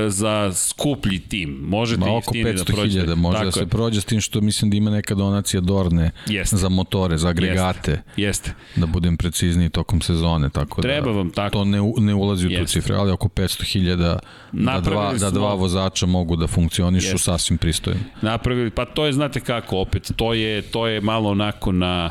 za 0.08 0.52
skuplji 0.54 1.18
tim. 1.18 1.58
Možete 1.62 2.00
Ma, 2.00 2.16
oko 2.16 2.34
500.000 2.34 3.14
može 3.14 3.36
Tako 3.36 3.44
da 3.44 3.52
se 3.52 3.60
je. 3.60 3.66
prođe 3.66 4.00
s 4.00 4.04
tim 4.04 4.20
što 4.20 4.40
mislim 4.40 4.70
da 4.70 4.76
ima 4.76 4.90
neka 4.90 5.14
donacija 5.14 5.60
Dorne 5.60 6.10
Jeste. 6.26 6.56
za 6.56 6.68
motore, 6.68 7.18
za 7.18 7.28
agregate. 7.28 8.02
Jeste. 8.16 8.54
Da 8.76 8.86
budem 8.86 9.16
precizniji 9.16 9.68
tokom 9.68 10.00
sezone. 10.00 10.50
Tako 10.50 10.82
Treba 10.82 11.10
da, 11.10 11.16
vam 11.16 11.30
tako. 11.30 11.52
To 11.52 11.64
ne, 11.64 11.78
ne 11.98 12.14
ulazi 12.14 12.46
u 12.46 12.50
tu 12.58 12.64
cifru, 12.64 12.94
ali 12.94 13.10
oko 13.10 13.28
500.000 13.28 14.18
da 14.52 14.80
dva, 14.80 15.14
da 15.14 15.30
dva 15.30 15.54
vozača 15.54 16.06
mogu 16.06 16.36
da 16.36 16.46
funkcionišu 16.46 17.06
Jeste. 17.06 17.18
sasvim 17.18 17.58
pristojno. 17.58 18.00
Napravili, 18.22 18.70
pa 18.70 18.84
to 18.84 19.06
je, 19.06 19.12
znate 19.12 19.40
kako, 19.40 19.76
opet, 19.78 20.10
to 20.16 20.34
je, 20.34 20.62
to 20.62 20.86
je 20.86 21.00
malo 21.00 21.30
onako 21.30 21.72
na 21.72 22.10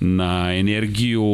na 0.00 0.54
energiju, 0.54 1.24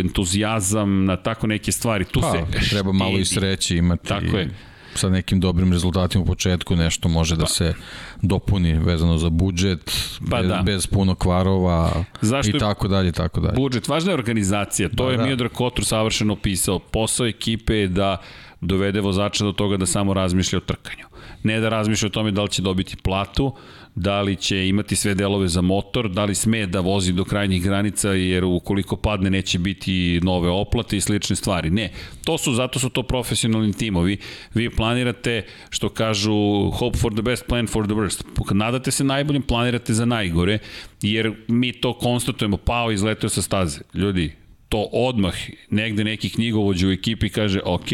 entuzijazam, 0.00 1.04
na 1.04 1.16
tako 1.16 1.46
neke 1.46 1.72
stvari. 1.72 2.04
Tu 2.04 2.20
pa, 2.20 2.32
se 2.32 2.68
treba 2.70 2.92
malo 2.92 3.18
i 3.18 3.24
sreće 3.24 3.76
imati. 3.76 4.08
Tako 4.08 4.36
je 4.36 4.50
sa 4.94 5.08
nekim 5.08 5.40
dobrim 5.40 5.72
rezultatima 5.72 6.22
u 6.22 6.26
početku 6.26 6.76
nešto 6.76 7.08
može 7.08 7.36
da 7.36 7.44
pa. 7.44 7.48
se 7.48 7.74
dopuni 8.22 8.72
vezano 8.78 9.18
za 9.18 9.30
budžet, 9.30 9.90
pa 10.30 10.36
bez, 10.36 10.48
da. 10.48 10.62
bez 10.66 10.86
puno 10.86 11.14
kvarova 11.14 12.04
Zašto 12.20 12.56
i 12.56 12.60
tako 12.60 12.88
dalje, 12.88 13.12
tako 13.12 13.40
dalje. 13.40 13.56
Budžet, 13.56 13.88
važna 13.88 14.10
je 14.10 14.14
organizacija, 14.14 14.88
to 14.88 15.04
da, 15.04 15.10
je 15.10 15.16
da. 15.16 15.24
Miodrag 15.24 15.52
Kotur 15.52 15.84
savršeno 15.84 16.36
pisao. 16.36 16.78
Posao 16.78 17.26
ekipe 17.26 17.76
je 17.76 17.88
da 17.88 18.16
dovede 18.60 19.00
vozača 19.00 19.44
do 19.44 19.52
toga 19.52 19.76
da 19.76 19.86
samo 19.86 20.14
razmišlja 20.14 20.56
o 20.56 20.60
trkanju. 20.60 21.04
Ne 21.42 21.60
da 21.60 21.68
razmišlja 21.68 22.06
o 22.06 22.10
tome 22.10 22.30
da 22.30 22.42
li 22.42 22.50
će 22.50 22.62
dobiti 22.62 22.96
platu, 22.96 23.54
da 24.00 24.20
li 24.22 24.36
će 24.36 24.68
imati 24.68 24.96
sve 24.96 25.14
delove 25.14 25.48
za 25.48 25.60
motor, 25.60 26.08
da 26.10 26.24
li 26.24 26.34
sme 26.34 26.66
da 26.66 26.80
vozi 26.80 27.12
do 27.12 27.24
krajnjih 27.24 27.62
granica 27.62 28.10
jer 28.10 28.44
ukoliko 28.44 28.96
padne 28.96 29.30
neće 29.30 29.58
biti 29.58 30.20
nove 30.22 30.50
oplate 30.50 30.96
i 30.96 31.00
slične 31.00 31.36
stvari. 31.36 31.70
Ne, 31.70 31.90
to 32.24 32.38
su, 32.38 32.54
zato 32.54 32.78
su 32.78 32.90
to 32.90 33.02
profesionalni 33.02 33.72
timovi. 33.72 34.16
Vi 34.54 34.70
planirate, 34.70 35.44
što 35.70 35.88
kažu, 35.88 36.70
hope 36.70 36.98
for 36.98 37.12
the 37.12 37.22
best, 37.22 37.46
plan 37.46 37.66
for 37.66 37.86
the 37.86 37.94
worst. 37.94 38.54
Nadate 38.54 38.90
se 38.90 39.04
najboljim, 39.04 39.42
planirate 39.42 39.94
za 39.94 40.04
najgore, 40.04 40.58
jer 41.02 41.32
mi 41.48 41.72
to 41.72 41.98
konstatujemo, 41.98 42.56
pao 42.56 42.92
izletio 42.92 43.28
sa 43.28 43.42
staze. 43.42 43.80
Ljudi, 43.94 44.32
to 44.68 44.88
odmah 44.92 45.34
negde 45.70 46.04
neki 46.04 46.30
knjigovođa 46.30 46.88
u 46.88 46.90
ekipi 46.90 47.28
kaže 47.28 47.60
ok, 47.64 47.88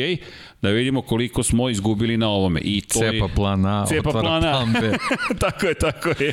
da 0.64 0.70
vidimo 0.70 1.02
koliko 1.02 1.42
smo 1.42 1.70
izgubili 1.70 2.16
na 2.16 2.28
ovome. 2.28 2.60
I 2.60 2.80
to 2.80 2.98
cepa 2.98 3.14
je, 3.14 3.34
plan 3.34 3.66
A, 3.66 3.86
cepa 3.86 4.10
plan 4.10 4.44
A. 4.44 4.52
plan 4.52 4.72
B. 4.72 4.96
tako 5.44 5.66
je, 5.66 5.74
tako 5.74 6.08
je. 6.08 6.32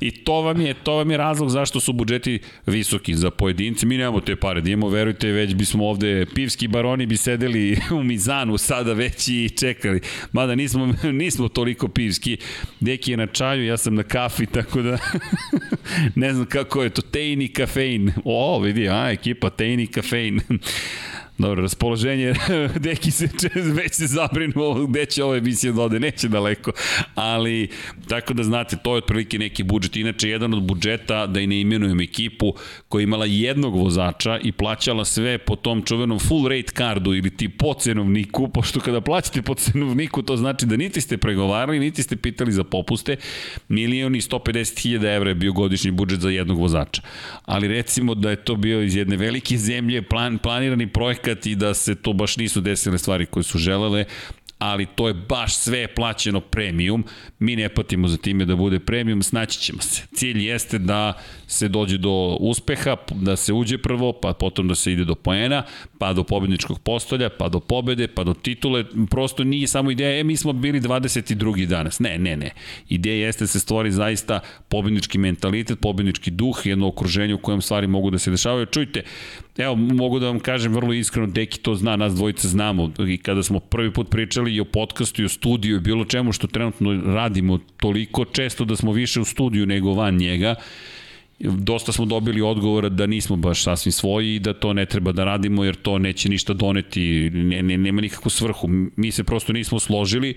I 0.00 0.10
to 0.10 0.32
vam 0.32 0.60
je, 0.60 0.74
to 0.74 0.94
vam 0.94 1.10
je 1.10 1.16
razlog 1.16 1.50
zašto 1.50 1.80
su 1.80 1.92
budžeti 1.92 2.38
visoki 2.66 3.14
za 3.14 3.30
pojedince. 3.30 3.86
Mi 3.86 3.96
nemamo 3.96 4.20
te 4.20 4.36
pare, 4.36 4.60
da 4.60 4.70
imamo, 4.70 4.88
verujte, 4.88 5.28
već 5.28 5.54
bismo 5.54 5.86
ovde, 5.86 6.26
pivski 6.34 6.68
baroni 6.68 7.06
bi 7.06 7.16
sedeli 7.16 7.78
u 8.00 8.02
Mizanu 8.02 8.58
sada 8.58 8.92
već 8.92 9.28
i 9.28 9.50
čekali. 9.58 10.00
Mada 10.32 10.54
nismo, 10.54 10.94
nismo 11.22 11.48
toliko 11.48 11.88
pivski. 11.88 12.36
Deki 12.80 13.10
je 13.10 13.16
na 13.16 13.26
čaju, 13.26 13.66
ja 13.66 13.76
sam 13.76 13.94
na 13.94 14.02
kafi, 14.02 14.46
tako 14.46 14.82
da 14.82 14.98
ne 16.14 16.32
znam 16.34 16.46
kako 16.46 16.82
je 16.82 16.90
to, 16.90 17.02
tein 17.02 17.42
i 17.42 17.48
kafein. 17.48 18.12
O, 18.24 18.60
vidi, 18.60 18.88
a, 18.88 19.10
ekipa, 19.10 19.50
tein 19.50 19.80
i 19.80 19.86
kafein. 19.86 20.40
Dobro, 21.38 21.62
raspoloženje, 21.62 22.34
deki 22.84 23.10
se 23.10 23.28
već 23.82 23.92
se 23.92 24.06
zabrinuo 24.06 24.86
gde 24.86 25.06
će 25.06 25.24
ova 25.24 25.36
emisija 25.36 25.72
da 25.72 25.82
ode, 25.82 26.00
neće 26.00 26.28
daleko, 26.28 26.72
ali 27.14 27.68
tako 28.08 28.34
da 28.34 28.42
znate, 28.42 28.76
to 28.82 28.94
je 28.94 28.98
otprilike 28.98 29.38
neki 29.38 29.62
budžet. 29.62 29.96
Inače, 29.96 30.28
jedan 30.28 30.54
od 30.54 30.62
budžeta, 30.62 31.26
da 31.26 31.40
i 31.40 31.46
ne 31.46 31.60
imenujem 31.60 32.00
ekipu, 32.00 32.54
koja 32.88 33.00
je 33.00 33.04
imala 33.04 33.26
jednog 33.26 33.76
vozača 33.76 34.38
i 34.38 34.52
plaćala 34.52 35.04
sve 35.04 35.38
po 35.38 35.56
tom 35.56 35.82
čuvenom 35.82 36.18
full 36.18 36.48
rate 36.48 36.72
kardu 36.72 37.14
ili 37.14 37.36
ti 37.36 37.48
po 37.48 37.74
cenovniku, 37.74 38.48
pošto 38.54 38.80
kada 38.80 39.00
plaćate 39.00 39.42
po 39.42 39.54
cenovniku, 39.54 40.22
to 40.22 40.36
znači 40.36 40.66
da 40.66 40.76
niti 40.76 41.00
ste 41.00 41.16
pregovarali, 41.16 41.78
niti 41.78 42.02
ste 42.02 42.16
pitali 42.16 42.52
za 42.52 42.64
popuste, 42.64 43.16
milion 43.68 44.14
i 44.14 44.20
150 44.20 44.82
hiljada 44.82 45.12
evra 45.12 45.30
je 45.30 45.34
bio 45.34 45.52
godišnji 45.52 45.90
budžet 45.90 46.20
za 46.20 46.30
jednog 46.30 46.58
vozača. 46.58 47.02
Ali 47.44 47.68
recimo 47.68 48.14
da 48.14 48.30
je 48.30 48.44
to 48.44 48.56
bio 48.56 48.82
iz 48.82 48.96
jedne 48.96 49.16
velike 49.16 49.56
zemlje, 49.56 50.02
plan, 50.02 50.38
planirani 50.38 50.86
projekat 50.86 51.23
projekat 51.24 51.46
i 51.46 51.54
da 51.54 51.74
se 51.74 51.94
to 51.94 52.12
baš 52.12 52.36
nisu 52.36 52.60
desile 52.60 52.98
stvari 52.98 53.26
koje 53.26 53.44
su 53.44 53.58
želele, 53.58 54.04
ali 54.58 54.86
to 54.86 55.08
je 55.08 55.14
baš 55.14 55.56
sve 55.56 55.94
plaćeno 55.94 56.40
premium. 56.40 57.04
Mi 57.38 57.56
ne 57.56 57.68
patimo 57.68 58.08
za 58.08 58.16
time 58.16 58.44
da 58.44 58.56
bude 58.56 58.78
premium, 58.78 59.22
snaći 59.22 59.58
ćemo 59.58 59.82
se. 59.82 60.02
Cilj 60.14 60.46
jeste 60.46 60.78
da 60.78 61.12
se 61.46 61.68
dođe 61.68 61.98
do 61.98 62.36
uspeha, 62.40 62.96
da 63.14 63.36
se 63.36 63.52
uđe 63.52 63.78
prvo, 63.78 64.12
pa 64.12 64.32
potom 64.32 64.68
da 64.68 64.74
se 64.74 64.92
ide 64.92 65.04
do 65.04 65.14
poena, 65.14 65.62
pa 65.98 66.12
do 66.12 66.24
pobedničkog 66.24 66.78
postolja, 66.80 67.28
pa 67.28 67.48
do 67.48 67.60
pobede, 67.60 68.08
pa 68.08 68.24
do 68.24 68.34
titule. 68.34 68.84
Prosto 69.10 69.44
nije 69.44 69.66
samo 69.66 69.90
ideja, 69.90 70.20
e, 70.20 70.24
mi 70.24 70.36
smo 70.36 70.52
bili 70.52 70.80
22. 70.80 71.66
danas. 71.66 72.00
Ne, 72.00 72.18
ne, 72.18 72.36
ne. 72.36 72.50
Ideja 72.88 73.26
jeste 73.26 73.44
da 73.44 73.48
se 73.48 73.60
stvori 73.60 73.92
zaista 73.92 74.40
pobednički 74.68 75.18
mentalitet, 75.18 75.80
pobednički 75.80 76.30
duh, 76.30 76.60
jedno 76.64 76.88
okruženje 76.88 77.34
u 77.34 77.38
kojem 77.38 77.62
stvari 77.62 77.86
mogu 77.86 78.10
da 78.10 78.18
se 78.18 78.30
dešavaju. 78.30 78.66
Čujte, 78.66 79.02
evo, 79.56 79.74
mogu 79.76 80.18
da 80.18 80.26
vam 80.26 80.40
kažem 80.40 80.72
vrlo 80.72 80.92
iskreno, 80.92 81.26
Deki 81.26 81.58
to 81.58 81.74
zna, 81.74 81.96
nas 81.96 82.14
dvojice 82.14 82.48
znamo. 82.48 82.90
I 83.08 83.18
kada 83.18 83.42
smo 83.42 83.60
prvi 83.60 83.92
put 83.92 84.10
pričali 84.10 84.54
i 84.54 84.60
o 84.60 84.64
podcastu 84.64 85.22
i 85.22 85.24
o 85.24 85.28
studiju 85.28 85.76
i 85.76 85.80
bilo 85.80 86.04
čemu 86.04 86.32
što 86.32 86.46
trenutno 86.46 87.02
radimo 87.14 87.58
toliko 87.76 88.24
često 88.24 88.64
da 88.64 88.76
smo 88.76 88.92
više 88.92 89.20
u 89.20 89.24
studiju 89.24 89.66
nego 89.66 89.92
van 89.92 90.16
njega, 90.16 90.54
dosta 91.38 91.92
smo 91.92 92.04
dobili 92.04 92.40
odgovora 92.40 92.88
da 92.88 93.06
nismo 93.06 93.36
baš 93.36 93.62
sasvim 93.62 93.92
svoji 93.92 94.34
i 94.34 94.38
da 94.38 94.52
to 94.52 94.72
ne 94.72 94.86
treba 94.86 95.12
da 95.12 95.24
radimo 95.24 95.64
jer 95.64 95.74
to 95.74 95.98
neće 95.98 96.28
ništa 96.28 96.52
doneti, 96.52 97.30
ne, 97.30 97.62
ne, 97.62 97.78
nema 97.78 98.00
nikakvu 98.00 98.30
svrhu. 98.30 98.68
Mi 98.96 99.10
se 99.10 99.24
prosto 99.24 99.52
nismo 99.52 99.80
složili 99.80 100.34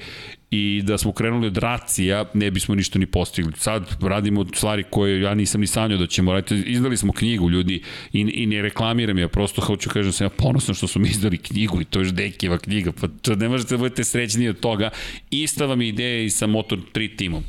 i 0.52 0.82
da 0.84 0.98
smo 0.98 1.12
krenuli 1.12 1.48
od 1.48 1.58
racija 1.58 2.26
ne 2.34 2.52
bismo 2.52 2.76
ništa 2.76 3.00
ni 3.00 3.06
postigli. 3.06 3.52
Sad 3.56 3.98
radimo 4.02 4.46
stvari 4.54 4.84
koje 4.90 5.22
ja 5.22 5.34
nisam 5.34 5.62
ni 5.62 5.68
sanjao 5.68 6.00
da 6.00 6.08
ćemo 6.08 6.34
raditi. 6.34 6.56
Izdali 6.56 6.98
smo 6.98 7.14
knjigu 7.14 7.50
ljudi 7.50 7.82
i, 8.14 8.20
i 8.20 8.46
ne 8.46 8.62
reklamiram 8.62 9.18
ja, 9.18 9.28
prosto 9.28 9.62
hoću 9.62 9.90
kažem 9.90 10.12
sam 10.12 10.26
ja 10.26 10.30
ponosan 10.30 10.76
što 10.76 10.88
smo 10.88 11.06
izdali 11.06 11.38
knjigu 11.38 11.82
i 11.82 11.86
to 11.86 12.00
je 12.00 12.12
Dekijeva 12.12 12.58
knjiga, 12.58 12.92
pa 12.92 13.08
to 13.22 13.36
ne 13.36 13.50
možete 13.50 13.74
da 13.74 13.78
budete 13.78 14.04
srećni 14.04 14.50
od 14.50 14.60
toga. 14.60 14.90
Ista 15.32 15.66
vam 15.66 15.82
je 15.82 15.88
ideja 15.88 16.24
i 16.24 16.30
sa 16.30 16.48
Moto3 16.48 17.18
timom. 17.18 17.44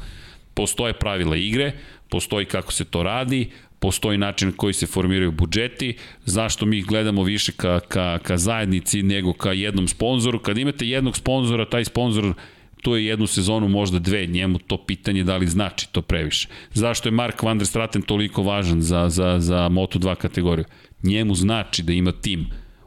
Postoje 0.55 0.93
pravila 0.93 1.37
igre, 1.37 1.73
postoji 2.09 2.47
kako 2.47 2.73
se 2.73 2.85
to 2.85 3.03
radi, 3.03 3.51
postoji 3.79 4.19
način 4.19 4.53
koji 4.53 4.75
se 4.75 4.87
formiraju 4.87 5.33
budžeti, 5.33 5.97
zašto 6.25 6.67
mi 6.67 6.83
gledamo 6.83 7.23
više 7.23 7.53
ka, 7.53 7.81
ka, 7.81 8.19
ka 8.23 8.37
zajednici 8.37 9.03
nego 9.03 9.33
ka 9.33 9.53
jednom 9.53 9.89
sponzoru. 9.89 10.39
Kad 10.39 10.59
imate 10.59 10.87
jednog 10.87 11.17
sponzora, 11.17 11.65
taj 11.65 11.85
sponzor 11.85 12.35
tu 12.83 12.97
je 12.97 13.07
jednu 13.07 13.27
sezonu, 13.27 13.69
možda 13.69 13.99
dve, 13.99 14.27
njemu 14.27 14.59
to 14.59 14.77
pitanje 14.87 15.25
da 15.25 15.37
li 15.37 15.47
znači 15.47 15.89
to 15.93 16.03
previše. 16.03 16.49
Zašto 16.75 17.09
je 17.09 17.13
Mark 17.13 17.43
van 17.43 17.59
der 17.59 17.67
Straten 17.67 18.03
toliko 18.03 18.43
važan 18.43 18.83
za, 18.83 19.09
za, 19.09 19.37
za 19.41 19.69
Moto2 19.69 20.15
kategoriju? 20.15 20.65
Njemu 21.03 21.35
znači 21.35 21.83
da 21.83 21.93
ima 21.93 22.13
tim 22.13 22.47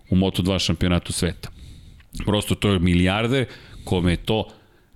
u 0.09 0.15
Moto2 0.15 0.59
šampionatu 0.59 1.13
sveta. 1.13 1.49
Prosto 2.25 2.55
to 2.55 2.69
je 2.69 2.79
milijarde 2.79 3.45
kome 3.83 4.11
je 4.11 4.17
to 4.17 4.47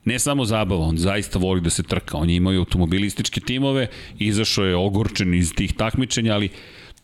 ne 0.05 0.19
samo 0.19 0.45
zabava, 0.45 0.85
on 0.85 0.97
zaista 0.97 1.39
voli 1.39 1.61
da 1.61 1.69
se 1.69 1.83
trka. 1.83 2.17
On 2.17 2.29
je 2.29 2.35
imao 2.35 2.53
automobilističke 2.53 3.41
timove, 3.41 3.87
izašao 4.19 4.65
je 4.65 4.75
ogorčen 4.75 5.33
iz 5.33 5.53
tih 5.53 5.73
takmičenja, 5.73 6.33
ali 6.33 6.49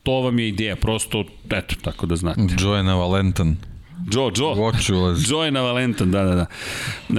to 0.04 0.12
vam 0.12 0.40
je 0.40 0.48
ideja, 0.48 0.76
prosto, 0.76 1.26
eto, 1.50 1.76
tako 1.82 2.06
da 2.06 2.16
znate. 2.16 2.42
Joe 2.60 2.84
Valentan. 2.84 3.56
Joe, 4.08 4.32
Joe. 4.36 4.56
Watch. 4.56 5.30
Joe 5.30 5.46
je 5.46 5.52
na 5.52 5.62
Valentan, 5.62 6.12
da, 6.12 6.24
da, 6.24 6.36
da. 6.36 6.46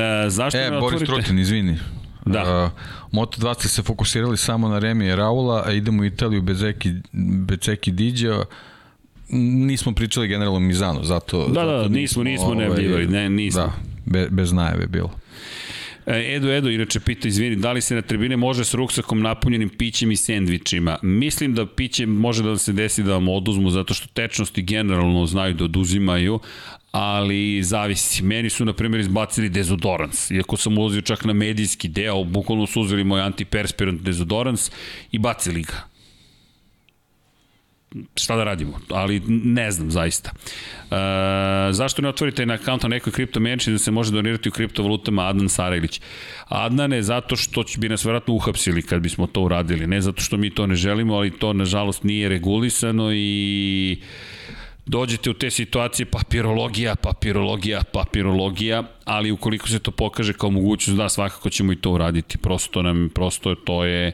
E, 0.03 0.31
zašto 0.31 0.59
E, 0.59 0.71
Boris 0.71 1.03
otvorite? 1.03 1.05
Trutin, 1.07 1.39
izvini. 1.39 1.79
Da. 2.27 2.65
Uh, 2.65 2.71
Moto2 3.21 3.55
ste 3.55 3.69
se 3.69 3.83
fokusirali 3.83 4.37
samo 4.37 4.69
na 4.69 4.79
Remi 4.79 5.07
i 5.07 5.17
Raula, 5.17 5.63
a 5.67 5.73
idemo 5.73 6.03
u 6.03 6.05
Italiju 6.05 6.43
bez 6.43 6.63
Eki, 6.63 6.93
bez 7.13 7.69
Eki 7.69 7.91
Diđa. 7.93 8.45
Nismo 9.29 9.93
pričali 9.93 10.29
generalno 10.29 10.57
o 10.57 10.61
Mizanu, 10.61 11.05
zato... 11.05 11.49
Da, 11.49 11.65
da, 11.65 11.77
zato 11.79 11.89
nismo, 11.89 12.23
nismo 12.23 12.55
najavljivali, 12.55 13.07
ne, 13.07 13.29
nismo. 13.29 13.63
Da, 13.63 13.73
be, 14.07 14.29
bez 14.31 14.53
najave 14.53 14.87
bilo. 14.87 15.11
E, 16.07 16.35
Edo, 16.35 16.53
Edo, 16.53 16.71
inače 16.71 17.01
pita, 17.01 17.29
izvini, 17.29 17.57
da 17.57 17.73
li 17.73 17.81
se 17.81 17.95
na 17.95 18.03
tribine 18.03 18.37
može 18.37 18.65
s 18.65 18.75
ruksakom 18.75 19.21
napunjenim 19.21 19.69
pićem 19.69 20.13
i 20.13 20.17
sendvičima? 20.17 20.99
Mislim 21.03 21.55
da 21.55 21.67
piće 21.67 22.07
može 22.07 22.43
da 22.43 22.59
se 22.59 22.73
desi 22.73 23.03
da 23.03 23.13
vam 23.13 23.29
oduzmu, 23.29 23.71
zato 23.71 23.95
što 23.95 24.09
tečnosti 24.09 24.63
generalno 24.63 25.27
znaju 25.27 25.55
da 25.55 25.65
oduzimaju, 25.65 26.41
ali 26.93 27.63
zavisi. 27.63 28.23
Meni 28.23 28.51
su, 28.51 28.65
na 28.65 28.73
primjer, 28.73 29.01
izbacili 29.01 29.49
dezodorans. 29.49 30.31
Iako 30.31 30.57
sam 30.57 30.79
ulazio 30.79 31.01
čak 31.01 31.25
na 31.25 31.33
medijski 31.33 31.89
deo, 31.89 32.25
bukvalno 32.25 32.67
su 32.67 32.81
uzeli 32.81 33.05
moj 33.05 33.21
antiperspirant 33.21 34.03
dezodorans 34.03 34.71
i 35.13 35.19
bacili 35.19 35.63
ga 35.63 35.92
šta 38.17 38.37
da 38.37 38.45
radimo, 38.45 38.81
ali 38.91 39.23
ne 39.29 39.71
znam 39.71 39.91
zaista. 39.91 40.31
E, 40.31 41.73
zašto 41.73 42.03
ne 42.03 42.09
otvorite 42.09 42.47
na 42.47 42.55
akaunt 42.55 42.83
na 42.83 42.89
nekoj 42.89 43.13
kripto 43.13 43.41
menči 43.41 43.73
da 43.73 43.79
se 43.79 43.91
može 43.91 44.13
donirati 44.13 44.49
u 44.49 44.53
kriptovalutama 44.53 45.29
Adnan 45.29 45.49
Sarajlić? 45.49 46.01
Adnan 46.49 46.93
je 46.93 47.03
zato 47.03 47.37
što 47.37 47.65
bi 47.79 47.89
nas 47.89 48.05
verovatno 48.05 48.35
uhapsili 48.35 48.83
kad 48.83 49.01
bismo 49.03 49.27
to 49.27 49.41
uradili, 49.41 49.87
ne 49.87 50.01
zato 50.01 50.23
što 50.23 50.37
mi 50.37 50.51
to 50.51 50.67
ne 50.67 50.75
želimo, 50.75 51.15
ali 51.15 51.39
to 51.39 51.53
nažalost 51.53 52.05
nije 52.05 52.29
regulisano 52.29 53.13
i 53.13 54.01
dođete 54.87 55.31
u 55.31 55.35
te 55.35 55.51
situacije 55.51 56.07
papirologija, 56.07 56.95
papirologija, 56.95 57.83
papirologija, 57.93 58.83
ali 59.05 59.31
ukoliko 59.31 59.69
se 59.69 59.79
to 59.79 59.91
pokaže 59.91 60.33
kao 60.33 60.51
mogućnost, 60.51 60.99
da 60.99 61.09
svakako 61.09 61.51
ćemo 61.51 61.73
i 61.73 61.77
to 61.77 61.91
uraditi. 61.91 62.39
Prosto 62.39 62.83
nam, 62.83 63.11
prosto 63.15 63.55
to 63.55 63.85
je 63.85 64.13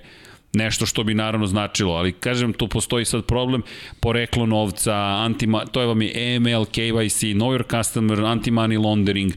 nešto 0.52 0.86
što 0.86 1.04
bi 1.04 1.14
naravno 1.14 1.46
značilo, 1.46 1.92
ali 1.94 2.12
kažem 2.12 2.52
tu 2.52 2.68
postoji 2.68 3.04
sad 3.04 3.24
problem 3.24 3.62
poreklo 4.00 4.46
novca, 4.46 4.94
antima, 4.94 5.66
to 5.66 5.80
je 5.80 5.86
vam 5.86 6.02
je 6.02 6.36
AML, 6.36 6.64
KYC, 6.64 7.34
Know 7.34 7.58
Your 7.58 7.78
Customer, 7.78 8.18
anti-money 8.18 8.84
laundering, 8.84 9.32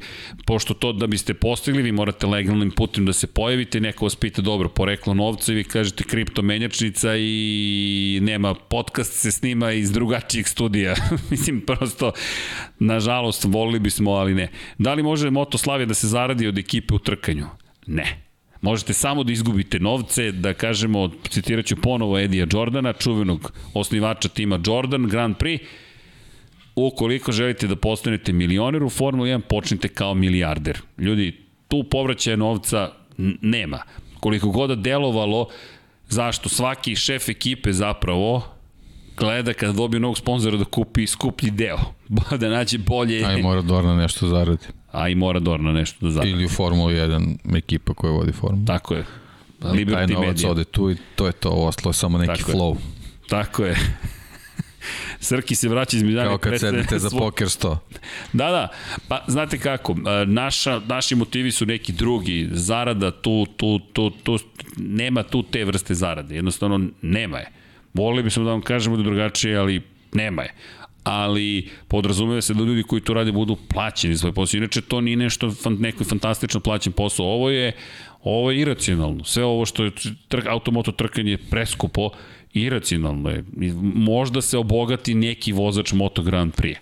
pošto 0.45 0.73
to 0.73 0.93
da 0.93 1.07
biste 1.07 1.33
postigli, 1.33 1.81
vi 1.81 1.91
morate 1.91 2.27
legalnim 2.27 2.71
putem 2.71 3.05
da 3.05 3.13
se 3.13 3.27
pojavite, 3.27 3.79
neko 3.79 4.05
vas 4.05 4.15
pita 4.15 4.41
dobro 4.41 4.69
poreklo 4.69 5.13
novca 5.13 5.51
i 5.51 5.55
vi 5.55 5.63
kažete 5.63 6.03
kripto 6.03 6.41
menjačnica 6.41 7.15
i 7.17 8.19
nema 8.21 8.53
podcast 8.53 9.13
se 9.13 9.31
snima 9.31 9.71
iz 9.71 9.91
drugačijeg 9.91 10.47
studija. 10.47 10.95
Mislim, 11.31 11.61
prosto, 11.61 12.11
nažalost, 12.79 13.43
volili 13.43 13.79
bismo, 13.79 14.11
ali 14.11 14.33
ne. 14.33 14.49
Da 14.77 14.93
li 14.93 15.03
može 15.03 15.29
Moto 15.29 15.57
Slavija 15.57 15.85
da 15.85 15.93
se 15.93 16.07
zaradi 16.07 16.47
od 16.47 16.57
ekipe 16.57 16.93
u 16.93 16.99
trkanju? 16.99 17.45
Ne. 17.87 18.30
Možete 18.61 18.93
samo 18.93 19.23
da 19.23 19.31
izgubite 19.31 19.79
novce, 19.79 20.31
da 20.31 20.53
kažemo, 20.53 21.09
citirat 21.29 21.65
ću 21.65 21.75
ponovo 21.75 22.19
Edija 22.19 22.47
Jordana, 22.51 22.93
čuvenog 22.93 23.53
osnivača 23.73 24.29
tima 24.29 24.59
Jordan, 24.65 25.07
Grand 25.07 25.35
Prix, 25.35 25.59
ukoliko 26.75 27.31
želite 27.31 27.67
da 27.67 27.75
postanete 27.75 28.33
milioner 28.33 28.83
u 28.83 28.89
Formula 28.89 29.27
1, 29.29 29.41
počnite 29.41 29.87
kao 29.87 30.13
milijarder. 30.13 30.81
Ljudi, 30.97 31.37
tu 31.67 31.83
povraćaja 31.83 32.35
novca 32.35 32.91
nema. 33.41 33.81
Koliko 34.19 34.49
god 34.49 34.69
da 34.69 34.75
delovalo, 34.75 35.47
zašto 36.07 36.49
svaki 36.49 36.95
šef 36.95 37.29
ekipe 37.29 37.73
zapravo 37.73 38.43
gleda 39.17 39.53
kada 39.53 39.73
dobije 39.73 39.99
novog 39.99 40.17
sponzora 40.17 40.57
da 40.57 40.65
kupi 40.65 41.07
skuplji 41.07 41.51
deo, 41.51 41.77
da 42.39 42.49
nađe 42.49 42.77
bolje... 42.77 43.25
Aj 43.25 43.41
mora 43.41 43.61
Dorna 43.61 43.95
nešto 43.95 44.27
zaradi. 44.27 44.65
A 44.91 45.09
i 45.09 45.15
mora 45.15 45.39
Dorna 45.39 45.71
nešto 45.71 46.05
da 46.05 46.11
zaradi. 46.11 46.31
Ili 46.31 46.45
u 46.45 46.49
Formuli 46.49 46.93
1 46.93 47.57
ekipa 47.57 47.93
koja 47.93 48.13
vodi 48.13 48.31
Formulu. 48.31 48.65
Tako 48.65 48.93
je. 48.93 49.05
Taj 49.59 49.71
Liberty 49.71 50.13
novac 50.13 50.27
Media. 50.27 50.51
ode 50.51 50.63
tu 50.63 50.91
i 50.91 50.95
to 51.15 51.27
je 51.27 51.33
to, 51.33 51.49
ostalo 51.49 51.89
je 51.89 51.93
samo 51.93 52.17
neki 52.17 52.39
Tako 52.39 52.51
je. 52.51 52.55
flow. 52.57 52.75
Tako 53.29 53.65
je. 53.65 53.75
Srki 55.19 55.55
se 55.55 55.69
vraća 55.69 55.97
iz 55.97 56.03
Miljana. 56.03 56.29
Kao 56.29 56.37
kad 56.37 56.59
sedete 56.59 56.99
za 56.99 57.09
poker 57.09 57.49
sto. 57.49 57.79
Da, 58.33 58.51
da. 58.51 58.67
Pa, 59.07 59.23
znate 59.27 59.59
kako, 59.59 59.95
naša, 60.25 60.81
naši 60.87 61.15
motivi 61.15 61.51
su 61.51 61.65
neki 61.65 61.93
drugi. 61.93 62.49
Zarada 62.51 63.11
tu, 63.11 63.45
tu, 63.57 63.79
tu, 63.79 64.09
tu, 64.09 64.39
nema 64.77 65.23
tu 65.23 65.43
te 65.43 65.65
vrste 65.65 65.93
zarade. 65.93 66.35
Jednostavno, 66.35 66.87
nema 67.01 67.37
je. 67.37 67.51
Volili 67.93 68.23
bismo 68.23 68.43
da 68.43 68.49
vam 68.49 68.61
kažemo 68.61 68.95
da 68.95 69.01
je 69.01 69.05
drugačije, 69.05 69.57
ali 69.57 69.81
nema 70.13 70.41
je 70.41 70.53
ali 71.03 71.69
podrazumeva 71.87 72.41
se 72.41 72.53
da 72.53 72.63
ljudi 72.63 72.83
koji 72.83 73.01
to 73.01 73.13
rade 73.13 73.31
budu 73.31 73.57
plaćeni 73.69 74.17
svoj 74.17 74.31
posao. 74.31 74.57
Inače, 74.57 74.81
to 74.81 75.01
nije 75.01 75.17
nešto, 75.17 75.51
fan, 75.51 75.77
neko 75.79 76.03
fantastično 76.03 76.59
plaćen 76.59 76.93
posao. 76.93 77.25
Ovo 77.25 77.49
je, 77.49 77.71
ovo 78.23 78.51
je 78.51 78.59
iracionalno. 78.59 79.23
Sve 79.23 79.43
ovo 79.43 79.65
što 79.65 79.83
je 79.83 79.91
trk, 80.27 80.45
automoto 80.45 80.91
trkanje 80.91 81.37
preskupo, 81.49 82.09
iracionalno 82.53 83.29
je. 83.29 83.43
Možda 83.81 84.41
se 84.41 84.57
obogati 84.57 85.13
neki 85.13 85.51
vozač 85.51 85.93
Moto 85.93 86.23
Grand 86.23 86.53
Prix 86.53 86.75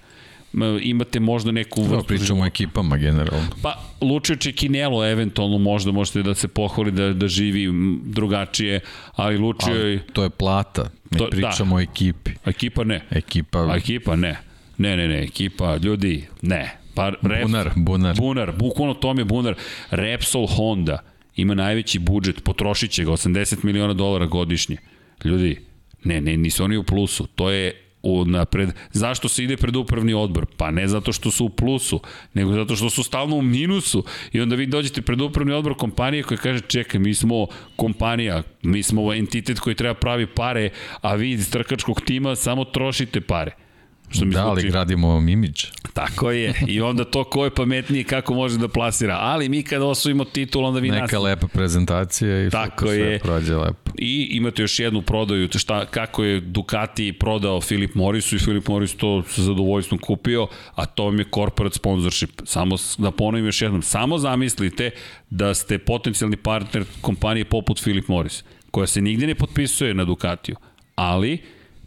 imate 0.82 1.20
možda 1.20 1.52
neku 1.52 1.82
vrstu... 1.82 1.96
Da, 1.96 2.04
pričamo 2.04 2.44
o 2.44 2.46
ekipama 2.46 2.98
generalno. 2.98 3.48
Pa, 3.62 3.84
Lučio 4.02 4.36
Čekinelo 4.36 5.06
eventualno 5.06 5.58
možda 5.58 5.92
možete 5.92 6.24
da 6.24 6.36
se 6.36 6.48
pohvali 6.48 6.92
da, 6.92 7.14
da 7.14 7.28
živi 7.28 7.68
drugačije, 8.04 8.80
ali 9.16 9.38
Lučio 9.38 9.76
je... 9.76 10.00
To 10.14 10.24
je 10.24 10.30
plata, 10.30 10.90
mi 11.12 11.18
to, 11.18 11.28
pričamo 11.30 11.70
da. 11.70 11.76
o 11.76 11.80
ekipi. 11.80 12.32
Ekipa 12.46 12.84
ne. 12.84 13.02
Ekipa... 13.12 13.76
Ekipa 13.78 14.16
ne. 14.16 14.38
Ne, 14.78 14.98
ne, 14.98 15.08
ne, 15.08 15.24
ekipa, 15.24 15.76
ljudi, 15.76 16.28
ne. 16.42 16.76
Pa, 16.96 17.10
Reps, 17.10 17.42
bunar, 17.42 17.72
bunar. 17.76 18.16
Bunar, 18.16 18.52
bukvalno 18.58 18.94
tom 18.94 19.20
je 19.20 19.26
bunar. 19.26 19.56
Repsol 19.92 20.48
Honda 20.48 21.00
ima 21.36 21.54
najveći 21.54 22.00
budžet, 22.00 22.44
potrošit 22.44 22.92
će 22.92 23.04
ga 23.04 23.12
80 23.12 23.64
miliona 23.64 23.94
dolara 23.94 24.26
godišnje. 24.26 24.78
Ljudi, 25.24 25.60
ne, 26.04 26.22
ne, 26.22 26.38
nisu 26.38 26.64
oni 26.64 26.78
u 26.78 26.84
plusu. 26.84 27.28
To 27.28 27.50
je 27.50 27.89
u 28.04 28.26
napred. 28.26 28.70
Zašto 28.92 29.30
se 29.30 29.44
ide 29.44 29.58
pred 29.58 29.76
upravni 29.76 30.14
odbor? 30.14 30.46
Pa 30.58 30.72
ne 30.72 30.88
zato 30.88 31.14
što 31.14 31.32
su 31.32 31.46
u 31.46 31.50
plusu, 31.50 32.00
nego 32.34 32.54
zato 32.54 32.76
što 32.76 32.90
su 32.90 33.04
stalno 33.04 33.36
u 33.36 33.42
minusu. 33.42 34.04
I 34.32 34.42
onda 34.42 34.56
vi 34.56 34.66
dođete 34.66 35.02
pred 35.02 35.22
upravni 35.22 35.54
odbor 35.54 35.76
kompanije 35.78 36.24
koja 36.24 36.38
kaže 36.38 36.60
čekaj, 36.60 37.00
mi 37.00 37.14
smo 37.14 37.48
kompanija, 37.76 38.44
mi 38.64 38.84
smo 38.84 39.14
entitet 39.14 39.60
koji 39.60 39.76
treba 39.76 39.94
pravi 39.94 40.28
pare, 40.28 40.70
a 41.02 41.16
vi 41.16 41.32
iz 41.32 41.52
trkačkog 41.52 42.02
tima 42.02 42.36
samo 42.36 42.66
trošite 42.66 43.22
pare. 43.22 43.69
Što 44.10 44.26
mi 44.26 44.34
da, 44.34 44.48
ali 44.48 44.62
zvuči... 44.62 44.72
gradimo 44.72 45.26
imidž. 45.28 45.66
Tako 45.94 46.32
je. 46.32 46.54
I 46.68 46.82
onda 46.82 47.06
to 47.06 47.24
ko 47.24 47.44
je 47.44 47.56
pametniji 47.56 48.04
kako 48.04 48.34
može 48.34 48.58
da 48.58 48.68
plasira. 48.68 49.18
Ali 49.22 49.50
mi 49.50 49.64
kada 49.64 49.86
osvojimo 49.86 50.26
titul, 50.26 50.66
onda 50.66 50.80
vi 50.80 50.90
Neka 50.90 51.16
nas... 51.16 51.24
lepa 51.24 51.48
prezentacija 51.48 52.48
i 52.48 52.50
Tako 52.50 52.88
sve 52.88 52.98
je. 52.98 53.20
prođe 53.20 53.56
lepo. 53.56 53.92
I 53.98 54.28
imate 54.32 54.62
još 54.62 54.80
jednu 54.80 55.02
prodaju, 55.02 55.50
šta, 55.56 55.86
kako 55.86 56.24
je 56.24 56.40
Ducati 56.42 57.14
prodao 57.14 57.62
Filip 57.62 57.96
Morrisu 57.96 58.36
i 58.36 58.40
Filip 58.40 58.68
Morris 58.68 58.96
to 58.96 59.24
sa 59.28 59.42
zadovoljstvom 59.42 60.00
kupio, 60.00 60.48
a 60.76 60.86
to 60.86 61.06
vam 61.06 61.20
je 61.20 61.26
corporate 61.36 61.76
sponsorship. 61.76 62.42
Samo 62.46 62.76
da 62.98 63.12
ponovim 63.12 63.46
još 63.46 63.62
jednom, 63.62 63.82
samo 63.82 64.18
zamislite 64.18 64.92
da 65.30 65.54
ste 65.54 65.78
potencijalni 65.78 66.38
partner 66.38 66.86
kompanije 67.02 67.46
poput 67.46 67.84
Filip 67.84 68.08
Morris, 68.08 68.44
koja 68.72 68.88
se 68.88 69.02
nigde 69.02 69.28
ne 69.28 69.36
potpisuje 69.36 69.94
na 69.94 70.06
Ducatiju, 70.06 70.56
ali 70.96 71.40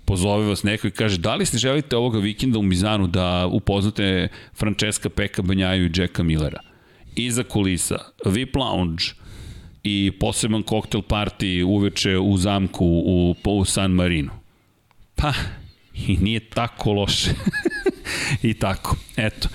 pozove 0.05 0.47
vas 0.47 0.63
neko 0.63 0.87
i 0.87 0.91
kaže 0.91 1.19
da 1.19 1.35
li 1.35 1.47
se 1.47 1.59
želite 1.59 1.97
ovoga 1.97 2.19
vikenda 2.19 2.59
u 2.59 2.63
Mizanu 2.63 3.07
da 3.07 3.47
upoznate 3.47 4.29
Francesca 4.55 5.09
Peka 5.09 5.43
Banjaju 5.43 5.87
i 5.87 6.01
Jacka 6.01 6.23
Millera. 6.23 6.61
Iza 7.17 7.43
kulisa, 7.43 7.99
VIP 8.25 8.57
lounge 8.57 9.05
i 9.83 10.13
poseban 10.21 10.63
koktel 10.63 11.01
party 11.01 11.65
uveče 11.65 12.19
u 12.19 12.37
zamku 12.37 12.87
u, 12.87 13.35
u 13.45 13.65
San 13.65 13.91
Marino. 13.91 14.33
Pa, 15.15 15.33
i 15.95 16.17
nije 16.17 16.41
tako 16.41 16.93
loše. 16.93 17.31
I 18.43 18.55
tako, 18.55 18.97
eto. 19.17 19.49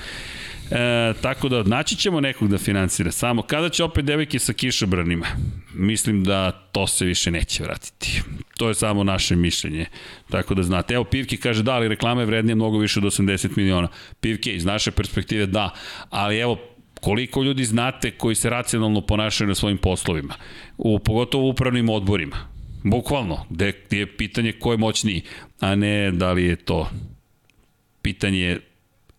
E, 0.72 1.14
tako 1.22 1.50
da 1.50 1.64
naći 1.64 1.96
ćemo 1.96 2.22
nekog 2.22 2.50
da 2.50 2.58
finansira. 2.58 3.12
Samo 3.12 3.42
kada 3.42 3.70
će 3.70 3.84
opet 3.84 4.06
devojke 4.06 4.40
sa 4.40 4.54
kišobranima? 4.54 5.26
Mislim 5.74 6.24
da 6.24 6.52
to 6.52 6.88
se 6.88 7.06
više 7.06 7.32
neće 7.32 7.64
vratiti. 7.64 8.22
To 8.58 8.68
je 8.68 8.76
samo 8.76 9.04
naše 9.04 9.36
mišljenje. 9.36 9.86
Tako 10.30 10.56
da 10.56 10.64
znate. 10.64 10.94
Evo 10.94 11.04
Pivke 11.04 11.38
kaže 11.38 11.64
da, 11.64 11.74
ali 11.74 11.88
reklama 11.88 12.22
je 12.22 12.26
vrednija 12.26 12.56
mnogo 12.56 12.78
više 12.78 13.00
od 13.00 13.06
80 13.06 13.58
miliona. 13.58 13.88
Pivke 14.22 14.56
iz 14.56 14.66
naše 14.66 14.92
perspektive 14.92 15.46
da, 15.46 15.70
ali 16.10 16.40
evo 16.40 16.58
koliko 17.02 17.44
ljudi 17.44 17.66
znate 17.66 18.12
koji 18.12 18.36
se 18.36 18.50
racionalno 18.50 19.02
ponašaju 19.02 19.48
na 19.48 19.56
svojim 19.56 19.78
poslovima, 19.78 20.34
u, 20.78 21.00
pogotovo 21.00 21.46
u 21.46 21.50
upravnim 21.50 21.90
odborima. 21.90 22.38
Bukvalno, 22.84 23.46
gde 23.50 23.74
je 23.92 24.18
pitanje 24.18 24.52
ko 24.52 24.72
je 24.72 24.78
moćniji, 24.78 25.22
a 25.60 25.76
ne 25.76 26.12
da 26.12 26.32
li 26.32 26.46
je 26.46 26.56
to 26.56 26.90
pitanje 28.02 28.60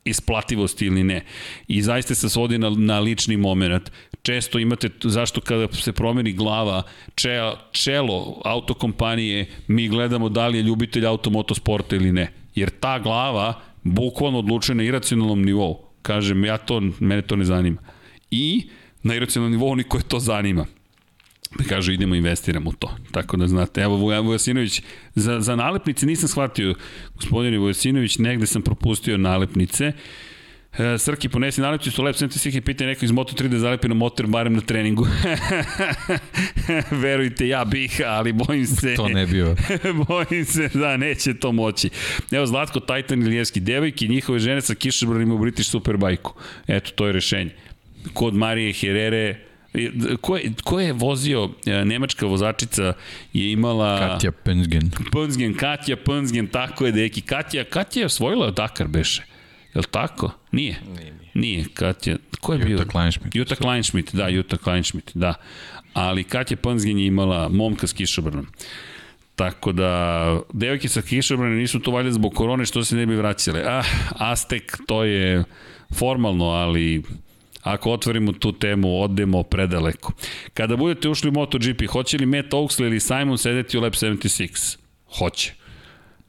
isplativosti 0.08 0.86
ili 0.86 1.04
ne. 1.04 1.24
I 1.68 1.82
zaista 1.82 2.14
se 2.14 2.28
svodi 2.28 2.58
na, 2.58 2.70
na 2.70 3.00
lični 3.00 3.36
moment. 3.36 3.90
Često 4.22 4.58
imate, 4.58 4.90
zašto 5.04 5.40
kada 5.40 5.72
se 5.72 5.92
promeni 5.92 6.32
glava, 6.32 6.82
če, 7.14 7.40
čelo 7.72 8.40
autokompanije, 8.44 9.46
mi 9.68 9.88
gledamo 9.88 10.28
da 10.28 10.48
li 10.48 10.58
je 10.58 10.62
ljubitelj 10.62 11.06
automotosporta 11.06 11.96
ili 11.96 12.12
ne. 12.12 12.32
Jer 12.54 12.70
ta 12.70 12.98
glava 12.98 13.60
bukvalno 13.82 14.38
odlučuje 14.38 14.76
na 14.76 14.82
iracionalnom 14.82 15.42
nivou. 15.42 15.84
Kažem, 16.02 16.44
ja 16.44 16.58
to, 16.58 16.80
mene 16.80 17.22
to 17.22 17.36
ne 17.36 17.44
zanima. 17.44 17.82
I 18.30 18.68
na 19.02 19.14
iracionalnom 19.14 19.52
nivou 19.52 19.70
oni 19.72 19.84
koje 19.84 20.02
to 20.02 20.20
zanima 20.20 20.66
kaže 21.68 21.94
idemo 21.94 22.14
investiramo 22.14 22.70
u 22.70 22.72
to. 22.72 22.96
Tako 23.10 23.36
da 23.36 23.48
znate, 23.48 23.80
evo 23.80 23.96
Vujasinović, 23.96 24.82
za, 25.14 25.40
za 25.40 25.56
nalepnice 25.56 26.06
nisam 26.06 26.28
shvatio, 26.28 26.74
gospodin 27.14 27.58
Vujasinović, 27.58 28.18
negde 28.18 28.46
sam 28.46 28.62
propustio 28.62 29.18
nalepnice, 29.18 29.92
E, 30.78 30.98
Srki, 30.98 31.28
ponesi 31.28 31.60
nalepnicu, 31.60 31.90
su 31.90 32.02
lep 32.02 32.16
svih 32.16 32.56
i 32.56 32.60
pita 32.60 32.86
neko 32.86 33.04
iz 33.04 33.10
Moto3 33.10 33.48
da 33.48 33.58
zalepi 33.58 33.88
na 33.88 33.94
motor 33.94 34.26
barem 34.26 34.54
na 34.54 34.60
treningu. 34.60 35.06
Verujte, 37.02 37.48
ja 37.48 37.64
bih, 37.64 38.00
ali 38.06 38.32
bojim 38.32 38.66
se... 38.80 38.94
To 38.94 39.08
ne 39.08 39.26
bio. 39.26 39.56
bojim 40.08 40.44
se 40.44 40.68
da 40.74 40.96
neće 40.96 41.34
to 41.34 41.52
moći. 41.52 41.90
Evo, 42.30 42.46
Zlatko, 42.46 42.80
Titan 42.80 43.22
i 43.22 43.26
Lijevski, 43.26 43.60
devojki, 43.60 44.08
njihove 44.08 44.38
žene 44.38 44.60
sa 44.60 44.74
kišobranima 44.74 45.34
u 45.34 45.38
British 45.38 45.70
Superbike-u. 45.70 46.32
Eto, 46.66 46.90
to 46.90 47.06
je 47.06 47.12
rešenje. 47.12 47.50
Kod 48.12 48.34
Marije 48.34 48.72
Herere, 48.72 49.47
Ko 50.20 50.36
je, 50.36 50.52
ko 50.64 50.80
je 50.80 50.92
vozio, 50.92 51.50
e, 51.66 51.84
nemačka 51.84 52.26
vozačica 52.26 52.92
je 53.32 53.52
imala... 53.52 53.98
Katja 53.98 54.32
Penzgen. 54.32 54.90
Penzgen, 55.12 55.54
Katja 55.54 55.96
Penzgen, 55.96 56.46
tako 56.46 56.86
je, 56.86 56.92
deki. 56.92 57.20
Katja, 57.20 57.64
Katja 57.64 58.00
je 58.00 58.06
osvojila 58.06 58.50
Dakar, 58.50 58.88
beše. 58.88 59.22
Je 59.74 59.78
li 59.78 59.86
tako? 59.90 60.30
Nije. 60.52 60.80
Nije, 60.86 61.12
nije. 61.12 61.30
nije 61.34 61.64
Katja, 61.74 62.16
ko 62.40 62.52
je 62.52 62.58
Jutta 62.58 62.66
bio? 62.66 62.92
Kleinschmidt. 62.92 63.34
Jutta 63.34 63.54
Kleinschmidt, 63.54 64.14
da, 64.14 64.28
Jutta 64.28 64.56
Kleinschmidt, 64.56 65.10
da. 65.14 65.34
Ali 65.92 66.24
Katja 66.24 66.56
Penzgen 66.56 66.98
je 66.98 67.06
imala 67.06 67.48
momka 67.48 67.86
s 67.86 67.92
kišobranom. 67.92 68.46
Tako 69.36 69.72
da, 69.72 70.40
devojke 70.52 70.88
sa 70.88 71.02
kišobranom 71.02 71.58
nisu 71.58 71.80
to 71.80 71.90
valjda 71.90 72.12
zbog 72.12 72.34
korone 72.34 72.66
što 72.66 72.84
se 72.84 72.96
ne 72.96 73.06
bi 73.06 73.16
vraćale. 73.16 73.62
Ah, 73.66 73.84
Aztek, 74.10 74.78
to 74.86 75.04
je 75.04 75.44
formalno, 75.94 76.44
ali 76.44 77.02
ako 77.72 77.92
otvorimo 77.92 78.32
tu 78.32 78.52
temu, 78.52 79.02
odemo 79.02 79.42
predaleko. 79.42 80.12
Kada 80.54 80.76
budete 80.76 81.08
ušli 81.08 81.28
u 81.28 81.32
MotoGP, 81.32 81.86
hoće 81.90 82.18
li 82.18 82.26
Matt 82.26 82.52
Oaksley 82.52 82.86
ili 82.86 83.00
Simon 83.00 83.38
sedeti 83.38 83.78
u 83.78 83.80
Lab 83.80 83.92
76? 83.92 84.76
Hoće. 85.18 85.52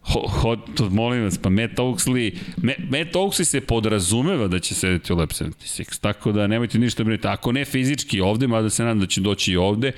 Ho, 0.01 0.19
ho, 0.19 0.55
to, 0.55 0.89
molim 0.89 1.23
vas, 1.23 1.37
pa 1.37 1.49
Matt 1.49 1.79
Oaksley, 1.79 2.37
Matt 2.89 3.15
Oaksley 3.15 3.43
se 3.43 3.61
podrazumeva 3.61 4.47
da 4.47 4.59
će 4.59 4.75
sedeti 4.75 5.13
u 5.13 5.15
Lab 5.15 5.29
76, 5.29 6.01
tako 6.01 6.31
da 6.31 6.47
nemojte 6.47 6.79
ništa 6.79 7.03
briniti. 7.03 7.27
Ako 7.27 7.51
ne 7.51 7.65
fizički 7.65 8.21
ovde, 8.21 8.47
mada 8.47 8.69
se 8.69 8.83
nadam 8.83 8.99
da 8.99 9.07
će 9.07 9.21
doći 9.21 9.51
i 9.51 9.57
ovde, 9.57 9.91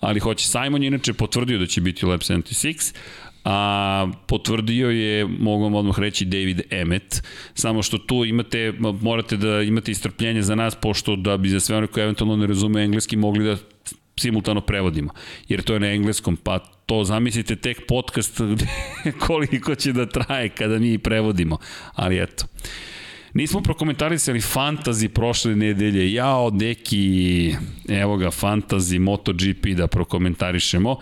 ali 0.00 0.20
hoće. 0.20 0.48
Simon 0.48 0.82
je 0.82 0.86
inače 0.86 1.12
potvrdio 1.12 1.58
da 1.58 1.66
će 1.66 1.80
biti 1.80 2.06
u 2.06 2.08
Lab 2.08 2.20
76, 2.20 2.94
a 3.50 4.08
potvrdio 4.26 4.90
je, 4.90 5.26
mogu 5.26 5.62
vam 5.62 5.74
odmah 5.74 5.98
reći, 5.98 6.24
David 6.24 6.60
Emmet, 6.70 7.22
samo 7.54 7.82
što 7.82 7.98
tu 7.98 8.24
imate, 8.24 8.72
morate 9.00 9.36
da 9.36 9.62
imate 9.62 9.90
istrpljenje 9.90 10.42
za 10.42 10.54
nas, 10.54 10.74
pošto 10.74 11.16
da 11.16 11.36
bi 11.36 11.48
za 11.48 11.60
sve 11.60 11.76
one 11.76 11.86
koje 11.86 12.02
eventualno 12.02 12.36
ne 12.36 12.46
razume 12.46 12.84
engleski 12.84 13.16
mogli 13.16 13.44
da 13.44 13.56
simultano 14.16 14.60
prevodimo, 14.60 15.12
jer 15.48 15.62
to 15.62 15.74
je 15.74 15.80
na 15.80 15.86
engleskom, 15.86 16.36
pa 16.36 16.58
to 16.58 17.04
zamislite 17.04 17.56
tek 17.56 17.86
podcast 17.88 18.40
koliko 19.26 19.74
će 19.74 19.92
da 19.92 20.06
traje 20.06 20.48
kada 20.48 20.78
mi 20.78 20.98
prevodimo, 20.98 21.58
ali 21.94 22.22
eto. 22.22 22.44
Nismo 23.34 23.60
prokomentarisali 23.60 24.40
fantazi 24.40 25.08
prošle 25.08 25.56
nedelje, 25.56 26.12
jao 26.12 26.50
neki, 26.50 27.54
evo 27.88 28.16
ga, 28.16 28.30
fantazi 28.30 28.98
MotoGP 28.98 29.66
da 29.76 29.86
prokomentarišemo. 29.86 30.96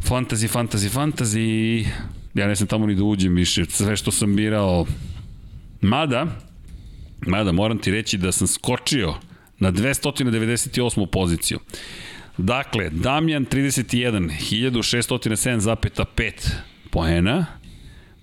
Fantasy, 0.00 0.48
fantasy, 0.48 0.88
fantasy. 0.88 1.86
Ja 2.34 2.46
ne 2.46 2.56
sam 2.56 2.66
tamo 2.66 2.86
ni 2.86 2.94
da 2.94 3.04
uđem 3.04 3.34
više. 3.34 3.64
Sve 3.64 3.96
što 3.96 4.10
sam 4.10 4.36
birao. 4.36 4.86
Mada, 5.80 6.26
mada 7.26 7.52
moram 7.52 7.78
ti 7.78 7.90
reći 7.90 8.18
da 8.18 8.32
sam 8.32 8.46
skočio 8.46 9.14
na 9.58 9.72
298. 9.72 11.06
poziciju. 11.06 11.58
Dakle, 12.38 12.90
Damjan 12.90 13.46
31, 13.46 14.30
1607,5 14.50 16.32
poena, 16.90 17.46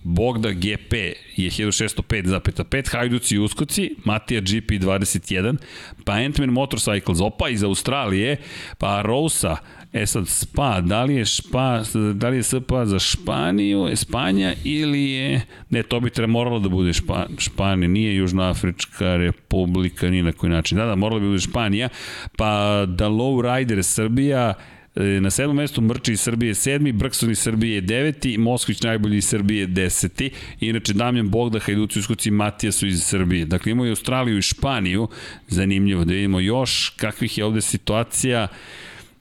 Bogda 0.03 0.51
GP 0.51 0.93
je 1.35 1.49
1605,5, 1.49 2.91
Hajduci 2.91 3.35
i 3.35 3.39
Uskoci, 3.39 3.95
Matija 4.03 4.41
GP 4.41 4.71
21, 4.71 5.57
pa 6.05 6.13
Antman 6.13 6.49
Motorcycles, 6.49 7.23
opa 7.23 7.49
iz 7.49 7.63
Australije, 7.63 8.37
pa 8.77 9.01
Rosa 9.01 9.57
E 9.95 10.05
sad, 10.05 10.27
Spa, 10.27 10.81
da 10.81 11.03
li 11.03 11.15
je 11.15 11.25
Spa, 11.25 11.83
da 12.13 12.29
li 12.29 12.37
je 12.37 12.43
Spa 12.43 12.85
za 12.85 12.99
Španiju, 12.99 13.87
Espanja 13.91 14.53
ili 14.63 15.03
je, 15.11 15.41
ne, 15.69 15.83
to 15.83 15.99
bi 15.99 16.09
treba 16.09 16.27
moralo 16.27 16.59
da 16.59 16.69
bude 16.69 16.93
Špa, 16.93 17.25
Španija, 17.37 17.87
nije 17.87 18.15
Južnoafrička 18.15 19.15
republika, 19.15 20.09
ni 20.09 20.21
na 20.21 20.31
koji 20.31 20.49
način. 20.49 20.77
Da, 20.77 20.85
da, 20.85 20.95
moralo 20.95 21.19
bi 21.19 21.25
da 21.25 21.29
bude 21.29 21.41
Španija, 21.41 21.89
pa 22.37 22.85
da 22.87 23.07
Low 23.07 23.57
Rider 23.57 23.83
Srbija, 23.83 24.53
e, 24.95 25.03
na 25.03 25.29
sedmom 25.29 25.55
mestu 25.55 25.81
Mrči 25.81 26.11
iz 26.11 26.21
Srbije 26.21 26.55
sedmi, 26.55 26.91
Brkson 26.91 27.31
iz 27.31 27.39
Srbije 27.39 27.81
deveti, 27.81 28.37
Moskvić 28.37 28.81
najbolji 28.81 29.17
iz 29.17 29.25
Srbije 29.25 29.67
deseti, 29.67 30.29
inače 30.59 30.93
Damjan 30.93 31.29
Bogda, 31.29 31.59
Hajduci 31.59 31.99
Uskoci 31.99 32.31
Matija 32.31 32.71
su 32.71 32.87
iz 32.87 33.03
Srbije. 33.03 33.45
Dakle, 33.45 33.71
imamo 33.71 33.85
i 33.85 33.89
Australiju 33.89 34.37
i 34.37 34.41
Španiju, 34.41 35.07
zanimljivo 35.47 36.03
da 36.05 36.13
vidimo 36.13 36.39
još 36.39 36.93
kakvih 36.97 37.37
je 37.37 37.45
ovde 37.45 37.61
situacija, 37.61 38.47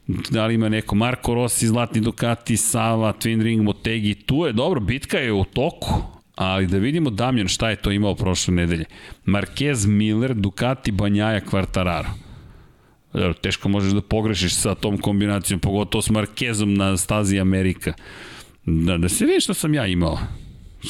da 0.07 0.47
li 0.47 0.55
ima 0.55 0.69
neko 0.69 0.95
Marko 0.95 1.35
Rossi, 1.35 1.67
Zlatni 1.67 2.01
Ducati, 2.01 2.57
Sava, 2.57 3.13
Twin 3.13 3.43
Ring, 3.43 3.63
Motegi, 3.63 4.15
tu 4.15 4.47
je 4.47 4.53
dobro, 4.53 4.81
bitka 4.81 5.19
je 5.19 5.33
u 5.33 5.45
toku, 5.45 6.03
ali 6.35 6.67
da 6.67 6.79
vidimo 6.79 7.11
Damjan 7.11 7.49
šta 7.49 7.71
je 7.71 7.77
to 7.77 7.91
imao 7.91 8.15
prošle 8.15 8.55
nedelje. 8.55 8.85
Marquez, 9.27 9.87
Miller, 9.87 10.35
Ducati, 10.35 10.93
Banjaja, 10.93 11.41
Quartararo. 11.41 12.09
Teško 13.41 13.69
možeš 13.69 13.93
da 13.93 14.03
pogrešiš 14.03 14.55
sa 14.55 14.75
tom 14.75 14.99
kombinacijom, 14.99 15.61
pogotovo 15.61 16.03
s 16.03 16.11
Marquezom 16.11 16.77
na 16.77 16.97
stazi 16.97 17.41
Amerika. 17.41 17.93
Da, 18.67 18.99
da 18.99 19.09
se 19.09 19.27
vidi 19.27 19.41
šta 19.41 19.55
sam 19.55 19.75
ja 19.75 19.87
imao. 19.87 20.19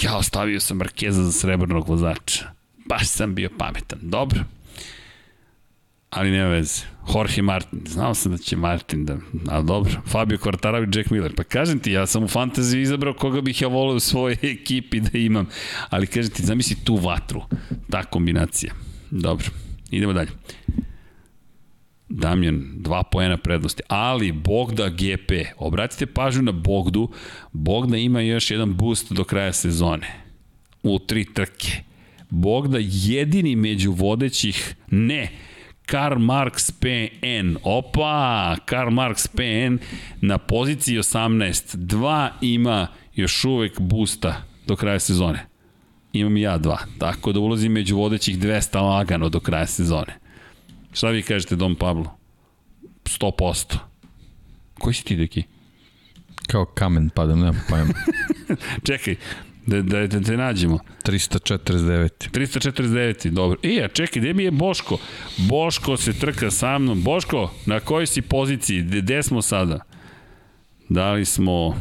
Ja 0.03 0.17
ostavio 0.17 0.61
sam 0.61 0.77
Markeza 0.77 1.23
za 1.23 1.33
srebrnog 1.33 1.89
vozača. 1.89 2.45
Baš 2.89 3.09
sam 3.09 3.35
bio 3.35 3.49
pametan. 3.59 3.99
Dobro. 4.03 4.41
Ali 6.15 6.31
nema 6.31 6.49
veze. 6.49 6.83
Jorge 7.15 7.43
Martin. 7.43 7.81
Znao 7.87 8.15
sam 8.15 8.33
da 8.33 8.39
će 8.39 8.57
Martin 8.57 9.05
da... 9.05 9.17
Ali 9.49 9.67
dobro. 9.67 9.93
Fabio 10.07 10.39
Quartararo 10.39 10.95
i 10.95 10.99
Jack 10.99 11.11
Miller. 11.11 11.35
Pa 11.35 11.45
kažem 11.45 11.79
ti, 11.79 11.93
ja 11.93 12.07
sam 12.07 12.25
u 12.25 12.29
fantaziji 12.29 12.83
izabrao 12.83 13.15
koga 13.15 13.41
bih 13.41 13.63
ja 13.63 13.69
volio 13.69 13.97
u 13.97 14.01
svojoj 14.01 14.37
ekipi 14.53 15.01
da 15.01 15.19
imam. 15.19 15.47
Ali 15.91 16.07
kažem 16.07 16.31
ti, 16.31 16.43
zamisli 16.43 16.77
tu 16.85 16.97
vatru. 16.97 17.43
Ta 17.91 18.05
kombinacija. 18.05 18.73
Dobro. 19.11 19.47
Idemo 19.91 20.13
dalje. 20.13 20.31
Damjan, 22.09 22.65
dva 22.77 23.03
poena 23.03 23.37
prednosti, 23.37 23.83
ali 23.89 24.33
Bogda 24.33 24.89
GP, 24.89 25.33
obratite 25.57 26.07
pažnju 26.07 26.43
na 26.43 26.53
Bogdu, 26.53 27.09
Bogda 27.53 27.97
ima 27.97 28.21
još 28.21 28.51
jedan 28.51 28.75
boost 28.75 29.13
do 29.13 29.25
kraja 29.25 29.53
sezone, 29.53 30.07
u 30.83 30.99
tri 30.99 31.25
trke. 31.35 31.83
Bogda 32.31 32.79
jedini 32.81 33.57
među 33.57 33.93
vodećih, 33.93 34.75
ne, 34.91 35.31
Karl 35.87 36.19
Marx 36.19 36.71
PN, 36.71 37.57
opa, 37.63 38.57
Karl 38.65 38.91
Marx 38.91 39.29
PN 39.29 39.79
na 40.21 40.39
poziciji 40.39 40.99
18, 40.99 41.77
dva 41.77 42.31
ima 42.41 42.87
još 43.15 43.45
uvek 43.45 43.81
boosta 43.81 44.43
do 44.67 44.77
kraja 44.77 45.01
sezone. 45.01 45.47
Imam 46.13 46.37
i 46.37 46.41
ja 46.41 46.59
dva, 46.59 46.79
tako 46.99 47.33
da 47.33 47.41
ulazim 47.41 47.73
među 47.73 47.97
vodećih 47.97 48.39
200 48.39 48.81
lagano 48.81 49.29
do 49.29 49.41
kraja 49.41 49.67
sezone. 49.67 50.19
Šta 50.93 51.09
vi 51.09 51.23
kažete, 51.23 51.57
Dom 51.57 51.75
Pablo? 51.75 52.17
100%. 53.05 53.77
Koji 54.79 54.95
si 54.95 55.05
ti, 55.05 55.17
deki? 55.17 55.43
Kao 56.47 56.65
kamen 56.65 57.11
padam, 57.11 57.41
nema 57.41 57.61
pojma. 57.69 57.95
Čekaj, 58.87 59.17
da, 59.67 59.83
da, 59.83 60.07
da 60.07 60.21
te 60.21 60.37
nađemo. 60.37 60.79
349. 61.05 62.31
349, 62.31 63.31
dobro. 63.31 63.59
E, 63.63 63.85
a 63.85 63.89
čekaj, 63.89 64.21
gde 64.21 64.35
mi 64.35 64.45
je 64.45 64.51
Boško? 64.51 64.99
Boško 65.37 65.97
se 65.97 66.13
trka 66.13 66.51
sa 66.51 66.79
mnom. 66.79 67.03
Boško, 67.03 67.51
na 67.67 67.81
kojoj 67.81 68.07
si 68.07 68.23
poziciji? 68.23 68.83
Gde, 68.83 69.23
smo 69.23 69.43
sada? 69.43 69.81
Da 70.89 71.13
li 71.13 71.25
smo... 71.25 71.77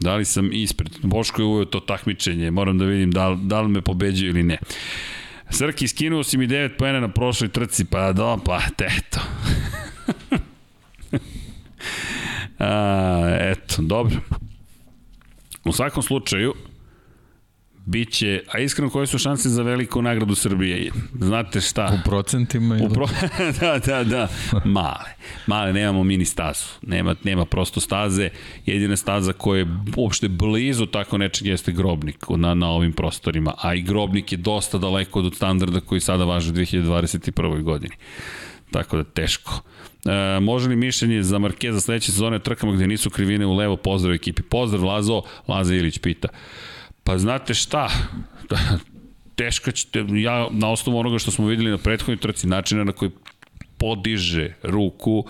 Da 0.00 0.14
li 0.14 0.24
sam 0.24 0.52
ispred? 0.52 0.90
Boško 1.02 1.42
je 1.42 1.46
uveo 1.46 1.64
to 1.64 1.80
takmičenje, 1.80 2.50
moram 2.50 2.78
da 2.78 2.84
vidim 2.84 3.10
da, 3.10 3.38
da 3.42 3.60
li 3.60 3.68
me 3.68 3.82
pobeđuje 3.82 4.30
ili 4.30 4.42
ne. 4.42 4.58
Srki, 5.50 5.88
skinuo 5.88 6.24
si 6.24 6.38
mi 6.38 6.48
9 6.48 6.76
pojena 6.78 7.00
na 7.00 7.08
prošloj 7.08 7.48
trci, 7.48 7.84
pa 7.84 8.12
do, 8.12 8.38
pa, 8.44 8.60
eto. 8.78 9.20
A, 12.58 13.36
eto, 13.40 13.82
dobro. 13.82 14.16
U 15.64 15.72
svakom 15.72 16.02
slučaju, 16.02 16.54
Biće, 17.86 18.42
a 18.52 18.58
iskreno 18.58 18.90
koje 18.90 19.06
su 19.06 19.18
šanse 19.18 19.48
za 19.48 19.62
veliku 19.62 20.02
nagradu 20.02 20.34
Srbije? 20.34 20.90
Znate 21.20 21.60
šta? 21.60 21.98
U 22.00 22.08
procentima 22.08 22.76
ili? 22.76 22.86
U 22.86 22.88
pro... 22.88 23.06
da, 23.60 23.78
da, 23.78 24.04
da. 24.04 24.28
Male. 24.64 25.10
Male, 25.46 25.72
nemamo 25.72 26.04
mini 26.04 26.24
stazu. 26.24 26.64
Nema, 26.82 27.14
nema 27.24 27.44
prosto 27.44 27.80
staze. 27.80 28.30
Jedina 28.66 28.96
staza 28.96 29.32
koja 29.32 29.58
je 29.58 29.66
uopšte 29.96 30.28
blizu 30.28 30.86
tako 30.86 31.18
nečeg 31.18 31.46
jeste 31.46 31.72
grobnik 31.72 32.26
na, 32.28 32.54
na 32.54 32.68
ovim 32.70 32.92
prostorima. 32.92 33.54
A 33.58 33.74
i 33.74 33.82
grobnik 33.82 34.32
je 34.32 34.38
dosta 34.38 34.78
daleko 34.78 35.18
od 35.20 35.34
standarda 35.34 35.80
koji 35.80 36.00
sada 36.00 36.24
važe 36.24 36.50
u 36.50 36.54
2021. 36.54 37.62
godini. 37.62 37.94
Tako 38.70 38.96
da 38.96 39.04
teško. 39.04 39.62
E, 40.06 40.40
može 40.40 40.68
li 40.68 40.76
mišljenje 40.76 41.22
za 41.22 41.38
Markeza 41.38 41.80
sledeće 41.80 42.12
sezone 42.12 42.38
trkama 42.38 42.72
gde 42.72 42.86
nisu 42.86 43.10
krivine 43.10 43.46
u 43.46 43.54
levo? 43.54 43.76
Pozdrav 43.76 44.14
ekipi. 44.14 44.42
Pozdrav 44.42 44.84
Lazo, 44.84 45.22
Laza 45.48 45.74
Ilić 45.74 45.98
pita. 45.98 46.28
Pa 47.04 47.18
znate 47.18 47.54
šta, 47.54 47.88
teško 49.40 49.70
ćete, 49.70 50.04
ja 50.08 50.48
na 50.50 50.70
osnovu 50.70 50.98
onoga 50.98 51.18
što 51.18 51.30
smo 51.30 51.46
videli 51.46 51.70
na 51.70 51.78
prethodnoj 51.78 52.16
trci, 52.16 52.46
načina 52.46 52.84
na 52.84 52.92
koji 52.92 53.10
podiže 53.78 54.54
ruku 54.62 55.24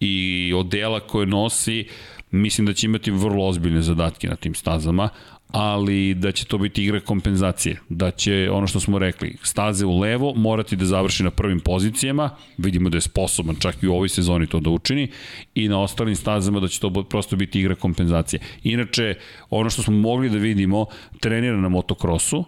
i 0.00 0.52
odela 0.56 1.00
koje 1.00 1.26
nosi, 1.26 1.86
mislim 2.30 2.66
da 2.66 2.72
će 2.72 2.86
imati 2.86 3.10
vrlo 3.10 3.46
ozbiljne 3.46 3.82
zadatke 3.82 4.28
na 4.28 4.36
tim 4.36 4.54
stazama, 4.54 5.08
ali 5.52 6.14
da 6.14 6.32
će 6.32 6.44
to 6.44 6.58
biti 6.58 6.84
igra 6.84 7.00
kompenzacije, 7.00 7.80
da 7.88 8.10
će 8.10 8.48
ono 8.52 8.66
što 8.66 8.80
smo 8.80 8.98
rekli, 8.98 9.36
staze 9.42 9.86
u 9.86 9.98
levo 9.98 10.34
morati 10.34 10.76
da 10.76 10.84
završi 10.84 11.22
na 11.22 11.30
prvim 11.30 11.60
pozicijama, 11.60 12.30
vidimo 12.58 12.90
da 12.90 12.96
je 12.96 13.00
sposoban 13.00 13.56
čak 13.56 13.82
i 13.82 13.86
u 13.86 13.94
ovoj 13.94 14.08
sezoni 14.08 14.46
to 14.46 14.60
da 14.60 14.70
učini 14.70 15.08
i 15.54 15.68
na 15.68 15.80
ostalim 15.80 16.16
stazama 16.16 16.60
da 16.60 16.68
će 16.68 16.80
to 16.80 17.04
prosto 17.04 17.36
biti 17.36 17.60
igra 17.60 17.74
kompenzacije. 17.74 18.40
Inače, 18.62 19.14
ono 19.50 19.70
što 19.70 19.82
smo 19.82 19.96
mogli 19.96 20.30
da 20.30 20.38
vidimo, 20.38 20.86
trenira 21.20 21.56
na 21.56 21.68
motokrosu, 21.68 22.44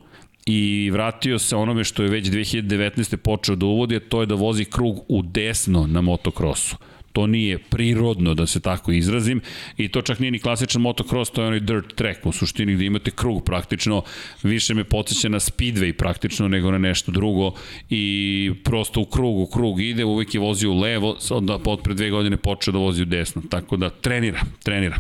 i 0.47 0.91
vratio 0.93 1.39
se 1.39 1.57
onome 1.57 1.85
što 1.85 2.03
je 2.03 2.09
već 2.09 2.27
2019. 2.27 3.17
počeo 3.17 3.57
da 3.57 3.67
uvodi, 3.67 4.01
to 4.01 4.21
je 4.21 4.27
da 4.27 4.35
vozi 4.35 4.65
krug 4.65 5.05
u 5.09 5.23
desno 5.23 5.87
na 5.87 6.01
motokrosu. 6.01 6.77
To 7.15 7.27
nije 7.27 7.59
prirodno 7.59 8.35
da 8.35 8.47
se 8.47 8.61
tako 8.61 8.93
izrazim 8.93 9.41
i 9.77 9.89
to 9.89 10.03
čak 10.03 10.19
nije 10.19 10.31
ni 10.31 10.39
klasičan 10.39 10.83
motocross, 10.83 11.31
to 11.31 11.43
je 11.43 11.47
onaj 11.47 11.61
dirt 11.61 11.95
track 11.95 12.27
u 12.27 12.33
suštini 12.33 12.75
gde 12.75 12.85
imate 12.85 13.11
krug 13.11 13.45
praktično, 13.45 14.03
više 14.43 14.75
me 14.75 14.85
podsjeća 14.85 15.29
na 15.29 15.41
speedway 15.41 15.93
praktično 15.93 16.49
nego 16.49 16.71
na 16.71 16.79
nešto 16.79 17.13
drugo 17.13 17.53
i 17.91 18.53
prosto 18.65 19.01
u 19.01 19.05
krug, 19.05 19.39
u 19.39 19.47
krug 19.47 19.81
ide, 19.81 20.05
uvek 20.05 20.35
je 20.35 20.41
vozio 20.41 20.73
u 20.73 20.79
levo, 20.79 21.17
onda 21.31 21.59
od 21.65 21.83
pre 21.83 21.95
dve 21.95 22.11
godine 22.11 22.37
počeo 22.37 22.73
da 22.73 22.79
vozi 22.79 23.03
u 23.03 23.05
desno, 23.05 23.43
tako 23.51 23.77
da 23.77 23.91
trenira, 23.91 24.41
trenira. 24.63 24.97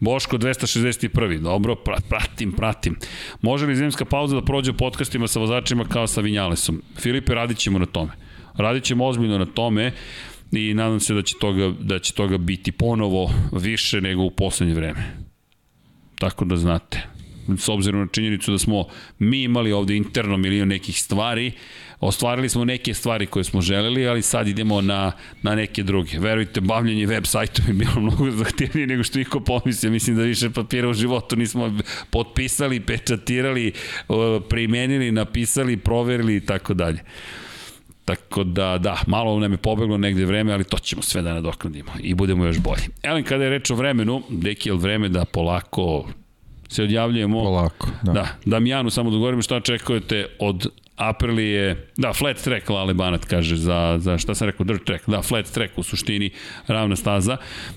Boško 0.00 0.38
261. 0.38 1.38
Dobro, 1.38 1.76
pratim, 2.08 2.52
pratim. 2.52 2.96
Može 3.42 3.66
li 3.66 3.76
zimska 3.76 4.04
pauza 4.04 4.36
da 4.36 4.44
prođe 4.44 4.70
u 4.70 4.74
podcastima 4.74 5.28
sa 5.28 5.40
vozačima 5.40 5.84
kao 5.84 6.06
sa 6.06 6.20
Vinjalesom? 6.20 6.82
Filipe, 6.96 7.34
radit 7.34 7.58
ćemo 7.58 7.78
na 7.78 7.86
tome. 7.86 8.12
Radit 8.56 8.84
ćemo 8.84 9.06
ozbiljno 9.06 9.38
na 9.38 9.46
tome 9.46 9.92
i 10.52 10.74
nadam 10.74 11.00
se 11.00 11.14
da 11.14 11.22
će 11.22 11.34
toga, 11.40 11.72
da 11.80 11.98
će 11.98 12.12
toga 12.12 12.38
biti 12.38 12.72
ponovo 12.72 13.30
više 13.52 14.00
nego 14.00 14.22
u 14.22 14.30
poslednje 14.30 14.74
vreme. 14.74 15.16
Tako 16.18 16.44
da 16.44 16.56
znate. 16.56 17.06
S 17.58 17.68
obzirom 17.68 18.00
na 18.00 18.06
činjenicu 18.12 18.52
da 18.52 18.58
smo 18.58 18.84
mi 19.18 19.42
imali 19.42 19.72
ovde 19.72 19.96
interno 19.96 20.36
milion 20.36 20.68
nekih 20.68 21.02
stvari, 21.02 21.52
ostvarili 22.00 22.48
smo 22.48 22.64
neke 22.64 22.94
stvari 22.94 23.26
koje 23.26 23.44
smo 23.44 23.60
želeli, 23.60 24.08
ali 24.08 24.22
sad 24.22 24.48
idemo 24.48 24.80
na, 24.80 25.12
na 25.42 25.54
neke 25.54 25.82
druge. 25.82 26.18
Verujte, 26.18 26.60
bavljanje 26.60 27.06
web 27.06 27.24
sajtom 27.26 27.64
je 27.68 27.72
bilo 27.72 28.00
mnogo 28.00 28.30
zahtjevnije 28.30 28.86
nego 28.86 29.02
što 29.02 29.20
iko 29.20 29.40
pomislio. 29.40 29.92
Mislim 29.92 30.16
da 30.16 30.22
više 30.22 30.50
papira 30.50 30.88
u 30.88 30.94
životu 30.94 31.36
nismo 31.36 31.78
potpisali, 32.10 32.80
pečatirali, 32.80 33.72
primenili, 34.48 35.12
napisali, 35.12 35.76
proverili 35.76 36.36
i 36.36 36.40
tako 36.40 36.74
dalje. 36.74 37.00
Tako 38.08 38.44
da, 38.44 38.78
da, 38.78 39.02
malo 39.06 39.40
nam 39.40 39.52
je 39.52 39.56
pobeglo 39.58 39.98
negde 39.98 40.24
vreme, 40.24 40.52
ali 40.52 40.64
to 40.64 40.78
ćemo 40.78 41.02
sve 41.02 41.22
da 41.22 41.34
nadoknadimo 41.34 41.90
i 42.00 42.14
budemo 42.14 42.44
još 42.44 42.58
bolji. 42.58 42.82
Evo, 43.02 43.20
kada 43.28 43.44
je 43.44 43.50
reč 43.50 43.70
o 43.70 43.74
vremenu, 43.74 44.22
deki 44.28 44.68
je 44.68 44.74
vreme 44.74 45.08
da 45.08 45.24
polako 45.24 46.08
se 46.68 46.82
odjavljujemo. 46.82 47.42
Polako, 47.42 47.88
da. 48.02 48.12
Da, 48.12 48.28
Damijanu 48.44 48.90
samo 48.90 49.10
da 49.10 49.16
govorimo 49.16 49.42
šta 49.42 49.56
očekujete 49.56 50.26
od 50.38 50.66
Aprilije, 50.96 51.88
da, 51.96 52.12
flat 52.12 52.36
track, 52.36 52.68
Lale 52.68 52.94
Banat 52.94 53.24
kaže, 53.24 53.56
za, 53.56 53.96
za 54.00 54.18
šta 54.18 54.34
sam 54.34 54.46
rekao, 54.46 54.64
dirt 54.64 54.84
track, 54.84 55.08
da, 55.08 55.22
flat 55.22 55.46
track 55.46 55.78
u 55.78 55.82
suštini, 55.82 56.30
ravna 56.66 56.96
staza. 56.96 57.36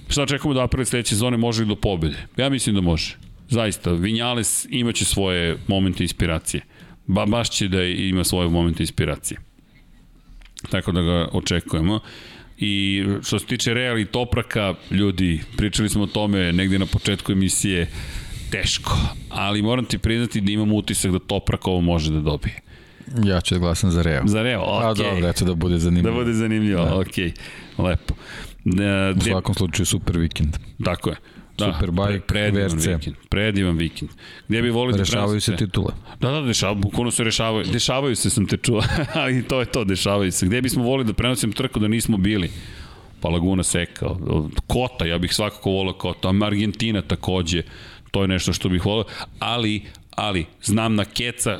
Šta 0.09 0.23
očekujemo 0.23 0.53
da 0.53 0.63
Aprilije 0.63 0.85
sledeće 0.85 1.09
sezone 1.09 1.37
može 1.37 1.61
li 1.61 1.67
do 1.67 1.75
pobede? 1.75 2.17
Ja 2.37 2.49
mislim 2.49 2.75
da 2.75 2.81
može. 2.81 3.15
Zaista, 3.49 3.91
Vinjales 3.91 4.67
imaće 4.69 5.05
svoje 5.05 5.57
momente 5.67 6.03
inspiracije. 6.03 6.61
Ba, 7.07 7.25
baš 7.25 7.49
će 7.49 7.67
da 7.67 7.83
ima 7.83 8.23
svoje 8.23 8.49
momente 8.49 8.83
inspiracije. 8.83 9.50
Tako 10.69 10.91
da 10.91 11.01
ga 11.01 11.27
očekujemo. 11.31 11.99
I 12.57 13.03
što 13.23 13.39
se 13.39 13.45
tiče 13.45 13.73
Real 13.73 13.99
i 13.99 14.05
Topraka, 14.05 14.73
ljudi, 14.91 15.41
pričali 15.57 15.89
smo 15.89 16.03
o 16.03 16.07
tome 16.07 16.53
negde 16.53 16.79
na 16.79 16.85
početku 16.85 17.31
emisije, 17.31 17.87
teško. 18.51 18.97
Ali 19.29 19.61
moram 19.61 19.85
ti 19.85 19.97
priznati 19.97 20.41
da 20.41 20.51
imam 20.51 20.71
utisak 20.71 21.11
da 21.11 21.19
Toprak 21.19 21.67
ovo 21.67 21.81
može 21.81 22.11
da 22.11 22.19
dobije. 22.19 22.61
Ja 23.23 23.41
ću 23.41 23.55
da 23.55 23.59
glasam 23.59 23.91
za 23.91 24.01
Real. 24.01 24.27
Za 24.27 24.41
Real, 24.41 24.61
okej. 24.61 24.87
Okay. 24.87 24.89
A 24.89 25.13
dobro, 25.13 25.29
eto 25.29 25.45
da 25.45 25.55
bude 25.55 25.77
zanimljivo. 25.77 26.15
Da 26.15 26.23
bude 26.23 26.33
zanimljivo, 26.33 26.85
da. 26.85 26.99
okej. 26.99 27.31
Okay. 27.31 27.83
Lepo. 27.83 28.13
Uh, 28.65 29.17
U 29.17 29.21
svakom 29.21 29.55
slučaju 29.55 29.85
super 29.85 30.17
vikend. 30.17 30.57
Tako 30.83 31.09
je. 31.09 31.15
Da, 31.65 31.73
Superbike, 31.73 32.25
predivan 32.27 32.69
VRC. 32.69 32.85
vikend. 32.85 33.15
Predivan 33.29 33.77
vikend. 33.77 34.11
Gde 34.47 34.61
bi 34.61 34.69
volio 34.69 34.91
da 34.91 34.97
Rešavaju 34.97 35.41
se 35.41 35.55
titule. 35.55 35.93
Da, 36.19 36.31
da, 36.31 36.41
dešavaju, 36.41 36.81
bukvalno 36.81 37.11
se 37.11 37.23
rešavaju. 37.23 37.65
Dešavaju 37.73 38.15
se, 38.15 38.29
sam 38.29 38.45
te 38.45 38.57
čuo, 38.57 38.83
ali 39.13 39.43
to 39.43 39.59
je 39.59 39.65
to, 39.65 39.83
dešavaju 39.83 40.31
se. 40.31 40.45
Gde 40.45 40.61
bismo 40.61 40.83
volili 40.83 41.07
da 41.07 41.13
prenosim 41.13 41.51
trku 41.51 41.79
da 41.79 41.87
nismo 41.87 42.17
bili? 42.17 42.51
Pa 43.21 43.29
Laguna 43.29 43.63
Seka, 43.63 44.09
Kota, 44.67 45.05
ja 45.05 45.17
bih 45.17 45.33
svakako 45.33 45.71
volio 45.71 45.93
Kota, 45.93 46.33
Argentina 46.43 47.01
takođe, 47.01 47.63
to 48.11 48.21
je 48.21 48.27
nešto 48.27 48.53
što 48.53 48.69
bih 48.69 48.85
volio, 48.85 49.05
ali, 49.39 49.81
ali, 50.15 50.45
znam 50.63 50.95
na 50.95 51.05
Keca, 51.05 51.59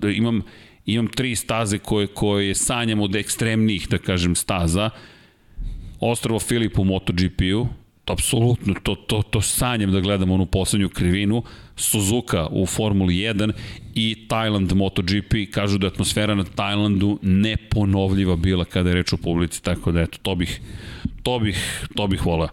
da 0.00 0.10
imam, 0.10 0.42
imam 0.86 1.06
tri 1.06 1.36
staze 1.36 1.78
koje, 1.78 2.06
koje 2.06 2.54
sanjam 2.54 3.00
od 3.00 3.16
ekstremnih, 3.16 3.88
da 3.88 3.98
kažem, 3.98 4.34
staza, 4.34 4.90
Ostrovo 6.00 6.40
Filip 6.40 6.78
u 6.78 6.84
MotoGP-u, 6.84 7.66
apsolutno, 8.12 8.74
to, 8.82 8.94
to, 8.94 9.22
to 9.22 9.40
sanjam 9.40 9.92
da 9.92 10.00
gledam 10.00 10.30
onu 10.30 10.46
poslednju 10.46 10.88
krivinu, 10.88 11.42
Suzuka 11.76 12.46
u 12.50 12.66
Formuli 12.66 13.14
1 13.14 13.52
i 13.94 14.26
Thailand 14.28 14.72
MotoGP. 14.72 15.34
Kažu 15.50 15.78
da 15.78 15.86
je 15.86 15.92
atmosfera 15.92 16.34
na 16.34 16.44
Thailandu 16.44 17.18
neponovljiva 17.22 18.36
bila 18.36 18.64
kada 18.64 18.90
je 18.90 18.94
reč 18.94 19.12
o 19.12 19.16
publici, 19.16 19.62
tako 19.62 19.92
da 19.92 20.00
eto, 20.00 20.18
to 20.22 20.34
bih 20.34 20.60
to 21.24 21.38
bih, 21.38 21.86
to 21.96 22.06
bih 22.06 22.26
volao. 22.26 22.48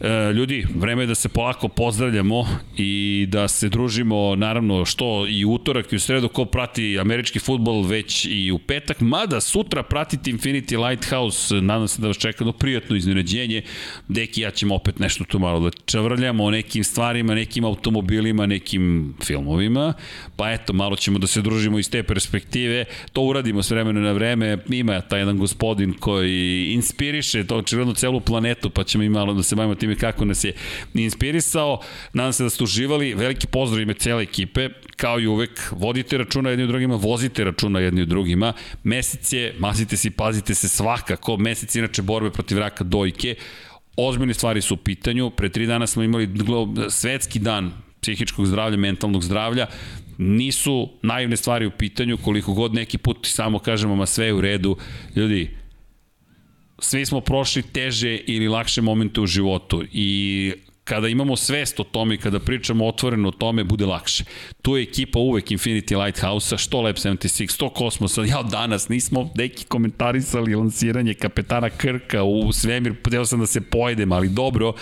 E, 0.00 0.32
ljudi, 0.32 0.66
vreme 0.74 1.02
je 1.02 1.06
da 1.06 1.14
se 1.14 1.28
polako 1.28 1.68
pozdravljamo 1.68 2.46
i 2.76 3.26
da 3.28 3.48
se 3.48 3.68
družimo, 3.68 4.36
naravno, 4.36 4.84
što 4.84 5.26
i 5.28 5.44
utorak 5.44 5.92
i 5.92 5.96
u 5.96 6.00
sredu, 6.00 6.28
ko 6.28 6.44
prati 6.44 6.98
američki 6.98 7.38
futbol 7.38 7.82
već 7.82 8.26
i 8.30 8.50
u 8.52 8.58
petak, 8.58 9.00
mada 9.00 9.40
sutra 9.40 9.82
pratiti 9.82 10.32
Infinity 10.32 10.88
Lighthouse, 10.88 11.54
nadam 11.54 11.88
se 11.88 12.02
da 12.02 12.08
vas 12.08 12.18
čeka 12.18 12.44
do 12.44 12.52
prijatno 12.52 12.96
iznenađenje. 12.96 13.62
Deki, 14.08 14.40
ja 14.40 14.50
ćemo 14.50 14.74
opet 14.74 14.98
nešto 14.98 15.24
tu 15.24 15.38
malo 15.38 15.60
da 15.60 15.70
čavrljamo 15.84 16.44
o 16.44 16.50
nekim 16.50 16.84
stvarima, 16.84 17.34
nekim 17.34 17.64
automobilima, 17.64 18.46
nekim 18.46 19.14
filmovima, 19.24 19.94
pa 20.36 20.52
eto, 20.52 20.72
malo 20.72 20.96
ćemo 20.96 21.18
da 21.18 21.26
se 21.26 21.42
družimo 21.42 21.78
iz 21.78 21.90
te 21.90 22.02
perspektive, 22.02 22.84
to 23.12 23.22
uradimo 23.22 23.62
s 23.62 23.70
vremena 23.70 24.00
na 24.00 24.12
vreme, 24.12 24.58
ima 24.70 25.00
taj 25.00 25.20
jedan 25.20 25.38
gospodin 25.38 25.92
koji 25.92 26.72
inspiriše, 26.72 27.46
to 27.46 27.56
očigledno 27.56 27.94
celu 28.00 28.20
planetu, 28.20 28.70
pa 28.70 28.84
ćemo 28.84 29.04
i 29.04 29.08
malo 29.08 29.34
da 29.34 29.42
se 29.42 29.56
bavimo 29.56 29.74
time 29.74 29.96
kako 29.96 30.24
nas 30.24 30.44
je 30.44 30.52
inspirisao. 30.94 31.80
Nadam 32.12 32.32
se 32.32 32.42
da 32.42 32.50
ste 32.50 32.64
uživali. 32.64 33.14
Veliki 33.14 33.46
pozdrav 33.46 33.82
ime 33.82 33.94
cele 33.94 34.22
ekipe. 34.22 34.68
Kao 34.96 35.20
i 35.20 35.26
uvek, 35.26 35.72
vodite 35.72 36.18
računa 36.18 36.50
jedni 36.50 36.64
u 36.64 36.68
drugima, 36.68 36.96
vozite 36.96 37.44
računa 37.44 37.80
jedni 37.80 38.02
u 38.02 38.06
drugima. 38.06 38.52
Mesec 38.84 39.32
je, 39.32 39.54
mazite 39.58 39.96
se 39.96 40.08
i 40.08 40.10
pazite 40.10 40.54
se 40.54 40.68
svakako. 40.68 41.36
Mesec 41.36 41.74
inače 41.76 42.02
borbe 42.02 42.30
protiv 42.30 42.58
raka 42.58 42.84
dojke. 42.84 43.34
Ozbiljne 43.96 44.34
stvari 44.34 44.60
su 44.60 44.74
u 44.74 44.76
pitanju. 44.76 45.30
Pre 45.30 45.48
tri 45.48 45.66
dana 45.66 45.86
smo 45.86 46.02
imali 46.02 46.28
svetski 46.88 47.38
dan 47.38 47.72
psihičkog 48.00 48.46
zdravlja, 48.46 48.76
mentalnog 48.76 49.24
zdravlja 49.24 49.66
nisu 50.18 50.88
naivne 51.02 51.36
stvari 51.36 51.66
u 51.66 51.70
pitanju, 51.70 52.16
koliko 52.16 52.52
god 52.52 52.74
neki 52.74 52.98
put 52.98 53.26
samo 53.26 53.58
kažemo, 53.58 53.96
ma 53.96 54.06
sve 54.06 54.26
je 54.26 54.34
u 54.34 54.40
redu. 54.40 54.76
Ljudi, 55.16 55.50
svi 56.80 57.06
smo 57.06 57.20
prošli 57.20 57.62
teže 57.62 58.16
ili 58.16 58.48
lakše 58.48 58.82
momente 58.82 59.20
u 59.20 59.26
životu 59.26 59.84
i 59.92 60.52
kada 60.90 61.08
imamo 61.08 61.36
svest 61.36 61.80
o 61.80 61.84
tome 61.84 62.14
i 62.14 62.18
kada 62.18 62.38
pričamo 62.38 62.86
otvoreno 62.86 63.28
o 63.28 63.30
tome, 63.30 63.64
bude 63.64 63.86
lakše. 63.86 64.24
Tu 64.62 64.76
je 64.76 64.82
ekipa 64.82 65.18
uvek 65.18 65.50
Infinity 65.50 66.04
Lighthouse-a, 66.04 66.58
što 66.58 66.80
Lab 66.80 66.96
76, 66.96 67.54
što 67.54 67.68
Kosmosa. 67.68 68.22
Ja 68.24 68.42
danas 68.42 68.88
nismo 68.88 69.30
neki 69.34 69.64
komentarisali 69.64 70.54
lansiranje 70.54 71.14
kapetana 71.14 71.70
Krka 71.70 72.22
u 72.22 72.52
svemir, 72.52 72.94
htio 73.06 73.24
sam 73.24 73.40
da 73.40 73.46
se 73.46 73.60
pojedem, 73.60 74.12
ali 74.12 74.28
dobro. 74.28 74.72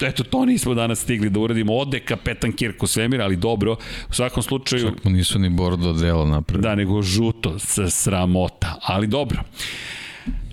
Eto, 0.00 0.24
to 0.24 0.44
nismo 0.44 0.74
danas 0.74 1.00
stigli 1.00 1.30
da 1.30 1.40
uradimo. 1.40 1.76
Ode 1.76 2.00
kapetan 2.00 2.52
Kirk 2.52 2.82
u 2.82 2.86
svemir, 2.86 3.22
ali 3.22 3.36
dobro. 3.36 3.76
U 4.10 4.12
svakom 4.12 4.42
slučaju... 4.42 4.82
Čak 4.82 5.04
mu 5.04 5.10
nisu 5.10 5.38
ni 5.38 5.48
bordo 5.48 5.92
dela 5.92 6.26
napred. 6.26 6.60
Da, 6.60 6.74
nego 6.74 7.02
žuto, 7.02 7.56
sramota. 7.90 8.74
Ali 8.82 9.06
dobro 9.06 9.42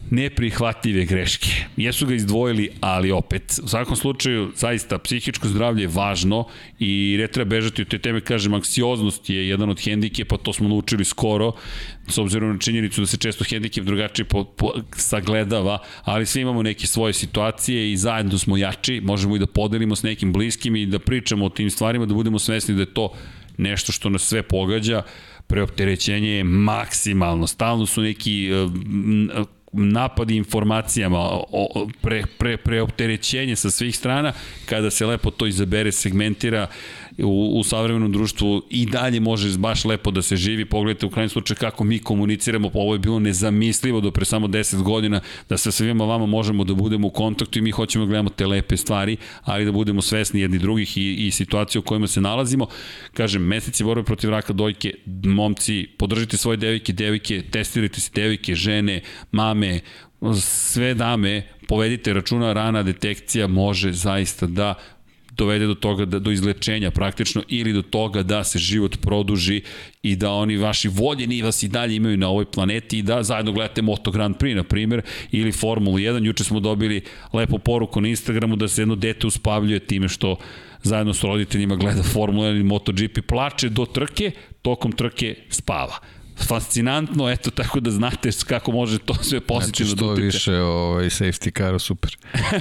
neprihvatljive 0.09 1.05
greške. 1.05 1.47
Jesu 1.77 2.05
ga 2.05 2.13
izdvojili, 2.13 2.69
ali 2.81 3.11
opet, 3.11 3.59
u 3.63 3.67
svakom 3.67 3.95
slučaju, 3.95 4.51
zaista, 4.55 4.97
psihičko 4.97 5.47
zdravlje 5.47 5.83
je 5.83 5.87
važno 5.87 6.47
i 6.79 7.15
ne 7.19 7.27
treba 7.27 7.49
bežati 7.49 7.81
od 7.81 7.87
te 7.87 7.99
teme, 7.99 8.21
kažem, 8.21 8.53
anksioznost 8.53 9.29
je 9.29 9.47
jedan 9.47 9.69
od 9.69 9.81
hendikepa, 9.81 10.37
to 10.37 10.53
smo 10.53 10.69
naučili 10.69 11.05
skoro, 11.05 11.51
s 12.07 12.17
obzirom 12.17 12.53
na 12.53 12.59
činjenicu 12.59 13.01
da 13.01 13.07
se 13.07 13.17
često 13.17 13.45
hendikep 13.49 13.83
drugačije 13.83 14.25
po, 14.25 14.43
po, 14.43 14.73
sagledava, 14.97 15.77
ali 16.03 16.25
svi 16.25 16.41
imamo 16.41 16.63
neke 16.63 16.87
svoje 16.87 17.13
situacije 17.13 17.91
i 17.91 17.97
zajedno 17.97 18.37
smo 18.37 18.57
jači, 18.57 19.01
možemo 19.03 19.35
i 19.35 19.39
da 19.39 19.47
podelimo 19.47 19.95
s 19.95 20.03
nekim 20.03 20.33
bliskim 20.33 20.75
i 20.75 20.85
da 20.85 20.99
pričamo 20.99 21.45
o 21.45 21.49
tim 21.49 21.69
stvarima, 21.69 22.05
da 22.05 22.13
budemo 22.13 22.39
svesni 22.39 22.75
da 22.75 22.81
je 22.81 22.93
to 22.93 23.13
nešto 23.57 23.91
što 23.91 24.09
nas 24.09 24.21
sve 24.21 24.43
pogađa, 24.43 25.01
preopterećenje 25.47 26.29
je 26.29 26.43
maksimalno. 26.43 27.47
Stalno 27.47 27.85
su 27.85 28.01
neki 28.01 28.49
napadi 29.75 30.35
informacijama, 30.35 31.19
o, 31.19 31.87
pre, 32.01 32.23
pre, 32.37 32.57
preopterećenje 32.57 33.55
sa 33.55 33.71
svih 33.71 33.97
strana, 33.97 34.33
kada 34.65 34.91
se 34.91 35.05
lepo 35.05 35.31
to 35.31 35.47
izabere, 35.47 35.91
segmentira, 35.91 36.67
u, 37.23 37.59
u 37.59 37.63
savremenom 37.63 38.11
društvu 38.11 38.61
i 38.69 38.85
dalje 38.85 39.19
može 39.19 39.57
baš 39.57 39.85
lepo 39.85 40.11
da 40.11 40.21
se 40.21 40.35
živi. 40.35 40.65
Pogledajte 40.65 41.05
u 41.05 41.09
krajnjem 41.09 41.29
slučaju 41.29 41.57
kako 41.59 41.83
mi 41.83 41.99
komuniciramo, 41.99 42.69
pa 42.69 42.79
ovo 42.79 42.93
je 42.93 42.99
bilo 42.99 43.19
nezamislivo 43.19 44.01
do 44.01 44.11
pre 44.11 44.25
samo 44.25 44.47
10 44.47 44.81
godina 44.83 45.21
da 45.49 45.57
sa 45.57 45.71
svima 45.71 46.05
vama 46.05 46.25
možemo 46.25 46.63
da 46.63 46.73
budemo 46.73 47.07
u 47.07 47.11
kontaktu 47.11 47.59
i 47.59 47.61
mi 47.61 47.71
hoćemo 47.71 48.05
da 48.05 48.09
gledamo 48.09 48.29
te 48.29 48.47
lepe 48.47 48.77
stvari, 48.77 49.17
ali 49.43 49.65
da 49.65 49.71
budemo 49.71 50.01
svesni 50.01 50.41
jedni 50.41 50.59
drugih 50.59 50.97
i, 50.97 51.13
i 51.13 51.31
situacije 51.31 51.79
u 51.79 51.83
kojima 51.83 52.07
se 52.07 52.21
nalazimo. 52.21 52.67
Kažem, 53.13 53.41
meseci 53.41 53.83
borbe 53.83 54.03
protiv 54.03 54.29
raka 54.29 54.53
dojke, 54.53 54.93
momci, 55.23 55.87
podržite 55.97 56.37
svoje 56.37 56.57
devike, 56.57 56.93
devike, 56.93 57.43
testirajte 57.51 58.01
se 58.01 58.11
devike, 58.15 58.55
žene, 58.55 59.01
mame, 59.31 59.79
sve 60.41 60.93
dame, 60.93 61.43
povedite 61.67 62.13
računa, 62.13 62.53
rana 62.53 62.83
detekcija 62.83 63.47
može 63.47 63.91
zaista 63.91 64.47
da 64.47 64.75
dovede 65.37 65.67
do 65.67 65.75
toga 65.75 66.05
da 66.05 66.19
do 66.19 66.31
izlečenja 66.31 66.91
praktično 66.91 67.43
ili 67.47 67.73
do 67.73 67.81
toga 67.81 68.23
da 68.23 68.43
se 68.43 68.59
život 68.59 68.97
produži 69.01 69.61
i 70.03 70.15
da 70.15 70.31
oni 70.31 70.57
vaši 70.57 70.87
voljeni 70.87 71.41
vas 71.41 71.63
i 71.63 71.67
dalje 71.67 71.95
imaju 71.95 72.17
na 72.17 72.29
ovoj 72.29 72.45
planeti 72.45 72.97
i 72.97 73.01
da 73.01 73.23
zajedno 73.23 73.51
gledate 73.51 73.81
Moto 73.81 74.11
Grand 74.11 74.35
Prix 74.35 74.55
na 74.55 74.63
primer 74.63 75.01
ili 75.31 75.51
Formulu 75.51 75.97
1. 75.97 76.25
Juče 76.25 76.43
smo 76.43 76.59
dobili 76.59 77.01
lepu 77.33 77.59
poruku 77.59 78.01
na 78.01 78.07
Instagramu 78.07 78.55
da 78.55 78.67
se 78.67 78.81
jedno 78.81 78.95
dete 78.95 79.27
uspavljuje 79.27 79.79
time 79.79 80.09
što 80.09 80.37
zajedno 80.83 81.13
sa 81.13 81.27
roditeljima 81.27 81.75
gleda 81.75 82.03
Formula 82.03 82.47
1 82.47 82.59
i 82.59 82.63
MotoGP, 82.63 83.27
plače 83.27 83.69
do 83.69 83.85
trke, 83.85 84.31
tokom 84.61 84.91
trke 84.91 85.35
spava 85.49 85.99
fascinantno, 86.37 87.29
eto, 87.29 87.51
tako 87.51 87.79
da 87.79 87.91
znate 87.91 88.29
kako 88.47 88.71
može 88.71 88.99
to 88.99 89.13
sve 89.23 89.39
pozitivno 89.39 89.89
znači, 89.89 90.05
da 90.05 90.11
utiče. 90.11 90.39
Što 90.39 90.51
više 90.51 90.61
ovaj, 90.61 91.05
safety 91.05 91.57
car, 91.57 91.79
super. 91.79 92.17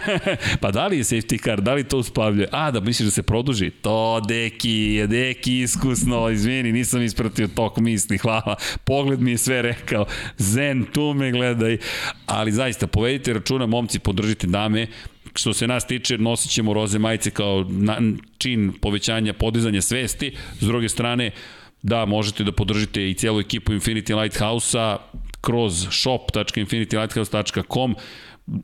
pa 0.61 0.71
da 0.71 0.87
li 0.87 0.97
je 0.97 1.05
safety 1.05 1.45
car, 1.45 1.61
da 1.61 1.75
li 1.75 1.85
to 1.85 1.99
uspavljuje? 1.99 2.49
A, 2.53 2.71
da 2.71 2.81
misliš 2.81 3.07
da 3.07 3.11
se 3.11 3.23
produži? 3.23 3.71
To, 3.71 4.21
deki, 4.29 5.07
deki 5.07 5.61
iskusno, 5.61 6.31
izvini, 6.31 6.73
nisam 6.73 7.03
ispratio 7.03 7.49
tok 7.49 7.77
misli, 7.79 8.19
hvala. 8.19 8.57
Pogled 8.85 9.21
mi 9.21 9.31
je 9.31 9.39
sve 9.39 9.63
rekao, 9.63 10.07
zen, 10.39 10.85
tu 10.93 11.15
me 11.15 11.33
gledaj. 11.33 11.79
Ali 12.27 12.53
zaista, 12.53 12.87
povedite 12.87 13.33
računa, 13.33 13.67
momci, 13.67 13.99
podržite 13.99 14.47
dame, 14.47 14.87
što 15.35 15.53
se 15.53 15.67
nas 15.67 15.87
tiče, 15.87 16.19
nosit 16.19 16.51
ćemo 16.51 16.75
roze 16.75 16.99
majice 16.99 17.31
kao 17.31 17.67
na, 17.69 17.99
čin 18.39 18.73
povećanja, 18.81 19.33
podizanja 19.33 19.83
svesti. 19.83 20.37
S 20.61 20.67
druge 20.67 20.89
strane, 20.89 21.31
Da, 21.85 22.05
možete 22.05 22.45
da 22.45 22.53
podržite 22.53 23.11
i 23.11 23.15
cijelu 23.15 23.41
ekipu 23.41 23.73
Infinity 23.73 24.21
Lighthouse-a 24.21 24.99
kroz 25.41 25.87
shop.infinitylighthouse.com 25.91 27.95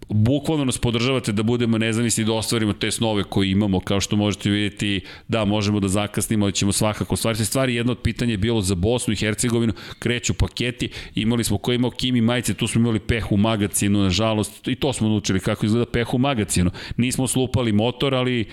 bukvalno 0.09 0.65
nas 0.65 0.79
podržavate 0.79 1.33
da 1.33 1.43
budemo 1.43 1.79
nezavisni 1.79 2.25
da 2.25 2.33
ostvarimo 2.33 2.73
te 2.73 2.91
snove 2.91 3.25
koje 3.25 3.51
imamo, 3.51 3.81
kao 3.81 4.01
što 4.01 4.17
možete 4.17 4.51
vidjeti, 4.51 5.01
da, 5.29 5.45
možemo 5.45 5.81
da 5.81 5.89
zakasnimo, 5.89 6.45
ali 6.45 6.53
ćemo 6.53 6.73
svakako 6.73 7.15
ostvariti. 7.15 7.45
Stvari. 7.45 7.75
Jedno 7.75 7.93
od 7.93 7.99
pitanja 7.99 8.33
je 8.33 8.39
bilo 8.39 8.61
za 8.61 8.75
Bosnu 8.75 9.13
i 9.13 9.17
Hercegovinu, 9.17 9.73
kreću 9.99 10.35
paketi, 10.35 10.89
imali 11.15 11.45
smo 11.45 11.59
ko 11.59 11.73
imao 11.73 11.91
Kimi 11.91 12.21
majice, 12.21 12.55
tu 12.55 12.67
smo 12.67 12.81
imali 12.81 13.01
peh 13.01 13.33
u 13.33 13.37
magacinu, 13.37 14.03
nažalost, 14.03 14.69
i 14.69 14.75
to 14.75 14.93
smo 14.93 15.09
naučili 15.09 15.41
kako 15.41 15.67
izgleda 15.67 15.91
peh 15.91 16.15
u 16.15 16.19
magacinu. 16.19 16.71
Nismo 16.97 17.27
slupali 17.27 17.73
motor, 17.73 18.15
ali 18.15 18.49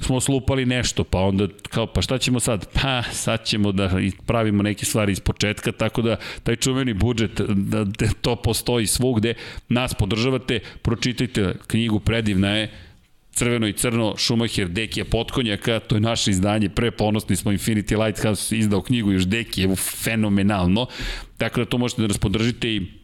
smo 0.00 0.20
slupali 0.20 0.66
nešto, 0.66 1.04
pa 1.04 1.18
onda 1.18 1.46
kao, 1.68 1.86
pa 1.86 2.02
šta 2.02 2.18
ćemo 2.18 2.40
sad? 2.40 2.68
Pa, 2.82 3.02
sad 3.02 3.44
ćemo 3.44 3.72
da 3.72 3.90
pravimo 4.26 4.62
neke 4.62 4.84
stvari 4.84 5.12
iz 5.12 5.20
početka, 5.20 5.72
tako 5.72 6.02
da 6.02 6.16
taj 6.42 6.56
čuveni 6.56 6.94
budžet, 6.94 7.40
da, 7.48 7.84
da 7.84 8.06
to 8.20 8.36
postoji 8.36 8.86
svugde, 8.86 9.34
nas 9.68 9.94
podržavate, 9.94 10.60
pročitajte 10.82 11.54
knjigu, 11.66 12.00
predivna 12.00 12.56
je, 12.56 12.70
crveno 13.32 13.68
i 13.68 13.72
crno, 13.72 14.14
Schumacher, 14.18 14.68
Dekija 14.68 15.04
Potkonjaka, 15.04 15.80
to 15.80 15.96
je 15.96 16.00
naše 16.00 16.30
izdanje, 16.30 16.68
pre 16.68 16.90
ponosni 16.90 17.36
smo 17.36 17.52
Infinity 17.52 18.04
Lighthouse 18.04 18.56
izdao 18.56 18.82
knjigu 18.82 19.12
još 19.12 19.24
Dekije, 19.24 19.76
fenomenalno, 19.76 20.86
tako 21.36 21.60
da 21.60 21.66
to 21.66 21.78
možete 21.78 22.02
da 22.02 22.08
nas 22.08 22.18
podržite 22.18 22.74
i 22.74 23.00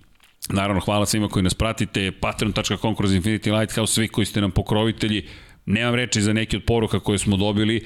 Naravno, 0.49 0.81
hvala 0.81 1.07
svima 1.07 1.29
koji 1.29 1.43
nas 1.43 1.55
pratite, 1.55 2.13
patreon.com 2.13 2.95
kroz 2.97 3.13
Infinity 3.13 3.59
Lighthouse, 3.59 3.95
svi 3.95 4.09
koji 4.09 4.27
ste 4.27 4.41
nam 4.41 4.51
pokrovitelji, 4.51 5.27
Nemam 5.67 5.95
reči 5.95 6.23
za 6.23 6.33
neke 6.33 6.57
od 6.57 6.65
poruka 6.65 7.01
koje 7.01 7.19
smo 7.19 7.37
dobili, 7.37 7.85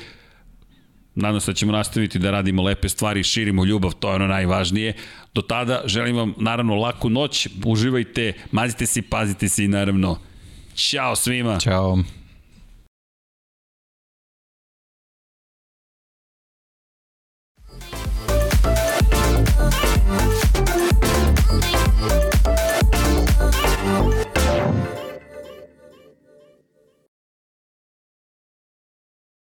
Nadam 1.14 1.40
se 1.40 1.50
da 1.50 1.54
ćemo 1.54 1.72
nastaviti 1.72 2.18
da 2.18 2.30
radimo 2.30 2.62
lepe 2.62 2.88
stvari, 2.88 3.22
širimo 3.22 3.64
ljubav, 3.64 3.92
to 3.92 4.08
je 4.08 4.14
ono 4.14 4.26
najvažnije. 4.26 4.94
Do 5.34 5.42
tada 5.42 5.82
želim 5.84 6.16
vam 6.16 6.34
naravno 6.36 6.74
laku 6.74 7.10
noć, 7.10 7.48
uživajte, 7.64 8.32
mazite 8.52 8.86
se 8.86 9.02
pazite 9.02 9.48
se 9.48 9.64
i 9.64 9.68
naravno 9.68 10.18
Ćao 10.74 11.16
svima. 11.16 11.58
Ćao. 11.58 11.98